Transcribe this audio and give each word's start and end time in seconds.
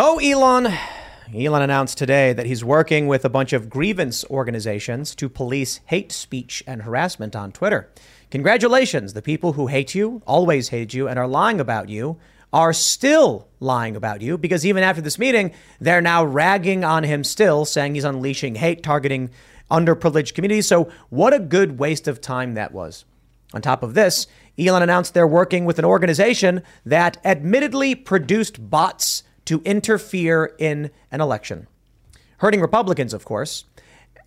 Oh, 0.00 0.20
Elon. 0.20 0.72
Elon 1.34 1.62
announced 1.62 1.98
today 1.98 2.32
that 2.32 2.46
he's 2.46 2.64
working 2.64 3.08
with 3.08 3.24
a 3.24 3.28
bunch 3.28 3.52
of 3.52 3.68
grievance 3.68 4.24
organizations 4.26 5.12
to 5.16 5.28
police 5.28 5.80
hate 5.86 6.12
speech 6.12 6.62
and 6.68 6.82
harassment 6.82 7.34
on 7.34 7.50
Twitter. 7.50 7.90
Congratulations, 8.30 9.12
the 9.12 9.22
people 9.22 9.54
who 9.54 9.66
hate 9.66 9.96
you, 9.96 10.22
always 10.24 10.68
hate 10.68 10.94
you, 10.94 11.08
and 11.08 11.18
are 11.18 11.26
lying 11.26 11.58
about 11.58 11.88
you 11.88 12.16
are 12.52 12.72
still 12.72 13.48
lying 13.58 13.96
about 13.96 14.20
you 14.20 14.38
because 14.38 14.64
even 14.64 14.84
after 14.84 15.02
this 15.02 15.18
meeting, 15.18 15.50
they're 15.80 16.00
now 16.00 16.24
ragging 16.24 16.84
on 16.84 17.02
him 17.02 17.24
still, 17.24 17.64
saying 17.64 17.96
he's 17.96 18.04
unleashing 18.04 18.54
hate, 18.54 18.84
targeting 18.84 19.30
underprivileged 19.68 20.32
communities. 20.32 20.68
So, 20.68 20.92
what 21.08 21.34
a 21.34 21.40
good 21.40 21.80
waste 21.80 22.06
of 22.06 22.20
time 22.20 22.54
that 22.54 22.70
was. 22.70 23.04
On 23.52 23.60
top 23.60 23.82
of 23.82 23.94
this, 23.94 24.28
Elon 24.56 24.84
announced 24.84 25.12
they're 25.12 25.26
working 25.26 25.64
with 25.64 25.80
an 25.80 25.84
organization 25.84 26.62
that 26.86 27.16
admittedly 27.24 27.96
produced 27.96 28.70
bots 28.70 29.24
to 29.48 29.62
interfere 29.64 30.54
in 30.58 30.90
an 31.10 31.22
election. 31.22 31.66
Hurting 32.38 32.60
Republicans, 32.60 33.14
of 33.14 33.24
course. 33.24 33.64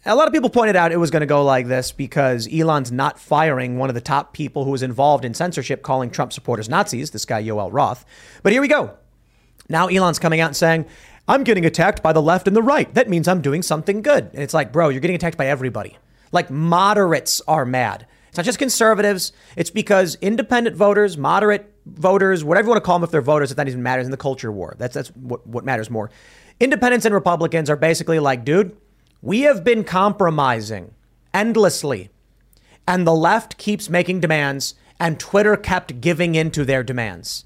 A 0.03 0.15
lot 0.15 0.27
of 0.27 0.33
people 0.33 0.49
pointed 0.49 0.75
out 0.75 0.91
it 0.91 0.97
was 0.97 1.11
going 1.11 1.21
to 1.21 1.27
go 1.27 1.43
like 1.43 1.67
this 1.67 1.91
because 1.91 2.51
Elon's 2.51 2.91
not 2.91 3.19
firing 3.19 3.77
one 3.77 3.87
of 3.87 3.93
the 3.93 4.01
top 4.01 4.33
people 4.33 4.65
who 4.65 4.71
was 4.71 4.81
involved 4.81 5.23
in 5.23 5.35
censorship, 5.35 5.83
calling 5.83 6.09
Trump 6.09 6.33
supporters 6.33 6.67
Nazis, 6.67 7.11
this 7.11 7.23
guy, 7.23 7.43
Yoel 7.43 7.69
Roth. 7.71 8.03
But 8.41 8.51
here 8.51 8.61
we 8.61 8.67
go. 8.67 8.97
Now 9.69 9.87
Elon's 9.89 10.17
coming 10.17 10.39
out 10.39 10.47
and 10.47 10.57
saying, 10.57 10.87
I'm 11.27 11.43
getting 11.43 11.67
attacked 11.67 12.01
by 12.01 12.13
the 12.13 12.21
left 12.21 12.47
and 12.47 12.55
the 12.55 12.63
right. 12.63 12.91
That 12.95 13.07
means 13.07 13.27
I'm 13.27 13.41
doing 13.41 13.61
something 13.61 14.01
good. 14.01 14.23
And 14.33 14.41
it's 14.41 14.55
like, 14.55 14.73
bro, 14.73 14.89
you're 14.89 15.01
getting 15.01 15.15
attacked 15.15 15.37
by 15.37 15.45
everybody. 15.45 15.99
Like 16.31 16.49
moderates 16.49 17.41
are 17.47 17.63
mad. 17.63 18.07
It's 18.29 18.37
not 18.37 18.45
just 18.45 18.57
conservatives. 18.57 19.33
It's 19.55 19.69
because 19.69 20.17
independent 20.19 20.75
voters, 20.75 21.15
moderate 21.15 21.70
voters, 21.85 22.43
whatever 22.43 22.67
you 22.67 22.69
want 22.69 22.83
to 22.83 22.85
call 22.85 22.99
them 22.99 23.03
if 23.03 23.11
they're 23.11 23.21
voters, 23.21 23.51
if 23.51 23.57
that 23.57 23.67
even 23.67 23.83
matters 23.83 24.05
in 24.05 24.11
the 24.11 24.17
culture 24.17 24.51
war. 24.51 24.75
That's, 24.77 24.93
that's 24.93 25.09
what, 25.09 25.45
what 25.47 25.65
matters 25.65 25.89
more. 25.89 26.11
Independents 26.59 27.05
and 27.05 27.15
Republicans 27.15 27.69
are 27.69 27.75
basically 27.75 28.19
like, 28.19 28.45
dude, 28.45 28.75
we 29.21 29.41
have 29.41 29.63
been 29.63 29.83
compromising 29.83 30.93
endlessly, 31.33 32.09
and 32.87 33.05
the 33.05 33.13
left 33.13 33.57
keeps 33.57 33.89
making 33.89 34.19
demands, 34.19 34.75
and 34.99 35.19
Twitter 35.19 35.55
kept 35.57 36.01
giving 36.01 36.35
in 36.35 36.51
to 36.51 36.65
their 36.65 36.83
demands. 36.83 37.45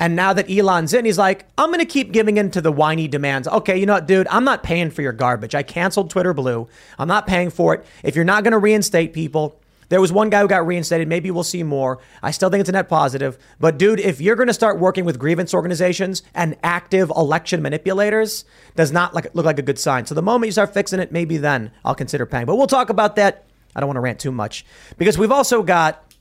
And 0.00 0.16
now 0.16 0.32
that 0.32 0.50
Elon's 0.50 0.94
in, 0.94 1.04
he's 1.04 1.18
like, 1.18 1.44
I'm 1.58 1.68
going 1.68 1.80
to 1.80 1.84
keep 1.84 2.10
giving 2.10 2.38
in 2.38 2.50
to 2.52 2.62
the 2.62 2.72
whiny 2.72 3.06
demands. 3.06 3.46
Okay, 3.46 3.76
you 3.76 3.84
know 3.84 3.92
what, 3.92 4.06
dude? 4.06 4.26
I'm 4.28 4.44
not 4.44 4.62
paying 4.62 4.90
for 4.90 5.02
your 5.02 5.12
garbage. 5.12 5.54
I 5.54 5.62
canceled 5.62 6.08
Twitter 6.08 6.32
Blue. 6.32 6.68
I'm 6.98 7.06
not 7.06 7.26
paying 7.26 7.50
for 7.50 7.74
it. 7.74 7.84
If 8.02 8.16
you're 8.16 8.24
not 8.24 8.42
going 8.42 8.52
to 8.52 8.58
reinstate 8.58 9.12
people, 9.12 9.59
there 9.90 10.00
was 10.00 10.12
one 10.12 10.30
guy 10.30 10.40
who 10.40 10.48
got 10.48 10.66
reinstated. 10.66 11.08
Maybe 11.08 11.30
we'll 11.30 11.44
see 11.44 11.62
more. 11.62 11.98
I 12.22 12.30
still 12.30 12.48
think 12.48 12.60
it's 12.60 12.68
a 12.68 12.72
net 12.72 12.88
positive. 12.88 13.36
But 13.58 13.76
dude, 13.76 14.00
if 14.00 14.20
you're 14.20 14.36
going 14.36 14.46
to 14.46 14.54
start 14.54 14.78
working 14.78 15.04
with 15.04 15.18
grievance 15.18 15.52
organizations 15.52 16.22
and 16.32 16.56
active 16.62 17.10
election 17.10 17.60
manipulators, 17.60 18.44
does 18.76 18.92
not 18.92 19.14
like, 19.14 19.34
look 19.34 19.44
like 19.44 19.58
a 19.58 19.62
good 19.62 19.78
sign. 19.78 20.06
So 20.06 20.14
the 20.14 20.22
moment 20.22 20.46
you 20.46 20.52
start 20.52 20.72
fixing 20.72 21.00
it, 21.00 21.12
maybe 21.12 21.36
then 21.36 21.72
I'll 21.84 21.96
consider 21.96 22.24
paying. 22.24 22.46
But 22.46 22.56
we'll 22.56 22.68
talk 22.68 22.88
about 22.88 23.16
that. 23.16 23.44
I 23.74 23.80
don't 23.80 23.88
want 23.88 23.96
to 23.96 24.00
rant 24.00 24.20
too 24.20 24.32
much 24.32 24.64
because 24.96 25.18
we've 25.18 25.32
also 25.32 25.62
got, 25.62 26.14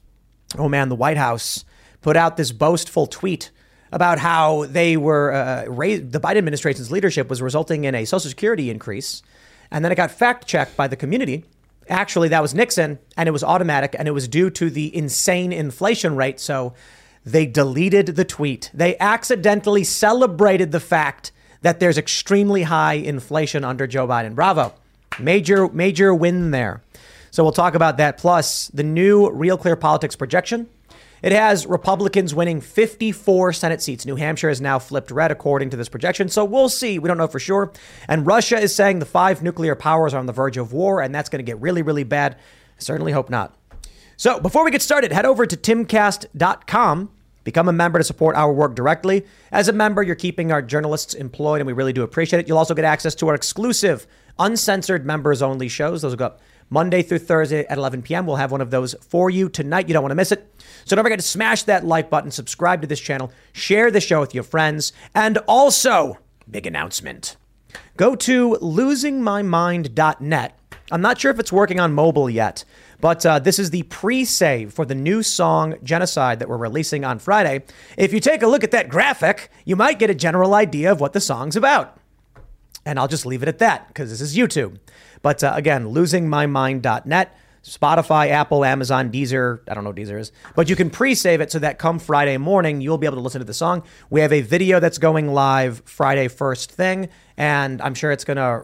oh 0.57 0.67
man, 0.67 0.89
the 0.89 0.95
White 0.95 1.17
House 1.17 1.63
put 2.01 2.17
out 2.17 2.37
this 2.37 2.51
boastful 2.51 3.07
tweet 3.07 3.51
about 3.91 4.19
how 4.19 4.65
they 4.65 4.97
were 4.97 5.33
uh, 5.33 5.65
raised, 5.65 6.11
the 6.11 6.19
Biden 6.19 6.37
administration's 6.37 6.91
leadership 6.91 7.29
was 7.29 7.41
resulting 7.41 7.83
in 7.85 7.95
a 7.95 8.05
Social 8.05 8.29
Security 8.29 8.69
increase. 8.69 9.21
And 9.71 9.85
then 9.85 9.91
it 9.91 9.95
got 9.95 10.11
fact 10.11 10.47
checked 10.47 10.75
by 10.75 10.87
the 10.87 10.95
community 10.95 11.43
Actually, 11.89 12.29
that 12.29 12.41
was 12.41 12.53
Nixon, 12.53 12.99
and 13.17 13.27
it 13.27 13.31
was 13.31 13.43
automatic, 13.43 13.95
and 13.97 14.07
it 14.07 14.11
was 14.11 14.27
due 14.27 14.49
to 14.51 14.69
the 14.69 14.95
insane 14.95 15.51
inflation 15.51 16.15
rate. 16.15 16.39
So 16.39 16.73
they 17.25 17.45
deleted 17.45 18.07
the 18.07 18.25
tweet. 18.25 18.71
They 18.73 18.97
accidentally 18.99 19.83
celebrated 19.83 20.71
the 20.71 20.79
fact 20.79 21.31
that 21.61 21.79
there's 21.79 21.97
extremely 21.97 22.63
high 22.63 22.93
inflation 22.93 23.63
under 23.63 23.87
Joe 23.87 24.07
Biden. 24.07 24.35
Bravo. 24.35 24.73
Major, 25.19 25.67
major 25.69 26.13
win 26.13 26.51
there. 26.51 26.81
So 27.31 27.43
we'll 27.43 27.51
talk 27.51 27.75
about 27.75 27.97
that. 27.97 28.17
Plus, 28.17 28.69
the 28.69 28.83
new 28.83 29.29
Real 29.29 29.57
Clear 29.57 29.75
Politics 29.75 30.15
projection 30.15 30.69
it 31.21 31.31
has 31.31 31.65
Republicans 31.65 32.33
winning 32.33 32.61
54 32.61 33.53
Senate 33.53 33.81
seats. 33.81 34.05
New 34.05 34.15
Hampshire 34.15 34.49
has 34.49 34.61
now 34.61 34.79
flipped 34.79 35.11
red 35.11 35.31
according 35.31 35.69
to 35.71 35.77
this 35.77 35.89
projection. 35.89 36.29
So 36.29 36.45
we'll 36.45 36.69
see. 36.69 36.99
We 36.99 37.07
don't 37.07 37.17
know 37.17 37.27
for 37.27 37.39
sure. 37.39 37.71
And 38.07 38.25
Russia 38.25 38.57
is 38.57 38.75
saying 38.75 38.99
the 38.99 39.05
five 39.05 39.41
nuclear 39.43 39.75
powers 39.75 40.13
are 40.13 40.19
on 40.19 40.25
the 40.25 40.33
verge 40.33 40.57
of 40.57 40.73
war, 40.73 41.01
and 41.01 41.13
that's 41.13 41.29
going 41.29 41.43
to 41.43 41.49
get 41.49 41.59
really, 41.59 41.81
really 41.81 42.03
bad. 42.03 42.37
Certainly 42.77 43.11
hope 43.11 43.29
not. 43.29 43.55
So 44.17 44.39
before 44.39 44.65
we 44.65 44.71
get 44.71 44.81
started, 44.81 45.11
head 45.11 45.25
over 45.25 45.45
to 45.45 45.55
timcast.com. 45.55 47.11
Become 47.45 47.69
a 47.69 47.73
member 47.73 47.97
to 47.97 48.03
support 48.03 48.35
our 48.35 48.51
work 48.51 48.75
directly. 48.75 49.25
As 49.51 49.69
a 49.69 49.73
member, 49.73 50.03
you're 50.03 50.15
keeping 50.15 50.51
our 50.51 50.61
journalists 50.61 51.13
employed, 51.13 51.61
and 51.61 51.67
we 51.67 51.73
really 51.73 51.93
do 51.93 52.03
appreciate 52.03 52.41
it. 52.41 52.47
You'll 52.47 52.57
also 52.57 52.75
get 52.75 52.85
access 52.85 53.15
to 53.15 53.27
our 53.29 53.33
exclusive, 53.33 54.05
uncensored 54.37 55.05
members 55.05 55.41
only 55.41 55.67
shows. 55.67 56.01
Those 56.01 56.11
will 56.11 56.17
go 56.17 56.25
up 56.25 56.41
Monday 56.69 57.01
through 57.01 57.19
Thursday 57.19 57.65
at 57.65 57.77
11 57.77 58.01
p.m. 58.03 58.25
We'll 58.25 58.35
have 58.37 58.51
one 58.51 58.61
of 58.61 58.71
those 58.71 58.95
for 59.01 59.29
you 59.29 59.49
tonight. 59.49 59.87
You 59.87 59.93
don't 59.93 60.03
want 60.03 60.11
to 60.11 60.15
miss 60.15 60.31
it. 60.31 60.45
So 60.85 60.95
don't 60.95 61.05
forget 61.05 61.19
to 61.19 61.25
smash 61.25 61.63
that 61.63 61.85
like 61.85 62.09
button, 62.09 62.31
subscribe 62.31 62.81
to 62.81 62.87
this 62.87 62.99
channel, 62.99 63.31
share 63.53 63.91
the 63.91 64.01
show 64.01 64.19
with 64.19 64.33
your 64.33 64.43
friends, 64.43 64.93
and 65.13 65.37
also, 65.47 66.17
big 66.49 66.65
announcement 66.65 67.37
go 67.99 68.15
to 68.15 68.57
losingmymind.net. 68.61 70.59
I'm 70.91 71.01
not 71.01 71.19
sure 71.19 71.31
if 71.31 71.39
it's 71.39 71.51
working 71.51 71.79
on 71.79 71.93
mobile 71.93 72.29
yet, 72.29 72.63
but 73.01 73.25
uh, 73.25 73.39
this 73.39 73.59
is 73.59 73.71
the 73.71 73.83
pre 73.83 74.23
save 74.25 74.73
for 74.73 74.85
the 74.85 74.95
new 74.95 75.21
song 75.21 75.75
Genocide 75.83 76.39
that 76.39 76.49
we're 76.49 76.57
releasing 76.57 77.03
on 77.03 77.19
Friday. 77.19 77.63
If 77.97 78.13
you 78.13 78.19
take 78.19 78.41
a 78.41 78.47
look 78.47 78.63
at 78.63 78.71
that 78.71 78.89
graphic, 78.89 79.51
you 79.65 79.75
might 79.75 79.99
get 79.99 80.09
a 80.09 80.15
general 80.15 80.55
idea 80.55 80.91
of 80.91 81.01
what 81.01 81.11
the 81.13 81.19
song's 81.19 81.55
about. 81.57 81.99
And 82.85 82.97
I'll 82.97 83.09
just 83.09 83.25
leave 83.25 83.43
it 83.43 83.49
at 83.49 83.59
that 83.59 83.89
because 83.89 84.09
this 84.09 84.21
is 84.21 84.35
YouTube. 84.35 84.79
But 85.21 85.43
uh, 85.43 85.53
again, 85.55 85.85
losingmymind.net. 85.85 87.35
Spotify, 87.63 88.29
Apple, 88.29 88.63
Amazon, 88.63 89.11
Deezer. 89.11 89.59
I 89.69 89.73
don't 89.73 89.83
know 89.83 89.89
what 89.89 89.97
Deezer 89.97 90.19
is, 90.19 90.31
but 90.55 90.69
you 90.69 90.75
can 90.75 90.89
pre-save 90.89 91.41
it 91.41 91.51
so 91.51 91.59
that 91.59 91.77
come 91.77 91.99
Friday 91.99 92.37
morning 92.37 92.79
you'll 92.79 92.97
be 92.97 93.05
able 93.05 93.17
to 93.17 93.21
listen 93.21 93.39
to 93.39 93.45
the 93.45 93.53
song. 93.53 93.83
We 94.09 94.21
have 94.21 94.31
a 94.31 94.41
video 94.41 94.79
that's 94.79 94.97
going 94.97 95.33
live 95.33 95.83
Friday 95.85 96.29
first 96.29 96.71
thing, 96.71 97.09
and 97.37 97.81
I'm 97.81 97.95
sure 97.95 98.11
it's 98.11 98.23
gonna 98.23 98.63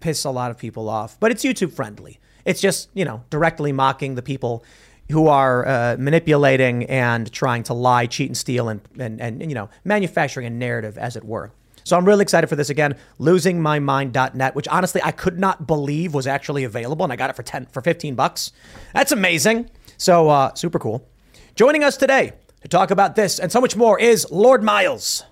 piss 0.00 0.24
a 0.24 0.30
lot 0.30 0.50
of 0.50 0.58
people 0.58 0.88
off, 0.88 1.18
but 1.20 1.30
it's 1.30 1.44
YouTube 1.44 1.72
friendly. 1.72 2.18
It's 2.44 2.60
just 2.60 2.90
you 2.92 3.04
know 3.04 3.22
directly 3.30 3.72
mocking 3.72 4.16
the 4.16 4.22
people 4.22 4.64
who 5.10 5.28
are 5.28 5.66
uh, 5.66 5.96
manipulating 5.98 6.84
and 6.84 7.30
trying 7.30 7.62
to 7.64 7.74
lie, 7.74 8.06
cheat, 8.06 8.28
and 8.28 8.36
steal, 8.36 8.68
and, 8.68 8.80
and 8.98 9.20
and 9.20 9.48
you 9.48 9.54
know 9.54 9.68
manufacturing 9.84 10.46
a 10.46 10.50
narrative, 10.50 10.98
as 10.98 11.16
it 11.16 11.24
were. 11.24 11.52
So 11.86 11.96
I'm 11.96 12.04
really 12.04 12.22
excited 12.22 12.48
for 12.48 12.56
this 12.56 12.68
again. 12.68 12.96
Losingmymind.net, 13.20 14.56
which 14.56 14.66
honestly 14.66 15.00
I 15.04 15.12
could 15.12 15.38
not 15.38 15.68
believe 15.68 16.14
was 16.14 16.26
actually 16.26 16.64
available, 16.64 17.04
and 17.04 17.12
I 17.12 17.16
got 17.16 17.30
it 17.30 17.36
for 17.36 17.44
ten 17.44 17.66
for 17.66 17.80
15 17.80 18.16
bucks. 18.16 18.50
That's 18.92 19.12
amazing. 19.12 19.70
So 19.96 20.28
uh, 20.28 20.52
super 20.54 20.80
cool. 20.80 21.08
Joining 21.54 21.84
us 21.84 21.96
today 21.96 22.32
to 22.62 22.68
talk 22.68 22.90
about 22.90 23.14
this 23.14 23.38
and 23.38 23.52
so 23.52 23.60
much 23.60 23.76
more 23.76 24.00
is 24.00 24.26
Lord 24.32 24.64
Miles. 24.64 25.22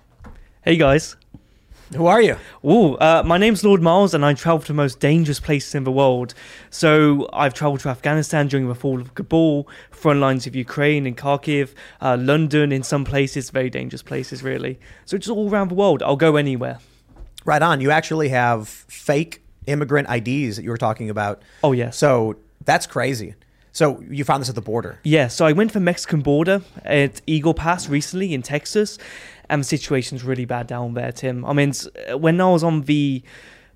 Hey 0.63 0.77
guys. 0.77 1.17
Who 1.93 2.07
are 2.07 2.19
you? 2.19 2.37
Ooh, 2.65 2.95
uh, 2.95 3.21
my 3.23 3.37
name's 3.37 3.63
Lord 3.63 3.79
Miles, 3.79 4.15
and 4.15 4.25
I 4.25 4.33
travel 4.33 4.59
to 4.61 4.67
the 4.67 4.73
most 4.73 4.99
dangerous 4.99 5.39
places 5.39 5.75
in 5.75 5.83
the 5.83 5.91
world. 5.91 6.33
So 6.71 7.29
I've 7.31 7.53
traveled 7.53 7.81
to 7.81 7.89
Afghanistan 7.89 8.47
during 8.47 8.67
the 8.67 8.73
fall 8.73 8.99
of 8.99 9.13
Kabul, 9.13 9.67
front 9.91 10.19
lines 10.19 10.47
of 10.47 10.55
Ukraine 10.55 11.05
and 11.05 11.15
Kharkiv, 11.15 11.75
uh, 12.01 12.17
London 12.19 12.71
in 12.71 12.81
some 12.81 13.05
places, 13.05 13.51
very 13.51 13.69
dangerous 13.69 14.01
places, 14.01 14.41
really. 14.41 14.79
So 15.05 15.19
just 15.19 15.29
all 15.29 15.47
around 15.47 15.69
the 15.69 15.75
world. 15.75 16.01
I'll 16.01 16.15
go 16.15 16.37
anywhere. 16.37 16.79
Right 17.45 17.61
on. 17.61 17.81
You 17.81 17.91
actually 17.91 18.29
have 18.29 18.67
fake 18.67 19.43
immigrant 19.67 20.09
IDs 20.09 20.55
that 20.55 20.63
you 20.63 20.71
were 20.71 20.77
talking 20.77 21.11
about. 21.11 21.43
Oh 21.63 21.71
yeah. 21.71 21.91
So 21.91 22.37
that's 22.63 22.87
crazy. 22.87 23.35
So 23.75 24.01
you 24.09 24.23
found 24.23 24.39
this 24.39 24.47
at 24.47 24.55
the 24.55 24.61
border? 24.61 24.99
Yeah. 25.03 25.27
So 25.27 25.45
I 25.45 25.51
went 25.51 25.71
to 25.71 25.73
the 25.73 25.81
Mexican 25.81 26.21
border 26.21 26.61
at 26.85 27.21
Eagle 27.27 27.53
Pass 27.53 27.89
recently 27.89 28.33
in 28.33 28.41
Texas, 28.41 28.97
and 29.49 29.61
the 29.61 29.65
situation's 29.65 30.23
really 30.23 30.45
bad 30.45 30.67
down 30.67 30.93
there, 30.93 31.11
Tim. 31.11 31.45
I 31.45 31.53
mean, 31.53 31.73
when 32.13 32.39
I 32.41 32.49
was 32.49 32.63
on 32.63 32.81
the 32.81 33.23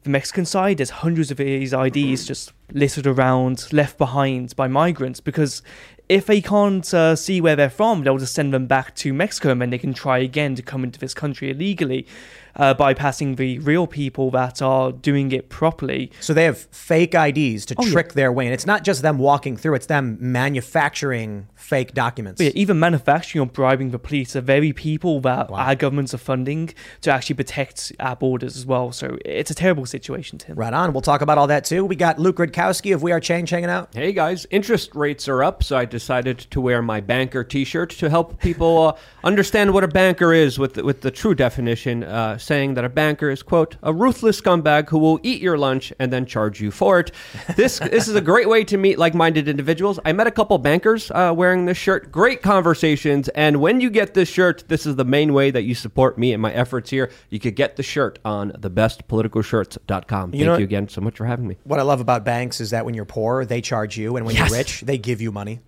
the 0.04 0.10
Mexican 0.10 0.46
side, 0.46 0.78
there's 0.78 0.90
hundreds 0.90 1.30
of 1.30 1.38
these 1.38 1.74
IDs 1.74 2.26
just 2.26 2.54
littered 2.72 3.06
around, 3.06 3.68
left 3.74 3.98
behind 3.98 4.56
by 4.56 4.68
migrants 4.68 5.20
because 5.20 5.62
if 6.08 6.26
they 6.26 6.42
can't 6.42 6.92
uh, 6.94 7.16
see 7.16 7.42
where 7.42 7.56
they're 7.56 7.70
from, 7.70 8.04
they'll 8.04 8.18
just 8.18 8.34
send 8.34 8.54
them 8.54 8.66
back 8.66 8.96
to 8.96 9.14
Mexico 9.14 9.52
and 9.52 9.62
then 9.62 9.70
they 9.70 9.78
can 9.78 9.94
try 9.94 10.18
again 10.18 10.56
to 10.56 10.62
come 10.62 10.84
into 10.84 11.00
this 11.00 11.14
country 11.14 11.52
illegally, 11.52 12.08
uh, 12.56 12.74
bypassing 12.74 13.38
the 13.38 13.60
real 13.60 13.88
people 13.88 14.32
that 14.32 14.62
are 14.62 14.92
doing 14.92 15.32
it 15.32 15.50
properly. 15.50 16.12
So 16.20 16.34
they 16.34 16.44
have 16.46 16.58
fake 16.72 17.14
IDs 17.16 17.66
to 17.68 17.76
Oh, 17.78 17.86
yeah. 17.86 17.92
trick 17.92 18.14
their 18.14 18.32
way 18.32 18.48
in. 18.48 18.54
It's 18.54 18.66
not 18.66 18.84
just 18.84 19.02
them 19.02 19.18
walking 19.18 19.56
through, 19.58 19.76
it's 19.76 19.86
them 19.88 20.18
manufacturing 20.20 21.48
fake 21.56 21.94
documents. 21.94 22.40
But 22.40 22.46
yeah, 22.46 22.52
even 22.62 22.80
manufacturing 22.80 23.42
or 23.44 23.46
bribing 23.46 23.92
the 23.92 24.00
police 24.00 24.36
are 24.36 24.42
very 24.42 24.74
people 24.74 25.20
that 25.22 25.50
Wow. 25.50 25.58
our 25.58 25.76
governments 25.76 26.14
are 26.14 26.18
funding 26.20 26.74
to 27.02 27.12
actually 27.12 27.36
protect 27.36 27.92
our 28.00 28.16
borders 28.16 28.56
as 28.58 28.66
well. 28.66 28.92
So 28.92 29.18
it's 29.26 29.52
a 29.52 29.56
terrible 29.56 29.86
situation, 29.86 30.38
Tim. 30.38 30.56
Right 30.56 30.74
on. 30.74 30.94
We'll 30.94 31.02
talk 31.02 31.22
about 31.22 31.38
all 31.38 31.48
that 31.48 31.66
too. 31.66 31.86
We 31.86 31.96
got 31.96 32.20
Luke 32.20 32.38
Rudkowski 32.38 32.94
of 32.94 33.04
We 33.04 33.12
Are 33.12 33.20
Change 33.20 33.50
hanging 33.50 33.70
out. 33.70 33.90
Hey 33.94 34.12
guys, 34.14 34.46
interest 34.52 34.96
rates 34.96 35.28
are 35.28 35.44
up, 35.44 35.64
so 35.64 35.78
I 35.78 35.86
decided 35.86 36.40
to 36.52 36.62
wear 36.62 36.82
my 36.82 37.02
banker 37.02 37.44
T-shirt 37.44 37.90
to 37.92 38.10
help 38.10 38.40
people 38.40 38.88
uh, 38.90 38.94
understand 39.24 39.74
what 39.74 39.84
a 39.84 39.88
banker 39.88 40.34
is, 40.34 40.58
with 40.58 40.74
the, 40.76 40.84
with 40.84 41.02
the 41.02 41.12
true 41.12 41.36
definition, 41.36 42.04
uh, 42.04 42.38
saying 42.40 42.74
that 42.76 42.86
a 42.86 42.90
banker 42.90 43.30
is 43.30 43.44
quote 43.44 43.76
a 43.84 43.94
ruthless 43.94 44.42
scumbag 44.42 44.90
who 44.90 44.98
will 44.98 45.20
eat 45.24 45.42
your 45.42 45.58
lunch 45.58 45.94
and 46.00 46.12
then 46.12 46.26
charge 46.26 46.60
you 46.62 46.72
for 46.72 47.00
it. 47.00 47.12
This 47.56 47.80
this 47.80 48.08
is 48.08 48.16
a 48.16 48.22
great 48.22 48.48
way 48.48 48.64
to 48.66 48.78
meet 48.78 48.98
like-minded 48.98 49.48
individuals. 49.48 50.00
I 50.06 50.14
met 50.14 50.28
a 50.28 50.32
couple 50.32 50.58
bankers 50.60 51.12
uh, 51.12 51.34
wearing 51.36 51.66
this 51.66 51.78
shirt. 51.78 52.12
Great 52.12 52.42
conversations, 52.42 53.28
and 53.30 53.60
when 53.60 53.82
you 53.82 53.90
get 53.90 54.14
this 54.14 54.30
shirt, 54.30 54.64
this 54.68 54.86
is 54.86 54.96
the 54.96 55.06
main 55.06 55.34
way 55.34 55.52
that 55.52 55.64
you 55.64 55.76
support 55.76 56.18
me 56.18 56.32
and 56.34 56.42
my 56.42 56.52
efforts 56.54 56.90
here. 56.90 57.12
You 57.30 57.40
could 57.40 57.56
get 57.56 57.76
the 57.76 57.84
shirt 57.84 58.20
on 58.24 58.52
thebestpoliticalshirts.com. 58.52 60.32
Thank 60.32 60.44
know- 60.44 60.58
you 60.58 60.64
again 60.64 60.88
so 60.90 61.02
much 61.02 61.18
for 61.18 61.26
having 61.26 61.48
me. 61.48 61.58
What 61.64 61.80
I 61.80 61.84
love 61.84 62.00
about 62.02 62.24
banks 62.24 62.60
is 62.62 62.70
that 62.72 62.86
when 62.86 62.94
you're 62.96 63.06
poor, 63.06 63.46
they 63.46 63.62
charge 63.62 63.98
you, 63.98 64.16
and 64.16 64.26
when 64.26 64.36
Yes. 64.36 64.50
you're 64.50 64.58
rich, 64.60 64.82
they 64.82 64.98
give 64.98 65.22
you 65.22 65.32
money. 65.32 65.60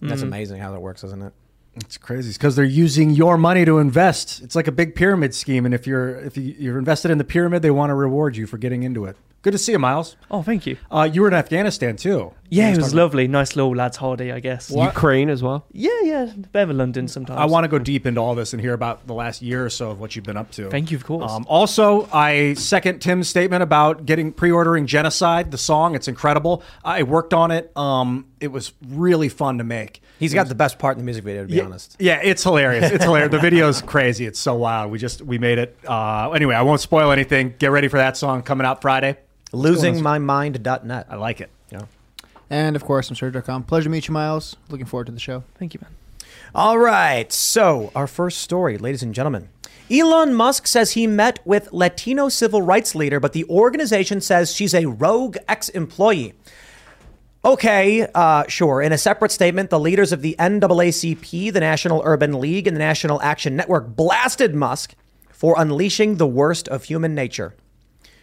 That's 0.00 0.22
amazing 0.22 0.60
how 0.60 0.72
that 0.72 0.80
works, 0.80 1.04
isn't 1.04 1.22
it? 1.22 1.32
It's 1.76 1.98
crazy 1.98 2.32
because 2.32 2.56
they're 2.56 2.64
using 2.64 3.10
your 3.10 3.36
money 3.36 3.64
to 3.66 3.78
invest. 3.78 4.40
It's 4.42 4.54
like 4.56 4.66
a 4.66 4.72
big 4.72 4.94
pyramid 4.94 5.34
scheme, 5.34 5.64
and 5.66 5.74
if 5.74 5.86
you're 5.86 6.16
if 6.16 6.36
you, 6.36 6.54
you're 6.58 6.78
invested 6.78 7.10
in 7.10 7.18
the 7.18 7.24
pyramid, 7.24 7.62
they 7.62 7.70
want 7.70 7.90
to 7.90 7.94
reward 7.94 8.36
you 8.36 8.46
for 8.46 8.56
getting 8.58 8.82
into 8.82 9.04
it. 9.04 9.16
Good 9.42 9.52
to 9.52 9.58
see 9.58 9.72
you, 9.72 9.78
Miles. 9.78 10.16
Oh, 10.28 10.42
thank 10.42 10.66
you. 10.66 10.76
Uh, 10.90 11.08
you 11.12 11.20
were 11.22 11.28
in 11.28 11.34
Afghanistan 11.34 11.96
too. 11.96 12.32
Yeah, 12.48 12.66
it 12.66 12.70
was 12.70 12.78
was 12.78 12.86
talking- 12.86 12.98
lovely. 12.98 13.28
Nice 13.28 13.54
little 13.54 13.76
lad's 13.76 13.96
holiday, 13.96 14.32
I 14.32 14.40
guess. 14.40 14.70
Ukraine 14.74 15.28
as 15.28 15.40
well. 15.42 15.66
Yeah, 15.70 15.90
yeah. 16.02 16.32
Better 16.50 16.72
London 16.72 17.06
sometimes. 17.06 17.38
I 17.38 17.44
want 17.44 17.62
to 17.62 17.68
go 17.68 17.78
deep 17.78 18.06
into 18.06 18.20
all 18.20 18.34
this 18.34 18.52
and 18.54 18.60
hear 18.60 18.72
about 18.72 19.06
the 19.06 19.14
last 19.14 19.42
year 19.42 19.64
or 19.64 19.70
so 19.70 19.90
of 19.90 20.00
what 20.00 20.16
you've 20.16 20.24
been 20.24 20.36
up 20.36 20.50
to. 20.52 20.68
Thank 20.70 20.90
you, 20.90 20.96
of 20.96 21.04
course. 21.04 21.30
Um, 21.30 21.44
also, 21.48 22.08
I 22.12 22.54
second 22.54 23.00
Tim's 23.00 23.28
statement 23.28 23.62
about 23.62 24.04
getting 24.06 24.32
pre-ordering 24.32 24.86
"Genocide," 24.86 25.52
the 25.52 25.58
song. 25.58 25.94
It's 25.94 26.08
incredible. 26.08 26.62
I 26.84 27.04
worked 27.04 27.34
on 27.34 27.50
it. 27.52 27.70
Um, 27.76 28.26
it 28.40 28.48
was 28.48 28.72
really 28.88 29.28
fun 29.28 29.58
to 29.58 29.64
make. 29.64 30.02
He's 30.18 30.32
got 30.32 30.48
the 30.48 30.54
best 30.54 30.78
part 30.78 30.96
in 30.96 30.98
the 30.98 31.04
music 31.04 31.24
video, 31.24 31.42
to 31.42 31.48
be 31.48 31.56
yeah, 31.56 31.64
honest. 31.64 31.96
Yeah, 31.98 32.20
it's 32.22 32.42
hilarious. 32.42 32.90
It's 32.90 33.04
hilarious. 33.04 33.30
The 33.30 33.38
video's 33.38 33.82
crazy. 33.86 34.24
It's 34.24 34.38
so 34.38 34.54
wild. 34.54 34.90
We 34.90 34.98
just 34.98 35.20
we 35.22 35.38
made 35.38 35.58
it. 35.58 35.76
Uh, 35.86 36.30
anyway, 36.30 36.54
I 36.54 36.62
won't 36.62 36.80
spoil 36.80 37.12
anything. 37.12 37.54
Get 37.58 37.70
ready 37.70 37.88
for 37.88 37.98
that 37.98 38.16
song 38.16 38.42
coming 38.42 38.66
out 38.66 38.80
Friday. 38.80 39.18
Losingmymind.net. 39.52 41.06
I 41.10 41.16
like 41.16 41.40
it. 41.40 41.50
Yeah. 41.70 41.82
And 42.48 42.76
of 42.76 42.84
course, 42.84 43.10
I'm 43.10 43.16
Serge.com. 43.16 43.64
Pleasure 43.64 43.84
to 43.84 43.90
meet 43.90 44.08
you, 44.08 44.14
Miles. 44.14 44.56
Looking 44.68 44.86
forward 44.86 45.06
to 45.06 45.12
the 45.12 45.20
show. 45.20 45.44
Thank 45.58 45.74
you, 45.74 45.80
man. 45.82 45.90
All 46.54 46.78
right. 46.78 47.30
So, 47.32 47.90
our 47.94 48.06
first 48.06 48.38
story, 48.38 48.78
ladies 48.78 49.02
and 49.02 49.14
gentlemen. 49.14 49.48
Elon 49.90 50.34
Musk 50.34 50.66
says 50.66 50.92
he 50.92 51.06
met 51.06 51.38
with 51.44 51.72
Latino 51.72 52.28
civil 52.28 52.60
rights 52.60 52.96
leader, 52.96 53.20
but 53.20 53.32
the 53.32 53.44
organization 53.44 54.20
says 54.20 54.52
she's 54.52 54.74
a 54.74 54.86
rogue 54.86 55.36
ex 55.46 55.68
employee. 55.68 56.34
Okay, 57.46 58.04
uh, 58.12 58.42
sure. 58.48 58.82
In 58.82 58.90
a 58.90 58.98
separate 58.98 59.30
statement, 59.30 59.70
the 59.70 59.78
leaders 59.78 60.10
of 60.10 60.20
the 60.20 60.34
NAACP, 60.36 61.52
the 61.52 61.60
National 61.60 62.02
Urban 62.04 62.40
League, 62.40 62.66
and 62.66 62.76
the 62.76 62.80
National 62.80 63.22
Action 63.22 63.54
Network 63.54 63.94
blasted 63.94 64.52
Musk 64.52 64.96
for 65.30 65.54
unleashing 65.56 66.16
the 66.16 66.26
worst 66.26 66.66
of 66.66 66.82
human 66.82 67.14
nature. 67.14 67.54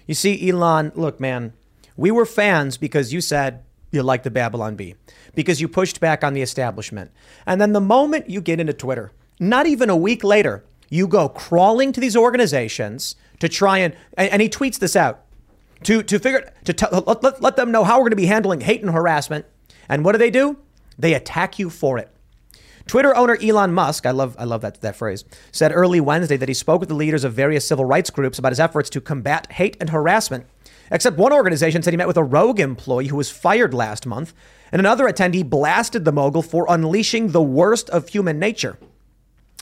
You 0.07 0.13
see, 0.13 0.49
Elon, 0.49 0.91
look, 0.95 1.21
man, 1.21 1.53
we 1.95 2.11
were 2.11 2.25
fans 2.25 2.75
because 2.75 3.13
you 3.13 3.21
said 3.21 3.63
you 3.91 4.03
liked 4.03 4.25
the 4.25 4.29
Babylon 4.29 4.75
Bee, 4.75 4.95
because 5.33 5.61
you 5.61 5.69
pushed 5.69 6.01
back 6.01 6.25
on 6.25 6.33
the 6.33 6.41
establishment. 6.41 7.09
And 7.45 7.61
then 7.61 7.71
the 7.71 7.79
moment 7.79 8.29
you 8.29 8.41
get 8.41 8.59
into 8.59 8.73
Twitter, 8.73 9.13
not 9.39 9.67
even 9.67 9.89
a 9.89 9.95
week 9.95 10.25
later, 10.25 10.65
you 10.89 11.07
go 11.07 11.29
crawling 11.29 11.93
to 11.93 12.01
these 12.01 12.17
organizations 12.17 13.15
to 13.39 13.47
try 13.47 13.77
and, 13.77 13.95
and, 14.17 14.31
and 14.31 14.41
he 14.41 14.49
tweets 14.49 14.79
this 14.79 14.97
out 14.97 15.23
to, 15.83 16.03
to 16.03 16.19
figure, 16.19 16.51
to 16.65 16.73
tell, 16.73 17.03
let, 17.05 17.41
let, 17.41 17.55
them 17.55 17.71
know 17.71 17.83
how 17.83 17.97
we're 17.97 18.03
going 18.03 18.11
to 18.11 18.15
be 18.17 18.25
handling 18.25 18.61
hate 18.61 18.81
and 18.81 18.91
harassment. 18.91 19.45
And 19.89 20.03
what 20.03 20.13
do 20.13 20.17
they 20.17 20.31
do? 20.31 20.57
They 20.97 21.13
attack 21.13 21.59
you 21.59 21.69
for 21.69 21.97
it. 21.97 22.09
Twitter 22.85 23.15
owner 23.15 23.37
Elon 23.41 23.73
Musk, 23.73 24.05
I 24.05 24.11
love 24.11 24.35
I 24.37 24.43
love 24.43 24.61
that, 24.61 24.81
that 24.81 24.95
phrase, 24.95 25.23
said 25.51 25.71
early 25.73 26.01
Wednesday 26.01 26.35
that 26.37 26.49
he 26.49 26.53
spoke 26.53 26.81
with 26.81 26.89
the 26.89 26.95
leaders 26.95 27.23
of 27.23 27.33
various 27.33 27.67
civil 27.67 27.85
rights 27.85 28.09
groups 28.09 28.37
about 28.37 28.51
his 28.51 28.59
efforts 28.59 28.89
to 28.91 29.01
combat 29.01 29.51
hate 29.53 29.77
and 29.79 29.89
harassment. 29.89 30.45
Except 30.91 31.17
one 31.17 31.31
organization 31.31 31.81
said 31.81 31.93
he 31.93 31.97
met 31.97 32.07
with 32.07 32.17
a 32.17 32.23
rogue 32.23 32.59
employee 32.59 33.07
who 33.07 33.15
was 33.15 33.31
fired 33.31 33.73
last 33.73 34.05
month, 34.05 34.33
and 34.71 34.79
another 34.79 35.07
attendee 35.07 35.49
blasted 35.49 36.03
the 36.03 36.11
mogul 36.11 36.41
for 36.41 36.65
unleashing 36.67 37.29
the 37.29 37.41
worst 37.41 37.89
of 37.89 38.09
human 38.09 38.37
nature. 38.37 38.77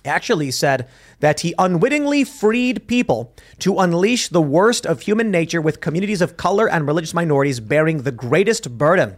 Actually 0.03 0.50
said 0.50 0.88
that 1.19 1.42
he 1.42 1.53
unwittingly 1.59 2.24
freed 2.24 2.88
people 2.88 3.33
to 3.59 3.77
unleash 3.77 4.30
the 4.30 4.42
worst 4.42 4.86
of 4.86 5.01
human 5.01 5.30
nature 5.30 5.62
with 5.62 5.81
communities 5.81 6.21
of 6.21 6.38
color 6.38 6.68
and 6.68 6.88
religious 6.88 7.13
minorities 7.13 7.59
bearing 7.59 8.01
the 8.01 8.12
greatest 8.12 8.77
burden. 8.77 9.18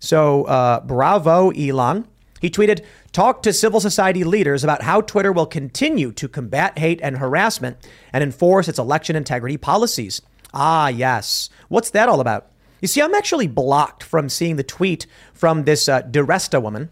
So, 0.00 0.44
uh, 0.44 0.80
bravo, 0.80 1.50
Elon. 1.50 2.06
He 2.40 2.50
tweeted, 2.50 2.84
Talk 3.12 3.42
to 3.42 3.52
civil 3.52 3.80
society 3.80 4.24
leaders 4.24 4.62
about 4.62 4.82
how 4.82 5.00
Twitter 5.00 5.32
will 5.32 5.46
continue 5.46 6.12
to 6.12 6.28
combat 6.28 6.78
hate 6.78 7.00
and 7.02 7.18
harassment 7.18 7.76
and 8.12 8.22
enforce 8.22 8.68
its 8.68 8.78
election 8.78 9.16
integrity 9.16 9.56
policies. 9.56 10.22
Ah, 10.54 10.88
yes. 10.88 11.50
What's 11.68 11.90
that 11.90 12.08
all 12.08 12.20
about? 12.20 12.50
You 12.80 12.88
see, 12.88 13.02
I'm 13.02 13.14
actually 13.14 13.48
blocked 13.48 14.02
from 14.02 14.28
seeing 14.28 14.56
the 14.56 14.62
tweet 14.62 15.06
from 15.32 15.64
this 15.64 15.88
uh, 15.88 16.02
DiResta 16.02 16.62
woman. 16.62 16.90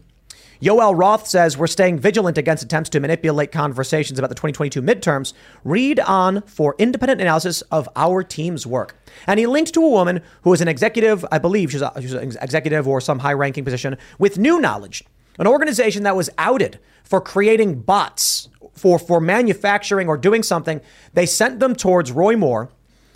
Yoel 0.61 0.97
Roth 0.97 1.27
says 1.27 1.57
we're 1.57 1.67
staying 1.67 1.99
vigilant 1.99 2.37
against 2.37 2.63
attempts 2.63 2.89
to 2.89 2.99
manipulate 2.99 3.51
conversations 3.51 4.17
about 4.17 4.29
the 4.29 4.35
2022 4.35 4.81
midterms. 4.81 5.33
Read 5.63 5.99
on 5.99 6.41
for 6.43 6.75
independent 6.79 7.21
analysis 7.21 7.61
of 7.63 7.87
our 7.95 8.23
team's 8.23 8.65
work. 8.65 8.95
And 9.27 9.39
he 9.39 9.45
linked 9.45 9.73
to 9.75 9.83
a 9.83 9.89
woman 9.89 10.21
who 10.41 10.53
is 10.53 10.61
an 10.61 10.67
executive, 10.67 11.23
I 11.31 11.37
believe 11.37 11.71
she's, 11.71 11.81
a, 11.81 11.93
she's 12.01 12.13
an 12.13 12.35
executive 12.41 12.87
or 12.87 12.99
some 13.01 13.19
high 13.19 13.33
ranking 13.33 13.63
position 13.63 13.97
with 14.17 14.39
new 14.39 14.59
knowledge, 14.59 15.03
an 15.37 15.45
organization 15.45 16.03
that 16.03 16.15
was 16.15 16.29
outed 16.39 16.79
for 17.03 17.21
creating 17.21 17.81
bots 17.81 18.49
for, 18.73 18.97
for 18.97 19.21
manufacturing 19.21 20.07
or 20.07 20.17
doing 20.17 20.41
something. 20.41 20.81
They 21.13 21.25
sent 21.25 21.59
them 21.59 21.75
towards 21.75 22.11
Roy 22.11 22.35
Moore 22.35 22.69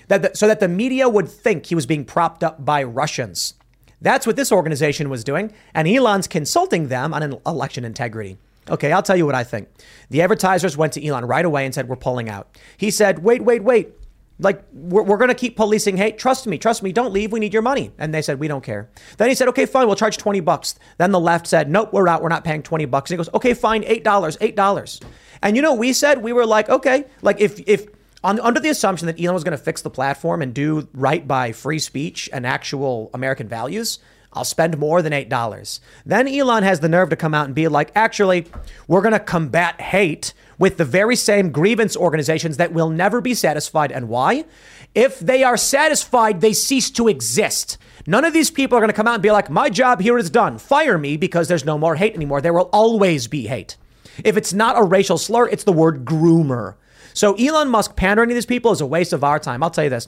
that 0.10 0.22
the, 0.22 0.32
so 0.36 0.48
that 0.48 0.60
the 0.60 0.68
media 0.68 1.10
would 1.10 1.28
think 1.28 1.68
he 1.68 1.76
was 1.76 1.86
being 1.86 2.06
propped 2.06 2.44
up 2.44 2.64
by 2.64 2.84
Russians. 2.84 3.56
That's 4.02 4.26
what 4.26 4.36
this 4.36 4.52
organization 4.52 5.10
was 5.10 5.24
doing, 5.24 5.54
and 5.74 5.88
Elon's 5.88 6.28
consulting 6.28 6.88
them 6.88 7.14
on 7.14 7.40
election 7.46 7.86
integrity. 7.86 8.38
Okay, 8.70 8.92
I'll 8.92 9.04
tell 9.04 9.16
you 9.16 9.26
what 9.26 9.36
I 9.36 9.44
think. 9.44 9.70
The 10.10 10.22
advertisers 10.22 10.78
went 10.78 10.94
to 10.94 11.06
Elon 11.06 11.26
right 11.26 11.46
away 11.46 11.66
and 11.66 11.74
said, 11.74 11.88
We're 11.88 11.96
pulling 11.96 12.30
out. 12.30 12.58
He 12.78 12.92
said, 12.92 13.20
Wait, 13.20 13.44
wait, 13.44 13.64
wait. 13.64 13.94
Like, 14.40 14.64
we're, 14.74 15.04
we're 15.04 15.18
going 15.18 15.30
to 15.30 15.36
keep 15.36 15.56
policing 15.56 15.98
hate. 15.98 16.18
Trust 16.18 16.48
me, 16.48 16.58
trust 16.58 16.82
me, 16.82 16.92
don't 16.92 17.14
leave. 17.14 17.32
We 17.32 17.40
need 17.40 17.54
your 17.54 17.62
money. 17.62 17.92
And 18.00 18.14
they 18.14 18.22
said, 18.22 18.40
We 18.40 18.48
don't 18.48 18.64
care. 18.64 18.90
Then 19.18 19.30
he 19.30 19.36
said, 19.36 19.48
Okay, 19.50 19.66
fine, 19.66 19.88
we'll 19.88 19.96
charge 19.96 20.18
20 20.18 20.40
bucks. 20.42 20.76
Then 20.98 21.12
the 21.12 21.20
left 21.20 21.48
said, 21.48 21.70
Nope, 21.70 21.92
we're 21.92 22.08
out. 22.08 22.22
We're 22.22 22.30
not 22.30 22.44
paying 22.44 22.64
20 22.64 22.86
bucks. 22.86 23.10
And 23.10 23.16
he 23.16 23.18
goes, 23.18 23.34
Okay, 23.34 23.54
fine, 23.54 23.84
$8, 23.84 24.04
$8. 24.04 25.04
And 25.42 25.56
you 25.56 25.62
know, 25.62 25.74
we 25.74 25.92
said, 25.94 26.22
we 26.22 26.34
were 26.34 26.46
like, 26.46 26.70
Okay, 26.70 27.06
like 27.22 27.40
if, 27.40 27.60
if, 27.68 27.88
on, 28.24 28.40
under 28.40 28.60
the 28.60 28.70
assumption 28.70 29.08
that 29.08 29.20
Elon 29.20 29.34
was 29.34 29.44
going 29.44 29.58
to 29.58 29.64
fix 29.64 29.82
the 29.82 29.90
platform 29.90 30.42
and 30.42 30.54
do 30.54 30.88
right 30.94 31.28
by 31.28 31.52
free 31.52 31.80
speech 31.80 32.30
and 32.32 32.46
actual 32.46 33.10
American 33.14 33.48
values, 33.48 34.00
I'll 34.34 34.46
spend 34.46 34.78
more 34.78 35.02
than 35.02 35.12
$8. 35.12 35.80
Then 36.06 36.28
Elon 36.28 36.64
has 36.64 36.80
the 36.80 36.88
nerve 36.88 37.10
to 37.10 37.16
come 37.16 37.34
out 37.34 37.46
and 37.46 37.56
be 37.56 37.68
like, 37.68 37.92
actually, 37.96 38.48
we're 38.88 39.02
going 39.02 39.12
to 39.14 39.20
combat 39.20 39.82
hate 39.82 40.34
with 40.58 40.78
the 40.78 40.86
very 40.86 41.16
same 41.16 41.52
grievance 41.52 41.98
organizations 41.98 42.58
that 42.58 42.72
will 42.72 42.90
never 42.90 43.20
be 43.20 43.34
satisfied. 43.34 43.92
And 43.92 44.08
why? 44.08 44.46
If 44.94 45.20
they 45.20 45.44
are 45.44 45.58
satisfied, 45.58 46.40
they 46.40 46.54
cease 46.54 46.92
to 46.92 47.08
exist. 47.08 47.78
None 48.08 48.24
of 48.24 48.34
these 48.34 48.52
people 48.52 48.78
are 48.78 48.82
going 48.82 48.90
to 48.90 48.96
come 48.96 49.08
out 49.08 49.16
and 49.16 49.24
be 49.24 49.32
like, 49.32 49.50
my 49.50 49.70
job 49.70 50.00
here 50.00 50.18
is 50.18 50.30
done. 50.30 50.58
Fire 50.58 50.98
me 50.98 51.18
because 51.18 51.48
there's 51.48 51.66
no 51.66 51.78
more 51.78 51.96
hate 51.96 52.16
anymore. 52.16 52.42
There 52.42 52.54
will 52.54 52.70
always 52.72 53.28
be 53.28 53.48
hate. 53.48 53.76
If 54.24 54.38
it's 54.38 54.54
not 54.54 54.78
a 54.78 54.84
racial 54.84 55.18
slur, 55.18 55.48
it's 55.48 55.64
the 55.64 55.74
word 55.74 56.06
groomer. 56.06 56.76
So 57.14 57.34
Elon 57.36 57.70
Musk 57.70 57.96
pandering 57.96 58.30
to 58.30 58.36
these 58.36 58.46
people 58.46 58.72
is 58.72 58.82
a 58.82 58.86
waste 58.86 59.14
of 59.14 59.24
our 59.24 59.40
time. 59.40 59.64
I'll 59.64 59.72
tell 59.72 59.84
you 59.84 59.90
this. 59.90 60.08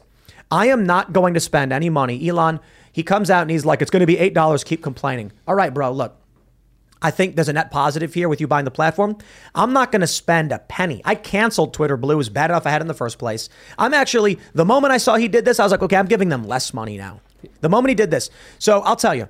I 0.52 0.68
am 0.68 0.86
not 0.86 1.14
going 1.14 1.34
to 1.34 1.40
spend 1.40 1.74
any 1.74 1.90
money. 1.90 2.28
Elon, 2.28 2.60
he 2.92 3.04
comes 3.04 3.30
out 3.30 3.42
and 3.42 3.52
he's 3.52 3.66
like, 3.66 3.82
it's 3.82 3.92
going 3.92 4.02
to 4.02 4.06
be 4.06 4.18
$8. 4.18 4.66
Keep 4.66 4.84
complaining. 4.84 5.32
All 5.48 5.56
right, 5.56 5.74
bro, 5.74 5.92
look. 5.92 6.20
I 7.02 7.12
think 7.12 7.36
there's 7.36 7.50
a 7.50 7.54
net 7.54 7.70
positive 7.70 8.14
here 8.14 8.30
with 8.30 8.40
you 8.40 8.48
buying 8.48 8.64
the 8.64 8.72
platform. 8.72 9.18
I'm 9.54 9.74
not 9.74 9.92
going 9.92 10.02
to 10.02 10.08
spend 10.08 10.54
a 10.54 10.60
penny. 10.60 11.02
I 11.04 11.16
canceled 11.16 11.74
Twitter 11.74 11.98
Blue. 11.98 12.14
It 12.14 12.18
was 12.18 12.30
bad 12.30 12.50
enough 12.50 12.66
I 12.66 12.70
had 12.70 12.82
in 12.82 12.88
the 12.88 12.94
first 12.94 13.20
place. 13.20 13.50
I'm 13.78 13.94
actually, 13.94 14.40
the 14.54 14.64
moment 14.64 14.94
I 14.94 14.98
saw 14.98 15.16
he 15.16 15.28
did 15.28 15.44
this, 15.44 15.60
I 15.60 15.64
was 15.64 15.74
like, 15.74 15.82
okay, 15.82 15.98
I'm 15.98 16.06
giving 16.06 16.30
them 16.30 16.48
less 16.48 16.74
money 16.74 16.98
now. 16.98 17.20
The 17.60 17.68
moment 17.68 17.90
he 17.90 17.96
did 17.96 18.10
this. 18.10 18.30
So 18.58 18.80
I'll 18.82 18.96
tell 18.96 19.14
you, 19.14 19.28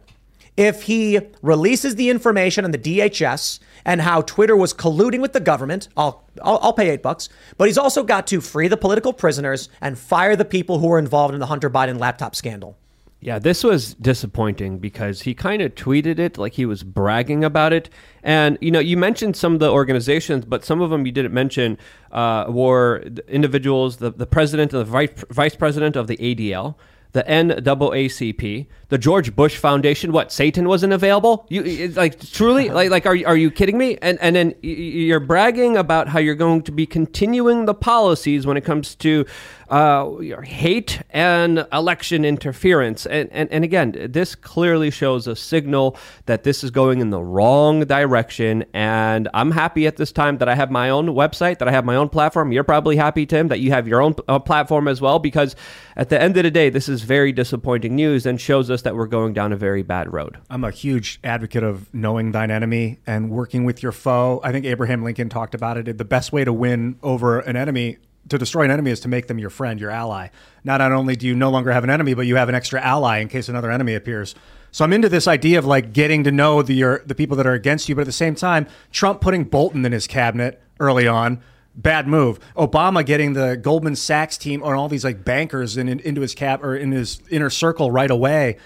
if 0.56 0.84
he 0.84 1.20
releases 1.42 1.96
the 1.96 2.12
information 2.12 2.63
on 2.63 2.70
the 2.70 2.77
DHS 2.77 3.60
and 3.85 4.01
how 4.01 4.21
Twitter 4.21 4.55
was 4.55 4.73
colluding 4.73 5.21
with 5.21 5.33
the 5.33 5.39
government, 5.39 5.89
I'll, 5.97 6.23
I'll, 6.41 6.59
I'll 6.61 6.73
pay 6.73 6.89
eight 6.89 7.01
bucks. 7.01 7.29
But 7.57 7.67
he's 7.67 7.77
also 7.77 8.03
got 8.03 8.27
to 8.27 8.41
free 8.41 8.67
the 8.67 8.77
political 8.77 9.13
prisoners 9.13 9.69
and 9.81 9.97
fire 9.97 10.35
the 10.35 10.45
people 10.45 10.79
who 10.79 10.87
were 10.87 10.99
involved 10.99 11.33
in 11.33 11.39
the 11.39 11.47
Hunter 11.47 11.69
Biden 11.69 11.99
laptop 11.99 12.35
scandal. 12.35 12.77
Yeah, 13.23 13.39
this 13.39 13.63
was 13.63 13.93
disappointing 13.93 14.79
because 14.79 15.21
he 15.21 15.33
kind 15.33 15.61
of 15.61 15.75
tweeted 15.75 16.19
it 16.19 16.37
like 16.37 16.51
he 16.53 16.65
was 16.65 16.83
bragging 16.83 17.45
about 17.45 17.71
it. 17.71 17.89
And, 18.21 18.57
you 18.59 18.69
know, 18.69 18.81
you 18.81 18.97
mentioned 18.97 19.37
some 19.37 19.53
of 19.53 19.59
the 19.61 19.71
organizations, 19.71 20.43
but 20.43 20.65
some 20.65 20.81
of 20.81 20.89
them 20.89 21.05
you 21.05 21.13
didn't 21.13 21.33
mention 21.33 21.77
uh, 22.11 22.47
were 22.49 22.97
individuals, 23.29 23.97
the, 23.97 24.11
the 24.11 24.25
president 24.25 24.73
and 24.73 24.81
the 24.81 24.85
vice, 24.85 25.23
vice 25.29 25.55
president 25.55 25.95
of 25.95 26.07
the 26.07 26.17
ADL, 26.17 26.75
the 27.13 27.24
NAACP, 27.24 28.67
the 28.89 28.98
George 28.98 29.36
Bush 29.36 29.55
Foundation. 29.58 30.12
What 30.12 30.32
Satan 30.32 30.67
wasn't 30.67 30.93
available? 30.93 31.46
You 31.50 31.89
like 31.89 32.20
truly 32.32 32.70
like 32.79 32.89
like 32.89 33.05
are 33.05 33.17
are 33.25 33.38
you 33.38 33.50
kidding 33.50 33.77
me? 33.77 33.98
And 34.01 34.20
and 34.20 34.36
then 34.36 34.55
you're 34.62 35.20
bragging 35.20 35.77
about 35.77 36.10
how 36.10 36.20
you're 36.20 36.36
going 36.36 36.63
to 36.63 36.72
be 36.72 36.86
continuing 36.86 37.65
the 37.65 37.74
policies 37.74 38.46
when 38.46 38.58
it 38.58 38.65
comes 38.65 38.96
to 38.96 39.25
uh, 39.70 40.17
hate 40.43 41.01
and 41.10 41.65
election 41.72 42.25
interference. 42.25 43.05
And, 43.05 43.29
and 43.32 43.50
and 43.51 43.63
again, 43.63 43.96
this 44.10 44.36
clearly 44.36 44.91
shows 44.91 45.27
a 45.27 45.36
signal 45.36 45.98
that 46.25 46.43
this 46.43 46.63
is 46.63 46.72
going 46.72 47.00
in 47.00 47.10
the 47.10 47.22
wrong 47.22 47.86
direction. 47.86 48.65
And 48.74 49.29
I'm 49.34 49.51
happy 49.51 49.88
at 49.88 49.98
this 49.98 50.12
time 50.12 50.38
that 50.39 50.50
I 50.50 50.55
have 50.55 50.72
my 50.72 50.89
own 50.89 51.08
website, 51.08 51.60
that 51.60 51.67
I 51.67 51.72
have 51.72 51.86
my 51.86 51.96
own 51.96 52.10
platform. 52.10 52.51
You're 52.51 52.63
probably 52.63 52.96
happy, 52.96 53.25
Tim, 53.25 53.48
that 53.48 53.60
you 53.60 53.72
have 53.72 53.88
your 53.88 54.01
own 54.01 54.15
uh, 54.27 54.39
platform 54.39 54.88
as 54.88 55.01
well, 55.01 55.20
because 55.20 55.55
at 55.96 56.10
the 56.10 56.22
end 56.22 56.38
of 56.38 56.43
the 56.43 56.51
day, 56.51 56.70
this 56.70 56.89
is 56.89 57.03
very 57.03 57.32
disappointing 57.32 57.96
news 57.96 58.25
and 58.25 58.41
shows 58.41 58.70
us 58.70 58.82
that 58.82 58.96
we're 58.96 59.08
going 59.08 59.34
down 59.34 59.53
a 59.53 59.58
very 59.58 59.84
bad 59.84 60.12
road. 60.12 60.38
I'm 60.50 60.63
a 60.63 60.72
huge 60.72 61.20
advocate 61.24 61.63
of 61.63 61.93
knowing 61.93 62.32
thine 62.32 62.51
enemy 62.51 63.00
and 63.05 63.29
working 63.29 63.65
with 63.65 63.84
your 63.84 63.91
foe. 63.91 64.41
I 64.43 64.51
think 64.51 64.65
Abraham 64.65 65.03
Lincoln 65.03 65.29
talked 65.29 65.55
about 65.55 65.77
it. 65.77 65.98
The 65.98 66.05
best 66.05 66.32
way 66.32 66.43
to 66.43 66.53
win 66.53 66.98
over 67.03 67.39
an 67.39 67.55
enemy, 67.55 67.98
to 68.30 68.38
destroy 68.38 68.63
an 68.63 68.72
enemy, 68.72 68.92
is 68.92 69.00
to 69.01 69.08
make 69.08 69.27
them 69.27 69.38
your 69.38 69.50
friend, 69.50 69.80
your 69.80 69.89
ally. 69.89 70.30
Not, 70.63 70.77
not 70.77 70.92
only 70.92 71.15
do 71.15 71.27
you 71.27 71.36
no 71.36 71.50
longer 71.50 71.72
have 71.72 71.84
an 71.84 71.89
enemy, 71.89 72.13
but 72.13 72.25
you 72.25 72.36
have 72.36 72.50
an 72.50 72.56
extra 72.56 72.82
ally 72.82 73.20
in 73.20 73.27
case 73.27 73.50
another 73.50 73.72
enemy 73.72 73.96
appears. 73.96 74.36
So 74.72 74.84
I'm 74.84 74.94
into 74.94 75.10
this 75.10 75.27
idea 75.27 75.60
of 75.60 75.65
like 75.65 75.94
getting 75.94 76.24
to 76.24 76.32
know 76.32 76.62
the 76.62 76.74
your, 76.74 77.03
the 77.06 77.15
people 77.15 77.38
that 77.38 77.46
are 77.46 77.53
against 77.53 77.89
you, 77.89 77.96
but 77.96 78.01
at 78.01 78.08
the 78.08 78.12
same 78.12 78.36
time, 78.36 78.68
Trump 78.92 79.22
putting 79.22 79.44
Bolton 79.44 79.86
in 79.86 79.92
his 79.92 80.08
cabinet 80.08 80.62
early 80.80 81.08
on. 81.08 81.42
Bad 81.75 82.08
move. 82.08 82.39
Obama 82.56 83.03
getting 83.06 83.34
the 83.34 83.58
Goldman 83.58 83.96
Sachs 83.96 84.38
team 84.38 84.62
or 84.63 84.75
all 84.75 84.88
these 84.88 85.03
like 85.03 85.25
bankers 85.25 85.75
in, 85.75 85.89
in, 85.89 86.00
into 86.01 86.22
his 86.22 86.36
cap 86.36 86.63
or 86.63 86.75
in 86.75 86.92
his 86.92 87.20
inner 87.30 87.50
circle 87.50 87.92
right 87.92 88.12
away 88.12 88.58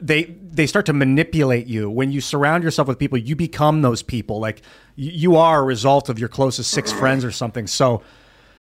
they 0.00 0.24
they 0.24 0.66
start 0.66 0.86
to 0.86 0.92
manipulate 0.92 1.66
you 1.66 1.90
when 1.90 2.12
you 2.12 2.20
surround 2.20 2.62
yourself 2.62 2.86
with 2.86 2.98
people 2.98 3.18
you 3.18 3.34
become 3.34 3.82
those 3.82 4.02
people 4.02 4.38
like 4.38 4.62
you, 4.94 5.10
you 5.10 5.36
are 5.36 5.60
a 5.60 5.64
result 5.64 6.08
of 6.08 6.18
your 6.18 6.28
closest 6.28 6.70
six 6.70 6.92
friends 6.92 7.24
or 7.24 7.32
something 7.32 7.66
so 7.66 8.02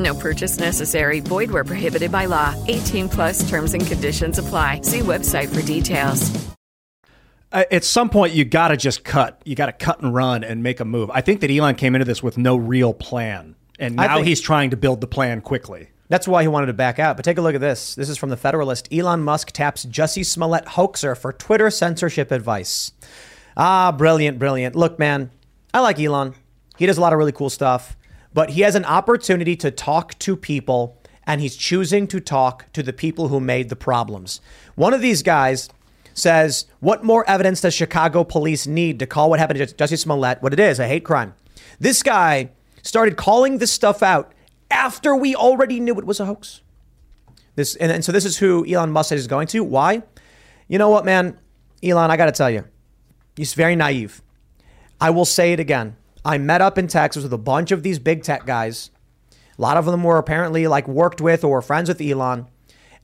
No 0.00 0.14
purchase 0.14 0.58
necessary. 0.58 1.20
Void 1.20 1.50
where 1.50 1.62
prohibited 1.64 2.10
by 2.10 2.24
law. 2.24 2.54
18 2.68 3.08
plus 3.08 3.48
terms 3.48 3.74
and 3.74 3.86
conditions 3.86 4.38
apply. 4.38 4.80
See 4.82 5.00
website 5.00 5.54
for 5.54 5.62
details. 5.62 6.30
uh, 7.52 7.64
at 7.70 7.84
some 7.84 8.08
point 8.08 8.32
you 8.32 8.44
got 8.44 8.68
to 8.68 8.76
just 8.76 9.02
cut 9.04 9.40
you 9.44 9.54
got 9.56 9.66
to 9.66 9.72
cut 9.72 10.00
and 10.00 10.14
run 10.14 10.44
and 10.44 10.62
make 10.62 10.78
a 10.78 10.84
move 10.84 11.10
i 11.12 11.20
think 11.20 11.40
that 11.40 11.50
elon 11.50 11.74
came 11.74 11.96
into 11.96 12.04
this 12.04 12.22
with 12.22 12.38
no 12.38 12.54
real 12.56 12.94
plan 12.94 13.56
and 13.80 13.96
now 13.96 14.14
think- 14.16 14.28
he's 14.28 14.40
trying 14.40 14.70
to 14.70 14.76
build 14.76 15.00
the 15.00 15.08
plan 15.08 15.40
quickly 15.40 15.88
That's 16.08 16.28
why 16.28 16.42
he 16.42 16.48
wanted 16.48 16.66
to 16.66 16.72
back 16.74 16.98
out. 17.00 17.16
But 17.16 17.24
take 17.24 17.38
a 17.38 17.40
look 17.40 17.54
at 17.54 17.60
this. 17.60 17.94
This 17.94 18.08
is 18.08 18.16
from 18.18 18.30
the 18.30 18.36
Federalist. 18.36 18.88
Elon 18.92 19.22
Musk 19.22 19.52
taps 19.52 19.84
Jussie 19.86 20.26
Smollett 20.26 20.66
hoaxer 20.66 21.14
for 21.14 21.32
Twitter 21.32 21.70
censorship 21.70 22.32
advice. 22.32 22.90
Ah, 23.56 23.92
brilliant, 23.92 24.36
brilliant. 24.38 24.74
Look, 24.74 24.98
man, 24.98 25.30
I 25.72 25.78
like 25.80 26.00
Elon. 26.00 26.34
He 26.78 26.86
does 26.86 26.98
a 26.98 27.00
lot 27.00 27.12
of 27.12 27.18
really 27.20 27.30
cool 27.32 27.48
stuff, 27.50 27.96
but 28.32 28.50
he 28.50 28.62
has 28.62 28.74
an 28.74 28.84
opportunity 28.84 29.56
to 29.56 29.70
talk 29.70 30.18
to 30.20 30.36
people, 30.36 30.98
and 31.24 31.40
he's 31.40 31.56
choosing 31.56 32.06
to 32.08 32.20
talk 32.20 32.70
to 32.72 32.82
the 32.82 32.92
people 32.92 33.28
who 33.28 33.40
made 33.40 33.68
the 33.68 33.76
problems. 33.76 34.40
One 34.74 34.94
of 34.94 35.00
these 35.00 35.22
guys 35.22 35.68
says, 36.14 36.66
What 36.80 37.04
more 37.04 37.28
evidence 37.28 37.60
does 37.60 37.74
Chicago 37.74 38.24
police 38.24 38.66
need 38.66 38.98
to 38.98 39.06
call 39.06 39.30
what 39.30 39.38
happened 39.38 39.58
to 39.58 39.74
Jussie 39.74 39.98
Smollett 39.98 40.42
what 40.42 40.52
it 40.52 40.60
is, 40.60 40.78
a 40.78 40.86
hate 40.86 41.04
crime? 41.04 41.34
This 41.78 42.02
guy 42.02 42.50
started 42.82 43.16
calling 43.16 43.58
this 43.58 43.72
stuff 43.72 44.02
out 44.02 44.32
after 44.70 45.14
we 45.16 45.34
already 45.34 45.80
knew 45.80 45.98
it 45.98 46.06
was 46.06 46.20
a 46.20 46.26
hoax. 46.26 46.62
This 47.56 47.74
and, 47.76 47.90
and 47.90 48.04
so 48.04 48.12
this 48.12 48.24
is 48.24 48.38
who 48.38 48.64
Elon 48.66 48.92
Musk 48.92 49.12
is 49.12 49.26
going 49.26 49.48
to. 49.48 49.64
Why? 49.64 50.02
You 50.68 50.78
know 50.78 50.88
what, 50.88 51.04
man? 51.04 51.38
Elon, 51.82 52.10
I 52.10 52.16
got 52.16 52.26
to 52.26 52.32
tell 52.32 52.50
you, 52.50 52.64
he's 53.36 53.54
very 53.54 53.74
naive. 53.74 54.22
I 55.00 55.10
will 55.10 55.24
say 55.24 55.52
it 55.52 55.60
again. 55.60 55.96
I 56.24 56.38
met 56.38 56.60
up 56.60 56.76
in 56.76 56.86
Texas 56.86 57.22
with 57.22 57.32
a 57.32 57.38
bunch 57.38 57.70
of 57.70 57.82
these 57.82 57.98
big 57.98 58.22
tech 58.22 58.44
guys. 58.44 58.90
A 59.58 59.62
lot 59.62 59.76
of 59.76 59.86
them 59.86 60.04
were 60.04 60.18
apparently 60.18 60.66
like 60.66 60.86
worked 60.86 61.20
with 61.20 61.44
or 61.44 61.62
friends 61.62 61.88
with 61.88 62.00
Elon. 62.00 62.46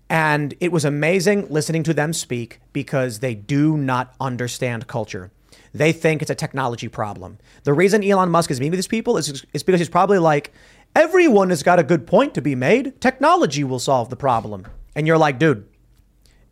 And 0.09 0.55
it 0.61 0.71
was 0.71 0.85
amazing 0.85 1.49
listening 1.49 1.83
to 1.85 1.95
them 1.95 2.13
speak 2.13 2.61
because 2.73 3.19
they 3.19 3.35
do 3.35 3.77
not 3.77 4.15
understand 4.21 4.87
culture. 4.87 5.33
They 5.73 5.93
think 5.93 6.23
it's 6.23 6.31
a 6.31 6.35
technology 6.35 6.89
problem. 6.89 7.39
The 7.65 7.75
reason 7.75 8.05
Elon 8.05 8.31
Musk 8.31 8.51
is 8.51 8.61
meeting 8.61 8.71
with 8.73 8.79
these 8.79 8.87
people 8.87 9.17
is, 9.17 9.45
is 9.53 9.63
because 9.63 9.81
he's 9.81 9.89
probably 9.89 10.19
like, 10.19 10.53
everyone 10.95 11.51
has 11.51 11.63
got 11.63 11.79
a 11.79 11.85
good 11.85 12.07
point 12.07 12.35
to 12.35 12.43
be 12.43 12.55
made. 12.55 13.01
Technology 13.01 13.65
will 13.65 13.79
solve 13.79 14.09
the 14.09 14.17
problem. 14.17 14.67
And 14.95 15.07
you're 15.07 15.19
like, 15.19 15.39
dude, 15.39 15.69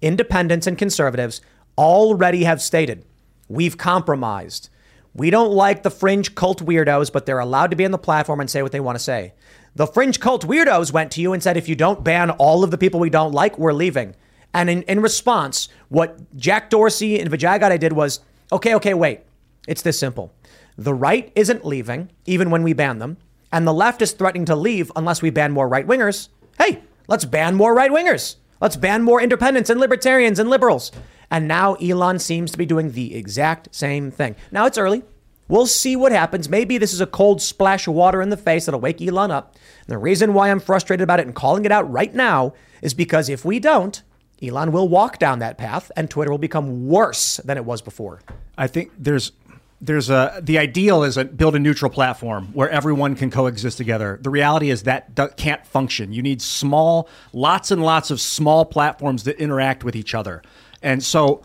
independents 0.03 0.67
and 0.67 0.77
conservatives 0.77 1.41
already 1.79 2.45
have 2.45 2.61
stated 2.61 3.05
we've 3.49 3.79
compromised. 3.79 4.69
We 5.15 5.31
don't 5.31 5.53
like 5.53 5.83
the 5.83 5.91
fringe 5.91 6.35
cult 6.35 6.65
weirdos, 6.65 7.13
but 7.13 7.25
they're 7.25 7.39
allowed 7.39 7.71
to 7.71 7.77
be 7.77 7.85
on 7.85 7.93
the 7.93 7.99
platform 7.99 8.41
and 8.41 8.51
say 8.51 8.63
what 8.63 8.73
they 8.73 8.81
want 8.81 8.97
to 8.99 9.05
say. 9.05 9.33
The 9.77 9.87
fringe 9.87 10.19
cult 10.19 10.47
weirdos 10.47 10.93
went 10.93 11.13
to 11.13 11.21
you 11.21 11.33
and 11.33 11.43
said, 11.43 11.57
if 11.57 11.69
you 11.69 11.77
don't 11.77 12.05
ban 12.05 12.31
all 12.31 12.65
of 12.65 12.71
the 12.71 12.79
people 12.79 13.01
we 13.01 13.11
don't 13.11 13.33
like, 13.33 13.59
we're 13.59 13.73
leaving. 13.73 14.17
And 14.53 14.69
in, 14.69 14.83
in 14.83 15.01
response, 15.01 15.69
what 15.89 16.37
Jack 16.37 16.71
Dorsey 16.71 17.19
and 17.21 17.29
Vijay 17.29 17.33
Vijaya 17.33 17.59
Gadde 17.59 17.81
did 17.81 17.93
was, 17.93 18.21
okay, 18.53 18.75
okay, 18.75 18.95
wait. 18.95 19.21
It's 19.67 19.83
this 19.83 19.99
simple. 19.99 20.33
The 20.77 20.95
right 20.95 21.31
isn't 21.35 21.65
leaving, 21.65 22.11
even 22.27 22.51
when 22.51 22.63
we 22.63 22.73
ban 22.73 22.99
them, 22.99 23.17
and 23.53 23.67
the 23.67 23.73
left 23.73 24.03
is 24.03 24.13
threatening 24.13 24.45
to 24.47 24.57
leave 24.57 24.91
unless 24.97 25.23
we 25.23 25.31
ban 25.31 25.53
more 25.53 25.69
right 25.69 25.87
wingers. 25.87 26.29
Hey, 26.59 26.83
let's 27.07 27.25
ban 27.25 27.55
more 27.55 27.75
right 27.75 27.91
wingers. 27.91 28.37
Let's 28.61 28.77
ban 28.77 29.03
more 29.03 29.21
independents 29.21 29.71
and 29.71 29.79
libertarians 29.79 30.39
and 30.39 30.51
liberals. 30.51 30.91
And 31.31 31.49
now 31.49 31.75
Elon 31.75 32.19
seems 32.19 32.51
to 32.53 32.59
be 32.59 32.67
doing 32.67 32.93
the 32.93 33.15
exact 33.15 33.75
same 33.75 34.11
thing. 34.11 34.37
Now 34.53 34.67
it's 34.67 34.79
early. 34.79 35.03
We'll 35.49 35.67
see 35.67 35.95
what 35.95 36.13
happens. 36.13 36.49
Maybe 36.49 36.79
this 36.79 36.95
is 36.95 37.01
a 37.01 37.07
cold 37.07 37.43
splash 37.43 37.87
of 37.87 37.95
water 37.95 38.23
in 38.23 38.31
the 38.31 38.37
face 38.37 38.65
that'll 38.65 38.81
wake 38.81 39.03
Elon 39.03 39.31
up. 39.31 39.55
And 39.87 39.93
the 39.93 39.99
reason 39.99 40.33
why 40.33 40.51
I'm 40.51 40.61
frustrated 40.61 41.03
about 41.03 41.21
it 41.21 41.27
and 41.27 41.35
calling 41.35 41.65
it 41.65 41.73
out 41.73 41.91
right 41.91 42.15
now 42.15 42.55
is 42.81 42.95
because 42.95 43.29
if 43.29 43.45
we 43.45 43.59
don't, 43.59 44.03
Elon 44.43 44.73
will 44.73 44.89
walk 44.89 45.19
down 45.19 45.39
that 45.41 45.59
path 45.59 45.93
and 45.97 46.11
Twitter 46.11 46.31
will 46.31 46.39
become 46.39 46.87
worse 46.87 47.39
than 47.39 47.57
it 47.57 47.65
was 47.65 47.83
before. 47.83 48.21
I 48.57 48.67
think 48.67 48.93
there's 48.99 49.33
there's 49.81 50.09
a 50.09 50.41
the 50.43 50.59
ideal 50.59 51.03
is 51.03 51.17
a 51.17 51.25
build 51.25 51.55
a 51.55 51.59
neutral 51.59 51.91
platform 51.91 52.49
where 52.55 52.71
everyone 52.71 53.15
can 53.15 53.31
coexist 53.31 53.77
together. 53.77 54.19
The 54.23 54.31
reality 54.31 54.71
is 54.71 54.85
that 54.85 55.15
do- 55.15 55.29
can't 55.37 55.67
function. 55.67 56.13
You 56.13 56.23
need 56.23 56.41
small, 56.41 57.09
lots 57.33 57.71
and 57.71 57.83
lots 57.83 58.11
of 58.11 58.21
small 58.21 58.65
platforms 58.65 59.25
that 59.25 59.37
interact 59.37 59.85
with 59.85 59.95
each 59.95 60.15
other, 60.15 60.43
and 60.85 61.03
so 61.03 61.43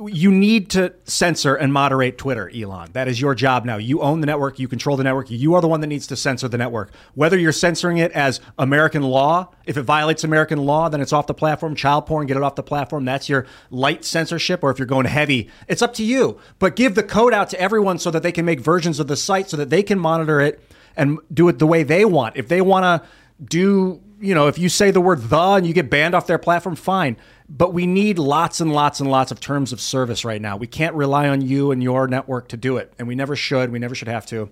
you 0.00 0.30
need 0.30 0.70
to 0.70 0.94
censor 1.04 1.54
and 1.54 1.72
moderate 1.72 2.16
Twitter, 2.16 2.50
Elon. 2.54 2.90
That 2.92 3.06
is 3.08 3.20
your 3.20 3.34
job 3.34 3.64
now. 3.64 3.76
You 3.76 4.00
own 4.00 4.20
the 4.20 4.26
network, 4.26 4.58
you 4.58 4.68
control 4.68 4.96
the 4.96 5.04
network. 5.04 5.30
You 5.30 5.54
are 5.54 5.60
the 5.60 5.68
one 5.68 5.80
that 5.80 5.88
needs 5.88 6.06
to 6.06 6.16
censor 6.16 6.48
the 6.48 6.56
network. 6.56 6.92
Whether 7.14 7.38
you're 7.38 7.52
censoring 7.52 7.98
it 7.98 8.10
as 8.12 8.40
American 8.58 9.02
law, 9.02 9.50
if 9.66 9.76
it 9.76 9.82
violates 9.82 10.24
American 10.24 10.58
law, 10.58 10.88
then 10.88 11.00
it's 11.00 11.12
off 11.12 11.26
the 11.26 11.34
platform. 11.34 11.74
Child 11.74 12.06
porn, 12.06 12.26
get 12.26 12.36
it 12.36 12.42
off 12.42 12.54
the 12.54 12.62
platform. 12.62 13.04
That's 13.04 13.28
your 13.28 13.46
light 13.70 14.04
censorship. 14.04 14.62
Or 14.62 14.70
if 14.70 14.78
you're 14.78 14.86
going 14.86 15.06
heavy, 15.06 15.50
it's 15.68 15.82
up 15.82 15.92
to 15.94 16.04
you. 16.04 16.38
But 16.58 16.76
give 16.76 16.94
the 16.94 17.02
code 17.02 17.34
out 17.34 17.50
to 17.50 17.60
everyone 17.60 17.98
so 17.98 18.10
that 18.10 18.22
they 18.22 18.32
can 18.32 18.44
make 18.44 18.60
versions 18.60 19.00
of 19.00 19.06
the 19.06 19.16
site 19.16 19.50
so 19.50 19.56
that 19.58 19.70
they 19.70 19.82
can 19.82 19.98
monitor 19.98 20.40
it 20.40 20.62
and 20.96 21.18
do 21.32 21.48
it 21.48 21.58
the 21.58 21.66
way 21.66 21.82
they 21.82 22.04
want. 22.04 22.36
If 22.36 22.48
they 22.48 22.62
want 22.62 22.84
to 22.84 23.08
do 23.44 24.00
you 24.24 24.34
know, 24.34 24.46
if 24.46 24.58
you 24.58 24.70
say 24.70 24.90
the 24.90 25.02
word 25.02 25.20
the 25.20 25.38
and 25.38 25.66
you 25.66 25.74
get 25.74 25.90
banned 25.90 26.14
off 26.14 26.26
their 26.26 26.38
platform, 26.38 26.76
fine. 26.76 27.18
But 27.48 27.74
we 27.74 27.86
need 27.86 28.18
lots 28.18 28.60
and 28.60 28.72
lots 28.72 29.00
and 29.00 29.10
lots 29.10 29.30
of 29.30 29.38
terms 29.38 29.72
of 29.72 29.80
service 29.80 30.24
right 30.24 30.40
now. 30.40 30.56
We 30.56 30.66
can't 30.66 30.94
rely 30.94 31.28
on 31.28 31.42
you 31.42 31.70
and 31.70 31.82
your 31.82 32.08
network 32.08 32.48
to 32.48 32.56
do 32.56 32.78
it. 32.78 32.92
And 32.98 33.06
we 33.06 33.14
never 33.14 33.36
should. 33.36 33.70
We 33.70 33.78
never 33.78 33.94
should 33.94 34.08
have 34.08 34.26
to. 34.26 34.50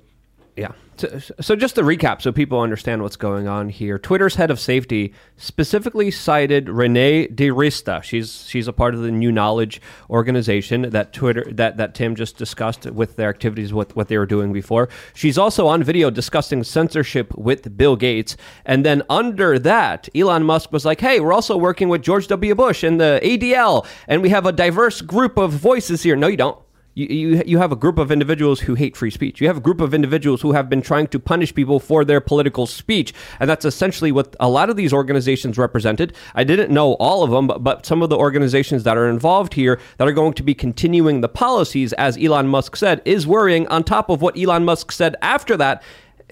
Yeah. 0.56 0.72
So, 0.98 1.18
so 1.40 1.56
just 1.56 1.76
to 1.76 1.82
recap, 1.82 2.20
so 2.20 2.30
people 2.30 2.60
understand 2.60 3.02
what's 3.02 3.16
going 3.16 3.48
on 3.48 3.70
here, 3.70 3.98
Twitter's 3.98 4.34
head 4.34 4.50
of 4.50 4.60
safety 4.60 5.14
specifically 5.38 6.10
cited 6.10 6.68
Renee 6.68 7.28
DiResta. 7.28 8.02
She's 8.02 8.46
she's 8.46 8.68
a 8.68 8.72
part 8.72 8.94
of 8.94 9.00
the 9.00 9.10
New 9.10 9.32
Knowledge 9.32 9.80
organization 10.10 10.90
that 10.90 11.14
Twitter 11.14 11.46
that, 11.52 11.78
that 11.78 11.94
Tim 11.94 12.14
just 12.14 12.36
discussed 12.36 12.84
with 12.84 13.16
their 13.16 13.30
activities, 13.30 13.72
with 13.72 13.96
what 13.96 14.08
they 14.08 14.18
were 14.18 14.26
doing 14.26 14.52
before. 14.52 14.90
She's 15.14 15.38
also 15.38 15.66
on 15.66 15.82
video 15.82 16.10
discussing 16.10 16.62
censorship 16.62 17.34
with 17.38 17.74
Bill 17.78 17.96
Gates, 17.96 18.36
and 18.66 18.84
then 18.84 19.02
under 19.08 19.58
that, 19.58 20.10
Elon 20.14 20.44
Musk 20.44 20.70
was 20.70 20.84
like, 20.84 21.00
"Hey, 21.00 21.18
we're 21.20 21.32
also 21.32 21.56
working 21.56 21.88
with 21.88 22.02
George 22.02 22.26
W. 22.28 22.54
Bush 22.54 22.82
and 22.82 23.00
the 23.00 23.18
ADL, 23.22 23.86
and 24.06 24.20
we 24.20 24.28
have 24.28 24.44
a 24.44 24.52
diverse 24.52 25.00
group 25.00 25.38
of 25.38 25.52
voices 25.52 26.02
here." 26.02 26.16
No, 26.16 26.26
you 26.26 26.36
don't. 26.36 26.58
You, 26.94 27.06
you, 27.06 27.42
you 27.46 27.58
have 27.58 27.72
a 27.72 27.76
group 27.76 27.98
of 27.98 28.12
individuals 28.12 28.60
who 28.60 28.74
hate 28.74 28.96
free 28.96 29.10
speech. 29.10 29.40
You 29.40 29.46
have 29.46 29.56
a 29.56 29.60
group 29.60 29.80
of 29.80 29.94
individuals 29.94 30.42
who 30.42 30.52
have 30.52 30.68
been 30.68 30.82
trying 30.82 31.06
to 31.08 31.18
punish 31.18 31.54
people 31.54 31.80
for 31.80 32.04
their 32.04 32.20
political 32.20 32.66
speech. 32.66 33.14
And 33.40 33.48
that's 33.48 33.64
essentially 33.64 34.12
what 34.12 34.36
a 34.38 34.48
lot 34.50 34.68
of 34.68 34.76
these 34.76 34.92
organizations 34.92 35.56
represented. 35.56 36.14
I 36.34 36.44
didn't 36.44 36.70
know 36.70 36.92
all 36.94 37.22
of 37.22 37.30
them, 37.30 37.46
but, 37.46 37.64
but 37.64 37.86
some 37.86 38.02
of 38.02 38.10
the 38.10 38.18
organizations 38.18 38.82
that 38.82 38.98
are 38.98 39.08
involved 39.08 39.54
here 39.54 39.80
that 39.96 40.06
are 40.06 40.12
going 40.12 40.34
to 40.34 40.42
be 40.42 40.54
continuing 40.54 41.22
the 41.22 41.30
policies, 41.30 41.94
as 41.94 42.18
Elon 42.18 42.48
Musk 42.48 42.76
said, 42.76 43.00
is 43.06 43.26
worrying 43.26 43.66
on 43.68 43.84
top 43.84 44.10
of 44.10 44.20
what 44.20 44.38
Elon 44.38 44.64
Musk 44.66 44.92
said 44.92 45.16
after 45.22 45.56
that 45.56 45.82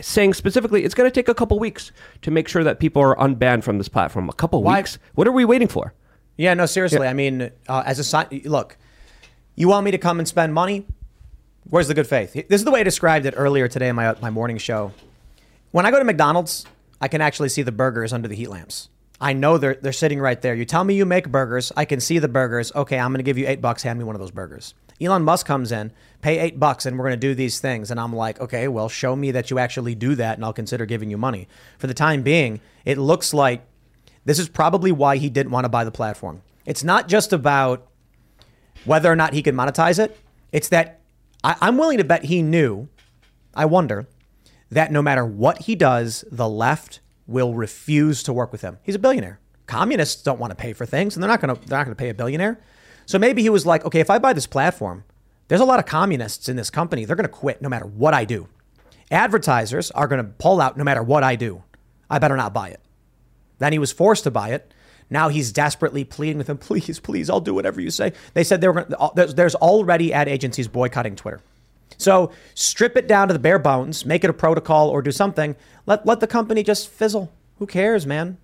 saying 0.01 0.35
specifically 0.35 0.85
it's 0.85 0.95
going 0.95 1.07
to 1.07 1.15
take 1.15 1.29
a 1.29 1.35
couple 1.35 1.59
weeks 1.59 1.93
to 2.23 2.31
make 2.31 2.49
sure 2.49 2.65
that 2.65 2.81
people 2.81 3.03
are 3.03 3.17
unbanned 3.17 3.63
from 3.65 3.79
this 3.79 3.89
platform. 3.89 4.29
A 4.29 4.33
couple 4.35 4.63
Why- 4.63 4.79
weeks? 4.81 4.99
What 5.15 5.27
are 5.27 5.33
we 5.33 5.45
waiting 5.45 5.69
for? 5.69 5.95
Yeah, 6.37 6.55
no, 6.55 6.65
seriously. 6.65 7.07
I 7.07 7.13
mean, 7.13 7.51
uh, 7.69 7.83
as 7.85 7.99
a 7.99 8.05
si- 8.05 8.43
look, 8.47 8.79
you 9.55 9.69
want 9.69 9.85
me 9.85 9.91
to 9.91 9.99
come 9.99 10.19
and 10.19 10.27
spend 10.27 10.55
money? 10.55 10.87
Where's 11.69 11.89
the 11.89 11.95
good 11.95 12.07
faith? 12.07 12.33
This 12.33 12.61
is 12.61 12.65
the 12.65 12.71
way 12.71 12.81
I 12.81 12.85
described 12.85 13.27
it 13.27 13.35
earlier 13.37 13.69
today 13.69 13.89
in 13.89 13.97
my 13.97 14.09
uh, 14.09 14.15
my 14.21 14.31
morning 14.31 14.59
show. 14.59 14.93
When 15.71 15.87
I 15.87 15.91
go 15.91 15.99
to 15.99 16.05
McDonald's, 16.05 16.67
I 17.01 17.09
can 17.09 17.21
actually 17.21 17.49
see 17.49 17.63
the 17.63 17.73
burgers 17.73 18.13
under 18.13 18.27
the 18.29 18.35
heat 18.35 18.49
lamps. 18.49 18.89
I 19.21 19.35
know 19.35 19.59
they're 19.59 19.75
they're 19.75 19.93
sitting 19.93 20.19
right 20.19 20.41
there. 20.41 20.55
You 20.55 20.65
tell 20.65 20.83
me 20.83 20.95
you 20.95 21.05
make 21.05 21.29
burgers, 21.31 21.73
I 21.77 21.85
can 21.85 22.01
see 22.01 22.19
the 22.19 22.29
burgers. 22.29 22.73
Okay, 22.75 22.99
I'm 22.99 23.13
going 23.13 23.19
to 23.19 23.25
give 23.25 23.39
you 23.39 23.47
eight 23.47 23.61
bucks. 23.61 23.83
Hand 23.83 23.99
me 23.99 24.05
one 24.05 24.17
of 24.17 24.21
those 24.21 24.31
burgers. 24.31 24.75
Elon 25.01 25.23
Musk 25.23 25.47
comes 25.47 25.73
in, 25.73 25.93
pay 26.21 26.39
eight 26.39 26.59
bucks, 26.61 26.85
and 26.85 26.99
we're 26.99 27.07
going 27.07 27.21
to 27.21 27.27
do 27.29 27.35
these 27.35 27.59
things. 27.59 27.91
And 27.91 27.99
I'm 27.99 28.15
like, 28.15 28.41
okay, 28.41 28.69
well, 28.69 28.89
show 28.89 29.17
me 29.17 29.31
that 29.31 29.51
you 29.51 29.59
actually 29.59 29.95
do 29.95 30.15
that, 30.17 30.37
and 30.37 30.45
I'll 30.45 30.53
consider 30.53 30.85
giving 30.85 31.11
you 31.11 31.17
money. 31.17 31.49
For 31.79 31.87
the 31.87 31.95
time 31.95 32.23
being, 32.23 32.61
it 32.85 32.99
looks 32.99 33.33
like 33.33 33.63
this 34.25 34.39
is 34.39 34.49
probably 34.49 34.93
why 34.93 35.17
he 35.17 35.31
didn't 35.31 35.53
want 35.53 35.65
to 35.65 35.71
buy 35.71 35.85
the 35.85 35.91
platform. 35.91 36.43
It's 36.67 36.85
not 36.85 37.09
just 37.09 37.33
about 37.33 37.87
whether 38.85 39.11
or 39.11 39.17
not 39.17 39.35
he 39.35 39.43
could 39.43 39.55
monetize 39.55 39.99
it. 39.99 40.19
It's 40.53 40.69
that 40.69 41.01
I, 41.45 41.57
I'm 41.61 41.79
willing 41.79 41.99
to 41.99 42.05
bet 42.05 42.25
he 42.25 42.43
knew, 42.43 42.89
I 43.55 43.65
wonder, 43.65 44.07
that 44.71 44.93
no 44.93 45.03
matter 45.03 45.25
what 45.25 45.63
he 45.63 45.75
does, 45.75 46.25
the 46.31 46.49
left 46.49 47.01
will 47.27 47.55
refuse 47.55 48.23
to 48.25 48.33
work 48.33 48.53
with 48.53 48.63
him. 48.63 48.79
He's 48.83 48.95
a 48.95 48.99
billionaire. 48.99 49.39
Communists 49.67 50.23
don't 50.23 50.41
want 50.41 50.51
to 50.51 50.57
pay 50.57 50.73
for 50.73 50.85
things, 50.85 51.15
and 51.15 51.23
they're 51.23 51.31
not 51.31 51.41
going 51.41 51.55
to 51.55 51.69
they're 51.69 51.79
not 51.79 51.85
going 51.85 51.95
to 51.95 52.01
pay 52.01 52.09
a 52.09 52.15
billionaire. 52.15 52.61
So 53.07 53.19
maybe 53.19 53.43
he 53.43 53.51
was 53.51 53.67
like, 53.67 53.85
okay, 53.85 54.01
if 54.01 54.11
I 54.11 54.19
buy 54.19 54.33
this 54.33 54.47
platform, 54.47 55.05
there's 55.49 55.61
a 55.61 55.65
lot 55.65 55.79
of 55.79 55.87
communists 55.87 56.49
in 56.49 56.57
this 56.57 56.71
company. 56.71 57.05
They're 57.05 57.17
going 57.17 57.29
to 57.29 57.33
quit 57.33 57.61
no 57.61 57.69
matter 57.69 57.87
what 57.87 58.15
I 58.15 58.25
do. 58.25 58.49
Advertisers 59.11 59.91
are 59.93 60.07
going 60.07 60.25
to 60.25 60.31
pull 60.33 60.61
out 60.61 60.77
no 60.77 60.85
matter 60.85 61.03
what 61.03 61.25
I 61.25 61.35
do. 61.35 61.63
I 62.09 62.19
better 62.19 62.37
not 62.37 62.55
buy 62.55 62.69
it. 62.69 62.81
Then 63.59 63.73
he 63.73 63.79
was 63.79 63.93
forced 63.93 64.25
to 64.25 64.31
buy 64.31 64.51
it. 64.51 64.73
Now 65.11 65.29
he's 65.29 65.53
desperately 65.53 66.05
pleading 66.05 66.39
with 66.39 66.49
him, 66.49 66.59
please, 66.69 67.01
please, 67.01 67.29
I'll 67.29 67.41
do 67.41 67.53
whatever 67.55 67.81
you 67.81 67.91
say. 67.91 68.13
They 68.35 68.45
said 68.45 68.61
they 68.61 68.69
were 68.69 68.87
there's, 69.15 69.55
already 69.57 70.13
ad 70.13 70.29
agencies 70.29 70.69
boycotting 70.69 71.17
Twitter. 71.17 71.41
So 71.99 72.31
strip 72.55 72.97
it 72.97 73.07
down 73.09 73.29
to 73.29 73.35
the 73.35 73.41
bare 73.41 73.59
bones, 73.59 74.07
make 74.07 74.25
it 74.25 74.31
a 74.31 74.33
protocol 74.33 74.89
or 74.89 75.03
do 75.03 75.13
something. 75.13 75.57
Let, 75.87 76.07
let 76.07 76.21
the 76.21 76.27
company 76.27 76.63
just 76.63 76.89
fizzle. 76.89 77.31
Who 77.59 77.67
cares, 77.67 78.07
man? 78.07 78.39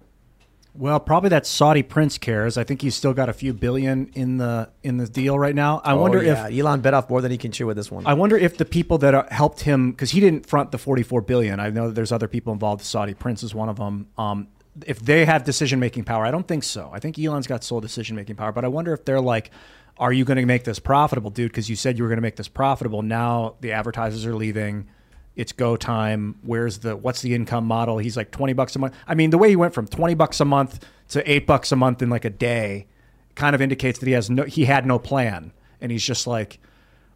Well, 0.74 1.00
probably 1.00 1.30
that 1.30 1.46
Saudi 1.46 1.82
prince 1.82 2.18
cares. 2.18 2.58
I 2.58 2.64
think 2.64 2.82
he's 2.82 2.94
still 2.94 3.14
got 3.14 3.30
a 3.30 3.32
few 3.32 3.54
billion 3.54 4.10
in 4.14 4.36
the 4.36 4.68
in 4.82 4.98
the 4.98 5.06
deal 5.06 5.38
right 5.38 5.54
now. 5.54 5.80
I 5.82 5.94
wonder 5.94 6.18
Oh, 6.18 6.20
yeah. 6.20 6.48
if 6.48 6.58
Elon 6.58 6.82
bit 6.82 6.92
off 6.92 7.08
more 7.08 7.22
than 7.22 7.30
he 7.30 7.38
can 7.38 7.50
chew 7.50 7.66
with 7.66 7.78
this 7.78 7.90
one. 7.90 8.06
I 8.06 8.12
wonder 8.12 8.36
if 8.36 8.58
the 8.58 8.66
people 8.66 8.98
that 8.98 9.14
uh, 9.14 9.24
helped 9.30 9.60
him 9.62 9.92
because 9.92 10.10
he 10.10 10.20
didn't 10.20 10.44
front 10.44 10.72
the 10.72 10.78
44 10.78 11.22
billion. 11.22 11.60
I 11.60 11.70
know 11.70 11.86
that 11.86 11.94
there's 11.94 12.12
other 12.12 12.28
people 12.28 12.52
involved. 12.52 12.82
The 12.82 12.86
Saudi 12.86 13.14
prince 13.14 13.42
is 13.42 13.54
one 13.54 13.70
of 13.70 13.76
them. 13.76 14.08
Um, 14.18 14.48
if 14.86 15.00
they 15.00 15.24
have 15.24 15.44
decision 15.44 15.80
making 15.80 16.04
power, 16.04 16.26
I 16.26 16.30
don't 16.30 16.46
think 16.46 16.64
so. 16.64 16.90
I 16.92 16.98
think 16.98 17.18
Elon's 17.18 17.46
got 17.46 17.64
sole 17.64 17.80
decision 17.80 18.16
making 18.16 18.36
power, 18.36 18.52
but 18.52 18.64
I 18.64 18.68
wonder 18.68 18.92
if 18.92 19.04
they're 19.04 19.20
like, 19.20 19.50
"Are 19.98 20.12
you 20.12 20.24
going 20.24 20.38
to 20.38 20.46
make 20.46 20.64
this 20.64 20.78
profitable, 20.78 21.30
dude? 21.30 21.50
Because 21.50 21.70
you 21.70 21.76
said 21.76 21.96
you 21.96 22.04
were 22.04 22.08
going 22.08 22.18
to 22.18 22.22
make 22.22 22.36
this 22.36 22.48
profitable. 22.48 23.02
Now 23.02 23.54
the 23.60 23.72
advertisers 23.72 24.26
are 24.26 24.34
leaving." 24.34 24.88
It's 25.36 25.52
go 25.52 25.76
time. 25.76 26.36
Where's 26.42 26.78
the 26.78 26.96
what's 26.96 27.20
the 27.20 27.34
income 27.34 27.66
model? 27.66 27.98
He's 27.98 28.16
like 28.16 28.30
20 28.30 28.54
bucks 28.54 28.74
a 28.74 28.78
month. 28.78 28.94
I 29.06 29.14
mean, 29.14 29.28
the 29.30 29.38
way 29.38 29.50
he 29.50 29.56
went 29.56 29.74
from 29.74 29.86
20 29.86 30.14
bucks 30.14 30.40
a 30.40 30.46
month 30.46 30.84
to 31.10 31.30
8 31.30 31.46
bucks 31.46 31.70
a 31.72 31.76
month 31.76 32.00
in 32.00 32.08
like 32.08 32.24
a 32.24 32.30
day 32.30 32.86
kind 33.34 33.54
of 33.54 33.60
indicates 33.60 33.98
that 33.98 34.06
he 34.06 34.12
has 34.12 34.30
no 34.30 34.44
he 34.44 34.64
had 34.64 34.86
no 34.86 34.98
plan 34.98 35.52
and 35.80 35.92
he's 35.92 36.02
just 36.02 36.26
like 36.26 36.58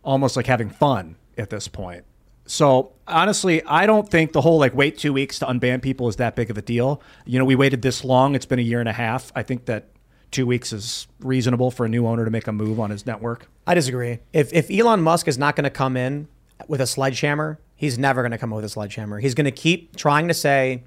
almost 0.05 0.37
like 0.37 0.47
having 0.47 0.69
fun 0.71 1.17
at 1.37 1.51
this 1.51 1.67
point. 1.67 2.05
So 2.51 2.91
honestly, 3.07 3.63
I 3.65 3.87
don't 3.87 4.11
think 4.11 4.33
the 4.33 4.41
whole 4.41 4.59
like 4.59 4.75
wait 4.75 4.99
two 4.99 5.13
weeks 5.13 5.39
to 5.39 5.47
unban 5.47 5.81
people 5.81 6.09
is 6.09 6.17
that 6.17 6.35
big 6.35 6.51
of 6.51 6.59
a 6.59 6.63
deal. 6.63 7.01
You 7.25 7.39
know, 7.39 7.45
we 7.45 7.55
waited 7.55 7.81
this 7.83 8.03
long. 8.03 8.35
It's 8.35 8.45
been 8.45 8.59
a 8.59 8.63
year 8.63 8.81
and 8.81 8.89
a 8.89 8.93
half. 8.93 9.31
I 9.37 9.45
think 9.45 9.67
that 9.67 9.87
two 10.33 10.47
weeks 10.49 10.73
is 10.73 11.07
reasonable 11.21 11.71
for 11.71 11.87
a 11.87 11.89
new 11.89 12.09
owner 12.09 12.25
to 12.25 12.31
make 12.31 12.49
a 12.49 12.53
move 12.53 12.81
on 12.81 12.91
his 12.91 13.07
network. 13.07 13.47
I 13.69 13.75
disagree. 13.75 14.19
If, 14.33 14.53
if 14.53 14.69
Elon 14.69 15.01
Musk 15.01 15.29
is 15.29 15.39
not 15.39 15.55
going 15.55 15.63
to 15.63 15.71
come 15.71 15.97
in 15.97 16.27
with 16.67 16.81
a 16.81 16.89
sledgehammer, 16.89 17.61
he's 17.77 17.99
never 17.99 18.21
going 18.21 18.33
to 18.33 18.39
come 18.39 18.51
with 18.51 18.65
a 18.65 18.69
sledgehammer. 18.69 19.21
He's 19.21 19.35
going 19.35 19.45
to 19.45 19.53
keep 19.53 19.95
trying 19.95 20.27
to 20.27 20.35
say, 20.35 20.83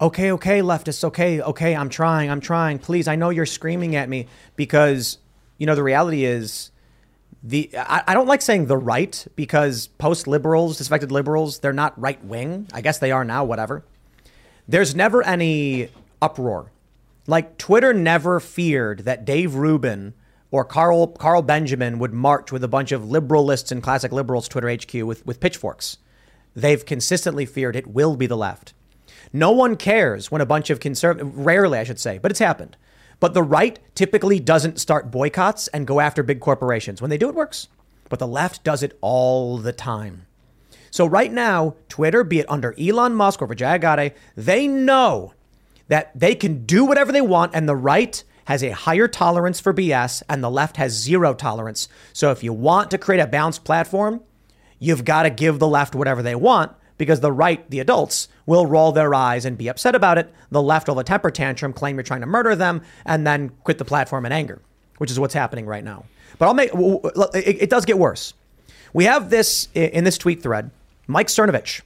okay, 0.00 0.30
okay, 0.30 0.60
leftists, 0.60 1.02
okay, 1.02 1.40
okay, 1.40 1.74
I'm 1.74 1.88
trying, 1.88 2.30
I'm 2.30 2.40
trying. 2.40 2.78
Please, 2.78 3.08
I 3.08 3.16
know 3.16 3.30
you're 3.30 3.46
screaming 3.46 3.96
at 3.96 4.08
me 4.08 4.28
because, 4.54 5.18
you 5.58 5.66
know, 5.66 5.74
the 5.74 5.82
reality 5.82 6.24
is 6.24 6.70
the 7.44 7.70
I, 7.76 8.02
I 8.08 8.14
don't 8.14 8.26
like 8.26 8.42
saying 8.42 8.66
the 8.66 8.76
right 8.76 9.24
because 9.36 9.86
post 9.86 10.26
liberals, 10.26 10.78
disaffected 10.78 11.12
liberals, 11.12 11.58
they're 11.58 11.74
not 11.74 11.98
right 12.00 12.22
wing. 12.24 12.66
I 12.72 12.80
guess 12.80 12.98
they 12.98 13.12
are 13.12 13.24
now, 13.24 13.44
whatever. 13.44 13.84
There's 14.66 14.94
never 14.94 15.22
any 15.22 15.90
uproar. 16.22 16.72
Like 17.26 17.58
Twitter 17.58 17.92
never 17.92 18.40
feared 18.40 19.00
that 19.00 19.26
Dave 19.26 19.54
Rubin 19.54 20.14
or 20.50 20.64
Carl 20.64 21.08
Carl 21.08 21.42
Benjamin 21.42 21.98
would 21.98 22.14
march 22.14 22.50
with 22.50 22.64
a 22.64 22.68
bunch 22.68 22.92
of 22.92 23.02
liberalists 23.02 23.70
and 23.70 23.82
classic 23.82 24.10
liberals 24.10 24.48
Twitter 24.48 24.70
HQ 24.70 24.94
with, 25.06 25.24
with 25.26 25.40
pitchforks. 25.40 25.98
They've 26.56 26.84
consistently 26.84 27.44
feared 27.44 27.76
it 27.76 27.88
will 27.88 28.16
be 28.16 28.26
the 28.26 28.36
left. 28.36 28.72
No 29.32 29.50
one 29.50 29.76
cares 29.76 30.30
when 30.30 30.40
a 30.40 30.46
bunch 30.46 30.70
of 30.70 30.80
conservative, 30.80 31.36
rarely 31.36 31.78
I 31.78 31.84
should 31.84 31.98
say, 31.98 32.18
but 32.18 32.30
it's 32.30 32.40
happened. 32.40 32.76
But 33.20 33.34
the 33.34 33.42
right 33.42 33.78
typically 33.94 34.40
doesn't 34.40 34.80
start 34.80 35.10
boycotts 35.10 35.68
and 35.68 35.86
go 35.86 36.00
after 36.00 36.22
big 36.22 36.40
corporations. 36.40 37.00
When 37.00 37.10
they 37.10 37.18
do, 37.18 37.28
it 37.28 37.34
works. 37.34 37.68
But 38.08 38.18
the 38.18 38.26
left 38.26 38.64
does 38.64 38.82
it 38.82 38.98
all 39.00 39.58
the 39.58 39.72
time. 39.72 40.26
So 40.90 41.06
right 41.06 41.32
now, 41.32 41.74
Twitter, 41.88 42.22
be 42.22 42.38
it 42.38 42.48
under 42.48 42.74
Elon 42.78 43.14
Musk 43.14 43.42
or 43.42 43.48
Vijay 43.48 43.80
Gadde, 43.80 44.14
they 44.36 44.68
know 44.68 45.34
that 45.88 46.12
they 46.18 46.34
can 46.34 46.64
do 46.64 46.84
whatever 46.84 47.10
they 47.10 47.20
want, 47.20 47.54
and 47.54 47.68
the 47.68 47.76
right 47.76 48.22
has 48.46 48.62
a 48.62 48.70
higher 48.70 49.08
tolerance 49.08 49.58
for 49.58 49.74
BS, 49.74 50.22
and 50.28 50.42
the 50.42 50.50
left 50.50 50.76
has 50.76 50.92
zero 50.92 51.34
tolerance. 51.34 51.88
So 52.12 52.30
if 52.30 52.44
you 52.44 52.52
want 52.52 52.90
to 52.90 52.98
create 52.98 53.20
a 53.20 53.26
balanced 53.26 53.64
platform, 53.64 54.22
you've 54.78 55.04
got 55.04 55.24
to 55.24 55.30
give 55.30 55.58
the 55.58 55.66
left 55.66 55.94
whatever 55.94 56.22
they 56.22 56.34
want 56.34 56.72
because 56.96 57.20
the 57.20 57.32
right, 57.32 57.68
the 57.70 57.80
adults, 57.80 58.28
will 58.46 58.66
roll 58.66 58.92
their 58.92 59.14
eyes 59.14 59.44
and 59.44 59.58
be 59.58 59.68
upset 59.68 59.94
about 59.94 60.18
it. 60.18 60.32
The 60.50 60.62
left 60.62 60.88
will 60.88 60.94
have 60.94 61.02
a 61.02 61.04
temper 61.04 61.30
tantrum, 61.30 61.72
claim 61.72 61.96
you're 61.96 62.02
trying 62.02 62.20
to 62.20 62.26
murder 62.26 62.54
them, 62.54 62.82
and 63.04 63.26
then 63.26 63.50
quit 63.64 63.78
the 63.78 63.84
platform 63.84 64.26
in 64.26 64.32
anger, 64.32 64.60
which 64.98 65.10
is 65.10 65.18
what's 65.18 65.34
happening 65.34 65.66
right 65.66 65.84
now. 65.84 66.04
But 66.38 66.46
I'll 66.46 66.54
make 66.54 66.70
it, 67.34 67.70
does 67.70 67.84
get 67.84 67.98
worse. 67.98 68.34
We 68.92 69.04
have 69.04 69.30
this 69.30 69.68
in 69.74 70.04
this 70.04 70.18
tweet 70.18 70.42
thread. 70.42 70.70
Mike 71.06 71.28
Cernovich, 71.28 71.82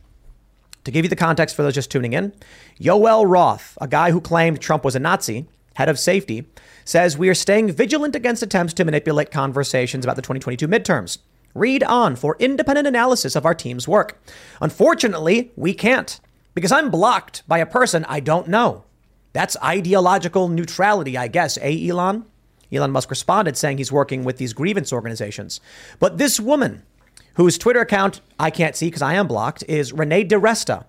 to 0.85 0.91
give 0.91 1.05
you 1.05 1.09
the 1.09 1.17
context 1.17 1.57
for 1.57 1.63
those 1.63 1.75
just 1.75 1.91
tuning 1.91 2.13
in, 2.13 2.33
Yoel 2.81 3.29
Roth, 3.29 3.77
a 3.81 3.89
guy 3.89 4.11
who 4.11 4.21
claimed 4.21 4.61
Trump 4.61 4.85
was 4.85 4.95
a 4.95 5.01
Nazi, 5.01 5.47
head 5.75 5.89
of 5.89 5.99
safety, 5.99 6.47
says 6.85 7.19
we 7.19 7.29
are 7.29 7.35
staying 7.35 7.71
vigilant 7.73 8.17
against 8.17 8.43
attempts 8.43 8.75
to 8.75 8.85
manipulate 8.85 9.31
conversations 9.31 10.05
about 10.05 10.17
the 10.17 10.23
2022 10.23 10.67
midterms. 10.67 11.19
Read 11.59 11.83
on 11.83 12.17
for 12.17 12.37
independent 12.39 12.87
analysis 12.87 13.35
of 13.35 13.45
our 13.45 13.55
team's 13.55 13.89
work. 13.89 14.21
Unfortunately, 14.61 15.51
we 15.57 15.75
can't 15.75 16.21
because 16.55 16.73
I'm 16.73 16.91
blocked 16.91 17.43
by 17.47 17.59
a 17.59 17.67
person 17.67 18.05
I 18.09 18.21
don't 18.21 18.49
know. 18.49 18.85
That's 19.33 19.57
ideological 19.63 20.49
neutrality, 20.49 21.17
I 21.17 21.29
guess, 21.29 21.59
eh, 21.59 21.89
Elon? 21.89 22.25
Elon 22.73 22.91
Musk 22.91 23.11
responded 23.11 23.57
saying 23.57 23.79
he's 23.79 23.93
working 23.93 24.25
with 24.25 24.39
these 24.39 24.53
grievance 24.53 24.93
organizations. 24.93 25.61
But 25.99 26.19
this 26.19 26.41
woman, 26.41 26.83
whose 27.35 27.59
Twitter 27.59 27.81
account 27.81 28.21
I 28.39 28.51
can't 28.51 28.77
see 28.77 28.87
because 28.87 29.03
I 29.03 29.15
am 29.15 29.27
blocked, 29.27 29.65
is 29.69 29.93
Renee 29.93 30.25
DiResta. 30.25 30.85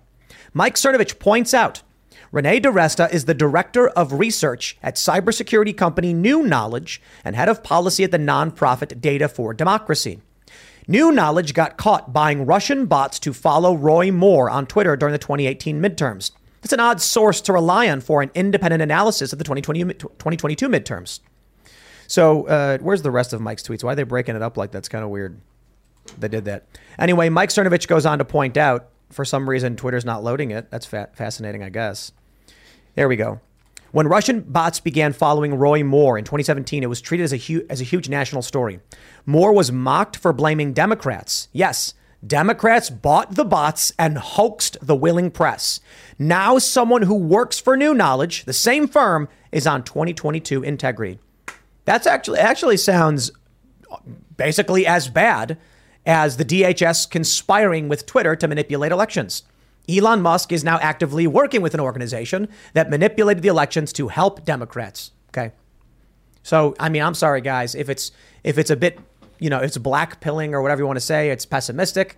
Mike 0.54 0.76
Cernovich 0.76 1.20
points 1.20 1.54
out 1.54 1.84
Renee 2.32 2.60
DiResta 2.60 3.12
is 3.12 3.26
the 3.26 3.34
director 3.34 3.90
of 3.90 4.14
research 4.14 4.78
at 4.84 4.96
cybersecurity 4.96 5.76
company 5.76 6.14
New 6.14 6.44
Knowledge 6.44 7.02
and 7.24 7.36
head 7.36 7.50
of 7.50 7.64
policy 7.64 8.04
at 8.04 8.12
the 8.12 8.20
nonprofit 8.20 9.02
Data 9.02 9.28
for 9.28 9.54
Democracy. 9.54 10.22
New 10.90 11.12
Knowledge 11.12 11.54
got 11.54 11.78
caught 11.78 12.14
buying 12.14 12.48
Russian 12.48 12.88
bots 12.88 13.20
to 13.20 13.32
follow 13.32 13.76
Roy 13.76 14.12
Moore 14.12 14.50
on 14.50 14.66
Twitter 14.66 14.96
during 14.96 15.14
the 15.14 15.20
2018 15.20 15.80
midterms. 15.80 16.32
It's 16.64 16.74
an 16.74 16.80
odd 16.80 17.00
source 17.00 17.42
to 17.42 17.54
rely 17.54 17.88
on 17.88 18.02
for 18.02 18.24
an 18.24 18.32
independent 18.34 18.82
analysis 18.82 19.32
of 19.32 19.38
the 19.38 19.46
2020, 19.46 19.84
2022 19.84 20.68
midterms. 20.68 21.20
So, 22.08 22.48
uh, 22.48 22.80
where's 22.80 23.04
the 23.04 23.12
rest 23.12 23.34
of 23.34 23.40
Mike's 23.40 23.62
tweets? 23.62 23.84
Why 23.84 23.92
are 23.92 23.96
they 23.96 24.02
breaking 24.02 24.36
it 24.36 24.42
up 24.42 24.58
like 24.58 24.72
that? 24.72 24.80
that's 24.80 24.90
kind 24.90 25.04
of 25.04 25.12
weird? 25.12 25.40
They 26.18 26.28
did 26.28 26.46
that. 26.46 26.66
Anyway, 26.98 27.30
Mike 27.30 27.50
Cernovich 27.50 27.88
goes 27.88 28.08
on 28.08 28.18
to 28.18 28.26
point 28.26 28.58
out 28.58 28.90
for 29.12 29.24
some 29.24 29.48
reason 29.48 29.76
Twitter's 29.76 30.06
not 30.06 30.24
loading 30.24 30.50
it. 30.50 30.72
That's 30.72 30.88
fa- 30.88 31.10
fascinating, 31.14 31.62
I 31.62 31.70
guess. 31.70 32.14
There 32.96 33.08
we 33.08 33.16
go. 33.16 33.42
When 33.92 34.08
Russian 34.08 34.42
bots 34.42 34.80
began 34.80 35.14
following 35.14 35.56
Roy 35.56 35.84
Moore 35.84 36.18
in 36.18 36.24
2017, 36.24 36.84
it 36.84 36.90
was 36.90 37.02
treated 37.02 37.24
as 37.24 37.34
a, 37.34 37.38
hu- 37.38 37.66
as 37.70 37.82
a 37.82 37.86
huge 37.86 38.08
national 38.08 38.44
story. 38.44 38.80
Moore 39.26 39.52
was 39.52 39.72
mocked 39.72 40.16
for 40.16 40.32
blaming 40.32 40.74
Democrats. 40.74 41.48
Yes, 41.54 41.96
Democrats 42.26 42.90
bought 42.90 43.36
the 43.36 43.46
bots 43.46 43.92
and 43.98 44.18
hoaxed 44.18 44.78
the 44.82 44.96
willing 44.96 45.32
press. 45.32 45.80
Now, 46.20 46.60
someone 46.60 47.04
who 47.04 47.16
works 47.16 47.60
for 47.60 47.76
New 47.78 47.94
Knowledge, 47.94 48.46
the 48.46 48.54
same 48.54 48.88
firm, 48.88 49.28
is 49.52 49.66
on 49.66 49.84
2022 49.84 50.62
integrity. 50.64 51.20
That's 51.86 52.06
actually 52.06 52.40
actually 52.40 52.78
sounds 52.78 53.32
basically 54.38 54.86
as 54.86 55.08
bad 55.08 55.58
as 56.06 56.38
the 56.38 56.46
DHS 56.46 57.10
conspiring 57.10 57.88
with 57.88 58.06
Twitter 58.06 58.36
to 58.36 58.48
manipulate 58.48 58.92
elections. 58.92 59.44
Elon 59.90 60.22
Musk 60.22 60.52
is 60.52 60.64
now 60.64 60.78
actively 60.80 61.26
working 61.28 61.62
with 61.62 61.74
an 61.74 61.80
organization 61.80 62.48
that 62.74 62.90
manipulated 62.90 63.44
the 63.44 63.50
elections 63.50 63.92
to 63.94 64.10
help 64.10 64.46
Democrats. 64.46 65.12
Okay. 65.30 65.52
So, 66.44 66.76
I 66.80 66.90
mean, 66.90 67.02
I'm 67.02 67.14
sorry, 67.14 67.42
guys, 67.42 67.76
if 67.76 67.90
it's 67.90 68.12
if 68.44 68.58
it's 68.58 68.70
a 68.70 68.76
bit, 68.76 69.00
you 69.40 69.50
know, 69.50 69.60
it's 69.60 69.78
black 69.78 70.22
pilling 70.22 70.54
or 70.54 70.62
whatever 70.62 70.82
you 70.82 70.88
want 70.88 70.98
to 70.98 71.06
say, 71.06 71.30
it's 71.30 71.46
pessimistic. 71.46 72.18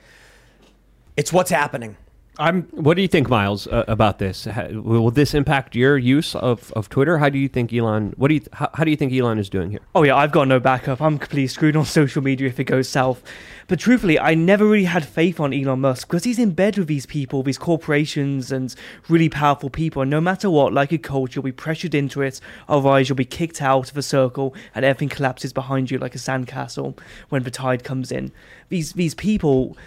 It's 1.18 1.34
what's 1.34 1.52
happening. 1.52 1.98
I'm. 2.40 2.64
What 2.72 2.96
do 2.96 3.02
you 3.02 3.10
think, 3.10 3.30
Miles, 3.30 3.68
uh, 3.68 3.84
about 3.90 4.18
this? 4.18 4.46
How, 4.46 4.68
will 4.70 5.12
this 5.12 5.34
impact 5.34 5.76
your 5.76 5.98
use 5.98 6.34
of, 6.34 6.72
of 6.74 6.88
Twitter? 6.88 7.18
How 7.18 7.30
do 7.30 7.38
you 7.38 7.50
think 7.50 7.74
Elon? 7.74 8.14
What 8.16 8.30
do 8.30 8.36
you? 8.36 8.42
How, 8.54 8.70
how 8.74 8.86
do 8.86 8.90
you 8.90 8.96
think 8.96 9.12
Elon 9.12 9.38
is 9.38 9.50
doing 9.50 9.72
here? 9.72 9.82
Oh 9.94 10.04
yeah, 10.04 10.16
I've 10.16 10.32
got 10.32 10.48
no 10.48 10.60
backup. 10.60 11.02
I'm 11.02 11.20
completely 11.20 11.48
screwed 11.48 11.76
on 11.76 11.84
social 11.86 12.22
media 12.24 12.48
if 12.48 12.60
it 12.60 12.64
goes 12.64 12.88
south. 12.88 13.22
But 13.68 13.80
truthfully, 13.80 14.18
I 14.18 14.34
never 14.34 14.66
really 14.66 14.86
had 14.86 15.06
faith 15.06 15.40
on 15.40 15.54
Elon 15.54 15.82
Musk 15.82 16.08
because 16.08 16.24
he's 16.24 16.40
in 16.40 16.52
bed 16.52 16.78
with 16.78 16.88
these 16.88 17.06
people, 17.06 17.44
these 17.44 17.58
corporations, 17.58 18.52
and 18.52 18.74
really 19.10 19.30
powerful 19.30 19.70
people. 19.70 20.02
And 20.02 20.12
no 20.12 20.22
matter 20.22 20.50
what, 20.50 20.74
like 20.74 20.94
a 20.94 20.98
coach, 20.98 21.36
you'll 21.36 21.44
be 21.44 21.52
pressured 21.52 21.94
into 21.94 22.22
it. 22.22 22.40
Otherwise, 22.70 23.10
you'll 23.10 23.18
be 23.18 23.26
kicked 23.26 23.62
out 23.62 23.92
of 23.92 23.98
a 23.98 24.02
circle, 24.02 24.56
and 24.74 24.86
everything 24.86 25.10
collapses 25.10 25.52
behind 25.52 25.92
you 25.92 25.98
like 25.98 26.16
a 26.16 26.18
sandcastle 26.18 26.98
when 27.28 27.44
the 27.44 27.52
tide 27.52 27.84
comes 27.84 28.10
in. 28.10 28.32
These 28.70 28.94
these 28.94 29.16
people 29.16 29.78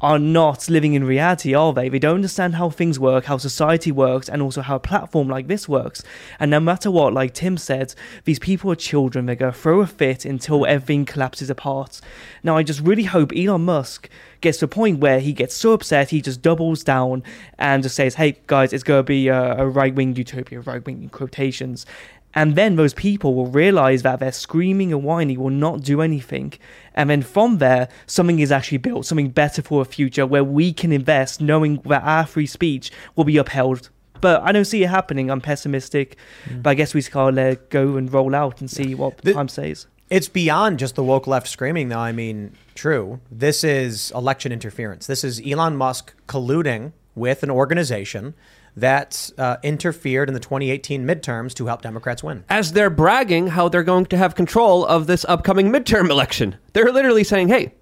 are 0.00 0.18
not 0.18 0.68
living 0.68 0.94
in 0.94 1.04
reality, 1.04 1.54
are 1.54 1.72
they? 1.72 1.88
They 1.88 1.98
don't 1.98 2.16
understand 2.16 2.56
how 2.56 2.68
things 2.68 2.98
work, 2.98 3.24
how 3.24 3.38
society 3.38 3.92
works, 3.92 4.28
and 4.28 4.42
also 4.42 4.60
how 4.60 4.76
a 4.76 4.80
platform 4.80 5.28
like 5.28 5.46
this 5.46 5.68
works. 5.68 6.02
And 6.38 6.50
no 6.50 6.60
matter 6.60 6.90
what, 6.90 7.12
like 7.12 7.32
Tim 7.32 7.56
said, 7.56 7.94
these 8.24 8.38
people 8.38 8.70
are 8.72 8.76
children. 8.76 9.26
They're 9.26 9.36
going 9.36 9.52
to 9.52 9.58
throw 9.58 9.80
a 9.80 9.86
fit 9.86 10.24
until 10.24 10.66
everything 10.66 11.04
collapses 11.04 11.48
apart. 11.48 12.00
Now, 12.42 12.56
I 12.56 12.62
just 12.62 12.80
really 12.80 13.04
hope 13.04 13.32
Elon 13.34 13.64
Musk 13.64 14.08
gets 14.40 14.58
to 14.58 14.66
a 14.66 14.68
point 14.68 14.98
where 14.98 15.20
he 15.20 15.32
gets 15.32 15.54
so 15.54 15.72
upset 15.72 16.10
he 16.10 16.20
just 16.20 16.42
doubles 16.42 16.84
down 16.84 17.22
and 17.58 17.82
just 17.82 17.94
says, 17.94 18.16
hey, 18.16 18.36
guys, 18.46 18.72
it's 18.72 18.84
going 18.84 18.98
to 18.98 19.04
be 19.04 19.28
a, 19.28 19.56
a 19.58 19.66
right 19.66 19.94
wing 19.94 20.14
utopia, 20.16 20.60
right 20.60 20.84
wing 20.84 21.08
quotations. 21.10 21.86
And 22.34 22.56
then 22.56 22.76
those 22.76 22.94
people 22.94 23.34
will 23.34 23.46
realize 23.46 24.02
that 24.02 24.20
their 24.20 24.32
screaming 24.32 24.92
and 24.92 25.04
whining 25.04 25.38
will 25.38 25.50
not 25.50 25.82
do 25.82 26.00
anything. 26.00 26.54
And 26.94 27.08
then 27.08 27.22
from 27.22 27.58
there, 27.58 27.88
something 28.06 28.40
is 28.40 28.50
actually 28.50 28.78
built, 28.78 29.06
something 29.06 29.30
better 29.30 29.62
for 29.62 29.82
a 29.82 29.84
future 29.84 30.26
where 30.26 30.44
we 30.44 30.72
can 30.72 30.92
invest 30.92 31.40
knowing 31.40 31.80
that 31.84 32.02
our 32.02 32.26
free 32.26 32.46
speech 32.46 32.90
will 33.14 33.24
be 33.24 33.36
upheld. 33.36 33.90
But 34.20 34.42
I 34.42 34.52
don't 34.52 34.64
see 34.64 34.82
it 34.82 34.88
happening. 34.88 35.30
I'm 35.30 35.40
pessimistic. 35.40 36.16
Mm. 36.46 36.62
But 36.62 36.70
I 36.70 36.74
guess 36.74 36.94
we 36.94 37.00
just 37.00 37.12
gotta 37.12 37.34
let 37.34 37.52
it 37.52 37.70
go 37.70 37.96
and 37.96 38.12
roll 38.12 38.34
out 38.34 38.60
and 38.60 38.70
see 38.70 38.94
what 38.94 39.18
the, 39.18 39.32
time 39.32 39.48
says. 39.48 39.86
It's 40.10 40.28
beyond 40.28 40.78
just 40.78 40.94
the 40.96 41.04
woke 41.04 41.26
left 41.26 41.48
screaming, 41.48 41.88
though. 41.88 41.98
I 41.98 42.12
mean, 42.12 42.54
true. 42.74 43.20
This 43.30 43.62
is 43.64 44.10
election 44.12 44.50
interference. 44.50 45.06
This 45.06 45.24
is 45.24 45.42
Elon 45.46 45.76
Musk 45.76 46.14
colluding 46.26 46.92
with 47.14 47.42
an 47.42 47.50
organization 47.50 48.34
that 48.76 49.30
uh, 49.38 49.56
interfered 49.62 50.28
in 50.28 50.34
the 50.34 50.40
2018 50.40 51.04
midterms 51.04 51.54
to 51.54 51.66
help 51.66 51.82
Democrats 51.82 52.22
win. 52.22 52.44
As 52.48 52.72
they're 52.72 52.90
bragging 52.90 53.48
how 53.48 53.68
they're 53.68 53.82
going 53.82 54.06
to 54.06 54.16
have 54.16 54.34
control 54.34 54.84
of 54.84 55.06
this 55.06 55.24
upcoming 55.26 55.70
midterm 55.70 56.10
election. 56.10 56.56
They're 56.72 56.92
literally 56.92 57.24
saying, 57.24 57.48
hey, 57.48 57.74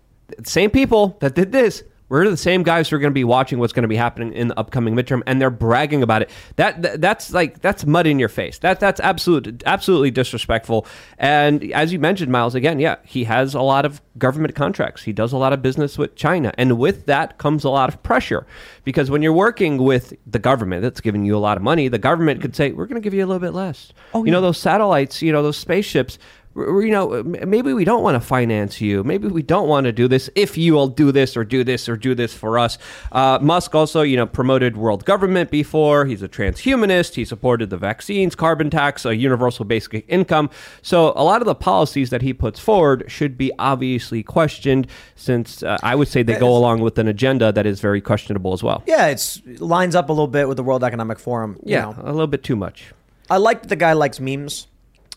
same 0.45 0.71
people 0.71 1.17
that 1.21 1.35
did 1.35 1.53
this, 1.53 1.83
we're 2.13 2.29
the 2.29 2.37
same 2.37 2.63
guys 2.63 2.91
who 2.91 2.97
are 2.97 2.99
going 2.99 3.11
to 3.11 3.15
be 3.15 3.25
watching 3.25 3.59
what's 3.59 3.73
going 3.73 3.85
to 3.85 3.89
be 3.89 3.97
happening 3.97 4.35
in 4.35 4.49
the 4.49 4.59
upcoming 4.59 4.95
midterm, 4.95 5.23
and 5.27 5.41
they're 5.41 5.49
bragging 5.49 6.03
about 6.03 6.21
it. 6.21 6.29
That, 6.57 6.83
that 6.83 7.01
that's 7.01 7.33
like 7.33 7.63
that's 7.63 7.87
mud 7.87 8.07
in 8.07 8.19
your 8.19 8.29
face. 8.29 8.59
That 8.59 8.81
that's 8.81 9.01
absolute 9.01 9.63
absolutely 9.65 10.11
disrespectful. 10.11 10.87
And 11.17 11.73
as 11.73 11.91
you 11.91 11.99
mentioned, 11.99 12.31
Miles, 12.31 12.55
again, 12.55 12.79
yeah, 12.79 12.97
he 13.03 13.25
has 13.25 13.55
a 13.55 13.63
lot 13.63 13.87
of 13.87 14.03
government 14.19 14.55
contracts. 14.55 15.05
He 15.05 15.15
does 15.15 15.33
a 15.33 15.39
lot 15.39 15.55
of 15.55 15.63
business 15.63 15.97
with 15.97 16.15
China, 16.15 16.53
and 16.59 16.79
with 16.79 17.07
that 17.07 17.39
comes 17.39 17.65
a 17.65 17.71
lot 17.71 17.89
of 17.89 18.03
pressure 18.03 18.47
because 18.85 19.11
when 19.11 19.23
you're 19.23 19.33
working 19.33 19.79
with 19.79 20.13
the 20.27 20.39
government 20.39 20.83
that's 20.83 21.01
giving 21.01 21.25
you 21.25 21.35
a 21.35 21.41
lot 21.41 21.57
of 21.57 21.63
money, 21.63 21.89
the 21.89 21.99
government 21.99 22.43
could 22.43 22.55
say, 22.55 22.73
"We're 22.73 22.85
going 22.85 23.01
to 23.01 23.05
give 23.05 23.15
you 23.15 23.25
a 23.25 23.27
little 23.27 23.41
bit 23.41 23.55
less." 23.55 23.91
Oh, 24.13 24.19
you 24.19 24.27
yeah. 24.27 24.33
know 24.33 24.43
those 24.43 24.59
satellites, 24.59 25.23
you 25.23 25.33
know 25.33 25.43
those 25.43 25.57
spaceships 25.57 26.19
you 26.55 26.91
know, 26.91 27.23
maybe 27.23 27.73
we 27.73 27.85
don't 27.85 28.03
want 28.03 28.15
to 28.15 28.21
finance 28.21 28.81
you. 28.81 29.03
Maybe 29.05 29.29
we 29.29 29.43
don't 29.43 29.69
want 29.69 29.85
to 29.85 29.93
do 29.93 30.09
this 30.09 30.29
if 30.35 30.57
you 30.59 30.75
will 30.75 30.89
do 30.89 31.13
this 31.13 31.37
or 31.37 31.45
do 31.45 31.65
this 31.65 31.89
or 31.89 31.97
do 31.97 32.15
this 32.15 32.35
for 32.35 32.59
us. 32.59 32.79
Uh, 33.11 33.39
Musk 33.41 33.75
also, 33.75 34.03
you 34.03 34.17
know, 34.17 34.27
promoted 34.27 34.77
world 34.77 35.05
government 35.05 35.51
before. 35.51 36.07
He's 36.07 36.23
a 36.23 36.29
transhumanist. 36.29 37.15
He 37.15 37.25
supported 37.25 37.71
the 37.71 37.77
vaccines, 37.77 38.35
carbon 38.35 38.71
tax, 38.71 39.05
a 39.05 39.17
universal 39.17 39.65
basic 39.65 40.05
income. 40.09 40.51
So 40.83 41.13
a 41.17 41.25
lot 41.25 41.41
of 41.41 41.47
the 41.47 41.55
policies 41.55 42.11
that 42.11 42.23
he 42.23 42.33
puts 42.33 42.61
forward 42.61 43.05
should 43.09 43.39
be 43.39 43.53
obviously 43.59 44.23
questioned, 44.23 44.87
since 45.17 45.63
uh, 45.63 45.79
I 45.83 45.95
would 45.95 46.09
say 46.09 46.23
they 46.23 46.39
go 46.39 46.55
along 46.57 46.81
with 46.81 46.99
an 46.99 47.09
agenda 47.09 47.53
that 47.53 47.67
is 47.67 47.81
very 47.81 48.01
questionable 48.01 48.53
as 48.53 48.63
well. 48.63 48.83
Yeah, 48.87 49.07
it's 49.07 49.43
it 49.47 49.61
lines 49.61 49.95
up 49.95 50.09
a 50.09 50.13
little 50.13 50.29
bit 50.29 50.49
with 50.49 50.57
the 50.57 50.63
World 50.63 50.85
Economic 50.85 51.19
Forum. 51.19 51.59
yeah, 51.65 51.83
know. 51.83 51.97
a 52.03 52.13
little 52.13 52.27
bit 52.27 52.43
too 52.43 52.57
much. 52.57 52.93
I 53.31 53.39
like 53.39 53.63
that 53.63 53.69
the 53.69 53.77
guy 53.77 53.93
likes 53.95 54.21
memes. 54.21 54.67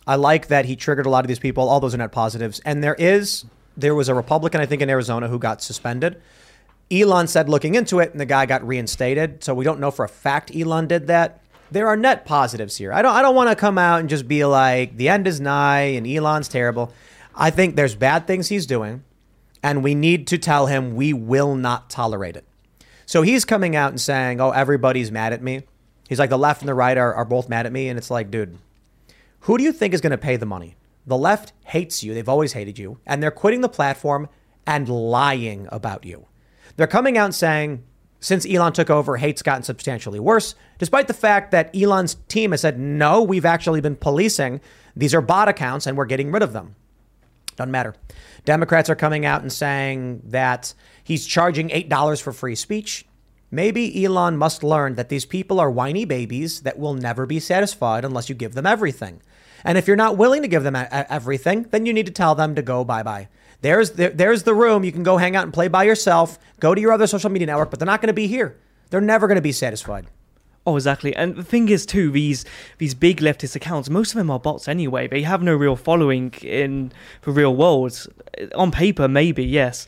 I 0.08 0.16
like 0.16 0.48
that 0.48 0.66
he 0.66 0.76
triggered 0.76 1.06
a 1.06 1.10
lot 1.10 1.24
of 1.24 1.28
these 1.28 1.40
people. 1.40 1.68
All 1.68 1.80
those 1.80 1.96
are 1.96 1.98
net 1.98 2.12
positives. 2.12 2.60
And 2.66 2.84
there 2.84 2.96
is, 2.96 3.46
there 3.76 3.96
was 3.96 4.10
a 4.10 4.14
Republican, 4.14 4.62
I 4.62 4.66
think, 4.66 4.82
in 4.82 4.90
Arizona 4.90 5.28
who 5.28 5.40
got 5.40 5.62
suspended. 5.62 6.22
Elon 6.92 7.28
said 7.28 7.50
looking 7.50 7.74
into 7.76 8.00
it, 8.00 8.12
and 8.12 8.20
the 8.20 8.26
guy 8.26 8.46
got 8.46 8.66
reinstated. 8.66 9.44
So 9.44 9.54
we 9.56 9.66
don't 9.66 9.80
know 9.80 9.92
for 9.92 10.06
a 10.06 10.10
fact 10.10 10.56
Elon 10.56 10.88
did 10.88 11.08
that. 11.08 11.42
There 11.72 11.88
are 11.88 11.98
net 11.98 12.26
positives 12.26 12.78
here. 12.78 12.94
I 12.94 13.02
don't, 13.02 13.16
I 13.16 13.24
don't 13.24 13.36
want 13.36 13.50
to 13.50 13.56
come 13.56 13.80
out 13.80 14.00
and 14.00 14.08
just 14.08 14.28
be 14.28 14.46
like, 14.46 14.98
the 14.98 15.10
end 15.10 15.28
is 15.28 15.42
nigh 15.42 15.96
and 15.96 16.06
Elon's 16.06 16.48
terrible. 16.48 16.94
I 17.36 17.50
think 17.50 17.76
there's 17.76 17.96
bad 17.96 18.28
things 18.28 18.50
he's 18.50 18.68
doing, 18.68 19.04
and 19.64 19.84
we 19.84 19.96
need 19.96 20.28
to 20.28 20.38
tell 20.38 20.68
him 20.68 20.96
we 20.96 21.12
will 21.12 21.56
not 21.56 21.90
tolerate 21.90 22.38
it. 22.38 22.46
So 23.08 23.24
he's 23.24 23.46
coming 23.46 23.76
out 23.76 23.90
and 23.90 24.00
saying, 24.00 24.40
oh, 24.40 24.52
everybody's 24.52 25.12
mad 25.12 25.34
at 25.34 25.42
me. 25.42 25.64
He's 26.08 26.20
like, 26.20 26.30
the 26.30 26.38
left 26.38 26.62
and 26.62 26.70
the 26.70 26.76
right 26.76 26.98
are, 26.98 27.14
are 27.14 27.26
both 27.26 27.50
mad 27.50 27.66
at 27.66 27.72
me. 27.72 27.90
And 27.90 27.98
it's 27.98 28.12
like, 28.12 28.30
dude, 28.30 28.58
who 29.46 29.60
do 29.60 29.64
you 29.64 29.72
think 29.72 29.94
is 29.94 30.02
going 30.02 30.12
to 30.12 30.18
pay 30.18 30.38
the 30.38 30.46
money? 30.48 30.76
The 31.06 31.18
left 31.18 31.54
hates 31.66 32.04
you. 32.04 32.16
They've 32.16 32.28
always 32.28 32.54
hated 32.54 32.80
you. 32.80 33.00
And 33.06 33.22
they're 33.22 33.30
quitting 33.30 33.62
the 33.62 33.70
platform 33.70 34.28
and 34.66 34.90
lying 34.90 35.68
about 35.72 36.04
you. 36.04 36.26
They're 36.78 36.88
coming 36.88 37.16
out 37.16 37.26
and 37.26 37.36
saying, 37.36 37.84
since 38.20 38.48
Elon 38.48 38.74
took 38.74 38.90
over, 38.90 39.18
hate's 39.18 39.44
gotten 39.44 39.62
substantially 39.62 40.20
worse, 40.20 40.56
despite 40.80 41.08
the 41.08 41.14
fact 41.14 41.52
that 41.52 41.70
Elon's 41.76 42.16
team 42.28 42.52
has 42.52 42.62
said, 42.62 42.80
no, 42.80 43.22
we've 43.22 43.46
actually 43.46 43.82
been 43.82 43.96
policing. 43.96 44.62
These 44.96 45.14
are 45.14 45.22
bot 45.22 45.48
accounts 45.48 45.86
and 45.86 45.96
we're 45.96 46.06
getting 46.06 46.32
rid 46.32 46.42
of 46.42 46.52
them. 46.52 46.76
Doesn't 47.56 47.70
matter. 47.70 47.94
Democrats 48.46 48.90
are 48.90 48.96
coming 48.96 49.28
out 49.28 49.44
and 49.44 49.54
saying 49.54 50.24
that 50.26 50.74
he's 51.04 51.24
charging 51.28 51.70
$8 51.70 52.20
for 52.20 52.34
free 52.34 52.56
speech. 52.56 53.06
Maybe 53.52 54.04
Elon 54.04 54.38
must 54.38 54.64
learn 54.64 54.96
that 54.96 55.10
these 55.10 55.26
people 55.26 55.60
are 55.60 55.70
whiny 55.70 56.04
babies 56.04 56.62
that 56.62 56.80
will 56.80 56.96
never 56.96 57.28
be 57.28 57.40
satisfied 57.40 58.04
unless 58.04 58.28
you 58.28 58.34
give 58.34 58.56
them 58.56 58.66
everything. 58.66 59.22
And 59.66 59.78
if 59.78 59.88
you're 59.88 59.98
not 59.98 60.16
willing 60.16 60.44
to 60.44 60.48
give 60.48 60.64
them 60.64 60.76
everything, 60.92 61.64
then 61.72 61.86
you 61.86 61.94
need 61.94 62.06
to 62.06 62.12
tell 62.12 62.36
them 62.36 62.56
to 62.56 62.62
go 62.62 62.84
bye 62.84 63.04
bye. 63.04 63.28
There's 63.62 63.92
there, 63.92 64.12
there's 64.12 64.44
the 64.44 64.54
room. 64.54 64.84
You 64.84 64.92
can 64.92 65.04
go 65.04 65.18
hang 65.18 65.36
out 65.36 65.44
and 65.44 65.54
play 65.54 65.68
by 65.68 65.84
yourself. 65.84 66.38
Go 66.60 66.76
to 66.76 66.80
your 66.80 66.92
other 66.92 67.08
social 67.08 67.30
media 67.30 67.48
network, 67.48 67.72
but 67.72 67.80
they're 67.80 67.86
not 67.86 68.02
going 68.02 68.08
to 68.08 68.14
be 68.14 68.28
here. 68.28 68.58
They're 68.92 69.02
never 69.02 69.28
going 69.28 69.38
to 69.38 69.42
be 69.42 69.52
satisfied. 69.52 70.06
Oh, 70.68 70.76
exactly. 70.76 71.16
And 71.16 71.36
the 71.36 71.44
thing 71.44 71.70
is, 71.70 71.86
too, 71.86 72.12
these 72.12 72.46
these 72.78 72.94
big 72.94 73.22
leftist 73.22 73.56
accounts, 73.56 73.90
most 73.90 74.12
of 74.12 74.18
them 74.18 74.32
are 74.32 74.40
bots 74.40 74.68
anyway. 74.68 75.08
They 75.08 75.22
have 75.24 75.44
no 75.44 75.56
real 75.56 75.76
following 75.76 76.34
in 76.42 76.92
the 77.22 77.32
real 77.32 77.56
world. 77.56 78.08
On 78.56 78.72
paper, 78.72 79.08
maybe 79.08 79.46
yes, 79.46 79.86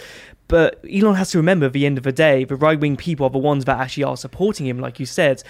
but 0.47 0.83
Elon 0.89 1.15
has 1.15 1.31
to 1.31 1.37
remember, 1.37 1.65
at 1.65 1.73
the 1.73 1.85
end 1.85 1.97
of 1.97 2.03
the 2.03 2.11
day, 2.11 2.45
the 2.45 2.55
right 2.55 2.79
wing 2.79 2.95
people 2.95 3.25
are 3.25 3.29
the 3.29 3.37
ones 3.37 3.65
that 3.65 3.79
actually 3.79 4.03
are 4.05 4.15
supporting 4.15 4.65
him, 4.65 4.79
like 4.79 4.99
you 4.99 5.05
said. 5.05 5.43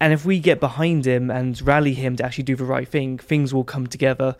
And 0.00 0.12
if 0.12 0.24
we 0.24 0.38
get 0.40 0.60
behind 0.60 1.06
him 1.06 1.30
and 1.30 1.60
rally 1.62 1.94
him 1.94 2.16
to 2.16 2.24
actually 2.24 2.44
do 2.44 2.56
the 2.56 2.64
right 2.64 2.86
thing, 2.86 3.18
things 3.18 3.54
will 3.54 3.64
come 3.64 3.86
together. 3.86 4.36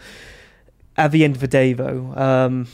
At 0.96 1.12
the 1.12 1.24
end 1.24 1.34
of 1.34 1.40
the 1.40 1.48
day, 1.48 1.72
though, 1.72 2.12
um, 2.16 2.68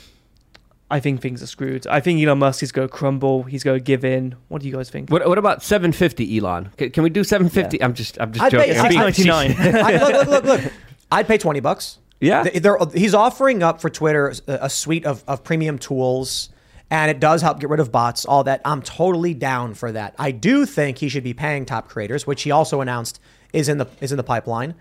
I 0.90 1.00
think 1.00 1.20
things 1.20 1.42
are 1.42 1.46
screwed. 1.46 1.86
I 1.86 2.00
think 2.00 2.20
Elon 2.22 2.38
Musk 2.38 2.62
is 2.62 2.70
going 2.72 2.88
to 2.88 2.92
crumble. 2.92 3.44
He's 3.44 3.64
going 3.64 3.78
to 3.78 3.82
give 3.84 4.04
in. 4.04 4.34
What 4.48 4.62
do 4.62 4.68
you 4.68 4.74
guys 4.74 4.90
think? 4.90 5.10
What, 5.10 5.26
what 5.26 5.38
about 5.38 5.62
750, 5.62 6.38
Elon? 6.38 6.70
Can, 6.76 6.90
can 6.90 7.02
we 7.02 7.10
do 7.10 7.24
750? 7.24 7.82
I'm 7.82 7.94
just, 7.94 8.20
I'm 8.20 8.32
just 8.32 8.44
I'd 8.44 8.52
joking. 8.52 8.74
pay 8.74 8.78
I'm 8.98 9.12
699. 9.12 9.84
I, 9.84 9.92
look, 9.96 10.12
look, 10.12 10.28
look, 10.28 10.44
look. 10.64 10.72
I'd 11.12 11.26
pay 11.26 11.38
20 11.38 11.60
bucks. 11.60 11.98
Yeah. 12.20 12.42
They- 12.44 12.58
they're- 12.60 12.78
he's 12.94 13.14
offering 13.14 13.62
up 13.62 13.80
for 13.80 13.90
Twitter 13.90 14.34
a, 14.46 14.58
a 14.62 14.70
suite 14.70 15.04
of, 15.06 15.24
of 15.26 15.42
premium 15.42 15.78
tools, 15.78 16.50
and 16.92 17.10
it 17.10 17.18
does 17.20 17.40
help 17.40 17.58
get 17.58 17.70
rid 17.70 17.80
of 17.80 17.90
bots, 17.90 18.26
all 18.26 18.44
that. 18.44 18.60
I'm 18.66 18.82
totally 18.82 19.32
down 19.32 19.72
for 19.72 19.90
that. 19.92 20.14
I 20.18 20.30
do 20.30 20.66
think 20.66 20.98
he 20.98 21.08
should 21.08 21.24
be 21.24 21.32
paying 21.32 21.64
top 21.64 21.88
creators, 21.88 22.26
which 22.26 22.42
he 22.42 22.50
also 22.50 22.82
announced 22.82 23.18
is 23.54 23.68
in 23.70 23.78
the 23.78 23.86
is 24.02 24.12
in 24.12 24.18
the 24.18 24.22
pipeline. 24.22 24.74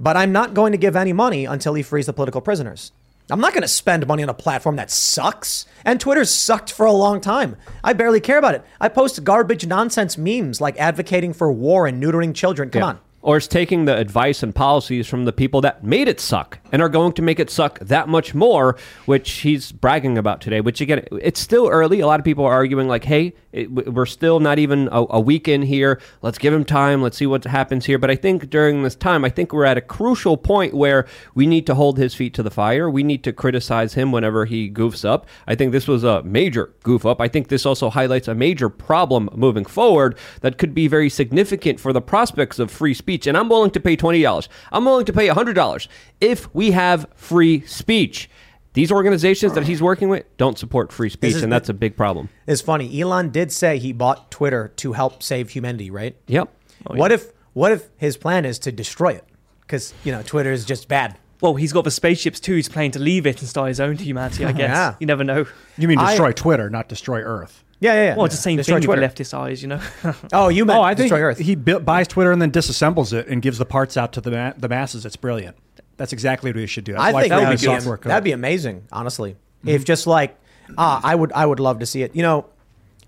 But 0.00 0.16
I'm 0.16 0.32
not 0.32 0.54
going 0.54 0.72
to 0.72 0.78
give 0.78 0.96
any 0.96 1.12
money 1.12 1.44
until 1.44 1.74
he 1.74 1.82
frees 1.82 2.06
the 2.06 2.14
political 2.14 2.40
prisoners. 2.40 2.92
I'm 3.30 3.40
not 3.40 3.52
going 3.52 3.62
to 3.62 3.68
spend 3.68 4.06
money 4.06 4.22
on 4.22 4.28
a 4.30 4.34
platform 4.34 4.76
that 4.76 4.90
sucks. 4.90 5.66
And 5.84 6.00
Twitter's 6.00 6.30
sucked 6.30 6.72
for 6.72 6.84
a 6.86 6.92
long 6.92 7.20
time. 7.20 7.56
I 7.82 7.92
barely 7.92 8.20
care 8.20 8.38
about 8.38 8.54
it. 8.54 8.64
I 8.80 8.88
post 8.88 9.22
garbage 9.22 9.66
nonsense 9.66 10.16
memes 10.18 10.60
like 10.62 10.78
advocating 10.80 11.32
for 11.34 11.52
war 11.52 11.86
and 11.86 12.02
neutering 12.02 12.34
children. 12.34 12.70
Come 12.70 12.80
Yeah. 12.80 12.86
on. 12.88 12.98
Or 13.22 13.36
it's 13.38 13.46
taking 13.46 13.86
the 13.86 13.96
advice 13.96 14.42
and 14.42 14.54
policies 14.54 15.06
from 15.06 15.24
the 15.24 15.32
people 15.32 15.62
that 15.62 15.82
made 15.84 16.08
it 16.08 16.20
suck 16.20 16.58
and 16.74 16.82
are 16.82 16.88
going 16.88 17.12
to 17.12 17.22
make 17.22 17.38
it 17.38 17.50
suck 17.50 17.78
that 17.78 18.08
much 18.08 18.34
more, 18.34 18.76
which 19.06 19.30
he's 19.30 19.70
bragging 19.70 20.18
about 20.18 20.40
today. 20.40 20.60
Which 20.60 20.80
again, 20.80 21.06
it's 21.22 21.38
still 21.38 21.68
early. 21.68 22.00
A 22.00 22.06
lot 22.08 22.18
of 22.18 22.24
people 22.24 22.44
are 22.44 22.52
arguing 22.52 22.88
like, 22.88 23.04
"Hey, 23.04 23.34
it, 23.52 23.70
we're 23.70 24.06
still 24.06 24.40
not 24.40 24.58
even 24.58 24.88
a, 24.90 25.06
a 25.10 25.20
week 25.20 25.46
in 25.46 25.62
here. 25.62 26.00
Let's 26.20 26.36
give 26.36 26.52
him 26.52 26.64
time. 26.64 27.00
Let's 27.00 27.16
see 27.16 27.28
what 27.28 27.44
happens 27.44 27.86
here." 27.86 27.96
But 27.96 28.10
I 28.10 28.16
think 28.16 28.50
during 28.50 28.82
this 28.82 28.96
time, 28.96 29.24
I 29.24 29.30
think 29.30 29.52
we're 29.52 29.66
at 29.66 29.78
a 29.78 29.80
crucial 29.80 30.36
point 30.36 30.74
where 30.74 31.06
we 31.36 31.46
need 31.46 31.64
to 31.68 31.76
hold 31.76 31.96
his 31.96 32.12
feet 32.12 32.34
to 32.34 32.42
the 32.42 32.50
fire. 32.50 32.90
We 32.90 33.04
need 33.04 33.22
to 33.22 33.32
criticize 33.32 33.94
him 33.94 34.10
whenever 34.10 34.44
he 34.44 34.68
goofs 34.68 35.04
up. 35.04 35.28
I 35.46 35.54
think 35.54 35.70
this 35.70 35.86
was 35.86 36.02
a 36.02 36.24
major 36.24 36.74
goof 36.82 37.06
up. 37.06 37.20
I 37.20 37.28
think 37.28 37.46
this 37.46 37.64
also 37.64 37.88
highlights 37.88 38.26
a 38.26 38.34
major 38.34 38.68
problem 38.68 39.30
moving 39.32 39.64
forward 39.64 40.18
that 40.40 40.58
could 40.58 40.74
be 40.74 40.88
very 40.88 41.08
significant 41.08 41.78
for 41.78 41.92
the 41.92 42.02
prospects 42.02 42.58
of 42.58 42.68
free 42.68 42.94
speech. 42.94 43.28
And 43.28 43.38
I'm 43.38 43.48
willing 43.48 43.70
to 43.70 43.80
pay 43.80 43.96
$20. 43.96 44.48
I'm 44.72 44.84
willing 44.84 45.06
to 45.06 45.12
pay 45.12 45.28
$100 45.28 45.86
if 46.20 46.52
we 46.52 46.63
have 46.72 47.06
free 47.14 47.60
speech. 47.66 48.28
These 48.74 48.90
organizations 48.90 49.52
that 49.52 49.64
he's 49.64 49.80
working 49.80 50.08
with 50.08 50.24
don't 50.36 50.58
support 50.58 50.92
free 50.92 51.08
speech, 51.08 51.34
is 51.36 51.42
and 51.44 51.52
that's 51.52 51.68
a 51.68 51.74
big 51.74 51.96
problem. 51.96 52.28
It's 52.46 52.60
funny. 52.60 53.00
Elon 53.00 53.30
did 53.30 53.52
say 53.52 53.78
he 53.78 53.92
bought 53.92 54.32
Twitter 54.32 54.72
to 54.78 54.92
help 54.94 55.22
save 55.22 55.50
humanity, 55.50 55.90
right? 55.92 56.16
Yep. 56.26 56.52
Oh, 56.88 56.96
what 56.96 57.12
if 57.12 57.30
what 57.52 57.70
if 57.70 57.88
his 57.96 58.16
plan 58.16 58.44
is 58.44 58.58
to 58.60 58.72
destroy 58.72 59.10
it? 59.12 59.24
Because 59.60 59.94
you 60.02 60.10
know 60.10 60.22
Twitter 60.22 60.50
is 60.50 60.64
just 60.64 60.88
bad. 60.88 61.16
well, 61.40 61.54
he's 61.54 61.72
got 61.72 61.84
the 61.84 61.90
spaceships 61.92 62.40
too. 62.40 62.56
He's 62.56 62.68
planning 62.68 62.90
to 62.92 62.98
leave 62.98 63.26
it 63.26 63.38
and 63.40 63.48
start 63.48 63.68
his 63.68 63.78
own 63.78 63.96
humanity. 63.96 64.44
I 64.44 64.50
guess. 64.60 64.70
Yeah. 64.70 64.94
You 64.98 65.06
never 65.06 65.22
know. 65.22 65.46
You 65.78 65.86
mean 65.86 65.98
I- 65.98 66.10
destroy 66.10 66.32
Twitter, 66.32 66.68
not 66.68 66.88
destroy 66.88 67.20
Earth? 67.20 67.62
Yeah, 67.80 67.92
yeah, 67.94 68.04
yeah. 68.04 68.16
Well, 68.16 68.24
it's 68.24 68.34
the 68.36 68.40
same 68.40 68.56
Destroy 68.56 68.80
thing 68.80 68.88
with 68.88 68.98
Twitter. 68.98 69.24
leftist 69.24 69.34
eyes, 69.34 69.60
you 69.60 69.68
know. 69.68 69.80
Oh, 70.32 70.48
you 70.48 70.64
meant 70.64 70.78
Oh, 70.78 70.82
I 70.82 70.94
think 70.94 71.10
destroy 71.10 71.20
Earth. 71.20 71.38
he 71.38 71.54
bu- 71.54 71.80
buys 71.80 72.08
Twitter 72.08 72.32
and 72.32 72.40
then 72.40 72.50
disassembles 72.50 73.12
it 73.12 73.26
and 73.28 73.42
gives 73.42 73.58
the 73.58 73.66
parts 73.66 73.96
out 73.98 74.12
to 74.14 74.20
the 74.22 74.30
ma- 74.30 74.52
the 74.56 74.68
masses. 74.70 75.04
It's 75.04 75.16
brilliant. 75.16 75.56
That's 75.96 76.12
exactly 76.12 76.50
what 76.50 76.56
we 76.56 76.66
should 76.66 76.84
do. 76.84 76.92
That's 76.92 77.04
I 77.04 77.12
why 77.12 77.22
think 77.22 77.30
that 77.30 77.48
would 77.48 77.60
be 77.60 77.64
software 77.64 77.96
code. 77.96 78.10
that'd 78.10 78.24
be 78.24 78.32
amazing. 78.32 78.86
Honestly, 78.90 79.36
if 79.64 79.84
just 79.84 80.06
like 80.06 80.38
ah, 80.76 81.00
I 81.02 81.14
would 81.14 81.32
I 81.32 81.46
would 81.46 81.60
love 81.60 81.78
to 81.80 81.86
see 81.86 82.02
it. 82.02 82.14
You 82.14 82.22
know, 82.22 82.46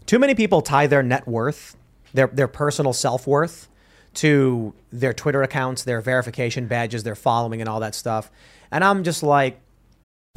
too 0.07 0.19
many 0.19 0.35
people 0.35 0.63
tie 0.63 0.87
their 0.87 1.03
net 1.03 1.27
worth, 1.27 1.77
their 2.15 2.29
their 2.29 2.49
personal 2.49 2.93
self 2.93 3.27
worth, 3.27 3.69
to 4.15 4.75
their 4.93 5.13
Twitter 5.13 5.43
accounts, 5.43 5.85
their 5.85 6.01
verification 6.01 6.67
badges, 6.67 7.03
their 7.03 7.15
following, 7.15 7.61
and 7.61 7.69
all 7.69 7.81
that 7.81 7.95
stuff. 7.95 8.31
And 8.71 8.83
I'm 8.83 9.05
just 9.05 9.23
like, 9.23 9.61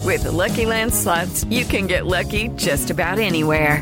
With 0.03 0.25
Lucky 0.25 0.65
Land 0.65 0.93
slots, 0.93 1.43
you 1.45 1.65
can 1.65 1.87
get 1.87 2.05
lucky 2.05 2.49
just 2.49 2.89
about 2.89 3.19
anywhere. 3.19 3.81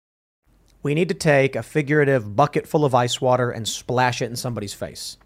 We 0.83 0.93
need 0.93 1.09
to 1.09 1.15
take 1.15 1.55
a 1.55 1.63
figurative 1.63 2.35
bucket 2.35 2.67
full 2.67 2.85
of 2.85 2.95
ice 2.95 3.21
water 3.21 3.51
and 3.51 3.67
splash 3.67 4.21
it 4.21 4.25
in 4.25 4.35
somebody's 4.35 4.73
face. 4.73 5.17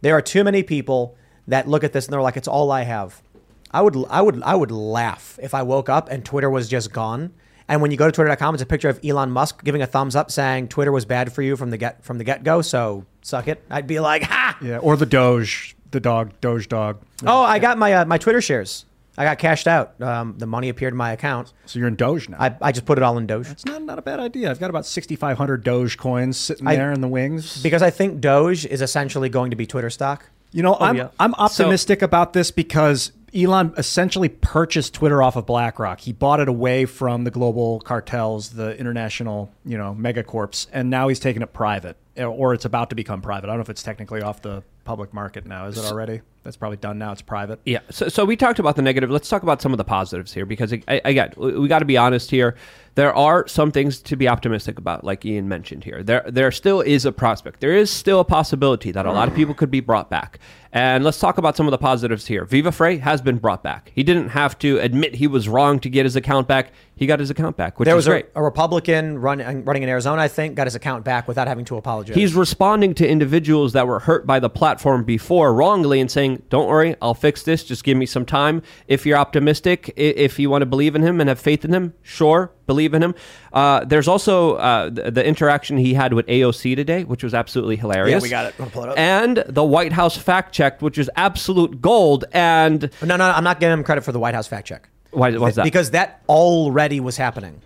There 0.00 0.16
are 0.16 0.22
too 0.22 0.44
many 0.44 0.62
people 0.62 1.16
that 1.46 1.68
look 1.68 1.84
at 1.84 1.92
this 1.92 2.06
and 2.06 2.12
they're 2.12 2.22
like, 2.22 2.36
"It's 2.36 2.48
all 2.48 2.70
I 2.70 2.82
have." 2.82 3.22
I 3.70 3.82
would, 3.82 3.96
I 4.08 4.22
would, 4.22 4.42
I 4.42 4.54
would 4.54 4.70
laugh 4.70 5.38
if 5.42 5.54
I 5.54 5.62
woke 5.62 5.88
up 5.88 6.08
and 6.08 6.24
Twitter 6.24 6.48
was 6.48 6.68
just 6.68 6.92
gone. 6.92 7.32
And 7.68 7.82
when 7.82 7.90
you 7.90 7.98
go 7.98 8.06
to 8.06 8.12
twitter.com, 8.12 8.54
it's 8.54 8.62
a 8.62 8.66
picture 8.66 8.88
of 8.88 8.98
Elon 9.04 9.30
Musk 9.30 9.62
giving 9.62 9.82
a 9.82 9.86
thumbs 9.86 10.16
up 10.16 10.30
saying 10.30 10.68
Twitter 10.68 10.90
was 10.90 11.04
bad 11.04 11.34
for 11.34 11.42
you 11.42 11.54
from 11.54 11.68
the 11.68 11.76
get 11.76 12.02
from 12.02 12.16
the 12.16 12.24
get 12.24 12.42
go. 12.42 12.62
So 12.62 13.04
suck 13.20 13.46
it. 13.46 13.62
I'd 13.70 13.86
be 13.86 14.00
like, 14.00 14.22
ha! 14.24 14.56
yeah, 14.62 14.78
or 14.78 14.96
the 14.96 15.04
Doge, 15.04 15.76
the 15.90 16.00
dog, 16.00 16.32
Doge 16.40 16.68
dog. 16.68 17.02
Oh, 17.26 17.42
I 17.42 17.58
got 17.58 17.76
my 17.76 17.92
uh, 17.92 18.04
my 18.06 18.16
Twitter 18.16 18.40
shares. 18.40 18.86
I 19.18 19.24
got 19.24 19.38
cashed 19.38 19.66
out. 19.66 20.00
Um, 20.00 20.36
the 20.38 20.46
money 20.46 20.68
appeared 20.68 20.92
in 20.92 20.96
my 20.96 21.12
account. 21.12 21.52
So 21.66 21.78
you're 21.78 21.88
in 21.88 21.96
Doge 21.96 22.28
now. 22.28 22.36
I, 22.38 22.56
I 22.62 22.72
just 22.72 22.86
put 22.86 22.98
it 22.98 23.02
all 23.02 23.18
in 23.18 23.26
Doge 23.26 23.50
it's 23.50 23.66
not 23.66 23.82
not 23.82 23.98
a 23.98 24.02
bad 24.02 24.20
idea. 24.20 24.50
I've 24.50 24.60
got 24.60 24.70
about 24.70 24.86
6,500 24.86 25.64
Doge 25.64 25.98
coins 25.98 26.36
sitting 26.36 26.66
I- 26.66 26.76
there 26.76 26.92
in 26.92 27.00
the 27.00 27.08
wings. 27.08 27.62
because 27.62 27.82
I 27.82 27.90
think 27.90 28.20
Doge 28.20 28.64
is 28.64 28.80
essentially 28.80 29.28
going 29.28 29.50
to 29.50 29.56
be 29.56 29.66
Twitter 29.66 29.90
stock. 29.90 30.30
You 30.52 30.62
know, 30.62 30.76
I'm 30.80 30.96
yeah. 30.96 31.08
I'm 31.20 31.34
optimistic 31.34 32.00
about 32.00 32.32
this 32.32 32.50
because 32.50 33.12
Elon 33.34 33.74
essentially 33.76 34.28
purchased 34.28 34.94
Twitter 34.94 35.22
off 35.22 35.36
of 35.36 35.44
BlackRock. 35.46 36.00
He 36.00 36.12
bought 36.12 36.40
it 36.40 36.48
away 36.48 36.86
from 36.86 37.24
the 37.24 37.30
global 37.30 37.80
cartels, 37.80 38.50
the 38.50 38.74
international, 38.78 39.52
you 39.66 39.76
know, 39.76 39.94
megacorps, 39.98 40.66
and 40.72 40.88
now 40.88 41.08
he's 41.08 41.20
taking 41.20 41.42
it 41.42 41.52
private, 41.52 41.96
or 42.16 42.54
it's 42.54 42.64
about 42.64 42.88
to 42.90 42.96
become 42.96 43.20
private. 43.20 43.48
I 43.48 43.50
don't 43.50 43.56
know 43.58 43.62
if 43.62 43.68
it's 43.68 43.82
technically 43.82 44.22
off 44.22 44.40
the 44.40 44.62
public 44.88 45.12
market 45.12 45.44
now. 45.44 45.66
Is 45.66 45.76
it 45.76 45.84
already? 45.84 46.22
That's 46.44 46.56
probably 46.56 46.78
done 46.78 46.98
now. 46.98 47.12
It's 47.12 47.20
private. 47.20 47.60
Yeah. 47.66 47.80
So, 47.90 48.08
so 48.08 48.24
we 48.24 48.36
talked 48.36 48.58
about 48.58 48.74
the 48.74 48.80
negative. 48.80 49.10
Let's 49.10 49.28
talk 49.28 49.42
about 49.42 49.60
some 49.60 49.70
of 49.74 49.76
the 49.76 49.84
positives 49.84 50.32
here 50.32 50.46
because, 50.46 50.72
I, 50.72 50.80
I- 50.88 51.02
again, 51.04 51.34
we, 51.36 51.58
we 51.58 51.68
got 51.68 51.80
to 51.80 51.84
be 51.84 51.98
honest 51.98 52.30
here. 52.30 52.54
There 52.94 53.14
are 53.14 53.46
some 53.46 53.70
things 53.70 54.00
to 54.02 54.16
be 54.16 54.26
optimistic 54.26 54.78
about, 54.78 55.04
like 55.04 55.26
Ian 55.26 55.46
mentioned 55.46 55.84
here. 55.84 56.02
There, 56.02 56.24
there 56.26 56.50
still 56.50 56.80
is 56.80 57.04
a 57.04 57.12
prospect. 57.12 57.60
There 57.60 57.74
is 57.76 57.90
still 57.90 58.18
a 58.20 58.24
possibility 58.24 58.90
that 58.92 59.04
a 59.04 59.12
lot 59.12 59.28
of 59.28 59.34
people 59.34 59.54
could 59.54 59.70
be 59.70 59.80
brought 59.80 60.08
back. 60.08 60.38
And 60.72 61.04
let's 61.04 61.20
talk 61.20 61.36
about 61.38 61.54
some 61.54 61.66
of 61.66 61.70
the 61.70 61.78
positives 61.78 62.26
here. 62.26 62.44
Viva 62.46 62.72
Frey 62.72 62.96
has 62.96 63.20
been 63.20 63.36
brought 63.38 63.62
back. 63.62 63.92
He 63.94 64.02
didn't 64.02 64.30
have 64.30 64.58
to 64.60 64.78
admit 64.78 65.14
he 65.16 65.26
was 65.26 65.48
wrong 65.48 65.78
to 65.80 65.90
get 65.90 66.06
his 66.06 66.16
account 66.16 66.48
back. 66.48 66.72
He 66.98 67.06
got 67.06 67.20
his 67.20 67.30
account 67.30 67.56
back, 67.56 67.78
which 67.78 67.86
There 67.86 67.94
is 67.94 67.98
was 67.98 68.06
a, 68.08 68.10
great. 68.10 68.26
a 68.34 68.42
Republican 68.42 69.18
run, 69.18 69.64
running 69.64 69.84
in 69.84 69.88
Arizona, 69.88 70.20
I 70.20 70.26
think, 70.28 70.56
got 70.56 70.66
his 70.66 70.74
account 70.74 71.04
back 71.04 71.28
without 71.28 71.46
having 71.46 71.64
to 71.66 71.76
apologize. 71.76 72.16
He's 72.16 72.34
responding 72.34 72.92
to 72.94 73.08
individuals 73.08 73.72
that 73.74 73.86
were 73.86 74.00
hurt 74.00 74.26
by 74.26 74.40
the 74.40 74.50
platform 74.50 75.04
before 75.04 75.54
wrongly 75.54 76.00
and 76.00 76.10
saying, 76.10 76.42
"Don't 76.50 76.68
worry, 76.68 76.96
I'll 77.00 77.14
fix 77.14 77.44
this. 77.44 77.62
Just 77.62 77.84
give 77.84 77.96
me 77.96 78.04
some 78.04 78.26
time." 78.26 78.62
If 78.88 79.06
you're 79.06 79.16
optimistic, 79.16 79.92
if 79.96 80.40
you 80.40 80.50
want 80.50 80.62
to 80.62 80.66
believe 80.66 80.96
in 80.96 81.02
him 81.02 81.20
and 81.20 81.28
have 81.28 81.38
faith 81.38 81.64
in 81.64 81.72
him, 81.72 81.94
sure, 82.02 82.50
believe 82.66 82.94
in 82.94 83.02
him. 83.02 83.14
Uh, 83.52 83.84
there's 83.84 84.08
also 84.08 84.56
uh, 84.56 84.90
the, 84.90 85.10
the 85.10 85.24
interaction 85.24 85.78
he 85.78 85.94
had 85.94 86.12
with 86.12 86.26
AOC 86.26 86.74
today, 86.74 87.04
which 87.04 87.22
was 87.22 87.32
absolutely 87.32 87.76
hilarious. 87.76 88.22
we 88.22 88.28
got 88.28 88.46
it. 88.46 88.54
It? 88.58 88.98
And 88.98 89.44
the 89.46 89.64
White 89.64 89.92
House 89.92 90.16
fact 90.16 90.52
checked, 90.52 90.82
which 90.82 90.98
is 90.98 91.08
absolute 91.16 91.80
gold. 91.80 92.24
And 92.32 92.90
no, 93.02 93.16
no, 93.16 93.30
I'm 93.30 93.44
not 93.44 93.60
giving 93.60 93.72
him 93.78 93.84
credit 93.84 94.02
for 94.02 94.12
the 94.12 94.18
White 94.18 94.34
House 94.34 94.48
fact 94.48 94.66
check. 94.66 94.88
Why 95.10 95.30
was 95.36 95.54
that? 95.56 95.64
Because 95.64 95.90
that 95.92 96.22
already 96.28 97.00
was 97.00 97.16
happening. 97.16 97.62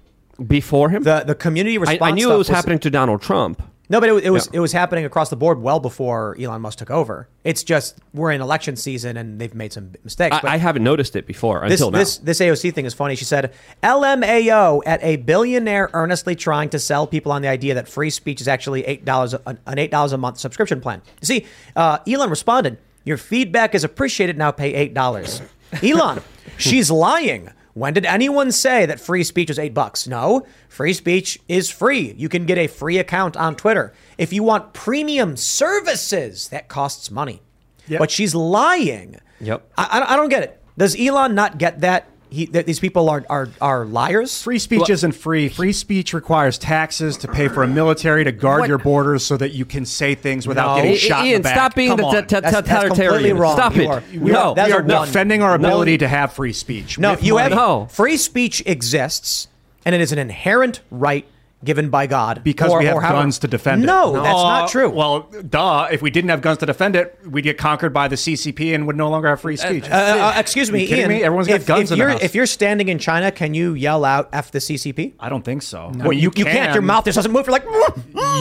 before 0.46 0.88
him, 0.90 1.02
The 1.02 1.24
the 1.26 1.35
community 1.35 1.76
I, 1.76 1.81
response. 1.81 2.02
I 2.02 2.11
knew 2.12 2.22
stuff 2.24 2.35
it 2.35 2.38
was, 2.38 2.48
happening 2.48 2.78
to 2.81 2.90
Donald 2.90 3.20
Trump. 3.22 3.62
No, 3.90 4.00
but 4.00 4.09
it, 4.09 4.12
was- 4.12 4.22
it 4.24 4.31
was 4.31 4.46
Yeah. 4.50 4.57
it 4.59 4.61
was 4.61 4.72
happening 4.72 5.05
across 5.05 5.28
the 5.28 5.37
board 5.37 5.61
well 5.61 5.78
before 5.78 6.35
Elon 6.40 6.62
Musk 6.62 6.78
took 6.78 6.90
over. 6.90 7.28
It's 7.44 7.62
just 7.62 7.98
we're 8.14 8.31
in 8.33 8.40
election 8.40 8.74
season 8.76 9.18
and 9.18 9.38
they've 9.38 9.55
made 9.55 9.72
some 9.74 9.92
mistakes. 10.02 10.38
but 10.40 10.48
I, 10.48 10.55
I 10.55 10.57
haven't 10.57 10.83
noticed 10.83 11.14
it 11.14 11.26
before 11.26 11.61
this 11.68 11.72
until 11.81 11.90
now. 11.90 11.98
this 11.98 12.16
this 12.18 12.40
AOC 12.40 12.72
thing 12.74 12.87
is 12.87 12.94
funny. 12.94 13.16
She 13.16 13.26
said 13.26 13.52
LMAO 13.83 14.81
at 14.87 15.02
a 15.05 15.16
billionaire 15.16 15.90
earnestly 15.92 16.35
trying 16.35 16.70
to 16.70 16.78
sell 16.78 17.07
people 17.07 17.33
on 17.33 17.42
the 17.42 17.48
idea 17.48 17.74
that 17.74 17.87
free 17.88 18.11
speech 18.11 18.40
is 18.40 18.48
actually 18.48 18.85
eight 18.87 19.05
dollars 19.05 19.35
an 19.46 19.78
eight 19.78 19.90
dollars 19.90 20.12
a 20.12 20.18
month 20.18 20.38
subscription 20.38 20.81
plan. 20.81 21.02
You 21.20 21.26
see, 21.26 21.46
uh, 21.76 21.98
Elon 22.09 22.31
responded, 22.31 22.78
"Your 23.05 23.16
feedback 23.18 23.74
is 23.74 23.85
appreciated. 23.85 24.38
Now 24.38 24.50
pay 24.50 24.72
eight 24.74 24.94
dollars." 24.94 25.42
Elon, 25.83 26.21
she's 26.59 26.91
lying. 26.91 27.51
When 27.75 27.95
did 27.95 28.05
anyone 28.05 28.53
say 28.53 28.85
that 28.85 29.01
free 29.01 29.25
speech 29.25 29.49
was 29.49 29.59
eight 29.59 29.73
bucks? 29.73 30.07
No, 30.07 30.47
free 30.69 30.93
speech 30.93 31.39
is 31.49 31.71
free. 31.71 32.13
You 32.19 32.29
can 32.29 32.45
get 32.45 32.59
a 32.59 32.67
free 32.67 32.99
account 32.99 33.35
on 33.37 33.57
Twitter. 33.57 33.95
If 34.19 34.33
you 34.33 34.43
want 34.43 34.75
premium 34.75 35.37
services, 35.37 36.49
that 36.49 36.69
costs 36.69 37.11
money. 37.11 37.41
Yep. 37.89 37.99
But 37.99 38.11
she's 38.11 38.35
lying. 38.35 39.17
Yep. 39.41 39.73
I, 39.79 39.89
I- 40.07 40.13
I 40.13 40.17
don't 40.17 40.29
get 40.29 40.43
it. 40.43 40.63
Does 40.77 40.99
Elon 41.01 41.35
not 41.35 41.59
get 41.59 41.81
that? 41.81 42.09
He 42.33 42.47
that 42.47 42.66
these 42.66 42.81
people 42.81 43.09
are 43.11 43.25
are 43.29 43.49
are 43.61 43.85
liars. 43.85 44.42
Free 44.42 44.59
speech 44.59 44.88
isn't 44.90 45.12
free. 45.12 45.49
Free 45.49 45.73
speech 45.73 46.12
requires 46.14 46.59
taxes 46.59 47.16
to 47.18 47.29
pay 47.29 47.49
for 47.49 47.62
a 47.62 47.66
military 47.68 48.25
to 48.25 48.33
guard 48.33 48.61
What? 48.61 48.68
your 48.68 48.79
borders 48.79 49.25
so 49.25 49.37
that 49.37 49.53
you 49.53 49.64
can 49.64 49.85
say 49.85 50.14
things 50.14 50.47
without 50.49 50.77
No. 50.77 50.83
getting 50.83 50.97
shot 50.97 51.21
in 51.21 51.27
Ian, 51.27 51.42
the 51.42 51.45
back. 51.45 51.55
stop 51.57 51.75
being 51.75 51.90
Come 51.97 51.99
the 52.11 52.23
totalitarian. 52.23 53.37
wrong. 53.38 53.57
Stop 53.57 53.77
it. 53.77 53.87
are- 53.87 54.03
we 54.18 54.33
are, 54.35 54.55
we 54.55 54.73
are 54.73 54.83
defending 54.83 55.42
our 55.42 55.59
No. 55.59 55.68
ability 55.68 55.99
to 55.99 56.09
have 56.09 56.33
free 56.33 56.53
speech. 56.53 56.99
No, 56.99 57.16
you 57.21 57.35
money. 57.35 57.42
have 57.51 57.53
No. 57.59 57.87
free 57.90 58.16
speech 58.16 58.62
exists, 58.66 59.49
and 59.85 59.95
it 59.95 60.01
is 60.01 60.12
an 60.12 60.18
inherent 60.18 60.81
right 60.90 61.27
given 61.64 61.90
by 61.90 62.07
God 62.07 62.42
because 62.42 62.70
or- 62.72 62.81
we 62.81 62.87
have 62.87 62.96
or 62.96 63.01
however- 63.03 63.20
guns 63.22 63.38
to 63.38 63.48
defend 63.48 63.85
it. 63.85 63.87
No, 63.87 64.12
that's 64.14 64.25
not 64.27 64.64
Uh, 64.64 64.68
true. 64.68 64.90
Well, 64.90 65.29
duh. 65.48 65.87
If 65.92 66.03
we 66.03 66.11
didn't 66.11 66.31
have 66.31 66.40
guns 66.40 66.59
to 66.59 66.66
defend 66.66 66.96
it, 66.96 67.16
we'd 67.29 67.42
get 67.42 67.57
conquered 67.59 67.92
by 67.92 68.09
the 68.09 68.16
CCP 68.16 68.75
and 68.75 68.87
would 68.87 68.96
no 68.96 69.09
longer 69.09 69.29
have 69.29 69.40
free 69.40 69.57
speech. 69.57 69.85
Uh, 69.88 69.94
uh, 69.94 70.35
excuse 70.38 70.72
me, 70.72 70.81
Are 70.81 70.83
you 70.83 70.88
kidding 70.88 71.03
Ian. 71.03 71.09
me? 71.11 71.22
Everyone's 71.22 71.46
got 71.48 71.61
if, 71.61 71.66
guns 71.66 71.90
if 71.90 71.92
in 71.92 71.98
you're, 71.98 72.09
house. 72.09 72.22
If 72.22 72.35
you're 72.35 72.46
standing 72.46 72.88
in 72.88 72.98
China, 72.98 73.31
can 73.31 73.55
you 73.55 73.75
yell 73.75 74.05
out 74.05 74.29
"f 74.33 74.51
the 74.51 74.59
CCP"? 74.61 75.14
I 75.20 75.29
don't 75.29 75.44
think 75.44 75.62
so. 75.62 75.92
Well, 75.94 76.12
you, 76.12 76.33
you 76.35 76.44
can't. 76.44 76.72
Your 76.75 76.83
mouth 76.83 77.05
just 77.05 77.16
doesn't 77.16 77.31
move. 77.33 77.46
You're 77.46 77.53
like, 77.53 77.64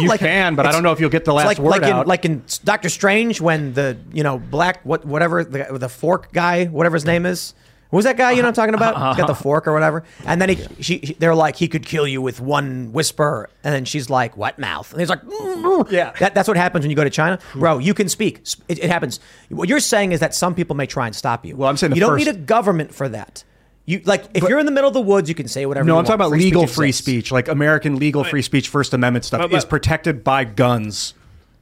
You 0.01 0.07
like- 0.07 0.19
can, 0.19 0.55
but 0.55 0.65
I 0.65 0.71
don't 0.71 0.84
know 0.84 0.91
if 0.91 0.99
you'll 0.99 1.10
get 1.10 1.25
the 1.25 1.34
last 1.34 1.45
like, 1.45 1.60
word 1.60 1.69
like 1.71 1.84
in, 1.84 1.89
out. 1.89 2.07
like 2.07 2.25
in 2.25 2.43
Doctor 2.63 2.89
Strange 2.89 3.39
when 3.39 3.73
the 3.73 3.97
you 4.12 4.23
know 4.23 4.39
black 4.39 4.81
what 4.84 5.05
whatever 5.05 5.43
the, 5.43 5.77
the 5.77 5.89
fork 5.89 6.31
guy 6.34 6.65
whatever 6.65 6.95
his 6.95 7.05
name 7.05 7.25
is. 7.25 7.53
Who's 7.91 8.06
that 8.06 8.17
guy? 8.17 8.32
You 8.32 8.38
know 8.38 8.43
what 8.47 8.58
I'm 8.58 8.71
talking 8.71 8.73
about? 8.75 9.15
He's 9.15 9.17
got 9.17 9.27
the 9.27 9.36
fork 9.36 9.67
or 9.67 9.73
whatever. 9.73 10.04
And 10.25 10.41
then 10.41 10.49
he, 10.49 10.56
she, 10.80 10.99
she- 10.99 11.13
they're 11.15 11.36
like, 11.36 11.58
he 11.58 11.67
could 11.67 11.86
kill 11.86 12.08
you 12.08 12.21
with 12.21 12.39
one 12.39 12.93
whisper. 12.93 13.49
And 13.63 13.73
then 13.73 13.84
she's 13.86 14.10
like, 14.10 14.38
what 14.38 14.58
mouth? 14.58 14.91
And 14.93 15.01
he's 15.01 15.10
like, 15.10 15.21
"Mm." 15.23 15.91
Yeah. 15.91 16.13
That, 16.19 16.34
that's 16.34 16.47
what 16.47 16.56
happens 16.58 16.84
when 16.84 16.89
you 16.89 16.95
go 16.95 17.04
to 17.04 17.10
China, 17.10 17.38
bro. 17.54 17.77
You 17.80 17.93
can 17.93 18.08
speak. 18.10 18.39
It, 18.69 18.80
it 18.84 18.89
happens. 18.89 19.19
What 19.49 19.67
you're 19.67 19.80
saying 19.82 20.13
is 20.13 20.21
that 20.21 20.34
some 20.34 20.56
people 20.56 20.75
may 20.75 20.86
try 20.88 21.06
and 21.06 21.15
stop 21.15 21.45
you. 21.45 21.56
Well, 21.58 21.67
I'm 21.69 21.75
saying 21.77 21.91
the 21.91 21.95
you 21.97 21.99
don't 22.01 22.12
first- 22.17 22.25
need 22.25 22.34
a 22.34 22.38
government 22.39 22.93
for 22.93 23.10
that. 23.10 23.43
You 23.86 23.99
like 24.06 24.25
if 24.36 24.43
you're 24.47 24.60
in 24.60 24.67
the 24.67 24.71
middle 24.71 24.88
of 24.88 24.93
the 24.93 25.01
woods, 25.01 25.27
you 25.27 25.34
can 25.36 25.47
say 25.47 25.65
whatever. 25.65 25.86
no, 25.86 25.95
you 25.95 25.99
I'm 25.99 26.06
talking 26.06 26.19
want. 26.19 26.34
about 26.34 26.39
legal 26.39 26.67
speech 26.67 26.75
free 26.75 26.88
exists. 26.89 27.04
speech, 27.06 27.32
like 27.32 27.47
American 27.47 27.95
legal 27.97 28.23
free 28.23 28.43
speech, 28.43 28.69
First 28.69 28.93
Amendment 28.93 29.25
stuff, 29.25 29.41
But- 29.41 29.51
but- 29.51 29.58
is 29.58 29.65
protected 29.65 30.23
by 30.23 30.43
guns. 30.45 31.13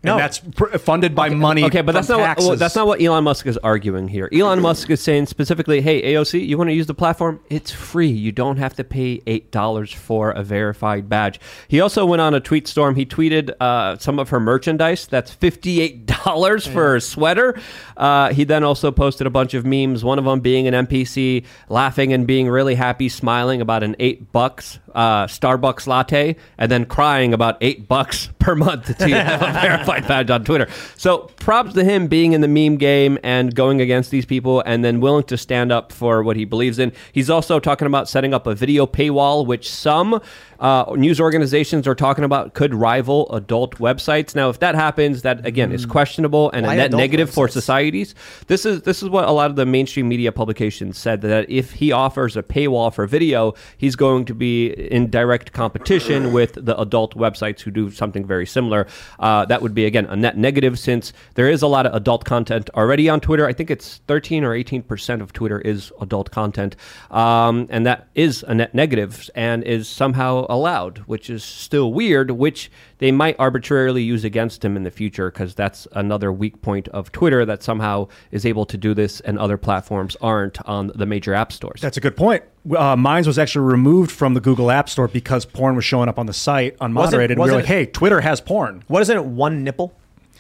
No. 0.02 0.14
and 0.14 0.22
that's 0.22 0.40
pr- 0.40 0.78
funded 0.78 1.14
by 1.14 1.28
money. 1.28 1.66
Okay, 1.66 1.82
but 1.82 1.92
that's 1.92 2.08
not 2.08 2.20
what, 2.20 2.38
well, 2.38 2.56
that's 2.56 2.76
not 2.76 2.88
what 2.88 3.02
Elon 3.02 3.26
Musk 3.26 3.46
is 3.48 3.58
arguing 3.58 4.08
here. 4.08 4.30
Elon 4.32 4.62
Musk 4.62 4.90
is 4.90 5.02
saying 5.02 5.26
specifically, 5.26 5.82
"Hey, 5.82 6.14
AOC, 6.14 6.48
you 6.48 6.58
want 6.58 6.70
to 6.70 6.74
use 6.74 6.88
the 6.88 6.94
platform? 6.94 7.42
It's 7.50 7.72
free. 7.72 8.08
You 8.08 8.32
don't 8.32 8.56
have 8.56 8.74
to 8.76 8.86
pay 8.86 9.22
eight 9.28 9.52
dollars 9.52 9.92
for 9.92 10.32
a 10.32 10.42
verified 10.42 11.10
badge." 11.10 11.42
He 11.68 11.82
also 11.82 12.06
went 12.06 12.22
on 12.22 12.34
a 12.34 12.40
tweet 12.40 12.66
storm. 12.66 12.96
He 12.96 13.06
tweeted 13.06 13.54
uh, 13.60 13.98
some 13.98 14.20
of 14.20 14.30
her 14.30 14.40
merchandise. 14.40 15.06
That's 15.06 15.32
fifty-eight 15.34 16.06
dollars 16.06 16.66
for 16.66 16.96
a 16.96 17.02
sweater. 17.02 17.60
Uh, 17.98 18.34
he 18.34 18.46
then 18.46 18.64
also 18.64 18.92
posted 18.92 19.28
a 19.28 19.30
bunch 19.30 19.54
of 19.54 19.66
memes. 19.66 20.06
One 20.06 20.18
of 20.18 20.24
them 20.24 20.40
being 20.40 20.66
an 20.66 20.88
NPC 20.88 21.44
laughing 21.68 22.14
and 22.14 22.26
being 22.26 22.48
really 22.48 22.76
happy, 22.76 23.10
smiling 23.10 23.60
about 23.60 23.84
an 23.84 23.98
eight 24.00 24.32
bucks 24.32 24.80
uh, 24.94 25.28
Starbucks 25.28 25.88
latte, 25.88 26.36
and 26.58 26.72
then 26.72 26.86
crying 26.86 27.34
about 27.34 27.58
eight 27.62 27.88
bucks 27.88 28.30
per 28.40 28.56
month 28.56 28.98
to 28.98 29.08
have 29.10 29.42
a 29.42 29.60
verified 29.60 29.89
badge 30.08 30.30
on 30.30 30.44
Twitter. 30.44 30.68
So 30.96 31.30
props 31.38 31.74
to 31.74 31.84
him 31.84 32.08
being 32.08 32.34
in 32.34 32.42
the 32.42 32.48
meme 32.48 32.78
game 32.78 33.18
and 33.24 33.54
going 33.54 33.82
against 33.82 34.12
these 34.12 34.26
people, 34.26 34.62
and 34.66 34.84
then 34.84 35.00
willing 35.00 35.24
to 35.26 35.38
stand 35.38 35.72
up 35.72 35.92
for 35.92 36.24
what 36.24 36.36
he 36.36 36.46
believes 36.46 36.80
in. 36.80 36.92
He's 37.12 37.30
also 37.30 37.60
talking 37.60 37.88
about 37.88 38.08
setting 38.08 38.34
up 38.34 38.48
a 38.48 38.56
video 38.56 38.86
paywall, 38.86 39.46
which 39.46 39.70
some 39.70 40.22
uh, 40.60 40.94
news 40.96 41.22
organizations 41.22 41.88
are 41.88 41.96
talking 41.96 42.24
about 42.24 42.54
could 42.54 42.74
rival 42.74 43.32
adult 43.32 43.76
websites. 43.76 44.36
Now, 44.36 44.50
if 44.50 44.60
that 44.60 44.76
happens, 44.76 45.22
that 45.22 45.46
again 45.46 45.72
is 45.72 45.86
questionable 45.86 46.52
and 46.52 46.66
Why 46.66 46.74
a 46.74 46.78
net 46.78 46.92
negative 46.92 47.30
for 47.30 47.48
societies. 47.48 48.14
This 48.48 48.66
is 48.66 48.82
this 48.82 49.02
is 49.02 49.10
what 49.10 49.28
a 49.28 49.32
lot 49.32 49.50
of 49.50 49.56
the 49.56 49.66
mainstream 49.66 50.10
media 50.10 50.32
publications 50.32 50.98
said 50.98 51.22
that 51.22 51.50
if 51.50 51.72
he 51.72 51.92
offers 51.92 52.36
a 52.36 52.44
paywall 52.44 52.94
for 52.94 53.08
video, 53.08 53.54
he's 53.78 53.96
going 53.96 54.26
to 54.26 54.34
be 54.34 54.68
in 54.92 55.10
direct 55.10 55.54
competition 55.54 56.34
with 56.34 56.54
the 56.54 56.80
adult 56.80 57.16
websites 57.16 57.62
who 57.62 57.72
do 57.72 57.90
something 57.90 58.26
very 58.26 58.46
similar. 58.46 58.86
Uh, 59.20 59.46
that 59.46 59.62
would 59.62 59.74
be 59.74 59.86
again 59.86 60.06
a 60.08 60.16
net 60.16 60.38
negative 60.38 60.78
since 60.78 61.14
there 61.36 61.50
is 61.50 61.62
a 61.62 61.68
lot 61.68 61.86
of 61.86 61.94
adult 61.94 62.26
content 62.26 62.70
already 62.76 63.08
on 63.08 63.22
Twitter. 63.22 63.46
I 63.46 63.54
think 63.54 63.72
it's 63.72 64.02
13 64.08 64.44
or 64.44 64.54
18 64.54 64.84
percent 64.84 65.22
of 65.22 65.32
Twitter 65.32 65.62
is 65.62 65.94
adult 66.02 66.32
content, 66.32 66.76
um, 67.12 67.68
and 67.70 67.86
that 67.86 68.10
is 68.14 68.44
a 68.44 68.54
net 68.54 68.76
negative 68.76 69.30
and 69.36 69.64
is 69.64 69.88
somehow 69.88 70.48
allowed, 70.50 70.98
which 71.00 71.30
is 71.30 71.44
still 71.44 71.94
weird. 71.94 72.32
Which 72.32 72.70
they 72.98 73.12
might 73.12 73.38
arbitrarily 73.40 74.04
use 74.04 74.24
against 74.26 74.66
him 74.66 74.76
in 74.76 74.84
the 74.84 74.92
future 74.92 75.32
because 75.32 75.56
that's 75.56 75.88
another 75.94 76.34
weak 76.34 76.62
point 76.62 76.88
of 76.90 77.12
Twitter 77.14 77.46
that 77.46 77.64
somehow 77.64 78.08
is 78.32 78.46
able 78.46 78.66
to 78.66 78.78
do 78.78 78.94
this 78.94 79.22
and 79.22 79.40
other 79.40 79.56
platforms 79.58 80.18
aren't 80.22 80.62
on 80.68 80.92
the 80.96 81.06
major 81.06 81.34
app 81.34 81.54
stores. 81.54 81.80
That's 81.80 81.98
a 81.98 82.02
good 82.02 82.18
point. 82.18 82.44
Uh, 82.76 82.96
Minds 82.96 83.28
was 83.28 83.40
actually 83.40 83.66
removed 83.72 84.12
from 84.12 84.34
the 84.34 84.42
Google 84.42 84.70
App 84.70 84.90
Store 84.90 85.08
because 85.08 85.46
porn 85.46 85.76
was 85.76 85.86
showing 85.86 86.10
up 86.10 86.20
on 86.20 86.26
the 86.26 86.34
site 86.34 86.78
unmoderated. 86.80 87.26
and 87.32 87.36
we 87.36 87.40
wasn't 87.40 87.56
were 87.56 87.62
like, 87.62 87.66
"Hey, 87.66 87.86
Twitter 87.86 88.20
has 88.22 88.42
porn." 88.42 88.84
What 88.88 89.02
isn't 89.02 89.16
it? 89.16 89.24
One 89.24 89.64
nipple. 89.64 89.94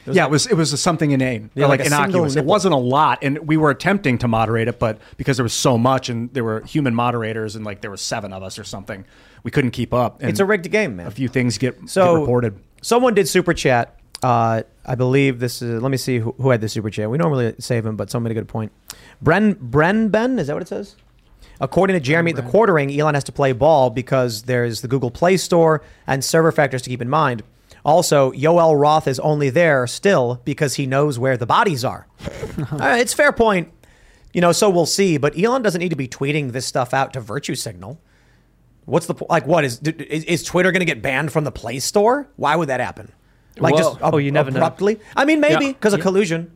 yeah, 0.06 0.26
it 0.26 0.32
was 0.32 0.48
it 0.48 0.56
was 0.56 0.80
something 0.82 1.12
inane, 1.12 1.50
Yeah, 1.56 1.68
like 1.68 1.80
like, 1.80 1.88
a 1.88 1.90
single 1.92 2.06
innocuous. 2.08 2.36
It 2.36 2.46
wasn't 2.46 2.74
a 2.74 2.78
lot, 2.78 3.20
and 3.22 3.40
we 3.48 3.58
were 3.58 3.70
attempting 3.70 4.18
to 4.20 4.28
moderate 4.28 4.68
it, 4.68 4.80
but 4.80 4.98
because 5.18 5.38
there 5.38 5.44
was 5.44 5.54
so 5.54 5.78
much, 5.78 6.10
and 6.10 6.34
there 6.34 6.44
were 6.44 6.62
human 6.62 6.96
moderators, 6.96 7.56
and 7.56 7.64
like 7.64 7.82
there 7.82 7.92
were 7.92 7.98
seven 7.98 8.34
of 8.34 8.42
us 8.44 8.58
or 8.58 8.64
something, 8.64 9.06
we 9.44 9.52
couldn't 9.52 9.72
keep 9.72 9.94
up. 9.94 10.22
And 10.22 10.30
It's 10.30 10.40
a 10.40 10.46
rigged 10.46 10.70
game, 10.72 10.96
man. 10.98 11.08
A 11.08 11.12
few 11.12 11.28
things 11.28 11.58
get, 11.58 11.90
So 11.90 12.16
get 12.16 12.20
reported. 12.22 12.60
Someone 12.82 13.14
did 13.14 13.28
super 13.28 13.54
chat. 13.54 13.96
Uh, 14.22 14.64
I 14.86 14.96
believe 14.96 15.40
this 15.40 15.62
is. 15.62 15.82
Let 15.82 15.92
me 15.92 15.98
see 15.98 16.20
who, 16.20 16.34
who 16.38 16.50
had 16.50 16.62
the 16.62 16.68
super 16.70 16.90
chat. 16.90 17.10
We 17.10 17.18
normally 17.18 17.56
save 17.60 17.86
him, 17.86 17.96
but 17.96 18.10
someone 18.10 18.30
made 18.30 18.38
a 18.38 18.42
good 18.42 18.50
point. 18.50 18.72
Bren 19.24 19.56
Bren 19.56 20.12
Ben 20.12 20.38
is 20.40 20.48
that 20.48 20.54
what 20.54 20.62
it 20.62 20.68
says? 20.68 20.96
According 21.62 21.96
to 21.96 22.00
Jeremy 22.00 22.32
the 22.32 22.42
quartering, 22.42 22.92
Elon 22.98 23.16
has 23.16 23.24
to 23.26 23.32
play 23.34 23.52
ball 23.52 23.90
because 23.90 24.44
there's 24.44 24.82
the 24.82 24.88
Google 24.88 25.12
Play 25.12 25.36
Store 25.36 25.82
and 26.08 26.24
server 26.24 26.52
factors 26.54 26.82
to 26.84 26.90
keep 26.90 27.02
in 27.02 27.10
mind. 27.10 27.44
Also, 27.84 28.32
Yoel 28.32 28.80
Roth 28.80 29.08
is 29.08 29.20
only 29.20 29.50
there 29.50 29.86
still 29.88 30.42
because 30.46 30.76
he 30.76 30.86
knows 30.86 31.18
where 31.20 31.38
the 31.38 31.46
bodies 31.46 31.84
are. 31.84 32.08
It's 32.82 33.14
fair 33.14 33.32
point. 33.32 33.72
You 34.34 34.42
know, 34.42 34.52
so 34.52 34.70
we'll 34.70 34.86
see. 34.86 35.18
But 35.18 35.38
Elon 35.38 35.62
doesn't 35.62 35.80
need 35.80 35.90
to 35.90 35.96
be 35.96 36.08
tweeting 36.08 36.52
this 36.52 36.66
stuff 36.66 36.94
out 36.94 37.14
to 37.14 37.22
virtue 37.22 37.56
signal. 37.56 38.00
What's 38.90 39.06
the 39.08 39.16
like? 39.30 39.46
What 39.48 39.64
is 39.64 39.80
is, 39.82 40.24
is 40.26 40.44
Twitter 40.44 40.72
going 40.72 40.80
to 40.82 40.86
get 40.86 41.02
banned 41.02 41.32
from 41.32 41.44
the 41.44 41.52
Play 41.52 41.80
Store? 41.80 42.28
Why 42.36 42.56
would 42.56 42.70
that 42.70 42.80
happen? 42.80 43.12
Like 43.58 43.76
Well- 43.76 43.92
just 43.94 44.02
ab- 44.04 44.14
Oh, 44.14 44.18
you 44.18 44.32
never 44.32 44.52
know. 44.52 44.58
abruptly? 44.58 45.00
I 45.16 45.26
mean, 45.26 45.40
maybe 45.40 45.66
Yeah. 45.66 45.72
because 45.74 45.94
of 45.94 46.02
collusion. 46.02 46.52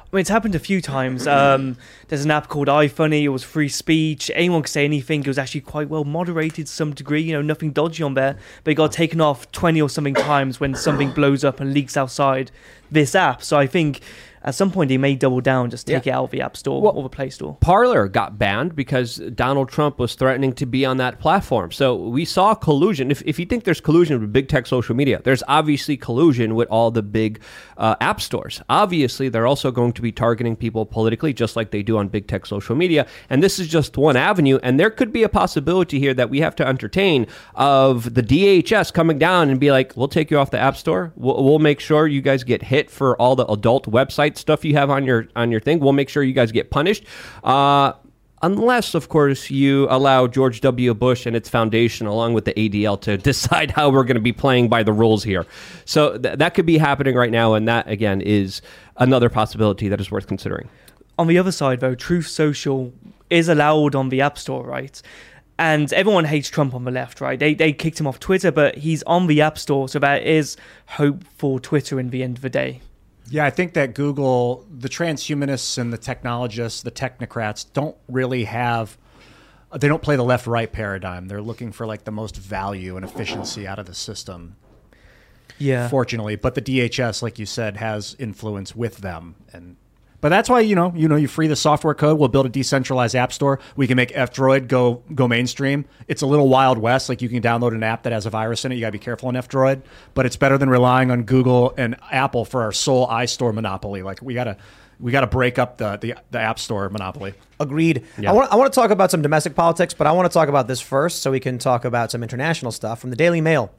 I 0.00 0.16
mean, 0.16 0.20
it's 0.20 0.30
happened 0.30 0.54
a 0.54 0.60
few 0.60 0.80
times. 0.80 1.26
Um, 1.26 1.76
there's 2.08 2.24
an 2.24 2.30
app 2.30 2.48
called 2.48 2.68
iFunny. 2.68 3.22
It 3.24 3.28
was 3.28 3.42
free 3.42 3.68
speech. 3.68 4.30
Anyone 4.34 4.62
could 4.62 4.70
say 4.70 4.84
anything. 4.84 5.20
It 5.20 5.26
was 5.26 5.36
actually 5.36 5.62
quite 5.62 5.88
well 5.88 6.04
moderated 6.04 6.66
to 6.68 6.72
some 6.72 6.94
degree. 6.94 7.22
You 7.22 7.32
know, 7.34 7.42
nothing 7.42 7.72
dodgy 7.72 8.02
on 8.04 8.14
there. 8.14 8.36
But 8.62 8.70
it 8.70 8.74
got 8.76 8.92
taken 8.92 9.20
off 9.20 9.50
20 9.50 9.82
or 9.82 9.90
something 9.90 10.14
times 10.14 10.60
when 10.60 10.74
something 10.76 11.10
blows 11.10 11.42
up 11.44 11.60
and 11.60 11.74
leaks 11.74 11.96
outside 11.96 12.50
this 12.90 13.14
app. 13.16 13.42
So 13.42 13.58
I 13.58 13.66
think 13.66 14.00
at 14.46 14.54
some 14.54 14.70
point 14.70 14.88
they 14.88 14.96
may 14.98 15.14
double 15.14 15.40
down, 15.40 15.68
just 15.70 15.86
take 15.86 16.06
Yeah. 16.06 16.12
it 16.12 16.16
out 16.16 16.24
of 16.24 16.30
the 16.30 16.40
App 16.40 16.56
Store 16.56 16.80
Well- 16.80 16.92
or 16.96 17.02
the 17.02 17.08
Play 17.08 17.30
Store. 17.30 17.56
Parler 17.60 18.08
got 18.08 18.38
banned 18.38 18.74
because 18.76 19.16
Donald 19.34 19.68
Trump 19.68 19.98
was 19.98 20.14
threatening 20.14 20.52
to 20.54 20.64
be 20.66 20.86
on 20.86 20.96
that 20.98 21.18
platform. 21.18 21.72
So 21.72 21.94
we 21.96 22.24
saw 22.24 22.54
collusion. 22.54 23.10
If, 23.10 23.22
if 23.26 23.38
you 23.38 23.46
think 23.46 23.64
there's 23.64 23.80
collusion 23.80 24.20
with 24.20 24.32
big 24.32 24.48
tech 24.48 24.66
social 24.66 24.94
media, 24.94 25.20
there's 25.24 25.42
obviously 25.48 25.96
collusion 25.96 26.54
with 26.54 26.68
all 26.68 26.90
the 26.90 27.02
big 27.02 27.40
uh, 27.76 27.96
app 28.00 28.20
stores. 28.20 28.62
Obviously, 28.70 29.28
they're 29.28 29.46
also 29.46 29.70
going 29.70 29.92
to 29.92 30.00
be 30.02 30.12
targeting 30.12 30.56
people 30.56 30.86
politically, 30.86 31.32
just 31.32 31.56
like 31.56 31.70
they 31.72 31.82
do 31.82 31.98
on 31.98 32.08
big 32.08 32.26
tech 32.28 32.46
social 32.46 32.76
media. 32.76 33.06
And 33.28 33.42
this 33.42 33.58
is 33.58 33.66
just 33.68 33.96
one 33.98 34.16
avenue. 34.16 34.58
And 34.62 34.78
there 34.78 34.90
could 34.90 35.12
be 35.12 35.22
a 35.24 35.28
possibility 35.28 35.98
here 35.98 36.14
that 36.14 36.30
we 36.30 36.40
have 36.40 36.54
to 36.56 36.66
entertain 36.66 37.26
of 37.54 38.14
the 38.14 38.22
DHS 38.22 38.92
coming 38.92 39.18
down 39.18 39.50
and 39.50 39.58
be 39.58 39.70
like, 39.70 39.96
we'll 39.96 40.08
take 40.08 40.30
you 40.30 40.38
off 40.38 40.50
the 40.50 40.58
app 40.58 40.76
store. 40.76 41.12
We'll, 41.16 41.42
we'll 41.44 41.58
make 41.58 41.80
sure 41.80 42.06
you 42.06 42.20
guys 42.20 42.44
get 42.44 42.62
hit 42.62 42.90
for 42.90 43.16
all 43.20 43.34
the 43.36 43.46
adult 43.46 43.86
stuff 44.38 44.64
you 44.64 44.74
have 44.74 44.90
on 44.90 45.04
your 45.04 45.28
on 45.36 45.50
your 45.50 45.60
thing. 45.60 45.80
We'll 45.80 45.92
make 45.92 46.08
sure 46.08 46.22
you 46.22 46.32
guys 46.32 46.52
get 46.52 46.70
punished. 46.70 47.04
Uh, 47.44 47.92
Unless, 48.42 48.94
of 48.94 49.08
course, 49.08 49.50
you 49.50 49.88
allow 49.88 50.26
George 50.26 50.60
W. 50.60 50.92
Bush 50.92 51.24
and 51.24 51.34
its 51.34 51.48
foundation, 51.48 52.06
along 52.06 52.34
with 52.34 52.44
the 52.44 52.52
ADL, 52.52 53.00
to 53.00 53.16
decide 53.32 53.70
how 53.70 53.88
we're 53.88 54.04
going 54.04 54.16
to 54.16 54.20
be 54.20 54.32
playing 54.32 54.68
by 54.68 54.82
the 54.82 54.92
rules 54.92 55.24
here. 55.24 55.46
So 55.86 56.18
th- 56.18 56.38
that 56.38 56.54
could 56.54 56.66
be 56.66 56.76
happening 56.76 57.14
right 57.14 57.30
now, 57.30 57.54
and 57.54 57.66
that 57.66 57.88
again 57.88 58.20
is 58.20 58.60
another 58.98 59.30
possibility 59.30 59.88
that 59.88 60.00
is 60.00 60.10
worth 60.10 60.26
considering. 60.26 60.68
On 61.18 61.28
the 61.28 61.38
other 61.38 61.52
side, 61.52 61.80
though, 61.80 61.94
Truth 61.94 62.28
Social 62.28 62.92
is 63.30 63.48
allowed 63.48 63.94
on 63.94 64.10
the 64.10 64.20
App 64.20 64.38
Store, 64.38 64.64
right? 64.66 65.00
And 65.58 65.90
everyone 65.94 66.26
hates 66.26 66.50
Trump 66.50 66.74
on 66.74 66.84
the 66.84 66.90
left, 66.90 67.22
right? 67.22 67.38
They, 67.38 67.54
they 67.54 67.72
kicked 67.72 67.98
him 67.98 68.06
off 68.06 68.20
Twitter, 68.20 68.52
but 68.52 68.76
he's 68.76 69.02
on 69.04 69.26
the 69.26 69.40
App 69.40 69.56
Store, 69.56 69.88
so 69.88 69.98
there 69.98 70.18
is 70.18 70.58
hope 70.86 71.24
for 71.38 71.58
Twitter 71.58 71.98
in 71.98 72.10
the 72.10 72.22
end 72.22 72.36
of 72.36 72.42
the 72.42 72.50
day. 72.50 72.82
Yeah, 73.28 73.44
I 73.44 73.50
think 73.50 73.74
that 73.74 73.94
Google, 73.94 74.66
the 74.70 74.88
transhumanists 74.88 75.78
and 75.78 75.92
the 75.92 75.98
technologists, 75.98 76.82
the 76.82 76.90
technocrats, 76.90 77.66
don't 77.72 77.96
really 78.08 78.44
have. 78.44 78.96
They 79.74 79.88
don't 79.88 80.02
play 80.02 80.14
the 80.16 80.24
left-right 80.24 80.72
paradigm. 80.72 81.26
They're 81.26 81.42
looking 81.42 81.72
for 81.72 81.86
like 81.86 82.04
the 82.04 82.12
most 82.12 82.36
value 82.36 82.96
and 82.96 83.04
efficiency 83.04 83.66
out 83.66 83.78
of 83.78 83.86
the 83.86 83.94
system. 83.94 84.56
Yeah. 85.58 85.88
Fortunately, 85.88 86.36
but 86.36 86.54
the 86.54 86.62
DHS, 86.62 87.22
like 87.22 87.38
you 87.38 87.46
said, 87.46 87.78
has 87.78 88.14
influence 88.18 88.76
with 88.76 88.98
them, 88.98 89.34
and 89.52 89.76
But 90.20 90.30
that's 90.30 90.48
why 90.48 90.60
you 90.60 90.74
know 90.74 90.92
you 90.94 91.08
know 91.08 91.16
you 91.16 91.28
free 91.28 91.46
the 91.46 91.56
software 91.56 91.94
code. 91.94 92.18
We'll 92.18 92.28
build 92.28 92.46
a 92.46 92.48
decentralized 92.48 93.14
app 93.14 93.32
store. 93.32 93.60
We 93.76 93.86
can 93.86 93.96
make 93.96 94.12
F 94.14 94.32
Droid 94.32 94.68
go 94.68 95.02
go 95.14 95.28
mainstream. 95.28 95.84
It's 96.08 96.22
a 96.22 96.26
little 96.26 96.48
wild 96.48 96.78
west. 96.78 97.08
Like 97.08 97.22
you 97.22 97.28
can 97.28 97.42
download 97.42 97.74
an 97.74 97.82
app 97.82 98.04
that 98.04 98.12
has 98.12 98.26
a 98.26 98.30
virus 98.30 98.64
in 98.64 98.72
it. 98.72 98.76
You 98.76 98.80
got 98.80 98.88
to 98.88 98.92
be 98.92 98.98
careful 98.98 99.28
on 99.28 99.36
F 99.36 99.48
Droid. 99.48 99.82
But 100.14 100.26
it's 100.26 100.36
better 100.36 100.58
than 100.58 100.70
relying 100.70 101.10
on 101.10 101.24
Google 101.24 101.74
and 101.76 101.96
Apple 102.10 102.44
for 102.44 102.62
our 102.62 102.72
sole 102.72 103.06
iStore 103.08 103.54
monopoly. 103.54 104.02
Like 104.02 104.22
we 104.22 104.34
gotta 104.34 104.56
we 104.98 105.12
gotta 105.12 105.26
break 105.26 105.58
up 105.58 105.76
the 105.78 105.96
the, 105.96 106.14
the 106.30 106.38
App 106.38 106.58
Store 106.58 106.88
monopoly. 106.88 107.34
Agreed. 107.60 108.04
I 108.26 108.32
want 108.32 108.52
I 108.52 108.56
want 108.56 108.72
to 108.72 108.74
talk 108.74 108.90
about 108.90 109.10
some 109.10 109.22
domestic 109.22 109.54
politics, 109.54 109.94
but 109.94 110.06
I 110.06 110.12
want 110.12 110.30
to 110.30 110.34
talk 110.34 110.48
about 110.48 110.68
this 110.68 110.80
first 110.80 111.22
so 111.22 111.30
we 111.30 111.40
can 111.40 111.58
talk 111.58 111.84
about 111.84 112.10
some 112.10 112.22
international 112.22 112.72
stuff 112.72 113.00
from 113.00 113.10
the 113.10 113.16
Daily 113.16 113.40
Mail. 113.40 113.70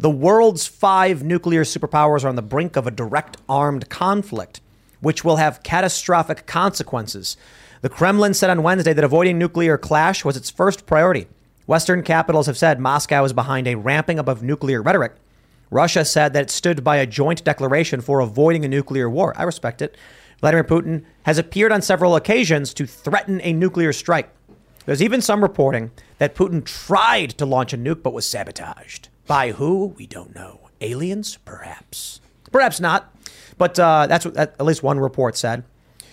The 0.00 0.10
world's 0.10 0.66
five 0.66 1.24
nuclear 1.24 1.64
superpowers 1.64 2.24
are 2.24 2.28
on 2.28 2.36
the 2.36 2.42
brink 2.42 2.76
of 2.76 2.86
a 2.86 2.90
direct 2.92 3.36
armed 3.48 3.88
conflict, 3.88 4.60
which 5.00 5.24
will 5.24 5.36
have 5.36 5.62
catastrophic 5.62 6.46
consequences. 6.46 7.36
The 7.80 7.88
Kremlin 7.88 8.34
said 8.34 8.50
on 8.50 8.62
Wednesday 8.62 8.92
that 8.92 9.04
avoiding 9.04 9.38
nuclear 9.38 9.78
clash 9.78 10.24
was 10.24 10.36
its 10.36 10.50
first 10.50 10.86
priority. 10.86 11.28
Western 11.66 12.02
capitals 12.02 12.46
have 12.46 12.56
said 12.58 12.80
Moscow 12.80 13.24
is 13.24 13.32
behind 13.32 13.68
a 13.68 13.76
ramping 13.76 14.18
up 14.18 14.28
of 14.28 14.42
nuclear 14.42 14.82
rhetoric. 14.82 15.12
Russia 15.70 16.04
said 16.04 16.32
that 16.32 16.44
it 16.44 16.50
stood 16.50 16.82
by 16.82 16.96
a 16.96 17.06
joint 17.06 17.44
declaration 17.44 18.00
for 18.00 18.20
avoiding 18.20 18.64
a 18.64 18.68
nuclear 18.68 19.08
war. 19.08 19.34
I 19.36 19.42
respect 19.42 19.82
it. 19.82 19.96
Vladimir 20.40 20.64
Putin 20.64 21.04
has 21.24 21.36
appeared 21.36 21.72
on 21.72 21.82
several 21.82 22.16
occasions 22.16 22.72
to 22.74 22.86
threaten 22.86 23.40
a 23.42 23.52
nuclear 23.52 23.92
strike. 23.92 24.30
There's 24.86 25.02
even 25.02 25.20
some 25.20 25.42
reporting 25.42 25.90
that 26.16 26.34
Putin 26.34 26.64
tried 26.64 27.30
to 27.32 27.44
launch 27.44 27.74
a 27.74 27.76
nuke 27.76 28.02
but 28.02 28.14
was 28.14 28.26
sabotaged. 28.26 29.10
By 29.26 29.52
who? 29.52 29.94
We 29.98 30.06
don't 30.06 30.34
know. 30.34 30.70
Aliens? 30.80 31.36
Perhaps. 31.44 32.22
Perhaps 32.50 32.80
not. 32.80 33.14
But 33.58 33.78
uh, 33.78 34.06
that's 34.06 34.24
what 34.24 34.36
at 34.36 34.64
least 34.64 34.82
one 34.82 34.98
report 34.98 35.36
said. 35.36 35.64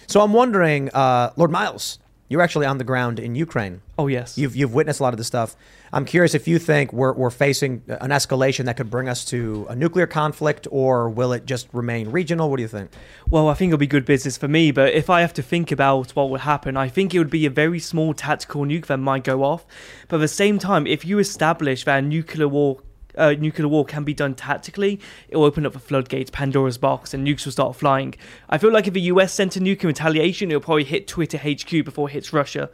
So 0.08 0.22
I'm 0.22 0.34
wondering, 0.34 0.90
uh, 0.94 1.32
Lord 1.36 1.52
Miles, 1.52 2.00
you're 2.28 2.42
actually 2.42 2.66
on 2.66 2.80
the 2.80 2.84
ground 2.84 3.20
in 3.20 3.36
Ukraine. 3.36 3.82
Oh 3.98 4.08
yes. 4.08 4.38
You've, 4.38 4.56
you've 4.56 4.74
witnessed 4.74 5.00
a 5.00 5.04
lot 5.04 5.14
of 5.14 5.18
this 5.18 5.28
stuff. 5.28 5.56
I'm 5.94 6.06
curious 6.06 6.34
if 6.34 6.48
you 6.48 6.58
think 6.58 6.92
we're, 6.92 7.14
we're 7.14 7.30
facing 7.30 7.84
an 7.88 8.10
escalation 8.10 8.66
that 8.66 8.78
could 8.78 8.90
bring 8.90 9.08
us 9.08 9.24
to 9.26 9.68
a 9.70 9.76
nuclear 9.76 10.08
conflict 10.08 10.68
or 10.72 11.08
will 11.10 11.32
it 11.34 11.46
just 11.46 11.68
remain 11.72 12.10
regional? 12.10 12.50
What 12.50 12.58
do 12.58 12.64
you 12.64 12.68
think? 12.68 12.92
Well, 13.30 13.48
I 13.48 13.54
think 13.54 13.70
it'll 13.70 13.80
be 13.80 13.88
good 13.88 14.06
business 14.06 14.38
for 14.38 14.48
me, 14.48 14.72
but 14.72 14.94
if 14.94 15.10
I 15.10 15.22
have 15.22 15.34
to 15.36 15.44
think 15.44 15.72
about 15.72 16.12
what 16.12 16.30
would 16.32 16.42
happen, 16.42 16.76
I 16.76 16.90
think 16.90 17.14
it 17.14 17.20
would 17.20 17.30
be 17.30 17.46
a 17.46 17.52
very 17.52 17.80
small 17.80 18.14
tactical 18.14 18.66
nuke 18.66 18.88
that 18.88 18.98
might 18.98 19.24
go 19.24 19.44
off. 19.44 19.66
But 20.08 20.18
at 20.18 20.22
the 20.22 20.28
same 20.28 20.58
time, 20.58 20.88
if 20.88 21.06
you 21.06 21.20
establish 21.20 21.86
that 21.86 22.00
a 22.00 22.02
nuclear 22.02 22.48
war 22.48 22.80
uh, 23.18 23.32
nuclear 23.32 23.68
war 23.68 23.86
can 23.86 24.04
be 24.04 24.14
done 24.14 24.36
tactically, 24.36 25.00
it 25.30 25.38
will 25.38 25.46
open 25.46 25.66
up 25.66 25.74
the 25.74 25.80
floodgates, 25.80 26.32
Pandora's 26.32 26.78
box, 26.78 27.14
and 27.14 27.26
nukes 27.26 27.46
will 27.46 27.52
start 27.52 27.76
flying. 27.76 28.16
I 28.50 28.58
feel 28.58 28.72
like 28.72 28.88
if 28.88 28.94
the 28.94 29.02
US 29.02 29.34
sent 29.34 29.56
a 29.56 29.60
nuke 29.60 29.82
in 29.82 29.88
retaliation, 29.88 30.52
it'll 30.52 30.62
probably 30.62 30.84
hit 30.84 31.08
Twitter 31.08 31.38
HQ 31.38 31.86
before 31.86 32.10
it 32.10 32.14
hits 32.14 32.34
Russia. 32.34 32.70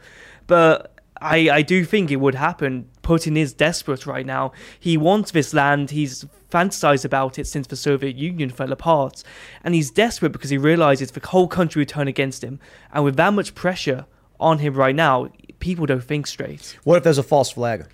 But 0.46 0.92
I, 1.22 1.48
I 1.50 1.62
do 1.62 1.84
think 1.84 2.10
it 2.10 2.16
would 2.16 2.34
happen. 2.34 2.88
Putin 3.02 3.36
is 3.36 3.52
desperate 3.52 4.06
right 4.06 4.26
now. 4.26 4.52
He 4.78 4.96
wants 4.96 5.30
this 5.30 5.54
land. 5.54 5.90
He's 5.90 6.26
fantasized 6.50 7.04
about 7.04 7.38
it 7.38 7.46
since 7.46 7.66
the 7.68 7.76
Soviet 7.76 8.16
Union 8.16 8.50
fell 8.50 8.72
apart. 8.72 9.22
And 9.62 9.74
he's 9.74 9.90
desperate 9.90 10.32
because 10.32 10.50
he 10.50 10.58
realizes 10.58 11.12
the 11.12 11.26
whole 11.26 11.48
country 11.48 11.80
would 11.80 11.88
turn 11.88 12.08
against 12.08 12.42
him. 12.42 12.58
And 12.92 13.04
with 13.04 13.16
that 13.16 13.32
much 13.32 13.54
pressure 13.54 14.06
on 14.40 14.58
him 14.58 14.74
right 14.74 14.94
now, 14.94 15.28
people 15.60 15.86
don't 15.86 16.02
think 16.02 16.26
straight. 16.26 16.76
What 16.82 16.96
if 16.96 17.04
there's 17.04 17.18
a 17.18 17.22
false 17.22 17.50
flag? 17.50 17.86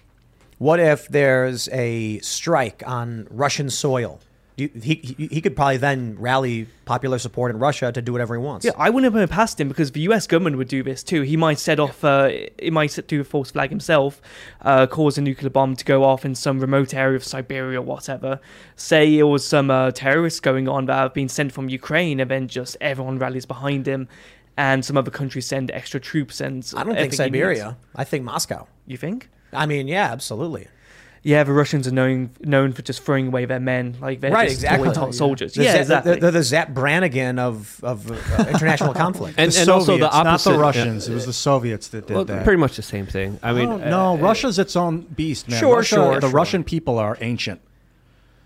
What 0.58 0.80
if 0.80 1.08
there's 1.08 1.68
a 1.70 2.18
strike 2.20 2.82
on 2.86 3.26
Russian 3.30 3.70
soil? 3.70 4.20
You- 4.56 4.70
He, 4.82 4.96
he, 5.16 5.26
he 5.28 5.40
could 5.40 5.54
probably 5.54 5.76
then 5.76 6.16
rally 6.18 6.66
popular 6.84 7.18
support 7.20 7.52
in 7.52 7.60
Russia 7.60 7.92
to 7.92 8.02
do 8.02 8.10
whatever 8.10 8.34
he 8.34 8.40
wants. 8.42 8.66
Yeah, 8.66 8.72
I 8.76 8.90
wouldn't 8.90 9.14
have 9.14 9.30
past 9.30 9.60
him 9.60 9.68
because 9.68 9.92
the 9.92 10.00
US 10.10 10.26
government 10.26 10.56
would 10.56 10.66
do 10.66 10.82
this 10.82 11.04
too. 11.04 11.22
He 11.22 11.36
might 11.36 11.60
set 11.60 11.78
off, 11.78 12.02
uh, 12.02 12.30
he 12.60 12.70
might 12.72 12.98
do 13.06 13.20
a 13.20 13.24
false 13.24 13.52
flag 13.52 13.70
himself, 13.70 14.20
uh, 14.62 14.88
cause 14.88 15.16
a 15.16 15.20
nuclear 15.20 15.50
bomb 15.50 15.76
to 15.76 15.84
go 15.84 16.02
off 16.02 16.24
in 16.24 16.34
some 16.34 16.58
remote 16.58 16.92
area 16.92 17.14
of 17.14 17.22
Siberia 17.22 17.78
or 17.78 17.82
whatever. 17.82 18.40
Say 18.74 19.16
it 19.16 19.22
was 19.34 19.46
some 19.46 19.70
uh, 19.70 19.92
terrorists 19.92 20.40
going 20.40 20.66
on 20.66 20.86
that 20.86 20.94
have 20.96 21.14
been 21.14 21.28
sent 21.28 21.52
from 21.52 21.68
Ukraine, 21.68 22.18
and 22.18 22.28
then 22.28 22.48
just 22.48 22.76
everyone 22.80 23.20
rallies 23.20 23.46
behind 23.46 23.86
him, 23.86 24.08
and 24.56 24.84
some 24.84 24.96
other 24.96 25.12
countries 25.12 25.46
send 25.46 25.70
extra 25.70 26.00
troops 26.00 26.40
and. 26.40 26.64
I 26.76 26.82
don't 26.82 26.96
think 26.96 27.14
everything 27.14 27.32
he 27.32 27.40
needs. 27.40 27.58
Siberia. 27.60 27.76
I 27.94 28.02
think 28.02 28.24
Moscow. 28.24 28.66
You 28.88 28.96
think? 28.96 29.28
I 29.52 29.66
mean, 29.66 29.88
yeah, 29.88 30.10
absolutely. 30.12 30.68
Yeah, 31.24 31.42
the 31.42 31.52
Russians 31.52 31.86
are 31.88 31.90
known 31.92 32.30
known 32.40 32.72
for 32.72 32.82
just 32.82 33.02
throwing 33.02 33.26
away 33.26 33.44
their 33.44 33.58
men, 33.58 33.96
like 34.00 34.20
they're 34.20 34.30
right, 34.30 34.48
just 34.48 34.62
exactly. 34.62 34.92
toy 34.92 35.10
soldiers. 35.10 35.52
The 35.52 35.64
yeah, 35.64 35.72
Zap- 35.72 35.80
exactly. 35.82 36.20
They're 36.20 36.30
the 36.30 36.42
Zap 36.44 36.68
Brannigan 36.72 37.38
of, 37.40 37.82
of 37.82 38.10
uh, 38.10 38.14
international 38.48 38.94
conflict. 38.94 39.34
And, 39.36 39.50
the 39.52 39.60
and 39.60 39.68
also 39.68 39.98
the 39.98 40.08
Soviets, 40.10 40.24
not 40.46 40.52
the 40.52 40.58
Russians. 40.58 41.08
It 41.08 41.14
was 41.14 41.26
the 41.26 41.32
Soviets 41.32 41.88
that 41.88 42.06
did 42.06 42.14
Well, 42.14 42.24
that. 42.24 42.44
pretty 42.44 42.58
much 42.60 42.76
the 42.76 42.82
same 42.82 43.04
thing. 43.04 43.38
I 43.42 43.52
mean, 43.52 43.68
Oh, 43.68 43.76
no, 43.78 44.12
uh, 44.12 44.16
Russia's 44.16 44.58
its 44.60 44.76
own 44.76 45.00
beast, 45.02 45.48
man. 45.48 45.58
Sure, 45.58 45.76
Russia- 45.78 45.94
sure, 45.96 46.14
The 46.20 46.28
sure. 46.28 46.30
Russian 46.30 46.64
people 46.64 46.98
are 46.98 47.18
ancient. 47.20 47.60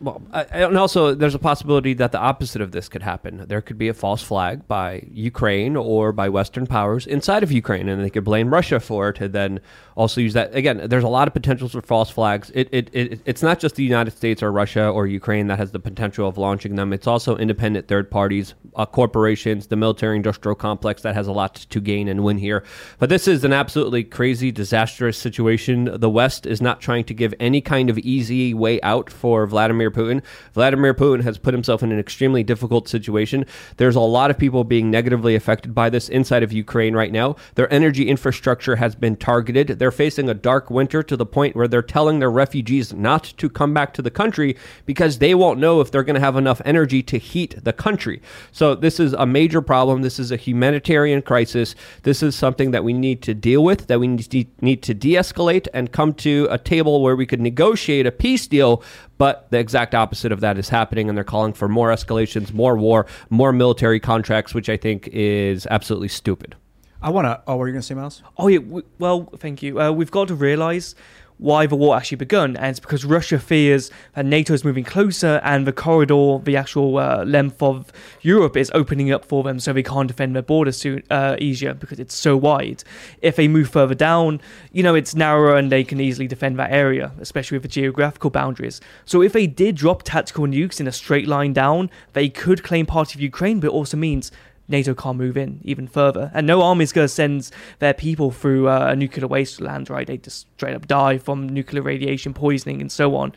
Well, 0.03 0.21
and 0.33 0.77
also 0.77 1.15
there's 1.15 1.37
a 1.37 1.39
possibility 1.39 1.95
that 1.95 2.11
the 2.11 2.19
opposite 2.19 2.61
of 2.61 2.73
this 2.73 2.89
could 2.89 3.03
happen. 3.03 3.45
There 3.47 3.61
could 3.61 3.79
be 3.79 3.89
a 3.89 3.95
false 3.95 4.21
flag 4.21 4.67
by 4.67 5.07
Ukraine 5.13 5.77
or 5.77 6.11
by 6.11 6.29
Western 6.29 6.67
powers 6.67 7.07
inside 7.07 7.45
of 7.45 7.53
Ukraine, 7.53 7.89
and 7.89 8.03
they 8.05 8.11
could 8.11 8.25
blame 8.25 8.53
Russia 8.53 8.81
for 8.81 9.11
it, 9.11 9.21
and 9.21 9.33
then 9.33 9.61
also 9.95 10.21
use 10.21 10.33
that. 10.33 10.53
Again, 10.57 10.89
there's 10.89 11.05
a 11.05 11.09
lot 11.09 11.29
of 11.29 11.35
potentials 11.35 11.71
for 11.71 11.83
false 11.83 12.11
flags. 12.11 12.51
It, 12.53 12.69
it, 12.73 12.91
it 12.93 13.21
it's 13.27 13.45
not 13.45 13.61
just 13.61 13.77
the 13.77 13.85
United 13.85 14.11
States 14.11 14.43
or 14.43 14.51
Russia 14.51 14.89
or 14.89 15.07
Ukraine 15.07 15.47
that 15.47 15.59
has 15.59 15.71
the 15.71 15.79
potential 15.79 16.27
of 16.27 16.37
launching 16.37 16.75
them. 16.75 16.93
It's 16.93 17.07
also 17.07 17.37
independent 17.37 17.87
third 17.87 18.11
parties, 18.11 18.55
uh, 18.75 18.87
corporations, 18.87 19.69
the 19.69 19.77
military-industrial 19.77 20.57
complex 20.57 21.03
that 21.03 21.15
has 21.15 21.29
a 21.29 21.33
lot 21.33 21.55
to 21.55 21.81
gain 21.81 22.09
and 22.09 22.25
win 22.25 22.39
here. 22.39 22.65
But 22.99 23.09
this 23.09 23.29
is 23.29 23.45
an 23.45 23.53
absolutely 23.53 24.03
crazy, 24.03 24.51
disastrous 24.51 25.17
situation. 25.17 26.01
The 26.01 26.11
West 26.11 26.45
is 26.45 26.61
not 26.61 26.81
trying 26.81 27.05
to 27.05 27.15
give 27.15 27.35
any 27.39 27.61
kind 27.61 27.89
of 27.89 27.99
easy 27.99 28.53
way 28.53 28.81
out 28.81 29.09
for 29.09 29.47
Vladimir 29.47 29.91
Putin. 29.93 30.22
Vladimir 30.53 30.95
Putin 30.95 31.22
has 31.22 31.38
put 31.38 31.55
himself 31.55 31.82
in 31.82 31.93
an 31.93 31.99
extremely 31.99 32.43
difficult 32.43 32.88
situation. 32.88 33.47
There's 33.76 33.97
a 33.97 34.01
lot 34.01 34.30
of 34.30 34.38
people 34.38 34.64
being 34.64 34.90
negatively 34.90 35.34
affected 35.34 35.74
by 35.74 35.90
this 35.90 36.09
inside 36.09 36.43
of 36.43 36.53
Ukraine 36.53 36.95
right 36.95 37.12
now. 37.12 37.36
Their 37.55 37.72
energy 37.72 38.09
infrastructure 38.09 38.76
has 38.76 38.95
been 38.95 39.16
targeted. 39.16 39.78
They're 39.78 39.90
facing 39.90 40.28
a 40.28 40.34
dark 40.34 40.70
winter 40.70 41.03
to 41.03 41.16
the 41.16 41.26
point 41.26 41.55
where 41.55 41.68
they're 41.68 41.82
telling 41.82 42.18
their 42.18 42.30
refugees 42.30 42.93
not 42.93 43.24
to 43.36 43.49
come 43.49 43.74
back 43.74 43.95
to 43.95 44.03
the 44.03 44.11
country 44.11 44.57
because 44.86 45.18
they 45.18 45.34
won't 45.34 45.61
know 45.61 45.80
if 45.80 45.90
they're 45.90 46.03
going 46.03 46.14
to 46.14 46.20
have 46.20 46.36
enough 46.36 46.62
energy 46.64 47.03
to 47.03 47.18
heat 47.18 47.62
the 47.62 47.72
country. 47.72 48.20
So 48.51 48.74
this 48.74 48.99
is 48.99 49.12
a 49.12 49.26
major 49.26 49.62
problem. 49.62 50.03
This 50.03 50.18
is 50.18 50.32
a 50.32 50.36
humanitarian 50.36 51.22
crisis. 51.22 51.74
This 52.03 52.22
is 52.22 52.34
something 52.34 52.70
that 52.70 52.84
we 52.84 52.93
need 52.93 53.22
to 53.22 53.34
deal 53.34 53.62
with, 53.62 53.86
that 53.88 54.01
we 54.01 54.09
need 54.09 54.30
to, 54.30 54.45
need 54.61 54.82
to 54.82 54.95
de-escalate 54.95 55.68
and 55.74 55.93
come 55.93 56.14
to 56.14 56.49
a 56.51 56.59
table 56.59 57.03
where 57.03 57.16
we 57.16 57.26
could 57.26 57.40
negotiate 57.40 58.07
a 58.07 58.12
peace 58.12 58.47
deal. 58.47 58.82
But 59.23 59.47
the 59.51 59.61
exact 59.61 59.95
opposite 59.95 60.33
of 60.33 60.41
that 60.41 60.59
is 60.59 60.68
happening, 60.68 61.09
and 61.09 61.16
they're 61.16 61.23
calling 61.23 61.53
for 61.53 61.68
more 61.68 61.91
escalations, 61.91 62.53
more 62.53 62.77
war, 62.77 63.07
more 63.31 63.53
military 63.53 64.01
contracts, 64.01 64.53
which 64.53 64.68
I 64.68 64.77
think 64.77 65.07
is 65.12 65.64
absolutely 65.70 66.09
stupid. 66.09 66.57
I 67.01 67.11
want 67.11 67.27
to. 67.27 67.41
Oh, 67.47 67.53
what 67.53 67.59
were 67.61 67.68
you 67.68 67.73
going 67.73 67.83
to 67.83 67.87
say, 67.87 67.95
Miles? 67.95 68.20
Oh 68.37 68.49
yeah, 68.49 68.59
w- 68.59 68.85
well, 68.99 69.31
thank 69.37 69.62
you. 69.62 69.81
Uh, 69.81 69.93
we've 69.93 70.11
got 70.11 70.27
to 70.27 70.35
realise 70.35 70.97
why 71.43 71.66
the 71.66 71.74
war 71.74 71.97
actually 71.97 72.16
begun, 72.16 72.57
and 72.57 72.66
it's 72.66 72.78
because 72.78 73.05
Russia 73.05 73.38
fears 73.38 73.90
that 74.14 74.24
NATO 74.24 74.55
is 74.55 74.64
moving 74.64 74.84
closer, 74.84 75.40
and 75.43 75.66
the 75.66 75.72
corridor, 75.72 76.38
the 76.45 76.57
actual 76.57 76.99
uh, 76.99 77.24
length 77.24 77.61
of 77.61 77.93
Europe, 78.20 78.57
is 78.57 78.70
opening 78.74 79.11
up 79.11 79.24
for 79.24 79.43
them, 79.43 79.59
so 79.59 79.72
they 79.72 79.82
can't 79.82 80.07
defend 80.07 80.36
their 80.36 80.43
border 80.43 80.70
soon 80.70 81.03
uh, 81.11 81.36
easier 81.40 81.74
because 81.74 81.99
it's 81.99 82.14
so 82.14 82.36
wide. 82.36 82.84
If 83.20 83.34
they 83.34 83.49
move 83.49 83.68
further 83.68 83.97
down, 83.97 84.40
you 84.70 84.84
know, 84.84 84.95
it's 84.95 85.16
narrower, 85.16 85.57
and 85.57 85.70
they 85.72 85.82
can 85.82 86.01
easily 86.01 86.28
defend 86.28 86.59
that 86.61 86.70
area, 86.70 87.12
especially 87.18 87.57
with 87.57 87.62
the 87.62 87.68
geographical 87.68 88.30
boundaries. 88.30 88.80
So 89.05 89.20
if 89.20 89.32
they 89.32 89.49
did 89.49 89.74
drop 89.74 90.05
tactical 90.05 90.47
nukes 90.47 90.78
in 90.78 90.86
a 90.86 90.93
straight 90.93 91.26
line 91.26 91.53
down, 91.53 91.90
they 92.12 92.28
could 92.28 92.62
claim 92.62 92.86
part 92.86 93.14
of 93.14 93.20
Ukraine, 93.20 93.59
but 93.59 93.66
it 93.66 93.72
also 93.72 93.97
means 93.97 94.30
NATO 94.69 94.95
can't 94.95 95.19
move 95.19 95.37
in 95.37 95.61
even 95.63 95.87
further. 95.87 96.31
And 96.35 96.47
no 96.47 96.63
army's 96.63 96.93
going 96.93 97.05
to 97.05 97.13
send 97.13 97.51
their 97.79 97.95
people 97.95 98.31
through 98.31 98.69
uh, 98.69 98.89
a 98.91 98.97
nuclear 98.97 99.27
wasteland, 99.27 99.91
right? 99.91 100.07
They 100.07 100.17
just 100.17 100.47
straight 100.57 100.75
up 100.75 100.87
die 100.87 101.19
from 101.19 101.49
nuclear 101.49 101.83
radiation 101.83 102.33
poisoning 102.35 102.81
and 102.81 102.91
so 102.91 103.17
on. 103.17 103.33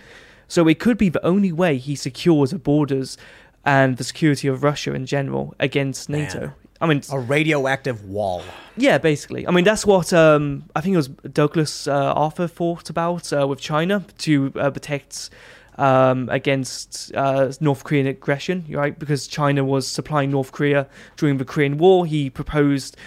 So 0.48 0.68
it 0.68 0.80
could 0.80 0.98
be 0.98 1.10
the 1.10 1.26
only 1.26 1.52
way 1.52 1.78
he 1.78 1.96
secures 1.96 2.52
the 2.52 2.60
borders 2.60 3.18
and 3.66 3.98
the 3.98 4.04
security 4.04 4.48
of 4.48 4.64
Russia 4.64 4.94
in 4.94 5.06
general 5.06 5.56
against 5.60 6.10
NATO. 6.10 6.40
Man. 6.40 6.54
I 6.82 6.88
mean, 6.88 7.02
a 7.12 7.20
radioactive 7.20 8.06
wall. 8.06 8.44
yeah, 8.76 8.98
basically. 8.98 9.48
I 9.48 9.52
mean, 9.52 9.64
that's 9.64 9.86
what 9.86 10.12
um, 10.12 10.66
I 10.76 10.82
think 10.82 10.94
it 10.94 10.98
was 10.98 11.08
Douglas 11.08 11.88
uh, 11.88 12.14
Arthur 12.14 12.48
thought 12.48 12.90
about 12.90 13.32
uh, 13.32 13.48
with 13.48 13.60
China 13.62 14.06
to 14.20 14.52
uh, 14.56 14.70
protect 14.70 15.30
um, 15.78 16.30
against 16.30 17.14
uh, 17.16 17.52
North 17.60 17.84
Korean 17.84 18.08
aggression, 18.08 18.66
right? 18.70 18.98
Because 18.98 19.28
China 19.28 19.64
was 19.64 19.88
supplying 19.88 20.32
North 20.32 20.52
Korea 20.52 20.88
during 21.18 21.38
the 21.38 21.46
Korean 21.46 21.78
War. 21.78 22.06
He 22.06 22.30
proposed 22.30 22.98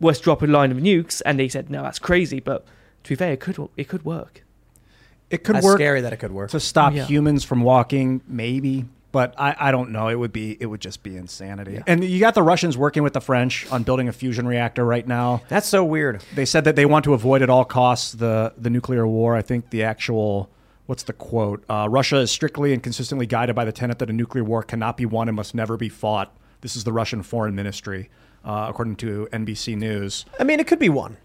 West 0.00 0.22
drop 0.22 0.42
a 0.42 0.46
line 0.46 0.70
of 0.70 0.78
nukes, 0.78 1.20
and 1.24 1.38
they 1.38 1.48
said, 1.48 1.70
"No, 1.70 1.82
that's 1.82 1.98
crazy." 1.98 2.40
But 2.40 2.64
to 3.04 3.08
be 3.10 3.16
fair, 3.16 3.32
it 3.32 3.40
could 3.40 3.58
it 3.76 3.88
could 3.88 4.04
work. 4.04 4.42
It 5.32 5.44
could 5.44 5.56
That's 5.56 5.64
work 5.64 5.78
scary 5.78 6.02
that 6.02 6.12
it 6.12 6.18
could 6.18 6.30
work. 6.32 6.50
to 6.50 6.60
stop 6.60 6.92
yeah. 6.92 7.06
humans 7.06 7.42
from 7.42 7.62
walking, 7.62 8.20
maybe. 8.28 8.84
But 9.12 9.34
I, 9.38 9.56
I 9.58 9.70
don't 9.70 9.90
know. 9.90 10.08
It 10.08 10.14
would 10.18 10.32
be 10.32 10.58
it 10.60 10.66
would 10.66 10.80
just 10.80 11.02
be 11.02 11.16
insanity. 11.16 11.80
And 11.86 12.04
you 12.04 12.20
got 12.20 12.34
the 12.34 12.42
Russians 12.42 12.76
working 12.76 13.02
with 13.02 13.14
the 13.14 13.20
French 13.20 13.70
on 13.70 13.82
building 13.82 14.08
a 14.08 14.12
fusion 14.12 14.46
reactor 14.46 14.84
right 14.84 15.06
now. 15.06 15.42
That's 15.48 15.66
so 15.66 15.84
weird. 15.84 16.22
They 16.34 16.44
said 16.44 16.64
that 16.64 16.76
they 16.76 16.86
want 16.86 17.04
to 17.04 17.14
avoid 17.14 17.42
at 17.42 17.48
all 17.48 17.64
costs 17.64 18.12
the 18.12 18.52
the 18.58 18.70
nuclear 18.70 19.06
war. 19.06 19.34
I 19.34 19.42
think 19.42 19.70
the 19.70 19.82
actual 19.82 20.50
what's 20.86 21.02
the 21.04 21.12
quote? 21.12 21.64
Uh, 21.68 21.88
Russia 21.90 22.18
is 22.18 22.30
strictly 22.30 22.72
and 22.72 22.82
consistently 22.82 23.26
guided 23.26 23.54
by 23.54 23.64
the 23.64 23.72
tenet 23.72 23.98
that 23.98 24.10
a 24.10 24.12
nuclear 24.12 24.44
war 24.44 24.62
cannot 24.62 24.96
be 24.96 25.06
won 25.06 25.28
and 25.28 25.36
must 25.36 25.54
never 25.54 25.76
be 25.76 25.88
fought. 25.88 26.34
This 26.60 26.76
is 26.76 26.84
the 26.84 26.92
Russian 26.92 27.22
Foreign 27.22 27.54
Ministry, 27.54 28.08
uh, 28.44 28.66
according 28.68 28.96
to 28.96 29.28
NBC 29.32 29.76
News. 29.76 30.24
I 30.38 30.44
mean, 30.44 30.60
it 30.60 30.66
could 30.66 30.78
be 30.78 30.88
one. 30.88 31.16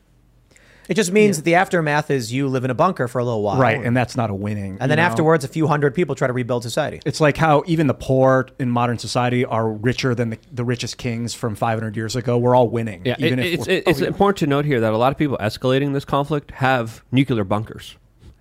It 0.90 0.94
just 0.94 1.12
means 1.12 1.36
that 1.38 1.44
the 1.44 1.56
aftermath 1.56 2.10
is 2.10 2.32
you 2.32 2.48
live 2.48 2.64
in 2.64 2.72
a 2.72 2.74
bunker 2.74 3.10
for 3.10 3.20
a 3.20 3.26
little 3.26 3.42
while. 3.44 3.60
Right, 3.60 3.84
and 3.84 3.96
that's 3.96 4.16
not 4.16 4.30
a 4.30 4.34
winning. 4.34 4.78
And 4.80 4.90
then 4.90 4.98
know? 4.98 5.04
afterwards, 5.04 5.44
a 5.44 5.50
few 5.50 5.68
hundred 5.68 5.94
people 5.94 6.16
try 6.16 6.28
to 6.28 6.34
rebuild 6.34 6.64
society. 6.64 7.02
It's 7.06 7.20
like 7.20 7.36
how 7.36 7.64
even 7.68 7.88
the 7.88 7.94
poor 7.94 8.48
in 8.58 8.70
modern 8.70 8.98
society 8.98 9.44
are 9.44 9.70
richer 9.70 10.16
than 10.16 10.30
the, 10.30 10.40
the 10.52 10.64
richest 10.64 10.98
kings 10.98 11.34
from 11.34 11.56
500 11.56 11.98
years 11.98 12.16
ago. 12.16 12.38
We're 12.38 12.56
all 12.56 12.70
winning. 12.70 13.02
Yeah, 13.04 13.16
even 13.20 13.40
it- 13.40 13.46
if 13.46 13.54
it's, 13.60 13.68
we're- 13.68 13.84
it's 13.86 14.00
important 14.14 14.38
to 14.38 14.48
note 14.48 14.64
here 14.64 14.80
that 14.80 14.94
a 14.94 14.98
lot 14.98 15.12
of 15.12 15.18
people 15.18 15.38
escalating 15.42 15.92
this 15.92 16.06
conflict 16.06 16.52
have 16.52 17.04
nuclear 17.12 17.44
bunkers. 17.44 17.98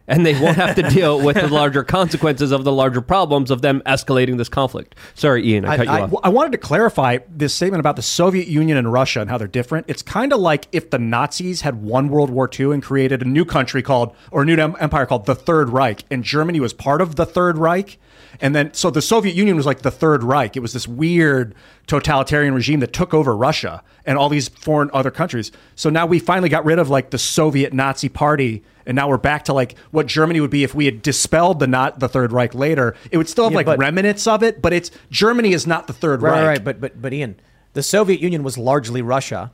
And 0.09 0.25
they 0.25 0.41
won't 0.41 0.57
have 0.57 0.77
to 0.77 0.83
deal 0.83 1.21
with 1.21 1.37
the 1.37 1.49
larger 1.49 1.83
consequences 1.83 2.53
of 2.53 2.63
the 2.63 2.71
larger 2.71 3.01
problems 3.01 3.51
of 3.51 3.61
them 3.63 3.83
escalating 3.87 4.39
this 4.39 4.49
conflict. 4.49 4.95
Sorry, 5.15 5.45
Ian, 5.49 5.65
I, 5.65 5.73
I- 5.73 5.77
cut 5.79 5.87
you 5.87 5.93
I- 5.93 6.01
off. 6.03 6.15
I 6.23 6.29
wanted 6.29 6.53
to 6.53 6.59
clarify 6.59 7.19
this 7.29 7.53
statement 7.55 7.81
about 7.81 7.97
the 7.97 8.03
Soviet 8.03 8.47
Union 8.47 8.79
and 8.79 8.93
Russia 8.93 9.21
and 9.21 9.29
how 9.29 9.37
they're 9.39 9.49
different. 9.49 9.87
It's 9.89 10.03
kind 10.03 10.33
of 10.33 10.39
like 10.41 10.69
if 10.73 10.91
the 10.91 10.99
Nazis 10.99 11.63
had 11.63 11.83
won 11.83 12.09
World 12.09 12.31
War 12.31 12.49
II 12.59 12.73
and 12.73 12.83
created 12.83 13.23
a 13.23 13.25
new 13.25 13.45
country 13.45 13.83
called, 13.83 14.15
or 14.31 14.43
a 14.43 14.45
new 14.45 14.57
empire 14.57 15.07
called 15.07 15.27
the 15.27 15.35
Third 15.35 15.71
Reich, 15.71 16.05
and 16.11 16.23
Germany 16.23 16.61
was 16.61 16.73
part 16.73 17.01
of 17.01 17.17
the 17.17 17.27
Third 17.27 17.59
Reich. 17.59 17.99
And 18.41 18.55
then, 18.55 18.73
so 18.75 18.91
the 18.91 19.03
Soviet 19.03 19.35
Union 19.35 19.57
was 19.57 19.67
like 19.67 19.81
the 19.83 19.91
Third 19.91 20.23
Reich. 20.23 20.57
It 20.57 20.61
was 20.61 20.73
this 20.73 20.87
weird 20.87 21.55
totalitarian 21.87 22.55
regime 22.55 22.81
that 22.81 22.93
took 22.93 23.15
over 23.15 23.37
Russia 23.37 23.83
and 24.05 24.19
all 24.19 24.29
these 24.29 24.49
foreign 24.49 24.91
other 24.93 25.11
countries. 25.11 25.53
So 25.75 25.91
now 25.91 26.07
we 26.07 26.19
finally 26.19 26.49
got 26.49 26.65
rid 26.65 26.79
of 26.79 26.89
like 26.91 27.11
the 27.11 27.19
Soviet 27.19 27.73
Nazi 27.73 28.09
party. 28.09 28.63
And 28.87 28.95
now 28.95 29.09
we're 29.09 29.19
back 29.19 29.45
to 29.47 29.53
like 29.53 29.77
what 29.91 30.07
Germany 30.07 30.41
would 30.41 30.51
be 30.51 30.63
if 30.63 30.75
we 30.75 30.85
had 30.85 31.03
dispelled 31.03 31.59
the 31.59 31.67
not 31.67 31.99
the 31.99 32.09
Third 32.09 32.33
Reich 32.33 32.55
later. 32.55 32.95
It 33.11 33.19
would 33.19 33.29
still 33.29 33.45
have 33.45 33.53
Yeah, 33.53 33.57
like 33.57 33.67
but- 33.67 33.79
remnants 33.79 34.27
of 34.27 34.43
it, 34.43 34.63
but 34.63 34.73
it's 34.73 34.91
Germany 35.11 35.53
is 35.53 35.67
not 35.67 35.87
the 35.89 35.93
Third 35.93 36.23
Right, 36.23 36.31
Reich. 36.31 36.41
right, 36.41 36.47
right. 36.49 36.65
But, 36.65 36.81
but, 36.81 37.03
but 37.03 37.13
Ian, 37.13 37.37
the 37.73 37.83
Soviet 37.83 38.21
Union 38.21 38.43
was 38.43 38.57
largely 38.57 39.03
Russia. 39.03 39.51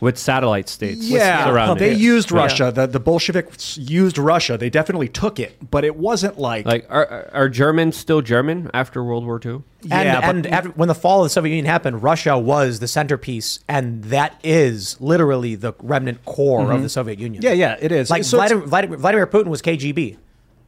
With 0.00 0.18
satellite 0.18 0.68
states 0.68 1.08
Yeah, 1.08 1.46
surrounding 1.46 1.78
they 1.78 1.92
it. 1.92 1.98
used 1.98 2.30
Yeah. 2.30 2.36
Russia. 2.38 2.72
The 2.74 2.86
the 2.86 3.00
Bolsheviks 3.00 3.78
used 3.78 4.18
Russia. 4.18 4.58
They 4.58 4.68
definitely 4.70 5.08
took 5.08 5.38
it, 5.40 5.56
but 5.70 5.84
it 5.84 5.96
wasn't 5.96 6.38
like, 6.38 6.66
Like, 6.66 6.86
are, 6.90 7.06
are- 7.06 7.30
are 7.32 7.48
Germans 7.48 7.96
still 7.96 8.20
German 8.20 8.70
after 8.74 9.02
World 9.02 9.24
War 9.24 9.40
II? 9.44 9.62
yeah, 9.82 10.00
And, 10.00 10.20
but- 10.20 10.24
and 10.36 10.46
after, 10.48 10.68
when 10.70 10.88
the 10.88 10.94
fall 10.94 11.20
of 11.20 11.26
the 11.26 11.30
Soviet 11.30 11.50
Union 11.54 11.66
happened, 11.66 12.02
Russia 12.02 12.36
was 12.38 12.80
the 12.80 12.88
centerpiece, 12.88 13.60
and 13.68 14.04
that 14.04 14.38
is 14.44 14.96
literally 15.00 15.54
the 15.54 15.72
remnant 15.82 16.24
core 16.24 16.60
mm-hmm. 16.62 16.72
of 16.72 16.82
the 16.82 16.88
Soviet 16.88 17.18
Union. 17.18 17.42
yeah, 17.42 17.52
yeah, 17.52 17.76
it 17.80 17.92
is. 17.92 18.10
Like 18.10 18.24
So 18.24 18.36
Vladimir, 18.36 18.66
Vladimir, 18.66 18.98
Vladimir 18.98 19.26
Putin 19.26 19.46
was 19.46 19.62
KGB. 19.62 20.16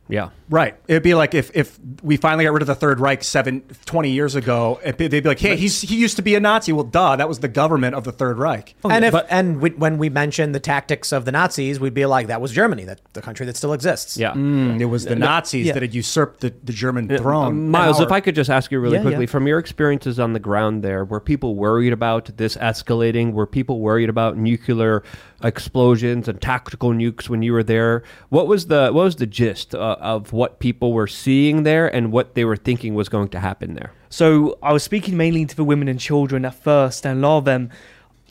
Yeah. 0.09 0.31
Right. 0.51 0.77
It'd 0.89 1.03
be 1.03 1.15
like 1.15 1.35
if, 1.35 1.51
if 1.55 1.79
we 2.03 2.17
finally 2.17 2.45
got 2.45 2.55
rid 2.55 2.63
of 2.63 2.67
the 2.69 2.75
Third 2.75 3.01
Reich 3.01 3.23
seven, 3.23 3.61
20 3.85 4.11
years 4.11 4.35
ago, 4.35 4.81
be- 4.97 5.07
they'd 5.07 5.23
be 5.23 5.29
like, 5.29 5.39
hey, 5.39 5.57
he's, 5.57 5.83
he 5.83 5.97
used 5.97 6.17
to 6.17 6.23
be 6.23 6.35
a 6.35 6.41
Nazi. 6.41 6.73
Well, 6.73 6.85
duh, 6.85 7.17
that 7.17 7.29
was 7.29 7.41
the 7.41 7.49
government 7.49 7.95
of 7.95 8.05
the 8.05 8.13
Third 8.13 8.39
Reich. 8.39 8.75
and 8.89 9.05
if 9.05 9.13
but- 9.13 9.27
and 9.29 9.61
we, 9.61 9.71
when 9.71 9.99
we 9.99 10.09
mentioned 10.09 10.55
the 10.55 10.61
tactics 10.61 11.13
of 11.13 11.27
the 11.27 11.33
Nazis, 11.33 11.79
we'd 11.79 11.93
be 11.93 12.07
like, 12.07 12.29
that 12.29 12.41
was 12.41 12.53
Germany, 12.53 12.85
that 12.85 13.01
the 13.13 13.21
country 13.21 13.45
that 13.47 13.57
still 13.57 13.75
exists. 13.75 14.17
Yeah. 14.17 14.33
Mm, 14.33 14.81
it 14.81 14.87
was 14.87 15.05
the 15.05 15.17
Nazis 15.17 15.67
yeah. 15.67 15.75
that 15.75 15.83
had 15.83 15.95
usurped 15.95 16.41
the, 16.41 16.55
the 16.65 16.73
German 16.73 17.09
throne. 17.19 17.47
Um, 17.49 17.71
Miles, 17.71 18.01
if 18.01 18.11
I 18.11 18.21
could 18.21 18.35
just 18.35 18.49
ask 18.49 18.73
you 18.73 18.81
really 18.81 18.97
Yeah, 18.97 19.03
quickly, 19.03 19.25
yeah. 19.25 19.31
from 19.31 19.47
your 19.47 19.59
experiences 19.59 20.19
on 20.19 20.33
the 20.33 20.41
ground 20.41 20.83
there, 20.83 21.05
were 21.05 21.21
people 21.21 21.55
worried 21.57 21.93
about 21.93 22.37
this 22.39 22.57
escalating? 22.57 23.33
Were 23.33 23.47
people 23.47 23.81
worried 23.81 24.09
about 24.09 24.39
nuclear 24.39 25.03
explosions 25.43 26.28
and 26.28 26.41
tactical 26.41 26.91
nukes 26.91 27.28
when 27.28 27.43
you 27.43 27.53
were 27.53 27.62
there? 27.62 28.03
What 28.28 28.47
was 28.47 28.66
the 28.66 28.91
what 28.93 29.05
was 29.05 29.16
the 29.16 29.26
gist 29.26 29.74
uh, 29.74 29.97
of 30.01 30.32
what 30.32 30.59
people 30.59 30.93
were 30.93 31.07
seeing 31.07 31.62
there 31.62 31.93
and 31.95 32.12
what 32.12 32.34
they 32.34 32.45
were 32.45 32.57
thinking 32.57 32.95
was 32.95 33.09
going 33.09 33.28
to 33.30 33.41
happen 33.41 33.74
there? 33.74 33.93
So 34.11 34.59
I 34.62 34.72
was 34.72 34.82
speaking 34.82 35.16
mainly 35.16 35.45
to 35.47 35.57
the 35.57 35.64
women 35.64 35.89
and 35.89 36.01
children 36.01 36.45
at 36.45 36.55
first, 36.55 37.07
and 37.07 37.22
a 37.22 37.28
lot 37.28 37.39
of 37.39 37.45
them 37.45 37.70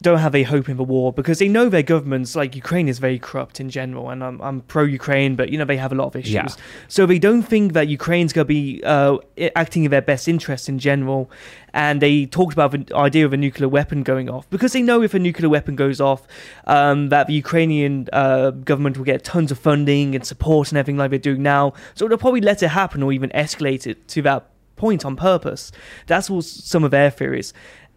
don't 0.02 0.20
have 0.20 0.36
a 0.36 0.44
hope 0.44 0.70
in 0.70 0.78
the 0.78 0.84
war 0.84 1.12
because 1.12 1.40
they 1.40 1.48
know 1.48 1.70
their 1.70 1.84
governments, 1.84 2.36
like 2.36 2.56
Ukraine, 2.56 2.88
is 2.88 3.00
very 3.00 3.18
corrupt 3.18 3.60
in 3.60 3.70
general. 3.70 4.10
And 4.10 4.24
I'm, 4.24 4.40
I'm 4.42 4.62
pro 4.62 4.84
Ukraine, 4.84 5.36
but 5.36 5.50
you 5.50 5.58
know 5.58 5.66
they 5.66 5.78
have 5.78 5.92
a 5.92 5.96
lot 5.96 6.08
of 6.08 6.16
issues. 6.16 6.34
Yeah. 6.34 6.48
So 6.88 7.06
they 7.06 7.18
don't 7.18 7.42
think 7.42 7.74
that 7.74 7.88
Ukraine's 7.88 8.32
going 8.32 8.46
to 8.46 8.54
be 8.54 8.82
uh, 8.84 9.18
acting 9.56 9.86
in 9.86 9.92
their 9.92 10.02
best 10.02 10.28
interest 10.28 10.70
in 10.70 10.78
general. 10.78 11.32
And 11.74 12.02
they 12.02 12.26
talked 12.26 12.54
about 12.54 12.72
the 12.72 12.96
idea 12.96 13.26
of 13.26 13.34
a 13.34 13.38
nuclear 13.38 13.70
weapon 13.70 14.04
going 14.04 14.30
off 14.30 14.50
because 14.50 14.74
they 14.74 14.82
know 14.82 15.02
if 15.02 15.14
a 15.14 15.20
nuclear 15.20 15.50
weapon 15.50 15.76
goes 15.76 16.00
off, 16.00 16.28
um, 16.66 17.10
that 17.10 17.28
the 17.28 17.34
Ukrainian 17.34 18.08
uh, 18.14 18.52
government 18.52 18.98
will 18.98 19.06
get 19.06 19.24
tons 19.24 19.52
of 19.52 19.60
funding 19.60 20.16
and 20.16 20.26
support 20.26 20.70
and 20.70 20.78
everything 20.78 20.98
like 20.98 21.10
they're 21.10 21.20
doing 21.20 21.44
now. 21.44 21.74
So 21.96 22.08
they'll 22.08 22.18
probably 22.18 22.42
let 22.42 22.62
it 22.62 22.70
happen 22.70 23.02
or 23.04 23.12
even 23.12 23.30
escalate 23.32 23.88
it 23.88 24.08
to 24.10 24.22
that 24.24 24.50
point 24.78 25.04
on 25.04 25.16
purpose. 25.16 25.72
That's 26.06 26.30
what 26.30 26.46
some 26.46 26.84
of 26.84 26.92
their 26.92 27.12
theories. 27.12 27.54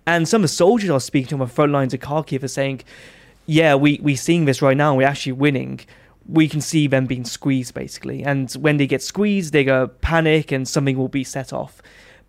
And 0.06 0.28
some 0.28 0.40
of 0.40 0.42
the 0.42 0.48
soldiers 0.54 0.90
I 0.90 0.94
was 0.94 1.04
speaking 1.04 1.28
to 1.28 1.34
on 1.36 1.40
the 1.40 1.46
front 1.46 1.72
lines 1.72 1.94
of 1.94 2.00
Kharkiv 2.00 2.42
are 2.42 2.48
saying, 2.48 2.82
yeah, 3.46 3.74
we, 3.74 3.98
we're 4.02 4.16
seeing 4.16 4.44
this 4.44 4.62
right 4.62 4.76
now, 4.76 4.94
we're 4.96 5.06
actually 5.06 5.32
winning. 5.32 5.80
We 6.28 6.48
can 6.48 6.60
see 6.60 6.86
them 6.86 7.06
being 7.06 7.24
squeezed, 7.24 7.74
basically. 7.74 8.22
And 8.22 8.50
when 8.52 8.76
they 8.76 8.86
get 8.86 9.02
squeezed, 9.02 9.52
they 9.52 9.64
go 9.64 9.88
panic 9.88 10.52
and 10.52 10.66
something 10.68 10.96
will 10.96 11.08
be 11.08 11.24
set 11.24 11.52
off. 11.52 11.82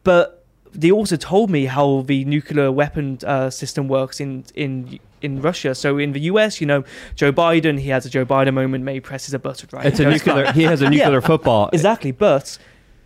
But 0.04 0.44
they 0.74 0.90
also 0.92 1.18
told 1.18 1.50
me 1.50 1.66
how 1.66 2.02
the 2.08 2.24
nuclear 2.26 2.72
weapon 2.72 3.20
uh, 3.26 3.50
system 3.50 3.88
works 3.88 4.20
in, 4.20 4.46
in 4.56 5.00
in 5.22 5.40
Russia. 5.40 5.76
So 5.76 6.00
in 6.00 6.14
the 6.14 6.22
US, 6.22 6.60
you 6.60 6.66
know, 6.66 6.84
Joe 7.16 7.32
Biden, 7.32 7.80
he 7.80 7.90
has 7.90 8.08
a 8.08 8.10
Joe 8.10 8.26
Biden 8.26 8.56
moment, 8.56 8.84
maybe 8.84 9.02
presses 9.02 9.36
a 9.36 9.40
button, 9.40 9.70
right? 9.72 9.86
It's 9.86 10.00
a 10.00 10.06
nuclear. 10.10 10.52
He 10.54 10.64
has 10.64 10.82
a 10.82 10.86
Yeah. 10.86 10.90
nuclear 10.90 11.22
football. 11.22 11.70
Exactly, 11.72 12.12
but 12.12 12.58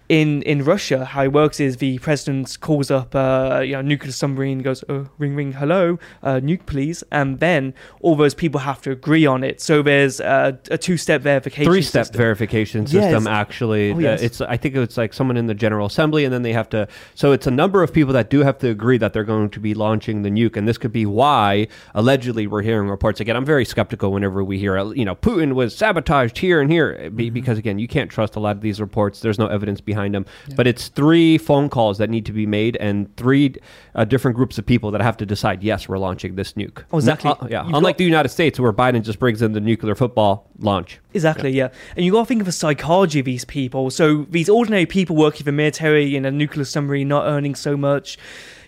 in 0.09 0.41
in 0.43 0.63
Russia, 0.63 1.05
how 1.05 1.23
it 1.23 1.33
works 1.33 1.59
is 1.59 1.77
the 1.77 1.97
president 1.99 2.57
calls 2.61 2.91
up 2.91 3.15
uh, 3.15 3.61
you 3.65 3.73
know 3.73 3.81
nuclear 3.81 4.11
submarine, 4.11 4.59
goes 4.59 4.83
oh, 4.89 5.07
ring 5.17 5.35
ring 5.35 5.53
hello, 5.53 5.97
uh, 6.23 6.35
nuke 6.43 6.65
please, 6.65 7.03
and 7.11 7.39
then 7.39 7.73
all 8.01 8.15
those 8.15 8.33
people 8.33 8.61
have 8.61 8.81
to 8.83 8.91
agree 8.91 9.25
on 9.25 9.43
it. 9.43 9.59
So 9.61 9.81
there's 9.81 10.21
uh, 10.21 10.53
a 10.69 10.77
two 10.77 10.97
step 10.97 11.21
verification, 11.21 11.71
three 11.71 11.81
step 11.81 12.05
system. 12.05 12.17
verification 12.19 12.81
Yes. 12.83 12.91
system 12.91 13.27
actually 13.27 13.91
Oh, 13.93 13.99
yes. 13.99 14.21
Uh, 14.21 14.25
it's 14.25 14.41
i 14.41 14.57
think 14.57 14.75
it's 14.75 14.97
like 14.97 15.13
someone 15.13 15.37
in 15.37 15.47
the 15.47 15.53
general 15.53 15.87
assembly 15.87 16.23
and 16.25 16.33
then 16.33 16.41
they 16.43 16.53
have 16.53 16.69
to 16.69 16.87
so 17.15 17.31
it's 17.31 17.47
a 17.47 17.51
number 17.51 17.81
of 17.83 17.91
people 17.93 18.13
that 18.13 18.29
do 18.29 18.39
have 18.41 18.57
to 18.59 18.69
agree 18.69 18.97
that 18.97 19.13
they're 19.13 19.23
going 19.23 19.49
to 19.49 19.59
be 19.59 19.73
launching 19.73 20.21
the 20.21 20.29
nuke 20.29 20.55
and 20.57 20.67
this 20.67 20.77
could 20.77 20.91
be 20.91 21.05
why 21.05 21.67
allegedly 21.93 22.45
we're 22.47 22.61
hearing 22.61 22.87
reports 22.89 23.19
again 23.19 23.35
i'm 23.35 23.45
very 23.45 23.65
skeptical 23.65 24.11
whenever 24.11 24.43
we 24.43 24.57
hear 24.59 24.77
you 24.93 25.05
know 25.05 25.15
putin 25.15 25.53
was 25.53 25.75
sabotaged 25.75 26.37
here 26.37 26.61
and 26.61 26.71
here 26.71 26.85
Mm-hmm. 26.95 27.33
because 27.33 27.57
again 27.57 27.79
you 27.79 27.87
can't 27.87 28.09
trust 28.11 28.35
a 28.35 28.39
lot 28.39 28.55
of 28.55 28.61
these 28.61 28.79
reports 28.81 29.19
there's 29.21 29.39
no 29.39 29.47
evidence 29.47 29.81
behind 29.81 29.94
them 30.13 30.25
but 30.55 30.67
it's 30.67 30.87
three 30.89 31.37
phone 31.37 31.69
calls 31.69 31.97
that 31.97 32.09
need 32.09 32.25
to 32.25 32.31
be 32.31 32.45
made 32.45 32.75
and 32.77 33.15
three 33.17 33.55
uh, 33.95 34.05
different 34.05 34.35
groups 34.35 34.57
of 34.57 34.65
people 34.65 34.91
that 34.91 35.01
have 35.01 35.17
to 35.17 35.25
decide 35.25 35.63
yes 35.63 35.87
we're 35.89 35.97
launching 35.97 36.35
this 36.35 36.53
nuke 36.53 36.83
Oh, 36.91 36.97
exactly. 36.97 37.31
Uh, 37.31 37.35
yeah 37.49 37.65
You've 37.65 37.75
unlike 37.75 37.95
got- 37.95 37.97
the 37.99 38.03
united 38.05 38.29
states 38.29 38.59
where 38.59 38.71
biden 38.73 39.01
just 39.03 39.19
brings 39.19 39.41
in 39.41 39.53
the 39.53 39.61
nuclear 39.61 39.95
football 39.95 40.49
launch 40.59 40.99
Exactly, 41.13 41.51
yeah. 41.51 41.69
And 41.95 42.05
you 42.05 42.11
got 42.11 42.19
to 42.19 42.25
think 42.25 42.41
of 42.41 42.45
the 42.45 42.51
psychology 42.51 43.19
of 43.19 43.25
these 43.25 43.45
people. 43.45 43.89
So 43.89 44.25
these 44.29 44.49
ordinary 44.49 44.85
people 44.85 45.15
working 45.15 45.45
for 45.45 45.53
military 45.53 46.13
in 46.13 46.25
a 46.25 46.29
nuclear 46.31 46.65
submarine, 46.65 47.07
not 47.07 47.25
earning 47.25 47.55
so 47.55 47.77
much. 47.77 48.17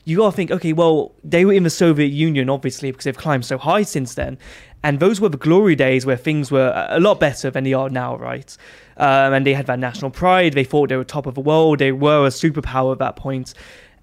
You 0.07 0.15
got 0.15 0.29
to 0.29 0.35
think, 0.35 0.51
okay, 0.51 0.71
well, 0.71 1.13
they 1.21 1.43
were 1.43 1.51
in 1.51 1.63
the 1.63 1.69
Soviet 1.69 2.13
Union, 2.13 2.49
obviously, 2.49 2.91
because 2.91 3.03
they've 3.03 3.17
climbed 3.17 3.45
so 3.45 3.57
high 3.57 3.81
since 3.83 4.13
then. 4.13 4.37
And 4.81 5.01
those 5.01 5.19
were 5.19 5.27
the 5.27 5.37
glory 5.37 5.75
days 5.75 6.05
where 6.05 6.15
things 6.15 6.49
were 6.49 6.69
a 6.69 6.97
a 6.97 6.99
lot 7.01 7.19
better 7.19 7.51
than 7.51 7.65
they 7.65 7.73
are 7.73 7.89
now, 7.89 8.15
right? 8.15 8.55
Um, 8.95 9.33
and 9.33 9.45
they 9.45 9.53
had 9.53 9.65
that 9.65 9.79
national 9.79 10.11
pride. 10.11 10.53
They 10.53 10.63
thought 10.63 10.87
they 10.87 10.95
were 10.95 11.03
top 11.03 11.25
of 11.25 11.35
the 11.35 11.41
world. 11.41 11.79
They 11.79 11.91
were 11.91 12.25
a 12.25 12.29
superpower 12.29 12.93
at 12.93 12.99
that 12.99 13.17
point. 13.17 13.53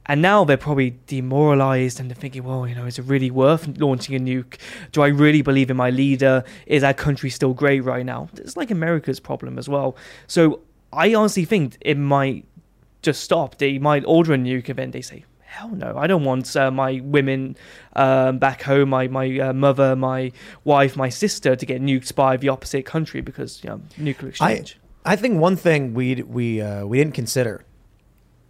And 0.07 0.21
now 0.21 0.45
they're 0.45 0.59
probably 0.59 0.99
demoralized 1.07 1.99
and 1.99 2.11
they're 2.11 2.15
thinking, 2.15 2.45
well, 2.45 2.69
you 2.69 2.75
know, 2.75 2.85
is 2.85 2.99
it 2.99 3.07
really 3.07 3.31
worth 3.31 3.67
launching 3.79 4.15
a 4.15 4.21
nuke? 4.21 4.59
Do 4.93 5.01
I 5.01 5.09
really 5.09 5.41
believe 5.41 5.71
in 5.71 5.79
my 5.79 5.89
leader? 5.89 6.45
Is 6.67 6.83
our 6.83 6.93
country 6.93 7.31
still 7.31 7.55
great 7.55 7.81
right 7.81 8.05
now? 8.05 8.29
It's 8.35 8.59
like 8.59 8.71
America's 8.71 9.21
problem 9.21 9.59
as 9.59 9.71
well. 9.71 9.97
So 10.27 10.61
I 10.93 11.15
honestly 11.15 11.47
think 11.47 11.79
it 11.81 11.97
might 11.97 12.45
just 13.01 13.23
stop. 13.23 13.57
They 13.57 13.79
might 13.79 14.05
order 14.07 14.35
a 14.35 14.37
nuke 14.37 14.69
and 14.69 14.79
then 14.79 14.91
they 14.91 15.01
say, 15.01 15.25
hell 15.55 15.71
no, 15.71 15.97
I 15.97 16.07
don't 16.07 16.25
want 16.25 16.57
uh, 16.57 16.71
my 16.71 17.01
women 17.05 17.57
um, 17.95 18.39
back 18.39 18.63
home, 18.63 18.91
my, 18.91 19.07
my 19.07 19.39
uh, 19.39 19.53
mother, 19.53 19.95
my 19.95 20.33
wife, 20.65 20.97
my 20.97 21.09
sister 21.09 21.55
to 21.55 21.67
get 21.67 21.81
nuked 21.81 22.15
by 22.15 22.37
the 22.37 22.49
opposite 22.49 22.85
country 22.85 23.21
because, 23.21 23.63
you 23.63 23.71
know, 23.71 23.81
nuclear 23.97 24.33
I, 24.41 24.53
exchange. 24.53 24.81
I 25.05 25.17
think 25.17 25.39
one 25.39 25.57
thing 25.57 25.95
we 25.95 26.23
we 26.23 26.61
uh, 26.61 26.85
we 26.87 26.99
didn't 26.99 27.15
consider 27.15 27.65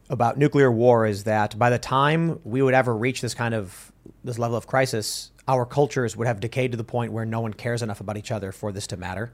about 0.09 0.39
nuclear 0.39 0.71
war 0.71 1.07
is 1.07 1.25
that 1.25 1.59
by 1.59 1.69
the 1.69 1.79
time 1.79 2.41
we 2.45 2.63
would 2.63 2.75
ever 2.75 2.97
reach 2.97 3.21
this 3.21 3.35
kind 3.35 3.55
of 3.55 3.93
this 4.23 4.39
level 4.39 4.57
of 4.57 4.67
crisis, 4.67 5.31
our 5.47 5.67
cultures 5.67 6.17
would 6.17 6.27
have 6.27 6.41
decayed 6.41 6.71
to 6.71 6.77
the 6.77 6.85
point 6.85 7.13
where 7.13 7.27
no 7.27 7.41
one 7.41 7.53
cares 7.53 7.83
enough 7.83 8.01
about 8.01 8.17
each 8.17 8.31
other 8.31 8.53
for 8.53 8.73
this 8.73 8.87
to 8.89 8.97
matter. 8.97 9.33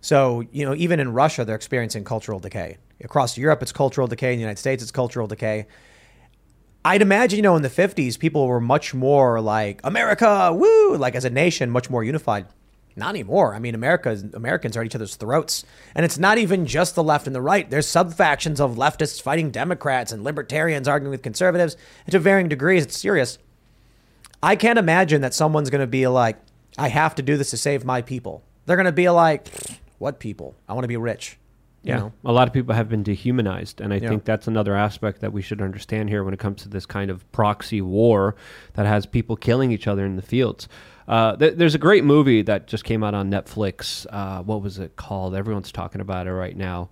So, 0.00 0.44
you 0.50 0.64
know, 0.64 0.74
even 0.74 0.98
in 0.98 1.12
Russia, 1.12 1.44
they're 1.44 1.56
experiencing 1.56 2.04
cultural 2.04 2.40
decay. 2.40 2.78
Across 3.04 3.38
Europe, 3.38 3.62
it's 3.62 3.72
cultural 3.72 4.06
decay. 4.06 4.32
In 4.32 4.38
the 4.38 4.42
United 4.42 4.58
States, 4.58 4.82
it's 4.82 4.92
cultural 4.92 5.26
decay. 5.26 5.66
I'd 6.84 7.02
imagine, 7.02 7.36
you 7.36 7.42
know, 7.42 7.54
in 7.54 7.62
the 7.62 7.68
50s, 7.68 8.18
people 8.18 8.46
were 8.46 8.60
much 8.60 8.92
more 8.92 9.40
like 9.40 9.80
America, 9.84 10.52
woo, 10.52 10.96
like 10.96 11.14
as 11.14 11.24
a 11.24 11.30
nation, 11.30 11.70
much 11.70 11.88
more 11.88 12.02
unified. 12.02 12.46
Not 12.96 13.10
anymore. 13.10 13.54
I 13.54 13.58
mean, 13.58 13.74
America, 13.74 14.20
Americans 14.34 14.76
are 14.76 14.80
at 14.80 14.86
each 14.86 14.94
other's 14.94 15.16
throats. 15.16 15.64
And 15.94 16.04
it's 16.04 16.18
not 16.18 16.38
even 16.38 16.66
just 16.66 16.94
the 16.94 17.02
left 17.02 17.26
and 17.26 17.34
the 17.34 17.40
right. 17.40 17.70
There's 17.70 17.86
sub 17.86 18.12
factions 18.12 18.60
of 18.60 18.76
leftists 18.76 19.22
fighting 19.22 19.50
Democrats 19.50 20.12
and 20.12 20.24
libertarians 20.24 20.88
arguing 20.88 21.12
with 21.12 21.22
conservatives. 21.22 21.76
And 22.04 22.12
to 22.12 22.18
varying 22.18 22.48
degrees, 22.48 22.82
it's 22.82 22.98
serious. 22.98 23.38
I 24.42 24.56
can't 24.56 24.78
imagine 24.78 25.22
that 25.22 25.34
someone's 25.34 25.70
going 25.70 25.80
to 25.80 25.86
be 25.86 26.06
like, 26.06 26.36
I 26.76 26.88
have 26.88 27.14
to 27.14 27.22
do 27.22 27.36
this 27.36 27.50
to 27.50 27.56
save 27.56 27.84
my 27.84 28.02
people. 28.02 28.42
They're 28.66 28.76
going 28.76 28.86
to 28.86 28.92
be 28.92 29.08
like, 29.08 29.48
what 29.98 30.18
people? 30.18 30.56
I 30.68 30.72
want 30.74 30.84
to 30.84 30.88
be 30.88 30.96
rich. 30.96 31.38
You 31.84 31.90
Yeah, 31.94 31.96
know? 31.98 32.12
a 32.24 32.32
lot 32.32 32.46
of 32.46 32.54
people 32.54 32.74
have 32.74 32.88
been 32.88 33.02
dehumanized, 33.02 33.80
and 33.80 33.92
I 33.92 33.96
Yeah. 33.96 34.08
think 34.08 34.24
that's 34.24 34.46
another 34.46 34.76
aspect 34.76 35.20
that 35.20 35.32
we 35.32 35.42
should 35.42 35.60
understand 35.60 36.08
here 36.10 36.22
when 36.22 36.32
it 36.32 36.38
comes 36.38 36.62
to 36.62 36.68
this 36.68 36.86
kind 36.86 37.10
of 37.10 37.30
proxy 37.32 37.80
war 37.82 38.36
that 38.74 38.86
has 38.86 39.04
people 39.04 39.34
killing 39.36 39.72
each 39.72 39.88
other 39.88 40.06
in 40.06 40.14
the 40.16 40.22
fields. 40.22 40.68
Uh, 41.08 41.34
th- 41.34 41.54
there's 41.56 41.74
a 41.74 41.78
great 41.78 42.04
movie 42.04 42.42
that 42.42 42.68
just 42.68 42.84
came 42.84 43.02
out 43.02 43.14
on 43.14 43.28
Netflix. 43.30 44.06
Uh, 44.10 44.42
what 44.44 44.62
was 44.62 44.78
it 44.78 44.94
called? 44.94 45.34
Everyone's 45.34 45.72
talking 45.72 46.00
about 46.00 46.28
it 46.28 46.32
right 46.32 46.56
now. 46.56 46.88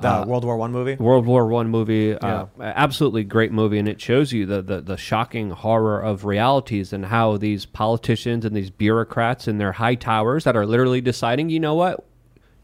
The 0.00 0.08
Uh, 0.08 0.24
World 0.26 0.44
War 0.44 0.56
One 0.56 0.70
movie. 0.70 0.94
World 0.94 1.26
War 1.26 1.48
One 1.48 1.68
movie, 1.68 2.14
uh, 2.16 2.46
absolutely 2.60 3.24
great 3.24 3.50
movie, 3.50 3.80
and 3.80 3.88
it 3.88 4.00
shows 4.00 4.32
you 4.32 4.46
the, 4.46 4.62
the 4.62 4.80
the 4.80 4.96
shocking 4.96 5.50
horror 5.50 6.00
of 6.00 6.24
realities 6.24 6.92
and 6.92 7.06
how 7.06 7.36
these 7.36 7.66
politicians 7.66 8.44
and 8.44 8.54
these 8.54 8.70
bureaucrats 8.70 9.48
in 9.48 9.58
their 9.58 9.72
high 9.72 9.96
towers 9.96 10.44
that 10.44 10.54
are 10.56 10.64
literally 10.66 11.00
deciding, 11.00 11.50
you 11.50 11.58
know 11.58 11.74
what, 11.74 12.04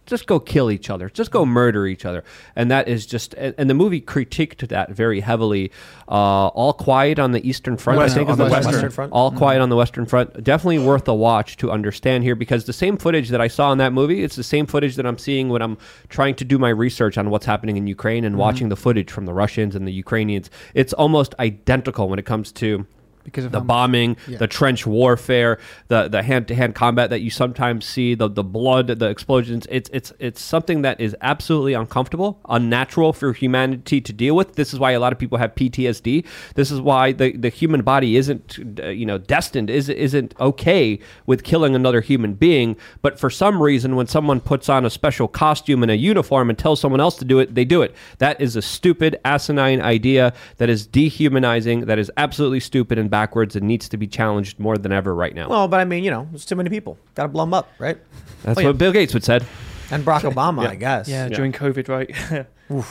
just 0.06 0.26
go 0.26 0.38
kill 0.40 0.70
each 0.70 0.90
other, 0.90 1.08
just 1.08 1.30
go 1.30 1.44
murder 1.46 1.86
each 1.86 2.04
other, 2.04 2.24
and 2.56 2.70
that 2.70 2.88
is 2.88 3.06
just 3.06 3.34
and, 3.34 3.54
and 3.58 3.68
the 3.70 3.74
movie 3.74 4.00
critiqued 4.00 4.66
that 4.68 4.90
very 4.90 5.20
heavily. 5.20 5.70
Uh, 6.08 6.48
All 6.48 6.72
Quiet 6.72 7.18
on 7.18 7.32
the 7.32 7.46
Eastern 7.48 7.76
Front, 7.76 7.98
West- 7.98 8.14
I 8.14 8.18
think, 8.18 8.28
on 8.28 8.32
is 8.32 8.38
the 8.38 8.44
the 8.44 8.50
Western, 8.50 8.72
Western 8.72 8.90
Front. 8.90 9.12
All 9.12 9.30
Quiet 9.30 9.60
on 9.60 9.68
the 9.68 9.76
Western 9.76 10.06
Front, 10.06 10.44
definitely 10.44 10.78
worth 10.78 11.08
a 11.08 11.14
watch 11.14 11.56
to 11.58 11.70
understand 11.70 12.24
here 12.24 12.34
because 12.34 12.64
the 12.64 12.72
same 12.72 12.96
footage 12.96 13.28
that 13.30 13.40
I 13.40 13.48
saw 13.48 13.72
in 13.72 13.78
that 13.78 13.92
movie, 13.92 14.22
it's 14.22 14.36
the 14.36 14.42
same 14.42 14.66
footage 14.66 14.96
that 14.96 15.06
I'm 15.06 15.18
seeing 15.18 15.48
when 15.48 15.62
I'm 15.62 15.78
trying 16.08 16.34
to 16.36 16.44
do 16.44 16.58
my 16.58 16.68
research 16.68 17.16
on 17.18 17.30
what's 17.30 17.46
happening 17.46 17.76
in 17.76 17.86
Ukraine 17.86 18.24
and 18.24 18.36
watching 18.36 18.68
the 18.68 18.76
footage 18.76 19.10
from 19.10 19.26
the 19.26 19.32
Russians 19.32 19.74
and 19.74 19.86
the 19.86 19.92
Ukrainians. 19.92 20.50
It's 20.74 20.92
almost 20.92 21.34
identical 21.38 22.08
when 22.08 22.18
it 22.18 22.26
comes 22.26 22.52
to 22.52 22.86
Because 23.24 23.44
of 23.44 23.52
the 23.52 23.60
bombing, 23.60 24.16
Yeah. 24.28 24.38
the 24.38 24.46
trench 24.46 24.86
warfare, 24.86 25.58
the 25.88 26.08
the 26.08 26.22
hand 26.22 26.46
to 26.48 26.54
hand 26.54 26.74
combat 26.74 27.10
that 27.10 27.20
you 27.22 27.30
sometimes 27.30 27.84
see, 27.84 28.14
the 28.14 28.28
the 28.28 28.44
blood, 28.44 28.86
the 28.88 29.08
explosions. 29.08 29.66
It's 29.70 29.90
it's 29.92 30.12
it's 30.18 30.40
something 30.40 30.82
that 30.82 31.00
is 31.00 31.16
absolutely 31.20 31.74
uncomfortable, 31.74 32.38
unnatural 32.48 33.12
for 33.12 33.32
humanity 33.32 34.00
to 34.00 34.12
deal 34.12 34.36
with. 34.36 34.54
This 34.56 34.72
is 34.72 34.78
why 34.78 34.92
a 34.92 35.00
lot 35.00 35.12
of 35.12 35.18
people 35.18 35.38
have 35.38 35.54
PTSD. 35.54 36.24
This 36.54 36.70
is 36.70 36.80
why 36.80 37.12
the, 37.12 37.36
the 37.36 37.48
human 37.48 37.82
body 37.82 38.16
isn't 38.16 38.58
you 38.84 39.06
know 39.06 39.18
destined 39.18 39.70
is 39.70 39.88
isn't 39.88 40.34
okay 40.38 40.98
with 41.26 41.42
killing 41.44 41.74
another 41.74 42.00
human 42.00 42.34
being. 42.34 42.76
But 43.02 43.18
for 43.18 43.30
some 43.30 43.62
reason, 43.62 43.96
when 43.96 44.06
someone 44.06 44.40
puts 44.40 44.68
on 44.68 44.84
a 44.84 44.90
special 44.90 45.28
costume 45.28 45.82
and 45.82 45.90
a 45.90 45.96
uniform 45.96 46.50
and 46.50 46.58
tells 46.58 46.80
someone 46.80 47.00
else 47.00 47.16
to 47.16 47.24
do 47.24 47.38
it, 47.38 47.54
they 47.54 47.64
do 47.64 47.80
it. 47.82 47.94
That 48.18 48.40
is 48.40 48.54
a 48.56 48.62
stupid, 48.62 49.18
asinine 49.24 49.80
idea. 49.80 50.32
That 50.58 50.68
is 50.68 50.86
dehumanizing. 50.86 51.86
That 51.86 51.98
is 51.98 52.10
absolutely 52.16 52.60
stupid 52.60 52.98
and 52.98 53.10
backwards 53.14 53.54
and 53.54 53.64
needs 53.64 53.88
to 53.88 53.96
be 53.96 54.08
challenged 54.08 54.58
more 54.58 54.76
than 54.76 54.90
ever 54.90 55.14
right 55.14 55.36
now. 55.36 55.48
Well, 55.48 55.68
but 55.68 55.78
I 55.78 55.84
mean, 55.84 56.02
you 56.02 56.10
know, 56.10 56.26
there's 56.32 56.44
too 56.44 56.56
many 56.56 56.68
people. 56.68 56.98
Got 57.14 57.22
to 57.22 57.28
blow 57.28 57.44
them 57.44 57.54
up, 57.54 57.68
right? 57.78 57.96
That's 58.42 58.58
oh, 58.58 58.62
yeah. 58.62 58.66
what 58.66 58.78
Bill 58.78 58.90
Gates 58.90 59.14
would 59.14 59.22
said. 59.22 59.46
And 59.92 60.04
Barack 60.04 60.22
Obama, 60.32 60.66
I 60.66 60.74
guess. 60.74 61.06
Yeah, 61.08 61.28
during 61.28 61.52
COVID, 61.52 61.88
right? 61.88 62.46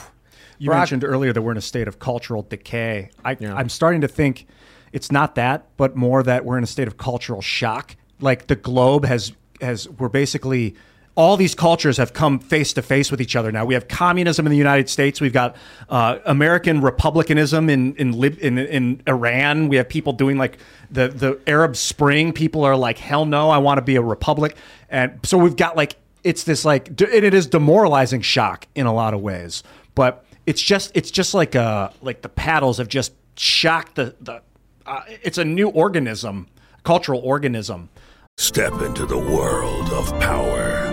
You 0.60 0.68
Brock- 0.68 0.82
mentioned 0.82 1.04
earlier 1.04 1.32
that 1.32 1.42
we're 1.42 1.50
in 1.50 1.58
a 1.58 1.60
state 1.60 1.88
of 1.88 1.98
cultural 1.98 2.42
decay. 2.42 3.10
I, 3.24 3.36
I'm 3.42 3.68
starting 3.68 4.02
to 4.02 4.08
think 4.08 4.46
it's 4.92 5.10
not 5.10 5.34
that, 5.34 5.66
but 5.76 5.96
more 5.96 6.22
that 6.22 6.44
we're 6.44 6.56
in 6.56 6.62
a 6.62 6.68
state 6.68 6.86
of 6.86 6.96
cultural 6.96 7.42
shock. 7.42 7.96
Like 8.20 8.46
the 8.46 8.54
globe 8.54 9.04
has 9.04 9.32
has 9.60 9.88
we're 9.88 10.08
basically 10.08 10.76
all 11.16 11.36
these 11.36 11.54
cultures 11.54 11.96
have 11.96 12.12
come 12.12 12.38
face 12.40 12.72
to 12.72 12.82
face 12.82 13.10
with 13.10 13.20
each 13.20 13.36
other 13.36 13.52
now. 13.52 13.64
We 13.64 13.74
have 13.74 13.86
communism 13.86 14.46
in 14.46 14.50
the 14.50 14.58
United 14.58 14.88
States. 14.88 15.20
We've 15.20 15.32
got 15.32 15.56
uh, 15.88 16.18
American 16.24 16.80
republicanism 16.80 17.70
in 17.70 17.94
in, 17.96 18.12
Lib- 18.12 18.38
in 18.40 18.58
in 18.58 19.02
Iran. 19.06 19.68
We 19.68 19.76
have 19.76 19.88
people 19.88 20.12
doing 20.12 20.38
like 20.38 20.58
the 20.90 21.08
the 21.08 21.40
Arab 21.46 21.76
Spring. 21.76 22.32
People 22.32 22.64
are 22.64 22.76
like, 22.76 22.98
hell 22.98 23.26
no, 23.26 23.50
I 23.50 23.58
want 23.58 23.78
to 23.78 23.82
be 23.82 23.96
a 23.96 24.02
republic. 24.02 24.56
And 24.88 25.20
so 25.22 25.38
we've 25.38 25.56
got 25.56 25.76
like 25.76 25.96
it's 26.24 26.44
this 26.44 26.64
like 26.64 26.88
and 26.88 27.00
it 27.00 27.34
is 27.34 27.46
demoralizing 27.46 28.22
shock 28.22 28.66
in 28.74 28.86
a 28.86 28.92
lot 28.92 29.14
of 29.14 29.20
ways. 29.20 29.62
But 29.94 30.24
it's 30.46 30.60
just 30.60 30.90
it's 30.94 31.10
just 31.10 31.32
like 31.34 31.54
uh 31.54 31.90
like 32.02 32.22
the 32.22 32.28
paddles 32.28 32.78
have 32.78 32.88
just 32.88 33.12
shocked 33.36 33.94
the 33.94 34.14
the. 34.20 34.42
Uh, 34.86 35.00
it's 35.22 35.38
a 35.38 35.44
new 35.44 35.68
organism, 35.68 36.46
cultural 36.82 37.20
organism. 37.20 37.88
Step 38.36 38.82
into 38.82 39.06
the 39.06 39.16
world 39.16 39.88
of 39.90 40.10
power, 40.20 40.92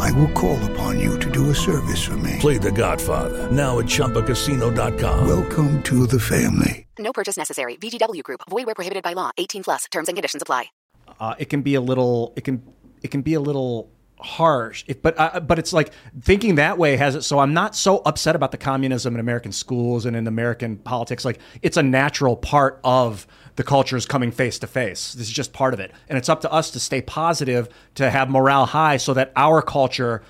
I 0.00 0.10
will 0.12 0.28
call 0.32 0.58
upon 0.72 0.98
you 1.00 1.18
to 1.18 1.30
do 1.30 1.50
a 1.50 1.54
service 1.54 2.02
for 2.04 2.16
me. 2.18 2.36
Play 2.40 2.58
The 2.58 2.72
Godfather 2.72 3.50
now 3.50 3.78
at 3.78 3.86
ChumbaCasino.com. 3.86 5.26
Welcome 5.26 5.82
to 5.84 6.06
the 6.06 6.20
family. 6.20 6.86
No 6.98 7.12
purchase 7.12 7.36
necessary. 7.36 7.76
VGW 7.76 8.22
Group. 8.22 8.40
Void 8.48 8.66
where 8.66 8.74
prohibited 8.74 9.02
by 9.02 9.12
law. 9.14 9.30
18 9.38 9.64
plus. 9.64 9.84
Terms 9.90 10.08
and 10.08 10.16
conditions 10.16 10.42
apply. 10.42 10.66
uh, 11.20 11.34
it 11.38 11.46
can 11.50 11.62
be 11.62 11.74
a 11.74 11.80
little 11.80 12.32
it 12.36 12.42
can 12.44 12.62
it 13.02 13.10
can 13.10 13.22
be 13.22 13.34
a 13.34 13.40
little 13.40 13.90
harsh 14.20 14.84
It- 14.88 15.02
but 15.02 15.14
uh, 15.18 15.38
but 15.40 15.58
it's 15.58 15.72
like 15.72 15.92
thinking 16.20 16.54
that 16.54 16.78
way 16.78 16.96
has 16.96 17.14
it 17.14 17.22
so 17.22 17.38
i'm 17.40 17.52
not 17.52 17.76
so 17.76 17.98
upset 18.06 18.34
about 18.34 18.52
the 18.52 18.56
communism 18.56 19.12
in 19.14 19.20
american 19.20 19.52
schools 19.52 20.06
and 20.06 20.16
in 20.16 20.26
american 20.26 20.76
politics 20.78 21.24
like 21.26 21.38
it's 21.62 21.76
a 21.76 21.82
natural 21.82 22.34
part 22.36 22.80
of 22.84 23.26
the 23.56 23.62
cultures 23.64 24.06
coming 24.06 24.30
face 24.32 24.58
to 24.58 24.66
face 24.66 25.12
this 25.14 25.26
is 25.28 25.32
just 25.32 25.52
part 25.52 25.74
of 25.74 25.80
it 25.80 25.92
and 26.08 26.18
it's 26.18 26.28
up 26.28 26.40
to 26.40 26.50
us 26.52 26.70
to 26.70 26.80
stay 26.80 27.00
positive 27.00 27.68
to 27.94 28.10
have 28.10 28.28
morale 28.30 28.66
high 28.66 28.96
so 28.96 29.14
that 29.14 29.32
our 29.36 29.62
culture 29.62 30.22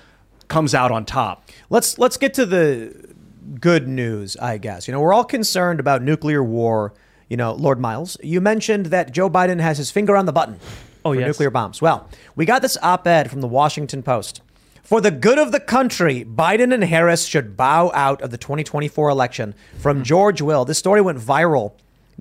comes 0.47 0.75
out 0.75 0.91
on 0.91 1.05
top 1.05 1.49
Let's 1.69 1.97
let's 1.97 2.17
get 2.17 2.33
to 2.35 2.45
the 2.45 3.13
good 3.59 3.87
news, 3.87 4.35
I 4.37 4.57
guess. 4.57 4.87
You 4.87 4.91
know, 4.91 4.99
we're 4.99 5.13
all 5.13 5.23
concerned 5.23 5.79
about 5.79 6.01
nuclear 6.01 6.43
war. 6.43 6.93
You 7.29 7.37
know, 7.37 7.53
Lord 7.53 7.79
Miles, 7.79 8.17
you 8.23 8.41
mentioned 8.41 8.87
that 8.87 9.11
Joe 9.11 9.29
Biden 9.29 9.59
has 9.59 9.77
his 9.77 9.91
finger 9.91 10.15
on 10.15 10.25
the 10.25 10.33
button 10.33 10.59
Oh, 11.03 11.13
for 11.13 11.19
yes. 11.19 11.27
nuclear 11.27 11.49
bombs. 11.51 11.81
Well, 11.81 12.09
we 12.35 12.45
got 12.45 12.61
this 12.63 12.77
op-ed 12.81 13.29
from 13.29 13.41
the 13.41 13.47
Washington 13.47 14.01
Post. 14.03 14.41
For 14.83 14.99
the 15.01 15.11
good 15.11 15.37
of 15.39 15.51
the 15.51 15.59
country, 15.59 16.23
Biden 16.25 16.73
and 16.73 16.83
Harris 16.83 17.25
should 17.25 17.55
bow 17.57 17.91
out 17.93 18.21
of 18.21 18.31
the 18.31 18.37
2024 18.37 19.09
election. 19.09 19.53
From 19.79 20.03
George 20.03 20.41
Will. 20.41 20.65
This 20.65 20.77
story 20.79 21.01
went 21.01 21.19
viral 21.19 21.73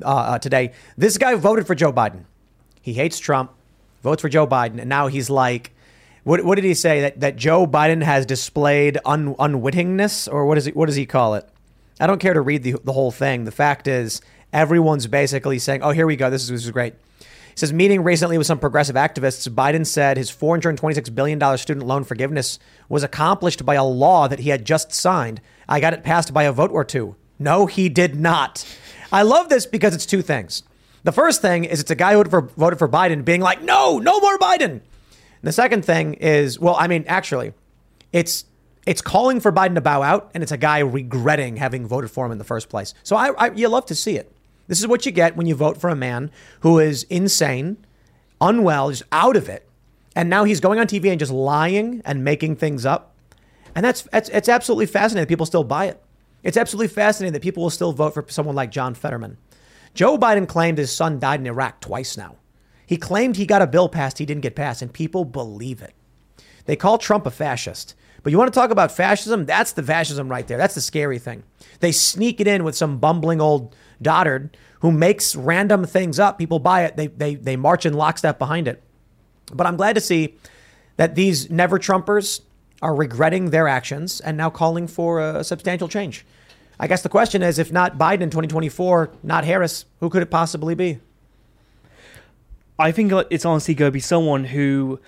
uh, 0.02 0.06
uh, 0.06 0.38
today. 0.38 0.72
This 0.96 1.18
guy 1.18 1.34
voted 1.34 1.66
for 1.66 1.74
Joe 1.74 1.92
Biden. 1.92 2.24
He 2.80 2.94
hates 2.94 3.18
Trump, 3.18 3.52
votes 4.02 4.22
for 4.22 4.28
Joe 4.28 4.46
Biden, 4.46 4.78
and 4.78 4.88
now 4.88 5.06
he's 5.06 5.30
like, 5.30 5.72
what, 6.24 6.44
what 6.44 6.56
did 6.56 6.64
he 6.64 6.74
say? 6.74 7.02
That 7.02 7.20
that 7.20 7.36
Joe 7.36 7.66
Biden 7.66 8.02
has 8.02 8.26
displayed 8.26 8.98
un, 9.04 9.34
unwittingness, 9.34 10.32
or 10.32 10.46
what 10.46 10.58
is 10.58 10.66
it? 10.66 10.76
What 10.76 10.86
does 10.86 10.96
he 10.96 11.06
call 11.06 11.34
it? 11.34 11.48
I 12.00 12.06
don't 12.06 12.20
care 12.20 12.34
to 12.34 12.40
read 12.40 12.62
the 12.62 12.76
the 12.82 12.92
whole 12.92 13.10
thing. 13.10 13.44
The 13.44 13.52
fact 13.52 13.86
is, 13.86 14.20
everyone's 14.52 15.06
basically 15.06 15.58
saying, 15.58 15.82
"Oh, 15.82 15.90
here 15.90 16.06
we 16.06 16.16
go. 16.16 16.30
This 16.30 16.42
is 16.42 16.48
this 16.48 16.64
is 16.64 16.70
great." 16.70 16.94
He 17.54 17.58
says, 17.58 17.72
meeting 17.72 18.02
recently 18.02 18.36
with 18.36 18.48
some 18.48 18.58
progressive 18.58 18.96
activists, 18.96 19.48
Biden 19.48 19.86
said 19.86 20.16
his 20.16 20.28
$426 20.28 21.14
billion 21.14 21.56
student 21.56 21.86
loan 21.86 22.02
forgiveness 22.02 22.58
was 22.88 23.04
accomplished 23.04 23.64
by 23.64 23.76
a 23.76 23.84
law 23.84 24.26
that 24.26 24.40
he 24.40 24.48
had 24.48 24.64
just 24.64 24.92
signed. 24.92 25.40
I 25.68 25.78
got 25.78 25.92
it 25.92 26.02
passed 26.02 26.34
by 26.34 26.42
a 26.42 26.52
vote 26.52 26.72
or 26.72 26.82
two. 26.82 27.14
No, 27.38 27.66
he 27.66 27.88
did 27.88 28.16
not. 28.16 28.66
I 29.14 29.22
love 29.22 29.48
this 29.48 29.64
because 29.64 29.94
it's 29.94 30.06
two 30.06 30.22
things. 30.22 30.64
The 31.04 31.12
first 31.12 31.40
thing 31.40 31.64
is 31.64 31.78
it's 31.78 31.90
a 31.92 31.94
guy 31.94 32.14
who 32.14 32.16
voted 32.16 32.30
for, 32.32 32.40
voted 32.42 32.78
for 32.80 32.88
Biden 32.88 33.24
being 33.24 33.40
like, 33.40 33.62
no, 33.62 34.00
no 34.00 34.18
more 34.18 34.36
Biden. 34.38 34.64
And 34.70 34.82
the 35.42 35.52
second 35.52 35.84
thing 35.84 36.14
is, 36.14 36.58
well, 36.58 36.74
I 36.76 36.88
mean, 36.88 37.04
actually, 37.06 37.52
it's 38.12 38.44
it's 38.86 39.00
calling 39.00 39.38
for 39.38 39.52
Biden 39.52 39.76
to 39.76 39.80
bow 39.80 40.02
out, 40.02 40.32
and 40.34 40.42
it's 40.42 40.50
a 40.50 40.56
guy 40.56 40.80
regretting 40.80 41.58
having 41.58 41.86
voted 41.86 42.10
for 42.10 42.26
him 42.26 42.32
in 42.32 42.38
the 42.38 42.44
first 42.44 42.68
place. 42.68 42.92
So 43.04 43.14
I, 43.14 43.28
I 43.38 43.50
you 43.52 43.68
love 43.68 43.86
to 43.86 43.94
see 43.94 44.16
it. 44.16 44.32
This 44.66 44.80
is 44.80 44.86
what 44.88 45.06
you 45.06 45.12
get 45.12 45.36
when 45.36 45.46
you 45.46 45.54
vote 45.54 45.80
for 45.80 45.90
a 45.90 45.96
man 45.96 46.32
who 46.60 46.80
is 46.80 47.04
insane, 47.04 47.76
unwell, 48.40 48.90
just 48.90 49.04
out 49.12 49.36
of 49.36 49.48
it, 49.48 49.68
and 50.16 50.28
now 50.28 50.42
he's 50.42 50.58
going 50.58 50.80
on 50.80 50.88
TV 50.88 51.08
and 51.10 51.20
just 51.20 51.32
lying 51.32 52.02
and 52.04 52.24
making 52.24 52.56
things 52.56 52.84
up. 52.84 53.14
And 53.76 53.84
that's 53.84 54.08
it's, 54.12 54.28
it's 54.30 54.48
absolutely 54.48 54.86
fascinating 54.86 55.28
people 55.28 55.46
still 55.46 55.62
buy 55.62 55.84
it. 55.84 56.03
It's 56.44 56.56
absolutely 56.56 56.94
fascinating 56.94 57.32
that 57.32 57.42
people 57.42 57.62
will 57.62 57.70
still 57.70 57.92
vote 57.92 58.14
for 58.14 58.24
someone 58.28 58.54
like 58.54 58.70
John 58.70 58.94
Fetterman. 58.94 59.38
Joe 59.94 60.18
Biden 60.18 60.46
claimed 60.46 60.78
his 60.78 60.94
son 60.94 61.18
died 61.18 61.40
in 61.40 61.46
Iraq 61.46 61.80
twice 61.80 62.16
now. 62.16 62.36
He 62.86 62.96
claimed 62.96 63.36
he 63.36 63.46
got 63.46 63.62
a 63.62 63.66
bill 63.66 63.88
passed 63.88 64.18
he 64.18 64.26
didn't 64.26 64.42
get 64.42 64.54
passed, 64.54 64.82
and 64.82 64.92
people 64.92 65.24
believe 65.24 65.80
it. 65.80 65.94
They 66.66 66.76
call 66.76 66.98
Trump 66.98 67.26
a 67.26 67.30
fascist. 67.30 67.94
But 68.22 68.30
you 68.30 68.38
want 68.38 68.52
to 68.52 68.58
talk 68.58 68.70
about 68.70 68.92
fascism? 68.92 69.44
That's 69.44 69.72
the 69.72 69.82
fascism 69.82 70.28
right 70.28 70.46
there. 70.46 70.56
That's 70.58 70.74
the 70.74 70.80
scary 70.80 71.18
thing. 71.18 71.44
They 71.80 71.92
sneak 71.92 72.40
it 72.40 72.46
in 72.46 72.64
with 72.64 72.76
some 72.76 72.98
bumbling 72.98 73.40
old 73.40 73.74
dotard 74.02 74.50
who 74.80 74.90
makes 74.90 75.36
random 75.36 75.84
things 75.84 76.18
up. 76.18 76.38
People 76.38 76.58
buy 76.58 76.84
it. 76.84 76.96
They, 76.96 77.06
they, 77.08 77.34
they 77.34 77.56
march 77.56 77.84
in 77.84 77.92
lockstep 77.94 78.38
behind 78.38 78.66
it. 78.66 78.82
But 79.52 79.66
I'm 79.66 79.76
glad 79.76 79.94
to 79.94 80.00
see 80.00 80.36
that 80.96 81.14
these 81.14 81.50
never 81.50 81.78
Trumpers 81.78 82.40
are 82.84 82.94
regretting 82.94 83.48
their 83.48 83.66
actions 83.66 84.20
and 84.20 84.36
now 84.36 84.50
calling 84.50 84.86
for 84.86 85.18
a 85.18 85.42
substantial 85.42 85.88
change. 85.88 86.24
I 86.78 86.86
guess 86.86 87.00
the 87.00 87.08
question 87.08 87.42
is 87.42 87.58
if 87.58 87.72
not 87.72 87.96
Biden 87.96 88.20
in 88.20 88.30
2024, 88.30 89.10
not 89.22 89.44
Harris, 89.44 89.86
who 90.00 90.10
could 90.10 90.22
it 90.22 90.30
possibly 90.30 90.74
be? 90.74 91.00
I 92.78 92.92
think 92.92 93.10
it's 93.30 93.46
honestly 93.46 93.74
going 93.74 93.88
to 93.88 93.92
be 93.92 94.00
someone 94.00 94.44
who 94.44 95.00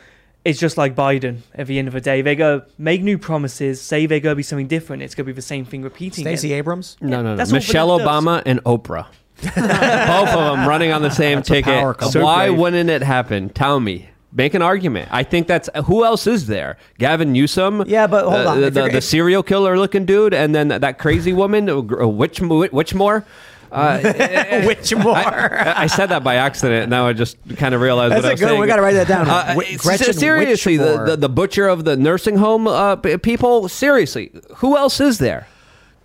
is 0.47 0.59
just 0.59 0.79
like 0.79 0.95
Biden 0.95 1.41
at 1.55 1.67
the 1.67 1.79
end 1.79 1.87
of 1.87 1.93
the 1.93 2.01
day. 2.01 2.23
They 2.23 2.35
go 2.35 2.63
make 2.79 3.03
new 3.03 3.19
promises, 3.19 3.83
say 3.83 4.07
they're 4.07 4.21
going 4.21 4.33
to 4.33 4.37
be 4.37 4.43
something 4.43 4.69
different. 4.69 5.03
It's 5.03 5.15
going 5.15 5.27
to 5.27 5.33
be 5.33 5.37
the 5.37 5.43
same 5.43 5.67
thing 5.67 5.83
repeating. 5.83 6.25
Stacey 6.25 6.49
again. 6.49 6.59
Abrams? 6.59 6.97
No, 7.03 7.21
no, 7.21 7.31
no. 7.31 7.37
That's 7.37 7.53
Michelle 7.53 7.99
Vanessa 7.99 8.05
does. 8.11 8.25
Obama 8.25 8.43
and 8.47 8.65
Oprah. 8.65 9.07
Both 9.43 10.29
of 10.31 10.57
them 10.57 10.67
running 10.67 10.93
on 10.93 11.03
the 11.03 11.11
same 11.11 11.39
a 11.39 11.43
ticket. 11.43 11.65
power. 11.65 11.95
Why 12.15 12.49
wouldn't 12.49 12.89
it 12.89 13.03
happen? 13.03 13.51
Tell 13.51 13.81
me. 13.81 14.09
Make 14.33 14.55
an 14.55 14.63
argument. 14.63 15.09
I 15.13 15.23
think 15.23 15.47
that's 15.47 15.71
who 15.87 16.05
else 16.05 16.27
is 16.27 16.47
there? 16.47 16.77
Gavin 16.99 17.33
Newsom. 17.33 17.85
Yeah, 17.87 18.07
but 18.07 18.25
hold 18.25 18.47
uh, 18.47 18.51
on. 18.51 18.61
The, 18.61 18.71
the, 18.71 18.89
the 18.89 19.01
serial 19.01 19.43
killer 19.43 19.79
looking 19.79 20.05
dude, 20.05 20.35
and 20.35 20.55
then 20.55 20.69
that 20.69 20.99
crazy 20.99 21.33
woman, 21.33 21.71
uh, 21.71 21.81
which 21.81 22.41
which 22.41 22.95
more? 22.95 23.25
Uh, 23.73 23.99
Which 24.67 24.95
more? 24.95 25.17
I, 25.17 25.83
I 25.83 25.87
said 25.89 26.07
that 26.07 26.23
by 26.23 26.37
accident. 26.37 26.89
Now 26.89 27.09
I 27.09 27.13
just 27.13 27.37
kind 27.57 27.75
of 27.75 27.81
realized 27.81 28.13
That's 28.13 28.23
what 28.23 28.29
I 28.29 28.33
was 28.33 28.41
good- 28.41 28.49
saying. 28.51 28.61
we 28.61 28.67
gotta 28.69 28.81
write 28.81 28.93
that 28.93 29.09
down. 29.09 29.29
Uh, 29.29 29.57
Gretchen 29.79 30.13
seriously, 30.15 30.77
the, 30.77 31.05
the 31.05 31.17
the 31.17 31.29
butcher 31.29 31.67
of 31.67 31.85
the 31.85 31.97
nursing 31.97 32.37
home 32.37 32.69
uh, 32.69 32.97
people. 32.97 33.69
Seriously, 33.69 34.31
who 34.57 34.77
else 34.77 35.01
is 35.01 35.19
there? 35.19 35.49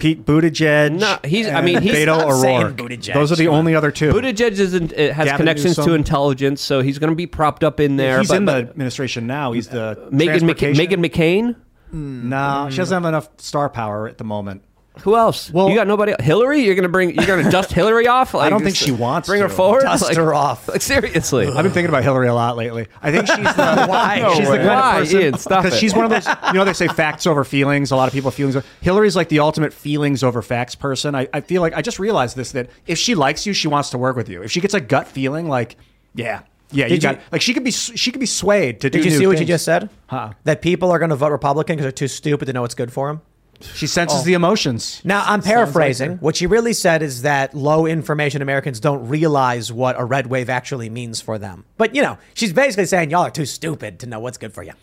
Pete 0.02 0.26
Buttigieg. 0.26 1.00
No, 1.00 1.18
he's- 1.24 1.48
I 1.48 1.62
mean, 1.62 1.80
he's 1.82 1.94
Beto 1.94 2.06
not 2.08 2.42
saying 2.42 2.74
Buttigieg. 2.74 3.14
Those 3.14 3.32
are 3.32 3.36
the 3.36 3.50
only 3.50 3.76
other 3.76 3.92
two. 3.92 4.12
Buttigieg 4.12 4.52
isn't, 4.60 4.94
it 4.94 5.14
has 5.14 5.26
Gavin 5.26 5.38
connections 5.38 5.76
to 5.76 5.94
intelligence, 5.94 6.60
so 6.60 6.82
he's 6.82 6.98
going 6.98 7.12
to 7.12 7.16
be 7.16 7.28
propped 7.28 7.64
up 7.64 7.80
in 7.80 7.98
there. 7.98 8.18
He's 8.20 8.30
but, 8.30 8.38
in 8.38 8.46
the 8.46 8.52
but 8.52 8.70
administration 8.72 9.28
now. 9.28 9.52
He's 9.52 9.68
the 9.68 9.96
Megan, 10.12 10.48
Mc, 10.48 10.58
transportation- 10.58 11.02
Meghan 11.04 11.06
McCain. 11.06 11.56
No, 11.94 12.68
she 12.72 12.78
doesn't 12.78 12.96
have 12.96 13.06
enough 13.06 13.30
star 13.38 13.70
power 13.70 14.08
at 14.08 14.18
the 14.18 14.24
moment. 14.24 14.64
Who 15.04 15.16
else? 15.16 15.52
Well- 15.52 15.70
you 15.70 15.76
got 15.76 15.88
nobody. 15.88 16.14
Hillary? 16.20 16.62
You're 16.62 16.76
going 16.76 16.84
to 16.84 16.90
bring? 16.90 17.16
You're 17.16 17.26
going 17.26 17.44
to 17.44 17.50
dust 17.52 17.72
Hillary 17.72 18.08
off? 18.08 18.34
Like, 18.42 18.48
I 18.48 18.50
don't 18.50 18.64
think 18.64 18.76
she 18.76 18.92
wants 18.92 19.28
to 19.28 19.32
Bring 19.32 19.42
her 19.42 19.48
to. 19.48 19.54
forward. 19.54 19.82
Dust 19.82 20.04
like, 20.04 20.16
her 20.18 20.34
off. 20.34 20.68
Like 20.68 20.82
seriously. 20.82 21.48
I've 21.48 21.64
been 21.64 21.72
thinking 21.72 21.90
about 21.90 22.04
Hillary 22.04 22.28
a 22.28 22.34
lot 22.34 22.56
lately. 22.58 22.88
I 23.02 23.12
think 23.12 23.28
she's 23.28 23.36
the 23.38 23.44
Why? 23.90 24.20
No 24.22 24.34
she's 24.36 24.48
way. 24.50 24.58
the 24.60 24.64
kind 24.66 24.80
Why? 24.80 25.00
of 25.00 25.04
person 25.04 25.22
Ian, 25.22 25.38
stop 25.38 25.64
because 25.64 25.78
it. 25.78 25.80
she's 25.82 25.94
one 25.94 26.06
of 26.06 26.12
those. 26.12 26.28
You 26.48 26.54
know, 26.54 26.66
they 26.66 26.74
say 26.74 26.88
facts 26.88 27.28
over 27.28 27.44
feelings. 27.44 27.92
A 27.92 27.96
lot 27.96 28.08
of 28.08 28.14
people 28.14 28.32
feelings. 28.32 28.56
Over, 28.56 28.66
Hillary's 28.82 29.16
like 29.16 29.30
the 29.30 29.40
ultimate 29.40 29.74
feelings 29.74 30.24
over 30.24 30.42
facts 30.42 30.76
person. 30.76 31.14
I, 31.16 31.28
I 31.34 31.42
feel 31.42 31.62
like 31.62 31.74
I 31.74 31.82
just 31.82 32.00
realized 32.00 32.36
this 32.38 32.52
that 32.54 32.70
if 32.88 32.98
she 32.98 33.16
likes 33.16 33.46
you, 33.46 33.54
she 33.54 33.68
wants 33.68 33.90
to 33.92 33.98
work 33.98 34.16
with 34.16 34.30
you. 34.30 34.42
If 34.44 34.52
she 34.52 34.62
gets 34.62 34.74
a 34.74 34.82
gut 34.82 35.08
feeling, 35.08 35.48
like 35.48 35.76
yeah, 36.16 36.42
yeah, 36.72 36.86
you 36.86 36.92
Did 36.96 37.02
got 37.02 37.16
you- 37.18 37.22
like 37.32 37.42
she 37.42 37.54
could 37.54 37.64
be 37.64 37.72
she 37.72 38.12
could 38.12 38.20
be 38.22 38.26
swayed 38.26 38.82
to 38.82 38.90
do. 38.90 39.00
Did 39.00 39.06
you 39.06 39.12
new 39.12 39.18
see 39.18 39.28
what 39.28 39.40
you 39.40 39.46
just 39.46 39.66
said? 39.66 39.90
Huh. 40.08 40.32
That 40.46 40.62
people 40.62 40.92
are 40.92 41.00
going 41.00 41.10
to 41.10 41.16
vote 41.16 41.32
Republican 41.32 41.76
because 41.76 41.84
they're 41.84 41.92
too 41.92 42.08
stupid 42.08 42.46
to 42.46 42.54
know 42.54 42.62
what's 42.62 42.76
good 42.76 42.94
for 42.94 43.08
them. 43.08 43.22
She 43.64 43.88
senses 43.88 44.22
oh. 44.22 44.24
the 44.24 44.34
emotions. 44.34 45.02
Now, 45.04 45.22
I'm 45.22 45.26
Sounds 45.26 45.46
like 45.46 45.54
paraphrasing. 45.54 46.18
what 46.18 46.36
she 46.36 46.48
really 46.48 46.74
said 46.74 47.02
is 47.02 47.24
that 47.24 47.54
low 47.54 47.86
information 47.86 48.42
Americans 48.42 48.80
don't 48.80 49.08
realize 49.08 49.72
what 49.72 50.00
a 50.00 50.06
red 50.06 50.28
wave 50.28 50.50
actually 50.50 50.90
means 50.90 51.22
for 51.22 51.38
them. 51.38 51.66
But, 51.78 51.96
you 51.96 52.02
know, 52.02 52.18
she's 52.34 52.54
basically 52.54 52.86
saying 52.86 53.10
y'all 53.12 53.24
are 53.24 53.32
too 53.32 53.46
stupid 53.46 54.00
to 54.00 54.08
know 54.08 54.20
what's 54.20 54.38
good 54.38 54.54
for 54.54 54.64
you. 54.64 54.74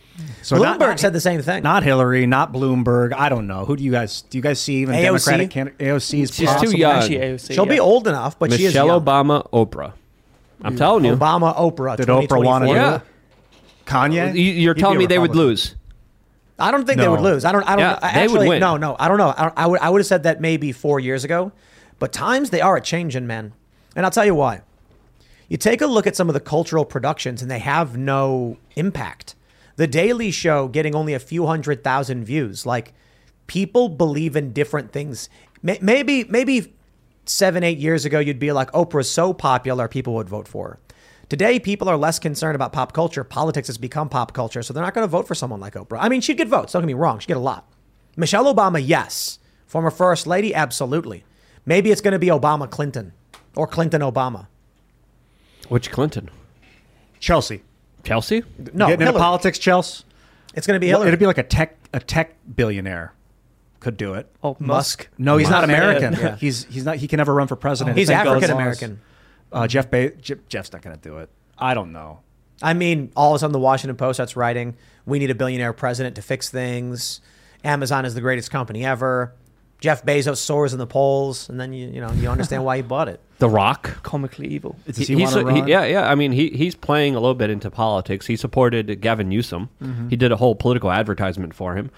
So 0.43 0.57
Bloomberg 0.57 0.63
not- 0.63 0.81
not- 0.81 1.01
said 1.01 1.13
the 1.13 1.21
same 1.21 1.43
thing. 1.43 1.63
Not 1.63 1.83
Hillary, 1.83 2.27
not 2.27 2.53
Bloomberg. 2.53 3.13
I 3.13 3.29
don't 3.29 3.47
know. 3.47 3.65
Who 3.65 3.77
do 3.77 3.85
you 3.85 3.93
guys 3.93 4.23
do? 4.23 4.39
You 4.39 4.43
guys 4.43 4.61
see 4.61 4.77
even 4.77 4.95
AOC? 4.95 5.03
Democratic 5.03 5.51
candidate 5.51 5.79
AOC 5.79 6.23
is 6.23 6.35
She's 6.35 6.55
too 6.57 6.77
young. 6.77 6.93
Actually, 6.93 7.19
AOC, 7.19 7.55
She'll 7.55 7.67
be 7.67 7.81
old 7.81 8.09
enough, 8.09 8.39
but 8.39 8.53
she 8.53 8.65
is 8.65 8.75
Michelle 8.75 8.87
young. 8.87 9.05
Obama, 9.05 9.49
Oprah. 9.51 9.93
I'm 10.63 10.73
hmm. 10.73 10.79
telling 10.79 11.05
you. 11.05 11.17
Obama, 11.17 11.57
Oprah. 11.57 11.97
Did 11.97 12.09
Oprah 12.09 12.45
want 12.45 12.65
to? 12.65 12.69
2024. 12.69 12.77
Yeah. 12.77 13.01
Kanye. 13.87 14.35
You- 14.35 14.43
You're 14.43 14.75
He'd 14.75 14.81
telling 14.81 14.99
me 14.99 15.05
a 15.05 15.09
they 15.09 15.19
would 15.19 15.37
lose. 15.37 15.75
I 16.59 16.71
don't 16.71 16.87
think 16.87 16.99
they 16.99 17.09
would 17.09 17.21
lose. 17.21 17.45
I 17.45 17.53
don't. 17.53 17.63
I 17.63 17.77
don't. 17.77 17.81
Yeah, 17.81 17.99
I 18.03 18.15
they 18.15 18.27
would 18.27 18.37
actually, 18.37 18.49
win. 18.49 18.61
No, 18.61 18.77
no. 18.77 18.97
I 18.99 19.09
don't 19.09 19.19
know. 19.19 19.29
I, 19.37 19.53
I 19.57 19.67
would. 19.67 19.81
I 19.81 19.91
would 19.91 20.01
have 20.01 20.07
said 20.07 20.25
that 20.25 20.41
maybe 20.41 20.73
four 20.73 20.99
years 20.99 21.25
ago, 21.25 21.53
but 21.99 22.13
times 22.13 22.51
they 22.51 22.61
are 22.61 22.77
a 22.77 22.81
changing, 22.81 23.27
man. 23.27 23.53
And 23.95 24.05
I'll 24.05 24.11
tell 24.11 24.25
you 24.25 24.35
why. 24.35 24.63
You 25.49 25.57
take 25.57 25.81
a 25.81 25.87
look 25.87 26.07
at 26.07 26.17
some 26.17 26.29
of 26.29 26.35
the 26.35 26.41
cultural 26.41 26.85
productions, 26.85 27.43
and 27.43 27.51
they 27.51 27.61
have 27.61 27.97
no 27.97 28.59
impact. 28.77 29.35
The 29.77 29.87
Daily 29.87 30.31
Show 30.31 30.69
getting 30.69 30.95
only 30.95 31.15
a 31.15 31.21
few 31.21 31.47
hundred 31.47 31.85
thousand 31.85 32.25
views. 32.25 32.67
Like 32.67 32.93
people 33.47 33.89
believe 33.89 34.37
in 34.37 34.53
different 34.53 34.93
things. 34.93 35.29
Maybe, 35.63 36.23
maybe 36.25 36.75
seven, 37.25 37.65
eight 37.65 37.79
years 37.79 38.05
ago, 38.05 38.21
you'd 38.21 38.39
be 38.39 38.53
like, 38.53 38.71
Oprah's 38.73 39.11
so 39.11 39.33
popular, 39.33 39.89
people 39.89 40.15
would 40.15 40.29
vote 40.29 40.47
for 40.47 40.69
her. 40.69 40.79
Today, 41.29 41.59
people 41.61 41.89
are 41.89 41.97
less 41.97 42.19
concerned 42.19 42.55
about 42.55 42.73
pop 42.73 42.93
culture. 42.93 43.23
Politics 43.23 43.67
has 43.69 43.77
become 43.77 44.09
pop 44.09 44.33
culture, 44.33 44.63
so 44.63 44.73
they're 44.73 44.83
not 44.83 44.95
going 44.95 45.05
to 45.07 45.11
vote 45.11 45.29
for 45.29 45.35
someone 45.35 45.61
like 45.61 45.75
Oprah. 45.75 45.99
I 46.01 46.09
mean, 46.09 46.21
she'd 46.23 46.39
get 46.39 46.49
votes. 46.49 46.73
Don't 46.73 46.83
get 46.83 46.87
me 46.87 46.95
wrong; 46.95 47.19
she'd 47.19 47.29
get 47.29 47.37
a 47.37 47.41
lot. 47.41 47.71
Michelle 48.17 48.53
Obama, 48.53 48.83
yes. 48.85 49.39
Former 49.67 49.91
first 49.91 50.27
lady, 50.27 50.55
absolutely. 50.55 51.25
Maybe 51.67 51.91
it's 51.91 52.01
going 52.01 52.13
to 52.13 52.19
be 52.19 52.29
Obama 52.29 52.69
Clinton 52.71 53.13
or 53.55 53.67
Clinton 53.67 54.01
Obama. 54.01 54.47
Which 55.69 55.91
Clinton? 55.91 56.31
Chelsea. 57.21 57.63
Chelsea? 58.05 58.43
No, 58.73 58.87
Getting 58.87 59.07
into 59.07 59.19
politics, 59.19 59.59
Chelsea. 59.59 60.05
It's 60.55 60.67
going 60.67 60.77
to 60.77 60.81
be 60.81 60.87
Well, 60.87 61.01
Hillary. 61.01 61.09
it'd 61.09 61.21
be 61.21 61.27
like 61.27 61.37
a 61.39 61.43
tech 61.43 61.77
a 61.93 62.01
tech 62.01 62.37
billionaire 62.57 63.13
could 63.81 63.97
do 63.97 64.15
it. 64.15 64.31
Oh, 64.43 64.57
Musk. 64.59 65.09
No, 65.19 65.37
he's 65.37 65.51
not 65.51 65.65
American. 65.65 66.15
Yeah. 66.19 66.37
He's 66.37 66.65
he's 66.65 66.85
not. 66.85 66.97
He 66.97 67.07
can 67.07 67.19
never 67.19 67.35
run 67.35 67.47
for 67.49 67.57
president. 67.57 67.99
He's 67.99 68.09
African 68.11 68.51
American. 68.51 69.01
Uh, 69.53 69.67
Jeff 69.67 69.91
Be- 69.91 70.13
Je- 70.21 70.35
Jeff's 70.49 70.73
not 70.73 70.83
going 70.83 70.97
to 70.97 71.01
do 71.03 71.19
it. 71.19 71.31
I 71.59 71.75
don't 71.75 71.93
know. 71.93 72.21
I 72.63 72.75
mean, 72.75 73.13
all 73.17 73.33
of 73.33 73.37
a 73.37 73.39
sudden, 73.39 73.53
the 73.53 73.59
Washington 73.59 73.97
Post 73.97 74.17
starts 74.17 74.37
writing, 74.37 74.77
"We 75.07 75.19
need 75.19 75.31
a 75.31 75.35
billionaire 75.35 75.73
president 75.73 76.17
to 76.17 76.23
fix 76.23 76.51
things." 76.51 77.21
Amazon 77.65 78.05
is 78.05 78.15
the 78.15 78.21
greatest 78.21 78.51
company 78.51 78.85
ever. 78.85 79.33
Jeff 79.81 80.05
Bezos 80.05 80.39
soars 80.39 80.73
in 80.73 80.79
the 80.79 80.87
polls, 80.87 81.49
and 81.49 81.59
then 81.61 81.73
you 81.73 81.89
you 81.89 82.01
know 82.01 82.11
you 82.13 82.29
understand 82.29 82.65
why 82.65 82.77
he 82.77 82.83
bought 82.83 83.09
it. 83.09 83.21
The 83.39 83.49
Rock. 83.49 84.03
Comically 84.03 84.49
evil. 84.49 84.77
Does 84.87 84.97
he, 84.97 85.15
he's- 85.15 85.35
want 85.35 85.47
to 85.47 85.53
run? 85.61 85.69
yeah, 85.69 85.85
yeah. 85.85 86.11
I 86.11 86.15
mean, 86.15 86.33
he 86.33 86.49
he's 86.51 86.75
playing 86.75 87.15
a 87.15 87.21
little 87.21 87.35
bit 87.37 87.51
into 87.51 87.71
politics. 87.71 88.27
He 88.27 88.35
supported 88.37 89.01
Gavin 89.01 89.29
Newsom. 89.29 89.69
Mm-hmm. 89.83 90.09
He 90.09 90.17
did 90.17 90.33
a 90.33 90.37
whole 90.37 90.55
political 90.55 90.91
advertisement 90.91 91.55
for 91.55 91.75
him. 91.77 91.91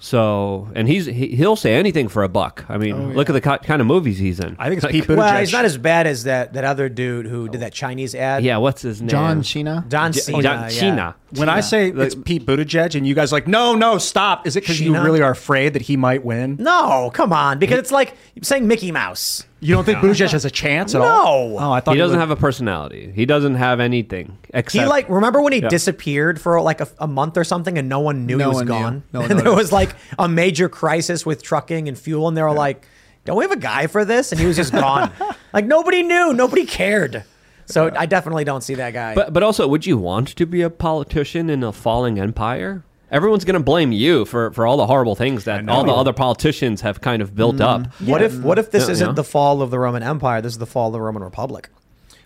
So, 0.00 0.68
and 0.74 0.88
he's 0.88 1.06
he, 1.06 1.28
he'll 1.28 1.56
say 1.56 1.74
anything 1.74 2.08
for 2.08 2.22
a 2.22 2.28
buck. 2.28 2.64
I 2.68 2.78
mean, 2.78 3.14
look 3.14 3.28
at 3.28 3.32
the 3.32 3.40
ki- 3.40 3.64
kind 3.66 3.80
of 3.80 3.86
movies 3.86 4.18
he's 4.18 4.40
in. 4.40 4.56
I 4.58 4.68
think 4.68 4.78
it's 4.78 4.84
Like, 4.84 4.92
Pete 4.92 5.04
Buttigieg. 5.04 5.16
Well, 5.16 5.38
he's 5.40 5.52
not 5.52 5.64
as 5.64 5.78
bad 5.78 6.06
as 6.06 6.24
that 6.24 6.52
that 6.54 6.64
other 6.64 6.88
dude 6.88 7.26
who 7.26 7.48
did 7.48 7.60
that 7.62 7.72
Chinese 7.72 8.14
ad. 8.14 8.44
Yeah, 8.44 8.58
what's 8.58 8.82
his 8.82 9.00
name? 9.00 9.08
John 9.08 9.44
Cena. 9.44 9.84
John 9.88 10.12
J- 10.12 10.20
Cena. 10.20 10.42
John 10.42 10.60
yeah. 10.62 10.68
Cena. 10.68 11.14
when 11.30 11.48
I 11.48 11.60
say 11.60 11.90
it's 11.90 12.14
Pete 12.14 12.46
Buttigieg 12.46 12.94
and 12.94 13.06
you 13.06 13.14
guys 13.14 13.32
are 13.32 13.36
like, 13.36 13.48
no, 13.48 13.74
no, 13.74 13.98
stop. 13.98 14.46
Is 14.46 14.56
it 14.56 14.60
because 14.60 14.80
you 14.80 14.92
Cena? 14.92 15.04
really 15.04 15.22
are 15.22 15.32
afraid 15.32 15.72
that 15.74 15.82
he 15.82 15.96
might 15.96 16.24
win? 16.24 16.56
No, 16.60 17.10
come 17.12 17.32
on, 17.32 17.58
because 17.58 17.78
it's 17.78 17.92
like 17.92 18.14
saying 18.42 18.66
Mickey 18.68 18.92
Mouse. 18.92 19.44
You 19.66 19.74
don't 19.74 19.84
think 19.84 19.98
Buttigieg 19.98 20.30
has 20.30 20.44
a 20.44 20.50
chance 20.50 20.94
at 20.94 20.98
No. 21.00 21.04
all? 21.06 21.58
Oh, 21.58 21.72
I 21.72 21.80
thought 21.80 21.94
He 21.94 21.98
doesn't 21.98 22.16
would- 22.16 22.20
have 22.20 22.30
a 22.30 22.36
personality. 22.36 23.12
He 23.14 23.26
doesn't 23.26 23.56
have 23.56 23.80
anything 23.80 24.38
except 24.54 24.82
He 24.84 24.88
like 24.88 25.08
remember 25.08 25.40
when 25.42 25.52
he 25.52 25.60
Yeah. 25.60 25.68
disappeared 25.68 26.40
for 26.40 26.60
like 26.60 26.80
a, 26.80 26.88
a 26.98 27.06
month 27.08 27.36
or 27.36 27.44
something, 27.44 27.76
and 27.76 27.88
no 27.88 28.00
one 28.00 28.26
knew 28.26 28.36
No 28.36 28.44
he 28.44 28.48
was 28.48 28.56
one 28.56 28.64
knew. 28.66 28.72
gone. 28.72 29.02
No 29.12 29.20
one 29.22 29.30
and 29.30 29.38
there 29.40 29.44
noticed. 29.46 29.62
was 29.64 29.72
like 29.72 29.90
a 30.18 30.28
major 30.28 30.68
crisis 30.68 31.26
with 31.26 31.42
trucking 31.42 31.88
and 31.88 31.98
fuel, 31.98 32.28
and 32.28 32.36
they 32.36 32.42
were 32.42 32.52
like, 32.52 32.86
"Don't 33.24 33.36
we 33.36 33.44
have 33.44 33.50
a 33.52 33.56
guy 33.56 33.86
for 33.88 34.04
this?" 34.04 34.30
And 34.30 34.40
he 34.40 34.46
was 34.46 34.54
just 34.56 34.72
gone. 34.72 35.10
like 35.52 35.66
nobody 35.66 36.02
knew, 36.04 36.32
nobody 36.32 36.64
cared. 36.64 37.24
So 37.68 37.90
I 37.96 38.06
definitely 38.06 38.44
don't 38.44 38.62
see 38.62 38.74
that 38.76 38.92
guy. 38.92 39.16
But 39.16 39.32
but 39.32 39.42
also, 39.42 39.66
would 39.66 39.84
you 39.84 39.98
want 39.98 40.28
to 40.36 40.46
be 40.46 40.62
a 40.62 40.70
politician 40.70 41.50
in 41.50 41.64
a 41.64 41.72
falling 41.72 42.20
empire? 42.20 42.84
Everyone's 43.10 43.44
going 43.44 43.54
to 43.54 43.60
blame 43.62 43.92
you 43.92 44.24
for, 44.24 44.50
for 44.50 44.66
all 44.66 44.76
the 44.76 44.86
horrible 44.86 45.14
things 45.14 45.44
that 45.44 45.68
all 45.68 45.84
the 45.84 45.92
other 45.92 46.12
politicians 46.12 46.80
have 46.80 47.00
kind 47.00 47.22
of 47.22 47.34
built 47.36 47.60
up. 47.60 47.86
What 48.00 48.20
if 48.22 48.38
what 48.40 48.58
if 48.58 48.70
this 48.72 48.86
Yeah, 48.86 48.92
isn't 48.92 49.06
yeah. 49.08 49.12
the 49.14 49.24
fall 49.24 49.62
of 49.62 49.70
the 49.70 49.78
Roman 49.78 50.02
Empire? 50.02 50.40
This 50.40 50.52
is 50.52 50.58
the 50.58 50.66
fall 50.66 50.88
of 50.88 50.92
the 50.94 51.00
Roman 51.00 51.22
Republic. 51.22 51.68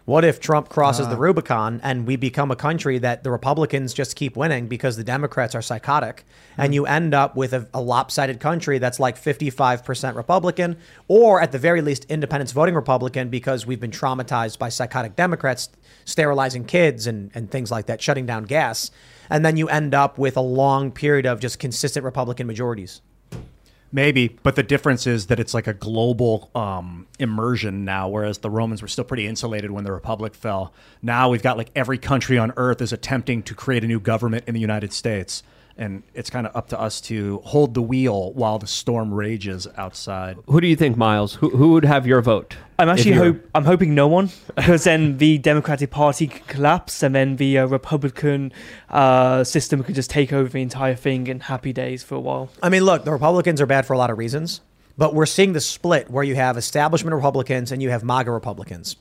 What 0.06 0.24
if 0.24 0.40
Trump 0.40 0.70
crosses 0.70 1.06
Uh. 1.06 1.10
the 1.10 1.16
Rubicon 1.16 1.80
and 1.84 2.06
we 2.06 2.16
become 2.16 2.50
a 2.50 2.56
country 2.56 2.96
that 2.98 3.22
the 3.22 3.30
Republicans 3.30 3.92
just 3.92 4.16
keep 4.16 4.36
winning 4.36 4.66
because 4.66 4.96
the 4.96 5.04
Democrats 5.04 5.54
are 5.54 5.60
psychotic, 5.62 6.24
Hmm. 6.56 6.62
and 6.62 6.74
you 6.74 6.86
end 6.86 7.12
up 7.14 7.36
with 7.36 7.52
a, 7.52 7.68
a 7.74 7.80
lopsided 7.82 8.40
country 8.40 8.78
that's 8.78 8.98
like 8.98 9.16
55% 9.22 10.16
Republican, 10.16 10.76
or 11.06 11.40
at 11.42 11.52
the 11.52 11.58
very 11.58 11.82
least, 11.82 12.06
independence 12.08 12.52
voting 12.52 12.74
Republican 12.74 13.28
because 13.28 13.66
we've 13.66 13.78
been 13.80 13.90
traumatized 13.92 14.58
by 14.58 14.70
psychotic 14.70 15.14
Democrats 15.14 15.68
sterilizing 16.06 16.64
kids 16.64 17.06
and, 17.06 17.30
and 17.34 17.50
things 17.50 17.70
like 17.70 17.84
that, 17.86 18.00
shutting 18.02 18.24
down 18.26 18.44
gas. 18.44 18.90
And 19.30 19.44
then 19.44 19.56
you 19.56 19.68
end 19.68 19.94
up 19.94 20.18
with 20.18 20.36
a 20.36 20.42
long 20.42 20.90
period 20.90 21.24
of 21.24 21.40
just 21.40 21.58
consistent 21.58 22.04
Republican 22.04 22.46
majorities. 22.46 23.00
Maybe, 23.92 24.38
but 24.44 24.54
the 24.54 24.62
difference 24.62 25.06
is 25.06 25.26
that 25.26 25.40
it's 25.40 25.52
like 25.52 25.66
a 25.66 25.74
global 25.74 26.50
um, 26.54 27.08
immersion 27.18 27.84
now, 27.84 28.08
whereas 28.08 28.38
the 28.38 28.50
Romans 28.50 28.82
were 28.82 28.88
still 28.88 29.04
pretty 29.04 29.26
insulated 29.26 29.72
when 29.72 29.82
the 29.82 29.92
Republic 29.92 30.34
fell. 30.34 30.72
Now 31.02 31.28
we've 31.28 31.42
got 31.42 31.56
like 31.56 31.70
every 31.74 31.98
country 31.98 32.38
on 32.38 32.52
earth 32.56 32.80
is 32.80 32.92
attempting 32.92 33.42
to 33.44 33.54
create 33.54 33.82
a 33.82 33.88
new 33.88 33.98
government 33.98 34.44
in 34.46 34.54
the 34.54 34.60
United 34.60 34.92
States. 34.92 35.42
And 35.80 36.02
it's 36.12 36.28
kind 36.28 36.46
of 36.46 36.54
up 36.54 36.68
to 36.68 36.78
us 36.78 37.00
to 37.02 37.38
hold 37.38 37.72
the 37.72 37.80
wheel 37.80 38.34
while 38.34 38.58
the 38.58 38.66
storm 38.66 39.14
rages 39.14 39.66
outside. 39.78 40.36
Who 40.46 40.60
do 40.60 40.66
you 40.66 40.76
think, 40.76 40.98
Miles? 40.98 41.34
Who, 41.36 41.48
who 41.48 41.72
would 41.72 41.86
have 41.86 42.06
your 42.06 42.20
vote? 42.20 42.54
I'm 42.78 42.90
actually 42.90 43.12
hope 43.12 43.36
I'm 43.54 43.64
hoping 43.64 43.94
no 43.94 44.06
one 44.06 44.28
because 44.56 44.84
then 44.84 45.16
the 45.16 45.38
Democratic 45.38 45.90
Party 45.90 46.26
could 46.26 46.46
collapse 46.46 47.02
and 47.02 47.14
then 47.14 47.36
the 47.36 47.58
uh, 47.58 47.66
Republican 47.66 48.52
uh, 48.90 49.42
system 49.42 49.82
could 49.82 49.94
just 49.94 50.10
take 50.10 50.34
over 50.34 50.50
the 50.50 50.60
entire 50.60 50.94
thing 50.94 51.26
in 51.26 51.40
happy 51.40 51.72
days 51.72 52.02
for 52.02 52.14
a 52.14 52.20
while. 52.20 52.50
I 52.62 52.68
mean, 52.68 52.84
look, 52.84 53.04
the 53.04 53.12
Republicans 53.12 53.58
are 53.62 53.66
bad 53.66 53.86
for 53.86 53.94
a 53.94 53.98
lot 53.98 54.10
of 54.10 54.18
reasons, 54.18 54.60
but 54.98 55.14
we're 55.14 55.24
seeing 55.24 55.54
the 55.54 55.60
split 55.60 56.10
where 56.10 56.24
you 56.24 56.34
have 56.34 56.58
establishment 56.58 57.14
Republicans 57.14 57.72
and 57.72 57.82
you 57.82 57.88
have 57.88 58.04
MAGA 58.04 58.30
Republicans. 58.30 58.96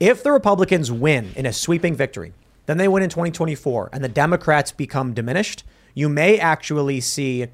If 0.00 0.22
the 0.22 0.32
Republicans 0.32 0.90
win 0.90 1.32
in 1.36 1.44
a 1.44 1.52
sweeping 1.52 1.94
victory, 1.94 2.32
then 2.66 2.78
they 2.78 2.88
win 2.88 3.02
in 3.02 3.10
2024 3.10 3.90
and 3.92 4.02
the 4.02 4.08
Democrats 4.08 4.72
become 4.72 5.14
diminished, 5.14 5.62
you 5.96 6.10
may 6.10 6.38
actually 6.38 7.00
see 7.00 7.46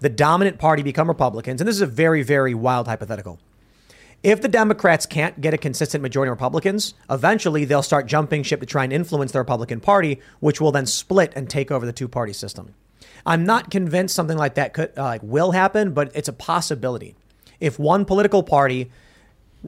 the 0.00 0.10
dominant 0.10 0.58
party 0.58 0.82
become 0.84 1.08
Republicans. 1.08 1.60
And 1.60 1.66
this 1.66 1.74
is 1.74 1.80
a 1.80 1.86
very, 1.86 2.22
very 2.22 2.54
wild 2.54 2.86
hypothetical. 2.86 3.40
If 4.22 4.42
the 4.42 4.48
Democrats 4.48 5.06
can't 5.06 5.40
get 5.40 5.54
a 5.54 5.58
consistent 5.58 6.02
majority 6.02 6.28
of 6.28 6.36
Republicans, 6.36 6.94
eventually 7.08 7.64
they'll 7.64 7.82
start 7.82 8.06
jumping 8.06 8.42
ship 8.42 8.60
to 8.60 8.66
try 8.66 8.84
and 8.84 8.92
influence 8.92 9.32
the 9.32 9.38
Republican 9.38 9.80
Party, 9.80 10.20
which 10.40 10.60
will 10.60 10.70
then 10.70 10.86
split 10.86 11.32
and 11.34 11.48
take 11.48 11.70
over 11.70 11.86
the 11.86 11.92
two-party 11.92 12.34
system. 12.34 12.74
I'm 13.24 13.46
not 13.46 13.70
convinced 13.70 14.14
something 14.14 14.36
like 14.36 14.54
that 14.54 14.74
could 14.74 14.92
uh, 14.96 15.04
like 15.04 15.22
will 15.22 15.52
happen, 15.52 15.92
but 15.92 16.10
it's 16.14 16.28
a 16.28 16.32
possibility. 16.32 17.14
If 17.58 17.78
one 17.78 18.04
political 18.04 18.42
party, 18.42 18.90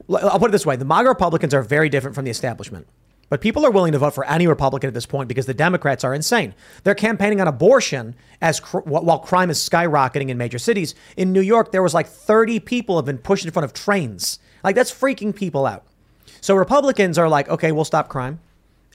I'll 0.09 0.39
put 0.39 0.49
it 0.49 0.51
this 0.51 0.65
way: 0.65 0.75
the 0.75 0.85
MAGA 0.85 1.09
Republicans 1.09 1.53
are 1.53 1.61
very 1.61 1.89
different 1.89 2.15
from 2.15 2.25
the 2.25 2.31
establishment. 2.31 2.87
But 3.31 3.39
people 3.39 3.65
are 3.65 3.71
willing 3.71 3.93
to 3.93 3.97
vote 3.97 4.13
for 4.13 4.25
any 4.25 4.45
Republican 4.45 4.89
at 4.89 4.93
this 4.93 5.05
point 5.05 5.29
because 5.29 5.45
the 5.45 5.53
Democrats 5.53 6.03
are 6.03 6.13
insane. 6.13 6.53
They're 6.83 6.93
campaigning 6.93 7.39
on 7.39 7.47
abortion 7.47 8.13
as 8.41 8.59
cr- 8.59 8.79
while 8.79 9.19
crime 9.19 9.49
is 9.49 9.57
skyrocketing 9.57 10.27
in 10.27 10.37
major 10.37 10.59
cities. 10.59 10.95
In 11.15 11.31
New 11.31 11.39
York, 11.39 11.71
there 11.71 11.81
was 11.81 11.93
like 11.93 12.07
30 12.07 12.59
people 12.59 12.97
have 12.97 13.05
been 13.05 13.17
pushed 13.17 13.45
in 13.45 13.51
front 13.51 13.63
of 13.63 13.71
trains. 13.71 14.39
Like 14.65 14.75
that's 14.75 14.91
freaking 14.91 15.33
people 15.33 15.65
out. 15.65 15.85
So 16.41 16.55
Republicans 16.55 17.17
are 17.17 17.29
like, 17.29 17.47
okay, 17.47 17.71
we'll 17.71 17.85
stop 17.85 18.09
crime. 18.09 18.41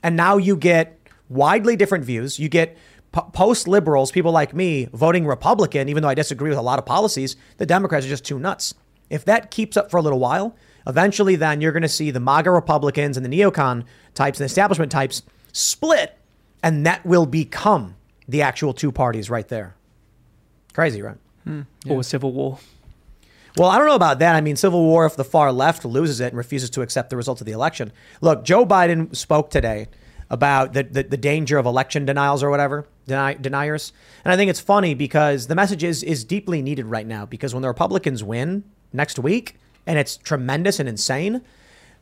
And 0.03 0.15
now 0.15 0.37
you 0.37 0.55
get 0.55 0.99
widely 1.29 1.75
different 1.75 2.05
views. 2.05 2.37
You 2.37 2.47
get 2.47 2.77
post 3.11 3.67
liberals, 3.67 4.11
people 4.11 4.31
like 4.31 4.53
me, 4.53 4.87
voting 4.93 5.25
Republican, 5.25 5.89
even 5.89 6.03
though 6.03 6.09
I 6.09 6.13
disagree 6.13 6.49
with 6.49 6.59
a 6.59 6.61
lot 6.61 6.77
of 6.77 6.85
policies. 6.85 7.37
The 7.57 7.65
Democrats 7.65 8.05
are 8.05 8.09
just 8.09 8.23
too 8.23 8.37
nuts. 8.37 8.75
If 9.09 9.25
that 9.25 9.49
keeps 9.49 9.77
up 9.77 9.89
for 9.89 9.97
a 9.97 10.01
little 10.03 10.19
while, 10.19 10.55
eventually 10.87 11.35
then 11.35 11.61
you're 11.61 11.71
going 11.71 11.83
to 11.83 11.89
see 11.89 12.11
the 12.11 12.19
MAGA 12.19 12.49
Republicans 12.49 13.17
and 13.17 13.25
the 13.25 13.29
neocon 13.29 13.83
types 14.13 14.39
and 14.39 14.45
establishment 14.45 14.91
types 14.91 15.21
split, 15.51 16.17
and 16.63 16.85
that 16.85 17.05
will 17.05 17.25
become 17.25 17.95
the 18.27 18.41
actual 18.41 18.73
two 18.73 18.91
parties 18.91 19.29
right 19.29 19.47
there. 19.47 19.75
Crazy, 20.73 21.01
right? 21.01 21.17
Hmm. 21.43 21.61
Or 21.89 22.01
a 22.01 22.03
civil 22.03 22.33
war. 22.33 22.59
Well, 23.57 23.69
I 23.69 23.77
don't 23.77 23.87
know 23.87 23.95
about 23.95 24.19
that. 24.19 24.35
I 24.35 24.41
mean, 24.41 24.55
civil 24.55 24.83
war 24.83 25.05
if 25.05 25.15
the 25.15 25.23
far 25.23 25.51
left 25.51 25.83
loses 25.83 26.19
it 26.19 26.27
and 26.27 26.37
refuses 26.37 26.69
to 26.71 26.81
accept 26.81 27.09
the 27.09 27.17
results 27.17 27.41
of 27.41 27.47
the 27.47 27.53
election. 27.53 27.91
Look, 28.21 28.43
Joe 28.43 28.65
Biden 28.65 29.15
spoke 29.15 29.49
today 29.49 29.87
about 30.29 30.73
the, 30.73 30.83
the, 30.83 31.03
the 31.03 31.17
danger 31.17 31.57
of 31.57 31.65
election 31.65 32.05
denials 32.05 32.43
or 32.43 32.49
whatever, 32.51 32.85
deny, 33.07 33.33
deniers. 33.33 33.93
And 34.23 34.31
I 34.31 34.35
think 34.35 34.49
it's 34.49 34.59
funny 34.59 34.93
because 34.93 35.47
the 35.47 35.55
message 35.55 35.83
is, 35.83 36.03
is 36.03 36.23
deeply 36.23 36.61
needed 36.61 36.85
right 36.85 37.07
now 37.07 37.25
because 37.25 37.53
when 37.53 37.61
the 37.61 37.67
Republicans 37.67 38.23
win 38.23 38.63
next 38.93 39.17
week 39.17 39.55
and 39.87 39.97
it's 39.97 40.17
tremendous 40.17 40.79
and 40.79 40.87
insane, 40.87 41.41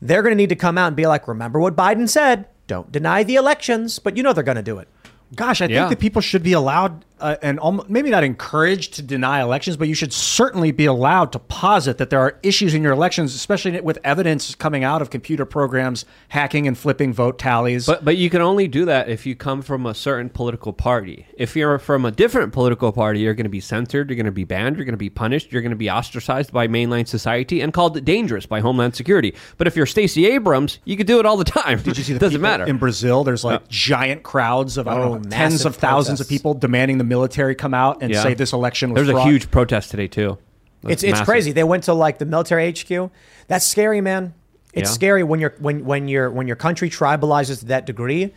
they're 0.01 0.21
going 0.21 0.31
to 0.31 0.35
need 0.35 0.49
to 0.49 0.55
come 0.55 0.77
out 0.77 0.87
and 0.87 0.95
be 0.95 1.05
like, 1.07 1.27
remember 1.27 1.59
what 1.59 1.75
Biden 1.75 2.09
said. 2.09 2.47
Don't 2.67 2.91
deny 2.91 3.23
the 3.23 3.35
elections, 3.35 3.99
but 3.99 4.17
you 4.17 4.23
know 4.23 4.33
they're 4.33 4.43
going 4.43 4.55
to 4.57 4.63
do 4.63 4.79
it. 4.79 4.87
Gosh, 5.35 5.61
I 5.61 5.65
Yeah. 5.65 5.81
think 5.87 5.91
that 5.91 5.99
people 6.01 6.21
should 6.21 6.43
be 6.43 6.53
allowed 6.53 7.05
uh, 7.19 7.35
and 7.41 7.59
maybe 7.87 8.09
not 8.09 8.23
encouraged 8.23 8.93
to 8.95 9.01
deny 9.01 9.41
elections, 9.41 9.77
but 9.77 9.87
you 9.87 9.93
should 9.93 10.11
certainly 10.13 10.71
be 10.71 10.85
allowed 10.85 11.31
to 11.31 11.39
posit 11.39 11.97
that 11.97 12.09
there 12.09 12.19
are 12.19 12.37
issues 12.43 12.73
in 12.73 12.83
your 12.83 12.91
elections, 12.91 13.33
especially 13.33 13.79
with 13.81 13.97
evidence 14.03 14.53
coming 14.55 14.83
out 14.83 15.01
of 15.01 15.09
computer 15.09 15.45
programs 15.45 16.05
hacking 16.29 16.67
and 16.67 16.77
flipping 16.77 17.13
vote 17.13 17.39
tallies. 17.39 17.85
But 17.85 18.03
but 18.03 18.17
you 18.17 18.29
can 18.29 18.41
only 18.41 18.67
do 18.67 18.85
that 18.85 19.07
if 19.09 19.25
you 19.25 19.35
come 19.35 19.61
from 19.61 19.85
a 19.85 19.93
certain 19.93 20.29
political 20.29 20.73
party. 20.73 21.25
If 21.37 21.55
you're 21.55 21.79
from 21.79 22.03
a 22.05 22.11
different 22.11 22.51
political 22.51 22.91
party, 22.91 23.21
you're 23.21 23.33
going 23.33 23.45
to 23.45 23.49
be 23.49 23.61
censored, 23.61 24.09
you're 24.09 24.17
going 24.17 24.25
to 24.25 24.31
be 24.31 24.43
banned, 24.43 24.75
you're 24.75 24.85
going 24.85 24.93
to 24.93 24.97
be 24.97 25.09
punished, 25.09 25.51
you're 25.53 25.61
going 25.61 25.69
to 25.71 25.75
be 25.77 25.89
ostracized 25.89 26.51
by 26.51 26.67
mainline 26.67 27.07
society 27.07 27.61
and 27.61 27.73
called 27.73 28.03
dangerous 28.03 28.45
by 28.45 28.59
Homeland 28.59 28.95
Security. 28.95 29.33
But 29.57 29.67
if 29.67 29.75
you're 29.75 29.85
Stacey 29.85 30.25
Abrams, 30.27 30.79
you 30.85 30.97
could 30.97 31.07
do 31.07 31.19
it 31.19 31.25
all 31.25 31.37
the 31.37 31.45
time. 31.45 31.81
Did 31.81 31.97
you 31.97 32.03
see 32.03 32.13
the 32.13 32.19
Doesn't 32.25 32.41
matter. 32.41 32.65
in 32.65 32.77
Brazil? 32.77 33.23
There's 33.23 33.43
like 33.45 33.67
giant 33.69 34.23
crowds 34.23 34.77
of 34.77 34.87
I 34.87 34.95
don't 34.95 35.05
Oh, 35.05 35.17
know, 35.19 35.29
tens 35.29 35.65
of 35.65 35.75
thousands 35.75 36.19
of 36.19 36.27
people 36.27 36.53
demanding 36.55 36.97
the 36.97 37.04
military 37.05 37.55
come 37.55 37.73
out 37.73 38.01
and 38.01 38.11
Yeah. 38.11 38.21
say 38.23 38.33
this 38.33 38.53
election 38.53 38.91
was 38.91 38.97
There's 38.97 39.09
a 39.09 39.13
fraud. 39.13 39.27
huge 39.27 39.51
protest 39.51 39.91
today 39.91 40.07
too. 40.07 40.37
That's 40.81 40.93
It's 40.93 41.03
it's 41.03 41.11
massive. 41.13 41.25
crazy. 41.25 41.51
They 41.51 41.63
went 41.63 41.83
to 41.85 41.93
like 41.93 42.17
the 42.19 42.25
military 42.25 42.67
HQ. 42.67 43.09
That's 43.47 43.65
scary, 43.65 44.01
man. 44.01 44.33
It's 44.73 44.89
Yeah. 44.89 44.93
scary 44.93 45.23
when 45.23 45.39
your 45.39 45.55
when 45.59 45.85
when 45.85 46.07
your 46.07 46.29
when 46.29 46.47
your 46.47 46.55
country 46.57 46.89
tribalizes 46.89 47.59
to 47.59 47.65
that 47.67 47.85
degree. 47.85 48.33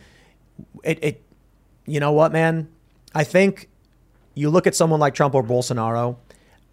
It 0.83 0.99
it 1.03 1.23
you 1.85 1.99
know 1.99 2.11
what, 2.11 2.31
man? 2.31 2.67
I 3.13 3.23
think 3.23 3.69
you 4.35 4.49
look 4.49 4.67
at 4.67 4.75
someone 4.75 4.99
like 4.99 5.13
Trump 5.13 5.33
or 5.35 5.43
Bolsonaro. 5.43 6.15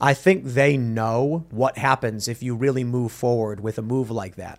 I 0.00 0.12
think 0.14 0.44
they 0.44 0.76
know 0.76 1.46
what 1.50 1.78
happens 1.78 2.28
if 2.28 2.42
you 2.42 2.54
really 2.54 2.84
move 2.84 3.12
forward 3.12 3.60
with 3.60 3.78
a 3.78 3.82
move 3.82 4.10
like 4.10 4.36
that. 4.36 4.58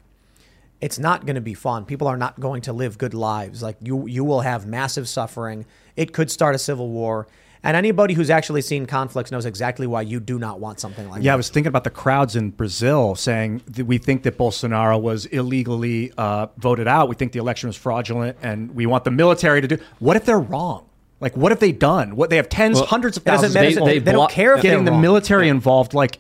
It's 0.79 0.99
not 0.99 1.25
going 1.25 1.35
to 1.35 1.41
be 1.41 1.53
fun. 1.55 1.85
People 1.85 2.07
are 2.07 2.17
not 2.17 2.39
going 2.39 2.61
to 2.63 2.73
live 2.73 2.97
good 2.97 3.13
lives. 3.13 3.63
Like 3.63 3.77
you 3.81 4.07
you 4.07 4.23
will 4.23 4.41
have 4.41 4.67
massive 4.67 5.09
suffering. 5.09 5.65
It 5.95 6.13
could 6.13 6.29
start 6.29 6.53
a 6.55 6.59
civil 6.59 6.89
war. 6.89 7.27
And 7.63 7.75
anybody 7.75 8.13
who's 8.13 8.29
actually 8.29 8.61
seen 8.61 8.85
conflicts 8.85 9.31
knows 9.31 9.45
exactly 9.45 9.87
why 9.87 10.03
you 10.03 10.19
do 10.19 10.37
not 10.37 10.59
want 10.59 10.79
something 10.79 11.09
like 11.09 11.19
that. 11.21 11.25
Yeah, 11.25 11.33
I 11.33 11.35
was 11.35 11.49
thinking 11.49 11.67
about 11.67 11.83
the 11.83 11.89
crowds 11.89 12.35
in 12.35 12.51
Brazil 12.51 13.15
saying 13.15 13.63
that 13.67 13.85
we 13.85 13.97
think 13.97 14.21
that 14.23 14.37
Bolsonaro 14.37 15.01
was 15.01 15.25
illegally 15.25 16.11
uh, 16.17 16.47
voted 16.57 16.87
out. 16.87 17.09
We 17.09 17.15
think 17.15 17.31
the 17.31 17.39
election 17.39 17.67
was 17.67 17.75
fraudulent, 17.75 18.37
and 18.43 18.75
we 18.75 18.85
want 18.85 19.03
the 19.05 19.11
military 19.11 19.59
to 19.61 19.67
do. 19.67 19.77
What 19.97 20.15
if 20.15 20.23
they're 20.25 20.39
wrong? 20.39 20.87
Like, 21.19 21.35
what 21.35 21.51
have 21.51 21.59
they 21.59 21.71
done? 21.71 22.15
What 22.15 22.29
they 22.29 22.35
have 22.35 22.47
tens, 22.47 22.75
Well, 22.77 22.85
hundreds 22.85 23.17
of 23.17 23.23
thousands. 23.23 23.55
matter. 23.55 23.67
of 23.67 23.73
people 23.73 23.87
They, 23.87 23.97
they 23.99 24.11
don't 24.11 24.19
block- 24.19 24.31
care 24.31 24.53
if 24.55 24.61
getting 24.61 24.77
they're 24.79 24.85
the 24.85 24.91
wrong. 24.91 25.01
military 25.01 25.49
involved. 25.49 25.95
Like, 25.95 26.19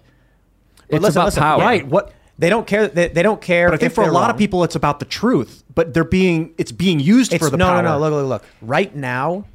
But 0.89 0.95
It's 0.97 1.03
listen, 1.03 1.17
about 1.19 1.25
listen, 1.25 1.43
power. 1.43 1.59
right? 1.61 1.85
What? 1.87 2.13
They 2.39 2.49
don't 2.49 2.67
care. 2.67 2.87
They, 2.87 3.07
they 3.07 3.23
don't 3.23 3.41
care. 3.41 3.69
But 3.69 3.75
I 3.75 3.77
think 3.77 3.93
for 3.93 4.03
a 4.03 4.11
lot 4.11 4.29
of 4.29 4.37
people, 4.37 4.63
it's 4.63 4.75
about 4.75 4.99
the 4.99 5.05
truth. 5.05 5.63
But 5.73 5.93
they're 5.93 6.03
being 6.03 6.53
it's 6.57 6.71
being 6.71 6.99
used 6.99 7.33
it's 7.33 7.43
for 7.43 7.49
the 7.49 7.57
no, 7.57 7.67
power. 7.67 7.81
no, 7.81 7.97
no. 7.97 7.99
Look, 7.99 8.11
look, 8.11 8.27
look. 8.27 8.45
Right 8.61 8.95
now, 8.95 9.45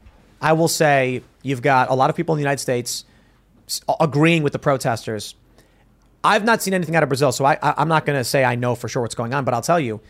I 0.41 0.53
will 0.55 0.69
say 0.69 1.23
you've 1.43 1.63
got 1.63 1.91
a 1.91 1.95
lot 1.95 2.11
of 2.11 2.17
people 2.17 2.35
in 2.35 2.39
the 2.39 2.43
United 2.43 2.61
States 2.61 3.05
agreeing 4.01 4.43
with 4.43 4.53
the 4.53 4.59
protesters. 4.59 5.35
I've 6.25 6.45
not 6.45 6.63
seen 6.63 6.75
anything 6.75 6.95
out 6.95 7.03
of 7.03 7.09
Brazil, 7.09 7.33
so 7.33 7.45
I, 7.45 7.59
I, 7.63 7.75
I'm 7.79 7.89
not 7.89 8.07
going 8.07 8.19
to 8.19 8.25
say 8.25 8.45
I 8.45 8.55
know 8.55 8.75
for 8.75 8.89
sure 8.89 9.03
what's 9.03 9.15
going 9.15 9.35
on. 9.35 9.45
But 9.45 9.55
I'll 9.55 9.63
tell 9.63 9.81
you, 9.81 10.01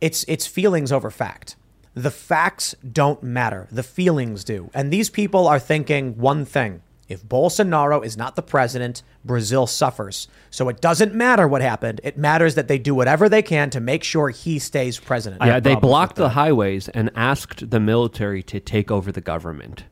it's 0.00 0.24
it's 0.28 0.46
feelings 0.46 0.92
over 0.92 1.10
fact. 1.10 1.56
The 1.94 2.10
facts 2.10 2.74
don't 2.92 3.22
matter. 3.22 3.68
The 3.72 3.82
feelings 3.82 4.44
do. 4.44 4.70
And 4.74 4.92
these 4.92 5.08
people 5.08 5.48
are 5.48 5.58
thinking 5.58 6.18
one 6.18 6.44
thing. 6.44 6.82
If 7.08 7.24
Bolsonaro 7.24 8.04
is 8.04 8.16
not 8.16 8.34
the 8.34 8.42
president, 8.42 9.02
Brazil 9.24 9.66
suffers. 9.66 10.26
So 10.50 10.68
it 10.68 10.80
doesn't 10.80 11.14
matter 11.14 11.46
what 11.46 11.62
happened. 11.62 12.00
It 12.02 12.18
matters 12.18 12.56
that 12.56 12.66
they 12.66 12.78
do 12.78 12.94
whatever 12.94 13.28
they 13.28 13.42
can 13.42 13.70
to 13.70 13.80
make 13.80 14.02
sure 14.02 14.30
he 14.30 14.58
stays 14.58 14.98
president. 14.98 15.42
Yeah, 15.44 15.60
they 15.60 15.76
blocked 15.76 16.16
the 16.16 16.30
highways 16.30 16.88
and 16.88 17.10
asked 17.14 17.70
the 17.70 17.78
military 17.78 18.42
to 18.44 18.58
take 18.58 18.90
over 18.90 19.12
the 19.12 19.20
government. 19.20 19.84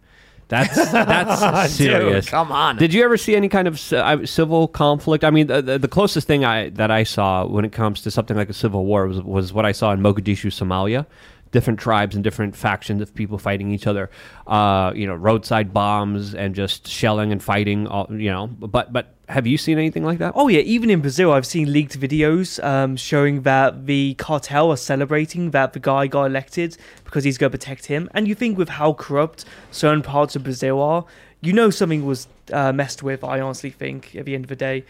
That's 0.49 0.75
that's 0.93 1.73
serious. 1.73 2.29
come 2.29 2.53
on. 2.53 2.77
Did 2.77 2.93
you 2.93 3.03
ever 3.03 3.17
see 3.17 3.35
any 3.35 3.49
kind 3.49 3.67
of 3.67 3.93
uh, 3.93 4.27
civil 4.27 4.69
conflict? 4.69 5.25
I 5.25 5.31
mean, 5.31 5.47
the, 5.47 5.63
the, 5.63 5.79
the 5.79 5.89
closest 5.89 6.27
thing 6.27 6.45
I 6.45 6.71
that 6.71 6.91
I 6.91 7.05
saw 7.05 7.47
when 7.47 7.65
it 7.65 7.73
comes 7.73 8.03
to 8.03 8.11
something 8.11 8.37
like 8.37 8.51
a 8.51 8.55
civil 8.55 8.85
war 8.85 9.07
was 9.07 9.23
was 9.23 9.53
what 9.53 9.65
I 9.65 9.73
saw 9.73 9.93
in 9.93 10.01
Mogadishu, 10.01 10.51
Somalia. 10.53 11.07
Different 11.55 11.79
tribes 11.79 12.15
and 12.17 12.25
different 12.25 12.57
factions 12.57 13.01
of 13.01 13.15
people 13.15 13.39
fighting 13.39 13.71
each 13.71 13.87
other. 13.87 14.11
Uh, 14.47 14.93
you 14.95 15.07
know, 15.07 15.15
roadside 15.15 15.73
bombs 15.73 16.35
and 16.35 16.55
just 16.55 16.89
shelling 16.89 17.31
and 17.31 17.41
fighting. 17.41 17.87
All, 17.87 18.07
you 18.11 18.31
know, 18.31 18.49
but 18.49 18.93
but 18.93 19.15
have 19.29 19.47
you 19.47 19.57
seen 19.57 19.79
anything 19.79 20.05
like 20.05 20.19
that? 20.19 20.33
Oh 20.35 20.49
yeah, 20.49 20.61
even 20.61 20.91
in 20.91 21.01
Brazil, 21.01 21.33
I've 21.33 21.47
seen 21.47 21.73
leaked 21.73 21.99
videos 21.99 22.63
um, 22.63 22.97
showing 22.97 23.43
that 23.43 23.87
the 23.87 24.15
cartel 24.15 24.71
are 24.71 24.77
celebrating 24.77 25.53
that 25.53 25.73
the 25.73 25.79
guy 25.81 26.07
got 26.09 26.25
elected 26.25 26.77
because 27.05 27.25
he's 27.25 27.39
going 27.39 27.53
to 27.53 27.59
protect 27.59 27.87
him. 27.87 28.11
And 28.15 28.27
you 28.29 28.35
think 28.35 28.59
with 28.59 28.69
how 28.69 28.93
corrupt 28.93 29.45
certain 29.71 30.03
parts 30.03 30.37
of 30.37 30.43
Brazil 30.43 30.83
are, 30.83 31.05
you 31.41 31.53
know 31.53 31.71
something 31.71 32.05
was 32.05 32.27
uh, 32.53 32.73
messed 32.73 33.03
with. 33.03 33.23
I 33.23 33.41
honestly 33.41 33.71
think 33.71 34.15
at 34.17 34.25
the 34.25 34.35
end 34.35 34.45
of 34.45 34.49
the 34.49 34.57
day, 34.57 34.85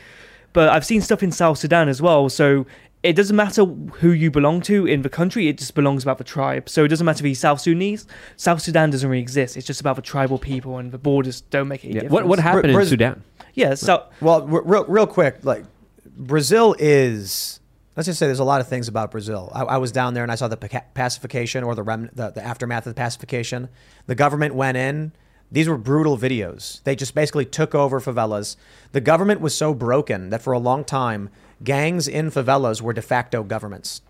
but 0.52 0.68
I've 0.70 0.86
seen 0.86 1.02
stuff 1.02 1.22
in 1.22 1.30
South 1.30 1.58
Sudan 1.58 1.88
as 1.88 2.00
well. 2.00 2.28
So 2.28 2.66
it 3.04 3.14
doesn't 3.14 3.36
matter 3.36 3.64
who 3.64 4.10
you 4.10 4.30
belong 4.30 4.60
to 4.62 4.86
in 4.86 5.02
the 5.02 5.08
country, 5.08 5.46
it 5.48 5.58
just 5.58 5.74
belongs 5.74 6.02
about 6.02 6.18
the 6.18 6.24
tribe. 6.24 6.68
So 6.68 6.84
it 6.84 6.88
doesn't 6.88 7.04
matter 7.04 7.20
if 7.20 7.26
he's 7.26 7.38
South 7.38 7.60
Sudanese. 7.60 8.06
South 8.36 8.60
Sudan 8.62 8.90
doesn't 8.90 9.08
really 9.08 9.22
exist. 9.22 9.56
It's 9.56 9.66
just 9.66 9.80
about 9.80 9.96
the 9.96 10.02
tribal 10.02 10.38
people, 10.38 10.78
and 10.78 10.90
the 10.90 10.98
borders 10.98 11.42
don't 11.42 11.68
make 11.68 11.84
any 11.84 11.94
Yeah. 11.94 12.00
difference. 12.00 12.12
What 12.12 12.26
what 12.26 12.38
happened 12.40 12.70
in 12.70 12.76
Braz- 12.76 12.88
Sudan? 12.88 13.22
Yeah, 13.54 13.74
so 13.74 14.04
Well, 14.20 14.42
r- 14.50 14.62
real, 14.64 14.84
real 14.86 15.06
quick, 15.06 15.44
like 15.44 15.64
Brazil 16.16 16.74
is. 16.78 17.60
Let's 17.96 18.06
just 18.06 18.18
say 18.18 18.26
there's 18.26 18.40
a 18.40 18.44
lot 18.44 18.60
of 18.60 18.66
things 18.66 18.88
about 18.88 19.12
Brazil. 19.12 19.52
I, 19.54 19.62
I 19.62 19.76
was 19.76 19.92
down 19.92 20.14
there 20.14 20.24
and 20.24 20.32
I 20.32 20.34
saw 20.34 20.48
the 20.48 20.56
pacification 20.94 21.62
or 21.62 21.76
the, 21.76 21.82
rem- 21.84 22.10
the 22.12 22.30
the 22.30 22.44
aftermath 22.44 22.86
of 22.86 22.94
the 22.94 22.98
pacification. 23.00 23.68
The 24.06 24.14
government 24.16 24.54
went 24.56 24.76
in. 24.76 25.12
These 25.52 25.68
were 25.68 25.78
brutal 25.78 26.18
videos. 26.18 26.82
They 26.82 26.96
just 26.96 27.14
basically 27.14 27.44
took 27.44 27.72
over 27.74 28.00
favelas. 28.00 28.56
The 28.90 29.00
government 29.00 29.40
was 29.40 29.54
so 29.56 29.72
broken 29.74 30.30
that 30.30 30.42
for 30.42 30.52
a 30.52 30.58
long 30.58 30.82
time, 30.82 31.28
gangs 31.64 32.06
in 32.06 32.30
favelas 32.30 32.80
were 32.80 32.92
de 32.92 33.02
facto 33.02 33.42
governments. 33.42 34.02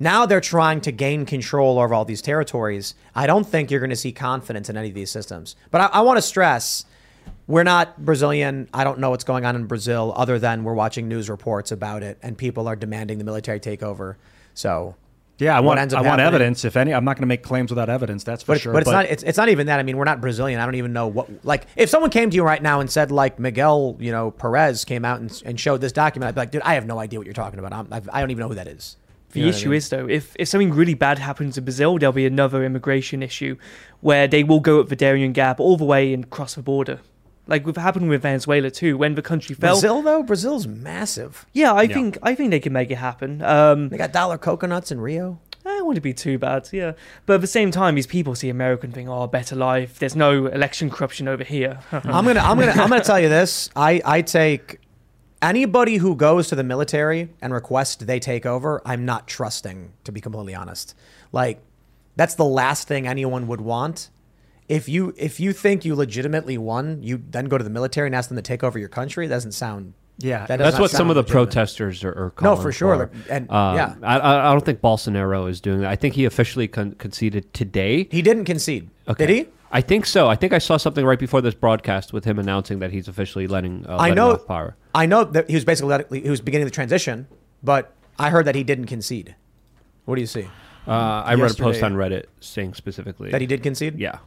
Now 0.00 0.26
they're 0.26 0.40
trying 0.40 0.80
to 0.82 0.92
gain 0.92 1.26
control 1.26 1.78
over 1.78 1.94
all 1.94 2.04
these 2.04 2.22
territories. 2.22 2.94
I 3.14 3.26
don't 3.26 3.44
think 3.46 3.70
you're 3.70 3.80
going 3.80 3.90
to 3.90 3.96
see 3.96 4.12
confidence 4.12 4.68
in 4.68 4.76
any 4.76 4.88
of 4.88 4.94
these 4.94 5.10
systems. 5.10 5.56
But 5.70 5.80
I, 5.80 5.86
I 5.86 6.00
want 6.02 6.18
to 6.18 6.22
stress 6.22 6.84
we're 7.46 7.64
not 7.64 8.04
Brazilian. 8.04 8.68
I 8.74 8.84
don't 8.84 8.98
know 8.98 9.10
what's 9.10 9.24
going 9.24 9.44
on 9.44 9.56
in 9.56 9.66
Brazil 9.66 10.12
other 10.16 10.38
than 10.38 10.64
we're 10.64 10.74
watching 10.74 11.08
news 11.08 11.30
reports 11.30 11.72
about 11.72 12.02
it 12.02 12.18
and 12.22 12.36
people 12.36 12.68
are 12.68 12.76
demanding 12.76 13.18
the 13.18 13.24
military 13.24 13.58
takeover. 13.58 14.16
So, 14.54 14.96
Yeah, 15.38 15.56
I 15.56 15.60
what 15.60 15.66
want 15.68 15.80
ends 15.80 15.94
up 15.94 16.04
I 16.04 16.08
want 16.08 16.20
evidence. 16.20 16.64
If 16.64 16.76
any, 16.76 16.92
I'm 16.92 17.04
not 17.04 17.14
going 17.16 17.22
to 17.22 17.26
make 17.28 17.42
claims 17.44 17.70
without 17.70 17.88
evidence. 17.88 18.24
That's 18.24 18.42
for 18.42 18.52
But, 18.54 18.60
sure. 18.60 18.72
but 18.72 18.82
it's 18.82 18.90
not 18.90 19.04
it's, 19.06 19.22
it's 19.22 19.38
not 19.38 19.48
even 19.48 19.66
that. 19.68 19.78
I 19.78 19.84
mean, 19.84 19.96
we're 19.96 20.04
not 20.04 20.20
Brazilian. 20.20 20.60
I 20.60 20.64
don't 20.64 20.74
even 20.74 20.92
know 20.92 21.06
what 21.06 21.28
like 21.44 21.66
if 21.76 21.88
someone 21.88 22.10
came 22.10 22.28
to 22.30 22.34
you 22.36 22.42
right 22.42 22.60
now 22.62 22.80
and 22.80 22.90
said 22.90 23.10
like 23.12 23.38
Miguel, 23.38 23.96
you 24.00 24.10
know, 24.10 24.30
Perez 24.32 24.84
came 24.84 25.04
out 25.04 25.20
and, 25.20 25.42
and 25.44 25.58
showed 25.60 25.80
this 25.80 25.92
document, 25.92 26.28
I'd 26.28 26.34
be 26.34 26.40
like, 26.40 26.50
dude, 26.50 26.62
I 26.62 26.74
have 26.74 26.86
no 26.86 26.98
idea 26.98 27.18
what 27.20 27.26
you're 27.26 27.34
talking 27.34 27.58
about. 27.60 27.72
I'm, 27.72 27.86
I, 27.92 28.02
I 28.12 28.20
don't 28.20 28.30
even 28.30 28.40
know 28.42 28.48
who 28.48 28.56
that 28.56 28.66
is. 28.68 28.96
The 29.30 29.40
You 29.40 29.44
know 29.46 29.48
what 29.50 29.54
I 29.54 29.58
issue 29.58 29.68
mean? 29.68 29.76
is 29.76 29.88
though, 29.90 30.08
if 30.08 30.34
if 30.38 30.48
something 30.48 30.72
really 30.72 30.94
bad 30.94 31.18
happens 31.18 31.56
in 31.56 31.64
Brazil, 31.64 31.98
there'll 31.98 32.12
be 32.12 32.26
another 32.26 32.64
immigration 32.64 33.22
issue 33.22 33.56
where 34.00 34.26
they 34.26 34.42
will 34.42 34.60
go 34.60 34.80
up 34.80 34.88
the 34.88 34.96
Darien 34.96 35.32
Gap 35.32 35.60
all 35.60 35.76
the 35.76 35.84
way 35.84 36.12
and 36.14 36.28
cross 36.30 36.54
the 36.54 36.62
border. 36.62 36.98
Like 37.48 37.66
what 37.66 37.76
happened 37.76 38.08
with 38.10 38.22
Venezuela 38.22 38.70
too, 38.70 38.96
when 38.96 39.14
the 39.14 39.22
country 39.22 39.54
fell. 39.56 39.72
Brazil 39.74 40.02
though, 40.02 40.22
Brazil's 40.22 40.66
massive. 40.66 41.46
Yeah, 41.54 41.72
I 41.74 41.86
think 41.88 42.18
I 42.22 42.34
think 42.34 42.50
they 42.50 42.60
can 42.60 42.72
make 42.72 42.90
it 42.90 42.96
happen. 42.98 43.42
Um, 43.42 43.88
They 43.88 43.96
got 43.96 44.12
dollar 44.12 44.38
coconuts 44.38 44.92
in 44.92 45.00
Rio. 45.00 45.40
I 45.64 45.70
don't 45.70 45.86
want 45.86 45.96
to 45.96 46.00
be 46.02 46.14
too 46.14 46.38
bad, 46.38 46.68
yeah. 46.72 46.92
But 47.26 47.34
at 47.34 47.40
the 47.40 47.46
same 47.46 47.70
time, 47.70 47.94
these 47.94 48.06
people 48.06 48.34
see 48.34 48.48
American 48.48 48.90
thing, 48.92 49.06
think, 49.06 49.08
"Oh, 49.16 49.26
better 49.26 49.56
life. 49.56 49.98
There's 49.98 50.16
no 50.16 50.46
election 50.46 50.88
corruption 50.90 51.26
over 51.28 51.44
here." 51.44 51.80
I'm 51.92 52.24
gonna 52.24 52.40
I'm 52.40 52.58
gonna 52.58 52.72
I'm 52.72 52.88
gonna 52.88 53.02
tell 53.02 53.20
you 53.20 53.28
this. 53.28 53.70
I 53.74 54.00
I 54.04 54.22
take 54.22 54.80
anybody 55.42 55.96
who 55.98 56.16
goes 56.16 56.48
to 56.48 56.54
the 56.54 56.64
military 56.64 57.28
and 57.40 57.52
requests 57.52 57.96
they 57.96 58.18
take 58.20 58.44
over. 58.46 58.80
I'm 58.84 59.04
not 59.04 59.26
trusting, 59.26 59.92
to 60.04 60.12
be 60.12 60.20
completely 60.20 60.54
honest. 60.54 60.94
Like 61.32 61.60
that's 62.16 62.34
the 62.34 62.44
last 62.44 62.88
thing 62.88 63.06
anyone 63.06 63.46
would 63.46 63.60
want. 63.60 64.10
If 64.68 64.88
you 64.88 65.14
if 65.16 65.40
you 65.40 65.52
think 65.52 65.84
you 65.84 65.94
legitimately 65.94 66.58
won, 66.58 67.02
you 67.02 67.22
then 67.30 67.46
go 67.46 67.56
to 67.58 67.64
the 67.64 67.70
military 67.70 68.06
and 68.06 68.14
ask 68.14 68.28
them 68.28 68.36
to 68.36 68.42
take 68.42 68.62
over 68.62 68.78
your 68.78 68.88
country. 68.88 69.26
That 69.26 69.36
doesn't 69.36 69.52
sound. 69.52 69.94
Yeah, 70.20 70.46
that 70.46 70.58
That's 70.58 70.78
what 70.80 70.90
some 70.90 71.10
of 71.10 71.14
the 71.14 71.22
legitimate. 71.22 71.44
protesters 71.46 72.02
are, 72.02 72.10
are 72.10 72.32
No, 72.42 72.56
for 72.56 72.72
sure. 72.72 72.96
Like, 72.96 73.10
and 73.30 73.48
Um, 73.50 73.76
yeah, 73.76 73.94
I, 74.02 74.18
I 74.18 74.48
I 74.48 74.52
don't 74.52 74.64
think 74.64 74.80
Bolsonaro 74.80 75.48
is 75.48 75.60
doing 75.60 75.80
that. 75.82 75.90
I 75.90 75.96
think 75.96 76.14
he 76.16 76.24
officially 76.24 76.66
con- 76.66 76.96
conceded 76.98 77.54
today. 77.54 78.08
he 78.10 78.20
didn't 78.20 78.44
concede. 78.44 78.90
Okay. 79.06 79.26
Did 79.26 79.34
he? 79.46 79.46
I 79.70 79.80
think 79.80 80.06
so. 80.06 80.28
I 80.28 80.34
think 80.34 80.52
I 80.52 80.58
saw 80.58 80.76
something 80.76 81.04
right 81.04 81.18
before 81.18 81.40
this 81.40 81.54
broadcast 81.54 82.12
with 82.12 82.24
him 82.24 82.38
announcing 82.38 82.78
that 82.80 82.90
he's 82.90 83.06
officially 83.06 83.46
letting, 83.46 83.86
uh, 83.86 83.96
I 83.98 84.12
know. 84.12 84.32
off 84.32 84.46
power. 84.46 84.76
I 84.94 85.06
know 85.06 85.24
that 85.24 85.48
he 85.48 85.54
was 85.54 85.64
basically 85.64 85.90
let- 85.90 86.10
he 86.12 86.28
was 86.30 86.40
beginning 86.40 86.64
the 86.64 86.70
transition, 86.72 87.26
but 87.62 87.94
I 88.18 88.30
heard 88.30 88.44
that 88.46 88.54
he 88.56 88.64
didn't 88.64 88.86
concede. 88.86 89.36
What 90.04 90.16
do 90.16 90.20
you 90.20 90.26
see? 90.26 90.48
Uh, 90.86 90.90
I 91.24 91.34
read 91.34 91.50
a 91.52 91.54
post 91.54 91.82
on 91.82 91.94
Reddit 91.94 92.24
saying 92.40 92.74
specifically 92.74 93.30
That 93.30 93.40
he 93.42 93.46
did 93.46 93.62
concede? 93.62 93.98
Yeah, 93.98 94.18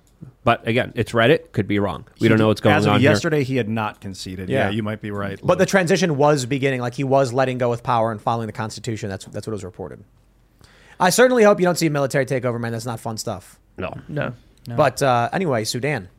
but 0.43 0.67
again, 0.67 0.91
it's 0.95 1.11
Reddit. 1.11 1.51
Could 1.51 1.67
be 1.67 1.79
wrong. 1.79 2.05
We 2.19 2.27
don't 2.27 2.37
know 2.37 2.47
what's 2.47 2.61
going 2.61 2.75
As 2.75 2.85
of 2.85 2.93
on 2.93 2.99
here. 2.99 3.11
yesterday, 3.11 3.43
he 3.43 3.57
had 3.57 3.69
not 3.69 4.01
conceded. 4.01 4.49
Yeah, 4.49 4.65
Yeah. 4.65 4.69
you 4.71 4.83
might 4.83 5.01
be 5.01 5.11
right. 5.11 5.39
But 5.43 5.57
the 5.57 5.65
transition 5.65 6.17
was 6.17 6.45
beginning, 6.45 6.81
like 6.81 6.93
he 6.95 7.03
was 7.03 7.33
letting 7.33 7.57
go 7.57 7.69
with 7.69 7.83
power 7.83 8.11
and 8.11 8.21
following 8.21 8.47
the 8.47 8.53
Constitution. 8.53 9.09
That's 9.09 9.25
that's 9.25 9.47
what 9.47 9.51
was 9.53 9.63
reported. 9.63 10.03
I 10.99 11.09
certainly 11.09 11.43
hope 11.43 11.59
you 11.59 11.65
don't 11.65 11.77
see 11.77 11.87
a 11.87 11.91
military 11.91 12.25
takeover, 12.25 12.59
man. 12.59 12.71
That's 12.71 12.85
not 12.85 12.99
fun 12.99 13.17
stuff. 13.17 13.59
No, 13.77 13.93
no. 14.07 14.33
But 14.67 15.01
uh, 15.01 15.29
anyway, 15.33 15.63
Sudan. 15.63 16.09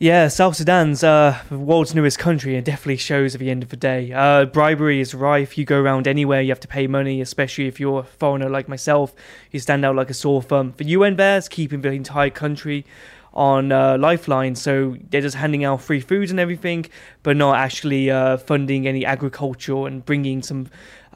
Yeah, 0.00 0.28
South 0.28 0.54
Sudan's 0.54 1.02
uh, 1.02 1.40
the 1.48 1.58
world's 1.58 1.92
newest 1.92 2.20
country 2.20 2.54
and 2.54 2.64
definitely 2.64 2.98
shows 2.98 3.34
at 3.34 3.40
the 3.40 3.50
end 3.50 3.64
of 3.64 3.70
the 3.70 3.76
day. 3.76 4.12
Uh, 4.12 4.44
bribery 4.44 5.00
is 5.00 5.12
rife. 5.12 5.58
You 5.58 5.64
go 5.64 5.80
around 5.80 6.06
anywhere, 6.06 6.40
you 6.40 6.50
have 6.50 6.60
to 6.60 6.68
pay 6.68 6.86
money, 6.86 7.20
especially 7.20 7.66
if 7.66 7.80
you're 7.80 8.00
a 8.00 8.04
foreigner 8.04 8.48
like 8.48 8.68
myself. 8.68 9.12
You 9.50 9.58
stand 9.58 9.84
out 9.84 9.96
like 9.96 10.08
a 10.08 10.14
sore 10.14 10.40
thumb. 10.40 10.72
The 10.76 10.84
UN 10.84 11.16
bears 11.16 11.48
keeping 11.48 11.80
the 11.80 11.90
entire 11.90 12.30
country 12.30 12.86
on 13.34 13.72
uh, 13.72 13.98
lifeline, 13.98 14.54
so 14.54 14.96
they're 15.10 15.20
just 15.20 15.34
handing 15.34 15.64
out 15.64 15.82
free 15.82 16.00
food 16.00 16.30
and 16.30 16.38
everything, 16.38 16.86
but 17.24 17.36
not 17.36 17.56
actually 17.56 18.08
uh, 18.08 18.36
funding 18.36 18.86
any 18.86 19.04
agriculture 19.04 19.88
and 19.88 20.04
bringing 20.04 20.44
some 20.44 20.68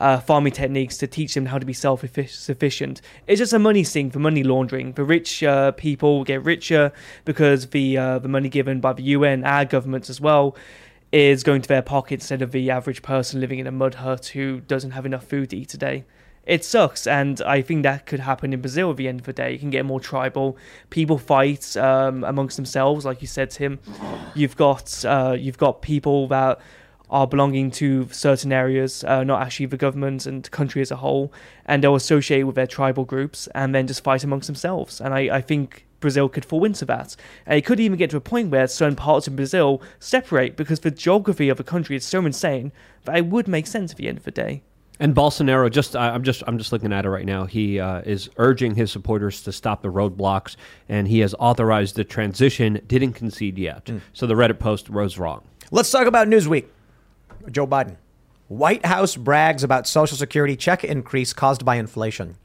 uh, 0.02 0.18
farming 0.18 0.52
techniques 0.52 0.98
to 0.98 1.06
teach 1.06 1.34
them 1.34 1.46
how 1.46 1.58
to 1.58 1.64
be 1.64 1.72
self-sufficient. 1.72 3.00
It's 3.28 3.38
just 3.38 3.52
a 3.52 3.58
money 3.58 3.84
sink 3.84 4.12
for 4.12 4.18
money 4.18 4.42
laundering. 4.42 4.92
The 4.92 5.04
rich 5.04 5.44
uh, 5.44 5.70
people 5.72 6.24
get 6.24 6.42
richer 6.44 6.92
because 7.24 7.68
the 7.68 7.96
uh, 7.96 8.18
the 8.18 8.28
money 8.28 8.48
given 8.48 8.80
by 8.80 8.94
the 8.94 9.04
UN, 9.04 9.44
our 9.44 9.64
governments 9.64 10.10
as 10.10 10.20
well, 10.20 10.56
is 11.12 11.44
going 11.44 11.62
to 11.62 11.68
their 11.68 11.82
pocket 11.82 12.14
instead 12.14 12.42
of 12.42 12.50
the 12.50 12.68
average 12.68 13.02
person 13.02 13.40
living 13.40 13.60
in 13.60 13.68
a 13.68 13.72
mud 13.72 13.94
hut 13.94 14.26
who 14.26 14.60
doesn't 14.60 14.90
have 14.90 15.06
enough 15.06 15.24
food 15.24 15.50
to 15.50 15.56
eat 15.56 15.68
today. 15.68 16.04
It 16.44 16.64
sucks, 16.64 17.06
and 17.06 17.40
I 17.42 17.62
think 17.62 17.84
that 17.84 18.04
could 18.04 18.18
happen 18.18 18.52
in 18.52 18.60
Brazil 18.60 18.90
at 18.90 18.96
the 18.96 19.06
end 19.06 19.20
of 19.20 19.26
the 19.26 19.32
day. 19.32 19.52
You 19.52 19.60
can 19.60 19.70
get 19.70 19.84
more 19.84 20.00
tribal. 20.00 20.56
People 20.90 21.16
fight 21.16 21.76
um, 21.76 22.24
amongst 22.24 22.56
themselves, 22.56 23.04
like 23.04 23.20
you 23.20 23.28
said, 23.28 23.50
Tim. 23.50 23.78
You've 24.34 24.56
got 24.56 25.04
uh, 25.04 25.36
you've 25.38 25.58
got 25.58 25.82
people 25.82 26.26
that 26.26 26.60
are 27.12 27.26
belonging 27.26 27.70
to 27.70 28.08
certain 28.10 28.52
areas, 28.52 29.04
uh, 29.04 29.22
not 29.22 29.42
actually 29.42 29.66
the 29.66 29.76
government 29.76 30.26
and 30.26 30.42
the 30.42 30.50
country 30.50 30.80
as 30.80 30.90
a 30.90 30.96
whole, 30.96 31.32
and 31.66 31.84
they'll 31.84 31.94
associate 31.94 32.44
with 32.44 32.56
their 32.56 32.66
tribal 32.66 33.04
groups 33.04 33.46
and 33.54 33.74
then 33.74 33.86
just 33.86 34.02
fight 34.02 34.24
amongst 34.24 34.46
themselves. 34.46 35.00
And 35.00 35.12
I, 35.12 35.36
I 35.36 35.40
think 35.42 35.86
Brazil 36.00 36.28
could 36.30 36.44
fall 36.44 36.64
into 36.64 36.86
that. 36.86 37.14
And 37.46 37.58
it 37.58 37.66
could 37.66 37.78
even 37.78 37.98
get 37.98 38.08
to 38.10 38.16
a 38.16 38.20
point 38.20 38.50
where 38.50 38.66
certain 38.66 38.96
parts 38.96 39.26
of 39.26 39.36
Brazil 39.36 39.82
separate 40.00 40.56
because 40.56 40.80
the 40.80 40.90
geography 40.90 41.50
of 41.50 41.58
the 41.58 41.64
country 41.64 41.96
is 41.96 42.04
so 42.04 42.24
insane 42.24 42.72
that 43.04 43.16
it 43.16 43.26
would 43.26 43.46
make 43.46 43.66
sense 43.66 43.92
at 43.92 43.98
the 43.98 44.08
end 44.08 44.16
of 44.18 44.24
the 44.24 44.30
day. 44.30 44.62
And 44.98 45.14
Bolsonaro, 45.14 45.70
just 45.70 45.94
I- 45.94 46.10
I'm 46.14 46.22
just 46.22 46.42
I'm 46.46 46.56
just 46.56 46.72
looking 46.72 46.92
at 46.92 47.04
it 47.04 47.10
right 47.10 47.26
now. 47.26 47.44
He 47.44 47.78
uh, 47.78 48.00
is 48.02 48.30
urging 48.36 48.74
his 48.74 48.90
supporters 48.90 49.42
to 49.42 49.52
stop 49.52 49.82
the 49.82 49.88
roadblocks, 49.92 50.56
and 50.88 51.08
he 51.08 51.18
has 51.20 51.34
authorized 51.38 51.96
the 51.96 52.04
transition. 52.04 52.80
Didn't 52.86 53.14
concede 53.14 53.58
yet, 53.58 53.90
so 54.12 54.26
the 54.26 54.34
Reddit 54.34 54.58
post 54.58 54.90
was 54.90 55.18
wrong. 55.18 55.42
Let's 55.70 55.90
talk 55.90 56.06
about 56.06 56.28
Newsweek. 56.28 56.66
Joe 57.50 57.66
Biden. 57.66 57.96
White 58.48 58.84
House 58.84 59.16
brags 59.16 59.64
about 59.64 59.86
Social 59.86 60.16
Security 60.16 60.56
check 60.56 60.84
increase 60.84 61.32
caused 61.32 61.64
by 61.64 61.76
inflation. 61.76 62.36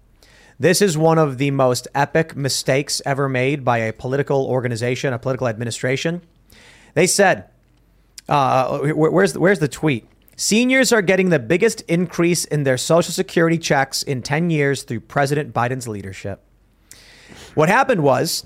This 0.59 0.81
is 0.81 0.97
one 0.97 1.19
of 1.19 1.37
the 1.37 1.51
most 1.51 1.87
epic 1.93 2.35
mistakes 2.35 3.01
ever 3.05 3.29
made 3.29 3.63
by 3.63 3.79
a 3.79 3.93
political 3.93 4.45
organization, 4.45 5.13
a 5.13 5.19
political 5.19 5.47
administration. 5.47 6.21
They 6.95 7.05
said, 7.05 7.49
uh, 8.27 8.79
where's, 8.79 9.37
where's 9.37 9.59
the 9.59 9.67
tweet? 9.67 10.07
Seniors 10.35 10.91
are 10.91 11.01
getting 11.01 11.29
the 11.29 11.39
biggest 11.39 11.81
increase 11.81 12.45
in 12.45 12.63
their 12.63 12.77
Social 12.77 13.11
Security 13.11 13.57
checks 13.57 14.01
in 14.01 14.21
10 14.21 14.49
years 14.49 14.83
through 14.83 15.01
President 15.01 15.53
Biden's 15.53 15.87
leadership. 15.87 16.43
What 17.53 17.69
happened 17.69 18.01
was 18.01 18.43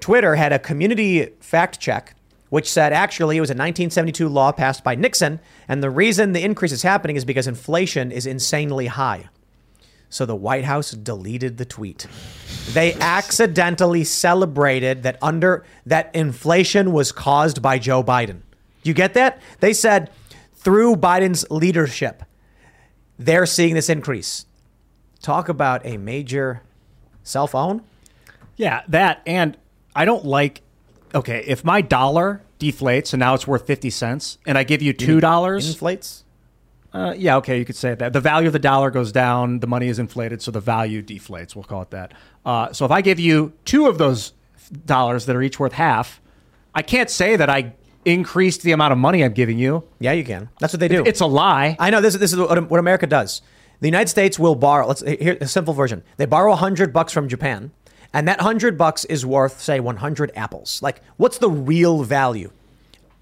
Twitter 0.00 0.36
had 0.36 0.52
a 0.52 0.58
community 0.58 1.26
fact 1.40 1.80
check, 1.80 2.14
which 2.50 2.70
said 2.70 2.92
actually 2.92 3.38
it 3.38 3.40
was 3.40 3.50
a 3.50 3.54
1972 3.54 4.28
law 4.28 4.52
passed 4.52 4.84
by 4.84 4.94
Nixon, 4.94 5.40
and 5.66 5.82
the 5.82 5.90
reason 5.90 6.32
the 6.32 6.44
increase 6.44 6.72
is 6.72 6.82
happening 6.82 7.16
is 7.16 7.24
because 7.24 7.46
inflation 7.46 8.12
is 8.12 8.26
insanely 8.26 8.86
high. 8.86 9.28
So 10.10 10.26
the 10.26 10.36
White 10.36 10.64
House 10.64 10.90
deleted 10.90 11.56
the 11.56 11.64
tweet. 11.64 12.06
They 12.72 12.94
accidentally 12.94 14.02
celebrated 14.02 15.04
that 15.04 15.18
under 15.22 15.64
that 15.86 16.14
inflation 16.14 16.92
was 16.92 17.12
caused 17.12 17.62
by 17.62 17.78
Joe 17.78 18.02
Biden. 18.02 18.40
You 18.82 18.92
get 18.92 19.14
that? 19.14 19.40
They 19.60 19.72
said 19.72 20.10
through 20.54 20.96
Biden's 20.96 21.48
leadership, 21.50 22.24
they're 23.18 23.46
seeing 23.46 23.74
this 23.74 23.88
increase. 23.88 24.46
Talk 25.22 25.48
about 25.48 25.86
a 25.86 25.96
major 25.96 26.62
self-own. 27.22 27.82
Yeah, 28.56 28.82
that 28.88 29.22
and 29.26 29.56
I 29.94 30.04
don't 30.04 30.24
like. 30.24 30.62
Okay, 31.14 31.44
if 31.46 31.64
my 31.64 31.80
dollar 31.80 32.42
deflates 32.58 33.12
and 33.12 33.20
now 33.20 33.34
it's 33.34 33.46
worth 33.46 33.66
fifty 33.66 33.90
cents, 33.90 34.38
and 34.46 34.56
I 34.56 34.64
give 34.64 34.82
you 34.82 34.92
two 34.92 35.20
dollars, 35.20 35.68
inflates. 35.68 36.24
Uh, 36.92 37.14
yeah, 37.16 37.36
okay, 37.36 37.58
you 37.58 37.64
could 37.64 37.76
say 37.76 37.94
that. 37.94 38.12
The 38.12 38.20
value 38.20 38.48
of 38.48 38.52
the 38.52 38.58
dollar 38.58 38.90
goes 38.90 39.12
down, 39.12 39.60
the 39.60 39.66
money 39.66 39.88
is 39.88 39.98
inflated, 39.98 40.42
so 40.42 40.50
the 40.50 40.60
value 40.60 41.02
deflates. 41.02 41.54
We'll 41.54 41.64
call 41.64 41.82
it 41.82 41.90
that. 41.90 42.14
Uh, 42.44 42.72
so 42.72 42.84
if 42.84 42.90
I 42.90 43.00
give 43.00 43.20
you 43.20 43.52
two 43.64 43.86
of 43.86 43.98
those 43.98 44.32
dollars 44.86 45.26
that 45.26 45.36
are 45.36 45.42
each 45.42 45.60
worth 45.60 45.72
half, 45.72 46.20
I 46.74 46.82
can't 46.82 47.10
say 47.10 47.36
that 47.36 47.48
I 47.48 47.74
increased 48.04 48.62
the 48.62 48.72
amount 48.72 48.92
of 48.92 48.98
money 48.98 49.22
I'm 49.22 49.32
giving 49.32 49.58
you. 49.58 49.84
Yeah, 49.98 50.12
you 50.12 50.24
can. 50.24 50.48
That's 50.58 50.72
what 50.72 50.80
they 50.80 50.88
do. 50.88 51.04
It's 51.04 51.20
a 51.20 51.26
lie. 51.26 51.76
I 51.78 51.90
know 51.90 52.00
this. 52.00 52.16
This 52.16 52.32
is 52.32 52.38
what, 52.38 52.70
what 52.70 52.80
America 52.80 53.06
does. 53.06 53.42
The 53.80 53.88
United 53.88 54.08
States 54.08 54.38
will 54.38 54.54
borrow. 54.54 54.86
Let's 54.86 55.00
here 55.02 55.38
a 55.40 55.46
simple 55.46 55.74
version. 55.74 56.02
They 56.16 56.26
borrow 56.26 56.54
hundred 56.54 56.92
bucks 56.92 57.12
from 57.12 57.28
Japan, 57.28 57.72
and 58.12 58.26
that 58.26 58.40
hundred 58.40 58.76
bucks 58.76 59.04
is 59.06 59.24
worth 59.24 59.60
say 59.60 59.80
one 59.80 59.98
hundred 59.98 60.32
apples. 60.34 60.82
Like, 60.82 61.02
what's 61.16 61.38
the 61.38 61.50
real 61.50 62.02
value? 62.02 62.50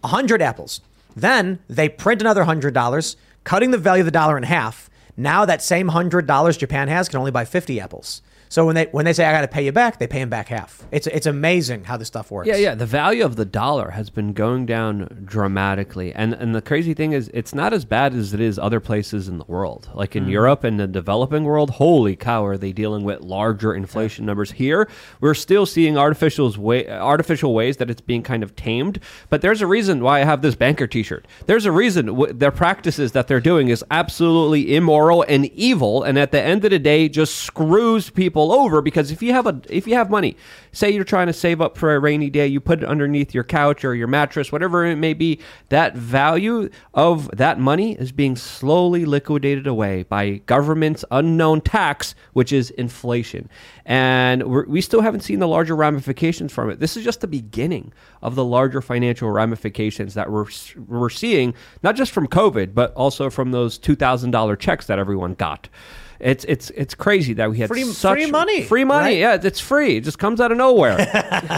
hundred 0.04 0.40
apples. 0.40 0.80
Then 1.16 1.58
they 1.68 1.88
print 1.88 2.20
another 2.20 2.44
hundred 2.44 2.74
dollars, 2.74 3.16
cutting 3.44 3.70
the 3.70 3.78
value 3.78 4.02
of 4.02 4.06
the 4.06 4.10
dollar 4.10 4.36
in 4.36 4.44
half. 4.44 4.88
Now 5.16 5.44
that 5.44 5.62
same 5.62 5.88
hundred 5.88 6.26
dollars 6.26 6.56
Japan 6.56 6.88
has 6.88 7.08
can 7.08 7.18
only 7.18 7.30
buy 7.32 7.44
fifty 7.44 7.80
apples. 7.80 8.22
So 8.48 8.64
when 8.66 8.74
they 8.74 8.86
when 8.86 9.04
they 9.04 9.12
say 9.12 9.24
I 9.26 9.32
got 9.32 9.42
to 9.42 9.48
pay 9.48 9.64
you 9.64 9.72
back, 9.72 9.98
they 9.98 10.06
pay 10.06 10.20
him 10.20 10.28
back 10.30 10.48
half. 10.48 10.84
It's 10.90 11.06
it's 11.06 11.26
amazing 11.26 11.84
how 11.84 11.96
this 11.96 12.08
stuff 12.08 12.30
works. 12.30 12.48
Yeah, 12.48 12.56
yeah. 12.56 12.74
The 12.74 12.86
value 12.86 13.24
of 13.24 13.36
the 13.36 13.44
dollar 13.44 13.90
has 13.90 14.10
been 14.10 14.32
going 14.32 14.66
down 14.66 15.24
dramatically, 15.24 16.12
and 16.14 16.32
and 16.34 16.54
the 16.54 16.62
crazy 16.62 16.94
thing 16.94 17.12
is, 17.12 17.30
it's 17.34 17.54
not 17.54 17.72
as 17.72 17.84
bad 17.84 18.14
as 18.14 18.34
it 18.34 18.40
is 18.40 18.58
other 18.58 18.80
places 18.80 19.28
in 19.28 19.38
the 19.38 19.44
world. 19.46 19.88
Like 19.94 20.14
in 20.16 20.26
Mm. 20.26 20.30
Europe 20.30 20.64
and 20.64 20.78
the 20.80 20.86
developing 20.86 21.44
world, 21.44 21.70
holy 21.70 22.16
cow, 22.16 22.44
are 22.44 22.56
they 22.56 22.72
dealing 22.72 23.02
with 23.04 23.20
larger 23.20 23.72
inflation 23.74 24.26
numbers? 24.26 24.52
Here, 24.52 24.88
we're 25.20 25.34
still 25.34 25.66
seeing 25.66 25.96
artificial 25.98 26.50
way 26.58 26.88
artificial 26.88 27.54
ways 27.54 27.76
that 27.78 27.90
it's 27.90 28.00
being 28.00 28.22
kind 28.22 28.42
of 28.42 28.54
tamed. 28.56 29.00
But 29.30 29.40
there's 29.42 29.60
a 29.62 29.66
reason 29.66 30.02
why 30.02 30.20
I 30.20 30.24
have 30.24 30.42
this 30.42 30.54
banker 30.54 30.86
T-shirt. 30.86 31.26
There's 31.46 31.66
a 31.66 31.72
reason 31.72 32.06
w- 32.06 32.32
their 32.32 32.50
practices 32.52 33.12
that 33.12 33.26
they're 33.28 33.40
doing 33.40 33.68
is 33.68 33.84
absolutely 33.90 34.74
immoral 34.76 35.22
and 35.28 35.46
evil, 35.46 36.02
and 36.02 36.18
at 36.18 36.30
the 36.32 36.40
end 36.42 36.64
of 36.64 36.70
the 36.70 36.78
day, 36.78 37.08
just 37.08 37.34
screws 37.36 38.10
people 38.10 38.37
over. 38.40 38.80
Because 38.80 39.10
if 39.10 39.22
you 39.22 39.32
have 39.32 39.46
a 39.46 39.60
if 39.68 39.86
you 39.86 39.94
have 39.94 40.10
money, 40.10 40.36
say 40.72 40.90
you're 40.90 41.04
trying 41.04 41.26
to 41.26 41.32
save 41.32 41.60
up 41.60 41.76
for 41.76 41.94
a 41.94 41.98
rainy 41.98 42.30
day, 42.30 42.46
you 42.46 42.60
put 42.60 42.82
it 42.82 42.88
underneath 42.88 43.34
your 43.34 43.44
couch 43.44 43.84
or 43.84 43.94
your 43.94 44.06
mattress, 44.06 44.52
whatever 44.52 44.84
it 44.84 44.96
may 44.96 45.14
be. 45.14 45.40
That 45.68 45.96
value 45.96 46.70
of 46.94 47.28
that 47.36 47.58
money 47.58 47.92
is 47.94 48.12
being 48.12 48.36
slowly 48.36 49.04
liquidated 49.04 49.66
away 49.66 50.04
by 50.04 50.40
government's 50.46 51.04
unknown 51.10 51.60
tax, 51.60 52.14
which 52.32 52.52
is 52.52 52.70
inflation. 52.70 53.48
And 53.84 54.42
we 54.42 54.80
still 54.80 55.00
haven't 55.00 55.20
seen 55.20 55.38
the 55.38 55.48
larger 55.48 55.74
ramifications 55.74 56.52
from 56.52 56.70
it. 56.70 56.78
This 56.78 56.96
is 56.96 57.04
just 57.04 57.20
the 57.20 57.26
beginning 57.26 57.92
of 58.22 58.34
the 58.34 58.44
larger 58.44 58.82
financial 58.82 59.30
ramifications 59.30 60.14
that 60.14 60.30
we're 60.30 60.46
we're 60.86 61.10
seeing, 61.10 61.54
not 61.82 61.96
just 61.96 62.12
from 62.12 62.26
COVID, 62.28 62.74
but 62.74 62.92
also 62.94 63.30
from 63.30 63.50
those 63.50 63.78
two 63.78 63.96
thousand 63.96 64.30
dollar 64.30 64.56
checks 64.56 64.86
that 64.86 64.98
everyone 64.98 65.34
got. 65.34 65.68
It's 66.20 66.44
it's 66.48 66.70
it's 66.70 66.94
crazy 66.94 67.32
that 67.34 67.48
we 67.50 67.58
had 67.58 67.68
Free- 67.68 67.84
such 67.84 68.14
free 68.18 68.30
money, 68.30 68.62
free 68.64 68.84
money. 68.84 69.04
right? 69.04 69.18
Yeah, 69.18 69.38
it's 69.40 69.60
free. 69.60 69.98
It 69.98 70.04
just 70.04 70.18
comes 70.18 70.40
out 70.40 70.50
of 70.50 70.58
nowhere. 70.58 70.96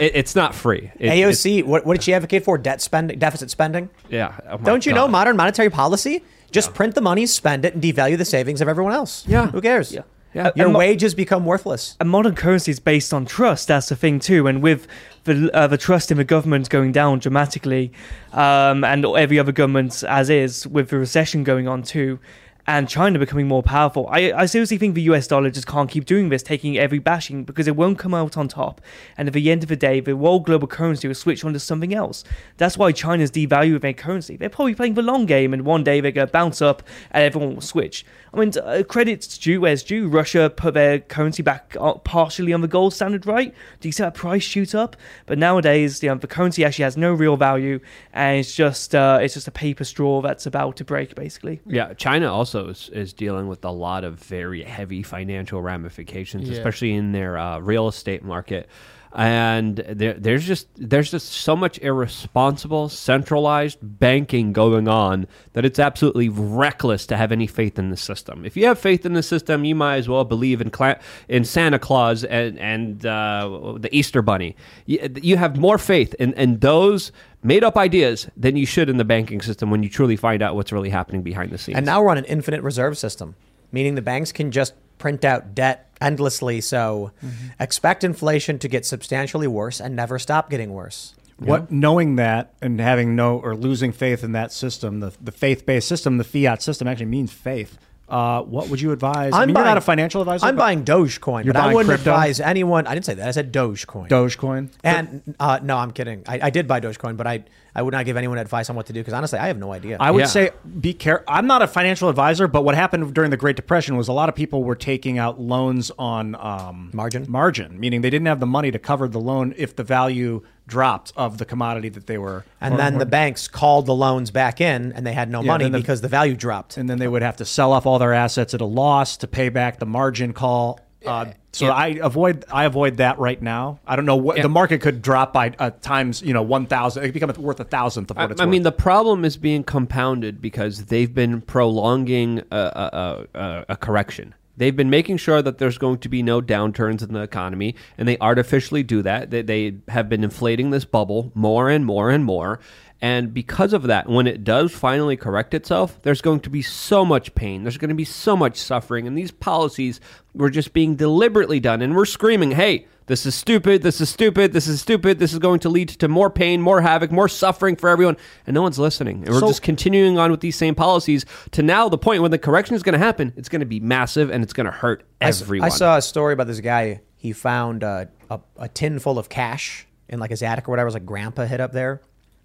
it, 0.00 0.12
it's 0.14 0.34
not 0.36 0.54
free. 0.54 0.90
It- 0.98 1.08
AOC, 1.10 1.64
what, 1.64 1.86
what 1.86 1.94
did 1.94 2.02
she 2.02 2.12
advocate 2.12 2.44
for? 2.44 2.58
Debt 2.58 2.82
spending, 2.82 3.18
deficit 3.18 3.50
spending. 3.50 3.88
yeah. 4.10 4.38
Oh 4.50 4.58
Don't 4.58 4.84
you 4.84 4.92
know 4.92 5.08
modern 5.08 5.36
monetary 5.36 5.70
policy? 5.70 6.22
Just 6.50 6.74
print 6.74 6.94
the 6.94 7.00
money, 7.00 7.26
spend 7.26 7.64
it, 7.64 7.74
and 7.74 7.82
devalue 7.82 8.18
the 8.18 8.24
savings 8.24 8.60
of 8.60 8.68
everyone 8.68 8.92
else. 8.92 9.24
Yeah. 9.26 9.46
Who 9.50 9.60
cares? 9.60 9.92
Yeah. 9.92 10.02
Yeah. 10.34 10.50
Your 10.54 10.66
And 10.66 10.72
mo- 10.74 10.78
wages 10.80 11.14
become 11.14 11.44
worthless. 11.44 11.96
And 11.98 12.08
modern 12.10 12.34
currency 12.34 12.70
is 12.70 12.78
based 12.80 13.12
on 13.14 13.24
trust. 13.26 13.66
That's 13.68 13.88
the 13.88 13.96
thing 13.96 14.20
too. 14.20 14.46
And 14.46 14.62
with 14.62 14.86
the 15.24 15.50
uh, 15.54 15.66
the 15.68 15.78
trust 15.78 16.10
in 16.10 16.18
the 16.18 16.24
government 16.24 16.68
going 16.68 16.92
down 16.92 17.18
dramatically, 17.20 17.92
um, 18.32 18.84
and 18.84 19.04
every 19.06 19.38
other 19.38 19.52
government 19.52 20.04
as 20.06 20.28
is, 20.30 20.66
with 20.66 20.90
the 20.90 20.98
recession 20.98 21.44
going 21.44 21.66
on 21.66 21.82
too, 21.82 22.18
and 22.66 22.88
China 22.88 23.18
becoming 23.18 23.48
more 23.48 23.62
powerful, 23.62 24.08
I, 24.10 24.32
I 24.32 24.46
seriously 24.46 24.78
think 24.78 24.94
the 24.94 25.02
US 25.02 25.26
dollar 25.26 25.50
just 25.50 25.66
can't 25.66 25.90
keep 25.90 26.04
doing 26.04 26.28
this, 26.28 26.42
taking 26.42 26.76
every 26.78 26.98
bashing 26.98 27.44
because 27.44 27.66
it 27.66 27.76
won't 27.76 27.98
come 27.98 28.14
out 28.14 28.36
on 28.36 28.48
top. 28.48 28.80
And 29.16 29.28
at 29.28 29.34
the 29.34 29.50
end 29.50 29.62
of 29.62 29.68
the 29.68 29.76
day, 29.76 30.00
the 30.00 30.16
world 30.16 30.44
global 30.44 30.66
currency 30.66 31.08
will 31.08 31.14
switch 31.14 31.44
onto 31.44 31.58
something 31.58 31.94
else. 31.94 32.24
That's 32.56 32.76
why 32.76 32.92
China's 32.92 33.30
devaluing 33.30 33.80
their 33.80 33.92
currency. 33.92 34.36
They're 34.36 34.48
probably 34.48 34.74
playing 34.74 34.94
the 34.94 35.02
long 35.02 35.26
game, 35.26 35.52
and 35.52 35.64
one 35.64 35.84
day 35.84 36.00
they're 36.00 36.12
going 36.12 36.26
to 36.26 36.32
bounce 36.32 36.60
up 36.60 36.82
and 37.10 37.24
everyone 37.24 37.54
will 37.54 37.62
switch. 37.62 38.04
I 38.32 38.38
mean, 38.38 38.52
uh, 38.62 38.82
credit's 38.86 39.38
due 39.38 39.60
where's 39.60 39.82
due. 39.82 40.08
Russia 40.08 40.52
put 40.54 40.74
their 40.74 41.00
currency 41.00 41.42
back 41.42 41.76
partially 42.04 42.52
on 42.52 42.60
the 42.60 42.68
gold 42.68 42.94
standard, 42.94 43.26
right? 43.26 43.52
Do 43.80 43.88
you 43.88 43.92
see 43.92 44.02
that 44.02 44.14
price 44.14 44.42
shoot 44.42 44.74
up? 44.74 44.96
But 45.26 45.38
nowadays, 45.38 46.02
you 46.02 46.08
know, 46.08 46.14
the 46.14 46.28
currency 46.28 46.64
actually 46.64 46.84
has 46.84 46.96
no 46.96 47.12
real 47.12 47.36
value, 47.36 47.80
and 48.12 48.38
it's 48.38 48.54
just 48.54 48.94
uh, 48.94 49.18
it's 49.20 49.34
just 49.34 49.48
a 49.48 49.52
paper 49.52 49.84
straw 49.84 50.20
that's 50.20 50.46
about 50.46 50.76
to 50.76 50.84
break, 50.84 51.14
basically. 51.14 51.60
Yeah, 51.66 51.94
China 51.94 52.32
also 52.32 52.49
is, 52.54 52.88
is 52.92 53.12
dealing 53.12 53.48
with 53.48 53.64
a 53.64 53.70
lot 53.70 54.04
of 54.04 54.18
very 54.18 54.62
heavy 54.62 55.02
financial 55.02 55.62
ramifications, 55.62 56.48
Yeah. 56.48 56.56
especially 56.56 56.92
in 56.92 57.12
their 57.12 57.38
uh, 57.38 57.58
real 57.60 57.88
estate 57.88 58.22
market. 58.24 58.68
And 59.12 59.76
there, 59.76 60.14
there's 60.14 60.46
just 60.46 60.68
there's 60.76 61.10
just 61.10 61.32
so 61.32 61.56
much 61.56 61.80
irresponsible 61.80 62.88
centralized 62.88 63.78
banking 63.82 64.52
going 64.52 64.86
on 64.86 65.26
that 65.54 65.64
it's 65.64 65.80
absolutely 65.80 66.28
reckless 66.28 67.06
to 67.06 67.16
have 67.16 67.32
any 67.32 67.48
faith 67.48 67.76
in 67.76 67.90
the 67.90 67.96
system. 67.96 68.44
If 68.44 68.56
you 68.56 68.66
have 68.66 68.78
faith 68.78 69.04
in 69.04 69.14
the 69.14 69.22
system, 69.22 69.64
you 69.64 69.74
might 69.74 69.96
as 69.96 70.08
well 70.08 70.24
believe 70.24 70.60
in 70.60 70.70
cla- 70.70 71.00
in 71.28 71.44
Santa 71.44 71.80
Claus 71.80 72.22
and 72.22 72.56
and 72.60 73.04
uh, 73.04 73.74
the 73.78 73.88
Easter 73.90 74.22
Bunny. 74.22 74.54
You, 74.86 75.12
you 75.20 75.36
have 75.36 75.56
more 75.56 75.78
faith 75.78 76.14
in, 76.20 76.32
in 76.34 76.60
those 76.60 77.10
made 77.42 77.64
up 77.64 77.76
ideas 77.76 78.28
than 78.36 78.56
you 78.56 78.66
should 78.66 78.88
in 78.88 78.96
the 78.96 79.04
banking 79.04 79.40
system 79.40 79.70
when 79.70 79.82
you 79.82 79.88
truly 79.88 80.14
find 80.14 80.40
out 80.40 80.54
what's 80.54 80.70
really 80.70 80.90
happening 80.90 81.22
behind 81.22 81.50
the 81.50 81.58
scenes. 81.58 81.76
And 81.76 81.86
now 81.86 82.00
we're 82.00 82.10
on 82.10 82.18
an 82.18 82.26
infinite 82.26 82.62
reserve 82.62 82.96
system, 82.96 83.34
meaning 83.72 83.96
the 83.96 84.02
banks 84.02 84.30
can 84.30 84.52
just 84.52 84.74
print 85.00 85.24
out 85.24 85.54
debt 85.56 85.88
endlessly. 86.00 86.60
So 86.60 87.10
expect 87.58 88.04
inflation 88.04 88.60
to 88.60 88.68
get 88.68 88.86
substantially 88.86 89.48
worse 89.48 89.80
and 89.80 89.96
never 89.96 90.18
stop 90.18 90.48
getting 90.48 90.72
worse. 90.72 91.14
What 91.38 91.72
knowing 91.72 92.16
that 92.16 92.52
and 92.60 92.78
having 92.78 93.16
no 93.16 93.38
or 93.38 93.56
losing 93.56 93.92
faith 93.92 94.22
in 94.22 94.32
that 94.32 94.52
system, 94.52 95.00
the 95.00 95.12
the 95.20 95.32
faith 95.32 95.64
based 95.66 95.88
system, 95.88 96.18
the 96.18 96.24
fiat 96.24 96.62
system 96.62 96.86
actually 96.86 97.06
means 97.06 97.32
faith. 97.32 97.78
Uh, 98.10 98.42
what 98.42 98.68
would 98.68 98.80
you 98.80 98.90
advise? 98.92 99.32
I 99.32 99.46
mean, 99.46 99.54
you're 99.54 99.64
not 99.64 99.76
a 99.76 99.80
financial 99.80 100.20
advisor. 100.20 100.46
I'm 100.46 100.56
buying 100.56 100.84
Dogecoin, 100.84 101.44
You're 101.44 101.54
but 101.54 101.62
I 101.62 101.72
wouldn't 101.74 101.88
crypto? 101.88 102.10
advise 102.10 102.40
anyone. 102.40 102.86
I 102.86 102.94
didn't 102.94 103.06
say 103.06 103.14
that. 103.14 103.28
I 103.28 103.30
said 103.30 103.52
Dogecoin. 103.52 104.08
Dogecoin. 104.08 104.70
And 104.82 105.34
uh, 105.38 105.60
no, 105.62 105.76
I'm 105.76 105.92
kidding. 105.92 106.24
I, 106.26 106.40
I 106.42 106.50
did 106.50 106.66
buy 106.66 106.80
Dogecoin, 106.80 107.16
but 107.16 107.26
I, 107.28 107.44
I 107.74 107.82
would 107.82 107.92
not 107.92 108.04
give 108.04 108.16
anyone 108.16 108.38
advice 108.38 108.68
on 108.68 108.74
what 108.74 108.86
to 108.86 108.92
do 108.92 108.98
because 109.00 109.14
honestly, 109.14 109.38
I 109.38 109.46
have 109.46 109.58
no 109.58 109.72
idea. 109.72 109.96
I 110.00 110.10
would 110.10 110.20
Yeah. 110.20 110.26
say 110.26 110.50
be 110.80 110.92
careful. 110.92 111.24
I'm 111.28 111.46
not 111.46 111.62
a 111.62 111.68
financial 111.68 112.08
advisor, 112.08 112.48
but 112.48 112.62
what 112.64 112.74
happened 112.74 113.14
during 113.14 113.30
the 113.30 113.36
Great 113.36 113.54
Depression 113.56 113.96
was 113.96 114.08
a 114.08 114.12
lot 114.12 114.28
of 114.28 114.34
people 114.34 114.64
were 114.64 114.74
taking 114.74 115.18
out 115.18 115.40
loans 115.40 115.92
on 115.98 116.34
um, 116.34 116.90
Margin? 116.92 117.26
Margin, 117.28 117.78
meaning 117.78 118.00
they 118.00 118.10
didn't 118.10 118.26
have 118.26 118.40
the 118.40 118.46
money 118.46 118.72
to 118.72 118.78
cover 118.80 119.06
the 119.06 119.20
loan 119.20 119.54
if 119.56 119.76
the 119.76 119.84
value 119.84 120.42
dropped 120.70 121.12
of 121.16 121.36
the 121.38 121.44
commodity 121.44 121.90
that 121.90 122.06
they 122.06 122.16
were. 122.16 122.44
and 122.60 122.74
or- 122.74 122.76
then 122.78 122.94
or- 122.96 122.98
the 123.00 123.06
banks 123.06 123.48
called 123.48 123.84
the 123.86 123.94
loans 123.94 124.30
back 124.30 124.60
in, 124.60 124.92
and 124.94 125.06
they 125.06 125.12
had 125.12 125.28
no 125.30 125.42
Yeah, 125.42 125.48
money 125.52 125.68
the- 125.68 125.78
because 125.78 126.00
the 126.00 126.08
value 126.08 126.34
dropped. 126.36 126.76
and 126.78 126.88
then 126.88 126.98
they 126.98 127.08
would 127.08 127.22
have 127.22 127.36
to 127.36 127.44
sell 127.44 127.72
off 127.72 127.84
all 127.86 127.98
their 127.98 128.14
assets 128.14 128.54
at 128.54 128.60
a 128.62 128.64
loss 128.66 129.16
to 129.18 129.26
pay 129.26 129.48
back 129.50 129.78
the 129.78 129.86
margin 129.86 130.32
call. 130.32 130.78
Uh, 131.06 131.24
so 131.52 131.68
I 131.68 131.98
avoid 132.02 132.44
I 132.52 132.64
avoid 132.66 132.98
that 132.98 133.18
right 133.18 133.40
now. 133.40 133.78
I 133.86 133.96
don't 133.96 134.04
know 134.04 134.16
what 134.16 134.36
Yeah. 134.36 134.42
the 134.42 134.50
market 134.50 134.82
could 134.82 135.00
drop 135.00 135.32
by 135.32 135.52
uh, 135.58 135.70
times 135.80 136.20
you 136.20 136.34
know 136.34 136.42
one 136.42 136.66
thousand. 136.66 137.02
It 137.02 137.06
could 137.06 137.14
become 137.14 137.32
worth 137.42 137.58
a 137.58 137.64
thousandth 137.64 138.10
of 138.10 138.18
I, 138.18 138.22
what 138.22 138.30
it's 138.32 138.38
worth. 138.38 138.42
I 138.42 138.44
worth. 138.46 138.50
mean, 138.52 138.62
the 138.64 138.72
problem 138.72 139.24
is 139.24 139.38
being 139.38 139.64
compounded 139.64 140.42
because 140.42 140.84
they've 140.86 141.12
been 141.14 141.40
prolonging 141.40 142.42
a, 142.50 142.54
a, 142.54 143.38
a, 143.40 143.64
a 143.70 143.76
correction. 143.76 144.34
They've 144.60 144.76
been 144.76 144.90
making 144.90 145.16
sure 145.16 145.40
that 145.40 145.56
there's 145.56 145.78
going 145.78 146.00
to 146.00 146.10
be 146.10 146.22
no 146.22 146.42
downturns 146.42 147.02
in 147.02 147.14
the 147.14 147.22
economy, 147.22 147.76
and 147.96 148.06
they 148.06 148.18
artificially 148.18 148.82
do 148.82 149.00
that. 149.00 149.30
They, 149.30 149.40
they 149.40 149.76
have 149.88 150.10
been 150.10 150.22
inflating 150.22 150.68
this 150.68 150.84
bubble 150.84 151.32
more 151.34 151.70
and 151.70 151.86
more 151.86 152.10
and 152.10 152.26
more. 152.26 152.60
And 153.00 153.32
because 153.32 153.72
of 153.72 153.84
that, 153.84 154.06
when 154.06 154.26
it 154.26 154.44
does 154.44 154.70
finally 154.70 155.16
correct 155.16 155.54
itself, 155.54 156.02
there's 156.02 156.20
going 156.20 156.40
to 156.40 156.50
be 156.50 156.60
so 156.60 157.06
much 157.06 157.34
pain. 157.34 157.64
There's 157.64 157.78
going 157.78 157.88
to 157.88 157.94
be 157.94 158.04
so 158.04 158.36
much 158.36 158.58
suffering. 158.58 159.06
And 159.06 159.16
these 159.16 159.30
policies 159.30 159.98
were 160.34 160.50
just 160.50 160.74
being 160.74 160.94
deliberately 160.94 161.58
done. 161.58 161.80
And 161.80 161.96
we're 161.96 162.04
screaming, 162.04 162.50
hey, 162.50 162.86
this 163.10 163.26
is 163.26 163.34
stupid. 163.34 163.82
This 163.82 164.00
is 164.00 164.08
stupid. 164.08 164.52
This 164.52 164.68
is 164.68 164.80
stupid. 164.80 165.18
This 165.18 165.32
is 165.32 165.40
going 165.40 165.58
to 165.60 165.68
lead 165.68 165.88
to 165.88 166.06
more 166.06 166.30
pain, 166.30 166.62
more 166.62 166.80
havoc, 166.80 167.10
more 167.10 167.28
suffering 167.28 167.74
for 167.74 167.88
everyone. 167.88 168.16
And 168.46 168.54
no 168.54 168.62
one's 168.62 168.78
listening. 168.78 169.24
And 169.24 169.34
we're 169.34 169.40
So- 169.40 169.48
just 169.48 169.62
continuing 169.62 170.16
on 170.16 170.30
with 170.30 170.38
these 170.38 170.54
same 170.54 170.76
policies 170.76 171.26
to 171.50 171.62
now 171.64 171.88
the 171.88 171.98
point 171.98 172.22
when 172.22 172.30
the 172.30 172.38
correction 172.38 172.76
is 172.76 172.84
going 172.84 172.92
to 172.92 173.00
happen, 173.00 173.32
it's 173.36 173.48
going 173.48 173.60
to 173.60 173.66
be 173.66 173.80
massive 173.80 174.30
and 174.30 174.44
it's 174.44 174.52
going 174.52 174.66
to 174.66 174.70
hurt 174.70 175.02
I 175.20 175.26
everyone. 175.26 175.66
I 175.66 175.70
saw 175.70 175.96
a 175.96 176.02
story 176.02 176.34
about 176.34 176.46
this 176.46 176.60
guy. 176.60 177.00
He 177.16 177.32
found 177.32 177.82
uh, 177.82 178.04
a, 178.30 178.38
a 178.56 178.68
tin 178.68 179.00
full 179.00 179.18
of 179.18 179.28
cash 179.28 179.88
in 180.08 180.20
like 180.20 180.30
his 180.30 180.40
attic 180.40 180.68
or 180.68 180.70
whatever. 180.70 180.86
It 180.86 180.90
was 180.90 180.94
like 180.94 181.06
grandpa 181.06 181.46
hid 181.46 181.60
up 181.60 181.72
there. 181.72 182.00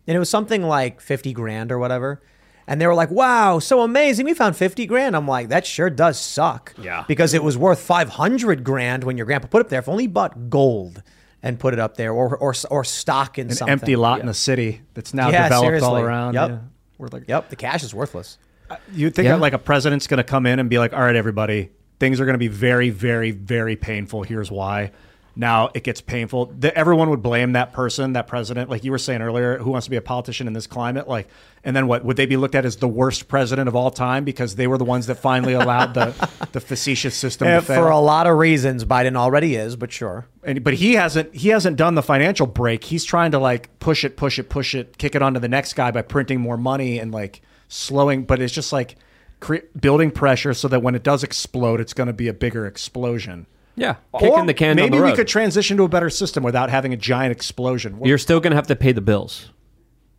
And 0.07 0.15
it 0.15 0.19
was 0.19 0.31
something 0.31 0.63
like 0.63 0.99
50 0.99 1.31
grand 1.33 1.71
or 1.71 1.77
whatever. 1.77 2.23
And 2.67 2.81
they 2.81 2.87
were 2.87 2.95
like, 2.95 3.11
wow, 3.11 3.59
so 3.59 3.81
amazing. 3.81 4.25
We 4.25 4.33
found 4.33 4.55
50 4.57 4.85
grand. 4.87 5.15
I'm 5.15 5.27
like, 5.27 5.49
that 5.49 5.65
sure 5.67 5.89
does 5.89 6.19
suck. 6.19 6.73
Yeah. 6.81 7.05
Because 7.07 7.33
it 7.35 7.43
was 7.43 7.57
worth 7.57 7.79
500 7.79 8.63
grand 8.63 9.03
when 9.03 9.17
your 9.17 9.25
grandpa 9.27 9.47
put 9.47 9.59
it 9.59 9.65
up 9.65 9.69
there. 9.69 9.79
If 9.79 9.87
only 9.89 10.05
he 10.05 10.07
bought 10.07 10.49
gold 10.49 11.03
and 11.43 11.59
put 11.59 11.73
it 11.73 11.79
up 11.79 11.95
there 11.95 12.11
or, 12.11 12.35
or, 12.35 12.55
or 12.71 12.83
stock 12.83 13.37
in 13.37 13.49
an 13.49 13.55
something. 13.55 13.71
empty 13.71 13.95
lot 13.95 14.19
in 14.19 14.27
a 14.29 14.33
city 14.33 14.81
that's 14.95 15.13
now 15.13 15.29
Yeah, 15.29 15.43
developed 15.43 15.83
all 15.83 15.97
around. 15.97 16.33
Yep. 16.33 16.49
Yeah. 16.49 16.57
We're 16.97 17.07
like, 17.11 17.25
Yep, 17.27 17.49
the 17.49 17.55
cash 17.55 17.83
is 17.83 17.93
worthless. 17.93 18.39
Uh, 18.67 18.77
you 18.91 19.11
think 19.11 19.25
Yeah. 19.25 19.33
that 19.35 19.41
like 19.41 19.53
a 19.53 19.59
president's 19.59 20.07
going 20.07 20.17
to 20.17 20.23
come 20.23 20.47
in 20.47 20.57
and 20.59 20.67
be 20.67 20.79
like, 20.79 20.91
"All 20.91 21.01
right, 21.01 21.15
everybody, 21.15 21.69
things 21.99 22.19
are 22.19 22.25
going 22.25 22.33
to 22.33 22.39
be 22.39 22.47
very, 22.47 22.89
very, 22.89 23.29
very 23.29 23.75
painful. 23.75 24.23
Here's 24.23 24.49
why," 24.49 24.91
Now 25.35 25.69
it 25.73 25.83
gets 25.83 25.99
painful. 25.99 26.47
The, 26.57 26.75
everyone 26.77 27.09
would 27.09 27.21
blame 27.21 27.53
that 27.53 27.73
person, 27.73 28.13
that 28.13 28.27
president, 28.27 28.69
like 28.69 28.85
you 28.85 28.91
were 28.91 28.97
saying 28.97 29.21
earlier, 29.21 29.57
who 29.57 29.71
wants 29.71 29.85
to 29.85 29.91
be 29.91 29.97
a 29.97 30.01
politician 30.01 30.47
in 30.47 30.53
this 30.53 30.65
climate. 30.65 31.09
Like, 31.09 31.27
and 31.63 31.75
then 31.75 31.87
what? 31.87 32.05
Would 32.05 32.15
they 32.15 32.25
be 32.25 32.37
looked 32.37 32.55
at 32.55 32.63
as 32.63 32.77
the 32.77 32.87
worst 32.87 33.27
president 33.27 33.67
of 33.67 33.75
all 33.75 33.91
time 33.91 34.23
because 34.23 34.55
they 34.55 34.67
were 34.67 34.77
the 34.77 34.85
ones 34.85 35.07
that 35.07 35.15
finally 35.15 35.53
allowed 35.53 35.93
the 35.93 36.47
the 36.53 36.61
facetious 36.61 37.15
system 37.15 37.47
to 37.47 37.53
eh, 37.55 37.59
fail? 37.59 37.81
for 37.81 37.89
a 37.89 37.99
lot 37.99 38.27
of 38.27 38.37
reasons, 38.37 38.85
Biden 38.85 39.17
already 39.17 39.55
is, 39.55 39.75
but 39.75 39.91
sure. 39.91 40.27
And, 40.43 40.63
but 40.63 40.75
he 40.75 40.93
hasn't 40.93 41.35
he 41.35 41.49
hasn't 41.49 41.75
done 41.75 41.95
the 41.95 42.03
financial 42.03 42.47
break. 42.47 42.85
He's 42.85 43.03
trying 43.03 43.31
to 43.31 43.39
like 43.39 43.77
push 43.79 44.05
it, 44.05 44.15
push 44.15 44.39
it, 44.39 44.49
push 44.49 44.73
it, 44.73 44.97
kick 44.97 45.15
it 45.15 45.21
onto 45.21 45.39
the 45.39 45.49
next 45.49 45.73
guy 45.73 45.91
by 45.91 46.01
printing 46.01 46.39
more 46.39 46.57
money 46.57 46.99
and 46.99 47.11
like 47.11 47.41
slowing. 47.67 48.23
But 48.23 48.41
it's 48.41 48.53
just 48.53 48.71
like 48.71 48.95
cre- 49.41 49.65
building 49.79 50.11
pressure 50.11 50.53
so 50.53 50.67
that 50.69 50.81
when 50.81 50.95
it 50.95 51.03
does 51.03 51.23
explode, 51.23 51.81
it's 51.81 51.93
going 51.93 52.07
to 52.07 52.13
be 52.13 52.27
a 52.27 52.33
bigger 52.33 52.65
explosion. 52.65 53.47
Yeah, 53.75 53.95
Or 54.13 54.45
the 54.45 54.53
can 54.53 54.77
down 54.77 54.85
maybe 54.85 54.97
the 54.97 55.03
we 55.03 55.13
could 55.13 55.27
transition 55.27 55.75
to 55.77 55.83
a 55.83 55.89
better 55.89 56.09
system 56.09 56.43
without 56.43 56.69
having 56.69 56.93
a 56.93 56.97
giant 56.97 57.31
explosion. 57.33 57.99
You're 58.03 58.17
still 58.17 58.39
going 58.39 58.51
to 58.51 58.55
have 58.55 58.67
to 58.67 58.75
pay 58.75 58.91
the 58.93 59.01
bills, 59.01 59.51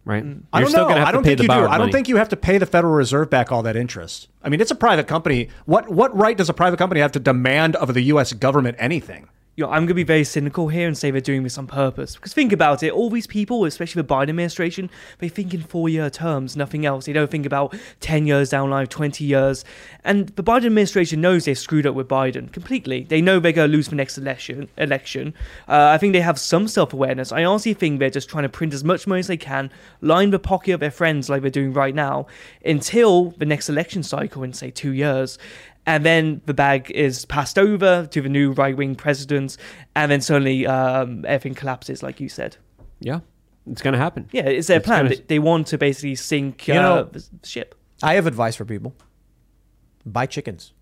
right? 0.04 0.22
Mm. 0.22 0.42
I 0.52 0.58
You're 0.58 0.64
don't 0.66 0.70
still 0.70 0.82
know. 0.82 0.88
going 0.88 0.96
to 0.96 1.00
have 1.00 1.08
I 1.08 1.12
don't 1.12 1.22
to 1.22 1.26
pay 1.26 1.30
think 1.30 1.38
the 1.38 1.42
you 1.44 1.48
do. 1.48 1.54
borrowed 1.54 1.70
I 1.70 1.78
don't 1.78 1.80
money. 1.86 1.92
think 1.92 2.08
you 2.08 2.16
have 2.16 2.28
to 2.30 2.36
pay 2.36 2.58
the 2.58 2.66
Federal 2.66 2.92
Reserve 2.92 3.30
back 3.30 3.50
all 3.50 3.62
that 3.62 3.76
interest. 3.76 4.28
I 4.42 4.48
mean, 4.50 4.60
it's 4.60 4.70
a 4.70 4.74
private 4.76 5.06
company. 5.06 5.48
What 5.64 5.88
what 5.88 6.14
right 6.16 6.36
does 6.36 6.48
a 6.50 6.54
private 6.54 6.76
company 6.78 7.00
have 7.00 7.12
to 7.12 7.18
demand 7.20 7.76
of 7.76 7.94
the 7.94 8.02
U.S. 8.02 8.32
government 8.34 8.76
anything? 8.78 9.28
You 9.56 9.64
know, 9.64 9.70
I'm 9.70 9.80
going 9.80 9.88
to 9.88 9.94
be 9.94 10.04
very 10.04 10.24
cynical 10.24 10.68
here 10.68 10.86
and 10.86 10.96
say 10.96 11.10
they're 11.10 11.20
doing 11.20 11.42
this 11.42 11.56
on 11.56 11.66
purpose. 11.66 12.14
Because 12.14 12.34
think 12.34 12.52
about 12.52 12.82
it, 12.82 12.92
all 12.92 13.08
these 13.08 13.26
people, 13.26 13.64
especially 13.64 14.02
the 14.02 14.08
Biden 14.08 14.28
administration, 14.28 14.90
they 15.18 15.30
think 15.30 15.54
in 15.54 15.62
four-year 15.62 16.10
terms, 16.10 16.56
nothing 16.56 16.84
else. 16.84 17.06
They 17.06 17.14
don't 17.14 17.30
think 17.30 17.46
about 17.46 17.74
10 18.00 18.26
years 18.26 18.50
down 18.50 18.68
the 18.68 18.76
line, 18.76 18.86
20 18.86 19.24
years. 19.24 19.64
And 20.04 20.28
the 20.28 20.42
Biden 20.42 20.66
administration 20.66 21.22
knows 21.22 21.46
they've 21.46 21.56
screwed 21.56 21.86
up 21.86 21.94
with 21.94 22.06
Biden 22.06 22.52
completely. 22.52 23.04
They 23.04 23.22
know 23.22 23.40
they're 23.40 23.52
going 23.52 23.70
to 23.70 23.76
lose 23.76 23.88
the 23.88 23.96
next 23.96 24.18
election. 24.18 24.68
Election. 24.76 25.32
Uh, 25.66 25.88
I 25.88 25.96
think 25.96 26.12
they 26.12 26.20
have 26.20 26.38
some 26.38 26.68
self-awareness. 26.68 27.32
I 27.32 27.44
honestly 27.44 27.72
think 27.72 27.98
they're 27.98 28.10
just 28.10 28.28
trying 28.28 28.42
to 28.42 28.50
print 28.50 28.74
as 28.74 28.84
much 28.84 29.06
money 29.06 29.20
as 29.20 29.26
they 29.26 29.38
can, 29.38 29.70
line 30.02 30.30
the 30.30 30.38
pocket 30.38 30.72
of 30.72 30.80
their 30.80 30.90
friends 30.90 31.30
like 31.30 31.40
they're 31.40 31.50
doing 31.50 31.72
right 31.72 31.94
now, 31.94 32.26
until 32.62 33.30
the 33.38 33.46
next 33.46 33.70
election 33.70 34.02
cycle 34.02 34.42
in, 34.42 34.52
say, 34.52 34.70
two 34.70 34.92
years 34.92 35.38
and 35.86 36.04
then 36.04 36.40
the 36.46 36.54
bag 36.54 36.90
is 36.90 37.24
passed 37.24 37.58
over 37.58 38.06
to 38.06 38.20
the 38.20 38.28
new 38.28 38.52
right 38.52 38.76
wing 38.76 38.94
president, 38.96 39.56
and 39.94 40.10
then 40.10 40.20
suddenly 40.20 40.66
um, 40.66 41.24
everything 41.26 41.54
collapses, 41.54 42.02
like 42.02 42.20
you 42.20 42.28
said. 42.28 42.56
Yeah, 43.00 43.20
it's 43.70 43.82
going 43.82 43.92
to 43.92 43.98
happen. 43.98 44.28
Yeah, 44.32 44.42
it's 44.46 44.66
their 44.68 44.78
It's 44.78 44.86
plan. 44.86 45.04
gonna- 45.04 45.16
They- 45.16 45.22
They 45.28 45.38
want 45.38 45.66
to 45.68 45.78
basically 45.78 46.14
sink 46.16 46.66
You 46.68 46.74
uh, 46.74 46.82
know- 46.82 47.04
the 47.04 47.24
ship. 47.44 47.74
I 48.02 48.14
have 48.14 48.26
advice 48.26 48.56
for 48.56 48.64
people 48.64 48.94
buy 50.04 50.26
chickens. 50.26 50.72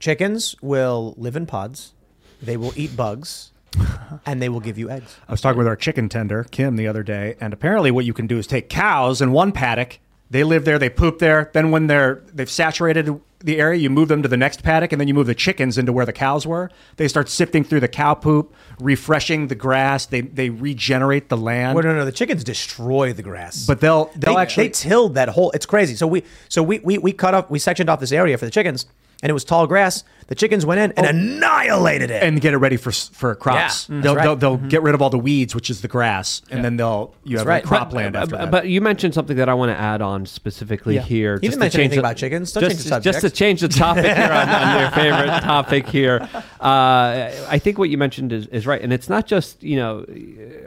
Chickens 0.00 0.54
will 0.60 1.14
live 1.16 1.36
in 1.36 1.46
pods, 1.46 1.94
they 2.42 2.56
will 2.56 2.72
eat 2.76 2.96
bugs, 2.96 3.52
and 4.26 4.40
they 4.42 4.48
will 4.48 4.60
give 4.60 4.76
you 4.78 4.90
eggs. 4.90 5.16
I 5.28 5.32
was 5.32 5.40
talking 5.40 5.58
with 5.58 5.66
our 5.66 5.76
chicken 5.76 6.08
tender, 6.08 6.44
Kim, 6.50 6.76
the 6.76 6.86
other 6.86 7.02
day, 7.02 7.36
and 7.40 7.52
apparently 7.52 7.90
what 7.90 8.04
you 8.04 8.12
can 8.12 8.26
do 8.26 8.38
is 8.38 8.46
take 8.46 8.68
cows 8.68 9.20
in 9.22 9.32
one 9.32 9.52
paddock. 9.52 9.98
They 10.34 10.42
live 10.42 10.64
there, 10.64 10.80
they 10.80 10.90
poop 10.90 11.20
there. 11.20 11.48
Then 11.52 11.70
when 11.70 11.86
they're 11.86 12.24
they've 12.34 12.50
saturated 12.50 13.20
the 13.38 13.60
area, 13.60 13.78
you 13.78 13.88
move 13.88 14.08
them 14.08 14.20
to 14.20 14.28
the 14.28 14.36
next 14.36 14.64
paddock, 14.64 14.90
and 14.90 15.00
then 15.00 15.06
you 15.06 15.14
move 15.14 15.28
the 15.28 15.34
chickens 15.34 15.78
into 15.78 15.92
where 15.92 16.04
the 16.04 16.12
cows 16.12 16.44
were. 16.44 16.72
They 16.96 17.06
start 17.06 17.28
sifting 17.28 17.62
through 17.62 17.78
the 17.78 17.88
cow 17.88 18.14
poop, 18.14 18.52
refreshing 18.80 19.46
the 19.46 19.54
grass. 19.54 20.06
They 20.06 20.22
they 20.22 20.50
regenerate 20.50 21.28
the 21.28 21.36
land. 21.36 21.76
Well, 21.76 21.84
no, 21.84 21.94
no, 21.94 22.04
the 22.04 22.10
chickens 22.10 22.42
destroy 22.42 23.12
the 23.12 23.22
grass. 23.22 23.64
But 23.64 23.78
they'll 23.78 24.06
they'll 24.16 24.34
they, 24.34 24.40
actually 24.40 24.66
they 24.66 24.72
tilled 24.72 25.14
that 25.14 25.28
whole. 25.28 25.52
It's 25.52 25.66
crazy. 25.66 25.94
So 25.94 26.08
we 26.08 26.24
so 26.48 26.64
we, 26.64 26.80
we 26.80 26.98
we 26.98 27.12
cut 27.12 27.34
off 27.34 27.48
we 27.48 27.60
sectioned 27.60 27.88
off 27.88 28.00
this 28.00 28.10
area 28.10 28.36
for 28.36 28.44
the 28.44 28.50
chickens, 28.50 28.86
and 29.24 29.30
it 29.30 29.32
was 29.32 29.42
tall 29.42 29.66
grass. 29.66 30.04
The 30.26 30.34
chickens 30.34 30.64
went 30.64 30.80
in 30.80 30.92
and 30.92 31.06
oh. 31.06 31.10
annihilated 31.10 32.10
it. 32.10 32.22
and 32.22 32.40
get 32.40 32.54
it 32.54 32.58
ready 32.58 32.76
for 32.76 32.90
s- 32.90 33.08
for 33.08 33.34
crops. 33.34 33.88
Yeah, 33.88 33.96
that's 33.96 34.04
they'll, 34.04 34.14
right. 34.16 34.22
they'll 34.22 34.36
they'll 34.36 34.58
mm-hmm. 34.58 34.68
get 34.68 34.82
rid 34.82 34.94
of 34.94 35.02
all 35.02 35.10
the 35.10 35.18
weeds, 35.18 35.54
which 35.54 35.70
is 35.70 35.80
the 35.80 35.88
grass, 35.88 36.42
and 36.50 36.64
then 36.64 36.76
they'll 36.76 37.14
you 37.24 37.38
have 37.38 37.46
right. 37.46 37.64
cropland 37.64 38.12
But, 38.12 38.16
uh, 38.16 38.22
after 38.22 38.36
that. 38.36 38.50
but 38.50 38.68
you 38.68 38.80
mentioned 38.80 39.14
something 39.14 39.36
that 39.36 39.48
I 39.48 39.54
want 39.54 39.70
to 39.70 39.78
add 39.78 40.02
on 40.02 40.26
specifically 40.26 40.96
Yeah. 40.96 41.02
here. 41.02 41.38
Didn't 41.38 41.58
mention 41.58 41.78
change 41.78 41.86
anything 41.86 41.98
about 42.00 42.16
chickens. 42.16 42.52
Don't 42.52 42.62
just, 42.62 42.76
change 42.76 42.84
the 42.84 43.00
Just 43.00 43.20
to 43.20 43.20
subject. 43.28 43.36
change 43.36 43.60
the 43.62 43.68
topic 43.68 44.04
here 44.04 44.32
on, 44.32 44.48
on 44.48 44.80
your 44.80 44.90
favorite 44.92 45.40
topic 45.40 45.88
here. 45.88 46.28
Uh, 46.60 47.30
I 47.48 47.58
think 47.58 47.78
what 47.78 47.88
you 47.90 47.98
mentioned 47.98 48.32
is, 48.32 48.46
is 48.48 48.66
right, 48.66 48.80
and 48.80 48.92
it's 48.92 49.08
not 49.08 49.26
just 49.26 49.62
you 49.62 49.76
know 49.76 50.04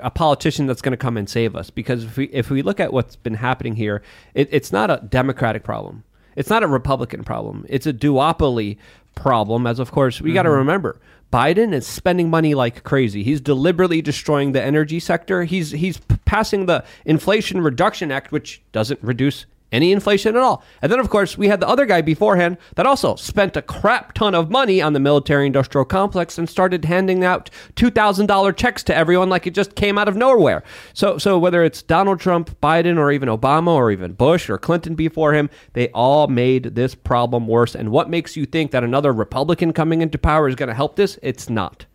a 0.02 0.10
politician 0.10 0.66
that's 0.66 0.82
going 0.82 0.94
to 0.94 0.98
come 0.98 1.16
and 1.18 1.30
save 1.30 1.56
us 1.56 1.70
because 1.70 2.04
if 2.04 2.18
we 2.18 2.26
if 2.26 2.50
we 2.50 2.64
look 2.64 2.80
at 2.80 2.92
what's 2.92 3.16
been 3.16 3.36
happening 3.36 3.76
here, 3.76 4.02
it, 4.34 4.50
it's 4.52 4.72
not 4.72 4.90
a 4.90 5.04
Democratic 5.08 5.64
problem. 5.64 6.04
It's 6.38 6.50
not 6.50 6.64
a 6.64 6.68
Republican 6.68 7.26
problem. 7.26 7.66
It's 7.68 7.88
a 7.88 7.92
duopoly 7.92 8.78
problem. 9.16 9.68
As 9.68 9.80
of 9.80 9.92
course 9.92 10.22
we 10.22 10.32
got 10.32 10.44
to 10.44 10.50
mm-hmm. 10.50 10.60
remember, 10.60 11.02
Biden 11.34 11.74
is 11.74 11.86
spending 11.86 12.30
money 12.30 12.54
like 12.54 12.84
crazy. 12.84 13.24
He's 13.24 13.42
deliberately 13.42 14.02
destroying 14.02 14.54
the 14.54 14.64
energy 14.64 15.00
sector. 15.02 15.44
He's 15.44 15.72
he's 15.72 15.98
p- 15.98 16.16
passing 16.24 16.68
the 16.68 16.86
Inflation 17.06 17.60
Reduction 17.62 18.12
Act, 18.12 18.32
which 18.32 18.62
doesn't 18.72 19.04
reduce 19.04 19.46
any 19.72 19.92
inflation 19.92 20.36
at 20.36 20.42
all. 20.42 20.64
And 20.82 20.92
then, 20.92 21.00
of 21.00 21.10
course, 21.10 21.38
we 21.38 21.48
had 21.48 21.60
the 21.60 21.68
other 21.68 21.86
guy 21.86 22.02
beforehand 22.02 22.58
that 22.76 22.86
also 22.86 23.16
spent 23.16 23.58
a 23.58 23.62
crap 23.62 24.14
ton 24.14 24.34
of 24.34 24.50
money 24.50 24.82
on 24.82 24.94
the 24.94 25.00
military 25.00 25.46
industrial 25.46 25.86
complex 25.86 26.38
and 26.38 26.50
started 26.50 26.86
handing 26.86 27.24
out 27.24 27.50
$2,000 27.76 28.56
checks 28.56 28.84
to 28.84 28.96
everyone 28.96 29.30
like 29.30 29.48
it 29.48 29.54
just 29.54 29.76
came 29.76 29.98
out 29.98 30.08
of 30.08 30.16
nowhere. 30.16 30.64
So, 30.94 31.18
so 31.18 31.38
whether 31.38 31.64
it's 31.64 31.82
Donald 31.82 32.20
Trump, 32.20 32.60
Biden, 32.62 32.98
or 32.98 33.12
even 33.12 33.30
Obama, 33.30 33.74
or 33.74 33.92
even 33.92 34.14
Bush 34.14 34.50
or 34.50 34.58
Clinton 34.58 34.96
before 34.96 35.34
him, 35.34 35.50
they 35.74 35.90
all 35.90 36.28
made 36.28 36.76
this 36.76 36.96
problem 36.96 37.48
worse. 37.48 37.76
And 37.76 37.90
what 37.90 38.10
makes 38.10 38.36
you 38.38 38.46
think 38.46 38.72
that 38.72 38.84
another 38.84 39.12
Republican 39.12 39.74
coming 39.74 40.02
into 40.02 40.18
power 40.18 40.48
is 40.48 40.56
going 40.56 40.70
to 40.70 40.76
help 40.76 40.96
this? 40.96 41.20
It's 41.22 41.50
not. 41.50 41.86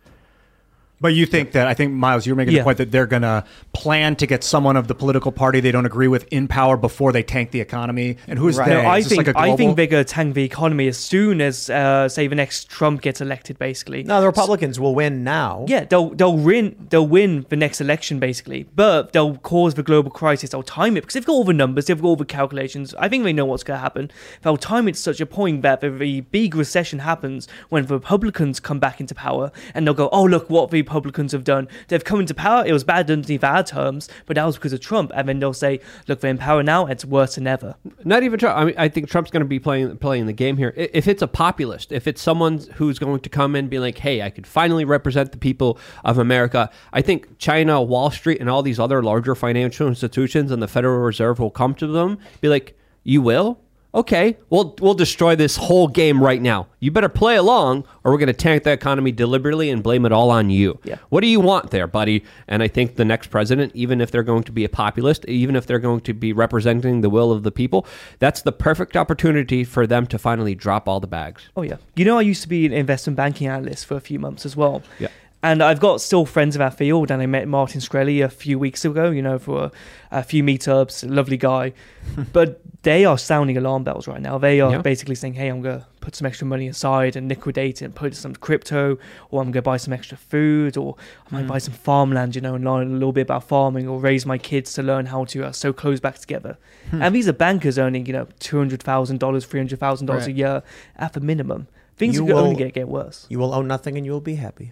But 1.03 1.15
you 1.15 1.25
think 1.25 1.51
that 1.51 1.67
I 1.67 1.73
think 1.73 1.91
Miles, 1.91 2.25
you're 2.25 2.37
making 2.37 2.53
Yeah. 2.53 2.61
the 2.61 2.63
point 2.63 2.77
that 2.77 2.89
they're 2.91 3.05
going 3.05 3.23
to 3.23 3.43
plan 3.73 4.15
to 4.15 4.25
get 4.25 4.41
someone 4.41 4.77
of 4.77 4.87
the 4.87 4.95
political 4.95 5.33
party 5.33 5.59
they 5.59 5.69
don't 5.69 5.85
agree 5.85 6.07
with 6.07 6.25
in 6.31 6.47
power 6.47 6.77
before 6.77 7.11
they 7.11 7.21
tank 7.21 7.51
the 7.51 7.59
economy. 7.59 8.15
And 8.25 8.39
who's 8.39 8.57
Right. 8.57 8.69
they? 8.69 8.75
No, 8.81 8.89
I 8.89 8.99
Is 8.99 9.09
this 9.09 9.17
think 9.17 9.27
like 9.27 9.35
a 9.35 9.39
I 9.39 9.55
think 9.57 9.75
they're 9.75 9.85
going 9.85 10.05
to 10.05 10.09
tank 10.09 10.33
the 10.33 10.45
economy 10.45 10.87
as 10.87 10.95
soon 10.97 11.41
as, 11.41 11.69
uh, 11.69 12.07
say, 12.07 12.27
the 12.27 12.35
next 12.35 12.69
Trump 12.69 13.01
gets 13.01 13.19
elected. 13.19 13.59
Basically, 13.59 14.03
no, 14.03 14.21
the 14.21 14.27
Republicans 14.27 14.79
will 14.79 14.95
win 14.95 15.25
now. 15.25 15.65
Yeah, 15.67 15.83
they'll 15.83 16.11
they'll 16.11 16.37
win 16.37 16.75
they'll 16.89 17.05
win 17.05 17.45
the 17.49 17.57
next 17.57 17.81
election 17.81 18.19
basically, 18.19 18.65
but 18.73 19.11
they'll 19.11 19.35
cause 19.35 19.73
the 19.73 19.83
global 19.83 20.09
crisis. 20.09 20.51
They'll 20.51 20.63
time 20.63 20.95
it 20.95 21.01
because 21.01 21.15
they've 21.15 21.25
got 21.25 21.33
all 21.33 21.43
the 21.43 21.51
numbers, 21.51 21.87
they've 21.87 22.01
got 22.01 22.07
all 22.07 22.15
the 22.15 22.23
calculations. 22.23 22.95
I 22.97 23.09
think 23.09 23.25
they 23.25 23.33
know 23.33 23.43
what's 23.43 23.63
going 23.63 23.77
to 23.77 23.81
happen. 23.81 24.09
They'll 24.41 24.55
time 24.55 24.87
it 24.87 24.93
to 24.93 25.01
such 25.01 25.19
a 25.19 25.25
point 25.25 25.63
that 25.63 25.81
the, 25.81 25.89
the 25.89 26.21
big 26.21 26.55
recession 26.55 26.99
happens 26.99 27.49
when 27.67 27.87
the 27.87 27.93
Republicans 27.95 28.61
come 28.61 28.79
back 28.79 29.01
into 29.01 29.13
power, 29.13 29.51
and 29.73 29.85
they'll 29.85 29.93
go, 29.93 30.07
"Oh 30.13 30.23
look, 30.23 30.49
what 30.49 30.71
the 30.71 30.92
Republicans 30.93 31.31
have 31.31 31.43
done. 31.43 31.67
They've 31.87 32.03
come 32.03 32.19
into 32.19 32.33
power. 32.33 32.63
It 32.65 32.71
was 32.71 32.83
bad 32.83 33.09
underneath 33.09 33.43
our 33.43 33.63
terms, 33.63 34.07
but 34.25 34.35
that 34.35 34.45
was 34.45 34.55
because 34.55 34.73
of 34.73 34.79
Trump." 34.79 35.11
And 35.15 35.27
then 35.27 35.39
they'll 35.39 35.53
say, 35.53 35.79
"Look, 36.07 36.19
they're 36.19 36.31
in 36.31 36.37
power 36.37 36.61
now. 36.63 36.85
It's 36.85 37.03
worse 37.03 37.35
than 37.35 37.47
ever." 37.47 37.75
Not 38.03 38.23
even 38.23 38.39
Trump. 38.39 38.57
I 38.57 38.65
mean, 38.65 38.75
I 38.77 38.87
think 38.87 39.09
Trump's 39.09 39.31
going 39.31 39.41
to 39.41 39.47
be 39.47 39.59
playing 39.59 39.97
playing 39.97 40.27
the 40.27 40.33
game 40.33 40.57
here. 40.57 40.73
If 40.75 41.07
it's 41.07 41.21
a 41.21 41.27
populist, 41.27 41.91
if 41.91 42.07
it's 42.07 42.21
someone 42.21 42.61
who's 42.75 42.99
going 42.99 43.21
to 43.21 43.29
come 43.29 43.55
in 43.55 43.65
and 43.65 43.69
be 43.69 43.79
like, 43.79 43.97
"Hey, 43.97 44.21
I 44.21 44.29
could 44.29 44.45
finally 44.47 44.85
represent 44.85 45.31
the 45.31 45.37
people 45.37 45.79
of 46.03 46.17
America," 46.17 46.69
I 46.91 47.01
think 47.01 47.39
China, 47.39 47.81
Wall 47.81 48.11
Street, 48.11 48.39
and 48.39 48.49
all 48.49 48.61
these 48.61 48.79
other 48.79 49.01
larger 49.01 49.35
financial 49.35 49.87
institutions 49.87 50.51
and 50.51 50.61
the 50.61 50.67
Federal 50.67 50.99
Reserve 50.99 51.39
will 51.39 51.51
come 51.51 51.73
to 51.75 51.87
them, 51.87 52.19
be 52.41 52.49
like, 52.49 52.77
"You 53.03 53.21
will." 53.21 53.59
Okay, 53.95 54.37
we'll 54.49 54.75
we'll 54.81 54.95
destroy 54.95 55.35
this 55.35 55.55
whole 55.55 55.87
game 55.87 56.21
right 56.21 56.41
now. 56.41 56.67
You 56.79 56.89
better 56.89 57.09
play 57.09 57.35
along, 57.35 57.85
or 58.03 58.11
we're 58.11 58.17
going 58.17 58.27
to 58.27 58.33
tank 58.33 58.63
the 58.63 58.71
economy 58.71 59.11
deliberately 59.11 59.69
and 59.69 59.83
blame 59.83 60.03
it 60.05 60.11
all 60.11 60.31
on 60.31 60.49
you. 60.49 60.79
Yeah. 60.83 60.97
What 61.09 61.21
do 61.21 61.27
you 61.27 61.39
want 61.39 61.69
there, 61.69 61.85
buddy? 61.85 62.23
And 62.47 62.63
I 62.63 62.67
think 62.67 62.95
the 62.95 63.05
next 63.05 63.27
president, 63.27 63.71
even 63.75 64.01
if 64.01 64.09
they're 64.09 64.23
going 64.23 64.43
to 64.43 64.51
be 64.51 64.65
a 64.65 64.69
populist, 64.69 65.25
even 65.25 65.55
if 65.55 65.67
they're 65.67 65.77
going 65.79 66.01
to 66.01 66.13
be 66.13 66.33
representing 66.33 67.01
the 67.01 67.09
will 67.09 67.31
of 67.31 67.43
the 67.43 67.51
people, 67.51 67.85
that's 68.17 68.41
the 68.41 68.51
perfect 68.51 68.97
opportunity 68.97 69.63
for 69.63 69.85
them 69.85 70.07
to 70.07 70.17
finally 70.17 70.55
drop 70.55 70.87
all 70.87 70.99
the 70.99 71.07
bags. 71.07 71.49
Oh 71.55 71.61
yeah. 71.61 71.77
You 71.95 72.05
know, 72.05 72.17
I 72.17 72.21
used 72.21 72.41
to 72.41 72.49
be 72.49 72.65
an 72.65 72.73
investment 72.73 73.15
banking 73.15 73.47
analyst 73.47 73.85
for 73.85 73.95
a 73.95 74.01
few 74.01 74.17
months 74.17 74.43
as 74.43 74.55
well. 74.55 74.81
Yeah. 74.97 75.09
And 75.43 75.61
I've 75.61 75.81
got 75.81 75.99
still 75.99 76.25
friends 76.25 76.55
of 76.55 76.61
our 76.61 76.71
field, 76.71 77.11
and 77.11 77.21
I 77.21 77.25
met 77.25 77.49
Martin 77.49 77.81
Shkreli 77.81 78.23
a 78.23 78.29
few 78.29 78.57
weeks 78.57 78.85
ago. 78.85 79.11
You 79.11 79.21
know, 79.21 79.37
for 79.37 79.65
a, 79.65 79.71
a 80.19 80.23
few 80.23 80.41
meetups. 80.41 81.03
Lovely 81.13 81.35
guy, 81.35 81.73
but 82.31 82.61
they 82.83 83.03
are 83.03 83.17
sounding 83.17 83.57
alarm 83.57 83.83
bells 83.83 84.07
right 84.07 84.21
now. 84.21 84.37
They 84.37 84.61
are 84.61 84.71
Yeah. 84.71 84.81
basically 84.81 85.15
saying, 85.15 85.33
"Hey, 85.33 85.49
I'm 85.49 85.61
gonna 85.61 85.85
put 85.99 86.15
some 86.15 86.25
extra 86.25 86.47
money 86.47 86.69
aside 86.69 87.17
and 87.17 87.27
liquidate 87.27 87.81
it 87.81 87.85
and 87.85 87.93
put 87.93 88.15
some 88.15 88.33
crypto, 88.35 88.97
or 89.31 89.41
I'm 89.41 89.51
gonna 89.51 89.61
buy 89.61 89.75
some 89.75 89.93
extra 89.93 90.15
food, 90.17 90.77
or 90.77 90.95
I 91.29 91.35
might 91.35 91.47
buy 91.47 91.57
some 91.57 91.73
farmland, 91.73 92.35
you 92.35 92.41
know, 92.41 92.55
and 92.55 92.63
learn 92.63 92.87
a 92.87 92.93
little 92.93 93.11
bit 93.11 93.21
about 93.23 93.43
farming, 93.45 93.85
or 93.85 93.99
raise 93.99 94.25
my 94.25 94.37
kids 94.37 94.71
to 94.73 94.81
learn 94.81 95.07
how 95.07 95.25
to 95.25 95.47
uh, 95.47 95.51
sew 95.51 95.73
clothes 95.73 95.99
back 95.99 96.19
together." 96.19 96.57
And 96.93 97.13
these 97.13 97.27
are 97.27 97.33
bankers 97.33 97.77
earning, 97.77 98.05
you 98.05 98.13
know, 98.13 98.27
two 98.39 98.57
hundred 98.59 98.81
thousand 98.81 99.19
dollars, 99.19 99.45
three 99.45 99.59
hundred 99.59 99.79
thousand 99.81 100.07
dollars 100.07 100.25
a 100.27 100.31
year 100.31 100.63
at 100.95 101.11
the 101.11 101.19
minimum. 101.19 101.67
Things 101.97 102.15
You 102.15 102.29
are 102.29 102.33
only 102.35 102.51
will- 102.51 102.59
gonna 102.59 102.71
get 102.71 102.87
worse. 102.87 103.25
You 103.27 103.39
will 103.39 103.53
own 103.53 103.67
nothing 103.67 103.97
and 103.97 104.05
you 104.05 104.13
will 104.13 104.21
be 104.21 104.35
happy. 104.35 104.71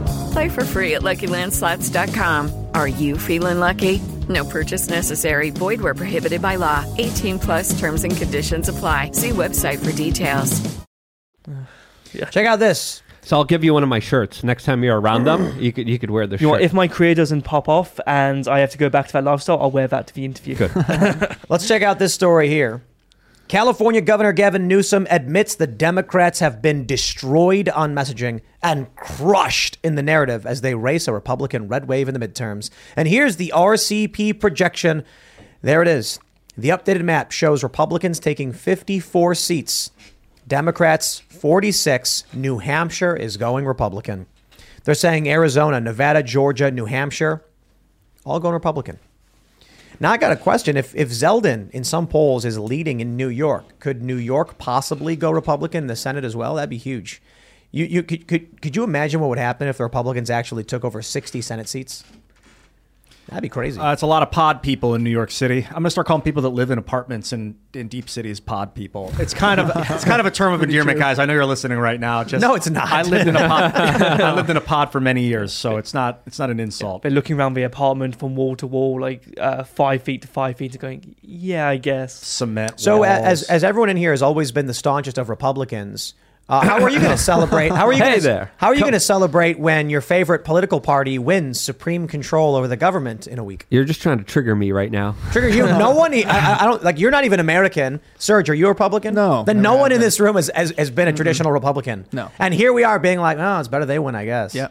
Play 0.31 0.49
for 0.49 0.63
free 0.65 0.95
at 0.95 1.01
LuckyLandSlots.com. 1.01 2.67
Are 2.73 2.87
you 2.87 3.17
feeling 3.17 3.59
lucky? 3.59 4.01
No 4.29 4.45
purchase 4.45 4.89
necessary. 4.89 5.49
Void 5.49 5.81
where 5.81 5.93
prohibited 5.95 6.41
by 6.41 6.55
law. 6.55 6.85
18 6.97 7.39
plus 7.39 7.77
terms 7.79 8.03
and 8.03 8.15
conditions 8.15 8.69
apply. 8.69 9.11
See 9.11 9.29
website 9.29 9.83
for 9.83 9.91
details. 9.95 10.59
Check 12.31 12.45
out 12.45 12.59
this. 12.59 13.01
So 13.23 13.37
I'll 13.37 13.43
give 13.45 13.63
you 13.63 13.73
one 13.73 13.83
of 13.83 13.89
my 13.89 13.99
shirts. 13.99 14.43
Next 14.43 14.63
time 14.65 14.83
you're 14.83 14.99
around 14.99 15.25
them, 15.25 15.57
you 15.59 15.71
could 15.71 15.87
you 15.87 15.99
could 15.99 16.09
wear 16.09 16.25
the 16.27 16.37
You 16.37 16.47
know 16.47 16.53
shirt. 16.53 16.59
what, 16.59 16.61
if 16.61 16.73
my 16.73 16.87
career 16.87 17.13
doesn't 17.13 17.43
pop 17.43 17.69
off 17.69 17.99
and 18.07 18.47
I 18.47 18.59
have 18.59 18.71
to 18.71 18.77
go 18.79 18.89
back 18.89 19.07
to 19.07 19.13
that 19.13 19.23
lifestyle, 19.23 19.61
I'll 19.61 19.69
wear 19.71 19.87
that 19.87 20.07
to 20.07 20.13
the 20.15 20.25
interview. 20.25 20.55
Let's 21.49 21.67
check 21.67 21.83
out 21.83 21.99
this 21.99 22.13
story 22.15 22.47
here. 22.49 22.81
California 23.51 23.99
Governor 23.99 24.31
Gavin 24.31 24.69
Newsom 24.69 25.05
admits 25.09 25.55
the 25.55 25.67
Democrats 25.67 26.39
have 26.39 26.61
been 26.61 26.85
destroyed 26.85 27.67
on 27.67 27.93
messaging 27.93 28.39
and 28.63 28.95
crushed 28.95 29.77
in 29.83 29.95
the 29.95 30.01
narrative 30.01 30.45
as 30.45 30.61
they 30.61 30.73
race 30.73 31.05
a 31.05 31.11
Republican 31.11 31.67
red 31.67 31.85
wave 31.85 32.07
in 32.07 32.17
the 32.17 32.25
midterms. 32.25 32.69
And 32.95 33.09
here's 33.09 33.35
the 33.35 33.51
RCP 33.53 34.39
projection. 34.39 35.03
There 35.61 35.81
it 35.81 35.89
is. 35.89 36.17
The 36.57 36.69
updated 36.69 37.03
map 37.03 37.33
shows 37.33 37.61
Republicans 37.61 38.21
taking 38.21 38.53
54 38.53 39.35
seats, 39.35 39.91
Democrats 40.47 41.19
46. 41.19 42.23
New 42.33 42.59
Hampshire 42.59 43.17
is 43.17 43.35
going 43.35 43.65
Republican. 43.65 44.27
They're 44.85 44.95
saying 44.95 45.27
Arizona, 45.27 45.81
Nevada, 45.81 46.23
Georgia, 46.23 46.71
New 46.71 46.85
Hampshire, 46.85 47.43
all 48.23 48.39
going 48.39 48.53
Republican. 48.53 48.97
Now 50.01 50.11
I 50.11 50.17
got 50.17 50.31
a 50.31 50.35
question: 50.35 50.77
If 50.77 50.95
if 50.95 51.09
Zeldin 51.09 51.69
in 51.69 51.83
some 51.83 52.07
polls 52.07 52.43
is 52.43 52.57
leading 52.57 53.01
in 53.01 53.15
New 53.15 53.29
York, 53.29 53.77
could 53.79 54.01
New 54.01 54.15
York 54.15 54.57
possibly 54.57 55.15
go 55.15 55.29
Republican 55.29 55.83
in 55.83 55.87
the 55.87 55.95
Senate 55.95 56.25
as 56.25 56.35
well? 56.35 56.55
That'd 56.55 56.71
be 56.71 56.77
huge. 56.77 57.21
You 57.69 57.85
you 57.85 58.01
could 58.01 58.27
could 58.27 58.59
could 58.63 58.75
you 58.75 58.83
imagine 58.83 59.21
what 59.21 59.29
would 59.29 59.37
happen 59.37 59.67
if 59.67 59.77
the 59.77 59.83
Republicans 59.83 60.31
actually 60.31 60.63
took 60.63 60.83
over 60.83 61.03
sixty 61.03 61.39
Senate 61.39 61.69
seats? 61.69 62.03
That'd 63.27 63.43
be 63.43 63.49
crazy. 63.49 63.79
Uh, 63.79 63.93
it's 63.93 64.01
a 64.01 64.07
lot 64.07 64.23
of 64.23 64.31
pod 64.31 64.61
people 64.61 64.93
in 64.93 65.03
New 65.03 65.09
York 65.09 65.31
City. 65.31 65.65
I'm 65.67 65.75
gonna 65.75 65.89
start 65.89 66.05
calling 66.07 66.21
people 66.21 66.41
that 66.41 66.49
live 66.49 66.69
in 66.69 66.77
apartments 66.77 67.31
in, 67.31 67.55
in 67.73 67.87
deep 67.87 68.09
cities 68.09 68.39
pod 68.39 68.75
people. 68.75 69.11
It's 69.19 69.33
kind 69.33 69.59
of 69.59 69.71
it's 69.89 70.03
kind 70.03 70.19
of 70.19 70.25
a 70.25 70.31
term 70.31 70.53
of 70.53 70.61
endearment, 70.61 70.99
guys. 70.99 71.17
I 71.17 71.25
know 71.25 71.33
you're 71.33 71.45
listening 71.45 71.77
right 71.77 71.99
now. 71.99 72.23
Just 72.23 72.41
No, 72.41 72.55
it's 72.55 72.69
not. 72.69 72.91
I 72.91 73.03
lived 73.03 73.27
in 73.27 73.35
a 73.35 73.47
pod. 73.47 73.75
I 73.75 74.33
lived 74.33 74.49
in 74.49 74.57
a 74.57 74.61
pod 74.61 74.91
for 74.91 74.99
many 74.99 75.23
years, 75.23 75.53
so 75.53 75.77
it's 75.77 75.93
not 75.93 76.21
it's 76.25 76.39
not 76.39 76.49
an 76.49 76.59
insult. 76.59 77.03
They're 77.03 77.11
looking 77.11 77.37
around 77.37 77.53
the 77.53 77.63
apartment 77.63 78.17
from 78.17 78.35
wall 78.35 78.55
to 78.57 78.67
wall, 78.67 78.99
like 78.99 79.23
uh, 79.39 79.63
five 79.63 80.03
feet 80.03 80.23
to 80.23 80.27
five 80.27 80.57
feet, 80.57 80.73
and 80.73 80.81
going, 80.81 81.15
"Yeah, 81.21 81.67
I 81.67 81.77
guess." 81.77 82.13
Cement. 82.13 82.79
so 82.79 82.97
walls. 82.97 83.07
as 83.07 83.43
as 83.43 83.63
everyone 83.63 83.89
in 83.89 83.97
here 83.97 84.11
has 84.11 84.21
always 84.21 84.51
been 84.51 84.65
the 84.65 84.73
staunchest 84.73 85.17
of 85.17 85.29
Republicans. 85.29 86.15
Uh, 86.51 86.59
how 86.65 86.81
are 86.81 86.89
you 86.89 86.99
going 86.99 87.11
to 87.17 87.17
celebrate? 87.17 87.71
How 87.71 87.85
are 87.87 87.93
you 87.93 88.03
Hey 88.03 88.09
gonna, 88.11 88.21
there. 88.21 88.51
How 88.57 88.67
are 88.67 88.75
you 88.75 88.81
going 88.81 88.91
to 88.93 88.99
celebrate 88.99 89.57
when 89.57 89.89
your 89.89 90.01
favorite 90.01 90.43
political 90.43 90.81
party 90.81 91.17
wins 91.17 91.59
supreme 91.59 92.07
control 92.07 92.55
over 92.55 92.67
the 92.67 92.75
government 92.75 93.25
in 93.25 93.39
a 93.39 93.43
week? 93.43 93.65
You're 93.69 93.85
just 93.85 94.01
trying 94.01 94.17
to 94.17 94.23
trigger 94.25 94.53
me 94.55 94.71
right 94.73 94.91
now. 94.91 95.15
Trigger 95.31 95.47
you. 95.49 95.65
No 95.65 95.91
one. 95.95 96.13
I, 96.13 96.23
I- 96.27 96.57
I 96.61 96.65
don't 96.65 96.83
like. 96.83 96.99
You're 96.99 97.11
not 97.11 97.23
even 97.25 97.39
American. 97.39 98.01
Serge, 98.17 98.49
are 98.49 98.53
you 98.53 98.65
a 98.65 98.69
Republican? 98.69 99.15
No, 99.15 99.43
Then 99.43 99.61
no 99.61 99.75
one 99.75 99.91
in 99.93 100.01
this 100.01 100.19
room 100.19 100.35
has, 100.35 100.51
has, 100.53 100.71
has 100.77 100.91
been 100.91 101.07
a 101.07 101.13
traditional 101.13 101.51
Republican. 101.53 102.05
No. 102.11 102.29
And 102.37 102.53
here 102.53 102.73
we 102.73 102.83
are 102.83 102.99
being 102.99 103.19
like, 103.19 103.37
oh, 103.39 103.59
it's 103.59 103.67
better 103.69 103.85
they 103.85 103.97
win, 103.99 104.15
I 104.15 104.25
guess. 104.25 104.53
Yeah. 104.53 104.67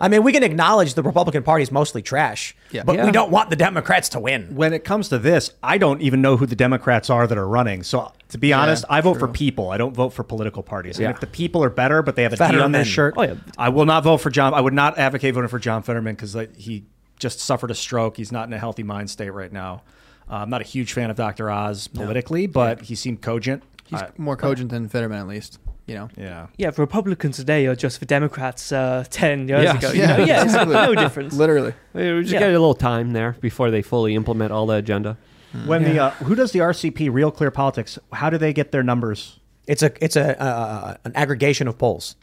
Yeah. 0.00 0.04
I 0.06 0.08
mean, 0.08 0.22
we 0.22 0.32
can 0.32 0.42
acknowledge 0.42 0.94
the 0.94 1.02
Republican 1.02 1.42
Party 1.42 1.62
is 1.62 1.70
mostly 1.70 2.00
trash. 2.02 2.56
Yeah. 2.70 2.82
But 2.84 3.04
we 3.04 3.10
don't 3.12 3.30
want 3.30 3.50
the 3.50 3.56
Democrats 3.56 4.08
to 4.10 4.20
win. 4.20 4.54
when 4.54 4.72
it 4.72 4.84
comes 4.84 5.08
to 5.10 5.18
this, 5.18 5.52
I 5.62 5.78
don't 5.78 6.00
even 6.00 6.22
know 6.22 6.36
who 6.36 6.46
the 6.46 6.56
Democrats 6.56 7.10
are 7.10 7.26
that 7.26 7.36
are 7.36 7.46
running. 7.48 7.82
So 7.82 8.12
to 8.30 8.38
be 8.38 8.52
honest, 8.52 8.84
I 8.88 9.00
vote 9.00 9.18
for 9.18 9.28
people. 9.28 9.70
I 9.70 9.76
don't 9.76 9.94
vote 9.94 10.10
for 10.10 10.22
political 10.22 10.62
parties. 10.62 10.98
Yeah. 10.98 11.08
And 11.08 11.14
if 11.14 11.20
the 11.20 11.26
people 11.26 11.62
are 11.62 11.70
better, 11.70 12.02
but 12.02 12.16
they 12.16 12.22
have 12.22 12.32
a 12.32 12.36
D 12.36 12.40
Fetterman. 12.40 12.64
on 12.64 12.72
their 12.72 12.84
shirt, 12.84 13.14
Oh, 13.16 13.22
yeah. 13.22 13.34
I 13.58 13.68
will 13.68 13.84
not 13.86 14.04
vote 14.04 14.18
for 14.18 14.30
John. 14.30 14.54
I 14.54 14.60
would 14.60 14.74
not 14.74 14.98
advocate 14.98 15.34
voting 15.34 15.48
for 15.48 15.58
John 15.58 15.82
Fetterman 15.82 16.14
because 16.14 16.36
he 16.56 16.84
just 17.18 17.40
suffered 17.40 17.70
a 17.70 17.74
stroke. 17.74 18.16
He's 18.16 18.32
not 18.32 18.46
in 18.48 18.52
a 18.54 18.58
healthy 18.58 18.82
mind 18.82 19.10
state 19.10 19.30
right 19.30 19.52
now. 19.52 19.82
Uh, 20.30 20.36
I'm 20.36 20.48
not 20.50 20.60
a 20.60 20.64
huge 20.64 20.92
fan 20.92 21.10
of 21.10 21.16
Dr. 21.16 21.50
Oz 21.50 21.88
politically, 21.88 22.46
but 22.46 22.82
he 22.82 22.94
seemed 22.94 23.20
cogent. 23.20 23.62
He's 23.86 24.00
I- 24.00 24.10
more 24.16 24.36
cogent 24.36 24.70
than 24.70 24.88
Fetterman, 24.88 25.18
at 25.18 25.26
least. 25.26 25.58
You 25.90 25.96
know. 25.96 26.08
yeah. 26.16 26.46
Yeah, 26.56 26.70
the 26.70 26.80
Republicans 26.82 27.36
today 27.36 27.66
are 27.66 27.74
just 27.74 27.98
for 27.98 28.04
Democrats 28.04 28.70
uh, 28.70 29.04
10 29.10 29.48
years 29.48 29.64
Yes. 29.64 29.76
ago. 29.82 29.92
You 29.92 30.06
know? 30.06 30.16
Yeah, 30.18 30.36
it's 30.44 30.44
exactly. 30.54 30.74
no 30.74 30.94
difference. 30.94 31.34
Literally. 31.34 31.74
We 31.94 32.20
just 32.20 32.32
Yeah. 32.32 32.38
get 32.40 32.48
a 32.50 32.52
little 32.52 32.74
time 32.74 33.12
there 33.12 33.36
before 33.40 33.70
they 33.72 33.82
fully 33.82 34.14
implement 34.14 34.52
all 34.52 34.66
the 34.66 34.74
agenda. 34.76 35.16
When 35.66 35.82
the 35.82 35.98
uh, 35.98 36.10
who 36.26 36.36
does 36.36 36.52
the 36.52 36.60
RCP 36.60 37.12
Real 37.12 37.32
Clear 37.32 37.50
Politics? 37.50 37.98
How 38.12 38.30
do 38.30 38.38
they 38.38 38.52
get 38.52 38.70
their 38.70 38.84
numbers? 38.84 39.40
It's 39.66 39.82
a 39.82 39.90
it's 40.04 40.14
a 40.14 40.40
uh, 40.40 40.94
an 41.04 41.10
aggregation 41.16 41.66
of 41.66 41.76
polls. 41.76 42.14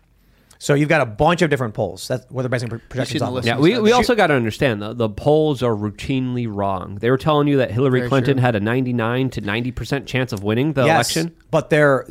So 0.60 0.74
you've 0.74 0.90
got 0.90 1.02
a 1.02 1.06
bunch 1.06 1.42
of 1.42 1.50
different 1.50 1.74
polls. 1.74 2.08
That's 2.08 2.26
where 2.32 2.42
they're 2.44 2.50
basing 2.50 2.70
pro- 2.70 2.80
projections 2.80 3.20
the 3.22 3.28
on. 3.28 3.34
list. 3.34 3.48
Yeah, 3.48 3.60
we, 3.60 3.80
we 3.80 3.92
also 3.92 4.16
got 4.16 4.28
to 4.28 4.34
understand 4.34 4.82
the, 4.82 4.94
the 4.94 5.10
polls 5.10 5.62
are 5.62 5.76
routinely 5.76 6.48
wrong. 6.52 6.96
They 6.96 7.12
were 7.12 7.18
telling 7.18 7.48
you 7.48 7.58
that 7.58 7.72
Hillary 7.72 8.00
Very 8.00 8.10
Clinton 8.10 8.38
true. 8.38 8.42
had 8.42 8.56
a 8.56 8.60
99 8.60 9.30
to 9.32 9.42
90% 9.42 10.06
chance 10.08 10.34
of 10.34 10.44
winning 10.44 10.74
the 10.74 10.86
yes, 10.86 11.16
election. 11.16 11.36
but 11.52 11.70
they're 11.70 12.08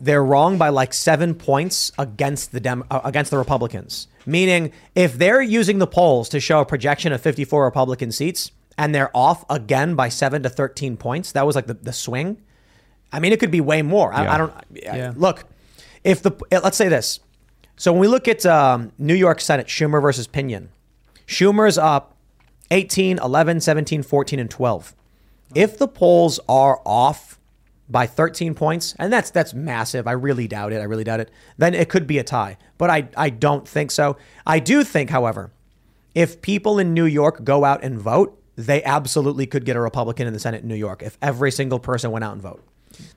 they're 0.00 0.24
wrong 0.24 0.58
by 0.58 0.70
like 0.70 0.94
seven 0.94 1.34
points 1.34 1.92
against 1.98 2.52
the 2.52 2.60
Dem- 2.60 2.84
uh, 2.90 3.00
against 3.04 3.30
the 3.30 3.38
Republicans. 3.38 4.08
Meaning, 4.24 4.72
if 4.94 5.18
they're 5.18 5.42
using 5.42 5.78
the 5.78 5.86
polls 5.86 6.28
to 6.30 6.40
show 6.40 6.60
a 6.60 6.64
projection 6.64 7.12
of 7.12 7.20
54 7.20 7.64
Republican 7.64 8.12
seats 8.12 8.52
and 8.78 8.94
they're 8.94 9.10
off 9.14 9.44
again 9.50 9.96
by 9.96 10.08
seven 10.08 10.42
to 10.44 10.48
13 10.48 10.96
points, 10.96 11.32
that 11.32 11.44
was 11.46 11.56
like 11.56 11.66
the, 11.66 11.74
the 11.74 11.92
swing. 11.92 12.40
I 13.12 13.20
mean, 13.20 13.32
it 13.32 13.40
could 13.40 13.50
be 13.50 13.60
way 13.60 13.82
more. 13.82 14.12
I, 14.12 14.22
Yeah. 14.22 14.34
I 14.34 14.38
don't. 14.38 14.52
Yeah. 14.72 15.12
Look, 15.16 15.44
if 16.04 16.22
the 16.22 16.32
let's 16.50 16.76
say 16.76 16.88
this. 16.88 17.20
So 17.76 17.92
when 17.92 18.00
we 18.00 18.08
look 18.08 18.28
at 18.28 18.44
um, 18.46 18.92
New 18.98 19.14
York 19.14 19.40
Senate, 19.40 19.66
Schumer 19.66 20.00
versus 20.00 20.26
Pinion, 20.26 20.68
Schumer's 21.26 21.78
up 21.78 22.16
18, 22.70 23.18
11, 23.18 23.60
17, 23.60 24.02
14, 24.02 24.38
and 24.38 24.50
12. 24.50 24.94
If 25.54 25.78
the 25.78 25.88
polls 25.88 26.40
are 26.48 26.80
off 26.86 27.38
by 27.92 28.06
13 28.06 28.54
points, 28.54 28.94
and 28.98 29.12
that's 29.12 29.30
that's 29.30 29.52
massive. 29.52 30.08
I 30.08 30.12
really 30.12 30.48
doubt 30.48 30.72
it. 30.72 30.80
I 30.80 30.84
really 30.84 31.04
doubt 31.04 31.20
it. 31.20 31.30
Then 31.58 31.74
it 31.74 31.88
could 31.90 32.06
be 32.06 32.18
a 32.18 32.24
tie, 32.24 32.56
but 32.78 32.90
I 32.90 33.08
I 33.16 33.28
don't 33.28 33.68
think 33.68 33.90
so. 33.90 34.16
I 34.46 34.58
do 34.58 34.82
think, 34.82 35.10
however, 35.10 35.52
if 36.14 36.40
people 36.40 36.78
in 36.78 36.94
New 36.94 37.04
York 37.04 37.44
go 37.44 37.64
out 37.64 37.84
and 37.84 38.00
vote, 38.00 38.40
they 38.56 38.82
absolutely 38.82 39.46
could 39.46 39.64
get 39.64 39.76
a 39.76 39.80
Republican 39.80 40.26
in 40.26 40.32
the 40.32 40.38
Senate 40.38 40.62
in 40.62 40.68
New 40.68 40.74
York 40.74 41.02
if 41.02 41.18
every 41.20 41.50
single 41.52 41.78
person 41.78 42.10
went 42.10 42.24
out 42.24 42.32
and 42.32 42.42
vote. 42.42 42.62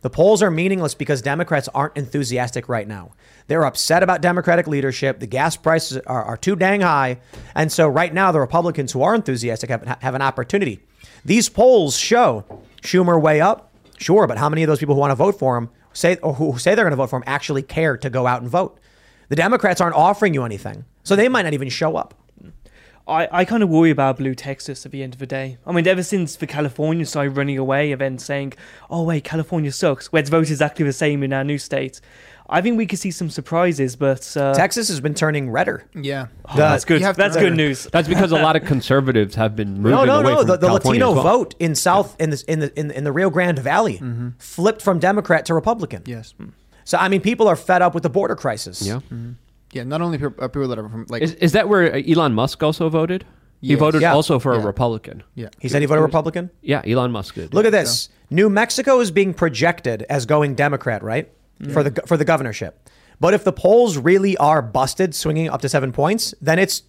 The 0.01 0.09
polls 0.09 0.41
are 0.41 0.51
meaningless 0.51 0.95
because 0.95 1.21
Democrats 1.21 1.67
aren't 1.73 1.97
enthusiastic 1.97 2.69
right 2.69 2.87
now. 2.87 3.11
They're 3.47 3.65
upset 3.65 4.03
about 4.03 4.21
Democratic 4.21 4.67
leadership. 4.67 5.19
The 5.19 5.27
gas 5.27 5.55
prices 5.55 5.97
are, 6.05 6.23
are 6.23 6.37
too 6.37 6.55
dang 6.55 6.81
high. 6.81 7.19
And 7.53 7.71
so, 7.71 7.87
right 7.87 8.13
now, 8.13 8.31
the 8.31 8.39
Republicans 8.39 8.91
who 8.91 9.01
are 9.03 9.15
enthusiastic 9.15 9.69
have, 9.69 9.97
have 10.01 10.15
an 10.15 10.21
opportunity. 10.21 10.79
These 11.23 11.49
polls 11.49 11.97
show 11.97 12.43
Schumer 12.81 13.21
way 13.21 13.41
up, 13.41 13.71
sure, 13.97 14.27
but 14.27 14.37
how 14.37 14.49
many 14.49 14.63
of 14.63 14.67
those 14.67 14.79
people 14.79 14.95
who 14.95 15.01
want 15.01 15.11
to 15.11 15.15
vote 15.15 15.37
for 15.37 15.57
him 15.57 15.69
say, 15.93 16.17
or 16.17 16.33
who 16.35 16.57
say 16.57 16.75
they're 16.75 16.85
going 16.85 16.91
to 16.91 16.97
vote 16.97 17.09
for 17.09 17.17
him 17.17 17.23
actually 17.25 17.63
care 17.63 17.97
to 17.97 18.09
go 18.09 18.27
out 18.27 18.41
and 18.41 18.49
vote? 18.49 18.79
The 19.29 19.35
Democrats 19.35 19.81
aren't 19.81 19.95
offering 19.95 20.33
you 20.33 20.43
anything, 20.43 20.85
so 21.03 21.15
they 21.15 21.29
might 21.29 21.43
not 21.43 21.53
even 21.53 21.69
show 21.69 21.95
up. 21.95 22.13
I, 23.07 23.27
I 23.31 23.45
kind 23.45 23.61
of 23.61 23.69
worry 23.69 23.91
about 23.91 24.17
blue 24.17 24.33
Texas 24.33 24.85
at 24.85 24.91
the 24.91 25.03
end 25.03 25.13
of 25.13 25.19
the 25.19 25.27
day. 25.27 25.57
I 25.65 25.71
mean, 25.71 25.87
ever 25.87 26.01
since 26.03 26.35
the 26.35 26.47
California 26.47 27.05
started 27.05 27.37
running 27.37 27.57
away 27.57 27.91
and 27.91 28.01
then 28.01 28.17
saying, 28.17 28.53
oh, 28.89 29.03
wait, 29.03 29.23
California 29.23 29.71
sucks, 29.71 30.09
let's 30.11 30.29
vote 30.29 30.49
exactly 30.49 30.85
the 30.85 30.93
same 30.93 31.21
in 31.21 31.31
our 31.31 31.43
new 31.43 31.59
state, 31.59 32.01
I 32.49 32.61
think 32.61 32.77
we 32.77 32.85
could 32.85 32.99
see 32.99 33.11
some 33.11 33.29
surprises, 33.29 33.95
but. 33.95 34.35
Uh, 34.37 34.53
Texas 34.53 34.87
has 34.89 34.99
been 35.01 35.13
turning 35.15 35.49
redder. 35.51 35.83
Yeah. 35.95 36.27
oh, 36.45 36.57
that's 36.57 36.85
good. 36.85 36.99
You 36.99 37.05
have 37.05 37.15
to 37.15 37.21
That's 37.21 37.37
good 37.37 37.55
news. 37.55 37.85
That's 37.91 38.07
because 38.07 38.31
a 38.31 38.35
lot 38.37 38.55
of 38.55 38.65
conservatives 38.65 39.35
have 39.35 39.55
been 39.55 39.81
moving 39.81 39.91
No, 39.91 40.05
no, 40.05 40.19
away 40.19 40.31
no. 40.31 40.37
from 40.39 40.47
The, 40.47 40.57
the 40.57 40.73
Latino 40.73 41.11
well. 41.13 41.23
vote 41.23 41.55
in 41.59 41.73
South 41.75 42.15
in 42.19 42.29
this 42.31 42.43
in 42.43 42.59
the 42.59 42.79
in, 42.79 42.91
in 42.91 43.03
the 43.03 43.11
Rio 43.11 43.29
Grande 43.31 43.59
Valley 43.59 43.99
flipped 44.37 44.81
from 44.83 44.99
Democrat 44.99 45.45
to 45.47 45.53
Republican. 45.53 46.03
Yes. 46.05 46.33
So 46.83 46.97
I 46.99 47.07
mean, 47.09 47.21
people 47.21 47.47
are 47.47 47.55
fed 47.55 47.81
up 47.81 47.93
with 47.95 48.03
the 48.03 48.09
border 48.11 48.35
crisis. 48.35 48.81
Yeah. 48.81 48.99
Yeah. 49.75 49.83
Not 49.83 50.01
only 50.01 50.17
people, 50.17 50.43
uh, 50.43 50.47
people 50.47 50.67
that 50.69 50.79
are 50.79 50.89
from 50.89 51.05
like. 51.09 51.21
Is, 51.21 51.33
is 51.35 51.51
that 51.51 51.69
where 51.69 51.93
uh, 51.93 52.01
Elon 52.07 52.33
Musk 52.33 52.63
also 52.63 52.89
voted? 52.89 53.25
He 53.61 53.69
Yes. 53.71 53.79
voted 53.79 54.01
Yeah. 54.01 54.13
also 54.13 54.37
for 54.39 54.53
a 54.53 54.59
Republican. 54.59 55.23
yeah. 55.33 55.49
He 55.59 55.69
said 55.69 55.81
he 55.81 55.85
voted 55.87 56.03
Republican. 56.03 56.49
Yeah, 56.61 56.81
Elon 56.85 57.11
Musk 57.11 57.35
did. 57.35 57.53
Look 57.53 57.65
at 57.65 57.71
this. 57.71 58.09
New 58.29 58.49
Mexico 58.49 58.99
is 58.99 59.11
being 59.11 59.33
projected 59.33 60.03
as 60.09 60.25
going 60.25 60.55
Democrat, 60.55 61.03
right? 61.03 61.31
For 61.73 61.81
the 61.83 61.91
for 62.05 62.17
the 62.17 62.25
governorship. 62.25 62.89
But 63.19 63.33
if 63.33 63.43
the 63.43 63.53
polls 63.53 63.97
really 63.97 64.35
are 64.37 64.61
busted, 64.61 65.15
swinging 65.15 65.49
up 65.49 65.61
to 65.61 65.69
seven 65.69 65.91
points, 65.91 66.33
then 66.41 66.59
it's 66.59 66.83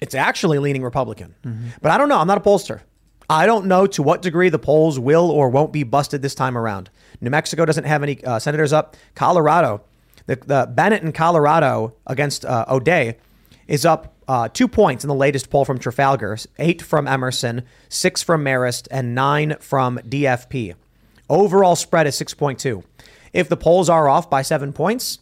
it's 0.00 0.14
actually 0.14 0.58
leaning 0.58 0.82
Republican. 0.82 1.34
But 1.82 1.90
I 1.92 1.98
don't 1.98 2.08
know. 2.08 2.18
I'm 2.18 2.26
not 2.26 2.38
a 2.38 2.40
pollster. 2.48 2.80
I 3.28 3.46
don't 3.46 3.66
know 3.66 3.86
to 3.86 4.02
what 4.02 4.22
degree 4.22 4.50
the 4.50 4.58
polls 4.58 4.98
will 4.98 5.30
or 5.30 5.48
won't 5.48 5.72
be 5.72 5.82
busted 5.82 6.20
this 6.22 6.34
time 6.34 6.56
around. 6.58 6.90
New 7.20 7.30
Mexico 7.30 7.64
doesn't 7.64 7.84
have 7.84 8.02
any 8.02 8.22
uh, 8.24 8.38
senators 8.38 8.72
up. 8.72 8.96
Colorado, 9.14 9.80
the, 10.26 10.36
the 10.36 10.68
Bennett 10.72 11.02
in 11.02 11.12
Colorado 11.12 11.94
against 12.06 12.44
uh, 12.44 12.64
O'Dea, 12.68 13.14
is 13.66 13.84
up 13.86 14.14
uh, 14.28 14.48
two 14.48 14.68
points 14.68 15.04
in 15.04 15.08
the 15.08 15.14
latest 15.14 15.50
poll 15.50 15.64
from 15.64 15.78
Trafalgar, 15.78 16.36
eight 16.58 16.82
from 16.82 17.06
Emerson, 17.08 17.62
six 17.88 18.22
from 18.22 18.44
Marist, 18.44 18.88
and 18.90 19.14
nine 19.14 19.56
from 19.60 19.98
DFP. 19.98 20.74
Overall 21.30 21.76
spread 21.76 22.06
is 22.06 22.14
6.2. 22.20 22.82
If 23.32 23.48
the 23.48 23.56
polls 23.56 23.88
are 23.88 24.08
off 24.08 24.28
by 24.30 24.42
seven 24.42 24.72
points, 24.72 25.18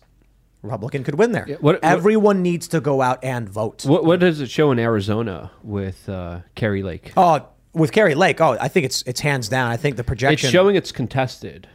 Republican 0.62 1.03
could 1.05 1.15
win 1.16 1.33
there. 1.33 1.47
what- 1.61 1.62
what- 1.62 1.85
Everyone 1.85 2.43
needs 2.43 2.69
to 2.69 2.81
go 2.81 3.01
out 3.03 3.23
and 3.24 3.49
vote. 3.49 3.85
What, 3.87 4.05
what 4.05 4.20
does 4.20 4.41
it 4.41 4.51
show 4.51 4.70
in 4.73 4.79
Arizona 4.79 5.51
with 5.62 6.09
uh, 6.09 6.41
Kari 6.55 6.83
Lake? 6.83 7.12
Oh, 7.16 7.47
with 7.73 7.91
Kari 7.93 8.15
Lake, 8.15 8.41
oh, 8.41 8.57
I 8.61 8.69
think 8.69 8.85
it's 8.85 9.03
it's 9.07 9.20
hands 9.20 9.49
down. 9.49 9.70
I 9.70 9.77
think 9.77 9.97
the 9.97 10.03
It's 10.03 10.07
projection. 10.09 10.51
showing 10.51 10.77
it's 10.77 10.93
contested. 10.93 11.69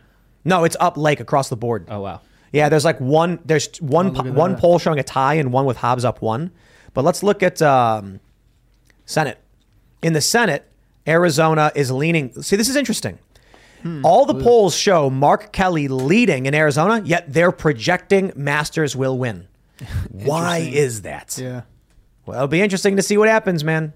no, 0.45 0.64
it's 0.64 0.78
up 0.80 0.95
Lake 0.98 1.20
across 1.20 1.49
the 1.49 1.58
board. 1.58 1.88
Oh 1.90 2.02
wow. 2.02 2.22
Yeah, 2.53 2.69
there's 2.69 2.86
like 2.86 2.99
one. 2.99 3.40
There's 3.45 3.68
one 3.82 4.14
po- 4.14 4.32
one 4.32 4.56
poll 4.56 4.80
showing 4.80 4.99
a 4.99 5.03
tie 5.03 5.36
and 5.36 5.52
one 5.52 5.65
with 5.65 5.78
Hobbs 5.78 6.06
up 6.06 6.22
one. 6.22 6.52
But 6.94 7.03
let's 7.03 7.22
look 7.24 7.44
at 7.44 7.61
um, 7.61 8.19
Senate. 9.06 9.40
In 10.02 10.14
the 10.14 10.22
Senate, 10.22 10.68
Arizona 11.07 11.72
is 11.76 11.91
leaning. 11.91 12.41
See, 12.41 12.56
this 12.56 12.69
is 12.69 12.76
interesting. 12.76 13.19
All 14.03 14.26
the 14.26 14.34
polls 14.34 14.76
show 14.76 15.10
Mark 15.10 15.53
Kelly 15.53 15.88
leading 15.88 16.45
in 16.45 16.53
Arizona, 16.53 17.02
yet 17.06 17.32
they're 17.32 17.53
projecting 17.53 18.34
Masters 18.36 18.98
will 18.98 19.18
win. 19.18 19.48
Why 20.11 20.57
is 20.57 21.03
that? 21.03 21.38
Yeah. 21.38 21.61
Well, 22.26 22.36
it'll 22.36 22.48
be 22.49 22.61
interesting 22.61 22.98
to 22.98 23.02
see 23.02 23.18
what 23.18 23.30
happens, 23.30 23.64
man. 23.64 23.94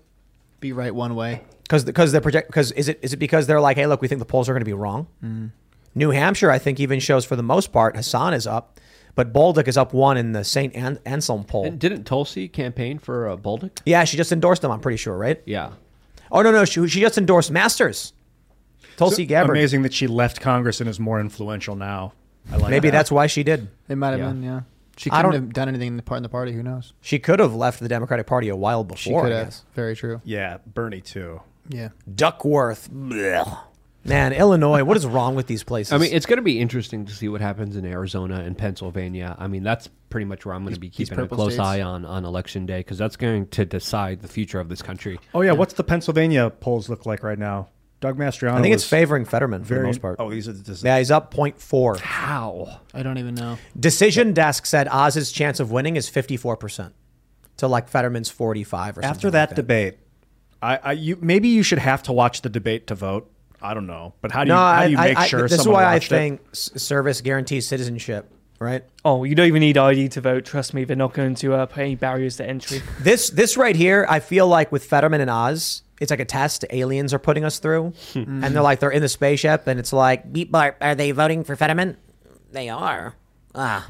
Be 0.62 0.72
right 0.72 0.96
one 0.96 1.16
way. 1.16 1.42
Because 1.64 1.84
because 1.84 2.12
they're 2.14 2.22
project 2.22 2.48
because 2.48 2.72
is 2.74 2.88
it 2.88 3.00
is 3.02 3.14
it 3.14 3.18
because 3.18 3.48
they're 3.48 3.60
like, 3.60 3.76
hey, 3.76 3.88
look, 3.88 4.02
we 4.02 4.08
think 4.08 4.20
the 4.20 4.26
polls 4.26 4.48
are 4.48 4.54
going 4.54 4.62
to 4.62 4.66
be 4.66 4.74
wrong. 4.74 5.08
New 5.96 6.12
Hampshire, 6.12 6.50
I 6.52 6.58
think, 6.60 6.80
even 6.80 7.00
shows 7.00 7.26
for 7.26 7.36
the 7.36 7.44
most 7.44 7.72
part, 7.72 7.96
Hassan 7.96 8.34
is 8.34 8.48
up, 8.48 8.80
but 9.16 9.34
Bolduc 9.34 9.68
is 9.68 9.78
up 9.78 9.94
one 9.94 10.18
in 10.18 10.32
the 10.32 10.44
St. 10.44 10.74
An- 10.76 11.00
Anselm 11.06 11.44
poll. 11.44 11.66
And 11.66 11.80
didn't 11.80 12.06
Tulsi 12.06 12.48
campaign 12.48 12.98
for 13.00 13.28
uh, 13.30 13.38
Bolduc? 13.38 13.80
yeah, 13.86 14.04
she 14.06 14.16
just 14.18 14.32
endorsed 14.32 14.64
him. 14.64 14.72
I'm 14.72 14.80
pretty 14.80 14.98
sure, 14.98 15.18
right? 15.18 15.42
Yeah. 15.46 15.72
Oh 16.32 16.42
no, 16.42 16.52
no, 16.52 16.64
she, 16.66 16.88
she 16.88 17.02
just 17.02 17.18
endorsed 17.18 17.52
Masters. 17.52 18.14
Tulsi 18.98 19.26
Gabbard. 19.26 19.58
Amazing 19.58 19.82
that 19.82 19.94
she 19.94 20.08
left 20.08 20.40
Congress 20.42 20.80
and 20.80 20.90
is 20.90 21.00
more 21.00 21.20
influential 21.20 21.76
now. 21.76 22.14
I 22.52 22.58
like 22.58 22.70
Maybe 22.70 22.90
that. 22.90 22.98
that's 22.98 23.12
why 23.12 23.28
she 23.28 23.44
did. 23.44 23.68
It 23.90 23.96
might 23.96 24.12
have 24.12 24.20
Yeah. 24.20 24.28
been, 24.28 24.44
yeah. 24.44 24.62
She 24.98 25.10
couldn't 25.10 25.24
don't- 25.26 25.34
have 25.34 25.54
done 25.54 25.68
anything 25.70 25.88
in 25.88 25.98
the 25.98 26.04
part 26.04 26.18
in 26.18 26.24
the 26.24 26.30
party. 26.30 26.52
Who 26.54 26.62
knows? 26.64 26.94
She 27.02 27.18
could 27.20 27.40
have 27.40 27.54
left 27.56 27.80
the 27.80 27.88
Democratic 27.90 28.28
Party 28.28 28.50
a 28.50 28.56
while 28.56 28.84
She 28.96 29.10
before. 29.10 29.24
could 29.24 29.32
have. 29.32 29.56
Very 29.74 29.96
true. 29.96 30.22
Yeah, 30.24 30.58
Bernie 30.66 31.02
too. 31.02 31.42
Yeah. 31.70 31.90
Duckworth. 32.14 32.90
Blech. 32.92 33.58
Man, 34.04 34.34
Illinois. 34.34 34.84
What 34.84 34.98
is 34.98 35.06
wrong 35.06 35.36
with 35.36 35.48
these 35.48 35.64
places? 35.64 35.94
I 35.94 35.98
mean, 35.98 36.12
it's 36.12 36.26
going 36.26 36.38
to 36.38 36.44
be 36.44 36.60
interesting 36.60 37.06
to 37.06 37.14
see 37.14 37.30
what 37.30 37.42
happens 37.42 37.76
in 37.76 37.86
Arizona 37.86 38.42
and 38.42 38.58
Pennsylvania. 38.58 39.36
I 39.38 39.48
mean, 39.48 39.64
that's 39.64 39.90
pretty 40.10 40.26
much 40.26 40.46
where 40.46 40.56
I'm 40.56 40.64
going 40.64 40.74
to 40.74 40.80
be 40.80 40.90
keeping 40.90 41.20
a 41.20 41.28
close 41.28 41.54
states. 41.54 41.68
eye 41.68 41.82
on 41.82 42.06
on 42.06 42.26
election 42.26 42.66
day 42.66 42.80
because 42.80 42.98
that's 42.98 43.16
going 43.16 43.48
to 43.50 43.66
decide 43.66 44.22
the 44.22 44.28
future 44.28 44.60
of 44.60 44.70
this 44.70 44.82
country. 44.82 45.20
Oh 45.34 45.42
yeah, 45.42 45.52
what's 45.52 45.76
the 45.76 45.84
Pennsylvania 45.84 46.50
polls 46.50 46.90
look 46.90 47.06
like 47.06 47.24
right 47.24 47.40
now? 47.40 47.70
Doug 48.00 48.18
Mastriano. 48.18 48.56
I 48.56 48.62
think 48.64 48.74
it's 48.74 48.88
favoring 48.88 49.26
Fetterman 49.26 49.62
for 49.64 49.76
very 49.76 49.82
the 49.82 49.88
most 49.88 50.02
part. 50.02 50.16
Oh, 50.18 50.30
he's 50.30 50.48
a, 50.48 50.54
this, 50.54 50.84
Yeah, 50.84 50.98
he's 50.98 51.12
up 51.12 51.32
0.4. 51.32 52.00
How? 52.00 52.82
I 52.96 53.04
don't 53.04 53.20
even 53.20 53.36
know. 53.36 53.60
Decision 53.80 54.34
desk 54.34 54.66
said 54.66 54.88
Oz's 54.92 55.32
chance 55.32 55.60
of 55.60 55.72
winning 55.72 55.96
is 55.96 56.10
54% 56.10 56.94
to 57.58 57.68
like 57.68 57.88
Fetterman's 57.88 58.32
45 58.32 58.98
or 58.98 59.02
something. 59.04 59.10
after 59.10 59.28
like 59.28 59.34
that, 59.34 59.50
that 59.50 59.56
debate. 59.56 60.00
I, 60.64 60.78
I 60.78 60.92
you 60.94 61.18
maybe 61.22 61.50
you 61.50 61.62
should 61.62 61.80
have 61.80 62.02
to 62.04 62.12
watch 62.12 62.42
the 62.42 62.50
debate 62.50 62.88
to 62.88 62.96
vote. 62.96 63.32
I 63.62 63.74
don't 63.74 63.88
know, 63.88 64.14
but 64.22 64.32
how 64.32 64.44
do 64.44 64.50
you 64.50 64.54
No, 64.56 64.60
how 64.60 64.86
do 64.86 64.92
you 64.92 64.98
I- 64.98 65.08
make 65.10 65.18
I- 65.18 65.28
sure 65.28 65.42
this 65.44 65.54
is 65.54 65.64
someone 65.64 65.82
why 65.84 65.90
I 65.90 65.94
watched 65.96 66.12
it? 66.12 66.16
think 66.16 66.42
service 66.54 67.22
guarantees 67.22 67.68
citizenship, 67.68 68.32
right? 68.60 68.84
Oh, 69.06 69.24
you 69.24 69.36
don't 69.36 69.48
even 69.48 69.60
need 69.60 69.78
ID 69.78 70.10
to 70.10 70.22
vote. 70.22 70.46
Trust 70.46 70.74
me, 70.74 70.84
they're 70.84 70.96
not 70.96 71.14
going 71.14 71.36
to 71.36 71.54
uh, 71.54 71.66
put 71.68 71.80
any 71.82 71.96
barriers 71.96 72.38
to 72.38 72.46
entry. 72.48 72.82
This 73.00 73.30
this 73.30 73.58
right 73.58 73.76
here, 73.76 74.06
I 74.10 74.20
feel 74.20 74.48
like 74.48 74.72
with 74.72 74.84
Fetterman 74.86 75.22
and 75.22 75.30
Oz, 75.30 75.84
it's 76.00 76.10
like 76.12 76.20
a 76.20 76.26
test 76.26 76.66
aliens 76.72 77.14
are 77.14 77.20
putting 77.20 77.44
us 77.44 77.60
through, 77.60 77.94
and 78.16 78.44
they're 78.44 78.62
like 78.64 78.80
they're 78.80 78.90
in 78.90 79.02
the 79.04 79.10
spaceship, 79.10 79.68
and 79.68 79.80
it's 79.80 79.94
like, 79.94 80.32
beep, 80.34 80.52
Bart, 80.52 80.78
are 80.82 80.96
they 80.96 81.12
voting 81.12 81.44
for 81.44 81.56
Fetterman? 81.56 81.98
They 82.52 82.70
are. 82.70 83.16
Ah, 83.54 83.88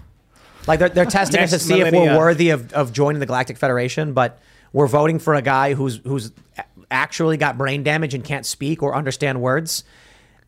like 0.68 0.80
they're 0.80 0.90
they're 0.90 1.06
testing 1.06 1.40
us 1.42 1.52
to 1.52 1.56
Next 1.56 1.66
see 1.66 1.80
if 1.80 1.94
we're 1.94 2.18
worthy 2.18 2.50
of, 2.50 2.74
of 2.74 2.92
joining 2.92 3.20
the 3.22 3.26
Galactic 3.26 3.58
Federation, 3.58 4.12
but 4.14 4.40
we're 4.74 4.88
voting 4.88 5.20
for 5.20 5.36
a 5.36 5.42
guy 5.42 5.74
who's 5.74 6.00
who's 6.04 6.32
a- 6.58 6.64
actually 6.92 7.38
got 7.38 7.58
brain 7.58 7.84
damage 7.84 8.14
and 8.14 8.24
can't 8.24 8.46
speak 8.46 8.84
or 8.84 8.96
understand 8.96 9.42
words. 9.42 9.84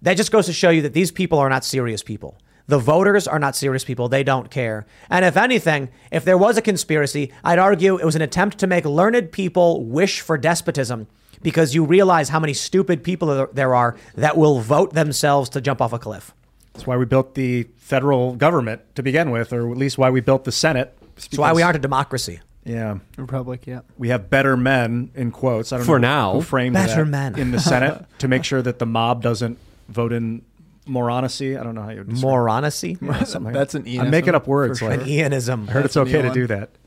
That 0.02 0.18
just 0.18 0.32
goes 0.32 0.46
to 0.48 0.54
show 0.54 0.70
you 0.70 0.82
that 0.84 0.94
these 0.94 1.12
people 1.12 1.40
are 1.40 1.50
not 1.50 1.64
serious 1.64 2.04
people. 2.04 2.38
The 2.68 2.80
voters 2.80 3.28
are 3.28 3.40
not 3.40 3.56
serious 3.56 3.84
people. 3.84 4.08
They 4.08 4.24
don't 4.24 4.50
care. 4.50 4.86
And 5.10 5.26
if 5.26 5.36
anything, 5.36 5.90
if 6.12 6.24
there 6.24 6.38
was 6.38 6.58
a 6.58 6.62
conspiracy, 6.62 7.32
I'd 7.44 7.60
argue 7.60 7.98
it 7.98 8.06
was 8.06 8.16
an 8.16 8.22
attempt 8.22 8.58
to 8.60 8.68
make 8.68 8.86
learned 8.86 9.32
people 9.32 9.84
wish 9.84 10.22
for 10.22 10.38
despotism 10.38 11.08
because 11.42 11.76
you 11.76 11.84
realize 11.84 12.30
how 12.30 12.40
many 12.40 12.54
stupid 12.54 13.04
people 13.04 13.48
there- 13.52 13.76
are 13.76 13.98
that 14.16 14.38
will 14.38 14.60
vote 14.62 14.94
themselves 14.94 15.50
to 15.50 15.62
jump 15.62 15.82
off 15.82 15.92
a 15.92 16.00
cliff. 16.00 16.34
That's 16.74 16.88
why 16.88 16.96
we 16.98 17.06
built 17.06 17.36
the 17.36 17.68
federal 17.78 18.36
government 18.36 18.82
to 18.96 19.04
begin 19.04 19.30
with, 19.30 19.52
or 19.52 19.70
at 19.70 19.78
least 19.78 19.98
why 19.98 20.10
we 20.10 20.22
built 20.22 20.46
the 20.46 20.52
Senate. 20.52 20.98
That's 21.16 21.38
why 21.38 21.54
we 21.54 21.62
aren't 21.62 21.76
a 21.76 21.80
democracy. 21.80 22.40
Yeah, 22.66 23.00
Republic, 23.18 23.68
yeah. 23.68 23.82
we 23.98 24.08
have 24.10 24.30
better 24.30 24.56
men 24.56 25.12
in 25.16 25.32
quotes. 25.32 25.74
I 25.74 25.78
don't 25.78 25.86
For 25.86 26.00
know 26.00 26.08
now. 26.08 26.34
who 26.36 26.42
framed 26.42 26.74
Better 26.76 27.04
that 27.04 27.10
men. 27.10 27.38
in 27.38 27.52
the 27.52 27.60
Senate 27.60 28.06
to 28.20 28.28
make 28.30 28.44
sure 28.46 28.62
that 28.62 28.80
the 28.80 28.86
mob 28.86 29.22
doesn't 29.22 29.58
vote 29.90 30.14
in 30.14 30.44
moronacy. 30.88 31.60
I 31.60 31.64
don't 31.64 31.76
know 31.76 31.82
how 31.84 31.90
you 31.90 32.00
would 32.00 32.10
describe 32.10 32.32
Moronacy? 32.34 33.22
it. 33.22 33.28
Something 33.28 33.54
That's 33.54 33.74
that. 33.74 33.86
an 33.86 34.00
I'm 34.00 34.10
making 34.10 34.36
up 34.36 34.48
words. 34.48 34.80
for 34.80 34.90
Like, 34.90 35.02
An 35.02 35.08
Ianism. 35.08 35.68
I 35.68 35.72
heard 35.72 35.86
it's 35.86 35.94
That's 35.96 36.10
a 36.10 36.18
okay 36.18 36.22
to 36.28 36.34
do 36.34 36.48
that. 36.48 36.70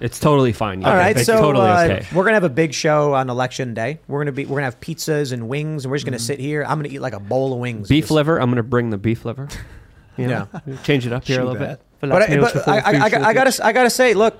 It's 0.00 0.18
totally 0.18 0.52
fine. 0.52 0.84
All 0.84 0.92
right, 0.92 1.16
so 1.20 1.40
totally 1.40 1.68
uh, 1.68 1.84
okay. 1.84 2.06
we're 2.12 2.24
gonna 2.24 2.34
have 2.34 2.42
a 2.42 2.48
big 2.48 2.74
show 2.74 3.14
on 3.14 3.30
election 3.30 3.74
day. 3.74 4.00
We're 4.08 4.18
gonna 4.18 4.32
be 4.32 4.44
we're 4.44 4.56
gonna 4.56 4.64
have 4.64 4.80
pizzas 4.80 5.30
and 5.30 5.48
wings, 5.48 5.84
and 5.84 5.92
we're 5.92 5.98
just 5.98 6.04
Mm-hmm. 6.06 6.10
gonna 6.14 6.18
sit 6.18 6.40
here. 6.40 6.64
I'm 6.66 6.78
gonna 6.82 6.88
eat 6.92 6.98
like 6.98 7.12
a 7.12 7.20
bowl 7.20 7.52
of 7.52 7.60
wings. 7.60 7.88
Beef 7.88 8.02
Just- 8.06 8.10
liver. 8.10 8.40
I'm 8.40 8.46
going 8.48 8.56
to 8.56 8.64
bring 8.64 8.90
the 8.90 8.98
beef 8.98 9.24
liver. 9.24 9.48
You 10.18 10.26
know, 10.26 10.46
Change 10.82 11.06
it 11.06 11.12
up 11.12 11.24
here 11.24 11.40
a 11.40 11.44
little 11.44 11.58
that. 11.60 11.78
bit. 11.78 11.86
For 12.00 12.06
But, 12.08 12.28
last 12.28 12.56
I, 12.56 12.60
but 12.60 12.68
I, 12.68 12.78
I, 12.78 13.20
I, 13.24 13.28
I 13.28 13.32
gotta 13.34 13.64
I 13.66 13.72
gotta 13.72 13.88
say, 13.88 14.12
look, 14.14 14.36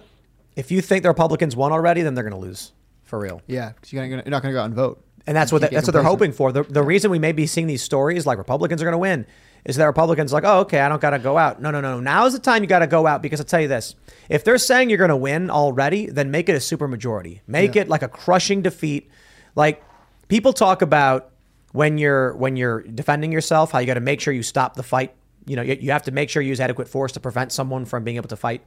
if 0.57 0.71
you 0.71 0.81
think 0.81 1.03
the 1.03 1.09
Republicans 1.09 1.57
won 1.57 1.73
already, 1.73 2.03
then 2.03 2.15
they're 2.15 2.25
gonna 2.25 2.39
lose 2.39 2.73
for 3.13 3.19
real. 3.19 3.43
Yeah, 3.47 3.73
because 3.75 3.93
you're, 3.93 4.07
you're 4.07 4.17
not 4.25 4.41
going 4.43 4.55
to 4.55 4.57
go 4.57 4.61
out 4.61 4.65
and 4.65 4.75
vote. 4.75 5.05
And 5.27 5.37
that's 5.37 5.53
You 5.53 5.57
what 5.57 5.61
they, 5.61 5.69
that's 5.69 5.87
what 5.87 5.93
they're 5.93 6.03
hoping 6.03 6.33
for. 6.33 6.51
The, 6.51 6.63
the 6.63 6.83
reason 6.83 7.11
we 7.11 7.19
may 7.19 7.33
be 7.33 7.47
seeing 7.47 7.67
these 7.67 7.83
stories 7.83 8.25
like 8.25 8.39
Republicans 8.39 8.81
are 8.81 8.87
going 8.87 8.95
to 8.95 8.99
win 8.99 9.27
is 9.67 9.77
that 9.77 9.85
Republicans 9.85 10.33
are 10.33 10.37
like, 10.37 10.45
oh, 10.47 10.61
okay, 10.61 10.81
I 10.81 10.89
don't 10.89 11.01
got 11.01 11.11
to 11.11 11.19
go 11.19 11.37
out. 11.37 11.61
No, 11.61 11.71
no, 11.71 11.83
no. 11.83 12.01
Now 12.01 12.25
is 12.25 12.33
the 12.33 12.39
time 12.39 12.63
you 12.63 12.69
got 12.69 12.79
to 12.79 12.87
go 12.87 13.07
out 13.07 13.21
because 13.21 13.39
I'll 13.39 13.45
tell 13.45 13.61
you 13.61 13.69
this: 13.69 13.97
if 14.31 14.45
they're 14.45 14.57
saying 14.57 14.89
you're 14.89 14.97
going 14.97 15.11
to 15.11 15.17
win 15.17 15.51
already, 15.51 16.07
then 16.07 16.31
make 16.31 16.49
it 16.49 16.55
a 16.55 16.61
super 16.61 16.89
majority. 16.89 17.43
Make 17.47 17.77
it 17.77 17.87
like 17.87 18.03
a 18.03 18.09
crushing 18.09 18.63
defeat. 18.63 19.11
Like 19.55 19.85
people 20.29 20.55
talk 20.55 20.81
about 20.81 21.33
when 21.73 21.99
you're 21.99 22.35
when 22.37 22.57
you're 22.57 22.81
defending 22.81 23.31
yourself, 23.31 23.73
how 23.73 23.79
you 23.81 23.87
got 23.87 23.95
to 23.95 24.01
make 24.01 24.23
sure 24.23 24.33
you 24.33 24.43
stop 24.43 24.75
the 24.75 24.83
fight. 24.83 25.15
You 25.45 25.57
know, 25.57 25.63
you, 25.63 25.77
you 25.79 25.91
have 25.91 26.05
to 26.05 26.13
make 26.13 26.31
sure 26.31 26.41
you 26.41 26.49
use 26.49 26.61
adequate 26.61 26.89
force 26.89 27.13
to 27.13 27.21
prevent 27.21 27.53
someone 27.53 27.85
from 27.85 28.05
being 28.05 28.17
able 28.17 28.31
to 28.31 28.37
fight. 28.37 28.63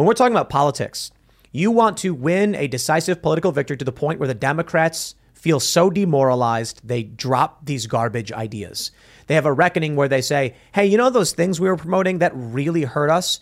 When 0.00 0.06
we're 0.06 0.14
talking 0.14 0.32
about 0.32 0.48
politics, 0.48 1.12
you 1.52 1.70
want 1.70 1.98
to 1.98 2.14
win 2.14 2.54
a 2.54 2.68
decisive 2.68 3.20
political 3.20 3.52
victory 3.52 3.76
to 3.76 3.84
the 3.84 3.92
point 3.92 4.18
where 4.18 4.28
the 4.28 4.32
Democrats 4.32 5.14
feel 5.34 5.60
so 5.60 5.90
demoralized 5.90 6.80
they 6.82 7.02
drop 7.02 7.66
these 7.66 7.86
garbage 7.86 8.32
ideas. 8.32 8.92
They 9.26 9.34
have 9.34 9.44
a 9.44 9.52
reckoning 9.52 9.96
where 9.96 10.08
they 10.08 10.22
say, 10.22 10.54
hey, 10.72 10.86
you 10.86 10.96
know 10.96 11.10
those 11.10 11.32
things 11.32 11.60
we 11.60 11.68
were 11.68 11.76
promoting 11.76 12.20
that 12.20 12.32
really 12.34 12.84
hurt 12.84 13.10
us 13.10 13.40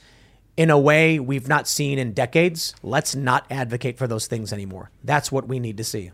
in 0.56 0.68
a 0.68 0.76
way 0.76 1.20
we've 1.20 1.46
not 1.46 1.68
seen 1.68 1.96
in 1.96 2.12
decades? 2.12 2.74
Let's 2.82 3.14
not 3.14 3.46
advocate 3.52 3.96
for 3.96 4.08
those 4.08 4.26
things 4.26 4.52
anymore. 4.52 4.90
That's 5.04 5.30
what 5.30 5.46
we 5.46 5.60
need 5.60 5.76
to 5.76 5.84
see. 5.84 6.10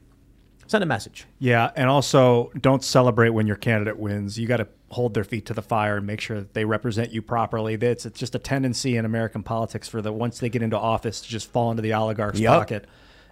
Send 0.67 0.85
a 0.85 0.87
message. 0.87 1.27
Yeah, 1.39 1.71
and 1.75 1.89
also 1.89 2.51
don't 2.61 2.85
celebrate 2.85 3.31
when 3.31 3.47
your 3.47 3.57
candidate 3.57 3.99
wins. 3.99 4.39
You 4.39 4.47
got 4.47 4.59
to 4.59 4.69
hold 4.95 5.15
their 5.15 5.25
feet 5.25 5.47
to 5.47 5.55
the 5.55 5.63
fire 5.63 5.97
and 5.99 6.07
make 6.07 6.21
sure 6.21 6.39
that 6.39 6.55
they 6.55 6.65
represent 6.65 7.13
you 7.13 7.21
properly. 7.23 7.75
It's, 7.75 8.07
it's 8.07 8.19
just 8.19 8.35
a 8.35 8.39
tendency 8.39 8.97
in 8.97 9.05
American 9.05 9.43
politics 9.43 9.89
for 9.89 10.01
the 10.03 10.13
once 10.13 10.39
they 10.39 10.49
get 10.49 10.63
into 10.63 10.79
office 10.79 11.21
to 11.21 11.29
just 11.29 11.51
fall 11.53 11.71
into 11.71 11.83
the 11.83 11.93
oligarch's 11.93 12.41
Yep. 12.41 12.53
pocket. 12.53 12.87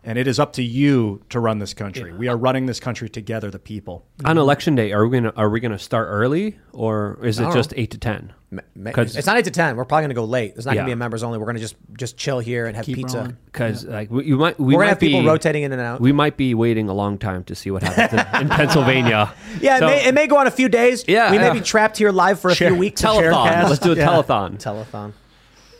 And 0.05 0.19
it 0.19 0.27
is 0.27 0.41
up 0.41 0.53
to 0.55 0.63
you 0.63 1.23
to 1.31 1.39
run 1.39 1.61
this 1.61 1.75
country. 1.75 2.13
We 2.13 2.27
are 2.29 2.37
running 2.37 2.67
this 2.67 2.81
country 2.81 3.09
together, 3.09 3.51
the 3.53 3.61
people. 3.61 4.05
On 4.25 4.37
election 4.37 4.75
day, 4.75 4.91
are 4.93 5.07
we 5.07 5.19
gonna 5.19 5.33
are 5.37 5.49
we 5.49 5.61
gonna 5.61 5.79
start 5.79 6.09
early 6.11 6.59
or 6.73 7.19
is 7.23 7.39
it 7.39 7.53
just 7.53 7.71
know. 7.71 7.77
eight 7.81 7.93
to 7.93 7.99
ten? 7.99 8.33
Ma- 8.53 8.91
'Cause- 8.93 9.17
It's 9.17 9.27
not 9.27 9.39
eight 9.39 9.47
to 9.47 9.51
ten. 9.51 9.77
We're 9.77 9.87
probably 9.87 10.05
gonna 10.05 10.15
go 10.15 10.25
late. 10.25 10.55
There's 10.55 10.67
not 10.67 10.75
Yeah. 10.75 10.81
gonna 10.83 10.89
be 10.89 10.93
a 10.93 10.97
members 10.97 11.23
only. 11.23 11.39
We're 11.39 11.47
gonna 11.47 11.59
just 11.59 11.75
just 11.97 12.19
chill 12.19 12.39
here 12.39 12.67
and 12.67 12.77
have 12.77 12.85
Keep 12.85 12.97
pizza. 12.97 13.17
rolling. 13.19 13.37
Because 13.47 13.87
like 13.87 14.11
we- 14.11 14.27
you 14.27 14.37
might 14.37 14.61
we 14.61 14.67
We're 14.67 14.73
gonna 14.73 14.85
might 14.85 14.89
have 14.91 15.01
people 15.01 15.21
be- 15.23 15.27
rotating 15.27 15.63
in 15.63 15.73
and 15.73 15.81
out. 15.81 16.01
We 16.03 16.13
might 16.13 16.37
be 16.37 16.55
waiting 16.55 16.89
a 16.91 16.93
long 16.93 17.17
time 17.17 17.45
to 17.45 17.55
see 17.55 17.71
what 17.71 17.83
happens 17.83 18.13
in, 18.35 18.43
in 18.43 18.49
Pennsylvania. 18.59 19.33
Yeah, 19.61 19.79
So- 19.79 19.87
it, 19.87 19.91
may, 19.91 20.05
it 20.09 20.15
may 20.15 20.27
go 20.27 20.37
on 20.37 20.47
a 20.47 20.51
few 20.51 20.69
days. 20.69 21.03
Yeah, 21.09 21.31
we 21.31 21.39
may 21.39 21.47
yeah. 21.47 21.53
be 21.55 21.61
trapped 21.63 21.97
here 21.97 22.11
live 22.13 22.41
for 22.41 22.51
a 22.51 22.55
few 22.55 22.75
weeks. 22.75 23.01
telethon. 23.01 23.69
Let's 23.71 23.79
do 23.79 23.93
a 23.93 23.97
Yeah. 23.97 24.07
telethon. 24.07 24.59
Telethon. 24.63 25.13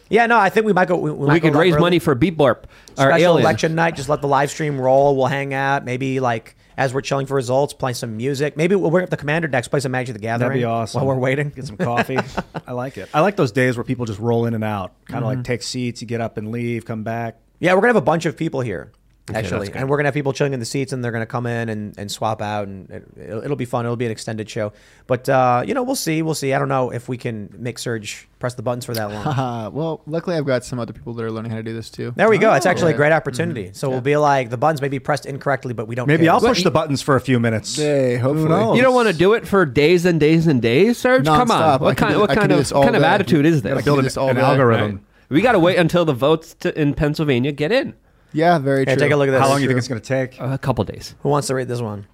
Yeah, 0.09 0.27
no, 0.27 0.39
I 0.39 0.49
think 0.51 0.67
we 0.67 0.73
might 0.73 0.89
go. 0.89 0.97
We, 0.97 1.11
we, 1.11 1.27
We 1.27 1.41
go 1.41 1.49
could 1.49 1.53
live 1.55 1.61
raise 1.61 1.73
early. 1.75 1.81
money 1.81 1.99
for 1.99 2.15
Beep 2.15 2.37
Blurp. 2.39 2.65
Our 2.99 3.11
special 3.11 3.15
alien. 3.33 3.41
election 3.43 3.75
night. 3.75 3.97
Just 3.97 4.09
let 4.11 4.21
the 4.21 4.29
live 4.29 4.51
stream 4.51 4.79
roll. 4.81 5.17
We'll 5.17 5.27
hang 5.27 5.55
out. 5.55 5.85
Maybe 5.87 6.21
like 6.21 6.55
as 6.77 6.93
we're 6.95 7.01
chilling 7.01 7.27
for 7.27 7.35
results, 7.35 7.73
play 7.75 7.93
some 7.93 8.17
music. 8.17 8.57
Maybe 8.57 8.75
we'll 8.75 8.91
bring 8.91 9.05
up 9.05 9.11
the 9.11 9.17
commander 9.17 9.49
decks, 9.49 9.69
play 9.69 9.81
some 9.81 9.93
Magic 9.93 10.15
the 10.15 10.19
Gathering. 10.21 10.49
That'd 10.51 10.61
be 10.61 10.65
awesome. 10.65 11.01
While 11.01 11.09
we're 11.15 11.21
waiting, 11.21 11.51
Get 11.51 11.67
some 11.67 11.77
coffee. 11.77 12.19
I 12.67 12.73
like 12.73 12.97
it. 12.99 13.09
I 13.13 13.21
like 13.21 13.37
those 13.37 13.53
days 13.53 13.77
where 13.77 13.85
people 13.85 14.07
just 14.07 14.19
roll 14.21 14.47
in 14.47 14.55
and 14.55 14.65
out, 14.65 14.93
kind 15.07 15.25
of 15.25 15.31
Mm-hmm. 15.31 15.39
like 15.39 15.45
take 15.45 15.63
seats, 15.63 16.01
you 16.01 16.07
get 16.09 16.21
up 16.21 16.37
and 16.37 16.51
leave, 16.51 16.85
come 16.85 17.03
back. 17.03 17.39
Yeah, 17.61 17.75
we're 17.75 17.81
gonna 17.83 17.89
have 17.91 17.97
a 17.97 18.01
bunch 18.03 18.27
of 18.27 18.37
people 18.37 18.61
here. 18.61 18.93
Okay, 19.31 19.39
Actually, 19.39 19.73
and 19.73 19.89
we're 19.89 19.99
gonna 19.99 20.09
have 20.09 20.15
people 20.15 20.33
chilling 20.33 20.53
in 20.53 20.59
the 20.59 20.67
seats, 20.67 20.93
and 20.93 21.05
they're 21.05 21.13
gonna 21.13 21.27
come 21.27 21.47
in 21.47 21.69
and, 21.69 21.97
and 21.97 22.11
swap 22.11 22.43
out, 22.43 22.67
and 22.67 22.91
it, 22.91 23.05
it'll, 23.17 23.45
it'll 23.45 23.57
be 23.57 23.65
fun. 23.65 23.85
It'll 23.85 23.95
be 23.95 24.05
an 24.05 24.11
extended 24.11 24.51
show, 24.51 24.73
but 25.07 25.29
uh, 25.29 25.63
you 25.65 25.75
know, 25.75 25.85
we'll 25.85 25.95
see. 25.95 26.23
We'll 26.23 26.35
see. 26.35 26.53
I 26.53 26.59
don't 26.59 26.69
know 26.69 26.91
if 26.91 27.09
we 27.09 27.17
can 27.17 27.49
make 27.57 27.79
Serge 27.79 28.27
press 28.41 28.55
the 28.55 28.63
buttons 28.63 28.85
for 28.85 28.95
that 28.95 29.11
long. 29.13 29.73
Well, 29.73 30.03
luckily 30.09 30.35
I've 30.35 30.45
got 30.45 30.65
some 30.65 30.81
other 30.81 30.93
people 30.93 31.15
that 31.15 31.23
are 31.25 31.31
learning 31.31 31.53
how 31.53 31.57
to 31.59 31.63
do 31.63 31.73
this 31.73 31.89
too. 31.89 32.13
There 32.17 32.29
we 32.29 32.37
go. 32.37 32.53
It's 32.55 32.67
actually 32.67 32.95
a 32.95 32.97
great 32.97 33.13
opportunity. 33.13 33.71
So 33.75 33.89
we'll 33.89 34.01
be 34.01 34.17
like, 34.17 34.51
the 34.51 34.57
buttons 34.57 34.83
may 34.83 34.89
be 34.89 34.99
pressed 34.99 35.25
incorrectly, 35.25 35.73
but 35.73 35.87
we 35.87 35.95
don't. 35.95 36.09
Maybe 36.09 36.25
care. 36.25 36.33
I'll 36.33 36.41
push 36.41 36.65
the 36.65 36.73
buttons 36.73 37.01
for 37.01 37.15
a 37.15 37.21
few 37.21 37.39
minutes. 37.39 37.77
Hey, 37.77 38.17
hopefully. 38.17 38.77
You 38.77 38.83
don't 38.83 38.95
want 38.95 39.07
to 39.09 39.15
do 39.15 39.35
it 39.35 39.47
for 39.47 39.65
days 39.65 40.05
and 40.05 40.19
days 40.19 40.49
and 40.49 40.61
days, 40.61 40.99
Serge? 40.99 41.27
Come 41.27 41.53
on. 41.53 41.81
What 41.81 41.97
kind? 41.97 42.15
do- 42.15 42.21
What 42.21 42.31
kind 42.31 42.51
of 42.51 42.69
what 42.73 42.83
kind 42.83 42.97
of 42.97 43.05
attitude 43.05 43.47
is 43.47 43.65
I 43.65 43.75
this? 43.75 43.85
can 43.85 43.95
do 43.95 44.03
this 44.03 44.17
all 44.17 44.31
an 44.31 44.35
day. 44.37 44.43
algorithm. 44.43 45.07
We 45.29 45.43
got 45.43 45.53
to 45.53 45.61
wait 45.61 45.79
until 45.79 46.05
the 46.05 46.13
votes 46.13 46.55
to, 46.61 46.77
in 46.79 46.95
Pennsylvania 46.95 47.53
get 47.53 47.71
in. 47.71 47.95
Yeah, 48.33 48.59
very 48.59 48.85
Here, 48.85 48.97
true. 48.97 49.05
take 49.05 49.13
a 49.13 49.17
look 49.17 49.29
at 49.29 49.33
this. 49.33 49.41
How 49.41 49.49
long 49.49 49.59
do 49.59 49.63
you 49.63 49.69
think 49.69 49.79
it's 49.79 49.89
going 49.89 50.01
to 50.01 50.07
take? 50.07 50.41
A 50.41 50.59
couple 50.59 50.85
days. 50.85 51.15
Who 51.23 51.29
wants 51.29 51.49
to 51.49 51.55
read 51.55 51.69
this 51.69 51.81
one? 51.81 52.07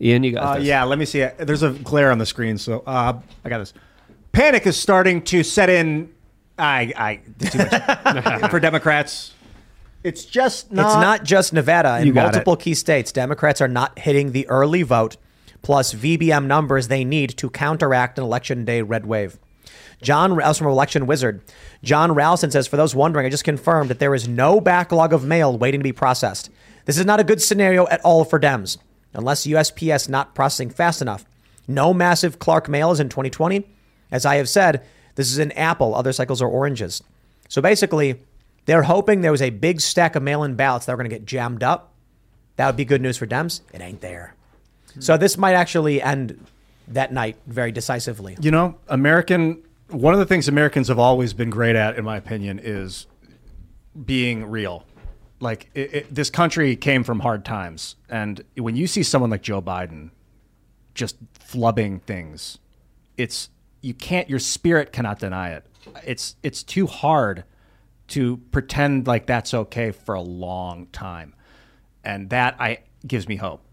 Ian, 0.00 0.22
you 0.24 0.32
got 0.32 0.42
Uh, 0.42 0.54
this. 0.58 0.64
yeah, 0.64 0.84
let 0.84 0.98
me 0.98 1.04
see 1.04 1.20
it. 1.20 1.36
There's 1.38 1.62
a 1.62 1.70
glare 1.70 2.10
on 2.12 2.18
the 2.18 2.26
screen, 2.26 2.56
so 2.58 2.82
uh, 2.86 3.18
I 3.44 3.48
got 3.48 3.58
this. 3.58 3.74
Panic 4.32 4.66
is 4.66 4.78
starting 4.78 5.22
to 5.22 5.42
set 5.42 5.68
in. 5.70 6.10
I, 6.58 6.92
I 6.96 7.20
did 7.38 7.52
too 7.52 7.58
much 7.58 8.50
for 8.50 8.60
Democrats. 8.60 9.32
It's 10.04 10.24
just 10.24 10.70
not. 10.72 10.86
it's 10.86 10.94
not 10.94 11.24
just 11.24 11.52
Nevada. 11.52 11.98
In 12.00 12.06
You 12.06 12.12
got 12.12 12.22
multiple 12.32 12.56
key 12.56 12.74
states, 12.74 13.10
Democrats 13.12 13.60
are 13.60 13.68
not 13.68 13.98
hitting 13.98 14.32
the 14.32 14.48
early 14.48 14.82
vote 14.82 15.16
plus 15.62 15.92
VBM 15.92 16.46
numbers 16.46 16.86
they 16.88 17.04
need 17.04 17.30
to 17.36 17.50
counteract 17.50 18.18
an 18.18 18.24
election 18.24 18.64
day 18.64 18.80
red 18.82 19.06
wave. 19.06 19.38
John 20.02 20.34
Rouse 20.34 20.58
from 20.58 20.68
Election 20.68 21.06
Wizard. 21.06 21.42
Jon 21.82 22.12
Ralston 22.12 22.50
says, 22.50 22.66
for 22.66 22.76
those 22.76 22.94
wondering, 22.94 23.26
I 23.26 23.30
just 23.30 23.44
confirmed 23.44 23.90
that 23.90 23.98
there 23.98 24.14
is 24.14 24.28
no 24.28 24.60
backlog 24.60 25.12
of 25.12 25.24
mail 25.24 25.56
waiting 25.56 25.80
to 25.80 25.84
be 25.84 25.92
processed. 25.92 26.50
This 26.84 26.98
is 26.98 27.06
not 27.06 27.20
a 27.20 27.24
good 27.24 27.42
scenario 27.42 27.86
at 27.88 28.00
all 28.02 28.24
for 28.24 28.38
Dems, 28.38 28.78
unless 29.12 29.46
USPS 29.46 30.08
not 30.08 30.34
processing 30.34 30.70
fast 30.70 31.02
enough. 31.02 31.24
No 31.66 31.92
massive 31.92 32.38
Clark 32.38 32.68
mails 32.68 33.00
in 33.00 33.08
2020. 33.08 33.64
As 34.10 34.24
I 34.24 34.36
have 34.36 34.48
said, 34.48 34.84
this 35.16 35.30
is 35.30 35.38
an 35.38 35.52
apple. 35.52 35.94
Other 35.94 36.12
cycles 36.12 36.40
are 36.40 36.48
oranges. 36.48 37.02
So 37.48 37.60
basically, 37.60 38.20
they're 38.64 38.84
hoping 38.84 39.20
there 39.20 39.32
was 39.32 39.42
a 39.42 39.50
big 39.50 39.80
stack 39.80 40.16
of 40.16 40.22
mail-in 40.22 40.54
ballots 40.54 40.86
that 40.86 40.92
were 40.92 41.02
going 41.02 41.10
to 41.10 41.16
get 41.16 41.26
jammed 41.26 41.62
up. 41.62 41.92
That 42.56 42.66
would 42.66 42.76
be 42.76 42.84
good 42.84 43.02
news 43.02 43.18
for 43.18 43.26
Dems. 43.26 43.60
It 43.72 43.80
ain't 43.80 44.00
there. 44.00 44.34
So 45.00 45.16
this 45.16 45.36
might 45.36 45.54
actually 45.54 46.02
end 46.02 46.44
that 46.88 47.12
night 47.12 47.36
very 47.46 47.70
decisively. 47.70 48.36
You 48.40 48.50
know, 48.50 48.76
American. 48.88 49.62
One 49.88 50.12
of 50.12 50.20
the 50.20 50.26
things 50.26 50.48
Americans 50.48 50.88
have 50.88 50.98
always 50.98 51.32
been 51.32 51.50
great 51.50 51.76
at, 51.76 51.96
in 51.96 52.04
my 52.04 52.16
opinion, 52.16 52.60
is 52.62 53.06
being 54.04 54.46
real. 54.46 54.84
Like 55.40 55.70
it, 55.74 55.94
it, 55.94 56.14
this 56.14 56.30
country 56.30 56.76
came 56.76 57.04
from 57.04 57.20
hard 57.20 57.44
times, 57.44 57.96
and 58.08 58.42
when 58.56 58.76
you 58.76 58.86
see 58.86 59.02
someone 59.02 59.30
like 59.30 59.42
Joe 59.42 59.62
Biden 59.62 60.10
just 60.94 61.16
flubbing 61.34 62.02
things, 62.02 62.58
it's 63.16 63.48
you 63.80 63.94
can't. 63.94 64.28
Your 64.28 64.40
spirit 64.40 64.92
cannot 64.92 65.20
deny 65.20 65.52
it. 65.52 65.64
It's 66.04 66.36
it's 66.42 66.62
too 66.62 66.86
hard 66.86 67.44
to 68.08 68.38
pretend 68.50 69.06
like 69.06 69.26
that's 69.26 69.54
okay 69.54 69.92
for 69.92 70.14
a 70.14 70.20
long 70.20 70.88
time, 70.88 71.34
and 72.02 72.30
that 72.30 72.56
I 72.58 72.80
gives 73.06 73.28
me 73.28 73.36
hope 73.36 73.64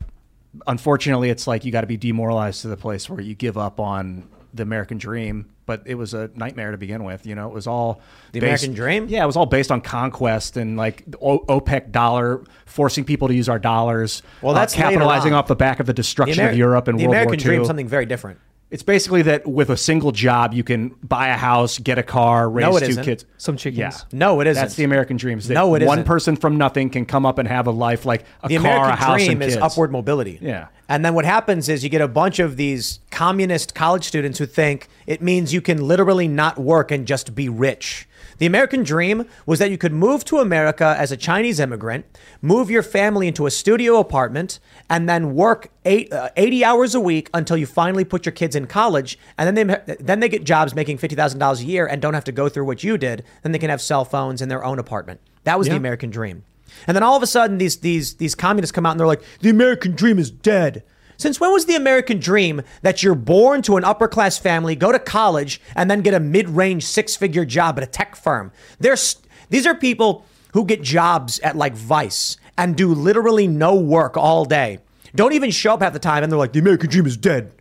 unfortunately, 0.67 1.29
it's 1.29 1.47
like 1.47 1.65
you 1.65 1.71
got 1.71 1.81
to 1.81 1.87
be 1.87 1.97
demoralized 1.97 2.61
to 2.61 2.67
the 2.67 2.77
place 2.77 3.09
where 3.09 3.21
you 3.21 3.35
give 3.35 3.57
up 3.57 3.79
on 3.79 4.29
the 4.53 4.63
American 4.63 4.97
dream. 4.97 5.49
But 5.65 5.81
it 5.85 5.95
was 5.95 6.13
a 6.13 6.29
nightmare 6.35 6.71
to 6.71 6.77
begin 6.77 7.03
with. 7.03 7.25
You 7.25 7.33
know, 7.35 7.47
it 7.47 7.53
was 7.53 7.65
all 7.65 8.01
The 8.33 8.39
based- 8.39 8.63
American 8.63 8.73
dream? 8.75 9.07
Yeah, 9.09 9.23
it 9.23 9.25
was 9.25 9.35
all 9.35 9.47
based 9.47 9.71
on 9.71 9.81
conquest 9.81 10.57
and 10.57 10.77
like 10.77 11.03
the 11.07 11.17
O- 11.19 11.43
OPEC 11.49 11.91
dollar 11.91 12.43
forcing 12.65 13.03
people 13.03 13.27
to 13.29 13.33
use 13.33 13.49
our 13.49 13.57
dollars. 13.59 14.21
Well, 14.41 14.55
uh, 14.55 14.59
that's 14.59 14.75
later 14.75 14.89
capitalizing 14.91 15.33
off 15.33 15.47
the 15.47 15.55
back 15.55 15.79
of 15.79 15.87
the 15.87 15.91
The, 15.93 15.95
destruction 15.95 16.43
Ameri- 16.45 16.51
of 16.51 16.57
Europe 16.57 16.87
and 16.87 16.99
the 16.99 17.03
World 17.05 17.13
American 17.13 17.29
War 17.31 17.35
II. 17.37 17.43
dream 17.43 17.65
something 17.65 17.87
very 17.87 18.05
different. 18.05 18.39
It's 18.75 18.83
basically 18.83 19.21
that 19.21 19.47
with 19.47 19.69
a 19.69 19.77
single 19.77 20.11
job, 20.11 20.53
you 20.53 20.61
can 20.61 20.89
buy 21.01 21.29
a 21.29 21.37
house, 21.37 21.79
get 21.79 21.97
a 21.97 22.03
car, 22.03 22.49
raise 22.49 22.65
No, 22.65 22.75
it 22.75 22.81
2 22.81 22.85
isn't. 22.87 23.03
kids. 23.05 23.25
Some 23.37 23.55
chickens. 23.55 23.79
Yeah. 23.79 23.97
No, 24.11 24.41
it 24.41 24.47
isn't. 24.47 24.61
That's 24.61 24.75
the 24.75 24.83
American 24.83 25.15
dream. 25.15 25.37
is 25.37 25.47
that 25.47 25.53
No, 25.53 25.75
it 25.75 25.83
One 25.83 25.99
isn't. 25.99 26.05
person 26.05 26.35
from 26.35 26.57
nothing 26.57 26.89
can 26.89 27.05
come 27.05 27.25
up 27.25 27.37
and 27.39 27.47
have 27.47 27.67
a 27.67 27.71
life 27.71 28.05
like 28.05 28.25
a 28.43 28.49
the 28.49 28.57
car, 28.57 28.65
American 28.65 28.91
a 28.91 28.95
house, 28.97 29.23
dream 29.23 29.41
and 29.41 29.49
is 29.49 29.55
upward 29.55 29.93
mobility. 29.93 30.39
Yeah. 30.41 30.67
And 30.89 31.05
then 31.05 31.13
what 31.13 31.23
happens 31.23 31.69
is 31.69 31.85
you 31.85 31.89
get 31.89 32.01
a 32.01 32.07
bunch 32.09 32.39
of 32.39 32.57
these 32.57 32.99
communist 33.11 33.73
college 33.75 34.03
students 34.03 34.39
who 34.39 34.45
think 34.45 34.89
it 35.07 35.21
means 35.21 35.53
you 35.53 35.61
can 35.61 35.81
literally 35.87 36.27
not 36.27 36.59
work 36.59 36.91
and 36.91 37.07
just 37.07 37.33
be 37.33 37.47
rich. 37.47 38.09
The 38.37 38.45
American 38.45 38.83
dream 38.83 39.25
was 39.45 39.59
that 39.59 39.71
you 39.71 39.77
could 39.77 39.93
move 39.93 40.25
to 40.25 40.39
America 40.39 40.95
as 40.97 41.11
a 41.11 41.17
Chinese 41.17 41.59
immigrant, 41.59 42.05
move 42.41 42.69
your 42.69 42.83
family 42.83 43.27
into 43.27 43.45
a 43.45 43.51
studio 43.51 43.99
apartment, 43.99 44.59
and 44.89 45.07
then 45.07 45.33
work 45.33 45.69
eight, 45.85 46.11
uh, 46.11 46.29
80 46.35 46.65
hours 46.65 46.95
a 46.95 46.99
week 46.99 47.29
until 47.33 47.57
you 47.57 47.65
finally 47.65 48.03
put 48.03 48.25
your 48.25 48.33
kids 48.33 48.55
in 48.55 48.67
college. 48.67 49.17
And 49.37 49.55
then 49.55 49.67
they, 49.67 49.95
then 49.99 50.19
they 50.19 50.29
get 50.29 50.43
jobs 50.43 50.75
making 50.75 50.97
$50,000 50.97 51.59
a 51.61 51.63
year 51.63 51.85
and 51.87 52.01
don't 52.01 52.13
have 52.13 52.25
to 52.25 52.31
go 52.31 52.49
through 52.49 52.65
what 52.65 52.83
you 52.83 52.97
did. 52.97 53.23
Then 53.41 53.51
they 53.51 53.59
can 53.59 53.69
have 53.69 53.81
cell 53.81 54.05
phones 54.05 54.41
in 54.41 54.49
their 54.49 54.63
own 54.63 54.79
apartment. 54.79 55.21
That 55.45 55.57
was 55.57 55.67
the 55.67 55.75
American 55.75 56.09
dream. 56.09 56.43
And 56.87 56.95
then 56.95 57.03
all 57.03 57.15
of 57.15 57.23
a 57.23 57.27
sudden, 57.27 57.57
these 57.57 57.77
these 57.77 58.15
these 58.15 58.35
communists 58.35 58.71
come 58.71 58.85
out 58.85 58.91
and 58.91 58.99
they're 58.99 59.07
like, 59.07 59.23
"The 59.39 59.49
American 59.49 59.93
dream 59.93 60.19
is 60.19 60.29
dead." 60.31 60.83
Since 61.17 61.39
when 61.39 61.51
was 61.51 61.65
the 61.65 61.75
American 61.75 62.19
dream 62.19 62.61
that 62.81 63.03
you're 63.03 63.15
born 63.15 63.61
to 63.63 63.77
an 63.77 63.83
upper 63.83 64.07
class 64.07 64.37
family, 64.37 64.75
go 64.75 64.91
to 64.91 64.99
college, 64.99 65.61
and 65.75 65.89
then 65.89 66.01
get 66.01 66.13
a 66.13 66.19
mid 66.19 66.49
range 66.49 66.85
six 66.85 67.15
figure 67.15 67.45
job 67.45 67.77
at 67.77 67.83
a 67.83 67.87
tech 67.87 68.15
firm? 68.15 68.51
There's 68.79 69.17
these 69.49 69.65
are 69.65 69.75
people 69.75 70.25
who 70.53 70.65
get 70.65 70.81
jobs 70.81 71.39
at 71.39 71.55
like 71.55 71.73
Vice 71.73 72.37
and 72.57 72.75
do 72.75 72.93
literally 72.93 73.47
no 73.47 73.75
work 73.75 74.17
all 74.17 74.45
day. 74.45 74.79
Don't 75.13 75.33
even 75.33 75.51
show 75.51 75.73
up 75.73 75.81
half 75.81 75.93
the 75.93 75.99
time, 75.99 76.23
and 76.23 76.31
they're 76.31 76.39
like, 76.39 76.53
"The 76.53 76.59
American 76.59 76.89
dream 76.89 77.05
is 77.05 77.17
dead." 77.17 77.51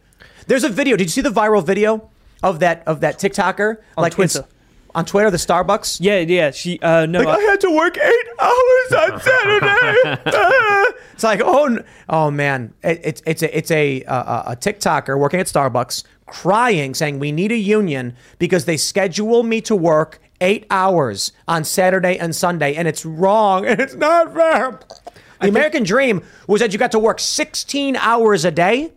There's 0.47 0.65
a 0.65 0.69
video. 0.69 0.97
Did 0.97 1.05
you 1.05 1.11
see 1.11 1.21
the 1.21 1.31
viral 1.31 1.65
video 1.65 2.11
of 2.45 2.61
that 2.61 2.83
of 2.87 3.01
that 3.01 3.19
TikToker 3.19 3.79
On 3.97 4.03
like 4.03 4.13
Twitter. 4.13 4.45
On 4.95 5.05
Twitter, 5.05 5.31
the 5.31 5.37
Starbucks. 5.37 5.99
Yeah, 6.01 6.19
yeah. 6.21 6.51
She 6.51 6.79
uh 6.81 7.07
no. 7.07 7.21
Like, 7.21 7.29
I- 7.39 7.43
I 7.43 7.51
had 7.51 7.61
to 7.62 7.71
work 7.71 7.97
eight 7.99 8.27
hours 8.41 9.12
on 9.12 9.21
Saturday. 10.21 10.21
It's 11.15 11.23
like, 11.23 11.41
oh, 11.45 11.79
oh 12.09 12.31
man, 12.33 12.75
It- 12.83 13.01
it's 13.05 13.23
it's 13.25 13.43
a 13.43 13.57
it's 13.57 13.71
a, 13.71 14.03
uh, 14.05 14.53
a 14.53 14.57
TikToker 14.57 15.16
working 15.19 15.39
at 15.41 15.47
Starbucks 15.47 16.03
crying, 16.27 16.93
saying 16.95 17.19
we 17.21 17.31
need 17.31 17.53
a 17.53 17.57
union 17.57 18.16
because 18.41 18.65
they 18.65 18.77
schedule 18.77 19.45
me 19.45 19.61
to 19.62 19.77
work 19.77 20.21
eight 20.41 20.66
hours 20.71 21.31
on 21.47 21.62
Saturday 21.62 22.19
and 22.19 22.35
Sunday, 22.35 22.75
and 22.75 22.89
it's 22.89 23.07
wrong 23.07 23.65
and 23.65 23.81
it's 23.81 23.95
not 23.95 24.35
fair. 24.35 24.81
The 25.41 25.49
American 25.49 25.85
dream 25.85 26.23
was 26.49 26.61
that 26.61 26.73
you 26.73 26.79
got 26.81 26.91
to 26.93 26.99
work 26.99 27.21
16 27.21 27.95
hours 27.97 28.45
a 28.45 28.51
day. 28.51 28.93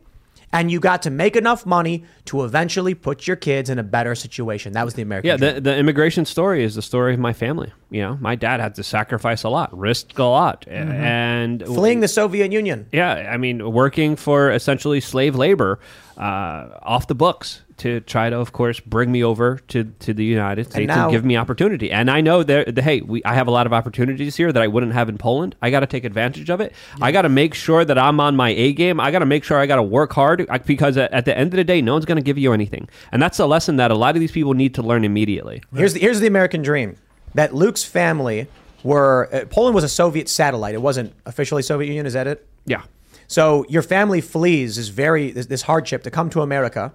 And 0.54 0.72
you 0.72 0.80
got 0.80 1.02
to 1.04 1.10
make 1.10 1.36
enough 1.36 1.66
money 1.66 2.06
to 2.26 2.46
eventually 2.46 2.94
put 2.96 3.28
your 3.28 3.36
kids 3.36 3.70
in 3.70 3.80
a 3.80 3.84
better 3.84 4.16
situation. 4.16 4.72
That 4.74 4.86
was 4.86 4.94
the 4.94 5.02
American 5.02 5.28
Yeah, 5.28 5.36
dream. 5.38 5.56
the, 5.56 5.62
the 5.62 5.78
immigration 5.78 6.24
story 6.24 6.64
is 6.64 6.74
the 6.76 6.82
story 6.82 7.14
of 7.14 7.20
my 7.20 7.34
family. 7.34 7.74
You 7.90 8.02
know, 8.02 8.18
my 8.22 8.36
dad 8.36 8.62
had 8.62 8.76
to 8.76 8.84
sacrifice 8.84 9.44
a 9.44 9.50
lot, 9.50 9.78
risk 9.78 10.18
a 10.18 10.24
lot, 10.24 10.66
and 10.68 11.62
Fleeing 11.66 12.00
the 12.00 12.08
Soviet 12.08 12.52
Union. 12.54 12.88
Yeah, 12.94 13.30
I 13.32 13.36
mean, 13.38 13.72
working 13.74 14.16
for 14.16 14.50
essentially 14.52 15.02
slave 15.02 15.36
labor 15.36 15.80
uh, 16.18 16.70
off 16.82 17.08
the 17.08 17.16
books 17.16 17.62
to 17.78 18.00
try 18.02 18.30
to, 18.30 18.38
of 18.38 18.52
course, 18.52 18.80
bring 18.80 19.12
me 19.12 19.24
over 19.24 19.60
to, 19.70 19.84
to 19.84 20.14
the 20.14 20.24
United 20.24 20.66
States 20.66 20.78
and, 20.78 20.88
now- 20.88 21.10
give 21.10 21.24
me 21.24 21.38
opportunity. 21.38 21.92
And 21.92 22.10
I 22.10 22.22
know 22.22 22.44
that, 22.44 22.76
that, 22.76 22.82
hey, 22.84 23.02
we, 23.02 23.24
I 23.24 23.36
have 23.36 23.48
a 23.48 23.52
lot 23.52 23.66
of 23.66 23.74
opportunities 23.74 24.36
here 24.36 24.52
that 24.52 24.62
I 24.62 24.68
wouldn't 24.68 24.94
have 24.94 25.10
in 25.10 25.18
Poland. 25.18 25.56
I 25.62 25.70
got 25.70 25.82
to 25.82 25.88
take 25.88 26.04
advantage 26.04 26.50
of 26.50 26.60
it. 26.62 26.74
I 27.02 27.12
got 27.12 27.24
to 27.24 27.30
make 27.30 27.54
sure 27.54 27.86
that 27.86 27.98
I'm 27.98 28.20
on 28.20 28.36
my 28.36 28.50
A 28.50 28.74
game. 28.74 29.00
I 29.00 29.12
got 29.12 29.20
to 29.20 29.26
make 29.26 29.44
sure 29.44 29.58
I 29.58 29.66
got 29.66 29.78
to 29.78 29.84
work 29.84 30.14
hard 30.14 30.48
because 30.66 30.98
at, 30.98 31.12
at 31.14 31.26
the 31.26 31.38
end 31.38 31.54
of 31.54 31.58
the 31.58 31.64
day, 31.64 31.82
no 31.82 31.94
one's 31.94 32.06
going 32.06 32.18
to 32.18 32.24
give 32.24 32.38
you 32.38 32.54
anything. 32.54 32.90
And 33.12 33.22
that's 33.22 33.40
a 33.40 33.46
lesson 33.46 33.78
that 33.78 33.92
a 33.92 33.96
lot 33.96 34.16
of 34.16 34.20
these 34.20 34.32
people 34.32 34.54
need 34.54 34.74
to 34.76 34.82
learn 34.82 35.04
immediately. 35.04 35.62
Here's 35.76 35.94
the, 35.94 36.00
here's 36.00 36.20
the 36.20 36.28
American 36.28 36.62
dream 36.62 36.98
that 37.36 37.54
Luke's 37.54 37.84
family 37.84 38.48
were 38.84 39.30
uh, 39.34 39.46
Poland 39.50 39.76
was 39.76 39.84
a 39.84 39.90
Soviet 39.90 40.30
satellite. 40.30 40.74
It 40.74 40.82
wasn't 40.82 41.14
officially 41.26 41.62
Soviet 41.62 41.88
Union. 41.88 42.06
Is 42.06 42.14
that 42.14 42.28
it? 42.28 42.48
Yeah. 42.66 42.84
So 43.28 43.66
your 43.68 43.82
family 43.82 44.22
flees 44.22 44.78
this 44.78 44.88
very 44.88 45.32
this, 45.32 45.48
this 45.48 45.64
hardship 45.64 46.04
to 46.04 46.12
come 46.12 46.30
to 46.32 46.42
America, 46.42 46.94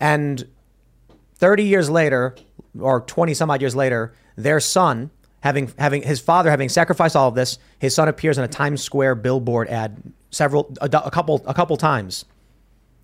and 0.00 0.46
30 1.36 1.64
years 1.64 1.88
later, 1.88 2.34
or 2.78 3.02
20 3.02 3.34
some 3.34 3.50
odd 3.50 3.60
years 3.60 3.76
later, 3.76 4.14
their 4.36 4.60
son 4.60 5.10
having 5.40 5.72
having 5.78 6.02
his 6.02 6.20
father 6.20 6.50
having 6.50 6.68
sacrificed 6.68 7.16
all 7.16 7.28
of 7.28 7.34
this, 7.34 7.58
his 7.78 7.94
son 7.94 8.08
appears 8.08 8.38
on 8.38 8.44
a 8.44 8.48
Times 8.48 8.82
Square 8.82 9.16
billboard 9.16 9.68
ad 9.68 10.02
several 10.30 10.74
a, 10.80 10.86
a 10.86 11.10
couple 11.10 11.42
a 11.46 11.54
couple 11.54 11.76
times. 11.76 12.24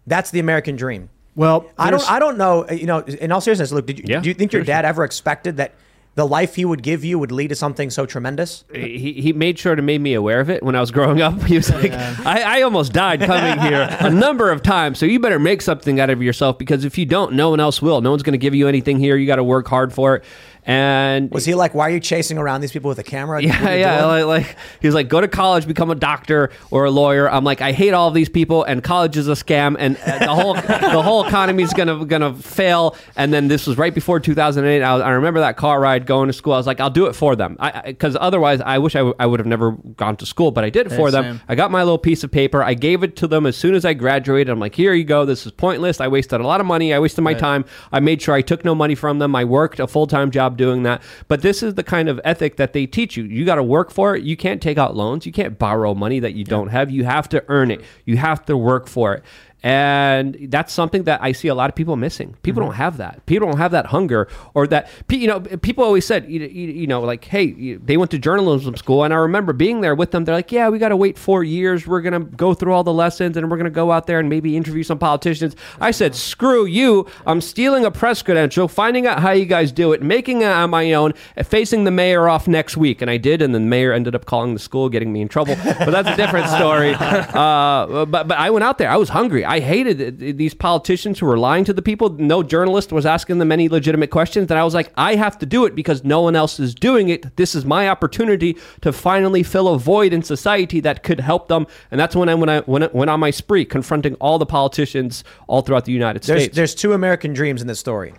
That's 0.07 0.31
the 0.31 0.39
American 0.41 0.77
dream. 0.77 1.09
Well, 1.35 1.71
I 1.79 1.91
don't. 1.91 2.11
I 2.11 2.19
don't 2.19 2.39
know. 2.39 2.69
You 2.71 2.87
know, 2.87 3.01
in 3.01 3.31
all 3.31 3.41
seriousness, 3.41 3.71
Luke, 3.71 3.87
did 3.87 3.99
you, 3.99 4.05
Yeah, 4.09 4.21
do 4.21 4.29
you 4.29 4.35
think 4.35 4.53
your 4.53 4.61
seriously. 4.61 4.73
dad 4.73 4.85
ever 4.87 5.05
expected 5.05 5.59
that 5.59 5.75
the 6.17 6.27
life 6.27 6.57
he 6.57 6.65
would 6.65 6.83
give 6.83 7.05
you 7.05 7.19
would 7.19 7.31
lead 7.31 7.49
to 7.49 7.55
something 7.55 7.91
so 7.91 8.07
tremendous? 8.07 8.65
he, 8.73 9.13
he 9.13 9.33
made 9.33 9.59
sure 9.59 9.77
to 9.77 9.83
make 9.83 10.01
me 10.01 10.15
aware 10.15 10.41
of 10.41 10.51
it 10.51 10.63
when 10.63 10.75
I 10.75 10.81
was 10.81 10.91
growing 10.91 11.21
up. 11.23 11.41
He 11.47 11.57
was 11.57 11.71
like, 11.71 11.93
I, 11.93 12.59
I 12.59 12.63
almost 12.63 12.93
died 12.93 13.21
coming 13.21 13.61
here 13.61 13.87
a 14.01 14.11
number 14.27 14.51
of 14.51 14.63
times, 14.63 14.99
so 14.99 15.07
you 15.07 15.21
better 15.21 15.39
make 15.39 15.63
something 15.63 16.01
out 16.01 16.11
of 16.11 16.21
yourself 16.23 16.59
because 16.59 16.85
if 16.85 16.99
you 16.99 17.07
don't, 17.07 17.35
no 17.35 17.51
one 17.51 17.61
else 17.61 17.81
will. 17.81 18.01
No 18.01 18.11
one's 18.11 18.25
going 18.25 18.33
to 18.33 18.39
give 18.39 18.55
you 18.55 18.67
anything 18.67 18.99
here. 18.99 19.17
You 19.17 19.27
got 19.27 19.37
to 19.37 19.45
work 19.45 19.69
hard 19.69 19.93
for 19.93 20.17
it. 20.17 20.25
And 20.69 21.31
Was 21.31 21.45
he 21.45 21.55
like, 21.55 21.75
why 21.75 21.87
are 21.89 21.91
you 21.91 22.01
chasing 22.01 22.39
around 22.39 22.61
these 22.61 22.73
people 22.73 22.89
with 22.89 22.99
a 22.99 23.05
camera? 23.05 23.37
What 23.37 23.45
yeah, 23.45 23.73
yeah. 23.75 24.01
doing? 24.01 24.27
Like, 24.27 24.47
like 24.47 24.57
he's 24.83 24.95
like, 24.95 25.09
go 25.09 25.21
to 25.21 25.29
college, 25.29 25.67
become 25.67 25.91
a 25.93 25.95
doctor 25.95 26.51
or 26.73 26.85
a 26.85 26.91
lawyer. 26.91 27.31
I'm 27.31 27.45
like, 27.45 27.61
I 27.61 27.71
hate 27.71 27.93
all 27.95 28.09
of 28.09 28.15
these 28.15 28.29
people, 28.29 28.65
and 28.65 28.83
college 28.83 29.17
is 29.17 29.29
a 29.29 29.33
scam, 29.33 29.77
and 29.79 29.97
uh, 29.99 30.19
the 30.19 30.35
whole 30.35 30.55
the 30.97 31.03
whole 31.03 31.25
economy 31.25 31.63
is 31.63 31.73
gonna 31.73 32.05
gonna 32.05 32.35
fail. 32.35 32.97
And 33.15 33.33
then 33.33 33.47
this 33.47 33.67
was 33.67 33.79
right 33.79 33.95
before 33.95 34.19
2008. 34.19 34.83
I, 34.83 34.97
I 34.99 35.11
remember 35.11 35.39
that 35.41 35.57
car 35.57 35.81
ride 35.81 36.05
going 36.05 36.27
to 36.27 36.33
school. 36.33 36.55
I 36.55 36.57
was 36.57 36.67
like, 36.67 36.81
I'll 36.81 36.91
do 36.91 37.07
it 37.07 37.13
for 37.13 37.37
them, 37.37 37.57
because 37.85 38.17
otherwise, 38.21 38.61
I 38.61 38.79
wish 38.79 38.97
I, 38.97 39.01
w- 39.01 39.15
I 39.21 39.27
would 39.27 39.39
have 39.39 39.47
never 39.47 39.71
gone 39.73 40.17
to 40.17 40.27
school, 40.27 40.51
but 40.51 40.65
I 40.65 40.71
did 40.71 40.87
it 40.87 40.91
Hey, 40.93 40.97
for 40.99 41.11
them. 41.13 41.25
same. 41.37 41.41
I 41.49 41.55
got 41.55 41.71
my 41.71 41.83
little 41.85 41.99
piece 41.99 42.25
of 42.25 42.33
paper. 42.33 42.63
I 42.63 42.75
gave 42.75 43.05
it 43.05 43.15
to 43.17 43.29
them 43.29 43.47
as 43.47 43.57
soon 43.57 43.75
as 43.77 43.85
I 43.85 43.95
graduated. 43.95 44.51
I'm 44.51 44.59
like, 44.59 44.75
here 44.75 44.95
you 44.95 45.05
go. 45.05 45.25
This 45.25 45.47
is 45.47 45.53
pointless. 45.53 46.01
I 46.01 46.09
wasted 46.09 46.41
a 46.41 46.47
lot 46.47 46.61
of 46.61 46.67
money. 46.67 46.93
I 46.93 46.99
wasted 46.99 47.23
my 47.23 47.35
time. 47.35 47.65
I 47.93 48.01
made 48.01 48.21
sure 48.21 48.35
I 48.35 48.43
took 48.43 48.65
no 48.65 48.75
money 48.75 48.97
from 48.97 49.21
them. 49.21 49.37
I 49.37 49.45
worked 49.45 49.79
a 49.79 49.87
full 49.87 50.07
time 50.09 50.31
job 50.33 50.56
doing 50.57 50.83
that. 50.85 51.03
But 51.29 51.43
this 51.43 51.63
is 51.63 51.75
the 51.75 51.83
kind 51.83 52.09
of 52.09 52.21
ethic 52.25 52.57
that 52.57 52.73
they 52.73 52.87
teach 52.87 53.17
you. 53.17 53.25
You 53.25 53.45
got 53.45 53.57
to 53.57 53.63
work 53.63 53.91
for 53.91 54.17
it. 54.17 54.23
You 54.23 54.37
can't 54.37 54.63
take 54.63 54.79
out 54.79 54.97
loans. 54.97 55.27
You 55.27 55.33
can't 55.33 55.59
borrow 55.59 55.95
money 55.95 56.21
that 56.21 56.35
you 56.35 56.45
don't 56.45 56.69
have. 56.69 56.91
You 56.91 57.05
have 57.05 57.29
to 57.31 57.45
earn 57.49 57.71
it. 57.71 57.83
You 58.05 58.17
have 58.17 58.45
to 58.47 58.57
work 58.57 58.89
for 58.89 59.15
it. 59.15 59.25
And 59.67 60.37
that's 60.43 60.73
something 60.73 61.03
that 61.05 61.21
I 61.25 61.33
see 61.33 61.49
a 61.49 61.55
lot 61.55 61.69
of 61.69 61.75
people 61.75 61.97
missing. 61.97 62.37
People 62.45 62.63
don't 62.63 62.75
have 62.75 62.99
that. 62.99 63.27
People 63.27 63.49
don't 63.49 63.59
have 63.59 63.73
that 63.73 63.87
hunger 63.87 64.29
or 64.55 64.69
that. 64.69 64.89
You 65.11 65.27
know, 65.27 65.41
people 65.41 65.83
always 65.83 66.07
said, 66.07 66.31
you, 66.31 66.87
know, 66.87 67.01
like, 67.01 67.25
hey, 67.25 67.75
they 67.75 67.97
went 67.97 68.13
to 68.13 68.19
journalism 68.21 68.77
school, 68.77 69.03
and 69.03 69.13
I 69.13 69.17
remember 69.17 69.53
being 69.53 69.81
there 69.81 69.97
with 69.97 70.13
them. 70.13 70.25
They're 70.25 70.37
like, 70.37 70.53
yeah, 70.53 70.69
we 70.69 70.79
got 70.79 70.91
to 70.91 70.97
wait 70.97 71.19
four 71.19 71.43
years. 71.43 71.85
We're 71.85 72.01
gonna 72.01 72.21
go 72.21 72.55
through 72.55 72.75
all 72.75 72.85
the 72.85 72.93
lessons, 72.93 73.37
and 73.37 73.51
we're 73.51 73.57
gonna 73.57 73.71
go 73.71 73.91
out 73.91 74.07
there 74.07 74.21
and 74.21 74.29
maybe 74.29 74.57
interview 74.57 74.85
some 74.85 75.01
politicians. 75.01 75.57
I 75.81 75.91
said, 75.91 76.15
screw 76.15 76.65
you. 76.65 77.09
I'm 77.27 77.41
stealing 77.41 77.85
a 77.85 77.91
press 77.91 78.23
credential, 78.23 78.69
finding 78.69 79.09
out 79.09 79.19
how 79.19 79.33
you 79.33 79.47
guys 79.47 79.73
do 79.73 79.93
it, 79.93 80.01
making 80.01 80.43
it 80.43 80.49
on 80.49 80.71
my 80.71 80.93
own, 80.93 81.13
facing 81.43 81.83
the 81.83 81.91
mayor 81.91 82.29
off 82.29 82.47
next 82.47 82.77
week, 82.77 83.03
and 83.03 83.11
I 83.11 83.17
did. 83.17 83.43
And 83.43 83.53
then 83.53 83.63
the 83.63 83.69
mayor 83.69 83.93
ended 83.93 84.15
up 84.15 84.27
calling 84.27 84.55
the 84.55 84.61
school, 84.61 84.89
getting 84.89 85.13
me 85.13 85.23
in 85.23 85.29
trouble. 85.29 85.57
But 85.57 85.91
that's 85.91 86.09
a 86.09 86.17
different 86.17 86.47
story. 86.51 86.95
Uh, 87.37 88.05
but 88.07 88.29
but 88.29 88.39
I 88.39 88.51
went 88.51 88.65
out 88.65 88.79
there. 88.79 88.91
I 88.91 88.97
was 88.97 89.09
hungry. 89.09 89.45
I 89.45 89.56
hated 89.61 90.01
it- 90.01 90.23
it- 90.23 90.37
these 90.37 90.55
politicians 90.55 91.19
who 91.19 91.27
were 91.27 91.39
lying 91.39 91.65
to 91.65 91.73
the 91.73 91.83
people. 91.83 92.11
No 92.11 92.43
journalist 92.43 92.93
was 92.93 93.07
asking 93.07 93.39
them 93.39 93.51
any 93.53 93.69
legitimate 93.69 94.11
questions, 94.11 94.51
and 94.51 94.59
I 94.59 94.65
was 94.65 94.75
like, 94.75 94.93
I 94.97 95.15
have 95.17 95.39
to 95.39 95.47
do 95.47 95.65
it 95.65 95.75
because 95.75 96.05
no 96.05 96.21
one 96.23 96.37
else 96.37 96.59
is 96.61 96.75
doing 96.75 97.09
it. 97.09 97.37
This 97.37 97.55
is 97.55 97.65
my 97.65 97.89
opportunity 97.89 98.57
to 98.83 98.93
finally 98.93 99.43
fill 99.43 99.69
a 99.69 99.79
void 99.79 100.13
in 100.13 100.23
society 100.23 100.81
that 100.81 101.03
could 101.03 101.21
help 101.21 101.49
them. 101.49 101.67
And 101.91 102.01
that's 102.01 102.15
when 102.17 102.29
I 102.29 102.35
when 102.35 102.49
I 102.49 102.61
went, 102.67 102.95
went 102.95 103.11
on 103.11 103.21
my 103.21 103.31
spree, 103.31 103.65
confronting 103.65 104.15
all 104.15 104.39
the 104.39 104.47
politicians 104.47 105.25
all 105.47 105.63
throughout 105.63 105.85
the 105.85 105.93
United 105.93 106.23
There's, 106.23 106.43
States. 106.43 106.57
there's 106.57 106.75
two 106.75 106.93
American 106.93 107.33
dreams 107.33 107.61
in 107.61 107.67
this 107.69 107.79
story. 107.81 108.15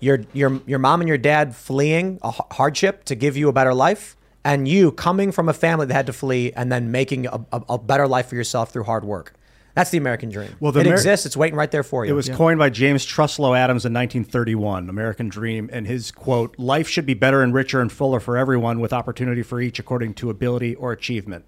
Your, 0.00 0.20
your, 0.32 0.60
your 0.66 0.78
mom 0.80 1.00
and 1.00 1.08
your 1.08 1.18
dad 1.18 1.54
fleeing 1.54 2.18
a 2.22 2.30
hardship 2.54 3.04
to 3.04 3.14
give 3.14 3.36
you 3.36 3.48
a 3.48 3.52
better 3.52 3.72
life, 3.72 4.16
and 4.44 4.66
you 4.66 4.90
coming 4.90 5.30
from 5.30 5.48
a 5.48 5.52
family 5.52 5.86
that 5.86 5.94
had 5.94 6.06
to 6.06 6.12
flee 6.12 6.52
and 6.56 6.72
then 6.72 6.90
making 6.90 7.26
a, 7.26 7.40
a, 7.52 7.62
a 7.68 7.78
better 7.78 8.08
life 8.08 8.26
for 8.26 8.34
yourself 8.34 8.72
through 8.72 8.82
hard 8.82 9.04
work. 9.04 9.34
That's 9.74 9.90
the 9.90 9.98
American 9.98 10.28
dream. 10.28 10.54
Well, 10.60 10.72
the 10.72 10.80
it 10.80 10.86
Amer- 10.86 10.96
exists. 10.96 11.24
It's 11.24 11.36
waiting 11.36 11.56
right 11.56 11.70
there 11.70 11.82
for 11.82 12.04
you. 12.04 12.12
It 12.12 12.14
was 12.14 12.28
coined 12.28 12.58
by 12.58 12.68
James 12.68 13.06
Truslow 13.06 13.54
Adams 13.54 13.86
in 13.86 13.92
1931, 13.92 14.90
American 14.90 15.28
Dream, 15.28 15.70
and 15.72 15.86
his 15.86 16.10
quote, 16.10 16.58
"Life 16.58 16.88
should 16.88 17.06
be 17.06 17.14
better 17.14 17.42
and 17.42 17.54
richer 17.54 17.80
and 17.80 17.90
fuller 17.90 18.20
for 18.20 18.36
everyone 18.36 18.80
with 18.80 18.92
opportunity 18.92 19.42
for 19.42 19.60
each 19.60 19.78
according 19.78 20.14
to 20.14 20.30
ability 20.30 20.74
or 20.74 20.92
achievement." 20.92 21.44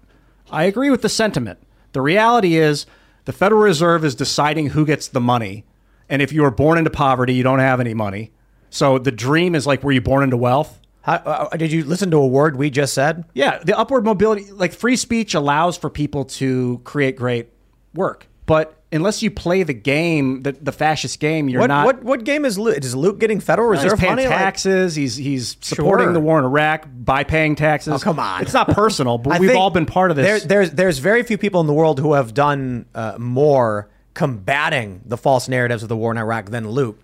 I 0.51 0.63
agree 0.63 0.89
with 0.89 1.01
the 1.01 1.09
sentiment. 1.09 1.59
The 1.93 2.01
reality 2.01 2.55
is 2.55 2.85
the 3.25 3.33
Federal 3.33 3.61
Reserve 3.61 4.03
is 4.03 4.15
deciding 4.15 4.69
who 4.69 4.85
gets 4.85 5.07
the 5.07 5.21
money, 5.21 5.65
and 6.09 6.21
if 6.21 6.33
you 6.33 6.41
were 6.41 6.51
born 6.51 6.77
into 6.77 6.89
poverty, 6.89 7.33
you 7.33 7.43
don't 7.43 7.59
have 7.59 7.79
any 7.79 7.93
money. 7.93 8.31
So 8.69 8.97
the 8.97 9.11
dream 9.11 9.55
is 9.55 9.67
like 9.67 9.83
were 9.83 9.91
you 9.91 10.01
born 10.01 10.23
into 10.23 10.37
wealth? 10.37 10.79
How, 11.01 11.13
uh, 11.17 11.55
did 11.55 11.71
you 11.71 11.83
listen 11.83 12.09
to 12.11 12.17
a 12.17 12.25
word 12.25 12.55
we 12.55 12.71
just 12.71 12.95
said? 12.95 13.25
Yeah, 13.35 13.59
the 13.63 13.77
upward 13.77 14.03
mobility, 14.03 14.51
like 14.51 14.73
free 14.73 14.95
speech 14.95 15.35
allows 15.35 15.77
for 15.77 15.87
people 15.91 16.25
to 16.25 16.81
create 16.83 17.15
great 17.15 17.49
work. 17.95 18.27
But 18.45 18.77
unless 18.91 19.23
you 19.23 19.31
play 19.31 19.63
the 19.63 19.73
game, 19.73 20.43
the, 20.43 20.51
the 20.51 20.71
fascist 20.71 21.19
game, 21.19 21.49
you're 21.49 21.61
what, 21.61 21.67
not. 21.67 21.85
what 21.85 22.03
what 22.03 22.23
game 22.23 22.45
is 22.45 22.59
Luke? 22.59 22.77
Is 22.77 22.95
Luke 22.95 23.19
getting 23.19 23.39
Federal 23.39 23.71
He's 23.73 23.83
Reserve 23.83 23.99
paying 23.99 24.11
money? 24.17 24.27
Like- 24.27 24.37
taxes. 24.37 24.93
he's 24.95 25.15
he's 25.15 25.57
supporting 25.61 26.05
Sure. 26.07 26.13
the 26.13 26.19
war 26.19 26.37
in 26.37 26.45
Iraq 26.45 26.87
by 26.95 27.23
paying 27.23 27.55
taxes. 27.55 27.93
Oh, 27.93 27.97
come 27.99 28.19
on. 28.19 28.43
It's 28.43 28.53
not 28.53 28.67
personal, 28.69 29.17
but 29.17 29.39
we've 29.41 29.55
all 29.55 29.71
been 29.71 29.87
part 29.87 30.11
of 30.11 30.17
this. 30.17 30.25
There, 30.43 30.47
there's 30.47 30.71
there's 30.71 30.99
very 30.99 31.23
few 31.23 31.39
people 31.39 31.59
in 31.61 31.65
the 31.67 31.73
world 31.73 31.99
who 31.99 32.13
have 32.13 32.35
done 32.35 32.85
uh, 32.93 33.15
more 33.17 33.89
combating 34.13 35.01
the 35.05 35.17
false 35.17 35.49
narratives 35.49 35.81
of 35.83 35.89
the 35.89 35.97
war 35.97 36.11
in 36.11 36.17
Iraq 36.19 36.51
than 36.51 36.69
Luke. 36.69 36.99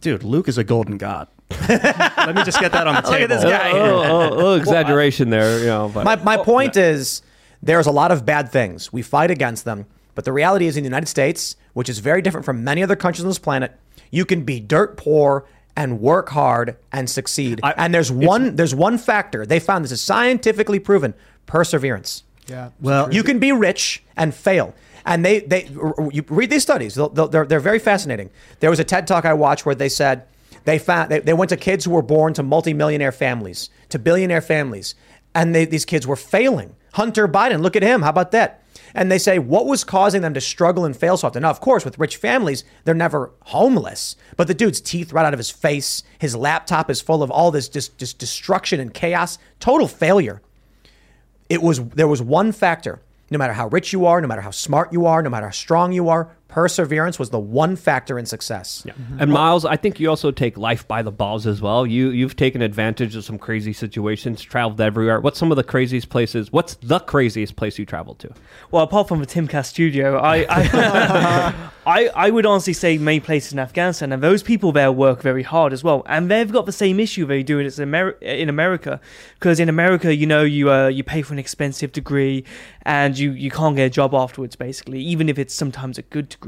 Dude, 0.00 0.22
Luke 0.24 0.48
is 0.48 0.56
a 0.58 0.64
golden 0.64 0.96
god. 0.98 1.28
Let 1.68 2.34
me 2.34 2.42
just 2.44 2.58
get 2.60 2.72
that 2.72 2.86
on 2.86 2.94
the 2.96 3.00
table. 3.02 3.10
Look 3.20 3.20
table. 3.20 3.32
at 3.34 3.40
this 3.42 3.44
guy. 3.44 3.70
Oh, 3.72 3.78
oh, 3.78 4.02
oh, 4.32 4.34
little 4.34 4.54
exaggeration 4.54 5.30
there, 5.30 5.60
you 5.60 5.66
know. 5.66 5.90
But 5.92 6.04
My, 6.04 6.16
my 6.16 6.36
point 6.36 6.76
is 6.76 7.22
there's 7.64 7.86
a 7.86 7.92
lot 7.92 8.12
of 8.12 8.24
bad 8.24 8.50
things. 8.50 8.92
We 8.92 9.02
fight 9.02 9.30
against 9.30 9.64
them. 9.64 9.86
But 10.14 10.24
the 10.24 10.32
reality 10.32 10.66
is 10.66 10.76
in 10.76 10.84
the 10.84 10.88
United 10.88 11.06
States, 11.08 11.56
which 11.72 11.88
is 11.88 11.98
very 11.98 12.22
different 12.22 12.44
from 12.44 12.62
many 12.62 12.82
other 12.82 12.96
countries 12.96 13.24
on 13.24 13.28
this 13.28 13.38
planet, 13.38 13.76
you 14.10 14.24
can 14.24 14.44
be 14.44 14.60
dirt 14.60 14.96
poor 14.96 15.44
and 15.76 16.00
work 16.00 16.28
hard 16.28 16.76
and 16.92 17.10
succeed. 17.10 17.60
and 17.62 17.92
there's 17.92 18.12
one 18.12 18.54
there's 18.54 18.74
one 18.74 18.96
factor. 18.96 19.44
They 19.44 19.58
found 19.58 19.84
this 19.84 19.90
is 19.92 20.00
scientifically 20.00 20.78
proven, 20.78 21.14
perseverance. 21.46 22.22
Yeah. 22.46 22.70
Well, 22.80 23.12
You 23.12 23.22
can 23.22 23.38
be 23.38 23.52
rich 23.52 24.02
and 24.16 24.34
fail. 24.34 24.74
And 25.06 25.24
they, 25.24 25.40
they 25.40 25.68
you 26.12 26.24
read 26.28 26.50
these 26.50 26.62
studies. 26.62 26.94
They'll, 26.94 27.08
they'll, 27.08 27.28
they're, 27.28 27.44
they're 27.44 27.60
very 27.60 27.78
fascinating. 27.78 28.30
There 28.60 28.70
was 28.70 28.78
a 28.78 28.84
TED 28.84 29.06
talk 29.06 29.24
I 29.24 29.34
watched 29.34 29.66
where 29.66 29.74
they 29.74 29.88
said 29.88 30.26
they 30.64 30.78
found 30.78 31.10
they, 31.10 31.20
they 31.20 31.34
went 31.34 31.48
to 31.50 31.56
kids 31.56 31.84
who 31.84 31.90
were 31.90 32.02
born 32.02 32.34
to 32.34 32.42
multimillionaire 32.42 33.12
families, 33.12 33.68
to 33.90 33.98
billionaire 33.98 34.40
families, 34.40 34.94
and 35.34 35.54
they, 35.54 35.64
these 35.64 35.84
kids 35.84 36.06
were 36.06 36.16
failing. 36.16 36.76
Hunter 36.94 37.28
Biden, 37.28 37.62
look 37.62 37.76
at 37.76 37.82
him. 37.82 38.02
How 38.02 38.10
about 38.10 38.32
that? 38.32 38.62
And 38.94 39.10
they 39.10 39.18
say 39.18 39.38
what 39.38 39.66
was 39.66 39.84
causing 39.84 40.22
them 40.22 40.34
to 40.34 40.40
struggle 40.40 40.84
and 40.84 40.96
fail 40.96 41.16
so 41.16 41.26
often. 41.26 41.42
Now, 41.42 41.50
of 41.50 41.60
course, 41.60 41.84
with 41.84 41.98
rich 41.98 42.16
families, 42.16 42.64
they're 42.84 42.94
never 42.94 43.32
homeless. 43.42 44.16
But 44.36 44.46
the 44.46 44.54
dude's 44.54 44.80
teeth 44.80 45.12
right 45.12 45.26
out 45.26 45.34
of 45.34 45.38
his 45.38 45.50
face. 45.50 46.02
His 46.18 46.36
laptop 46.36 46.90
is 46.90 47.00
full 47.00 47.22
of 47.22 47.30
all 47.30 47.50
this 47.50 47.68
just, 47.68 47.98
just 47.98 48.18
destruction 48.18 48.80
and 48.80 48.94
chaos. 48.94 49.38
Total 49.60 49.88
failure 49.88 50.40
it 51.48 51.62
was 51.62 51.84
there 51.90 52.08
was 52.08 52.22
one 52.22 52.52
factor 52.52 53.00
no 53.30 53.38
matter 53.38 53.52
how 53.52 53.68
rich 53.68 53.92
you 53.92 54.06
are 54.06 54.20
no 54.20 54.28
matter 54.28 54.40
how 54.40 54.50
smart 54.50 54.92
you 54.92 55.06
are 55.06 55.22
no 55.22 55.30
matter 55.30 55.46
how 55.46 55.52
strong 55.52 55.92
you 55.92 56.08
are 56.08 56.30
perseverance 56.54 57.18
was 57.18 57.30
the 57.30 57.38
one 57.38 57.74
factor 57.74 58.16
in 58.16 58.24
success 58.24 58.86
And 59.18 59.32
Miles, 59.32 59.64
I 59.64 59.76
think 59.76 59.98
you 59.98 60.08
also 60.08 60.30
take 60.30 60.56
life 60.56 60.86
by 60.86 61.02
the 61.02 61.10
balls 61.10 61.48
as 61.48 61.60
well. 61.60 61.84
You 61.84 62.10
you've 62.10 62.36
taken 62.36 62.62
advantage 62.62 63.16
of 63.16 63.24
some 63.24 63.38
crazy 63.38 63.72
situations, 63.72 64.40
traveled 64.40 64.80
everywhere. 64.80 65.20
What's 65.20 65.38
some 65.38 65.50
of 65.50 65.56
the 65.56 65.64
craziest 65.64 66.10
places? 66.10 66.52
What's 66.52 66.74
the 66.76 67.00
craziest 67.00 67.56
place 67.56 67.76
you 67.76 67.84
traveled 67.84 68.20
to? 68.20 68.30
Well, 68.70 68.84
apart 68.84 69.08
from 69.08 69.18
the 69.18 69.26
Timcast 69.26 69.66
studio, 69.66 70.18
I 70.18 70.46
I, 70.48 71.70
I 71.98 72.00
I 72.26 72.30
would 72.30 72.46
honestly 72.46 72.72
say 72.72 72.98
main 72.98 73.20
places 73.20 73.52
in 73.52 73.58
Afghanistan, 73.58 74.12
and 74.12 74.22
those 74.22 74.44
people 74.44 74.70
there 74.70 74.92
work 74.92 75.22
very 75.22 75.42
hard 75.42 75.72
as 75.72 75.82
well, 75.82 76.04
and 76.06 76.30
they've 76.30 76.52
got 76.52 76.66
the 76.66 76.78
same 76.84 77.00
issue 77.00 77.26
they 77.26 77.42
do 77.42 77.58
in 77.58 77.66
Ameri- 77.66 78.20
in 78.22 78.48
America, 78.48 79.00
because 79.40 79.58
in 79.58 79.68
America, 79.68 80.14
you 80.14 80.26
know, 80.26 80.44
you 80.44 80.70
uh, 80.70 80.86
you 80.86 81.02
pay 81.02 81.22
for 81.22 81.32
an 81.32 81.40
expensive 81.40 81.90
degree, 81.90 82.44
and 82.82 83.18
you 83.18 83.32
you 83.32 83.50
can't 83.50 83.74
get 83.74 83.86
a 83.86 83.90
job 83.90 84.14
afterwards, 84.14 84.54
basically, 84.56 85.00
even 85.00 85.28
if 85.28 85.36
it's 85.36 85.54
sometimes 85.54 85.98
a 85.98 86.02
good 86.02 86.28
degree 86.28 86.43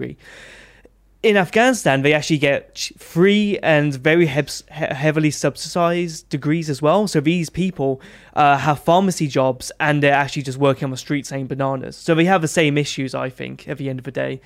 in 1.22 1.36
Afghanistan, 1.36 2.02
they 2.02 2.12
actually 2.12 2.38
get 2.38 2.78
free 2.98 3.58
and 3.62 3.94
very 3.94 4.26
he- 4.26 4.42
heavily 4.70 5.30
subsidized 5.30 6.28
degrees 6.28 6.70
as 6.70 6.80
well. 6.80 7.08
So 7.08 7.20
these 7.20 7.50
people 7.50 8.00
uh, 8.34 8.58
have 8.58 8.80
pharmacy 8.80 9.26
jobs 9.26 9.72
and 9.80 10.02
they're 10.02 10.12
actually 10.12 10.42
just 10.42 10.58
working 10.58 10.84
on 10.84 10.90
the 10.92 10.96
street 10.96 11.26
selling 11.26 11.46
bananas. 11.46 11.96
So 11.96 12.14
they 12.14 12.26
have 12.26 12.42
the 12.42 12.48
same 12.48 12.78
issues, 12.78 13.14
I 13.14 13.28
think, 13.30 13.66
at 13.68 13.78
the 13.78 13.88
end 13.88 13.98
of 13.98 14.04
the 14.04 14.12
day. 14.12 14.40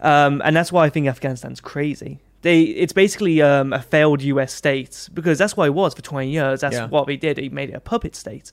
Um, 0.00 0.42
and 0.44 0.56
that's 0.56 0.72
why 0.72 0.86
I 0.86 0.90
think 0.90 1.06
Afghanistan's 1.06 1.60
crazy. 1.60 2.18
They, 2.42 2.62
it's 2.62 2.92
basically 2.92 3.40
um, 3.40 3.72
a 3.72 3.80
failed 3.80 4.20
U.S. 4.22 4.52
state 4.52 5.08
because 5.14 5.38
that's 5.38 5.56
what 5.56 5.66
it 5.66 5.74
was 5.74 5.94
for 5.94 6.02
20 6.02 6.28
years. 6.30 6.60
That's 6.62 6.74
Yeah. 6.76 6.88
what 6.88 7.06
they 7.06 7.16
did. 7.16 7.36
They 7.36 7.48
made 7.48 7.70
it 7.70 7.74
a 7.74 7.80
puppet 7.80 8.14
state, 8.16 8.50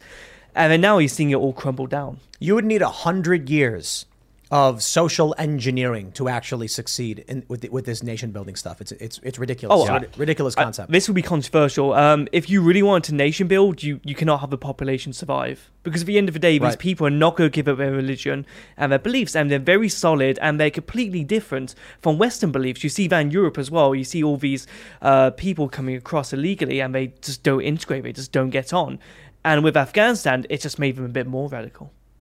and 0.55 0.71
then 0.71 0.79
now 0.81 0.97
you're 0.99 1.09
seeing 1.09 1.31
it 1.31 1.35
all 1.35 1.51
crumble 1.51 1.87
down. 1.87 2.19
you 2.39 2.55
would 2.55 2.63
need 2.65 2.81
a 2.81 2.89
hundred 2.89 3.49
years 3.49 4.05
of 4.51 4.83
social 4.83 5.33
engineering 5.37 6.11
to 6.11 6.27
actually 6.27 6.67
succeed 6.67 7.23
in, 7.27 7.43
with, 7.47 7.63
with 7.71 7.85
this 7.85 8.03
nation 8.03 8.31
building 8.31 8.55
stuff 8.55 8.81
it's 8.81 8.91
it's 8.93 9.17
it's 9.23 9.39
ridiculous 9.39 9.73
Oh, 9.79 9.95
It's 9.95 10.17
I- 10.17 10.19
ridiculous 10.19 10.57
I- 10.57 10.63
concept 10.63 10.91
this 10.91 11.07
would 11.07 11.15
be 11.15 11.21
controversial. 11.21 11.93
Um, 11.93 12.27
if 12.33 12.49
you 12.49 12.61
really 12.61 12.83
want 12.83 13.05
to 13.05 13.15
nation 13.15 13.47
build, 13.47 13.81
you, 13.81 14.01
you 14.03 14.13
cannot 14.13 14.41
have 14.41 14.49
the 14.49 14.57
population 14.57 15.13
survive. 15.13 15.71
Because 15.83 16.01
at 16.01 16.07
the 16.07 16.17
end 16.17 16.27
of 16.27 16.33
the 16.33 16.39
day, 16.39 16.57
these 16.57 16.61
Right. 16.61 16.79
people 16.79 17.07
are 17.07 17.17
not 17.25 17.35
going 17.37 17.49
to 17.49 17.55
give 17.55 17.67
up 17.67 17.77
their 17.77 17.91
religion 17.91 18.45
and 18.77 18.91
their 18.91 18.99
beliefs, 18.99 19.35
and 19.35 19.49
they're 19.49 19.57
very 19.57 19.89
solid 19.89 20.37
and 20.41 20.59
they're 20.59 20.69
completely 20.69 21.23
different 21.23 21.73
from 22.01 22.17
Western 22.17 22.51
beliefs. 22.51 22.83
You 22.83 22.89
see 22.89 23.07
that 23.07 23.19
in 23.19 23.31
Europe 23.31 23.57
as 23.57 23.71
well. 23.71 23.95
You 23.95 24.03
see 24.03 24.21
all 24.23 24.37
these 24.37 24.67
uh, 25.01 25.31
people 25.31 25.69
coming 25.69 25.95
across 25.95 26.33
illegally 26.33 26.81
and 26.81 26.93
they 26.93 27.07
just 27.21 27.41
don't 27.43 27.61
integrate, 27.61 28.03
they 28.03 28.11
just 28.13 28.31
don't 28.33 28.49
get 28.49 28.73
on. 28.73 28.99
And 29.43 29.63
with 29.63 29.75
Afghanistan, 29.77 30.45
it 30.49 30.61
just 30.61 30.77
made 30.77 30.97
them 30.97 31.05
a 31.05 31.09
bit 31.09 31.25
more 31.25 31.47
radical. 31.49 31.91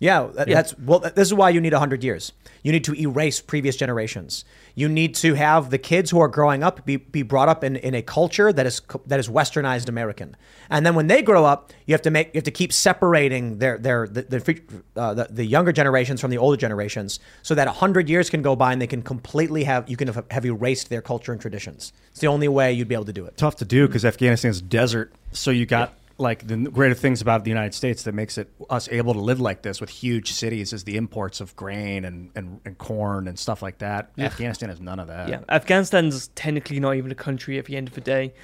Yeah, 0.00 0.28
that, 0.34 0.48
Yeah. 0.48 0.54
that's 0.54 0.76
well. 0.78 0.98
This 1.00 1.28
is 1.28 1.34
why 1.34 1.50
you 1.50 1.60
need 1.60 1.74
hundred 1.74 2.02
years. 2.02 2.32
You 2.62 2.72
need 2.72 2.84
to 2.84 2.94
erase 2.94 3.40
previous 3.40 3.76
generations. 3.76 4.44
You 4.74 4.88
need 4.88 5.14
to 5.16 5.34
have 5.34 5.70
the 5.70 5.78
kids 5.78 6.10
who 6.10 6.20
are 6.20 6.28
growing 6.28 6.62
up 6.62 6.84
be, 6.86 6.96
be 6.96 7.22
brought 7.22 7.48
up 7.48 7.62
in, 7.64 7.76
in 7.76 7.94
a 7.94 8.02
culture 8.02 8.52
that 8.52 8.66
is 8.66 8.80
that 9.06 9.20
is 9.20 9.28
westernized 9.28 9.88
American, 9.88 10.36
and 10.70 10.86
then 10.86 10.94
when 10.94 11.06
they 11.06 11.20
grow 11.22 11.44
up, 11.44 11.70
you 11.86 11.92
have 11.92 12.02
to 12.02 12.10
make 12.10 12.28
you 12.28 12.38
have 12.38 12.44
to 12.44 12.50
keep 12.50 12.72
separating 12.72 13.58
their 13.58 13.76
their 13.78 14.06
the 14.08 14.22
the, 14.22 14.62
uh, 14.96 15.14
the, 15.14 15.28
the 15.30 15.44
younger 15.44 15.72
generations 15.72 16.18
from 16.20 16.30
the 16.30 16.38
older 16.38 16.56
generations, 16.56 17.20
so 17.42 17.54
that 17.54 17.68
hundred 17.68 18.08
years 18.08 18.30
can 18.30 18.40
go 18.40 18.56
by 18.56 18.72
and 18.72 18.80
they 18.80 18.86
can 18.86 19.02
completely 19.02 19.64
have 19.64 19.88
you 19.88 19.96
can 19.98 20.08
have, 20.08 20.24
have 20.30 20.46
erased 20.46 20.88
their 20.88 21.02
culture 21.02 21.32
and 21.32 21.42
traditions. 21.42 21.92
It's 22.10 22.20
the 22.20 22.28
only 22.28 22.48
way 22.48 22.72
you'd 22.72 22.88
be 22.88 22.94
able 22.94 23.04
to 23.04 23.12
do 23.12 23.26
it. 23.26 23.36
Tough 23.36 23.56
to 23.56 23.66
do 23.66 23.86
because 23.86 24.04
Afghanistan's 24.06 24.62
desert. 24.62 25.12
So 25.32 25.50
you 25.50 25.66
got 25.66 25.92
like 26.20 26.46
the 26.46 26.56
greater 26.56 26.94
things 26.94 27.20
about 27.20 27.44
the 27.44 27.50
United 27.50 27.74
States 27.74 28.02
that 28.04 28.14
makes 28.14 28.38
it 28.38 28.50
us 28.68 28.88
able 28.90 29.14
to 29.14 29.20
live 29.20 29.40
like 29.40 29.62
this 29.62 29.80
with 29.80 29.90
huge 29.90 30.32
cities 30.32 30.72
is 30.72 30.84
the 30.84 30.96
imports 30.96 31.40
of 31.40 31.56
grain 31.56 32.04
and, 32.04 32.30
and, 32.34 32.60
and 32.64 32.78
corn 32.78 33.26
and 33.26 33.38
stuff 33.38 33.62
like 33.62 33.78
that. 33.78 34.12
Yeah. 34.16 34.26
Afghanistan 34.26 34.68
has 34.68 34.80
none 34.80 35.00
of 35.00 35.08
that. 35.08 35.28
Yeah, 35.28 35.40
Afghanistan's 35.48 36.28
technically 36.28 36.78
not 36.78 36.96
even 36.96 37.10
a 37.10 37.16
country 37.16 37.58
at 37.58 37.64
the 37.64 37.76
end 37.76 37.88
of 37.88 37.94
the 37.94 38.00
day. 38.00 38.34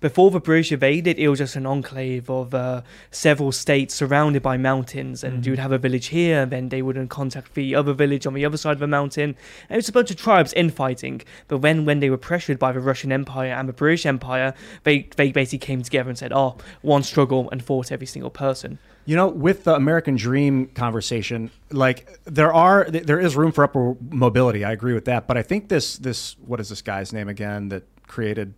Before 0.00 0.30
the 0.30 0.40
British 0.40 0.72
invaded, 0.72 1.18
it 1.18 1.28
was 1.28 1.38
just 1.38 1.56
an 1.56 1.66
enclave 1.66 2.28
of 2.28 2.54
uh, 2.54 2.82
several 3.10 3.50
states 3.52 3.94
surrounded 3.94 4.42
by 4.42 4.56
mountains, 4.56 5.24
and 5.24 5.34
Mm-hmm. 5.36 5.44
you 5.44 5.52
would 5.52 5.58
have 5.58 5.72
a 5.72 5.78
village 5.78 6.06
here, 6.06 6.42
and 6.42 6.52
then 6.52 6.68
they 6.68 6.82
wouldn't 6.82 7.10
contact 7.10 7.54
the 7.54 7.74
other 7.74 7.92
village 7.92 8.26
on 8.26 8.34
the 8.34 8.44
other 8.44 8.56
side 8.56 8.72
of 8.72 8.78
the 8.78 8.86
mountain. 8.86 9.36
And 9.68 9.76
it 9.76 9.76
was 9.76 9.88
a 9.88 9.92
bunch 9.92 10.10
of 10.10 10.16
tribes 10.16 10.52
infighting. 10.52 11.22
But 11.48 11.58
when, 11.58 11.84
when 11.84 12.00
they 12.00 12.10
were 12.10 12.18
pressured 12.18 12.58
by 12.58 12.72
the 12.72 12.80
Russian 12.80 13.10
Empire 13.12 13.52
and 13.52 13.68
the 13.68 13.72
British 13.72 14.06
Empire, 14.06 14.54
they, 14.84 15.08
they 15.16 15.32
basically 15.32 15.58
came 15.66 15.82
together 15.82 16.08
and 16.08 16.18
said, 16.18 16.32
oh, 16.32 16.56
one 16.82 17.02
struggle 17.02 17.48
and 17.50 17.64
fought 17.64 17.90
every 17.92 18.06
single 18.06 18.30
person. 18.30 18.78
You 19.06 19.16
know, 19.16 19.28
with 19.28 19.64
the 19.64 19.74
American 19.74 20.16
Dream 20.16 20.66
conversation, 20.68 21.50
like 21.70 22.18
there 22.24 22.52
are 22.52 22.90
there 22.90 23.20
is 23.20 23.36
room 23.36 23.52
for 23.52 23.62
upper 23.62 23.94
mobility. 24.10 24.64
I 24.64 24.72
agree 24.72 24.94
with 24.94 25.04
that, 25.04 25.28
but 25.28 25.36
I 25.36 25.42
think 25.42 25.68
this 25.68 25.96
this 25.96 26.34
what 26.44 26.58
is 26.58 26.70
this 26.70 26.82
guy's 26.82 27.12
name 27.12 27.28
again 27.28 27.68
that 27.68 27.84
created 28.08 28.54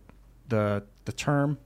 the 0.47 0.83
the 1.09 1.15
term? 1.15 1.57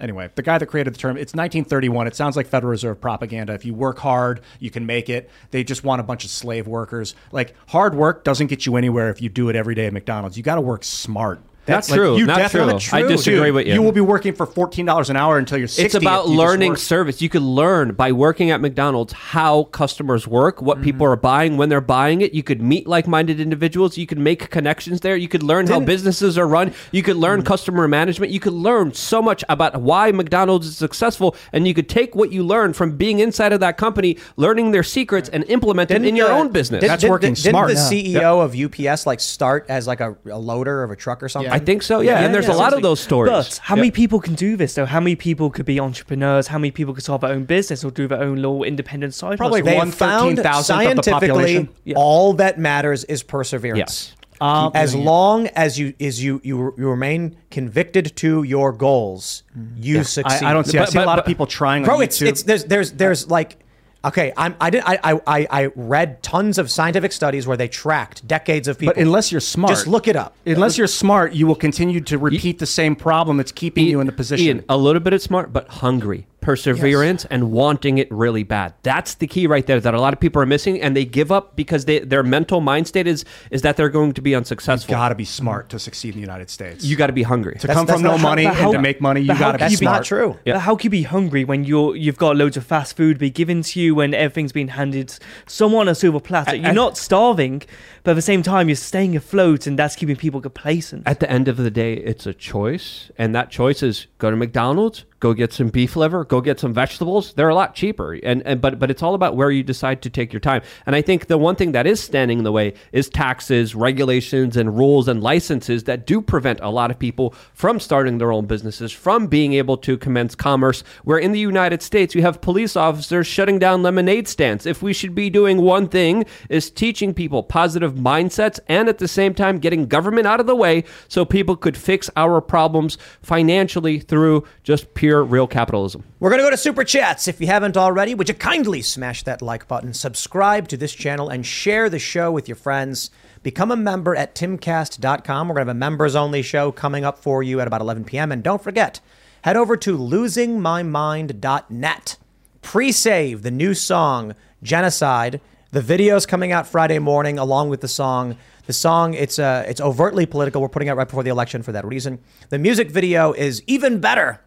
Anyway, 0.00 0.30
the 0.34 0.42
guy 0.42 0.56
that 0.56 0.66
created 0.66 0.94
the 0.94 0.98
term, 0.98 1.16
it's 1.16 1.34
1931. 1.34 2.06
It 2.06 2.16
sounds 2.16 2.36
like 2.36 2.46
Federal 2.46 2.70
Reserve 2.70 3.00
propaganda. 3.00 3.52
If 3.52 3.66
you 3.66 3.74
work 3.74 3.98
hard, 3.98 4.40
you 4.58 4.70
can 4.70 4.86
make 4.86 5.10
it. 5.10 5.30
They 5.50 5.62
just 5.62 5.84
want 5.84 6.00
a 6.00 6.02
bunch 6.02 6.24
of 6.24 6.30
slave 6.30 6.66
workers. 6.66 7.14
Like 7.32 7.54
hard 7.68 7.94
work 7.94 8.24
doesn't 8.24 8.46
get 8.46 8.64
you 8.64 8.76
anywhere 8.76 9.10
if 9.10 9.20
you 9.20 9.28
do 9.28 9.50
it 9.50 9.56
every 9.56 9.74
day 9.74 9.86
at 9.86 9.92
McDonald's. 9.92 10.38
You 10.38 10.42
got 10.42 10.54
to 10.54 10.62
work 10.62 10.84
smart. 10.84 11.40
That's 11.66 11.90
Like, 11.90 11.98
true. 11.98 12.16
You 12.16 12.26
Not 12.26 12.38
definitely 12.38 12.78
true. 12.80 12.98
I 12.98 13.02
disagree 13.02 13.44
dude. 13.46 13.54
with 13.54 13.66
you. 13.66 13.74
You 13.74 13.82
will 13.82 13.92
be 13.92 14.00
working 14.00 14.34
for 14.34 14.46
fourteen 14.46 14.86
dollars 14.86 15.10
an 15.10 15.16
hour 15.16 15.38
until 15.38 15.58
you're 15.58 15.68
sixty. 15.68 15.84
It's 15.84 15.94
about 15.94 16.28
you 16.28 16.34
learning 16.34 16.76
service. 16.76 17.20
You 17.22 17.28
could 17.28 17.42
learn 17.42 17.92
by 17.94 18.12
working 18.12 18.50
at 18.50 18.60
McDonald's 18.60 19.12
how 19.12 19.64
customers 19.64 20.26
work, 20.26 20.62
what 20.62 20.80
people 20.82 21.04
Mm-hmm. 21.06 21.12
are 21.12 21.16
buying, 21.16 21.56
when 21.58 21.68
they're 21.68 21.80
buying 21.80 22.22
it. 22.22 22.32
You 22.34 22.42
could 22.42 22.60
meet 22.62 22.86
like-minded 22.86 23.40
individuals. 23.40 23.96
You 23.98 24.06
could 24.06 24.18
make 24.18 24.50
connections 24.50 25.00
there. 25.00 25.16
You 25.16 25.28
could 25.28 25.42
learn 25.42 25.66
how 25.66 25.74
Didn't- 25.74 25.86
businesses 25.86 26.36
are 26.38 26.48
run. 26.48 26.72
You 26.92 27.02
could 27.02 27.14
Mm-hmm. 27.14 27.22
learn 27.22 27.42
customer 27.42 27.86
management. 27.86 28.32
You 28.32 28.40
could 28.40 28.52
learn 28.54 28.94
so 28.94 29.20
much 29.22 29.44
about 29.48 29.80
why 29.80 30.10
McDonald's 30.12 30.66
is 30.66 30.76
successful, 30.76 31.36
and 31.52 31.68
you 31.68 31.74
could 31.74 31.88
take 31.88 32.14
what 32.14 32.32
you 32.32 32.42
learned 32.42 32.74
from 32.74 32.96
being 32.96 33.18
inside 33.20 33.52
of 33.52 33.60
that 33.60 33.76
company, 33.76 34.16
learning 34.36 34.70
their 34.72 34.82
secrets, 34.82 35.28
and 35.28 35.44
implement 35.44 35.90
it 35.90 36.04
in 36.04 36.16
your 36.16 36.32
own 36.32 36.48
business. 36.48 36.80
did- 36.80 36.88
did- 36.98 37.20
did- 37.20 37.34
Didn't 37.36 37.66
the 37.68 37.74
CEO 37.74 38.40
of 38.42 38.54
UPS 38.56 39.06
like 39.06 39.20
start 39.20 39.66
as 39.68 39.86
like 39.86 40.00
a, 40.00 40.16
a 40.30 40.38
loader 40.38 40.82
of 40.82 40.90
a 40.90 40.96
truck 40.96 41.22
or 41.22 41.28
something? 41.28 41.49
I 41.50 41.58
think 41.58 41.82
so, 41.82 42.00
yeah. 42.00 42.20
And 42.20 42.34
there's 42.34 42.48
a 42.48 42.52
lot 42.52 42.72
of 42.72 42.82
those 42.82 43.00
stories. 43.00 43.30
But 43.30 43.60
how 43.62 43.76
many 43.76 43.90
people 43.90 44.20
can 44.20 44.34
do 44.34 44.56
this 44.56 44.74
though? 44.74 44.86
How 44.86 45.00
many 45.00 45.16
people 45.16 45.50
could 45.50 45.66
be 45.66 45.78
entrepreneurs? 45.80 46.46
How 46.48 46.58
many 46.58 46.70
people 46.70 46.94
could 46.94 47.02
start 47.02 47.20
their 47.20 47.30
own 47.32 47.44
business 47.44 47.84
or 47.84 47.90
do 47.90 48.06
their 48.08 48.20
own 48.22 48.36
little 48.36 48.62
independent 48.64 49.14
side 49.14 49.38
Probably 49.38 49.60
hustle? 49.60 49.76
one 49.76 49.90
found 49.90 50.38
13,000th 50.38 50.38
of 50.38 50.44
the 50.44 50.62
scientifically 50.62 51.28
population. 51.28 51.68
all 51.96 52.32
that 52.34 52.58
matters 52.58 53.04
is 53.04 53.22
perseverance. 53.22 54.14
Um, 54.42 54.70
as 54.74 54.94
long 54.94 55.48
as 55.48 55.78
you 55.78 55.92
is 55.98 56.24
you 56.24 56.40
you 56.42 56.72
you 56.78 56.88
remain 56.88 57.36
convicted 57.50 58.16
to 58.16 58.42
your 58.42 58.72
goals, 58.72 59.42
you 59.76 59.96
Yeah. 59.96 60.02
succeed. 60.02 60.42
I- 60.44 60.50
I 60.50 60.52
don't 60.54 60.66
see- 60.66 60.78
I 60.78 60.86
see 60.86 60.98
a 60.98 61.04
lot 61.04 61.18
of 61.18 61.26
people 61.26 61.46
trying 61.46 61.82
on 61.82 61.86
Bro, 61.86 62.00
it's 62.00 62.22
it's 62.22 62.42
there's 62.44 62.64
there's 62.64 62.92
there's 62.92 63.28
like. 63.30 63.58
Okay, 64.02 64.32
I'm, 64.36 64.56
I 64.60 64.70
did 64.70 64.82
I, 64.86 64.98
I 65.02 65.20
I 65.26 65.46
I 65.50 65.70
read 65.74 66.22
tons 66.22 66.56
of 66.56 66.70
scientific 66.70 67.12
studies 67.12 67.46
where 67.46 67.56
they 67.56 67.68
tracked 67.68 68.26
decades 68.26 68.66
of 68.66 68.78
people. 68.78 68.94
But 68.94 69.02
unless 69.02 69.30
you're 69.30 69.42
smart, 69.42 69.70
just 69.70 69.86
look 69.86 70.08
it 70.08 70.16
up. 70.16 70.34
Unless 70.46 70.78
you're 70.78 70.86
smart, 70.86 71.34
you 71.34 71.46
will 71.46 71.54
continue 71.54 72.00
to 72.02 72.16
repeat 72.16 72.58
the 72.58 72.66
same 72.66 72.96
problem 72.96 73.36
that's 73.36 73.52
keeping 73.52 73.86
you 73.86 74.00
in 74.00 74.06
the 74.06 74.12
position. 74.12 74.46
Ian, 74.46 74.64
a 74.70 74.76
little 74.78 75.00
bit 75.00 75.12
of 75.12 75.20
smart, 75.20 75.52
but 75.52 75.68
hungry, 75.68 76.26
perseverance, 76.40 77.24
and 77.26 77.50
wanting 77.52 77.98
it 77.98 78.10
really 78.10 78.42
bad. 78.42 78.74
That's 78.82 79.14
the 79.14 79.26
key 79.26 79.46
right 79.46 79.66
there 79.66 79.80
that 79.80 79.94
a 79.94 80.00
lot 80.00 80.12
of 80.12 80.20
people 80.20 80.40
are 80.42 80.46
missing, 80.46 80.80
and 80.80 80.96
they 80.96 81.04
give 81.04 81.30
up 81.30 81.56
because 81.56 81.84
they, 81.84 82.00
their 82.00 82.22
mental 82.22 82.60
mind 82.60 82.88
state 82.88 83.06
is 83.06 83.24
is 83.50 83.62
that 83.62 83.76
they're 83.76 83.88
going 83.88 84.12
to 84.14 84.22
be 84.22 84.34
unsuccessful. 84.34 84.90
You 84.92 84.96
got 84.96 85.10
to 85.10 85.14
be 85.14 85.24
smart 85.24 85.68
to 85.70 85.78
succeed 85.78 86.10
in 86.10 86.14
the 86.16 86.20
United 86.20 86.50
States. 86.50 86.84
You 86.84 86.96
got 86.96 87.08
to 87.08 87.12
be 87.12 87.22
hungry. 87.22 87.56
to 87.60 87.66
come 87.68 87.86
from 87.86 88.02
no 88.02 88.18
money 88.18 88.44
but 88.44 88.56
and 88.56 88.72
to 88.72 88.78
make 88.80 89.00
money, 89.00 89.20
you 89.20 89.28
got 89.38 89.52
to 89.52 89.58
can 89.58 89.68
be 89.68 89.72
you 89.72 89.78
be- 89.78 89.84
smart. 89.84 89.98
Not 89.98 90.04
true. 90.04 90.38
But 90.44 90.60
how 90.60 90.76
can 90.76 90.86
you 90.86 90.90
be 90.90 91.02
hungry 91.02 91.44
when 91.44 91.64
you're 91.64 91.96
you've 91.96 92.18
got 92.18 92.36
loads 92.36 92.56
of 92.56 92.64
fast 92.64 92.96
food 92.96 93.18
be 93.18 93.30
given 93.30 93.62
to 93.62 93.80
you 93.80 93.94
when 93.94 94.14
everything's 94.14 94.52
been 94.52 94.68
handed 94.68 95.16
someone 95.46 95.88
a 95.88 95.94
silver 95.94 96.20
platter? 96.20 96.56
You're 96.56 96.72
not 96.72 96.96
starving, 96.96 97.62
but 98.02 98.12
at 98.12 98.14
the 98.14 98.22
same 98.22 98.42
time 98.42 98.68
you're 98.68 98.76
staying 98.76 99.16
afloat, 99.16 99.66
and 99.66 99.78
that's 99.78 99.96
keeping 99.96 100.16
people 100.16 100.40
complacent. 100.40 101.06
At 101.06 101.20
the 101.20 101.30
end 101.30 101.48
of 101.48 101.56
the 101.56 101.70
day, 101.70 101.94
it's 101.94 102.26
a 102.26 102.34
choice, 102.34 103.10
and 103.18 103.34
that 103.34 103.50
choice 103.50 103.82
is 103.82 104.06
go 104.18 104.30
to 104.30 104.36
McDonald's, 104.36 105.04
go 105.20 105.34
get 105.34 105.52
some 105.52 105.68
beef 105.68 105.96
liver, 105.96 106.24
go 106.24 106.40
get 106.40 106.58
some 106.58 106.72
vegetables. 106.72 107.34
They're 107.34 107.48
a 107.48 107.54
lot 107.54 107.74
cheaper, 107.74 108.14
and, 108.14 108.42
and 108.46 108.60
but 108.60 108.78
but 108.78 108.90
it's 108.90 109.02
all 109.02 109.14
about 109.14 109.36
where 109.36 109.50
you 109.50 109.62
decide 109.62 110.02
to 110.02 110.10
take 110.10 110.32
your 110.32 110.40
time. 110.40 110.62
And 110.86 110.96
I 110.96 111.02
think 111.02 111.26
the 111.26 111.38
one 111.38 111.56
thing 111.56 111.72
that 111.72 111.86
is 111.86 112.00
standing 112.00 112.38
in 112.38 112.44
the 112.44 112.52
way 112.52 112.74
is 112.92 113.08
taxes, 113.08 113.74
regulations, 113.74 114.56
and 114.56 114.76
rules 114.76 115.08
and 115.08 115.22
licenses 115.22 115.84
that 115.84 116.06
do 116.06 116.20
prevent 116.20 116.60
a 116.60 116.70
lot 116.70 116.90
of 116.90 116.98
people 116.98 117.34
from 117.52 117.78
starting 117.80 118.18
their 118.18 118.32
own 118.32 118.46
businesses, 118.46 118.92
from 118.92 119.26
being 119.26 119.52
able 119.54 119.76
to 119.78 119.96
commence 119.96 120.34
commerce. 120.34 120.82
Where 121.04 121.18
in 121.18 121.32
the 121.32 121.40
United 121.40 121.82
States, 121.82 122.14
you 122.14 122.22
have 122.22 122.40
police 122.40 122.76
officers 122.76 123.26
shutting 123.26 123.58
down 123.58 123.82
lemonade 123.82 124.28
stands. 124.28 124.66
If 124.66 124.82
we 124.82 124.92
should 124.92 125.14
be 125.14 125.30
doing 125.30 125.60
one 125.62 125.88
thing, 125.88 126.24
is 126.48 126.70
teaching 126.70 127.12
people 127.14 127.42
positive 127.42 127.89
mindsets, 127.94 128.58
and 128.68 128.88
at 128.88 128.98
the 128.98 129.08
same 129.08 129.34
time 129.34 129.58
getting 129.58 129.86
government 129.86 130.26
out 130.26 130.40
of 130.40 130.46
the 130.46 130.56
way 130.56 130.84
so 131.08 131.24
people 131.24 131.56
could 131.56 131.76
fix 131.76 132.10
our 132.16 132.40
problems 132.40 132.98
financially 133.22 133.98
through 133.98 134.44
just 134.62 134.94
pure 134.94 135.22
real 135.22 135.46
capitalism. 135.46 136.04
We're 136.18 136.30
going 136.30 136.40
to 136.40 136.46
go 136.46 136.50
to 136.50 136.56
Super 136.56 136.84
Chats. 136.84 137.28
If 137.28 137.40
you 137.40 137.46
haven't 137.46 137.76
already, 137.76 138.14
would 138.14 138.28
you 138.28 138.34
kindly 138.34 138.82
smash 138.82 139.22
that 139.24 139.42
like 139.42 139.68
button, 139.68 139.94
subscribe 139.94 140.68
to 140.68 140.76
this 140.76 140.94
channel, 140.94 141.28
and 141.28 141.46
share 141.46 141.88
the 141.88 141.98
show 141.98 142.30
with 142.30 142.48
your 142.48 142.56
friends? 142.56 143.10
Become 143.42 143.70
a 143.70 143.76
member 143.76 144.14
at 144.14 144.34
timcast.com. 144.34 145.48
We're 145.48 145.54
going 145.54 145.66
to 145.66 145.70
have 145.70 145.76
a 145.76 145.78
members 145.78 146.14
only 146.14 146.42
show 146.42 146.72
coming 146.72 147.04
up 147.04 147.18
for 147.18 147.42
you 147.42 147.60
at 147.60 147.66
about 147.66 147.80
11 147.80 148.04
p.m. 148.04 148.32
And 148.32 148.42
don't 148.42 148.62
forget, 148.62 149.00
head 149.42 149.56
over 149.56 149.78
to 149.78 149.96
losingmymind.net. 149.96 152.16
Pre 152.60 152.92
save 152.92 153.42
the 153.42 153.50
new 153.50 153.72
song, 153.72 154.34
Genocide. 154.62 155.40
The 155.72 155.80
video's 155.80 156.26
coming 156.26 156.50
out 156.50 156.66
Friday 156.66 156.98
morning 156.98 157.38
along 157.38 157.68
with 157.68 157.80
the 157.80 157.88
song. 157.88 158.36
The 158.66 158.72
song 158.72 159.14
it's 159.14 159.38
uh, 159.38 159.64
it's 159.68 159.80
overtly 159.80 160.26
political. 160.26 160.60
We're 160.60 160.68
putting 160.68 160.88
it 160.88 160.92
out 160.92 160.96
right 160.96 161.06
before 161.06 161.22
the 161.22 161.30
election 161.30 161.62
for 161.62 161.72
that 161.72 161.84
reason. 161.84 162.18
The 162.48 162.58
music 162.58 162.90
video 162.90 163.32
is 163.32 163.62
even 163.66 164.00
better 164.00 164.40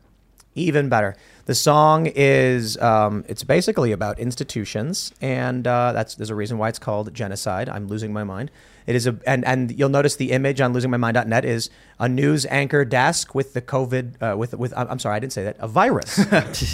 even 0.55 0.89
better. 0.89 1.15
The 1.45 1.55
song 1.55 2.07
is 2.07 2.77
um, 2.77 3.25
it's 3.27 3.43
basically 3.43 3.91
about 3.91 4.19
institutions, 4.19 5.11
and 5.21 5.67
uh, 5.67 5.91
that's 5.93 6.15
there's 6.15 6.29
a 6.29 6.35
reason 6.35 6.57
why 6.57 6.69
it's 6.69 6.79
called 6.79 7.13
genocide. 7.13 7.69
I'm 7.69 7.87
losing 7.87 8.13
my 8.13 8.23
mind. 8.23 8.51
It 8.85 8.95
is 8.95 9.07
a 9.07 9.18
and 9.26 9.45
and 9.45 9.72
you'll 9.77 9.89
notice 9.89 10.15
the 10.15 10.31
image 10.31 10.60
on 10.61 10.73
losingmymind.net 10.73 11.45
is 11.45 11.69
a 11.99 12.10
news 12.10 12.45
anchor 12.47 12.84
desk 12.85 13.34
with 13.34 13.53
the 13.53 13.61
COVID 13.61 14.05
uh, 14.22 14.38
with 14.38 14.53
with 14.55 14.73
I'm 14.76 14.99
sorry 14.99 15.15
I 15.15 15.19
didn't 15.19 15.34
say 15.34 15.43
that 15.45 15.55
a 15.60 15.68
virus 15.68 16.18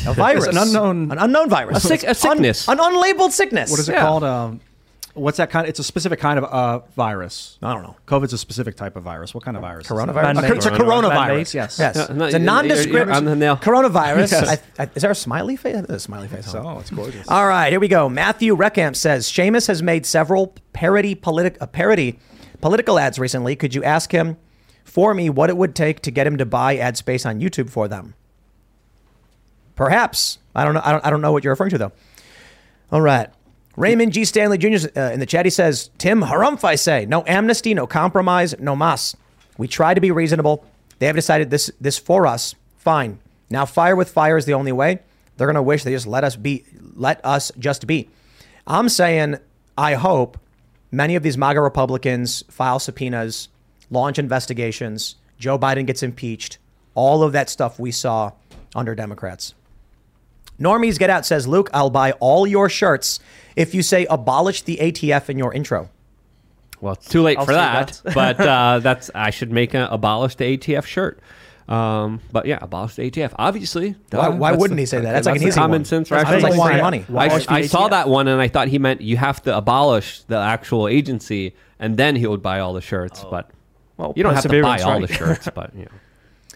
a 0.08 0.14
virus 0.14 0.48
an 0.48 0.58
unknown- 0.58 1.12
an 1.12 1.18
unknown 1.20 1.50
virus 1.50 1.84
A 1.84 1.88
sick- 1.88 2.04
a 2.04 2.10
Un- 2.10 2.16
sickness. 2.16 2.68
an 2.68 2.78
unlabeled 2.78 3.32
sickness 3.32 3.70
What 3.72 3.80
is 3.80 3.90
it 3.90 3.94
Yeah. 3.94 4.02
called? 4.02 4.24
Um, 4.24 4.60
What's 5.20 5.38
that 5.38 5.50
kind? 5.50 5.66
Of, 5.66 5.70
it's 5.70 5.80
a 5.80 5.84
specific 5.84 6.20
kind 6.20 6.38
of 6.40 6.46
uh, 6.46 6.80
virus. 6.96 7.58
I 7.62 7.74
don't 7.74 7.84
know. 7.84 7.96
COVID's 8.08 8.34
a 8.34 8.38
specific 8.38 8.76
type 8.76 8.96
of 8.96 9.04
virus. 9.04 9.34
What 9.34 9.44
kind 9.44 9.56
of 9.58 9.62
virus? 9.62 9.86
is? 9.86 9.92
Coronavirus? 9.92 10.50
A- 10.50 10.56
It's 10.56 10.66
a 10.66 10.72
coronavirus. 10.72 11.54
Yes. 11.54 11.78
Yes. 11.80 11.96
No, 12.10 12.16
no, 12.16 12.26
it's 12.26 12.36
a 12.36 12.38
you're- 12.40 12.46
nondescript 12.46 12.94
you're 13.08 13.12
on 13.12 13.26
the 13.26 13.36
nail. 13.36 13.58
coronavirus. 13.58 14.32
Yes. 14.32 14.62
I, 14.80 14.84
I, 14.84 14.90
is 14.96 15.02
there 15.02 15.12
a 15.12 15.16
smiley 15.16 15.56
face? 15.56 15.76
A 15.76 16.00
smiley 16.00 16.28
face. 16.28 16.54
Oh, 16.56 16.80
it's 16.80 16.90
gorgeous. 16.90 17.28
All 17.28 17.48
right, 17.48 17.72
here 17.72 17.80
we 17.80 17.88
go. 17.88 18.10
Matthew 18.10 18.56
Reckamp 18.56 18.96
says 18.96 19.28
Seamus 19.28 19.68
has 19.68 19.84
made 19.84 20.06
several 20.06 20.54
parody 20.74 21.16
politic 21.16 21.58
uh, 21.62 21.66
parody 21.68 22.20
political 22.62 22.98
ads 23.00 23.20
recently. 23.20 23.56
Could 23.56 23.74
you 23.76 23.84
ask 23.84 24.12
him 24.12 24.38
for 24.84 25.14
me 25.14 25.30
what 25.30 25.50
it 25.50 25.58
would 25.58 25.76
take 25.76 26.02
to 26.02 26.12
get 26.12 26.26
him 26.28 26.38
to 26.38 26.46
buy 26.46 26.78
ad 26.78 26.98
space 26.98 27.26
on 27.26 27.40
YouTube 27.40 27.70
for 27.70 27.88
them? 27.88 28.16
Perhaps. 29.76 30.40
I 30.56 30.66
don't 30.66 30.74
know. 30.74 30.82
I 30.84 30.92
don't, 30.92 31.06
I 31.06 31.10
don't 31.10 31.22
know 31.22 31.32
what 31.32 31.44
you're 31.44 31.54
referring 31.54 31.70
to 31.72 31.78
though. 31.78 31.92
All 32.92 33.02
right. 33.02 33.30
Raymond 33.80 34.12
G. 34.12 34.26
Stanley 34.26 34.58
Jr. 34.58 34.88
Uh, 34.94 35.12
in 35.12 35.22
the 35.22 35.26
chat, 35.26 35.46
he 35.46 35.50
says, 35.50 35.90
Tim, 35.98 36.22
harumph, 36.24 36.66
I 36.66 36.76
say. 36.76 37.06
No 37.06 37.24
amnesty, 37.26 37.74
no 37.74 37.88
compromise, 37.88 38.54
no 38.60 38.76
mas. 38.76 39.16
We 39.58 39.70
try 39.70 39.94
to 39.94 40.02
be 40.02 40.12
reasonable. 40.12 40.66
They 41.00 41.06
have 41.06 41.16
decided 41.16 41.50
this 41.50 41.72
this 41.80 41.98
for 41.98 42.28
us. 42.28 42.56
Fine. 42.78 43.20
Now 43.50 43.66
fire 43.66 43.96
with 43.96 44.10
fire 44.10 44.36
is 44.36 44.44
the 44.44 44.54
only 44.54 44.74
way. 44.74 45.00
They're 45.38 45.48
gonna 45.48 45.64
wish 45.64 45.86
they 45.86 45.92
just 45.92 46.08
let 46.08 46.26
us 46.26 46.36
be 46.36 46.66
let 46.94 47.24
us 47.26 47.54
just 47.58 47.88
be. 47.88 48.10
I'm 48.68 48.90
saying 48.90 49.38
I 49.78 49.94
hope 49.94 50.38
many 50.92 51.16
of 51.16 51.24
these 51.24 51.38
MAGA 51.38 51.62
Republicans 51.62 52.44
file 52.50 52.80
subpoenas, 52.80 53.48
launch 53.90 54.20
investigations, 54.20 55.16
Joe 55.38 55.58
Biden 55.58 55.88
gets 55.88 56.04
impeached, 56.04 56.58
all 56.96 57.24
of 57.24 57.32
that 57.32 57.50
stuff 57.50 57.80
we 57.80 57.92
saw 57.92 58.34
under 58.76 58.94
Democrats. 58.94 59.54
Normies 60.60 60.98
Get 61.00 61.10
Out 61.10 61.26
says, 61.26 61.48
Luke, 61.48 61.70
I'll 61.74 61.90
buy 61.90 62.12
all 62.14 62.46
your 62.48 62.70
shirts 62.70 63.20
if 63.56 63.74
you 63.74 63.82
say 63.82 64.06
abolish 64.10 64.62
the 64.64 64.78
ATF 64.78 65.30
in 65.30 65.38
your 65.38 65.54
intro. 65.54 65.90
Well, 66.82 66.94
it's 66.94 67.08
too 67.10 67.22
late 67.22 67.38
I'll 67.38 67.46
for 67.46 67.54
that, 67.54 68.00
that. 68.04 68.14
but 68.14 68.40
uh, 68.48 68.80
that's 68.80 69.10
I 69.14 69.30
should 69.32 69.52
make 69.52 69.74
an 69.74 69.82
abolish 69.84 70.36
the 70.36 70.58
ATF 70.58 70.86
shirt. 70.86 71.20
Um, 71.68 72.20
but 72.32 72.46
yeah, 72.48 72.58
abolish 72.62 72.96
the 72.96 73.12
ATF. 73.12 73.34
Obviously, 73.38 73.92
Why- 73.92 74.30
duh, 74.30 74.32
why 74.32 74.52
that's 74.52 74.62
wouldn't 74.62 74.78
the- 74.78 74.82
he 74.82 74.86
say 74.88 75.02
that? 75.02 75.12
That's 75.12 75.28
like 75.28 75.40
an 75.42 75.48
easy 75.48 75.56
common 75.60 75.80
one. 75.82 75.86
sense 75.86 76.10
That's 76.10 76.24
rationale. 76.30 76.50
like 76.52 76.60
wanting 76.60 76.82
money. 76.82 77.06
I, 77.16 77.46
I 77.48 77.68
saw 77.68 77.90
that 77.90 78.08
one 78.10 78.28
and 78.28 78.42
I 78.42 78.48
thought 78.48 78.70
he 78.70 78.80
meant 78.80 79.02
you 79.02 79.18
have 79.18 79.42
to 79.44 79.56
abolish 79.56 80.22
the 80.24 80.38
actual 80.38 80.88
agency 80.88 81.54
and 81.78 81.96
then 81.96 82.16
he 82.16 82.26
would 82.26 82.42
buy 82.42 82.60
all 82.60 82.74
the 82.74 82.82
shirts. 82.82 83.24
But 83.30 83.52
Well, 83.98 84.14
you 84.16 84.24
don't 84.24 84.34
have 84.34 84.44
to 84.44 84.50
buy 84.50 84.78
perseverance, 84.78 84.84
all 84.84 84.92
right? 85.00 85.08
the 85.08 85.14
shirts. 85.14 85.50
But 85.54 85.76
you 85.76 85.84
know, 85.86 85.92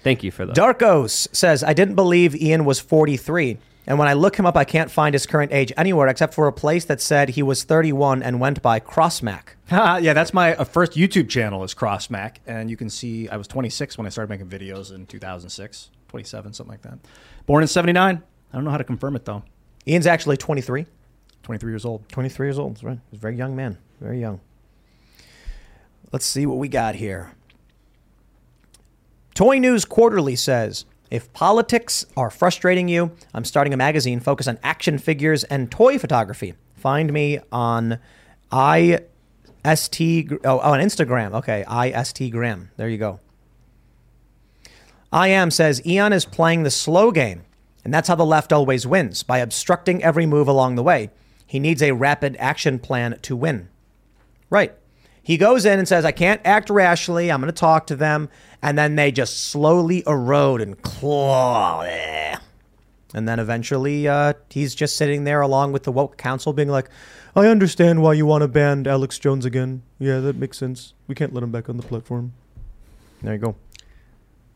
thank 0.01 0.23
you 0.23 0.31
for 0.31 0.45
that. 0.47 0.55
Darkos 0.55 1.27
says, 1.35 1.63
I 1.63 1.73
didn't 1.73 1.95
believe 1.95 2.35
Ian 2.35 2.65
was 2.65 2.79
43. 2.79 3.59
And 3.85 3.99
when 3.99 4.07
I 4.07 4.13
look 4.13 4.37
him 4.37 4.45
up, 4.45 4.55
I 4.55 4.63
can't 4.63 4.89
find 4.89 5.13
his 5.13 5.25
current 5.25 5.51
age 5.51 5.73
anywhere 5.75 6.07
except 6.07 6.33
for 6.33 6.47
a 6.47 6.53
place 6.53 6.85
that 6.85 7.01
said 7.01 7.29
he 7.29 7.43
was 7.43 7.63
31 7.63 8.23
and 8.23 8.39
went 8.39 8.61
by 8.61 8.79
Crossmac. 8.79 9.55
yeah, 9.71 10.13
that's 10.13 10.33
my 10.33 10.55
uh, 10.55 10.63
first 10.63 10.93
YouTube 10.93 11.29
channel 11.29 11.63
is 11.63 11.73
CrossMac, 11.73 12.37
and 12.47 12.69
you 12.69 12.77
can 12.77 12.89
see 12.89 13.27
I 13.27 13.35
was 13.35 13.47
26 13.47 13.97
when 13.97 14.07
I 14.07 14.09
started 14.09 14.29
making 14.29 14.47
videos 14.47 14.93
in 14.93 15.05
2006, 15.05 15.89
27, 16.07 16.53
something 16.53 16.71
like 16.71 16.81
that. 16.83 16.99
Born 17.45 17.61
in 17.61 17.67
79. 17.67 18.23
I 18.53 18.55
don't 18.55 18.63
know 18.63 18.71
how 18.71 18.77
to 18.77 18.83
confirm 18.83 19.15
it 19.15 19.25
though. 19.25 19.43
Ian's 19.87 20.07
actually 20.07 20.37
23. 20.37 20.85
23 21.43 21.71
years 21.71 21.83
old. 21.83 22.07
23 22.09 22.47
years 22.47 22.59
old. 22.59 22.81
Right. 22.83 22.99
He's 23.11 23.19
a 23.19 23.21
very 23.21 23.35
young 23.35 23.55
man. 23.55 23.77
Very 23.99 24.19
young. 24.19 24.39
Let's 26.13 26.25
see 26.25 26.45
what 26.45 26.57
we 26.57 26.69
got 26.69 26.95
here. 26.95 27.33
Toy 29.33 29.57
News 29.57 29.83
Quarterly 29.83 30.35
says 30.35 30.85
if 31.13 31.31
politics 31.31 32.07
are 32.17 32.31
frustrating 32.31 32.87
you, 32.87 33.11
I'm 33.35 33.45
starting 33.45 33.71
a 33.71 33.77
magazine 33.77 34.19
focused 34.19 34.49
on 34.49 34.57
action 34.63 34.97
figures 34.97 35.43
and 35.43 35.69
toy 35.69 35.99
photography. 35.99 36.55
Find 36.73 37.13
me 37.13 37.37
on 37.51 37.99
IST 38.51 40.01
oh, 40.01 40.39
oh, 40.43 40.57
on 40.57 40.79
Instagram. 40.79 41.35
Okay, 41.35 41.63
IST 41.69 42.31
Gram. 42.31 42.71
There 42.77 42.89
you 42.89 42.97
go. 42.97 43.19
I 45.11 45.27
am 45.27 45.51
says 45.51 45.83
Elon 45.85 46.13
is 46.13 46.25
playing 46.25 46.63
the 46.63 46.71
slow 46.71 47.11
game, 47.11 47.43
and 47.85 47.93
that's 47.93 48.07
how 48.07 48.15
the 48.15 48.25
left 48.25 48.51
always 48.51 48.87
wins 48.87 49.21
by 49.21 49.37
obstructing 49.37 50.03
every 50.03 50.25
move 50.25 50.47
along 50.47 50.73
the 50.73 50.83
way. 50.83 51.11
He 51.45 51.59
needs 51.59 51.83
a 51.83 51.91
rapid 51.91 52.35
action 52.39 52.79
plan 52.79 53.19
to 53.21 53.35
win. 53.35 53.69
Right. 54.49 54.73
He 55.23 55.37
goes 55.37 55.65
in 55.65 55.79
and 55.79 55.87
says, 55.87 56.03
I 56.03 56.11
can't 56.11 56.41
act 56.43 56.69
rashly. 56.69 57.31
I'm 57.31 57.39
going 57.39 57.51
to 57.51 57.57
talk 57.57 57.87
to 57.87 57.95
them. 57.95 58.29
And 58.61 58.77
then 58.77 58.95
they 58.95 59.11
just 59.11 59.45
slowly 59.45 60.03
erode 60.05 60.61
and 60.61 60.81
claw. 60.81 61.81
Eh. 61.81 62.35
And 63.13 63.27
then 63.27 63.39
eventually 63.39 64.07
uh, 64.07 64.33
he's 64.49 64.75
just 64.75 64.97
sitting 64.97 65.23
there 65.23 65.41
along 65.41 65.71
with 65.71 65.83
the 65.83 65.91
woke 65.91 66.17
council 66.17 66.51
being 66.51 66.69
like, 66.69 66.89
I 67.35 67.47
understand 67.47 68.01
why 68.01 68.13
you 68.13 68.25
want 68.25 68.41
to 68.41 68.47
ban 68.47 68.85
Alex 68.85 69.17
Jones 69.17 69.45
again. 69.45 69.83
Yeah, 69.97 70.19
that 70.19 70.35
makes 70.35 70.57
sense. 70.57 70.93
We 71.07 71.15
can't 71.15 71.33
let 71.33 71.43
him 71.43 71.51
back 71.51 71.69
on 71.69 71.77
the 71.77 71.83
platform. 71.83 72.33
There 73.21 73.33
you 73.33 73.39
go. 73.39 73.55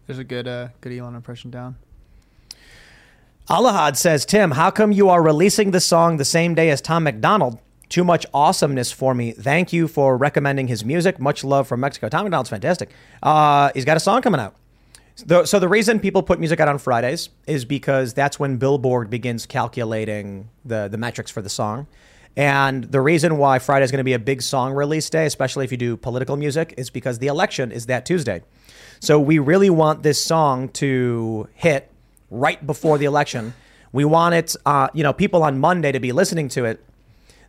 There's 0.06 0.19
a 0.19 0.23
good 0.23 0.48
uh, 0.48 0.69
good 0.81 0.94
Elon 0.94 1.15
impression 1.15 1.52
down. 1.52 1.76
Alahad 3.49 3.95
says, 3.95 4.26
Tim, 4.26 4.52
how 4.52 4.72
come 4.72 4.91
you 4.91 5.10
are 5.10 5.23
releasing 5.23 5.72
the 5.72 5.80
song 5.80 6.18
the 6.18 6.26
same 6.26 6.53
day 6.53 6.69
as 6.69 6.81
Tom 6.81 7.03
McDonald? 7.03 7.60
Too 7.89 8.03
much 8.03 8.26
awesomeness 8.34 8.91
for 8.91 9.14
me. 9.14 9.31
Thank 9.31 9.72
you 9.72 9.88
for 9.88 10.18
recommending 10.18 10.68
his 10.68 10.84
music. 10.84 11.19
Much 11.19 11.43
love 11.43 11.68
from 11.68 11.80
Mexico. 11.80 12.09
Tom 12.09 12.23
McDonald's 12.26 12.49
fantastic. 12.49 12.89
Uh, 13.23 13.72
he's 13.73 13.85
got 13.85 13.95
a 13.95 13.99
song 14.01 14.22
coming 14.22 14.41
out. 14.41 14.55
The- 15.26 15.45
So 15.45 15.57
the 15.59 15.69
reason 15.69 15.99
people 15.99 16.22
put 16.22 16.38
music 16.39 16.59
out 16.59 16.68
on 16.68 16.77
Fridays 16.80 17.30
is 17.47 17.64
because 17.65 18.14
that's 18.14 18.39
when 18.39 18.57
Billboard 18.57 19.09
begins 19.09 19.45
calculating 19.45 20.49
the 20.65 20.88
the 20.89 20.97
metrics 20.97 21.31
for 21.31 21.41
the 21.41 21.49
song. 21.49 21.88
And 22.35 22.84
the 22.84 23.01
reason 23.01 23.38
why 23.39 23.57
Friday 23.57 23.84
is 23.85 23.89
going 23.91 23.97
to 23.97 24.03
be 24.03 24.14
a 24.14 24.19
big 24.19 24.43
song 24.43 24.73
release 24.73 25.09
day, 25.09 25.26
especially 25.26 25.65
if 25.65 25.72
you 25.72 25.77
do 25.77 25.97
political 25.97 26.38
music, 26.38 26.73
is 26.77 26.91
because 26.91 27.18
the 27.18 27.27
election 27.27 27.72
is 27.72 27.88
that 27.88 28.05
Tuesday. 28.05 28.43
So 28.99 29.19
we 29.19 29.39
really 29.39 29.72
want 29.72 30.03
this 30.03 30.23
song 30.23 30.69
to 30.84 31.47
hit 31.55 31.89
right 32.30 32.64
before 32.68 32.99
the 32.99 33.05
election. 33.05 33.53
We 33.91 34.05
want 34.05 34.35
it, 34.35 34.55
uh, 34.68 34.89
you 34.93 35.01
know, 35.01 35.14
people 35.14 35.41
on 35.41 35.57
Monday 35.57 35.91
to 35.91 35.99
be 35.99 36.11
listening 36.11 36.47
to 36.49 36.65
it. 36.65 36.84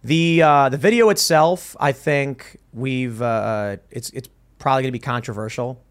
The 0.05 0.43
uh, 0.43 0.69
the 0.69 0.77
video 0.77 1.09
itself, 1.11 1.77
I 1.81 1.93
think 1.93 2.57
we've 2.73 3.21
uh, 3.21 3.77
it's 3.91 4.11
it's 4.11 4.29
probably 4.59 4.83
going 4.83 4.93
to 4.93 4.99
be 4.99 4.99
controversial. 4.99 5.83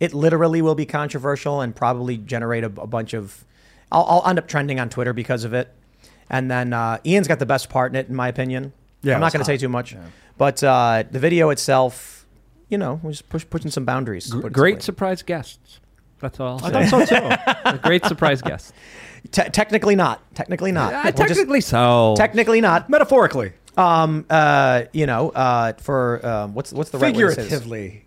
It 0.00 0.12
literally 0.12 0.60
will 0.60 0.74
be 0.74 0.86
controversial 0.86 1.60
and 1.60 1.74
probably 1.74 2.18
generate 2.18 2.64
a, 2.64 2.66
a 2.66 2.86
bunch 2.86 3.14
of. 3.14 3.44
I'll, 3.90 4.04
I'll 4.08 4.28
end 4.28 4.38
up 4.38 4.48
trending 4.48 4.80
on 4.80 4.88
Twitter 4.88 5.12
because 5.12 5.44
of 5.44 5.54
it. 5.54 5.72
And 6.30 6.50
then 6.50 6.72
uh, 6.72 6.98
Ian's 7.06 7.28
got 7.28 7.38
the 7.38 7.46
best 7.46 7.68
part 7.68 7.92
in 7.92 7.96
it, 7.96 8.08
in 8.08 8.14
my 8.14 8.28
opinion. 8.28 8.72
Yeah, 9.02 9.14
I'm 9.14 9.20
not 9.20 9.32
going 9.32 9.40
to 9.40 9.44
say 9.44 9.56
too 9.58 9.68
much, 9.68 9.94
but 10.38 10.64
uh, 10.64 11.04
the 11.10 11.18
video 11.18 11.50
itself, 11.50 12.26
you 12.70 12.78
know, 12.78 12.98
we're 13.02 13.12
push, 13.28 13.44
pushing 13.48 13.70
some 13.70 13.84
boundaries. 13.84 14.30
Gr- 14.30 14.40
put 14.40 14.46
it 14.46 14.52
great 14.54 14.82
surprise 14.82 15.22
guests. 15.22 15.80
That's 16.20 16.40
all. 16.40 16.58
I'll 16.64 16.74
I 16.76 16.84
say. 16.84 16.90
thought 16.90 17.08
so 17.08 17.18
too. 17.20 17.68
A 17.76 17.78
great 17.82 18.04
surprise 18.06 18.40
guest. 18.40 18.72
Te- 19.34 19.50
technically 19.50 19.96
not. 19.96 20.22
Technically 20.34 20.72
not. 20.72 20.92
Uh, 20.94 21.00
We'll 21.04 21.12
just- 21.26 21.28
technically 21.40 21.60
so. 21.60 22.14
technically 22.16 22.60
not. 22.60 22.88
Metaphorically. 22.88 23.52
Um. 23.76 24.24
Uh. 24.30 24.84
You 24.92 25.06
know. 25.06 25.30
Uh. 25.30 25.72
For 25.74 26.24
um. 26.24 26.54
What's 26.54 26.72
what's 26.72 26.90
the 26.90 26.98
right 26.98 27.14
word 27.14 27.30
to 27.30 27.34
say 27.34 27.42
this? 27.42 27.50
Figuratively. 27.50 28.04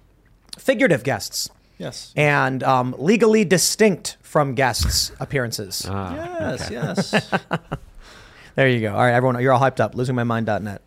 Figurative 0.58 1.04
guests 1.04 1.50
Yes. 1.78 2.12
and 2.16 2.64
um, 2.64 2.96
legally 2.98 3.46
distinct 3.46 4.18
from 4.24 4.56
guests 4.56 5.12
appearances. 5.20 5.86
Ah, 5.88 6.16
Yes, 6.16 6.70
yes. 6.72 7.30
There 8.56 8.68
you 8.68 8.82
go. 8.82 8.92
All 8.96 9.02
right, 9.06 9.14
everyone, 9.14 9.40
you're 9.40 9.54
all 9.54 9.60
hyped 9.60 9.80
up. 9.80 9.94
Losingmymind.net. 9.94 10.82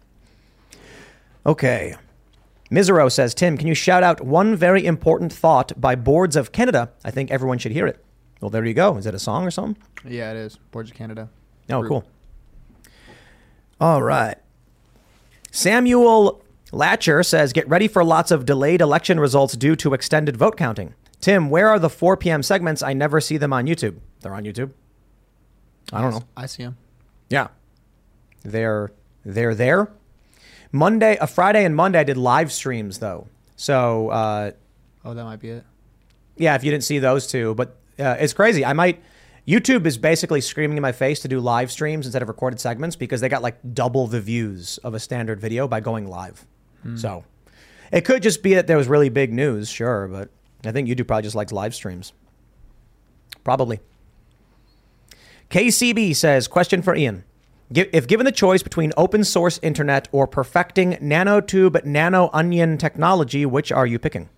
Okay. 1.47 1.95
Misero 2.71 3.11
says, 3.11 3.33
Tim, 3.35 3.57
can 3.57 3.69
you 3.69 3.75
shout 3.75 4.03
out 4.03 4.21
one 4.25 4.57
very 4.57 4.85
important 4.85 5.33
thought 5.33 5.73
by 5.81 5.95
Boards 5.95 6.35
of 6.35 6.51
Canada? 6.51 6.91
I 7.05 7.13
think 7.13 7.31
everyone 7.31 7.59
should 7.59 7.71
hear 7.73 7.87
it. 7.87 8.05
Well, 8.41 8.51
there 8.51 8.65
you 8.65 8.75
go. 8.75 8.97
Is 8.97 9.07
it 9.07 9.15
a 9.15 9.19
song 9.19 9.47
or 9.47 9.51
something? 9.51 9.77
Yeah, 10.09 10.31
it 10.31 10.37
is. 10.37 10.57
Boards 10.71 10.91
of 10.91 10.97
Canada. 10.97 11.29
Oh, 11.69 11.81
Group. 11.81 11.89
cool. 11.89 12.05
All 13.81 14.03
right. 14.03 14.37
Samuel 15.51 16.43
Latcher 16.73 17.25
says, 17.27 17.53
get 17.53 17.69
ready 17.69 17.89
for 17.89 18.05
lots 18.05 18.31
of 18.31 18.47
delayed 18.47 18.81
election 18.81 19.19
results 19.19 19.55
due 19.57 19.77
to 19.77 19.95
extended 19.95 20.37
vote 20.37 20.57
counting. 20.57 20.95
Tim, 21.21 21.51
where 21.51 21.69
are 21.69 21.79
the 21.79 21.91
4 21.91 22.17
p.m. 22.17 22.43
segments? 22.43 22.83
I 22.83 22.93
never 22.93 23.21
see 23.21 23.37
them 23.37 23.53
on 23.53 23.67
YouTube. 23.67 23.97
They're 24.21 24.35
on 24.35 24.45
YouTube. 24.45 24.71
I 25.93 26.01
don't 26.01 26.13
know. 26.13 26.23
I 26.37 26.47
see 26.47 26.63
them. 26.63 26.77
Yeah. 27.29 27.49
They're 28.43 28.93
they're 29.25 29.55
there. 29.55 29.91
Monday, 30.73 31.19
a 31.21 31.27
Friday 31.27 31.65
and 31.65 31.75
Monday 31.77 31.99
I 31.99 32.05
did 32.05 32.17
live 32.17 32.53
streams 32.53 32.99
though. 33.01 33.27
So 33.57 34.09
uh, 34.09 34.53
Oh, 35.05 35.13
that 35.15 35.25
might 35.25 35.41
be 35.41 35.51
it. 35.51 35.65
yeah, 36.37 36.55
if 36.55 36.63
you 36.65 36.71
didn't 36.71 36.85
see 36.85 36.99
those 37.01 37.27
two, 37.27 37.55
but 37.55 37.77
uh, 38.01 38.17
it's 38.19 38.33
crazy. 38.33 38.65
I 38.65 38.73
might. 38.73 39.03
YouTube 39.47 39.87
is 39.87 39.99
basically 39.99 40.41
screaming 40.41 40.77
in 40.77 40.83
my 40.83 40.93
face 40.93 41.21
to 41.21 41.29
do 41.29 41.41
live 41.41 41.71
streams 41.73 42.07
instead 42.07 42.23
of 42.23 42.29
recorded 42.29 42.61
segments 42.61 42.95
because 42.95 43.21
they 43.21 43.29
got 43.29 43.43
like 43.43 43.57
double 43.75 44.07
the 44.07 44.21
views 44.21 44.79
of 44.85 44.95
a 44.95 45.01
standard 45.01 45.41
video 45.41 45.67
by 45.67 45.81
going 45.81 46.07
live. 46.09 46.47
So 46.97 47.25
it 47.93 48.03
could 48.05 48.23
just 48.23 48.43
be 48.43 48.55
that 48.55 48.67
there 48.67 48.77
was 48.77 48.87
really 48.89 49.09
big 49.09 49.33
news, 49.33 49.69
sure, 49.69 50.09
but 50.09 50.31
I 50.65 50.73
think 50.73 50.89
YouTube 50.89 51.07
probably 51.07 51.23
just 51.25 51.37
likes 51.37 51.53
live 51.53 51.75
streams. 51.75 52.13
Probably. 53.45 53.81
KCB 55.51 56.15
says, 56.15 56.47
question 56.47 56.81
for 56.83 56.95
Ian. 56.95 57.25
If 57.71 58.07
given 58.07 58.25
the 58.25 58.33
choice 58.33 58.63
between 58.63 58.93
open 58.97 59.25
source 59.25 59.59
internet 59.63 60.09
or 60.13 60.27
perfecting 60.27 60.93
nanotube 60.95 61.85
nano 61.85 62.31
onion 62.33 62.79
technology, 62.79 63.47
which 63.47 63.71
are 63.73 63.87
you 63.87 63.99
picking? 63.99 64.29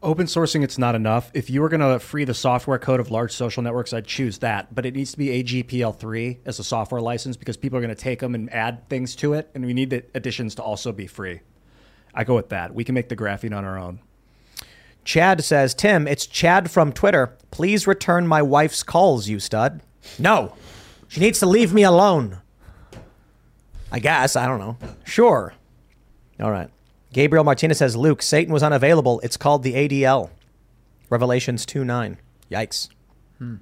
Open 0.00 0.26
sourcing, 0.26 0.62
it's 0.62 0.78
not 0.78 0.94
enough. 0.94 1.30
If 1.34 1.50
you 1.50 1.60
were 1.60 1.68
going 1.68 1.80
to 1.80 1.98
free 1.98 2.24
the 2.24 2.34
software 2.34 2.78
code 2.78 3.00
of 3.00 3.10
large 3.10 3.32
social 3.32 3.64
networks, 3.64 3.92
I'd 3.92 4.06
choose 4.06 4.38
that. 4.38 4.72
But 4.72 4.86
it 4.86 4.94
needs 4.94 5.10
to 5.10 5.18
be 5.18 5.42
AGPL3 5.42 6.38
as 6.46 6.60
a 6.60 6.64
software 6.64 7.00
license 7.00 7.36
because 7.36 7.56
people 7.56 7.78
are 7.78 7.82
going 7.82 7.94
to 7.94 8.00
take 8.00 8.20
them 8.20 8.36
and 8.36 8.52
add 8.52 8.88
things 8.88 9.16
to 9.16 9.32
it. 9.32 9.50
And 9.54 9.66
we 9.66 9.74
need 9.74 9.90
the 9.90 10.04
additions 10.14 10.54
to 10.56 10.62
also 10.62 10.92
be 10.92 11.08
free. 11.08 11.40
I 12.14 12.22
go 12.22 12.36
with 12.36 12.50
that. 12.50 12.72
We 12.72 12.84
can 12.84 12.94
make 12.94 13.08
the 13.08 13.16
graphene 13.16 13.56
on 13.56 13.64
our 13.64 13.76
own. 13.76 13.98
Chad 15.04 15.42
says, 15.42 15.74
Tim, 15.74 16.06
it's 16.06 16.26
Chad 16.26 16.70
from 16.70 16.92
Twitter. 16.92 17.36
Please 17.50 17.86
return 17.86 18.26
my 18.26 18.40
wife's 18.40 18.84
calls, 18.84 19.28
you 19.28 19.40
stud. 19.40 19.82
No. 20.18 20.54
She 21.08 21.20
needs 21.20 21.40
to 21.40 21.46
leave 21.46 21.74
me 21.74 21.82
alone. 21.82 22.38
I 23.90 23.98
guess. 23.98 24.36
I 24.36 24.46
don't 24.46 24.60
know. 24.60 24.76
Sure. 25.04 25.54
All 26.38 26.50
right. 26.52 26.70
Gabriel 27.12 27.44
Martinez 27.44 27.78
says, 27.78 27.96
Luke, 27.96 28.22
Satan 28.22 28.52
was 28.52 28.62
unavailable. 28.62 29.20
It's 29.20 29.36
called 29.36 29.62
the 29.62 29.74
ADL. 29.74 30.30
Revelations 31.10 31.64
2 31.64 31.84
9. 31.84 32.18
Yikes. 32.50 32.88
Hmm. 33.38 33.56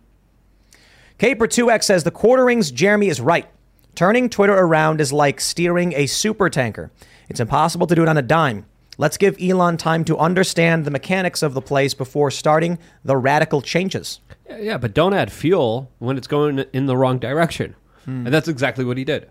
Caper2X 1.19 1.85
says, 1.85 2.05
The 2.05 2.11
Quartering's, 2.11 2.71
Jeremy 2.71 3.09
is 3.09 3.21
right. 3.21 3.49
Turning 3.95 4.29
Twitter 4.29 4.53
around 4.53 5.01
is 5.01 5.13
like 5.13 5.41
steering 5.41 5.95
a 5.95 6.07
super 6.07 6.51
tanker. 6.51 6.91
It's 7.29 7.41
impossible 7.41 7.87
to 7.87 7.95
do 7.95 8.03
it 8.03 8.09
on 8.09 8.19
a 8.19 8.23
dime. 8.23 8.67
Let's 8.99 9.17
give 9.17 9.37
Elon 9.41 9.77
time 9.77 10.05
to 10.05 10.19
understand 10.19 10.85
the 10.85 10.91
mechanics 10.91 11.43
of 11.43 11.55
the 11.55 11.63
place 11.63 11.95
before 11.95 12.31
starting 12.31 12.79
the 13.05 13.17
radical 13.17 13.61
changes. 13.63 14.21
Yeah, 14.59 14.79
but 14.79 14.95
don't 14.95 15.15
add 15.15 15.33
fuel 15.33 15.91
when 15.99 16.17
it's 16.17 16.27
going 16.27 16.59
in 16.73 16.87
the 16.87 16.97
wrong 16.97 17.19
direction. 17.19 17.75
Hmm. 18.05 18.27
And 18.27 18.35
that's 18.35 18.49
exactly 18.49 18.85
what 18.85 18.97
he 18.97 19.05
did. 19.05 19.31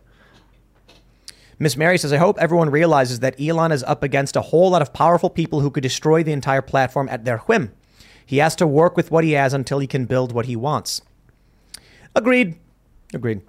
Miss 1.57 1.77
Mary 1.77 1.98
says, 1.98 2.11
I 2.11 2.18
hope 2.18 2.38
everyone 2.38 2.69
realizes 2.69 3.22
that 3.22 3.40
Elon 3.40 3.72
is 3.72 3.84
up 3.84 4.03
against 4.03 4.36
a 4.36 4.41
whole 4.41 4.72
lot 4.72 4.82
of 4.82 4.94
powerful 4.94 5.30
people 5.30 5.61
who 5.61 5.72
could 5.72 5.84
destroy 5.84 6.22
the 6.22 6.34
entire 6.34 6.61
platform 6.61 7.07
at 7.10 7.23
their 7.23 7.38
whim. 7.40 7.72
He 8.26 8.38
has 8.40 8.56
to 8.57 8.68
work 8.68 8.98
with 8.98 9.11
what 9.11 9.23
he 9.23 9.34
has 9.34 9.53
until 9.53 9.80
he 9.80 9.88
can 9.88 10.06
build 10.06 10.34
what 10.34 10.48
he 10.48 10.56
wants. 10.56 11.02
Agreed. 12.14 12.57
Agreed. 13.14 13.41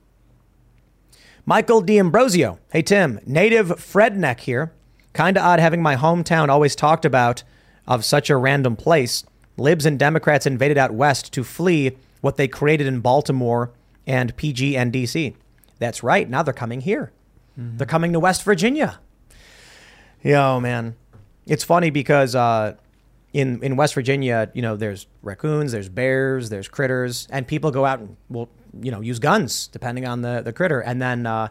Michael 1.44 1.80
D'Ambrosio. 1.80 2.58
Hey, 2.70 2.82
Tim. 2.82 3.18
Native 3.26 3.68
Fredneck 3.68 4.40
here. 4.40 4.72
Kinda 5.14 5.40
odd 5.40 5.60
having 5.60 5.82
my 5.82 5.96
hometown 5.96 6.48
always 6.48 6.76
talked 6.76 7.04
about 7.04 7.42
of 7.86 8.04
such 8.04 8.28
a 8.28 8.36
random 8.36 8.76
place. 8.76 9.24
Libs 9.56 9.86
and 9.86 9.98
Democrats 9.98 10.46
invaded 10.46 10.76
out 10.76 10.92
west 10.92 11.32
to 11.32 11.42
flee 11.42 11.96
what 12.20 12.36
they 12.36 12.48
created 12.48 12.86
in 12.86 13.00
Baltimore 13.00 13.72
and 14.06 14.36
PG 14.36 14.76
and 14.76 14.92
DC. 14.92 15.34
That's 15.78 16.02
right. 16.02 16.28
Now 16.28 16.42
they're 16.42 16.52
coming 16.52 16.82
here. 16.82 17.12
They're 17.56 17.86
coming 17.86 18.12
to 18.12 18.20
West 18.20 18.42
Virginia. 18.42 19.00
Yo, 20.22 20.60
man. 20.60 20.96
It's 21.46 21.64
funny 21.64 21.90
because 21.90 22.34
uh, 22.34 22.74
in 23.32 23.62
in 23.62 23.76
West 23.76 23.94
Virginia, 23.94 24.50
you 24.54 24.62
know, 24.62 24.76
there's 24.76 25.06
raccoons, 25.22 25.72
there's 25.72 25.88
bears, 25.88 26.48
there's 26.50 26.68
critters, 26.68 27.28
and 27.30 27.46
people 27.46 27.70
go 27.70 27.84
out 27.84 28.00
and 28.00 28.16
will, 28.28 28.48
you 28.80 28.90
know, 28.90 29.00
use 29.00 29.18
guns 29.18 29.68
depending 29.68 30.06
on 30.06 30.22
the 30.22 30.42
the 30.42 30.52
critter, 30.52 30.80
and 30.80 31.00
then. 31.00 31.26
Uh, 31.26 31.48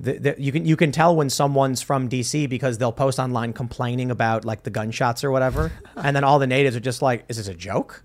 the, 0.00 0.12
the, 0.16 0.34
you 0.38 0.52
can 0.52 0.64
you 0.64 0.76
can 0.76 0.92
tell 0.92 1.16
when 1.16 1.28
someone's 1.28 1.82
from 1.82 2.08
DC 2.08 2.48
because 2.48 2.78
they'll 2.78 2.92
post 2.92 3.18
online 3.18 3.52
complaining 3.52 4.12
about 4.12 4.44
like 4.44 4.62
the 4.62 4.70
gunshots 4.70 5.24
or 5.24 5.32
whatever, 5.32 5.72
and 5.96 6.14
then 6.14 6.22
all 6.22 6.38
the 6.38 6.46
natives 6.46 6.76
are 6.76 6.80
just 6.80 7.02
like, 7.02 7.24
"Is 7.28 7.36
this 7.36 7.48
a 7.48 7.54
joke?" 7.54 8.04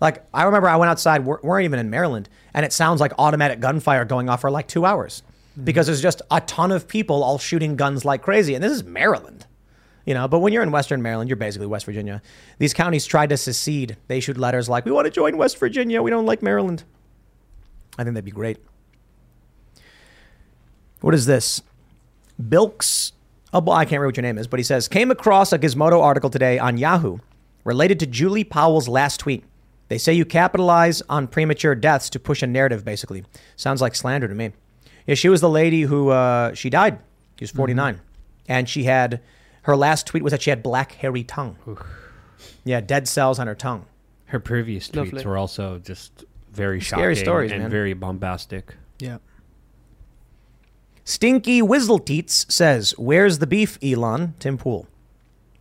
Like 0.00 0.24
I 0.32 0.44
remember 0.44 0.68
I 0.68 0.76
went 0.76 0.88
outside. 0.88 1.24
We're, 1.24 1.40
we're 1.42 1.60
even 1.62 1.80
in 1.80 1.90
Maryland, 1.90 2.28
and 2.54 2.64
it 2.64 2.72
sounds 2.72 3.00
like 3.00 3.12
automatic 3.18 3.58
gunfire 3.58 4.04
going 4.04 4.28
off 4.28 4.42
for 4.42 4.52
like 4.52 4.68
two 4.68 4.84
hours 4.84 5.24
because 5.62 5.86
there's 5.86 6.02
just 6.02 6.22
a 6.30 6.40
ton 6.42 6.72
of 6.72 6.86
people 6.88 7.22
all 7.22 7.38
shooting 7.38 7.76
guns 7.76 8.04
like 8.04 8.22
crazy, 8.22 8.54
and 8.54 8.62
this 8.62 8.72
is 8.72 8.84
Maryland, 8.84 9.46
you 10.04 10.14
know. 10.14 10.28
But 10.28 10.40
when 10.40 10.52
you're 10.52 10.62
in 10.62 10.70
Western 10.70 11.02
Maryland, 11.02 11.28
you're 11.30 11.36
basically 11.36 11.66
West 11.66 11.86
Virginia. 11.86 12.22
These 12.58 12.74
counties 12.74 13.06
tried 13.06 13.30
to 13.30 13.36
secede. 13.36 13.96
They 14.08 14.18
issued 14.18 14.38
letters 14.38 14.68
like, 14.68 14.84
"We 14.84 14.90
want 14.92 15.06
to 15.06 15.10
join 15.10 15.36
West 15.36 15.58
Virginia. 15.58 16.02
We 16.02 16.10
don't 16.10 16.26
like 16.26 16.42
Maryland." 16.42 16.84
I 17.98 18.04
think 18.04 18.14
that'd 18.14 18.24
be 18.24 18.30
great. 18.30 18.58
What 21.00 21.14
is 21.14 21.26
this? 21.26 21.62
Bilks. 22.48 23.12
Oh, 23.52 23.70
I 23.70 23.84
can't 23.84 23.92
remember 23.92 24.08
what 24.08 24.16
your 24.16 24.22
name 24.22 24.38
is, 24.38 24.46
but 24.46 24.58
he 24.58 24.64
says 24.64 24.88
came 24.88 25.10
across 25.10 25.52
a 25.52 25.58
Gizmodo 25.58 26.02
article 26.02 26.28
today 26.28 26.58
on 26.58 26.76
Yahoo 26.76 27.18
related 27.64 27.98
to 28.00 28.06
Julie 28.06 28.44
Powell's 28.44 28.88
last 28.88 29.20
tweet. 29.20 29.44
They 29.88 29.98
say 29.98 30.12
you 30.12 30.24
capitalize 30.24 31.00
on 31.08 31.28
premature 31.28 31.74
deaths 31.74 32.10
to 32.10 32.18
push 32.18 32.42
a 32.42 32.46
narrative. 32.46 32.84
Basically, 32.84 33.24
sounds 33.54 33.80
like 33.80 33.94
slander 33.94 34.28
to 34.28 34.34
me. 34.34 34.52
Yeah, 35.06 35.14
she 35.14 35.28
was 35.28 35.40
the 35.40 35.50
lady 35.50 35.82
who 35.82 36.08
uh, 36.10 36.54
she 36.54 36.68
died. 36.70 36.98
She 37.38 37.42
was 37.44 37.50
49, 37.50 38.00
and 38.48 38.68
she 38.68 38.84
had 38.84 39.20
her 39.62 39.76
last 39.76 40.06
tweet 40.06 40.22
was 40.22 40.30
that 40.32 40.42
she 40.42 40.50
had 40.50 40.62
black 40.62 40.92
hairy 40.92 41.22
tongue. 41.24 41.56
Yeah, 42.64 42.80
dead 42.80 43.06
cells 43.08 43.38
on 43.38 43.46
her 43.46 43.54
tongue. 43.54 43.84
Her 44.26 44.40
previous 44.40 44.88
tweets 44.88 44.96
Lovely. 45.12 45.24
were 45.24 45.36
also 45.36 45.78
just 45.78 46.24
very 46.52 46.80
Scary 46.80 47.14
shocking 47.14 47.24
stories, 47.24 47.52
and 47.52 47.62
man. 47.62 47.70
very 47.70 47.92
bombastic. 47.94 48.74
Yeah. 48.98 49.18
Stinky 51.04 51.60
Whizzleteats 51.62 52.50
says, 52.50 52.92
"Where's 52.98 53.38
the 53.38 53.46
beef, 53.46 53.78
Elon?" 53.82 54.34
Tim 54.40 54.58
Pool. 54.58 54.88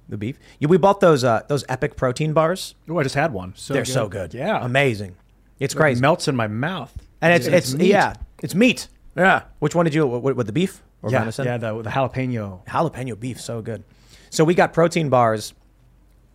The 0.10 0.18
beef. 0.18 0.38
Yeah, 0.60 0.68
we 0.70 0.78
bought 0.78 1.00
those 1.00 1.24
uh, 1.24 1.44
those 1.48 1.64
epic 1.70 1.96
protein 1.96 2.34
bars. 2.34 2.76
Oh, 2.90 2.98
I 2.98 3.04
just 3.04 3.16
had 3.16 3.34
one. 3.34 3.54
So 3.56 3.74
They're 3.74 3.86
so 3.86 4.08
good. 4.08 4.34
Yeah. 4.34 4.64
amazing. 4.64 5.16
It's 5.60 5.74
It 5.74 5.78
crazy. 5.78 6.02
melts 6.02 6.28
in 6.28 6.36
my 6.36 6.48
mouth. 6.48 6.94
and 7.22 7.34
it's 7.34 7.46
And 7.46 7.56
it's, 7.56 7.74
meat. 7.74 7.88
yeah, 7.88 8.16
it's 8.42 8.54
meat. 8.56 8.88
Yeah. 9.16 9.44
Which 9.60 9.76
one 9.76 9.86
did 9.86 9.94
you? 9.94 10.06
With, 10.08 10.36
with 10.36 10.48
the 10.48 10.54
beef 10.54 10.84
or 11.02 11.10
Yeah, 11.12 11.20
venison? 11.20 11.46
yeah, 11.46 11.58
the, 11.58 11.82
the 11.82 11.90
jalapeno. 11.90 12.66
jalapeno 12.66 13.20
beef, 13.20 13.40
so 13.40 13.62
good. 13.62 13.84
So 14.30 14.44
we 14.44 14.54
got 14.56 14.74
protein 14.74 15.10
bars. 15.10 15.54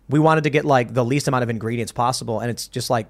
We 0.09 0.19
wanted 0.19 0.43
to 0.45 0.49
get 0.49 0.65
like 0.65 0.93
the 0.93 1.05
least 1.05 1.27
amount 1.27 1.43
of 1.43 1.49
ingredients 1.49 1.91
possible, 1.91 2.39
and 2.39 2.49
it's 2.49 2.67
just 2.67 2.89
like 2.89 3.07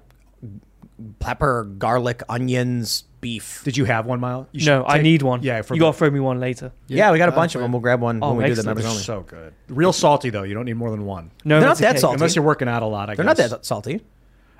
pepper, 1.18 1.64
garlic, 1.64 2.22
onions, 2.28 3.04
beef. 3.20 3.62
Did 3.64 3.76
you 3.76 3.84
have 3.86 4.06
one, 4.06 4.20
Mile? 4.20 4.46
You 4.52 4.66
No, 4.66 4.82
should 4.82 4.90
I 4.98 5.02
need 5.02 5.22
one. 5.22 5.42
Yeah, 5.42 5.62
for 5.62 5.74
you 5.74 5.80
gotta 5.80 5.96
throw 5.96 6.10
me 6.10 6.20
one 6.20 6.38
later. 6.40 6.72
Yeah, 6.88 7.10
we 7.10 7.18
got 7.18 7.28
a 7.28 7.32
uh, 7.32 7.34
bunch 7.34 7.54
of 7.54 7.60
them. 7.60 7.72
We'll 7.72 7.80
grab 7.80 8.00
one 8.00 8.20
Oh, 8.22 8.28
when 8.34 8.38
we 8.38 8.44
do 8.44 8.48
the 8.54 8.60
excellent. 8.60 8.66
members 8.78 8.86
only. 8.92 9.02
so 9.02 9.20
good. 9.22 9.54
Real 9.68 9.92
salty 9.92 10.30
though. 10.30 10.42
You 10.42 10.54
don't 10.54 10.64
need 10.66 10.76
more 10.76 10.90
than 10.90 11.04
one. 11.06 11.30
No, 11.44 11.58
They're 11.58 11.68
not 11.68 11.78
that 11.78 11.90
okay. 11.92 11.98
salty. 12.00 12.14
Unless 12.14 12.36
you're 12.36 12.44
working 12.44 12.68
out 12.68 12.82
a 12.82 12.86
lot, 12.86 13.08
I 13.10 13.14
They're 13.14 13.24
guess. 13.24 13.38
not 13.38 13.50
that 13.50 13.64
salty. 13.66 14.02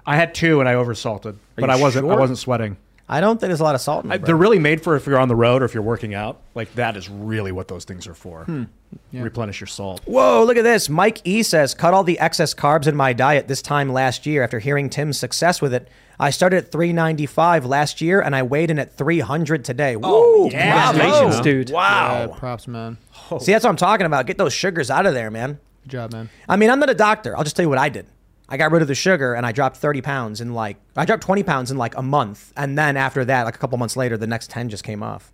I 0.05 0.17
had 0.17 0.35
two 0.35 0.59
and 0.61 0.69
I 0.69 0.75
oversalted, 0.75 1.37
but 1.57 1.71
I 1.71 1.77
wasn't. 1.77 2.11
I 2.11 2.17
wasn't 2.17 2.39
sweating. 2.39 2.77
I 3.13 3.21
don't 3.21 3.39
think 3.39 3.49
there's 3.51 3.61
a 3.61 3.65
lot 3.65 3.75
of 3.75 3.81
salt 3.81 4.05
in 4.05 4.11
I, 4.13 4.17
them. 4.17 4.27
they're 4.27 4.37
really 4.37 4.59
made 4.59 4.83
for 4.83 4.97
if 4.97 5.07
you're 5.07 5.19
on 5.19 5.29
the 5.29 5.37
road 5.37 5.63
or 5.63 5.65
if 5.67 5.75
you're 5.75 5.83
working 5.83 6.15
out. 6.15 6.41
Like 6.55 6.75
that 6.77 6.97
is 6.97 7.09
really 7.09 7.53
what 7.53 7.69
those 7.69 7.85
things 7.85 8.07
are 8.07 8.15
for. 8.15 8.45
Hmm. 8.45 8.65
Yeah. 9.11 9.23
Replenish 9.23 9.61
your 9.61 9.67
salt. 9.69 10.01
Whoa, 10.05 10.45
look 10.45 10.57
at 10.57 10.65
this. 10.65 10.89
Mike 10.89 11.21
E 11.25 11.43
says, 11.43 11.75
cut 11.75 11.95
all 11.95 12.05
the 12.05 12.19
excess 12.19 12.55
carbs 12.55 12.87
in 12.87 12.97
my 12.97 13.13
diet 13.13 13.49
this 13.49 13.61
time 13.63 13.93
last 13.93 14.27
year 14.27 14.43
after 14.43 14.59
hearing 14.59 14.89
Tim's 14.91 15.19
success 15.19 15.61
with 15.63 15.73
it. 15.75 15.89
I 16.21 16.31
started 16.31 16.59
at 16.65 16.73
395 16.73 17.65
last 17.67 18.01
year 18.01 18.21
and 18.21 18.35
I 18.37 18.43
weighed 18.43 18.71
in 18.71 18.79
at 18.79 18.95
300 18.97 19.65
today. 19.65 19.97
Oh, 20.03 20.45
Woo! 20.45 20.51
yeah. 20.51 20.91
Congratulations, 20.91 21.35
bravo. 21.37 21.43
dude. 21.43 21.71
Yeah, 21.71 22.27
Wow. 22.27 22.35
props, 22.39 22.69
man. 22.69 22.99
See, 23.41 23.53
that's 23.53 23.65
what 23.65 23.71
I'm 23.71 23.77
talking 23.77 24.07
about. 24.07 24.27
Get 24.27 24.39
those 24.39 24.53
sugars 24.53 24.91
out 24.91 25.07
of 25.07 25.15
there, 25.15 25.31
man. 25.31 25.59
Good 25.85 25.91
job, 25.91 26.13
man. 26.13 26.29
I 26.49 26.57
mean, 26.57 26.71
I'm 26.71 26.79
not 26.79 26.91
a 26.91 26.95
doctor. 26.95 27.37
I'll 27.37 27.45
just 27.45 27.57
tell 27.57 27.65
you 27.65 27.69
what 27.71 27.79
I 27.79 27.89
did. 27.89 28.07
I 28.53 28.59
got 28.59 28.71
rid 28.71 28.83
of 28.83 28.89
the 28.89 28.95
sugar 28.95 29.33
and 29.33 29.47
I 29.47 29.53
dropped 29.53 29.79
30 29.79 30.03
pounds 30.03 30.43
in 30.43 30.53
like, 30.53 30.77
I 30.95 31.07
dropped 31.07 31.23
20 31.23 31.43
pounds 31.43 31.71
in 31.71 31.79
like 31.79 31.97
a 31.97 32.03
month. 32.03 32.53
And 32.55 32.77
then 32.77 32.99
after 32.99 33.25
that, 33.25 33.45
like 33.45 33.55
a 33.55 33.59
couple 33.59 33.79
months 33.79 33.97
later, 33.97 34.19
the 34.19 34.27
next 34.27 34.51
10 34.51 34.69
just 34.69 34.85
came 34.85 35.03
off. 35.03 35.33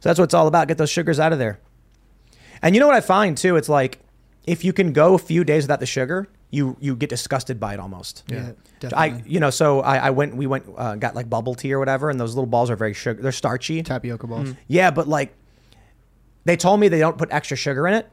So 0.00 0.08
that's 0.08 0.18
what 0.18 0.24
it's 0.24 0.34
all 0.34 0.46
about. 0.46 0.68
Get 0.68 0.78
those 0.78 0.88
sugars 0.88 1.20
out 1.20 1.34
of 1.34 1.38
there. 1.38 1.60
And 2.62 2.74
you 2.74 2.80
know 2.80 2.86
what 2.86 2.96
I 2.96 3.02
find 3.02 3.36
too? 3.36 3.56
It's 3.56 3.68
like 3.68 3.98
if 4.46 4.64
you 4.64 4.72
can 4.72 4.94
go 4.94 5.12
a 5.14 5.18
few 5.18 5.44
days 5.44 5.64
without 5.64 5.80
the 5.80 5.86
sugar, 5.86 6.28
you 6.50 6.78
you 6.80 6.96
get 6.96 7.10
disgusted 7.10 7.60
by 7.60 7.74
it 7.74 7.80
almost. 7.80 8.24
Yeah, 8.26 8.52
I 8.94 9.08
definitely. 9.10 9.30
you 9.30 9.40
know 9.40 9.50
so 9.50 9.80
I, 9.80 9.98
I 9.98 10.10
went 10.10 10.34
we 10.34 10.46
went 10.46 10.64
uh, 10.76 10.96
got 10.96 11.14
like 11.14 11.28
bubble 11.28 11.54
tea 11.54 11.74
or 11.74 11.78
whatever 11.78 12.08
and 12.08 12.18
those 12.18 12.34
little 12.34 12.46
balls 12.46 12.70
are 12.70 12.76
very 12.76 12.94
sugar 12.94 13.22
they're 13.22 13.32
starchy 13.32 13.82
Tapioca 13.82 14.26
balls. 14.26 14.54
yeah 14.66 14.90
but 14.90 15.08
like 15.08 15.34
they 16.44 16.56
told 16.56 16.80
me 16.80 16.88
they 16.88 16.98
don't 16.98 17.16
put 17.16 17.30
extra 17.32 17.56
sugar 17.56 17.86
in 17.86 17.94
it 17.94 18.10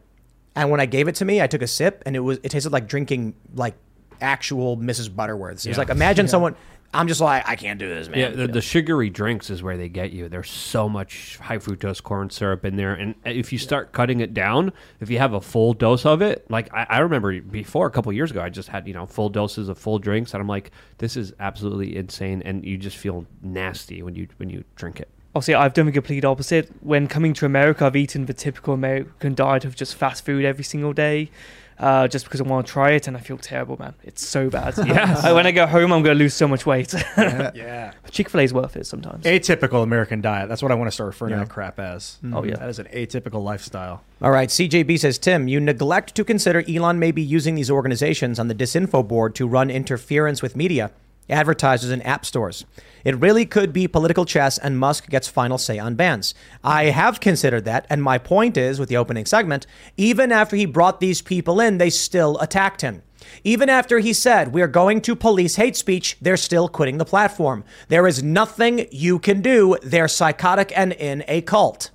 and 0.59 0.69
when 0.71 0.79
I 0.79 0.85
gave 0.85 1.07
it 1.07 1.15
to 1.15 1.25
me 1.25 1.41
I 1.41 1.47
took 1.47 1.61
a 1.61 1.67
sip 1.67 2.03
and 2.05 2.15
it 2.15 2.19
was 2.19 2.39
it 2.43 2.49
tasted 2.49 2.71
like 2.71 2.87
drinking 2.87 3.33
like 3.55 3.75
actual 4.21 4.77
Mrs. 4.77 5.09
Butterworths 5.09 5.65
it 5.65 5.69
was 5.69 5.77
Yeah. 5.77 5.77
like 5.77 5.89
imagine 5.89 6.27
someone 6.35 6.55
I'm 6.91 7.07
just 7.07 7.21
like 7.21 7.47
I 7.47 7.55
can't 7.55 7.77
do 7.79 7.87
this 7.87 8.09
man 8.09 8.17
Yeah, 8.19 8.29
the, 8.29 8.47
the 8.47 8.61
sugary 8.61 9.11
drinks 9.11 9.51
is 9.51 9.61
where 9.61 9.77
they 9.77 9.89
get 9.89 10.11
you. 10.11 10.27
There's 10.27 10.49
so 10.49 10.89
much 10.89 11.37
high 11.37 11.59
fructose 11.59 12.01
corn 12.01 12.31
syrup 12.31 12.65
in 12.65 12.77
there, 12.77 12.95
and 12.95 13.13
uh, 13.25 13.29
if 13.29 13.53
you 13.53 13.59
start 13.59 13.91
cutting 13.91 14.21
it 14.21 14.33
down, 14.33 14.73
if 14.99 15.11
you 15.11 15.19
have 15.19 15.33
a 15.33 15.39
full 15.39 15.73
dose 15.73 16.03
of 16.03 16.23
it, 16.23 16.49
like 16.49 16.73
I, 16.73 16.87
I 16.89 16.97
remember 17.01 17.39
before 17.41 17.85
a 17.85 17.91
couple 17.91 18.11
years 18.11 18.31
ago, 18.31 18.41
I 18.41 18.49
just 18.49 18.69
had 18.69 18.87
you 18.87 18.95
know 18.95 19.05
full 19.05 19.29
doses 19.29 19.69
of 19.69 19.77
full 19.77 19.99
drinks, 19.99 20.33
and 20.33 20.41
I'm 20.41 20.47
like, 20.47 20.71
this 20.97 21.15
is 21.15 21.31
absolutely 21.39 21.95
insane, 21.95 22.41
and 22.43 22.65
you 22.65 22.75
just 22.75 22.97
feel 22.97 23.23
nasty 23.43 24.01
when 24.01 24.15
you 24.15 24.27
when 24.37 24.49
you 24.49 24.63
drink 24.75 24.99
it. 24.99 25.09
Obviously, 25.39 25.55
I've 25.55 25.73
done 25.73 25.85
the 25.85 25.93
complete 25.93 26.25
opposite. 26.25 26.69
When 26.81 27.07
coming 27.07 27.33
to 27.35 27.45
America, 27.45 27.85
I've 27.85 27.95
eaten 27.95 28.25
the 28.25 28.33
typical 28.33 28.73
American 28.73 29.35
diet 29.35 29.63
of 29.63 29.73
just 29.73 29.95
fast 29.95 30.25
food 30.25 30.43
every 30.43 30.65
single 30.65 30.91
day. 30.91 31.29
Uh, 31.77 32.09
just 32.09 32.25
because 32.25 32.41
I 32.41 32.43
want 32.43 32.67
to 32.67 32.73
try 32.73 32.91
it, 32.91 33.07
and 33.07 33.15
I 33.15 33.21
feel 33.21 33.37
terrible, 33.37 33.77
man. 33.79 33.93
It's 34.03 34.27
so 34.27 34.49
bad. 34.49 34.73
Yes. 34.85 35.23
Uh, 35.23 35.31
when 35.31 35.47
I 35.47 35.51
go 35.51 35.65
home, 35.65 35.93
I'm 35.93 36.03
going 36.03 36.17
to 36.17 36.19
lose 36.21 36.33
so 36.33 36.45
much 36.45 36.65
weight. 36.65 36.93
Yeah. 36.93 37.51
yeah. 37.55 37.91
Chick 38.11 38.27
Fil 38.27 38.41
A 38.41 38.43
is 38.43 38.53
worth 38.53 38.75
it 38.75 38.85
sometimes. 38.85 39.23
Atypical 39.23 39.81
American 39.81 40.19
diet. 40.19 40.49
That's 40.49 40.61
what 40.61 40.73
I 40.73 40.75
want 40.75 40.89
to 40.89 40.91
start 40.91 41.07
referring 41.07 41.31
Yeah. 41.31 41.37
to 41.39 41.45
that 41.45 41.49
crap 41.53 41.79
as. 41.79 42.17
Oh, 42.33 42.43
yeah. 42.43 42.57
That 42.57 42.67
is 42.67 42.79
an 42.79 42.87
atypical 42.87 43.41
lifestyle. 43.41 44.03
All 44.21 44.31
right, 44.31 44.49
CJB 44.49 44.99
says, 44.99 45.17
Tim, 45.17 45.47
you 45.47 45.61
neglect 45.61 46.15
to 46.15 46.25
consider 46.25 46.65
Elon 46.67 46.99
may 46.99 47.11
be 47.13 47.21
using 47.21 47.55
these 47.55 47.71
organizations 47.71 48.39
on 48.39 48.49
the 48.49 48.55
disinfo 48.55 49.07
board 49.07 49.33
to 49.35 49.47
run 49.47 49.69
interference 49.69 50.41
with 50.41 50.57
media, 50.57 50.91
advertisers, 51.29 51.91
and 51.91 52.05
app 52.05 52.25
stores. 52.25 52.65
It 53.03 53.19
really 53.19 53.45
could 53.45 53.73
be 53.73 53.87
political 53.87 54.25
chess, 54.25 54.57
and 54.57 54.79
Musk 54.79 55.09
gets 55.09 55.27
final 55.27 55.57
say 55.57 55.79
on 55.79 55.95
bans. 55.95 56.33
I 56.63 56.85
have 56.85 57.19
considered 57.19 57.65
that, 57.65 57.85
and 57.89 58.03
my 58.03 58.17
point 58.17 58.57
is, 58.57 58.79
with 58.79 58.89
the 58.89 58.97
opening 58.97 59.25
segment, 59.25 59.65
even 59.97 60.31
after 60.31 60.55
he 60.55 60.65
brought 60.65 60.99
these 60.99 61.21
people 61.21 61.59
in, 61.59 61.77
they 61.77 61.89
still 61.89 62.37
attacked 62.39 62.81
him. 62.81 63.03
Even 63.43 63.69
after 63.69 63.99
he 63.99 64.13
said, 64.13 64.53
We're 64.53 64.67
going 64.67 65.01
to 65.01 65.15
police 65.15 65.55
hate 65.55 65.75
speech, 65.75 66.17
they're 66.21 66.37
still 66.37 66.67
quitting 66.67 66.97
the 66.97 67.05
platform. 67.05 67.63
There 67.87 68.07
is 68.07 68.23
nothing 68.23 68.87
you 68.91 69.19
can 69.19 69.41
do. 69.41 69.77
They're 69.81 70.07
psychotic 70.07 70.71
and 70.75 70.93
in 70.93 71.23
a 71.27 71.41
cult. 71.41 71.91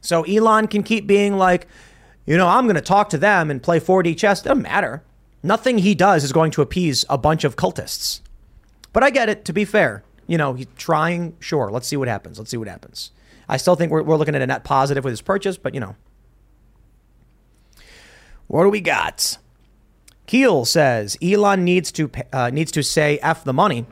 So 0.00 0.22
Elon 0.24 0.68
can 0.68 0.82
keep 0.82 1.06
being 1.06 1.36
like, 1.36 1.66
you 2.26 2.36
know, 2.36 2.48
I'm 2.48 2.64
going 2.64 2.76
to 2.76 2.82
talk 2.82 3.08
to 3.10 3.18
them 3.18 3.50
and 3.50 3.62
play 3.62 3.80
4D 3.80 4.16
chess. 4.16 4.42
Doesn't 4.42 4.62
matter. 4.62 5.02
Nothing 5.42 5.78
he 5.78 5.94
does 5.94 6.24
is 6.24 6.32
going 6.32 6.50
to 6.52 6.62
appease 6.62 7.04
a 7.08 7.18
bunch 7.18 7.44
of 7.44 7.56
cultists. 7.56 8.20
But 8.92 9.02
I 9.02 9.10
get 9.10 9.28
it, 9.28 9.44
to 9.44 9.52
be 9.52 9.64
fair. 9.64 10.02
You 10.26 10.38
know, 10.38 10.54
he's 10.54 10.66
trying, 10.76 11.36
sure. 11.40 11.70
Let's 11.70 11.86
see 11.86 11.96
what 11.96 12.08
happens. 12.08 12.38
Let's 12.38 12.50
see 12.50 12.56
what 12.56 12.68
happens. 12.68 13.10
I 13.48 13.56
still 13.56 13.76
think 13.76 13.92
we're, 13.92 14.02
we're 14.02 14.16
looking 14.16 14.34
at 14.34 14.42
a 14.42 14.46
net 14.46 14.64
positive 14.64 15.04
with 15.04 15.12
his 15.12 15.20
purchase, 15.20 15.56
but 15.58 15.74
you 15.74 15.80
know. 15.80 15.96
What 18.46 18.64
do 18.64 18.70
we 18.70 18.80
got? 18.80 19.38
Keel 20.26 20.64
says 20.64 21.18
Elon 21.22 21.64
needs 21.64 21.92
to 21.92 22.10
uh, 22.32 22.50
needs 22.50 22.72
to 22.72 22.82
say 22.82 23.18
f 23.18 23.44
the 23.44 23.52
money. 23.52 23.86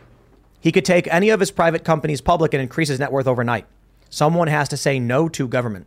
He 0.60 0.72
could 0.72 0.84
take 0.84 1.12
any 1.12 1.30
of 1.30 1.40
his 1.40 1.50
private 1.50 1.84
companies 1.84 2.20
public 2.20 2.54
and 2.54 2.62
increase 2.62 2.88
his 2.88 2.98
net 2.98 3.12
worth 3.12 3.26
overnight. 3.26 3.66
Someone 4.08 4.48
has 4.48 4.68
to 4.70 4.76
say 4.76 4.98
no 4.98 5.28
to 5.30 5.48
government. 5.48 5.86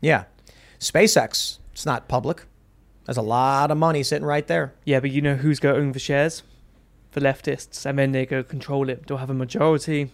Yeah, 0.00 0.24
SpaceX. 0.78 1.58
It's 1.72 1.86
not 1.86 2.08
public. 2.08 2.44
There's 3.06 3.16
a 3.16 3.22
lot 3.22 3.70
of 3.70 3.78
money 3.78 4.02
sitting 4.02 4.26
right 4.26 4.46
there. 4.46 4.74
Yeah, 4.84 5.00
but 5.00 5.10
you 5.10 5.22
know 5.22 5.36
who's 5.36 5.58
going 5.58 5.76
own 5.76 5.92
the 5.92 5.98
shares? 5.98 6.42
The 7.12 7.20
leftists, 7.20 7.84
and 7.86 7.98
then 7.98 8.12
they 8.12 8.26
go 8.26 8.42
control 8.42 8.88
it. 8.88 9.06
They'll 9.06 9.18
have 9.18 9.30
a 9.30 9.34
majority. 9.34 10.10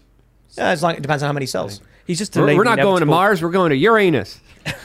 Yeah, 0.57 0.73
it's 0.73 0.83
like 0.83 0.97
it 0.99 1.03
depends 1.03 1.23
on 1.23 1.29
how 1.29 1.33
many 1.33 1.47
cells. 1.47 1.81
He's 2.07 2.19
just 2.19 2.35
We're, 2.35 2.43
delayed 2.43 2.59
we're 2.59 2.65
the 2.65 2.77
not 2.77 2.83
going 2.83 3.01
to. 3.01 3.07
Mars. 3.07 3.43
We're 3.43 3.51
going 3.51 3.71
to 3.71 3.77
Uranus. 3.77 4.41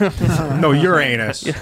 no, 0.60 0.72
Uranus. 0.72 1.44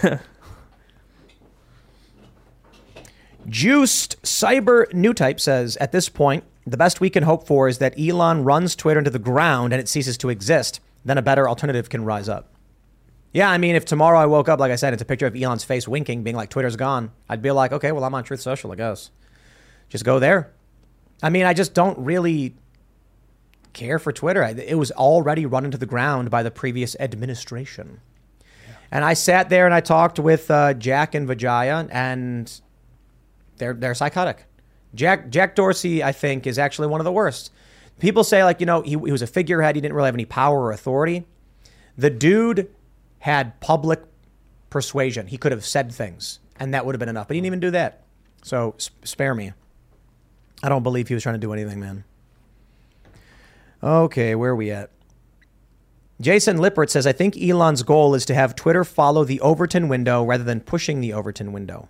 Juiced 3.49 4.23
Cyber 4.23 4.93
New 4.93 5.15
Type 5.15 5.41
says 5.41 5.77
at 5.79 5.93
this 5.93 6.09
point, 6.09 6.45
the 6.67 6.77
best 6.77 7.01
we 7.01 7.11
can 7.11 7.25
hope 7.25 7.47
for 7.47 7.69
is 7.69 7.79
that 7.79 7.99
Elon 7.99 8.45
runs 8.45 8.77
Twitter 8.77 8.99
into 8.99 9.11
the 9.11 9.19
ground 9.19 9.73
and 9.73 9.81
it 9.81 9.89
ceases 9.89 10.17
to 10.19 10.29
exist. 10.29 10.81
Then 11.05 11.19
a 11.19 11.23
better 11.23 11.49
alternative 11.49 11.89
can 11.89 12.05
rise 12.05 12.29
up. 12.29 12.49
Yeah, 13.33 13.51
I 13.51 13.59
mean, 13.59 13.75
if 13.75 13.85
tomorrow 13.85 14.19
I 14.19 14.27
woke 14.27 14.49
up, 14.49 14.61
like 14.61 14.71
I 14.71 14.77
said, 14.77 14.93
it's 14.93 15.03
a 15.03 15.07
picture 15.07 15.27
of 15.27 15.35
Elon's 15.35 15.65
face 15.65 15.89
winking, 15.89 16.23
being 16.23 16.37
like, 16.37 16.51
Twitter's 16.51 16.77
gone, 16.77 17.11
I'd 17.29 17.41
be 17.41 17.51
like, 17.51 17.73
okay, 17.73 17.91
well, 17.91 18.05
I'm 18.05 18.15
on 18.15 18.25
Truth 18.25 18.43
Social, 18.43 18.71
I 18.73 18.77
guess. 18.77 19.11
Just 19.93 20.07
go 20.07 20.19
there. 20.19 20.51
I 21.23 21.29
mean, 21.29 21.45
I 21.45 21.53
just 21.53 21.75
don't 21.75 21.99
really 21.99 22.55
care 23.75 23.99
for 23.99 24.11
Twitter. 24.11 24.43
It 24.43 24.79
was 24.79 24.91
already 24.91 25.45
run 25.45 25.67
into 25.67 25.77
the 25.77 25.85
ground 25.85 26.31
by 26.31 26.43
the 26.43 26.51
previous 26.51 26.97
administration. 26.99 28.01
And 28.91 29.05
I 29.05 29.13
sat 29.13 29.51
there 29.51 29.67
and 29.67 29.75
I 29.75 29.81
talked 29.81 30.19
with 30.19 30.51
uh, 30.51 30.73
Jack 30.73 31.15
and 31.15 31.27
Vijaya, 31.29 31.87
and 31.93 32.51
they're 33.59 33.75
they're 33.75 33.95
psychotic. 33.95 34.47
Jack 34.95 35.29
Jack 35.29 35.57
Dorsey, 35.57 36.03
I 36.03 36.13
think, 36.13 36.47
is 36.47 36.59
actually 36.59 36.89
one 36.89 37.03
of 37.03 37.05
the 37.05 37.13
worst. 37.13 37.53
People 37.99 38.25
say 38.25 38.43
like 38.45 38.61
you 38.61 38.67
know 38.67 38.81
he, 38.81 38.93
he 38.93 38.97
was 38.97 39.21
a 39.21 39.27
figurehead. 39.27 39.75
He 39.77 39.83
didn't 39.83 39.95
really 39.95 40.07
have 40.07 40.15
any 40.15 40.25
power 40.25 40.59
or 40.59 40.73
authority. 40.73 41.27
The 41.99 42.09
dude 42.09 42.71
had 43.19 43.61
public 43.61 44.01
persuasion. 44.71 45.27
He 45.27 45.37
could 45.37 45.53
have 45.53 45.67
said 45.67 45.93
things, 45.93 46.39
and 46.59 46.73
that 46.73 46.87
would 46.87 46.95
have 46.95 46.99
been 47.01 47.11
enough. 47.11 47.29
But 47.29 47.35
he 47.35 47.41
didn't 47.41 47.47
even 47.49 47.61
do 47.61 47.71
that. 47.73 48.05
So 48.43 48.75
s- 48.79 48.91
spare 49.05 49.35
me. 49.35 49.53
I 50.63 50.69
don't 50.69 50.83
believe 50.83 51.09
he 51.09 51.15
was 51.15 51.23
trying 51.23 51.35
to 51.35 51.39
do 51.41 51.53
anything, 51.53 51.81
man. 51.81 52.05
Okay, 53.83 54.35
where 54.35 54.53
are 54.53 54.57
we 54.57 54.71
at? 54.71 54.91
Jason 56.21 56.59
Lippert 56.59 56.89
says, 56.89 57.07
I 57.07 57.13
think 57.13 57.37
Elon's 57.37 57.83
goal 57.83 58.15
is 58.15 58.25
to 58.27 58.35
have 58.35 58.55
Twitter 58.55 58.85
follow 58.85 59.25
the 59.25 59.41
Overton 59.41 59.89
window 59.89 60.23
rather 60.23 60.45
than 60.45 60.61
pushing 60.61 61.01
the 61.01 61.13
Overton 61.13 61.53
window. 61.53 61.89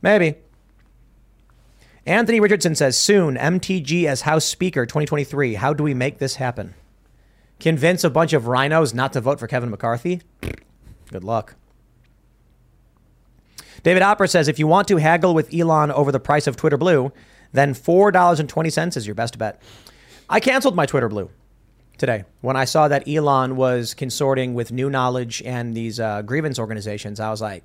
Maybe. 0.00 0.34
Anthony 2.04 2.40
Richardson 2.40 2.74
says, 2.74 2.98
soon, 2.98 3.36
MTG 3.36 4.06
as 4.06 4.22
House 4.22 4.44
Speaker 4.44 4.86
2023. 4.86 5.54
How 5.54 5.72
do 5.72 5.84
we 5.84 5.94
make 5.94 6.18
this 6.18 6.34
happen? 6.34 6.74
Convince 7.60 8.02
a 8.02 8.10
bunch 8.10 8.32
of 8.32 8.44
RINOs 8.44 8.92
not 8.92 9.12
to 9.12 9.20
vote 9.20 9.38
for 9.38 9.46
Kevin 9.46 9.70
McCarthy? 9.70 10.20
Good 11.12 11.22
luck. 11.22 11.54
David 13.84 14.02
Opera 14.02 14.26
says, 14.26 14.48
if 14.48 14.58
you 14.58 14.66
want 14.66 14.88
to 14.88 14.96
haggle 14.96 15.32
with 15.32 15.54
Elon 15.54 15.92
over 15.92 16.10
the 16.10 16.18
price 16.18 16.48
of 16.48 16.56
Twitter 16.56 16.76
Blue, 16.76 17.12
then 17.52 17.74
$4.20 17.74 18.96
is 18.96 19.06
your 19.06 19.14
best 19.14 19.38
bet. 19.38 19.60
I 20.28 20.40
canceled 20.40 20.74
my 20.74 20.86
Twitter 20.86 21.08
Blue 21.08 21.30
today 21.98 22.24
when 22.40 22.56
I 22.56 22.64
saw 22.64 22.88
that 22.88 23.06
Elon 23.06 23.56
was 23.56 23.94
consorting 23.94 24.54
with 24.54 24.72
New 24.72 24.90
Knowledge 24.90 25.42
and 25.44 25.74
these 25.74 26.00
uh, 26.00 26.22
grievance 26.22 26.58
organizations. 26.58 27.20
I 27.20 27.30
was 27.30 27.40
like, 27.40 27.64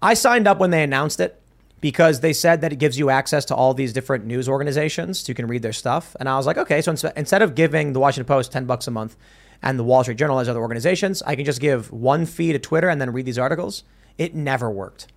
I 0.00 0.14
signed 0.14 0.48
up 0.48 0.58
when 0.58 0.70
they 0.70 0.82
announced 0.82 1.20
it 1.20 1.40
because 1.80 2.20
they 2.20 2.32
said 2.32 2.62
that 2.62 2.72
it 2.72 2.76
gives 2.76 2.98
you 2.98 3.10
access 3.10 3.44
to 3.46 3.54
all 3.54 3.74
these 3.74 3.92
different 3.92 4.24
news 4.24 4.48
organizations 4.48 5.20
so 5.20 5.30
you 5.30 5.34
can 5.34 5.46
read 5.46 5.62
their 5.62 5.72
stuff. 5.72 6.16
And 6.18 6.28
I 6.28 6.36
was 6.36 6.46
like, 6.46 6.56
okay, 6.58 6.80
so 6.80 6.90
ins- 6.92 7.04
instead 7.16 7.42
of 7.42 7.54
giving 7.54 7.92
the 7.92 8.00
Washington 8.00 8.26
Post 8.26 8.52
10 8.52 8.64
bucks 8.64 8.86
a 8.86 8.90
month 8.90 9.16
and 9.62 9.78
the 9.78 9.84
Wall 9.84 10.02
Street 10.02 10.18
Journal 10.18 10.38
as 10.38 10.48
other 10.48 10.60
organizations, 10.60 11.22
I 11.22 11.36
can 11.36 11.44
just 11.44 11.60
give 11.60 11.92
one 11.92 12.26
fee 12.26 12.52
to 12.52 12.58
Twitter 12.58 12.88
and 12.88 13.00
then 13.00 13.12
read 13.12 13.26
these 13.26 13.38
articles. 13.38 13.84
It 14.18 14.34
never 14.34 14.70
worked. 14.70 15.08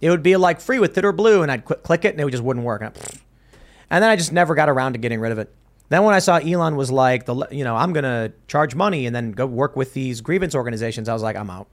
It 0.00 0.10
would 0.10 0.22
be 0.22 0.36
like 0.36 0.60
free 0.60 0.78
with 0.78 0.92
Twitter 0.92 1.12
Blue, 1.12 1.42
and 1.42 1.50
I'd 1.50 1.64
click 1.64 2.04
it 2.04 2.14
and 2.14 2.20
it 2.20 2.30
just 2.30 2.42
wouldn't 2.42 2.64
work. 2.64 2.82
And, 2.82 2.96
and 3.90 4.02
then 4.02 4.10
I 4.10 4.16
just 4.16 4.32
never 4.32 4.54
got 4.54 4.68
around 4.68 4.94
to 4.94 4.98
getting 4.98 5.20
rid 5.20 5.32
of 5.32 5.38
it. 5.38 5.54
Then 5.88 6.02
when 6.02 6.14
I 6.14 6.18
saw 6.18 6.36
Elon 6.36 6.76
was 6.76 6.90
like, 6.90 7.26
the 7.26 7.46
you 7.50 7.64
know, 7.64 7.76
I'm 7.76 7.92
gonna 7.92 8.32
charge 8.48 8.74
money 8.74 9.06
and 9.06 9.14
then 9.14 9.32
go 9.32 9.46
work 9.46 9.76
with 9.76 9.94
these 9.94 10.20
grievance 10.20 10.54
organizations, 10.54 11.08
I 11.08 11.12
was 11.12 11.22
like, 11.22 11.36
I'm 11.36 11.50
out. 11.50 11.68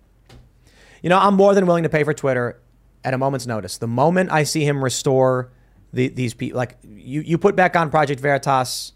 You 1.02 1.10
know, 1.10 1.18
I'm 1.18 1.35
more 1.35 1.56
than 1.56 1.65
willing 1.65 1.84
to 1.84 1.89
pay 1.89 2.03
for 2.03 2.14
Twitter 2.14 2.60
at 3.03 3.14
a 3.14 3.18
moment's 3.18 3.48
notice. 3.48 3.77
The 3.77 3.88
moment 3.88 4.31
I 4.31 4.43
see 4.43 4.64
him 4.64 4.84
restore 4.84 5.52
the, 5.93 6.10
these 6.10 6.34
people, 6.34 6.57
like 6.57 6.77
you, 6.84 7.22
you 7.22 7.38
put 7.38 7.56
back 7.56 7.76
on 7.76 7.89
Project 7.89 8.22
Veritas, 8.22 8.93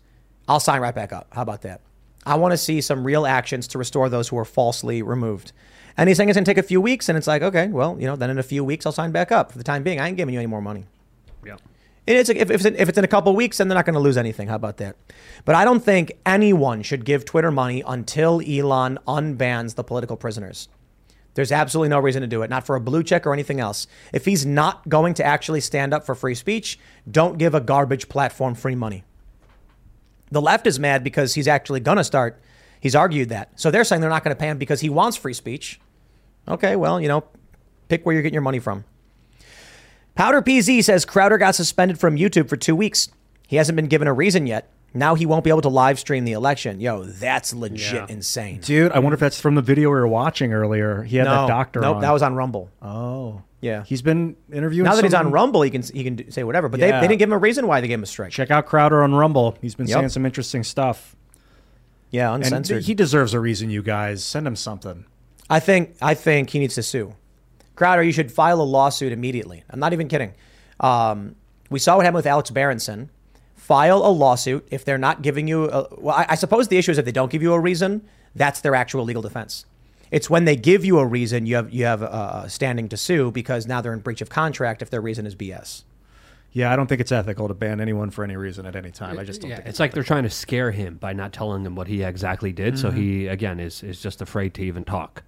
I'll 0.48 0.60
sign 0.60 0.82
right 0.82 0.94
back 0.94 1.12
up. 1.12 1.28
How 1.32 1.42
about 1.42 1.64
that? 1.64 1.82
I 2.26 2.36
want 2.36 2.52
to 2.52 2.58
see 2.58 2.82
some 2.82 3.04
real 3.04 3.26
actions 3.26 3.68
to 3.70 3.78
restore 3.78 4.10
those 4.10 4.28
who 4.28 4.38
are 4.38 4.46
falsely 4.46 5.02
removed. 5.02 5.52
And 5.98 6.10
he's 6.10 6.18
saying 6.18 6.30
it's 6.30 6.36
going 6.36 6.46
to 6.46 6.50
take 6.50 6.58
a 6.58 6.68
few 6.68 6.82
weeks, 6.82 7.08
and 7.08 7.18
it's 7.18 7.28
like, 7.28 7.42
okay, 7.42 7.68
well, 7.68 7.98
you 8.00 8.06
know, 8.06 8.16
then 8.16 8.30
in 8.30 8.38
a 8.38 8.44
few 8.44 8.64
weeks 8.64 8.86
I'll 8.86 8.92
sign 8.92 9.12
back 9.12 9.32
up. 9.32 9.52
For 9.52 9.58
the 9.58 9.64
time 9.64 9.84
being, 9.84 10.00
I 10.00 10.08
ain't 10.08 10.18
giving 10.18 10.34
you 10.34 10.40
any 10.40 10.48
more 10.48 10.62
money. 10.62 10.86
Yeah. 11.46 11.58
And 12.08 12.18
it's 12.18 12.30
if, 12.30 12.38
if, 12.38 12.52
it's 12.52 12.66
in, 12.66 12.76
if 12.76 12.90
it's 12.90 12.98
in 12.98 13.04
a 13.04 13.08
couple 13.08 13.36
weeks, 13.36 13.58
then 13.58 13.68
they're 13.68 13.76
not 13.76 13.86
going 13.86 13.96
to 13.96 14.00
lose 14.00 14.18
anything. 14.18 14.48
How 14.48 14.56
about 14.56 14.78
that? 14.78 14.96
But 15.46 15.56
I 15.56 15.66
don't 15.66 15.84
think 15.84 16.12
anyone 16.26 16.84
should 16.84 17.06
give 17.06 17.26
Twitter 17.26 17.50
money 17.50 17.82
until 17.86 18.42
Elon 18.42 19.00
unbans 19.08 19.76
the 19.76 19.84
political 19.84 20.18
prisoners. 20.18 20.68
There's 21.34 21.52
absolutely 21.52 21.90
no 21.90 22.00
reason 22.00 22.22
to 22.22 22.28
do 22.28 22.44
it, 22.44 22.50
not 22.50 22.66
for 22.66 22.76
a 22.76 22.82
blue 22.82 23.04
check 23.04 23.26
or 23.26 23.34
anything 23.34 23.60
else. 23.60 23.88
If 24.14 24.26
he's 24.26 24.46
not 24.46 24.88
going 24.88 25.16
to 25.16 25.26
actually 25.26 25.62
stand 25.62 25.94
up 25.94 26.06
for 26.06 26.16
free 26.16 26.36
speech, 26.36 26.80
don't 27.10 27.38
give 27.38 27.54
a 27.54 27.60
garbage 27.60 28.08
platform 28.08 28.56
free 28.56 28.76
money. 28.76 29.04
The 30.32 30.42
left 30.42 30.66
is 30.66 30.80
mad 30.80 31.04
because 31.04 31.34
he's 31.34 31.48
actually 31.48 31.82
going 31.82 31.98
to 31.98 32.04
start. 32.04 32.42
He's 32.80 32.96
argued 32.96 33.30
that. 33.30 33.60
So 33.60 33.70
they're 33.70 33.84
saying 33.84 34.02
they're 34.02 34.10
not 34.10 34.24
going 34.24 34.36
to 34.36 34.40
pay 34.40 34.48
him 34.48 34.58
because 34.58 34.80
he 34.82 34.90
wants 34.90 35.18
free 35.18 35.34
speech. 35.34 35.80
Okay, 36.48 36.76
well, 36.76 37.00
you 37.02 37.08
know, 37.08 37.24
pick 37.88 38.06
where 38.06 38.14
you're 38.14 38.22
getting 38.22 38.34
your 38.36 38.42
money 38.42 38.60
from. 38.60 38.84
Powder 40.16 40.42
PZ 40.42 40.84
says 40.84 41.06
Crowder 41.06 41.38
got 41.38 41.56
suspended 41.56 42.00
from 42.00 42.16
YouTube 42.16 42.48
for 42.50 42.56
two 42.58 42.76
weeks. 42.76 43.10
He 43.48 43.58
hasn't 43.58 43.76
been 43.76 43.88
given 43.88 44.08
a 44.08 44.14
reason 44.14 44.48
yet. 44.48 44.70
Now 44.94 45.16
he 45.16 45.26
won't 45.26 45.44
be 45.44 45.50
able 45.50 45.62
to 45.62 45.70
live 45.70 46.00
stream 46.00 46.24
the 46.24 46.32
election. 46.32 46.80
Yo, 46.80 47.04
that's 47.04 47.54
legit 47.54 47.94
Yeah. 47.94 48.06
insane. 48.08 48.62
Dude, 48.62 48.94
I 48.94 49.00
wonder 49.00 49.16
if 49.16 49.20
that's 49.20 49.42
from 49.42 49.56
the 49.56 49.62
video 49.62 49.90
we 49.90 49.96
were 49.96 50.08
watching 50.08 50.54
earlier. 50.54 51.04
He 51.04 51.18
had 51.18 51.26
no, 51.26 51.32
that 51.42 51.48
doctor 51.50 51.82
Nope, 51.82 51.98
on. 51.98 52.02
that 52.02 52.12
was 52.12 52.22
on 52.22 52.34
Rumble. 52.36 52.70
Oh. 52.82 53.42
Yeah. 53.60 53.84
He's 53.84 54.02
been 54.02 54.38
interviewing 54.54 54.86
Now 54.86 54.96
that 54.96 55.04
he's 55.04 55.14
on 55.14 55.32
Rumble, 55.32 55.64
he 55.64 55.70
can 55.70 55.82
he 55.82 56.04
can 56.06 56.32
say 56.32 56.46
whatever. 56.46 56.70
But 56.70 56.80
they, 56.80 56.88
Yeah. 56.90 57.02
they 57.02 57.08
didn't 57.10 57.20
give 57.20 57.28
him 57.30 57.34
a 57.34 57.38
reason 57.38 57.68
why 57.68 57.82
they 57.82 57.88
gave 57.90 57.98
him 58.00 58.04
a 58.04 58.08
strike. 58.08 58.32
Check 58.32 58.52
out 58.52 58.68
Crowder 58.68 59.04
on 59.04 59.14
Rumble. 59.16 59.58
He's 59.62 59.76
been 59.76 59.88
Yep. 59.88 59.98
saying 59.98 60.10
some 60.10 60.26
interesting 60.26 60.64
stuff. 60.64 61.14
Yeah, 62.10 62.34
And 62.34 62.44
uncensored. 62.44 62.84
he 62.86 62.94
deserves 62.94 63.34
a 63.34 63.40
reason, 63.42 63.70
you 63.70 63.82
guys. 63.84 64.24
Send 64.24 64.48
him 64.48 64.56
something. 64.56 65.04
I 65.50 65.60
think 65.60 65.96
I 66.02 66.14
think 66.14 66.50
he 66.52 66.60
needs 66.60 66.76
to 66.76 66.84
sue. 66.84 67.16
Crowder, 67.76 68.04
you 68.04 68.12
should 68.12 68.32
file 68.32 68.62
a 68.62 68.64
lawsuit 68.64 69.12
immediately. 69.12 69.64
I'm 69.70 69.80
not 69.80 69.94
even 69.94 70.08
kidding. 70.08 70.34
Um, 70.80 71.36
we 71.70 71.80
saw 71.80 71.96
what 71.98 72.06
happened 72.06 72.16
with 72.18 72.26
Alex 72.28 72.50
Berenson. 72.52 73.10
file 73.56 73.98
a 74.06 74.10
lawsuit 74.10 74.68
if 74.72 74.86
they're 74.86 74.98
not 74.98 75.22
giving 75.22 75.48
you. 75.48 75.66
A, 75.66 75.88
well, 75.98 76.16
I, 76.16 76.26
I 76.30 76.36
suppose 76.36 76.68
the 76.68 76.78
issue 76.78 76.92
is 76.92 76.98
if 76.98 77.06
they 77.06 77.12
don't 77.12 77.32
give 77.32 77.42
you 77.42 77.54
a 77.54 77.60
reason, 77.60 78.08
that's 78.36 78.62
their 78.62 78.76
actual 78.76 79.04
legal 79.04 79.22
defense. 79.22 79.66
It's 80.12 80.30
when 80.30 80.46
they 80.46 80.56
give 80.56 80.86
you 80.86 81.00
a 81.00 81.06
reason 81.06 81.46
you 81.48 81.56
have 81.56 81.74
you 81.74 81.86
have 81.86 82.02
uh, 82.04 82.48
standing 82.48 82.88
to 82.90 82.98
sue 82.98 83.32
because 83.32 83.66
now 83.68 83.82
they're 83.82 83.94
in 83.94 84.00
breach 84.00 84.22
of 84.22 84.30
contract 84.30 84.82
if 84.82 84.90
their 84.90 85.02
reason 85.02 85.26
is 85.26 85.36
BS. 85.36 85.84
Yeah, 86.52 86.72
I 86.72 86.78
don't 86.78 86.88
think 86.88 87.02
it's 87.02 87.12
ethical 87.12 87.50
to 87.50 87.54
ban 87.54 87.82
anyone 87.82 88.12
for 88.12 88.24
any 88.24 88.38
reason 88.38 88.66
at 88.66 88.78
any 88.78 88.92
time. 88.92 89.20
I 89.20 89.26
just 89.26 89.42
don't 89.42 89.50
Yeah, 89.50 89.58
think 89.58 89.68
it's 89.68 89.80
like 89.80 89.92
they're 89.94 90.04
trying 90.04 90.24
to 90.24 90.30
scare 90.30 90.72
him 90.72 90.96
by 90.96 91.12
not 91.12 91.34
telling 91.34 91.66
him 91.66 91.76
what 91.76 91.88
he 91.88 92.02
exactly 92.04 92.54
did. 92.54 92.80
So 92.80 92.92
Mhm. 92.92 92.96
he 92.96 93.28
again 93.28 93.60
is 93.60 93.84
is 93.84 94.00
just 94.02 94.22
afraid 94.22 94.54
to 94.54 94.62
even 94.64 94.84
talk. 94.86 95.24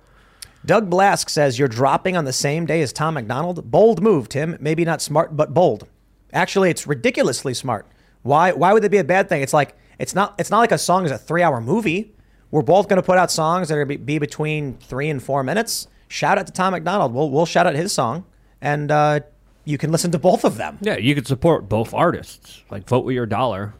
Doug 0.68 0.90
Blask 0.90 1.30
says 1.30 1.58
you're 1.58 1.70
dropping 1.70 2.18
on 2.18 2.26
the 2.26 2.34
same 2.34 2.66
day 2.66 2.82
as 2.82 2.92
Tom 2.92 3.14
McDonald. 3.14 3.72
Bold 3.72 4.04
move, 4.04 4.28
Tim. 4.28 4.58
Maybe 4.60 4.84
not 4.84 5.02
smart, 5.02 5.38
but 5.38 5.54
bold. 5.54 5.88
Actually, 6.34 6.70
it's 6.70 6.86
ridiculously 6.86 7.54
smart. 7.54 7.88
Why? 8.22 8.52
Why 8.52 8.74
would 8.74 8.84
it 8.84 8.92
be 8.92 8.98
a 8.98 9.04
bad 9.06 9.30
thing? 9.30 9.42
It's 9.42 9.54
like 9.54 9.78
it's 9.98 10.14
not. 10.14 10.36
It's 10.38 10.52
not 10.52 10.60
like 10.60 10.74
a 10.74 10.78
song 10.78 11.06
is 11.06 11.12
a 11.12 11.18
three-hour 11.18 11.62
movie. 11.62 12.14
We're 12.52 12.64
both 12.64 12.90
going 12.90 13.02
to 13.02 13.06
put 13.06 13.18
out 13.18 13.32
songs 13.32 13.70
that 13.70 13.78
are 13.78 13.86
be, 13.86 13.96
be 13.96 14.20
between 14.20 14.78
three 14.78 15.10
and 15.10 15.24
four 15.24 15.42
minutes. 15.42 15.88
Shout 16.10 16.38
out 16.38 16.48
to 16.48 16.54
Tom 16.54 16.74
McDonald. 16.74 17.14
We'll 17.14 17.30
we'll 17.30 17.46
shout 17.46 17.66
out 17.66 17.76
his 17.76 17.94
song, 17.94 18.26
and 18.60 18.92
uh, 18.92 19.22
you 19.64 19.78
can 19.78 19.94
listen 19.94 20.12
to 20.12 20.20
both 20.20 20.44
of 20.44 20.58
them. 20.58 20.80
Yeah, 20.82 20.98
you 20.98 21.16
could 21.16 21.28
support 21.28 21.70
both 21.70 21.94
artists. 21.94 22.62
Like 22.70 22.86
vote 22.90 23.06
with 23.06 23.16
your 23.16 23.26
dollar. 23.26 23.74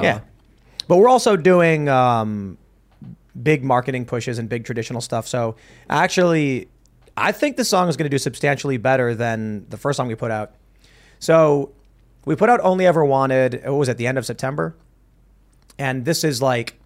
Yeah. 0.00 0.20
But 0.86 0.98
we're 0.98 1.08
also 1.08 1.36
doing 1.36 1.88
um, 1.88 2.58
big 3.40 3.62
marketing 3.64 4.04
pushes 4.04 4.38
and 4.38 4.48
big 4.48 4.64
traditional 4.64 5.00
stuff. 5.00 5.26
So 5.26 5.56
actually, 5.88 6.68
I 7.16 7.32
think 7.32 7.56
the 7.56 7.64
song 7.64 7.88
is 7.88 7.96
going 7.96 8.06
to 8.06 8.10
do 8.10 8.18
substantially 8.18 8.76
better 8.76 9.14
than 9.14 9.68
the 9.68 9.76
first 9.76 9.96
song 9.96 10.08
we 10.08 10.14
put 10.14 10.30
out. 10.30 10.54
So 11.18 11.72
we 12.24 12.36
put 12.36 12.48
out 12.48 12.60
Only 12.62 12.86
Ever 12.86 13.04
Wanted, 13.04 13.62
what 13.64 13.74
was 13.74 13.88
at 13.88 13.98
the 13.98 14.06
end 14.06 14.18
of 14.18 14.26
September? 14.26 14.74
And 15.78 16.04
this 16.04 16.24
is 16.24 16.42
like, 16.42 16.78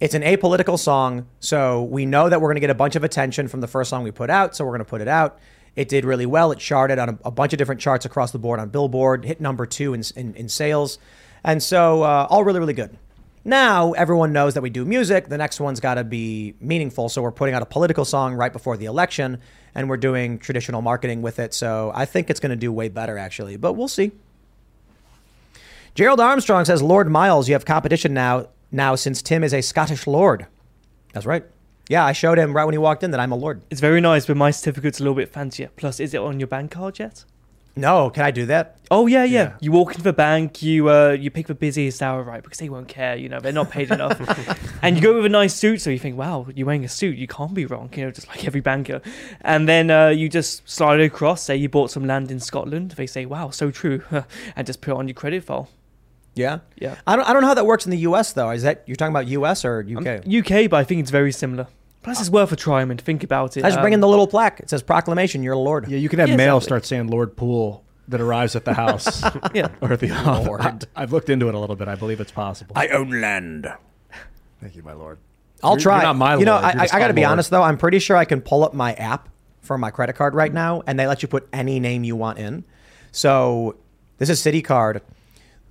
it's 0.00 0.14
an 0.14 0.22
apolitical 0.22 0.78
song. 0.78 1.26
So 1.40 1.84
we 1.84 2.06
know 2.06 2.28
that 2.28 2.40
we're 2.40 2.48
going 2.48 2.56
to 2.56 2.60
get 2.60 2.70
a 2.70 2.74
bunch 2.74 2.96
of 2.96 3.04
attention 3.04 3.48
from 3.48 3.60
the 3.60 3.68
first 3.68 3.90
song 3.90 4.02
we 4.02 4.10
put 4.10 4.30
out. 4.30 4.56
So 4.56 4.64
we're 4.64 4.72
going 4.72 4.80
to 4.80 4.84
put 4.84 5.00
it 5.00 5.08
out. 5.08 5.38
It 5.74 5.88
did 5.88 6.04
really 6.04 6.26
well. 6.26 6.52
It 6.52 6.58
charted 6.58 6.98
on 6.98 7.08
a, 7.08 7.18
a 7.26 7.30
bunch 7.30 7.52
of 7.52 7.58
different 7.58 7.80
charts 7.80 8.04
across 8.04 8.30
the 8.30 8.38
board 8.38 8.60
on 8.60 8.68
Billboard, 8.68 9.24
hit 9.24 9.40
number 9.40 9.64
two 9.64 9.94
in, 9.94 10.02
in, 10.16 10.34
in 10.34 10.48
sales. 10.48 10.98
And 11.44 11.62
so, 11.62 12.02
uh, 12.02 12.26
all 12.28 12.44
really, 12.44 12.60
really 12.60 12.74
good. 12.74 12.96
Now, 13.44 13.92
everyone 13.92 14.32
knows 14.32 14.54
that 14.54 14.62
we 14.62 14.70
do 14.70 14.84
music. 14.84 15.28
The 15.28 15.38
next 15.38 15.58
one's 15.60 15.80
got 15.80 15.94
to 15.94 16.04
be 16.04 16.54
meaningful. 16.60 17.08
So, 17.08 17.22
we're 17.22 17.32
putting 17.32 17.54
out 17.54 17.62
a 17.62 17.66
political 17.66 18.04
song 18.04 18.34
right 18.34 18.52
before 18.52 18.76
the 18.76 18.84
election, 18.84 19.38
and 19.74 19.88
we're 19.88 19.96
doing 19.96 20.38
traditional 20.38 20.80
marketing 20.80 21.22
with 21.22 21.38
it. 21.38 21.52
So, 21.52 21.90
I 21.94 22.04
think 22.04 22.30
it's 22.30 22.40
going 22.40 22.50
to 22.50 22.56
do 22.56 22.72
way 22.72 22.88
better, 22.88 23.18
actually. 23.18 23.56
But 23.56 23.72
we'll 23.72 23.88
see. 23.88 24.12
Gerald 25.94 26.20
Armstrong 26.20 26.64
says, 26.64 26.82
Lord 26.82 27.10
Miles, 27.10 27.48
you 27.48 27.54
have 27.54 27.64
competition 27.64 28.14
now, 28.14 28.48
now 28.70 28.94
since 28.94 29.20
Tim 29.20 29.44
is 29.44 29.52
a 29.52 29.60
Scottish 29.60 30.06
lord. 30.06 30.46
That's 31.12 31.26
right. 31.26 31.44
Yeah, 31.88 32.04
I 32.06 32.12
showed 32.12 32.38
him 32.38 32.54
right 32.54 32.64
when 32.64 32.72
he 32.72 32.78
walked 32.78 33.02
in 33.02 33.10
that 33.10 33.20
I'm 33.20 33.32
a 33.32 33.36
lord. 33.36 33.60
It's 33.70 33.80
very 33.80 34.00
nice, 34.00 34.24
but 34.24 34.36
my 34.36 34.50
certificate's 34.50 35.00
a 35.00 35.02
little 35.02 35.16
bit 35.16 35.28
fancier. 35.28 35.68
Plus, 35.76 36.00
is 36.00 36.14
it 36.14 36.20
on 36.20 36.40
your 36.40 36.46
bank 36.46 36.70
card 36.70 36.98
yet? 36.98 37.24
No, 37.74 38.10
can 38.10 38.24
I 38.24 38.30
do 38.30 38.46
that? 38.46 38.76
Oh 38.90 39.06
yeah, 39.06 39.24
yeah. 39.24 39.54
You 39.60 39.72
walk 39.72 39.92
into 39.92 40.02
the 40.02 40.12
bank, 40.12 40.62
you 40.62 40.90
uh, 40.90 41.12
you 41.12 41.30
pick 41.30 41.46
the 41.46 41.54
busiest 41.54 42.02
hour, 42.02 42.22
right? 42.22 42.42
Because 42.42 42.58
they 42.58 42.68
won't 42.68 42.88
care, 42.88 43.16
you 43.16 43.30
know, 43.30 43.40
they're 43.40 43.52
not 43.52 43.70
paid 43.70 43.90
enough. 43.90 44.20
and 44.82 44.96
you 44.96 45.02
go 45.02 45.14
with 45.14 45.24
a 45.24 45.30
nice 45.30 45.54
suit, 45.54 45.80
so 45.80 45.88
you 45.88 45.98
think, 45.98 46.18
wow, 46.18 46.46
you're 46.54 46.66
wearing 46.66 46.84
a 46.84 46.88
suit, 46.88 47.16
you 47.16 47.26
can't 47.26 47.54
be 47.54 47.64
wrong, 47.64 47.88
you 47.96 48.04
know, 48.04 48.10
just 48.10 48.28
like 48.28 48.44
every 48.44 48.60
banker. 48.60 49.00
And 49.40 49.66
then 49.66 49.90
uh, 49.90 50.08
you 50.08 50.28
just 50.28 50.68
slide 50.68 51.00
across. 51.00 51.42
Say 51.42 51.56
you 51.56 51.70
bought 51.70 51.90
some 51.90 52.06
land 52.06 52.30
in 52.30 52.40
Scotland, 52.40 52.90
they 52.92 53.06
say, 53.06 53.24
wow, 53.24 53.48
so 53.48 53.70
true, 53.70 54.02
and 54.56 54.66
just 54.66 54.82
put 54.82 54.90
it 54.90 54.96
on 54.98 55.08
your 55.08 55.14
credit 55.14 55.42
file. 55.42 55.70
Yeah? 56.34 56.58
Yeah. 56.76 56.96
I 57.06 57.16
don't, 57.16 57.28
I 57.28 57.32
don't 57.32 57.42
know 57.42 57.48
how 57.48 57.54
that 57.54 57.66
works 57.66 57.86
in 57.86 57.90
the 57.90 57.98
US, 57.98 58.34
though. 58.34 58.50
Is 58.50 58.62
that, 58.62 58.84
you're 58.86 58.96
talking 58.96 59.12
about 59.12 59.28
US 59.28 59.64
or 59.64 59.80
UK? 59.80 60.26
UK, 60.26 60.68
but 60.70 60.74
I 60.74 60.84
think 60.84 61.00
it's 61.00 61.10
very 61.10 61.32
similar. 61.32 61.66
Plus, 62.02 62.20
it's 62.20 62.30
worth 62.30 62.50
a 62.52 62.56
try. 62.56 62.80
and 62.80 62.88
mean, 62.88 62.98
think 62.98 63.22
about 63.22 63.56
it. 63.56 63.64
I 63.64 63.68
just 63.68 63.80
bring 63.80 63.92
in 63.92 63.98
Um, 63.98 64.00
the 64.02 64.08
little 64.08 64.26
plaque. 64.26 64.60
It 64.60 64.70
says 64.70 64.82
proclamation, 64.82 65.42
you're 65.42 65.54
a 65.54 65.58
lord. 65.58 65.88
Yeah, 65.88 65.98
you 65.98 66.08
can 66.08 66.18
have 66.18 66.28
Yeah, 66.28 66.36
mail 66.36 66.56
exactly. 66.56 66.66
start 66.66 66.86
saying 66.86 67.06
Lord 67.08 67.36
Pool 67.36 67.84
that 68.08 68.20
arrives 68.20 68.56
at 68.56 68.64
the 68.64 68.74
house. 68.74 69.22
Yeah. 69.54 69.68
Or 69.80 69.96
the 69.96 70.08
Lord. 70.46 70.60
I, 70.96 71.00
have 71.00 71.12
looked 71.12 71.30
into 71.30 71.48
it 71.48 71.54
a 71.54 71.58
little 71.58 71.76
bit. 71.76 71.86
I 71.88 71.94
believe 71.94 72.20
it's 72.20 72.32
possible. 72.32 72.72
I 72.76 72.88
own 72.88 73.20
land. 73.20 73.72
Thank 74.60 74.74
you, 74.76 74.82
my 74.82 74.92
lord. 74.92 75.18
I'll 75.62 75.72
You're- 75.72 75.82
try. 75.82 75.96
You're 75.98 76.02
not 76.04 76.16
my 76.16 76.36
you 76.36 76.44
know, 76.44 76.52
lord. 76.54 76.64
I, 76.64 76.72
You're 76.72 76.80
I, 76.82 76.88
I 76.92 76.98
got 76.98 77.08
to 77.08 77.14
be 77.14 77.20
lord. 77.22 77.32
honest 77.32 77.50
though. 77.50 77.62
I'm 77.62 77.78
pretty 77.78 77.98
sure 78.00 78.16
I 78.16 78.24
can 78.24 78.40
pull 78.40 78.64
up 78.64 78.74
my 78.74 78.94
app 78.94 79.28
for 79.60 79.78
my 79.78 79.90
credit 79.92 80.14
card 80.16 80.34
right 80.34 80.52
now, 80.52 80.82
and 80.88 80.98
they 80.98 81.06
let 81.06 81.22
you 81.22 81.28
put 81.28 81.48
any 81.52 81.78
name 81.78 82.02
you 82.02 82.16
want 82.16 82.38
in. 82.38 82.64
So 83.12 83.76
this 84.18 84.28
is 84.28 84.40
Citi 84.40 84.64
Card. 84.64 85.02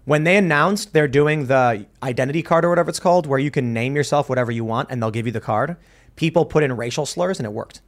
When 0.05 0.23
they 0.23 0.37
announced 0.37 0.93
they're 0.93 1.07
doing 1.07 1.45
the 1.47 1.85
identity 2.01 2.41
card 2.41 2.65
or 2.65 2.69
whatever 2.69 2.89
it's 2.89 2.99
called, 2.99 3.27
where 3.27 3.37
you 3.39 3.51
can 3.51 3.73
name 3.73 3.95
yourself 3.95 4.29
whatever 4.29 4.51
you 4.51 4.63
want, 4.63 4.89
and 4.91 5.01
they'll 5.01 5.11
give 5.11 5.25
you 5.25 5.31
the 5.31 5.41
card. 5.41 5.75
People 6.15 6.45
put 6.45 6.63
in 6.63 6.75
racial 6.75 7.05
slurs, 7.05 7.39
and 7.39 7.45
it 7.45 7.51
worked. 7.53 7.81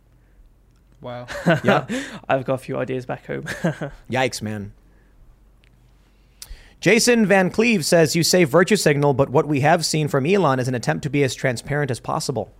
Wow. 1.01 1.27
Yeah. 1.63 1.85
I've 2.29 2.45
got 2.45 2.55
a 2.55 2.57
few 2.57 2.77
ideas 2.77 3.05
back 3.05 3.25
home. 3.25 3.43
Yikes, 4.09 4.41
man. 4.41 4.73
Jason 6.79 7.25
Van 7.25 7.49
Cleve 7.49 7.85
says 7.85 8.15
you 8.15 8.23
say 8.23 8.43
virtue 8.43 8.75
signal, 8.75 9.13
but 9.13 9.29
what 9.29 9.47
we 9.47 9.61
have 9.61 9.85
seen 9.85 10.07
from 10.09 10.25
Elon 10.25 10.59
is 10.59 10.67
an 10.67 10.75
attempt 10.75 11.03
to 11.03 11.09
be 11.09 11.23
as 11.23 11.33
transparent 11.33 11.89
as 11.91 11.99
possible. 11.99 12.51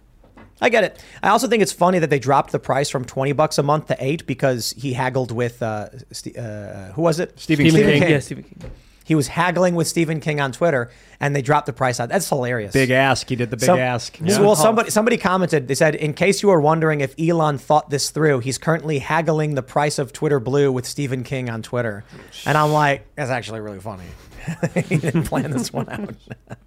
I 0.62 0.70
get 0.70 0.86
it. 0.86 1.04
I 1.22 1.30
also 1.30 1.48
think 1.48 1.62
it's 1.62 1.74
funny 1.74 2.00
that 2.00 2.10
they 2.10 2.20
dropped 2.20 2.52
the 2.54 2.60
price 2.60 2.90
from 2.90 3.04
twenty 3.04 3.34
bucks 3.34 3.58
a 3.58 3.64
month 3.64 3.88
to 3.88 3.98
eight 4.00 4.26
because 4.26 4.72
he 4.78 4.94
haggled 4.94 5.32
with 5.32 5.62
uh, 5.62 5.90
Ste- 6.12 6.38
uh, 6.38 6.92
who 6.94 7.02
was 7.02 7.20
it? 7.20 7.38
Stephen 7.38 7.70
King. 7.70 8.02
Yeah, 8.04 8.20
Stephen 8.20 8.44
King. 8.44 8.72
He 9.04 9.16
was 9.16 9.28
haggling 9.28 9.76
with 9.76 9.88
Stephen 9.88 10.20
King 10.20 10.40
on 10.40 10.52
Twitter, 10.52 10.90
and 11.20 11.36
they 11.36 11.42
dropped 11.42 11.66
the 11.66 11.74
price 11.74 12.00
out. 12.00 12.10
That's 12.10 12.28
hilarious. 12.28 12.74
Big 12.74 12.92
ask. 12.92 13.28
He 13.28 13.36
did 13.36 13.50
the 13.50 13.58
big 13.58 13.66
Some- 13.66 13.80
ask. 13.80 14.18
Well, 14.22 14.56
somebody 14.56 14.90
somebody 14.90 15.18
commented. 15.18 15.68
They 15.68 15.76
said, 15.76 15.96
in 15.96 16.14
case 16.14 16.42
you 16.42 16.50
are 16.50 16.62
wondering 16.62 17.02
if 17.02 17.14
Elon 17.20 17.58
thought 17.58 17.90
this 17.90 18.10
through, 18.10 18.40
he's 18.40 18.58
currently 18.58 19.00
haggling 19.00 19.56
the 19.56 19.64
price 19.64 20.00
of 20.00 20.14
Twitter 20.14 20.40
Blue 20.40 20.72
with 20.72 20.86
Stephen 20.86 21.24
King 21.24 21.50
on 21.50 21.62
Twitter. 21.62 22.04
And 22.46 22.58
I'm 22.58 22.72
like, 22.72 23.06
that's 23.16 23.32
actually 23.32 23.60
really 23.60 23.80
funny. 23.80 24.06
he 24.74 24.98
didn't 24.98 25.24
plan 25.24 25.52
this 25.52 25.72
one 25.72 25.90
out. 25.90 26.16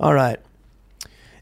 All 0.00 0.14
right. 0.14 0.38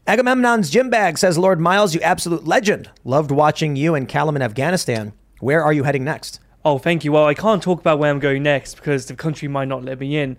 Agamemnon's 0.07 0.71
gym 0.71 0.89
bag 0.89 1.19
says, 1.19 1.37
Lord 1.37 1.59
Miles, 1.59 1.93
you 1.93 2.01
absolute 2.01 2.45
legend. 2.45 2.89
Loved 3.03 3.29
watching 3.29 3.75
you 3.75 3.93
and 3.93 4.07
Callum 4.07 4.35
in 4.35 4.41
Afghanistan. 4.41 5.13
Where 5.39 5.63
are 5.63 5.71
you 5.71 5.83
heading 5.83 6.03
next? 6.03 6.39
Oh, 6.65 6.77
thank 6.77 7.05
you. 7.05 7.11
Well, 7.11 7.25
I 7.25 7.33
can't 7.33 7.63
talk 7.63 7.79
about 7.79 7.99
where 7.99 8.11
I'm 8.11 8.19
going 8.19 8.43
next 8.43 8.75
because 8.75 9.05
the 9.05 9.15
country 9.15 9.47
might 9.47 9.67
not 9.67 9.83
let 9.83 9.99
me 9.99 10.17
in. 10.17 10.37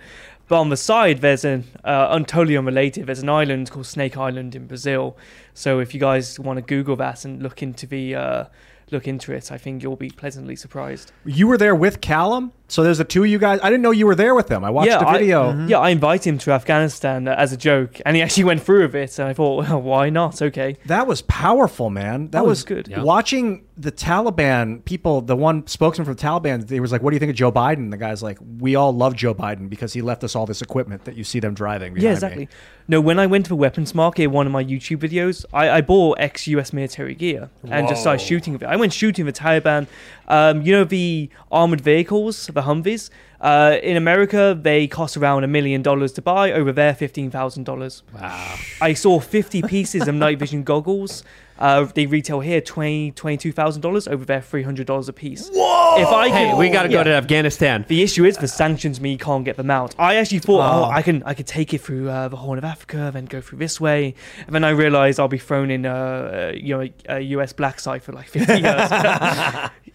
But 0.48 0.60
on 0.60 0.68
the 0.68 0.76
side, 0.76 1.20
there's 1.20 1.44
an 1.44 1.64
uh, 1.84 2.18
totally 2.20 2.56
unrelated. 2.56 3.06
There's 3.06 3.22
an 3.22 3.28
island 3.28 3.70
called 3.70 3.86
Snake 3.86 4.16
Island 4.16 4.54
in 4.54 4.66
Brazil. 4.66 5.16
So 5.54 5.78
if 5.78 5.94
you 5.94 6.00
guys 6.00 6.40
want 6.40 6.56
to 6.56 6.62
Google 6.62 6.96
that 6.96 7.24
and 7.24 7.42
look 7.42 7.62
into 7.62 7.86
the 7.86 8.16
uh, 8.16 8.44
look 8.90 9.06
into 9.06 9.32
it, 9.32 9.52
I 9.52 9.58
think 9.58 9.82
you'll 9.82 9.94
be 9.96 10.10
pleasantly 10.10 10.56
surprised. 10.56 11.12
You 11.24 11.46
were 11.46 11.56
there 11.56 11.74
with 11.74 12.00
Callum? 12.00 12.52
So 12.70 12.84
there's 12.84 12.98
the 12.98 13.04
two 13.04 13.24
of 13.24 13.28
you 13.28 13.38
guys. 13.38 13.58
I 13.62 13.68
didn't 13.68 13.82
know 13.82 13.90
you 13.90 14.06
were 14.06 14.14
there 14.14 14.34
with 14.34 14.46
them. 14.46 14.64
I 14.64 14.70
watched 14.70 14.90
yeah, 14.90 14.98
the 14.98 15.08
I- 15.08 15.18
video. 15.18 15.66
yeah, 15.66 15.78
I 15.78 15.90
invited 15.90 16.28
him 16.28 16.38
to 16.38 16.52
Afghanistan 16.52 17.26
uh, 17.26 17.34
as 17.36 17.52
a 17.52 17.56
joke, 17.56 18.00
and 18.06 18.14
he 18.14 18.22
actually 18.22 18.44
went 18.50 18.62
through 18.62 18.82
with 18.82 18.94
it. 18.94 19.18
And 19.18 19.28
I 19.28 19.32
thought, 19.32 19.68
well, 19.68 19.82
why 19.90 20.08
not? 20.08 20.40
Okay. 20.40 20.76
That 20.86 21.06
was 21.08 21.22
powerful, 21.22 21.90
man. 21.90 22.28
That 22.28 22.44
it 22.44 22.46
was 22.46 22.60
was 22.60 22.64
good. 22.64 22.88
Yeah. 22.88 23.02
Watching 23.02 23.66
the 23.76 23.90
Taliban 23.90 24.84
people, 24.84 25.20
the 25.20 25.34
one 25.34 25.66
spokesman 25.66 26.04
from 26.04 26.14
the 26.14 26.22
Taliban, 26.22 26.68
he 26.68 26.80
was 26.80 26.92
like, 26.92 27.02
"What 27.02 27.10
do 27.10 27.16
you 27.16 27.20
think 27.20 27.30
of 27.30 27.36
Joe 27.36 27.50
Biden?" 27.50 27.90
The 27.90 27.96
guy's 27.96 28.22
like, 28.22 28.38
"We 28.58 28.76
all 28.76 28.92
love 28.92 29.16
Joe 29.16 29.34
Biden 29.34 29.68
because 29.68 29.92
he 29.92 30.02
left 30.02 30.22
us 30.22 30.36
all 30.36 30.46
this 30.46 30.62
equipment 30.62 31.04
that 31.06 31.16
you 31.16 31.24
see 31.24 31.40
them 31.40 31.54
driving." 31.54 31.96
Yeah, 31.96 32.14
behind 32.14 32.36
me." 32.36 32.42
exactly. 32.42 32.48
No, 32.86 33.00
when 33.00 33.18
I 33.18 33.26
went 33.26 33.44
to 33.46 33.48
the 33.50 33.56
weapons 33.56 33.94
market 33.94 34.24
in 34.24 34.32
one 34.32 34.46
of 34.46 34.52
my 34.52 34.64
YouTube 34.64 34.98
videos, 34.98 35.44
I, 35.52 35.70
I 35.70 35.80
bought 35.80 36.18
ex-US 36.18 36.72
military 36.72 37.14
gear 37.14 37.48
and 37.68 37.88
just 37.88 38.00
started 38.00 38.20
shooting 38.20 38.52
with 38.52 38.62
it. 38.62 38.66
I 38.66 38.76
went 38.76 38.92
shooting 38.92 39.26
the 39.26 39.32
Taliban. 39.32 39.86
Um, 40.30 40.62
you 40.62 40.72
know 40.72 40.84
the 40.84 41.28
armored 41.50 41.80
vehicles, 41.80 42.46
the 42.46 42.62
Humvees. 42.62 43.10
Uh, 43.40 43.78
in 43.82 43.96
America, 43.96 44.56
they 44.60 44.86
cost 44.86 45.16
around 45.16 45.44
a 45.44 45.48
million 45.48 45.82
dollars 45.82 46.12
to 46.12 46.22
buy. 46.22 46.52
Over 46.52 46.72
there, 46.72 46.94
fifteen 46.94 47.30
thousand 47.30 47.64
dollars. 47.64 48.02
Wow. 48.14 48.56
I 48.80 48.94
saw 48.94 49.18
fifty 49.18 49.60
pieces 49.62 50.06
of 50.06 50.14
night 50.14 50.38
vision 50.38 50.62
goggles. 50.62 51.24
Uh, 51.58 51.84
they 51.84 52.06
retail 52.06 52.40
here 52.40 52.60
twenty 52.60 53.10
twenty 53.12 53.36
two 53.38 53.50
thousand 53.52 53.82
dollars. 53.82 54.06
Over 54.06 54.24
there, 54.24 54.40
three 54.40 54.62
hundred 54.62 54.86
dollars 54.86 55.08
a 55.08 55.12
piece. 55.12 55.50
Whoa! 55.52 56.00
If 56.00 56.08
I 56.08 56.28
Hey, 56.28 56.54
we 56.54 56.68
got 56.68 56.84
to 56.84 56.88
go 56.88 57.02
to 57.02 57.10
Afghanistan. 57.10 57.84
The 57.88 58.02
issue 58.02 58.24
is 58.24 58.36
the 58.36 58.46
sanctions 58.48 59.00
mean 59.00 59.18
can't 59.18 59.44
get 59.44 59.56
them 59.56 59.70
out. 59.70 59.94
I 59.98 60.14
actually 60.16 60.38
thought, 60.40 60.60
oh, 60.60 60.84
Oh. 60.84 60.90
I 60.90 61.02
can 61.02 61.22
I 61.24 61.34
could 61.34 61.46
take 61.46 61.74
it 61.74 61.80
through 61.80 62.08
uh, 62.08 62.28
the 62.28 62.36
Horn 62.36 62.56
of 62.58 62.64
Africa, 62.64 63.10
then 63.12 63.24
go 63.24 63.40
through 63.40 63.58
this 63.58 63.80
way, 63.80 64.14
and 64.46 64.54
then 64.54 64.64
I 64.64 64.70
realised 64.70 65.18
I'll 65.18 65.28
be 65.28 65.38
thrown 65.38 65.70
in 65.70 65.86
uh, 65.86 66.52
you 66.54 66.76
know 66.76 66.82
a, 66.82 66.92
a 67.16 67.20
US 67.36 67.52
black 67.52 67.80
site 67.80 68.02
for 68.02 68.12
like 68.12 68.28
50 68.28 68.52
years. 68.60 68.90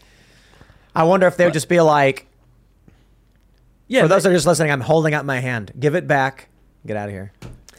I 0.95 1.03
wonder 1.03 1.27
if 1.27 1.37
they 1.37 1.45
would 1.45 1.53
just 1.53 1.69
be 1.69 1.81
like, 1.81 2.27
yeah, 3.87 4.01
for 4.03 4.07
those 4.07 4.23
that 4.23 4.29
are 4.29 4.33
just 4.33 4.47
listening, 4.47 4.71
I'm 4.71 4.81
holding 4.81 5.13
out 5.13 5.25
my 5.25 5.39
hand. 5.39 5.71
Give 5.79 5.95
it 5.95 6.07
back. 6.07 6.47
Get 6.85 6.97
out 6.97 7.09
of 7.09 7.13
here. 7.13 7.31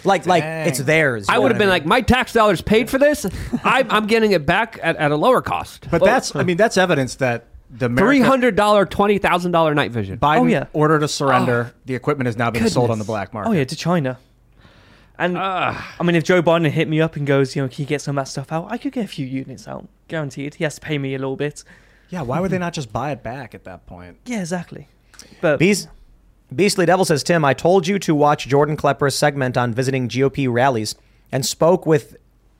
Like, 0.04 0.26
like 0.26 0.44
it's 0.44 0.78
theirs. 0.78 1.26
I 1.28 1.34
know 1.34 1.42
would 1.42 1.52
have 1.52 1.56
what 1.56 1.58
been 1.58 1.66
mean? 1.68 1.72
like, 1.72 1.86
my 1.86 2.00
tax 2.00 2.32
dollars 2.32 2.60
paid 2.60 2.88
for 2.90 2.98
this. 2.98 3.26
I'm, 3.64 3.90
I'm 3.90 4.06
getting 4.06 4.32
it 4.32 4.46
back 4.46 4.78
at, 4.82 4.96
at 4.96 5.10
a 5.10 5.16
lower 5.16 5.42
cost. 5.42 5.88
But 5.90 6.04
that's, 6.04 6.36
I 6.36 6.42
mean, 6.44 6.56
that's 6.56 6.76
evidence 6.76 7.16
that 7.16 7.46
the 7.70 7.86
America- 7.86 8.06
Three 8.06 8.20
hundred 8.20 8.54
dollar, 8.54 8.86
twenty 8.86 9.18
thousand 9.18 9.50
dollar 9.52 9.74
night 9.74 9.90
vision. 9.90 10.18
Biden 10.18 10.40
Oh, 10.40 10.46
yeah. 10.46 10.66
ordered 10.72 11.02
a 11.02 11.08
surrender. 11.08 11.72
Ah, 11.72 11.78
the 11.86 11.94
equipment 11.96 12.26
has 12.26 12.36
now 12.36 12.50
been 12.50 12.68
sold 12.68 12.90
on 12.90 12.98
the 12.98 13.04
black 13.04 13.34
market. 13.34 13.48
Oh 13.48 13.52
yeah, 13.52 13.64
to 13.64 13.74
China. 13.76 14.18
And 15.18 15.36
ah. 15.38 15.94
I 15.98 16.02
mean, 16.04 16.14
if 16.14 16.22
Joe 16.24 16.42
Biden 16.42 16.68
hit 16.70 16.86
me 16.88 17.00
up 17.00 17.16
and 17.16 17.26
goes, 17.26 17.56
you 17.56 17.62
know, 17.62 17.68
can 17.68 17.82
you 17.82 17.86
get 17.86 18.02
some 18.02 18.18
of 18.18 18.24
that 18.24 18.30
stuff 18.30 18.52
out? 18.52 18.70
I 18.70 18.76
could 18.78 18.92
get 18.92 19.04
a 19.04 19.08
few 19.08 19.26
units 19.26 19.66
out, 19.66 19.88
guaranteed. 20.08 20.56
He 20.56 20.64
has 20.64 20.74
to 20.76 20.80
pay 20.80 20.98
me 20.98 21.14
a 21.14 21.18
little 21.18 21.36
bit. 21.36 21.64
Yeah, 22.10 22.22
why 22.22 22.40
would 22.40 22.50
they 22.50 22.58
not 22.58 22.72
just 22.72 22.92
buy 22.92 23.10
it 23.10 23.22
back 23.22 23.54
at 23.54 23.64
that 23.64 23.86
point? 23.86 24.18
Yeah, 24.26 24.40
exactly. 24.40 24.88
But 25.40 25.58
Beast, 25.58 25.88
Beastly 26.54 26.86
Devil 26.86 27.04
says, 27.04 27.22
Tim, 27.22 27.44
I 27.44 27.54
told 27.54 27.86
you 27.86 27.98
to 28.00 28.14
watch 28.14 28.46
Jordan 28.46 28.76
Klepper's 28.76 29.16
segment 29.16 29.56
on 29.56 29.74
visiting 29.74 30.08
GOP 30.08 30.50
rallies 30.50 30.94
and 31.32 31.44
spoke 31.44 31.86
with 31.86 32.16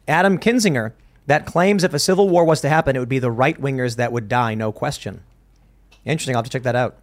Adam 0.09 0.39
Kinzinger 0.39 0.93
that 1.27 1.47
claims 1.47 1.85
if 1.85 1.93
a 1.94 1.98
civil 1.98 2.28
war 2.28 2.44
was 2.44 2.60
to 2.60 2.68
happen, 2.68 2.97
it 2.97 2.98
would 3.01 3.09
be 3.09 3.18
the 3.18 3.31
right 3.31 3.60
wingers 3.60 3.97
that 3.97 4.12
would 4.12 4.28
die, 4.28 4.55
no 4.55 4.73
question. 4.73 5.23
Interesting. 6.05 6.35
I'll 6.35 6.43
have 6.43 6.47
to 6.47 6.51
check 6.51 6.62
that 6.62 6.77
out. 6.77 6.97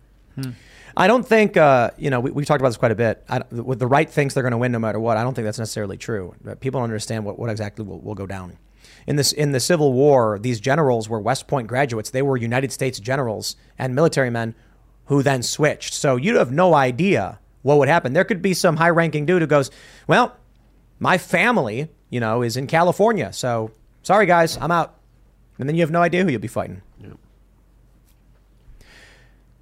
I 0.96 1.08
don't 1.08 1.28
think, 1.28 1.58
uh, 1.58 1.92
you 1.98 2.10
know, 2.10 2.20
we, 2.20 2.32
we've 2.32 2.46
talked 2.46 2.62
about 2.62 2.70
this 2.70 2.78
quite 2.78 2.92
a 2.92 2.96
bit. 2.96 3.24
I, 3.28 3.42
with 3.52 3.80
the 3.80 3.88
right 3.88 4.10
thinks 4.10 4.34
they're 4.34 4.44
going 4.44 4.52
to 4.52 4.58
win 4.58 4.72
no 4.72 4.80
matter 4.80 5.00
what. 5.00 5.18
I 5.18 5.24
don't 5.24 5.34
think 5.34 5.46
that's 5.46 5.60
necessarily 5.60 5.98
true. 5.98 6.36
People 6.60 6.80
don't 6.80 6.86
understand 6.86 7.26
what, 7.26 7.38
what 7.38 7.50
exactly 7.50 7.84
will, 7.84 8.00
will 8.00 8.16
go 8.16 8.26
down. 8.28 8.58
In 9.08 9.16
this 9.16 9.32
in 9.32 9.52
the 9.52 9.60
Civil 9.60 9.94
War, 9.94 10.40
these 10.40 10.60
generals 10.60 11.10
were 11.10 11.20
West 11.20 11.48
Point 11.48 11.68
graduates. 11.68 12.10
They 12.10 12.22
were 12.22 12.38
United 12.38 12.72
States 12.72 13.00
generals 13.00 13.56
and 13.78 13.94
military 13.94 14.30
men 14.30 14.56
who 15.06 15.22
then 15.22 15.44
switched. 15.44 15.94
So 15.94 16.16
you 16.16 16.38
have 16.38 16.52
no 16.52 16.74
idea 16.74 17.40
what 17.62 17.78
would 17.78 17.90
happen. 17.90 18.14
There 18.14 18.24
could 18.24 18.42
be 18.42 18.54
some 18.54 18.78
high-ranking 18.78 19.26
dude 19.26 19.42
who 19.42 19.48
goes, 19.48 19.72
"Well, 20.08 20.36
my 21.00 21.18
family, 21.18 21.90
you 22.10 22.20
know, 22.20 22.42
is 22.42 22.56
in 22.56 22.68
California, 22.68 23.34
so 23.34 23.72
sorry 24.02 24.26
guys, 24.26 24.58
I'm 24.62 24.72
out." 24.72 24.96
And 25.60 25.68
then 25.68 25.76
you 25.76 25.82
have 25.82 25.92
no 25.92 26.02
idea 26.02 26.24
who 26.24 26.32
you'll 26.32 26.42
be 26.42 26.48
fighting. 26.48 26.82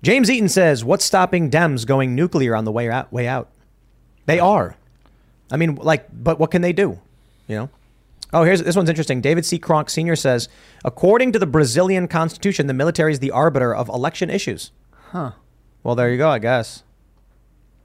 James 0.03 0.31
Eaton 0.31 0.49
says, 0.49 0.83
"What's 0.83 1.05
stopping 1.05 1.51
Dems 1.51 1.85
going 1.85 2.15
nuclear 2.15 2.55
on 2.55 2.65
the 2.65 2.71
way 2.71 2.89
out?" 2.89 3.13
Way 3.13 3.27
out. 3.27 3.49
They 4.25 4.39
are. 4.39 4.75
I 5.51 5.57
mean, 5.57 5.75
like, 5.75 6.07
but 6.11 6.39
what 6.39 6.49
can 6.49 6.63
they 6.63 6.73
do? 6.73 6.99
You 7.47 7.55
know. 7.55 7.69
Oh, 8.33 8.43
here's 8.43 8.63
this 8.63 8.75
one's 8.75 8.89
interesting. 8.89 9.19
David 9.21 9.45
C. 9.45 9.59
Kronk 9.59 9.89
Sr. 9.89 10.15
says, 10.15 10.47
according 10.85 11.31
to 11.33 11.39
the 11.39 11.45
Brazilian 11.45 12.07
constitution, 12.07 12.67
the 12.67 12.73
military 12.73 13.11
is 13.11 13.19
the 13.19 13.31
arbiter 13.31 13.75
of 13.75 13.89
election 13.89 14.29
issues. 14.29 14.71
Huh. 15.11 15.31
Well, 15.83 15.95
there 15.95 16.09
you 16.09 16.17
go. 16.17 16.29
I 16.29 16.39
guess. 16.39 16.83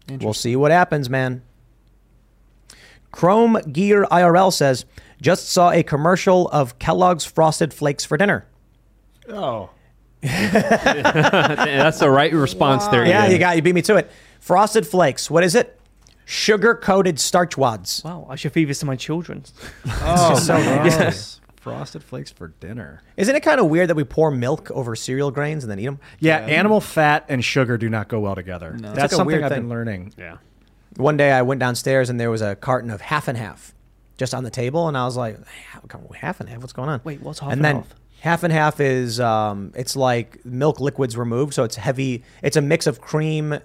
We'll 0.08 0.34
see 0.34 0.54
what 0.54 0.70
happens, 0.70 1.10
man. 1.10 1.42
Chrome 3.10 3.58
Gear 3.72 4.04
IRL 4.10 4.52
says, 4.52 4.84
just 5.20 5.48
saw 5.48 5.70
a 5.70 5.82
commercial 5.82 6.48
of 6.48 6.78
Kellogg's 6.78 7.24
Frosted 7.24 7.72
Flakes 7.72 8.04
for 8.04 8.16
dinner. 8.16 8.46
Oh. 9.28 9.70
That's 10.22 11.98
the 11.98 12.10
right 12.10 12.32
response 12.32 12.86
there. 12.88 13.06
Yeah, 13.06 13.24
Ian. 13.24 13.32
you 13.32 13.38
got 13.38 13.56
you 13.56 13.62
beat 13.62 13.74
me 13.74 13.82
to 13.82 13.96
it. 13.96 14.10
Frosted 14.40 14.86
Flakes. 14.86 15.30
What 15.30 15.44
is 15.44 15.54
it? 15.54 15.80
Sugar 16.28 16.74
coated 16.74 17.20
starch 17.20 17.56
wads. 17.56 18.02
wow, 18.04 18.26
I 18.28 18.34
should 18.34 18.52
feed 18.52 18.64
this 18.66 18.80
to 18.80 18.86
my 18.86 18.96
children. 18.96 19.44
Oh, 20.02 20.34
so 20.38 20.56
gross. 20.82 21.40
Frosted 21.56 22.02
flakes 22.04 22.30
for 22.30 22.48
dinner. 22.48 23.02
Isn't 23.16 23.34
it 23.34 23.40
kind 23.42 23.58
of 23.60 23.66
weird 23.66 23.88
that 23.90 23.94
we 23.96 24.04
pour 24.04 24.30
milk 24.30 24.70
over 24.72 24.94
cereal 24.96 25.30
grains 25.30 25.64
and 25.64 25.70
then 25.70 25.78
eat 25.78 25.86
them? 25.86 25.98
Yeah, 26.20 26.38
animal 26.38 26.80
fat 26.80 27.24
and 27.28 27.44
sugar 27.44 27.78
do 27.78 27.88
not 27.88 28.08
go 28.08 28.20
well 28.20 28.34
together. 28.34 28.72
It's 28.74 28.82
That's 28.82 28.98
like 28.98 29.04
a 29.12 29.14
something 29.14 29.26
weird 29.26 29.42
I've 29.44 29.50
thing. 29.52 29.62
been 29.62 29.68
learning. 29.68 30.14
Yeah. 30.18 30.36
One 30.96 31.16
day 31.16 31.30
I 31.32 31.42
went 31.42 31.58
downstairs 31.60 32.10
and 32.10 32.18
there 32.20 32.30
was 32.30 32.40
a 32.42 32.54
carton 32.56 32.90
of 32.90 33.00
half 33.00 33.28
and 33.28 33.36
half 33.38 33.74
just 34.16 34.32
on 34.34 34.44
the 34.44 34.50
table, 34.50 34.88
and 34.88 34.96
I 34.96 35.04
was 35.04 35.16
like, 35.16 35.38
half 36.14 36.40
and 36.40 36.48
half? 36.48 36.60
What's 36.60 36.72
going 36.72 36.88
on? 36.88 37.00
Wait, 37.04 37.20
what's 37.20 37.38
half 37.40 37.50
and 37.52 37.58
and 37.58 37.64
then 37.64 37.76
half? 37.76 37.94
half 38.20 38.42
and 38.44 38.52
half 38.52 38.80
is 38.80 39.20
um, 39.20 39.72
it's 39.76 39.94
like 39.94 40.44
milk 40.44 40.80
liquids 40.80 41.16
removed, 41.16 41.52
so 41.54 41.64
it's 41.64 41.76
heavy. 41.76 42.24
It's 42.42 42.56
a 42.56 42.62
mix 42.62 42.86
of 42.86 43.00
cream. 43.00 43.58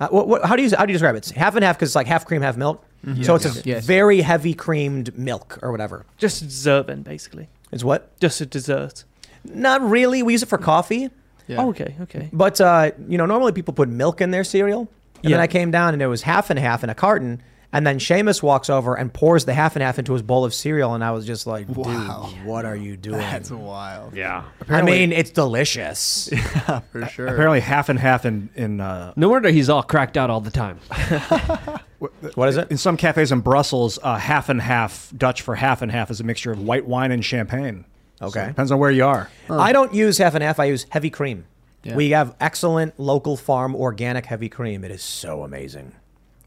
Uh, 0.00 0.08
what, 0.08 0.26
what, 0.28 0.44
how 0.44 0.56
do 0.56 0.62
you 0.62 0.70
how 0.76 0.84
do 0.86 0.92
you 0.92 0.94
describe 0.98 1.14
it? 1.14 1.18
It's 1.18 1.30
half 1.30 1.54
and 1.54 1.64
half 1.64 1.76
because 1.76 1.90
it's 1.90 1.96
like 1.96 2.06
half 2.06 2.24
cream, 2.26 2.42
half 2.42 2.56
milk. 2.56 2.84
So 3.22 3.34
it's 3.34 3.44
a 3.44 3.62
Yes. 3.68 3.84
very 3.84 4.22
heavy 4.22 4.54
creamed 4.54 5.16
milk 5.18 5.58
or 5.62 5.70
whatever. 5.70 6.06
Just 6.16 6.40
a 6.40 6.46
dessert, 6.46 6.86
then, 6.86 7.02
basically. 7.02 7.48
It's 7.70 7.84
what? 7.84 8.18
Just 8.18 8.40
a 8.40 8.46
dessert. 8.46 9.04
Not 9.44 9.82
really. 9.82 10.22
We 10.22 10.32
use 10.32 10.42
it 10.42 10.48
for 10.48 10.56
coffee. 10.56 11.10
Yeah. 11.46 11.60
Oh, 11.60 11.68
okay, 11.68 11.94
okay. 12.00 12.30
But 12.32 12.60
uh, 12.62 12.92
you 13.06 13.18
know, 13.18 13.26
normally 13.26 13.52
people 13.52 13.74
put 13.74 13.88
milk 13.90 14.20
in 14.22 14.30
their 14.30 14.44
cereal. 14.44 14.88
And 15.22 15.32
then 15.32 15.40
I 15.40 15.46
came 15.46 15.70
down 15.70 15.92
and 15.94 16.02
it 16.02 16.06
was 16.06 16.22
half 16.22 16.50
and 16.50 16.58
half 16.58 16.82
in 16.84 16.90
a 16.90 16.94
carton. 16.94 17.42
And 17.74 17.84
then 17.86 17.98
Seamus 17.98 18.42
walks 18.42 18.70
over 18.70 18.94
and 18.94 19.12
pours 19.12 19.44
the 19.44 19.52
half 19.52 19.74
and 19.74 19.82
half 19.82 19.98
into 19.98 20.12
his 20.12 20.22
bowl 20.22 20.44
of 20.44 20.54
cereal, 20.54 20.94
and 20.94 21.02
I 21.02 21.10
was 21.10 21.26
just 21.26 21.46
like, 21.46 21.66
"Dude, 21.66 21.84
what 22.46 22.64
are 22.64 22.76
you 22.76 22.96
doing?" 22.96 23.18
That's 23.18 23.50
wild. 23.50 24.14
Yeah. 24.14 24.44
I 24.68 24.82
mean, 24.82 25.12
it's 25.12 25.30
delicious. 25.30 26.30
Yeah, 26.44 26.80
For 26.92 27.06
sure. 27.06 27.26
Apparently, 27.26 27.60
half 27.60 27.88
and 27.88 27.98
half 27.98 28.24
in 28.24 28.48
in 28.54 28.80
uh, 28.80 29.12
No 29.16 29.28
wonder 29.28 29.50
he's 29.50 29.68
all 29.68 29.82
cracked 29.82 30.16
out 30.16 30.30
all 30.30 30.40
the 30.40 30.50
time. 30.50 30.78
what 32.34 32.48
is 32.48 32.56
it? 32.56 32.70
in 32.70 32.76
some 32.76 32.96
cafes 32.96 33.32
in 33.32 33.40
Brussels, 33.40 33.98
uh, 34.02 34.16
half 34.16 34.48
and 34.48 34.60
half 34.60 35.12
Dutch 35.16 35.42
for 35.42 35.56
half 35.56 35.82
and 35.82 35.90
half 35.90 36.10
is 36.10 36.20
a 36.20 36.24
mixture 36.24 36.52
of 36.52 36.60
white 36.60 36.86
wine 36.86 37.10
and 37.10 37.24
champagne. 37.24 37.84
Okay. 38.22 38.44
it 38.44 38.48
depends 38.48 38.70
on 38.70 38.78
where 38.78 38.90
you 38.90 39.04
are. 39.04 39.28
I 39.50 39.72
don't 39.72 39.92
use 39.92 40.18
half 40.18 40.34
and 40.34 40.42
half. 40.42 40.60
I 40.60 40.66
use 40.66 40.86
heavy 40.90 41.10
cream. 41.10 41.46
Yeah. 41.82 41.96
We 41.96 42.10
have 42.10 42.34
excellent 42.40 42.98
local 42.98 43.36
farm 43.36 43.74
organic 43.74 44.26
heavy 44.26 44.48
cream. 44.48 44.84
It 44.84 44.90
is 44.90 45.02
so 45.02 45.42
amazing. 45.42 45.92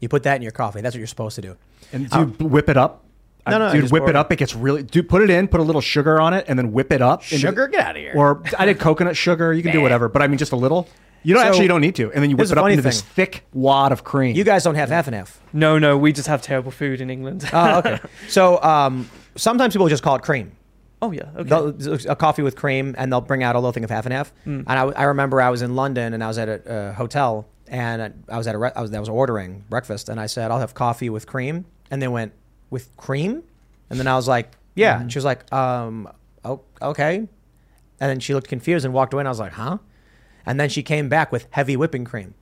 You 0.00 0.08
put 0.08 0.22
that 0.24 0.36
in 0.36 0.42
your 0.42 0.52
coffee. 0.52 0.80
That's 0.80 0.94
what 0.94 0.98
you're 0.98 1.06
supposed 1.06 1.36
to 1.36 1.42
do. 1.42 1.56
And 1.92 2.08
do 2.10 2.18
you 2.40 2.48
whip 2.48 2.68
it 2.68 2.76
up? 2.76 3.04
No, 3.46 3.54
Uh, 3.56 3.58
no, 3.58 3.66
I 3.68 3.72
dude, 3.80 3.90
whip 3.90 4.02
it 4.04 4.10
it. 4.10 4.16
up. 4.16 4.30
It 4.30 4.36
gets 4.36 4.54
really. 4.54 4.82
Dude, 4.82 5.08
put 5.08 5.22
it 5.22 5.30
in. 5.30 5.48
Put 5.48 5.60
a 5.60 5.62
little 5.62 5.80
sugar 5.80 6.20
on 6.20 6.34
it, 6.34 6.44
and 6.48 6.58
then 6.58 6.72
whip 6.72 6.92
it 6.92 7.00
up. 7.00 7.22
into- 7.22 7.38
Sugar? 7.38 7.66
Get 7.68 7.86
outta 7.86 7.98
here. 7.98 8.12
Or 8.14 8.42
I 8.58 8.66
did 8.66 8.78
coconut 8.78 9.16
sugar. 9.16 9.52
You 9.54 9.62
can 9.62 9.72
do 9.72 9.80
whatever, 9.80 10.08
but 10.08 10.20
I 10.22 10.26
mean 10.28 10.38
just 10.38 10.52
a 10.52 10.56
little. 10.56 10.86
You 11.24 11.34
don't 11.34 11.42
So, 11.42 11.48
actually 11.48 11.62
you 11.64 11.68
don't 11.68 11.80
need 11.80 11.96
to, 11.96 12.12
and 12.12 12.22
then 12.22 12.30
you 12.30 12.36
whip 12.36 12.46
it 12.46 12.52
up 12.56 12.62
funny 12.62 12.74
into 12.74 12.82
this 12.82 13.00
thick 13.00 13.44
wad 13.52 13.90
of 13.90 14.04
cream. 14.04 14.36
You 14.36 14.44
guys 14.44 14.62
don't 14.62 14.76
have 14.76 14.88
half 14.88 15.08
and 15.08 15.16
half. 15.16 15.40
No, 15.52 15.76
no, 15.78 15.98
we 15.98 16.12
just 16.12 16.28
have 16.28 16.42
terrible 16.42 16.70
food 16.70 17.00
in 17.00 17.10
England. 17.10 17.48
Oh, 17.52 17.78
okay. 17.78 17.98
so 18.28 18.62
um, 18.62 19.10
sometimes 19.34 19.74
people 19.74 19.88
just 19.88 20.02
call 20.04 20.14
it 20.14 20.22
cream. 20.22 20.52
oh, 21.02 21.10
yeah, 21.10 21.24
okay. 21.36 21.48
They'll- 21.48 22.10
a 22.10 22.14
coffee 22.16 22.42
with 22.42 22.54
cream, 22.54 22.94
and 22.98 23.10
they'll 23.10 23.20
bring 23.20 23.42
out 23.42 23.56
a 23.56 23.58
little 23.58 23.72
thing 23.72 23.82
of 23.84 23.90
half 23.90 24.06
and 24.06 24.12
half. 24.12 24.30
Hmm. 24.44 24.60
And 24.66 24.70
I, 24.70 24.82
I 24.84 25.02
remember 25.04 25.40
I 25.40 25.50
was 25.50 25.60
in 25.62 25.74
London, 25.74 26.12
and 26.14 26.22
I 26.22 26.28
was 26.28 26.38
at 26.38 26.48
a, 26.48 26.90
a 26.90 26.92
hotel, 26.92 27.46
and 27.70 28.24
I 28.28 28.36
was 28.38 28.46
at 28.46 28.54
a 28.54 28.58
re- 28.58 28.72
I 28.74 28.80
was 28.82 28.92
I 28.92 29.00
was 29.00 29.08
ordering 29.08 29.64
breakfast, 29.68 30.08
and 30.08 30.18
I 30.20 30.26
said 30.26 30.50
I'll 30.50 30.60
have 30.60 30.74
coffee 30.74 31.10
with 31.10 31.26
cream, 31.26 31.64
and 31.90 32.00
they 32.02 32.08
went 32.08 32.32
with 32.70 32.94
cream, 32.96 33.42
and 33.90 33.98
then 33.98 34.06
I 34.06 34.14
was 34.16 34.28
like, 34.28 34.52
yeah, 34.74 34.96
Hmm. 34.96 35.02
and 35.02 35.12
she 35.12 35.18
was 35.18 35.24
like, 35.24 35.50
um, 35.52 36.08
oh, 36.44 36.60
okay, 36.82 37.16
and 37.18 37.28
then 38.10 38.20
she 38.20 38.34
looked 38.34 38.48
confused 38.48 38.84
and 38.84 38.92
walked 38.94 39.12
away, 39.12 39.20
and 39.22 39.28
I 39.28 39.30
was 39.30 39.40
like, 39.40 39.52
huh, 39.52 39.78
and 40.46 40.58
then 40.60 40.68
she 40.68 40.82
came 40.82 41.08
back 41.08 41.32
with 41.32 41.46
heavy 41.50 41.76
whipping 41.76 42.04
cream. 42.04 42.34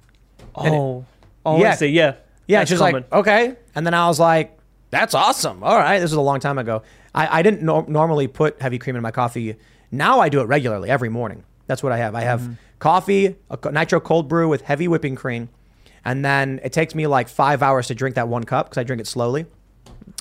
And 0.57 0.75
it- 0.75 0.79
oh, 0.79 1.05
oh, 1.45 1.61
Yeah. 1.61 1.73
I 1.73 1.75
see, 1.75 1.87
yeah. 1.89 2.15
Yeah, 2.49 2.65
she's 2.65 2.81
like, 2.81 3.13
okay. 3.13 3.57
And 3.75 3.85
then 3.85 3.93
I 3.95 4.07
was 4.07 4.21
like, 4.21 4.57
that's 4.91 5.15
awesome. 5.15 5.65
All 5.65 5.77
right. 5.77 5.99
This 5.99 6.11
was 6.13 6.17
a 6.17 6.21
long 6.21 6.39
time 6.39 6.59
ago. 6.59 6.83
I, 7.13 7.41
I 7.41 7.43
didn't 7.43 7.61
nor- 7.63 7.85
normally 7.89 8.29
put 8.29 8.63
heavy 8.63 8.79
cream 8.79 8.95
in 8.95 9.03
my 9.03 9.11
coffee. 9.11 9.57
Now 9.91 10.21
I 10.21 10.29
do 10.29 10.41
it 10.41 10.45
regularly 10.45 10.89
every 10.89 11.09
morning. 11.09 11.43
That's 11.67 11.83
what 11.83 11.91
I 11.91 11.97
have. 11.99 12.15
I 12.15 12.21
have 12.23 12.41
Mm-hmm. 12.43 12.53
Coffee, 12.79 13.37
a 13.51 13.71
nitro 13.73 14.01
cold 14.01 14.29
brew 14.29 14.49
with 14.49 14.63
heavy 14.63 14.89
whipping 14.89 15.15
cream. 15.17 15.49
And 16.05 16.25
then 16.25 16.61
it 16.63 16.73
takes 16.73 16.95
me 16.95 17.07
like 17.07 17.29
five 17.29 17.63
hours 17.63 17.89
to 17.89 17.95
drink 17.95 18.15
that 18.15 18.29
one 18.29 18.45
cup 18.45 18.67
because 18.67 18.79
I 18.79 18.85
drink 18.85 19.01
it 19.01 19.07
slowly. 19.07 19.47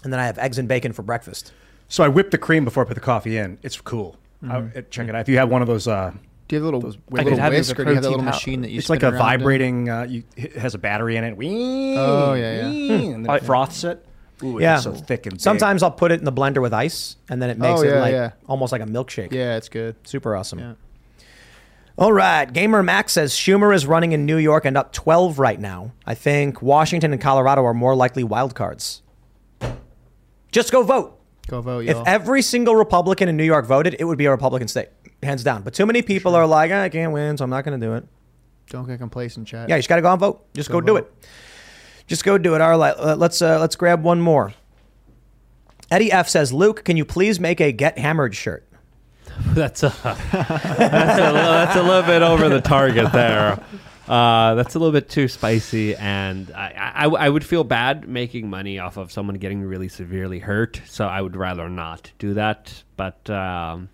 And 0.03 0.11
then 0.11 0.19
I 0.19 0.26
have 0.26 0.38
eggs 0.40 0.57
and 0.57 0.68
bacon 0.68 0.94
for 0.94 1.03
breakfast. 1.03 1.53
so 1.88 2.03
I 2.03 2.07
whip 2.07 2.32
the 2.32 2.38
cream 2.40 2.65
before 2.65 2.84
I 2.84 2.88
put 2.88 2.95
the 2.95 3.02
coffee 3.02 3.38
in. 3.38 3.57
It's 3.61 3.80
cool. 3.80 4.18
Mm-hmm. 4.44 4.77
I- 4.77 4.82
check 4.90 5.07
it 5.07 5.15
out. 5.15 5.22
If 5.22 5.30
you 5.30 5.38
have 5.38 5.49
one 5.49 5.61
of 5.61 5.68
those, 5.68 5.88
uh, 5.88 6.11
Do 6.48 6.56
you 6.56 6.61
have 6.61 6.64
a 6.64 6.65
little, 6.65 6.80
Those- 6.82 6.95
a 6.95 7.19
I 7.19 7.23
little 7.23 7.40
have 7.40 7.53
it 7.53 7.57
as 7.57 7.68
whisk, 7.69 7.80
or 7.80 7.84
do 7.86 7.90
you 7.91 7.95
have 7.95 8.03
that 8.03 8.10
little 8.10 8.23
powder. 8.23 8.36
machine 8.36 8.61
that 8.61 8.69
you 8.72 8.77
it's 8.77 8.88
spin 8.88 8.95
like 8.99 9.03
a 9.03 9.11
vibrating. 9.18 9.90
Uh, 9.90 10.03
you, 10.03 10.23
it 10.36 10.53
has 10.57 10.73
a 10.76 10.77
battery 10.77 11.18
in 11.18 11.23
it. 11.23 11.36
Whee, 11.38 11.95
Oh, 11.98 12.34
yeah, 12.34 12.57
yeah. 12.57 12.69
whee, 12.69 13.07
and 13.11 13.26
then 13.26 13.36
it 13.36 13.44
froths 13.44 13.84
it. 13.84 14.06
Ooh, 14.44 14.60
yeah. 14.60 14.73
gets 14.76 14.84
so 14.84 14.94
thick 14.94 15.26
and 15.27 15.36
big. 15.36 15.41
Sometimes 15.41 15.82
I'll 15.82 15.91
put 15.91 16.11
it 16.11 16.19
in 16.19 16.26
the 16.26 16.32
blender 16.34 16.61
with 16.61 16.73
ice 16.73 17.15
and 17.30 17.41
then 17.41 17.49
it 17.49 17.57
makes 17.57 17.80
Oh, 17.80 17.84
it 17.84 17.99
like 17.99 18.11
yeah. 18.11 18.32
almost 18.48 18.72
like 18.73 18.82
a 18.82 18.86
milkshake. 18.86 19.32
Yeah, 19.32 19.56
it's 19.56 19.69
good. 19.69 19.95
Super 20.03 20.36
awesome. 20.36 20.60
Yeah. 20.60 20.73
All 21.97 22.11
right. 22.11 22.51
Gamer 22.51 22.84
Max 22.84 23.13
says 23.13 23.34
Schumer 23.34 23.73
is 23.73 23.85
running 23.85 24.11
in 24.11 24.26
New 24.26 24.38
York 24.38 24.65
and 24.65 24.77
up 24.77 24.91
12 24.91 25.39
right 25.39 25.59
now. 25.59 25.93
I 26.05 26.13
think 26.13 26.61
Washington 26.61 27.13
and 27.13 27.22
Colorado 27.22 27.63
are 27.63 27.73
more 27.73 27.95
likely 27.95 28.23
wild 28.23 28.53
cards. 28.53 29.01
Just 30.51 30.72
go 30.72 30.84
vote. 30.84 31.19
Go 31.47 31.61
vote, 31.61 31.85
If 31.85 31.95
y'all. 31.95 32.03
every 32.07 32.41
single 32.41 32.76
Republican 32.76 33.30
in 33.30 33.38
New 33.38 33.43
York 33.43 33.65
voted, 33.65 33.95
it 33.99 34.03
would 34.05 34.17
be 34.17 34.26
a 34.26 34.31
Republican 34.31 34.67
state, 34.67 34.89
hands 35.22 35.43
down. 35.43 35.61
But 35.61 35.73
too 35.76 35.85
many 35.85 36.01
people 36.01 36.35
are 36.35 36.47
like, 36.47 36.72
I 36.72 36.89
can't 36.89 37.13
win, 37.13 37.38
so 37.38 37.43
I'm 37.43 37.49
not 37.51 37.63
going 37.63 37.80
to 37.80 37.85
do 37.85 37.93
it. 37.93 38.03
Don't 38.72 38.88
get 38.88 38.97
complacent, 38.97 39.47
chat. 39.47 39.69
Yeah, 39.69 39.76
you 39.76 39.80
just 39.80 39.89
got 39.89 39.97
to 39.97 40.01
go 40.01 40.11
and 40.11 40.19
vote. 40.19 40.43
Just 40.55 40.69
go, 40.72 40.81
Go 40.81 40.88
do 40.88 40.95
it. 40.97 41.13
Just 42.07 42.23
go 42.26 42.38
do 42.39 42.55
it. 42.55 42.61
All 42.61 42.77
right, 42.77 42.95
uh, 42.97 43.15
let's 43.15 43.41
uh, 43.43 43.59
let's 43.59 43.76
grab 43.76 44.03
one 44.03 44.19
more. 44.22 44.53
Eddie 45.91 46.11
F 46.11 46.27
says, 46.30 46.51
Luke, 46.51 46.84
can 46.84 46.97
you 46.97 47.05
please 47.05 47.39
make 47.39 47.61
a 47.61 47.72
Get 47.72 47.99
Hammered 47.99 48.35
shirt? 48.35 48.64
that's 49.53 49.84
a 49.84 49.89
that's 50.03 51.19
a, 51.19 51.34
that's 51.34 51.76
a 51.76 51.84
little 51.84 52.03
bit 52.03 52.22
over 52.22 52.49
the 52.49 52.61
target 52.61 53.11
there. 53.11 53.60
Uh, 54.07 54.53
that's 54.53 54.76
a 54.76 54.80
little 54.80 54.91
bit 54.91 55.10
too 55.10 55.27
spicy, 55.27 55.95
and 55.95 56.52
I, 56.52 56.93
I, 56.95 57.07
I 57.07 57.30
would 57.30 57.43
feel 57.43 57.64
bad 57.64 58.07
making 58.07 58.47
money 58.49 58.77
off 58.77 58.97
of 58.97 59.11
someone 59.11 59.38
getting 59.38 59.64
really 59.64 59.88
severely 59.88 60.38
hurt. 60.38 60.80
So 60.85 61.07
I 61.07 61.22
would 61.22 61.35
rather 61.35 61.68
not 61.69 62.11
do 62.19 62.35
that. 62.35 62.84
But 62.97 63.27
um, 63.31 63.89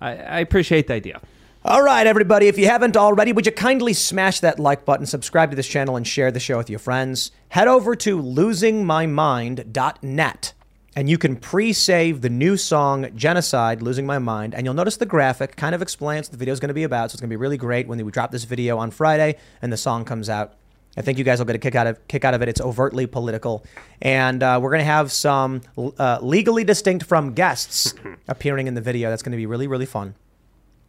I, 0.00 0.16
I 0.16 0.38
appreciate 0.38 0.86
the 0.86 0.94
idea. 0.94 1.20
All 1.64 1.82
right, 1.82 2.06
everybody. 2.06 2.46
If 2.46 2.58
you 2.58 2.66
haven't 2.66 2.96
already, 2.96 3.32
would 3.32 3.46
you 3.46 3.50
kindly 3.50 3.92
smash 3.92 4.38
that 4.40 4.60
like 4.60 4.84
button, 4.84 5.06
subscribe 5.06 5.50
to 5.50 5.56
this 5.56 5.66
channel, 5.66 5.96
and 5.96 6.06
share 6.06 6.30
the 6.30 6.38
show 6.38 6.58
with 6.58 6.70
your 6.70 6.78
friends? 6.78 7.32
Head 7.48 7.66
over 7.66 7.96
to 7.96 8.22
losingmymind.net 8.22 10.52
and 10.96 11.10
you 11.10 11.18
can 11.18 11.36
pre 11.36 11.74
save 11.74 12.22
the 12.22 12.30
new 12.30 12.56
song 12.56 13.08
Genocide, 13.14 13.82
Losing 13.82 14.06
My 14.06 14.18
Mind. 14.18 14.54
And 14.54 14.64
you'll 14.64 14.74
notice 14.74 14.96
the 14.96 15.06
graphic 15.06 15.54
kind 15.54 15.74
of 15.74 15.82
explains 15.82 16.26
what 16.26 16.32
the 16.32 16.38
video 16.38 16.52
is 16.54 16.58
going 16.58 16.68
to 16.68 16.74
be 16.74 16.84
about. 16.84 17.10
So 17.10 17.14
it's 17.14 17.20
going 17.20 17.28
to 17.28 17.32
be 17.32 17.36
really 17.36 17.58
great 17.58 17.86
when 17.86 18.02
we 18.02 18.10
drop 18.10 18.32
this 18.32 18.44
video 18.44 18.78
on 18.78 18.90
Friday 18.90 19.36
and 19.60 19.70
the 19.70 19.76
song 19.76 20.06
comes 20.06 20.30
out. 20.30 20.54
I 20.96 21.02
think 21.02 21.18
you 21.18 21.24
guys 21.24 21.38
will 21.38 21.44
get 21.44 21.54
a 21.54 21.58
kick 21.58 21.74
out 21.74 21.86
of 21.86 22.08
kick 22.08 22.24
out 22.24 22.32
of 22.32 22.40
it. 22.40 22.48
It's 22.48 22.60
overtly 22.60 23.06
political, 23.06 23.66
and 24.00 24.42
uh, 24.42 24.58
we're 24.62 24.70
going 24.70 24.80
to 24.80 24.86
have 24.86 25.12
some 25.12 25.60
uh, 25.76 26.18
legally 26.22 26.64
distinct 26.64 27.04
from 27.04 27.34
guests 27.34 27.92
appearing 28.28 28.66
in 28.66 28.72
the 28.72 28.80
video. 28.80 29.10
That's 29.10 29.22
going 29.22 29.32
to 29.32 29.36
be 29.36 29.44
really 29.44 29.66
really 29.66 29.84
fun. 29.84 30.14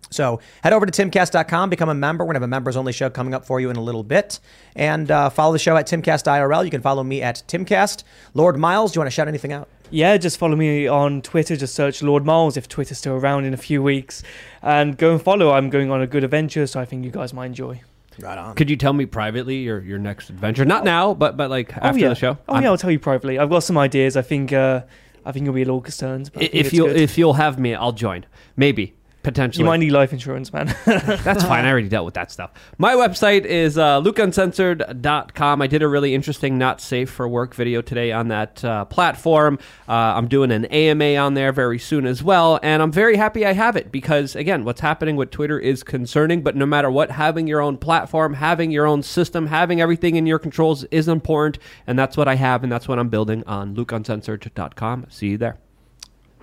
So 0.09 0.39
head 0.63 0.71
over 0.71 0.85
to 0.85 0.91
timcast.com, 0.91 1.69
become 1.69 1.89
a 1.89 1.93
member. 1.93 2.23
We're 2.23 2.27
going 2.27 2.35
to 2.35 2.39
have 2.39 2.43
a 2.43 2.47
members 2.47 2.77
only 2.77 2.93
show 2.93 3.09
coming 3.09 3.33
up 3.33 3.45
for 3.45 3.59
you 3.59 3.69
in 3.69 3.75
a 3.75 3.81
little 3.81 4.03
bit. 4.03 4.39
And 4.73 5.11
uh, 5.11 5.29
follow 5.29 5.51
the 5.51 5.59
show 5.59 5.75
at 5.75 5.85
Timcast 5.85 6.23
IRL. 6.23 6.63
You 6.63 6.71
can 6.71 6.81
follow 6.81 7.03
me 7.03 7.21
at 7.21 7.43
Timcast. 7.47 8.03
Lord 8.33 8.57
Miles, 8.57 8.93
do 8.93 8.97
you 8.97 9.01
want 9.01 9.07
to 9.07 9.15
shout 9.15 9.27
anything 9.27 9.51
out? 9.51 9.67
Yeah, 9.89 10.17
just 10.17 10.37
follow 10.37 10.55
me 10.55 10.87
on 10.87 11.21
Twitter. 11.21 11.55
Just 11.55 11.75
search 11.75 12.01
Lord 12.01 12.25
Miles 12.25 12.57
if 12.57 12.67
Twitter's 12.67 12.97
still 12.97 13.13
around 13.13 13.45
in 13.45 13.53
a 13.53 13.57
few 13.57 13.81
weeks. 13.81 14.23
And 14.61 14.97
go 14.97 15.11
and 15.13 15.21
follow. 15.21 15.51
I'm 15.51 15.69
going 15.69 15.91
on 15.91 16.01
a 16.01 16.07
good 16.07 16.23
adventure, 16.23 16.67
so 16.67 16.79
I 16.79 16.85
think 16.85 17.05
you 17.05 17.11
guys 17.11 17.33
might 17.33 17.47
enjoy. 17.47 17.81
Right 18.19 18.37
on. 18.37 18.55
Could 18.55 18.69
you 18.69 18.75
tell 18.75 18.93
me 18.93 19.05
privately 19.05 19.57
your, 19.57 19.79
your 19.79 19.99
next 19.99 20.29
adventure? 20.29 20.65
Not 20.65 20.83
now, 20.83 21.13
but 21.13 21.37
but 21.37 21.49
like 21.49 21.75
after 21.77 21.89
oh, 21.89 21.95
yeah. 21.95 22.09
the 22.09 22.15
show. 22.15 22.37
Oh, 22.47 22.59
yeah, 22.59 22.67
I'll 22.67 22.77
tell 22.77 22.91
you 22.91 22.99
privately. 22.99 23.37
I've 23.37 23.49
got 23.49 23.59
some 23.59 23.77
ideas. 23.77 24.17
I 24.17 24.23
think 24.23 24.51
uh, 24.51 24.81
I 25.23 25.31
think 25.31 25.45
you'll 25.45 25.53
be 25.53 25.61
a 25.61 25.65
little 25.65 25.81
concerned. 25.81 26.31
but 26.33 26.41
If 26.43 26.53
it's 26.53 26.73
you 26.73 26.87
good. 26.87 26.97
if 26.97 27.17
you'll 27.17 27.33
have 27.33 27.59
me, 27.59 27.75
I'll 27.75 27.91
join. 27.91 28.25
Maybe 28.55 28.95
potentially. 29.27 29.63
you 29.63 29.65
might 29.65 29.77
need 29.77 29.91
life 29.91 30.13
insurance, 30.13 30.53
man. 30.53 30.73
That's 30.85 31.43
fine. 31.43 31.65
I 31.65 31.69
already 31.69 31.89
dealt 31.89 32.05
with 32.05 32.13
that 32.13 32.31
stuff. 32.31 32.51
My 32.77 32.93
website 32.93 33.45
is 33.45 33.77
uh, 33.77 34.01
lukeuncensored.com. 34.01 35.61
I 35.61 35.67
did 35.67 35.83
a 35.83 35.87
really 35.87 36.15
interesting 36.15 36.57
not 36.57 36.79
safe 36.79 37.09
for 37.09 37.27
work 37.27 37.53
video 37.53 37.81
today 37.81 38.11
on 38.11 38.29
that 38.29 38.63
uh, 38.63 38.85
platform. 38.85 39.59
Uh, 39.87 39.91
I'm 39.91 40.27
doing 40.27 40.51
an 40.51 40.65
AMA 40.65 41.15
on 41.17 41.33
there 41.33 41.51
very 41.51 41.77
soon 41.77 42.05
as 42.05 42.23
well. 42.23 42.59
And 42.63 42.81
I'm 42.81 42.91
very 42.91 43.17
happy 43.17 43.45
I 43.45 43.53
have 43.53 43.75
it 43.75 43.91
because, 43.91 44.35
again, 44.35 44.63
what's 44.63 44.81
happening 44.81 45.17
with 45.17 45.29
Twitter 45.29 45.59
is 45.59 45.83
concerning. 45.83 46.41
But 46.41 46.55
no 46.55 46.65
matter 46.65 46.89
what, 46.89 47.11
having 47.11 47.47
your 47.47 47.61
own 47.61 47.77
platform, 47.77 48.35
having 48.35 48.71
your 48.71 48.85
own 48.85 49.03
system, 49.03 49.47
having 49.47 49.81
everything 49.81 50.15
in 50.15 50.25
your 50.25 50.39
controls 50.39 50.85
is 50.85 51.07
important. 51.07 51.61
And 51.85 51.99
that's 51.99 52.15
what 52.15 52.27
I 52.27 52.35
have. 52.35 52.63
And 52.63 52.71
that's 52.71 52.87
what 52.87 52.97
I'm 52.97 53.09
building 53.09 53.43
on 53.45 53.75
lukeuncensored.com. 53.75 55.07
See 55.09 55.27
you 55.27 55.37
there. 55.37 55.66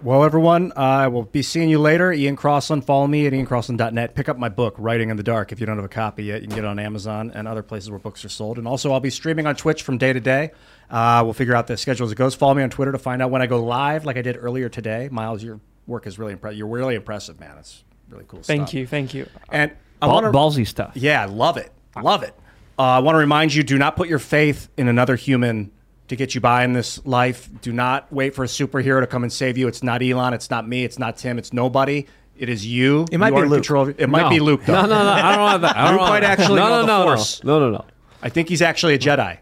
Well, 0.04 0.22
everyone, 0.22 0.70
uh, 0.76 0.80
I 0.80 1.08
will 1.08 1.22
be 1.22 1.40
seeing 1.40 1.70
you 1.70 1.78
later. 1.78 2.12
Ian 2.12 2.36
Crossland, 2.36 2.84
follow 2.84 3.06
me 3.06 3.26
at 3.26 3.32
iancrossland.net. 3.32 4.14
Pick 4.14 4.28
up 4.28 4.36
my 4.36 4.50
book, 4.50 4.74
Writing 4.76 5.08
in 5.08 5.16
the 5.16 5.22
Dark. 5.22 5.50
If 5.50 5.60
you 5.60 5.64
don't 5.66 5.76
have 5.76 5.84
a 5.86 5.88
copy 5.88 6.24
yet, 6.24 6.42
you 6.42 6.46
can 6.48 6.56
get 6.56 6.64
it 6.64 6.68
on 6.68 6.78
Amazon 6.78 7.32
and 7.34 7.48
other 7.48 7.62
places 7.62 7.88
where 7.88 7.98
books 7.98 8.22
are 8.22 8.28
sold. 8.28 8.58
And 8.58 8.68
also, 8.68 8.92
I'll 8.92 9.00
be 9.00 9.08
streaming 9.08 9.46
on 9.46 9.56
Twitch 9.56 9.82
from 9.82 9.96
day 9.96 10.12
to 10.12 10.20
day. 10.20 10.50
Uh, 10.90 11.22
we'll 11.24 11.32
figure 11.32 11.56
out 11.56 11.68
the 11.68 11.78
schedule 11.78 12.04
as 12.04 12.12
it 12.12 12.16
goes. 12.16 12.34
Follow 12.34 12.52
me 12.52 12.62
on 12.62 12.68
Twitter 12.68 12.92
to 12.92 12.98
find 12.98 13.22
out 13.22 13.30
when 13.30 13.40
I 13.40 13.46
go 13.46 13.64
live, 13.64 14.04
like 14.04 14.18
I 14.18 14.22
did 14.22 14.36
earlier 14.38 14.68
today. 14.68 15.08
Miles, 15.10 15.42
your 15.42 15.58
work 15.86 16.06
is 16.06 16.18
really 16.18 16.34
impressive. 16.34 16.58
You're 16.58 16.66
really 16.66 16.96
impressive, 16.96 17.40
man. 17.40 17.56
It's 17.56 17.82
really 18.10 18.24
cool 18.28 18.42
thank 18.42 18.68
stuff. 18.68 18.74
you, 18.74 18.86
thank 18.86 19.14
you. 19.14 19.26
And 19.48 19.72
I 20.02 20.06
Ball- 20.06 20.16
wanna, 20.16 20.32
ballsy 20.32 20.66
stuff. 20.66 20.92
Yeah, 20.96 21.22
I 21.22 21.24
love 21.24 21.56
it. 21.56 21.72
Love 22.02 22.24
it. 22.24 22.34
Uh, 22.78 22.82
I 22.82 22.98
want 22.98 23.14
to 23.14 23.20
remind 23.20 23.54
you 23.54 23.62
do 23.62 23.78
not 23.78 23.96
put 23.96 24.08
your 24.10 24.18
faith 24.18 24.68
in 24.76 24.86
another 24.88 25.16
human 25.16 25.70
to 26.08 26.16
get 26.16 26.34
you 26.34 26.40
by 26.40 26.64
in 26.64 26.72
this 26.72 27.04
life. 27.06 27.48
Do 27.62 27.72
not 27.72 28.12
wait 28.12 28.34
for 28.34 28.44
a 28.44 28.48
superhero 28.48 29.00
to 29.00 29.06
come 29.06 29.22
and 29.22 29.32
save 29.32 29.56
you. 29.56 29.68
It's 29.68 29.82
not 29.82 30.02
Elon. 30.02 30.34
It's 30.34 30.50
not 30.50 30.68
me. 30.68 30.84
It's 30.84 30.98
not 30.98 31.16
Tim. 31.16 31.38
It's 31.38 31.52
nobody. 31.52 32.06
It 32.36 32.48
is 32.48 32.66
you. 32.66 33.06
It 33.12 33.18
might 33.18 33.32
You 33.32 33.42
be 33.42 33.48
Luke. 33.48 33.58
Control 33.58 33.88
it 33.88 34.08
might 34.08 34.22
No. 34.22 34.30
be 34.30 34.40
Luke. 34.40 34.64
Though. 34.64 34.74
No, 34.74 34.82
no, 34.82 35.04
no. 35.04 35.10
I 35.10 35.32
don't 35.32 35.40
want 35.40 35.62
that. 35.62 35.76
I 35.76 35.84
don't 35.90 36.00
Luke 36.00 36.08
might 36.08 36.24
actually 36.24 36.56
no, 36.56 36.68
know 36.68 36.68
no, 36.68 36.80
the 36.80 36.86
no, 36.86 36.98
no. 36.98 37.04
Force. 37.04 37.44
No, 37.44 37.60
no, 37.60 37.70
no. 37.70 37.84
I 38.22 38.28
think 38.28 38.48
he's 38.48 38.62
actually 38.62 38.94
a 38.94 38.98
Jedi. 38.98 39.38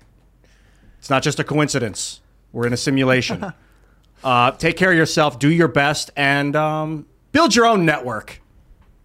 It's 0.99 1.11
not 1.11 1.23
just 1.23 1.41
a 1.41 1.45
coincidence. 1.45 2.21
We're 2.53 2.67
in 2.67 2.73
a 2.73 2.77
simulation. 2.77 3.53
uh, 4.25 4.51
take 4.53 4.77
care 4.77 4.91
of 4.91 4.97
yourself. 4.97 5.39
Do 5.39 5.49
your 5.49 5.69
best, 5.69 6.11
and 6.17 6.55
um, 6.55 7.07
build 7.33 7.57
your 7.57 7.67
own 7.67 7.87
network. 7.87 8.41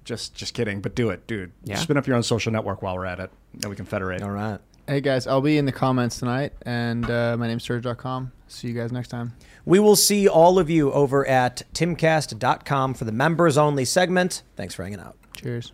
Just, 0.04 0.36
just 0.36 0.54
kidding. 0.54 0.82
But 0.82 0.96
do 0.96 1.10
it, 1.10 1.26
dude. 1.28 1.52
Yeah. 1.64 1.78
Spin 1.78 1.98
up 1.98 2.08
your 2.08 2.16
own 2.16 2.24
social 2.24 2.52
network 2.52 2.82
while 2.82 2.96
we're 2.96 3.06
at 3.06 3.20
it. 3.20 3.32
Then 3.54 3.70
we 3.70 3.76
can 3.76 3.86
federate. 3.86 4.22
All 4.22 4.30
right. 4.32 4.60
Hey 4.88 5.02
guys, 5.02 5.28
I'll 5.28 5.42
be 5.42 5.58
in 5.58 5.66
the 5.66 5.74
comments 5.74 6.18
tonight, 6.18 6.54
and 6.62 7.10
uh, 7.10 7.36
my 7.38 7.48
name's 7.48 7.64
Serge.com. 7.66 8.32
See 8.48 8.70
you 8.70 8.74
guys 8.74 8.94
next 8.94 9.10
time. 9.10 9.34
We 9.66 9.80
will 9.80 9.98
see 9.98 10.30
all 10.30 10.60
of 10.60 10.70
you 10.70 10.94
over 10.94 11.28
at 11.28 11.64
timcast.com 11.74 12.94
for 12.94 13.04
the 13.04 13.12
members 13.12 13.58
only 13.58 13.84
segment. 13.84 14.44
Thanks 14.56 14.74
for 14.74 14.84
hanging 14.84 15.02
out. 15.02 15.18
Cheers. 15.34 15.74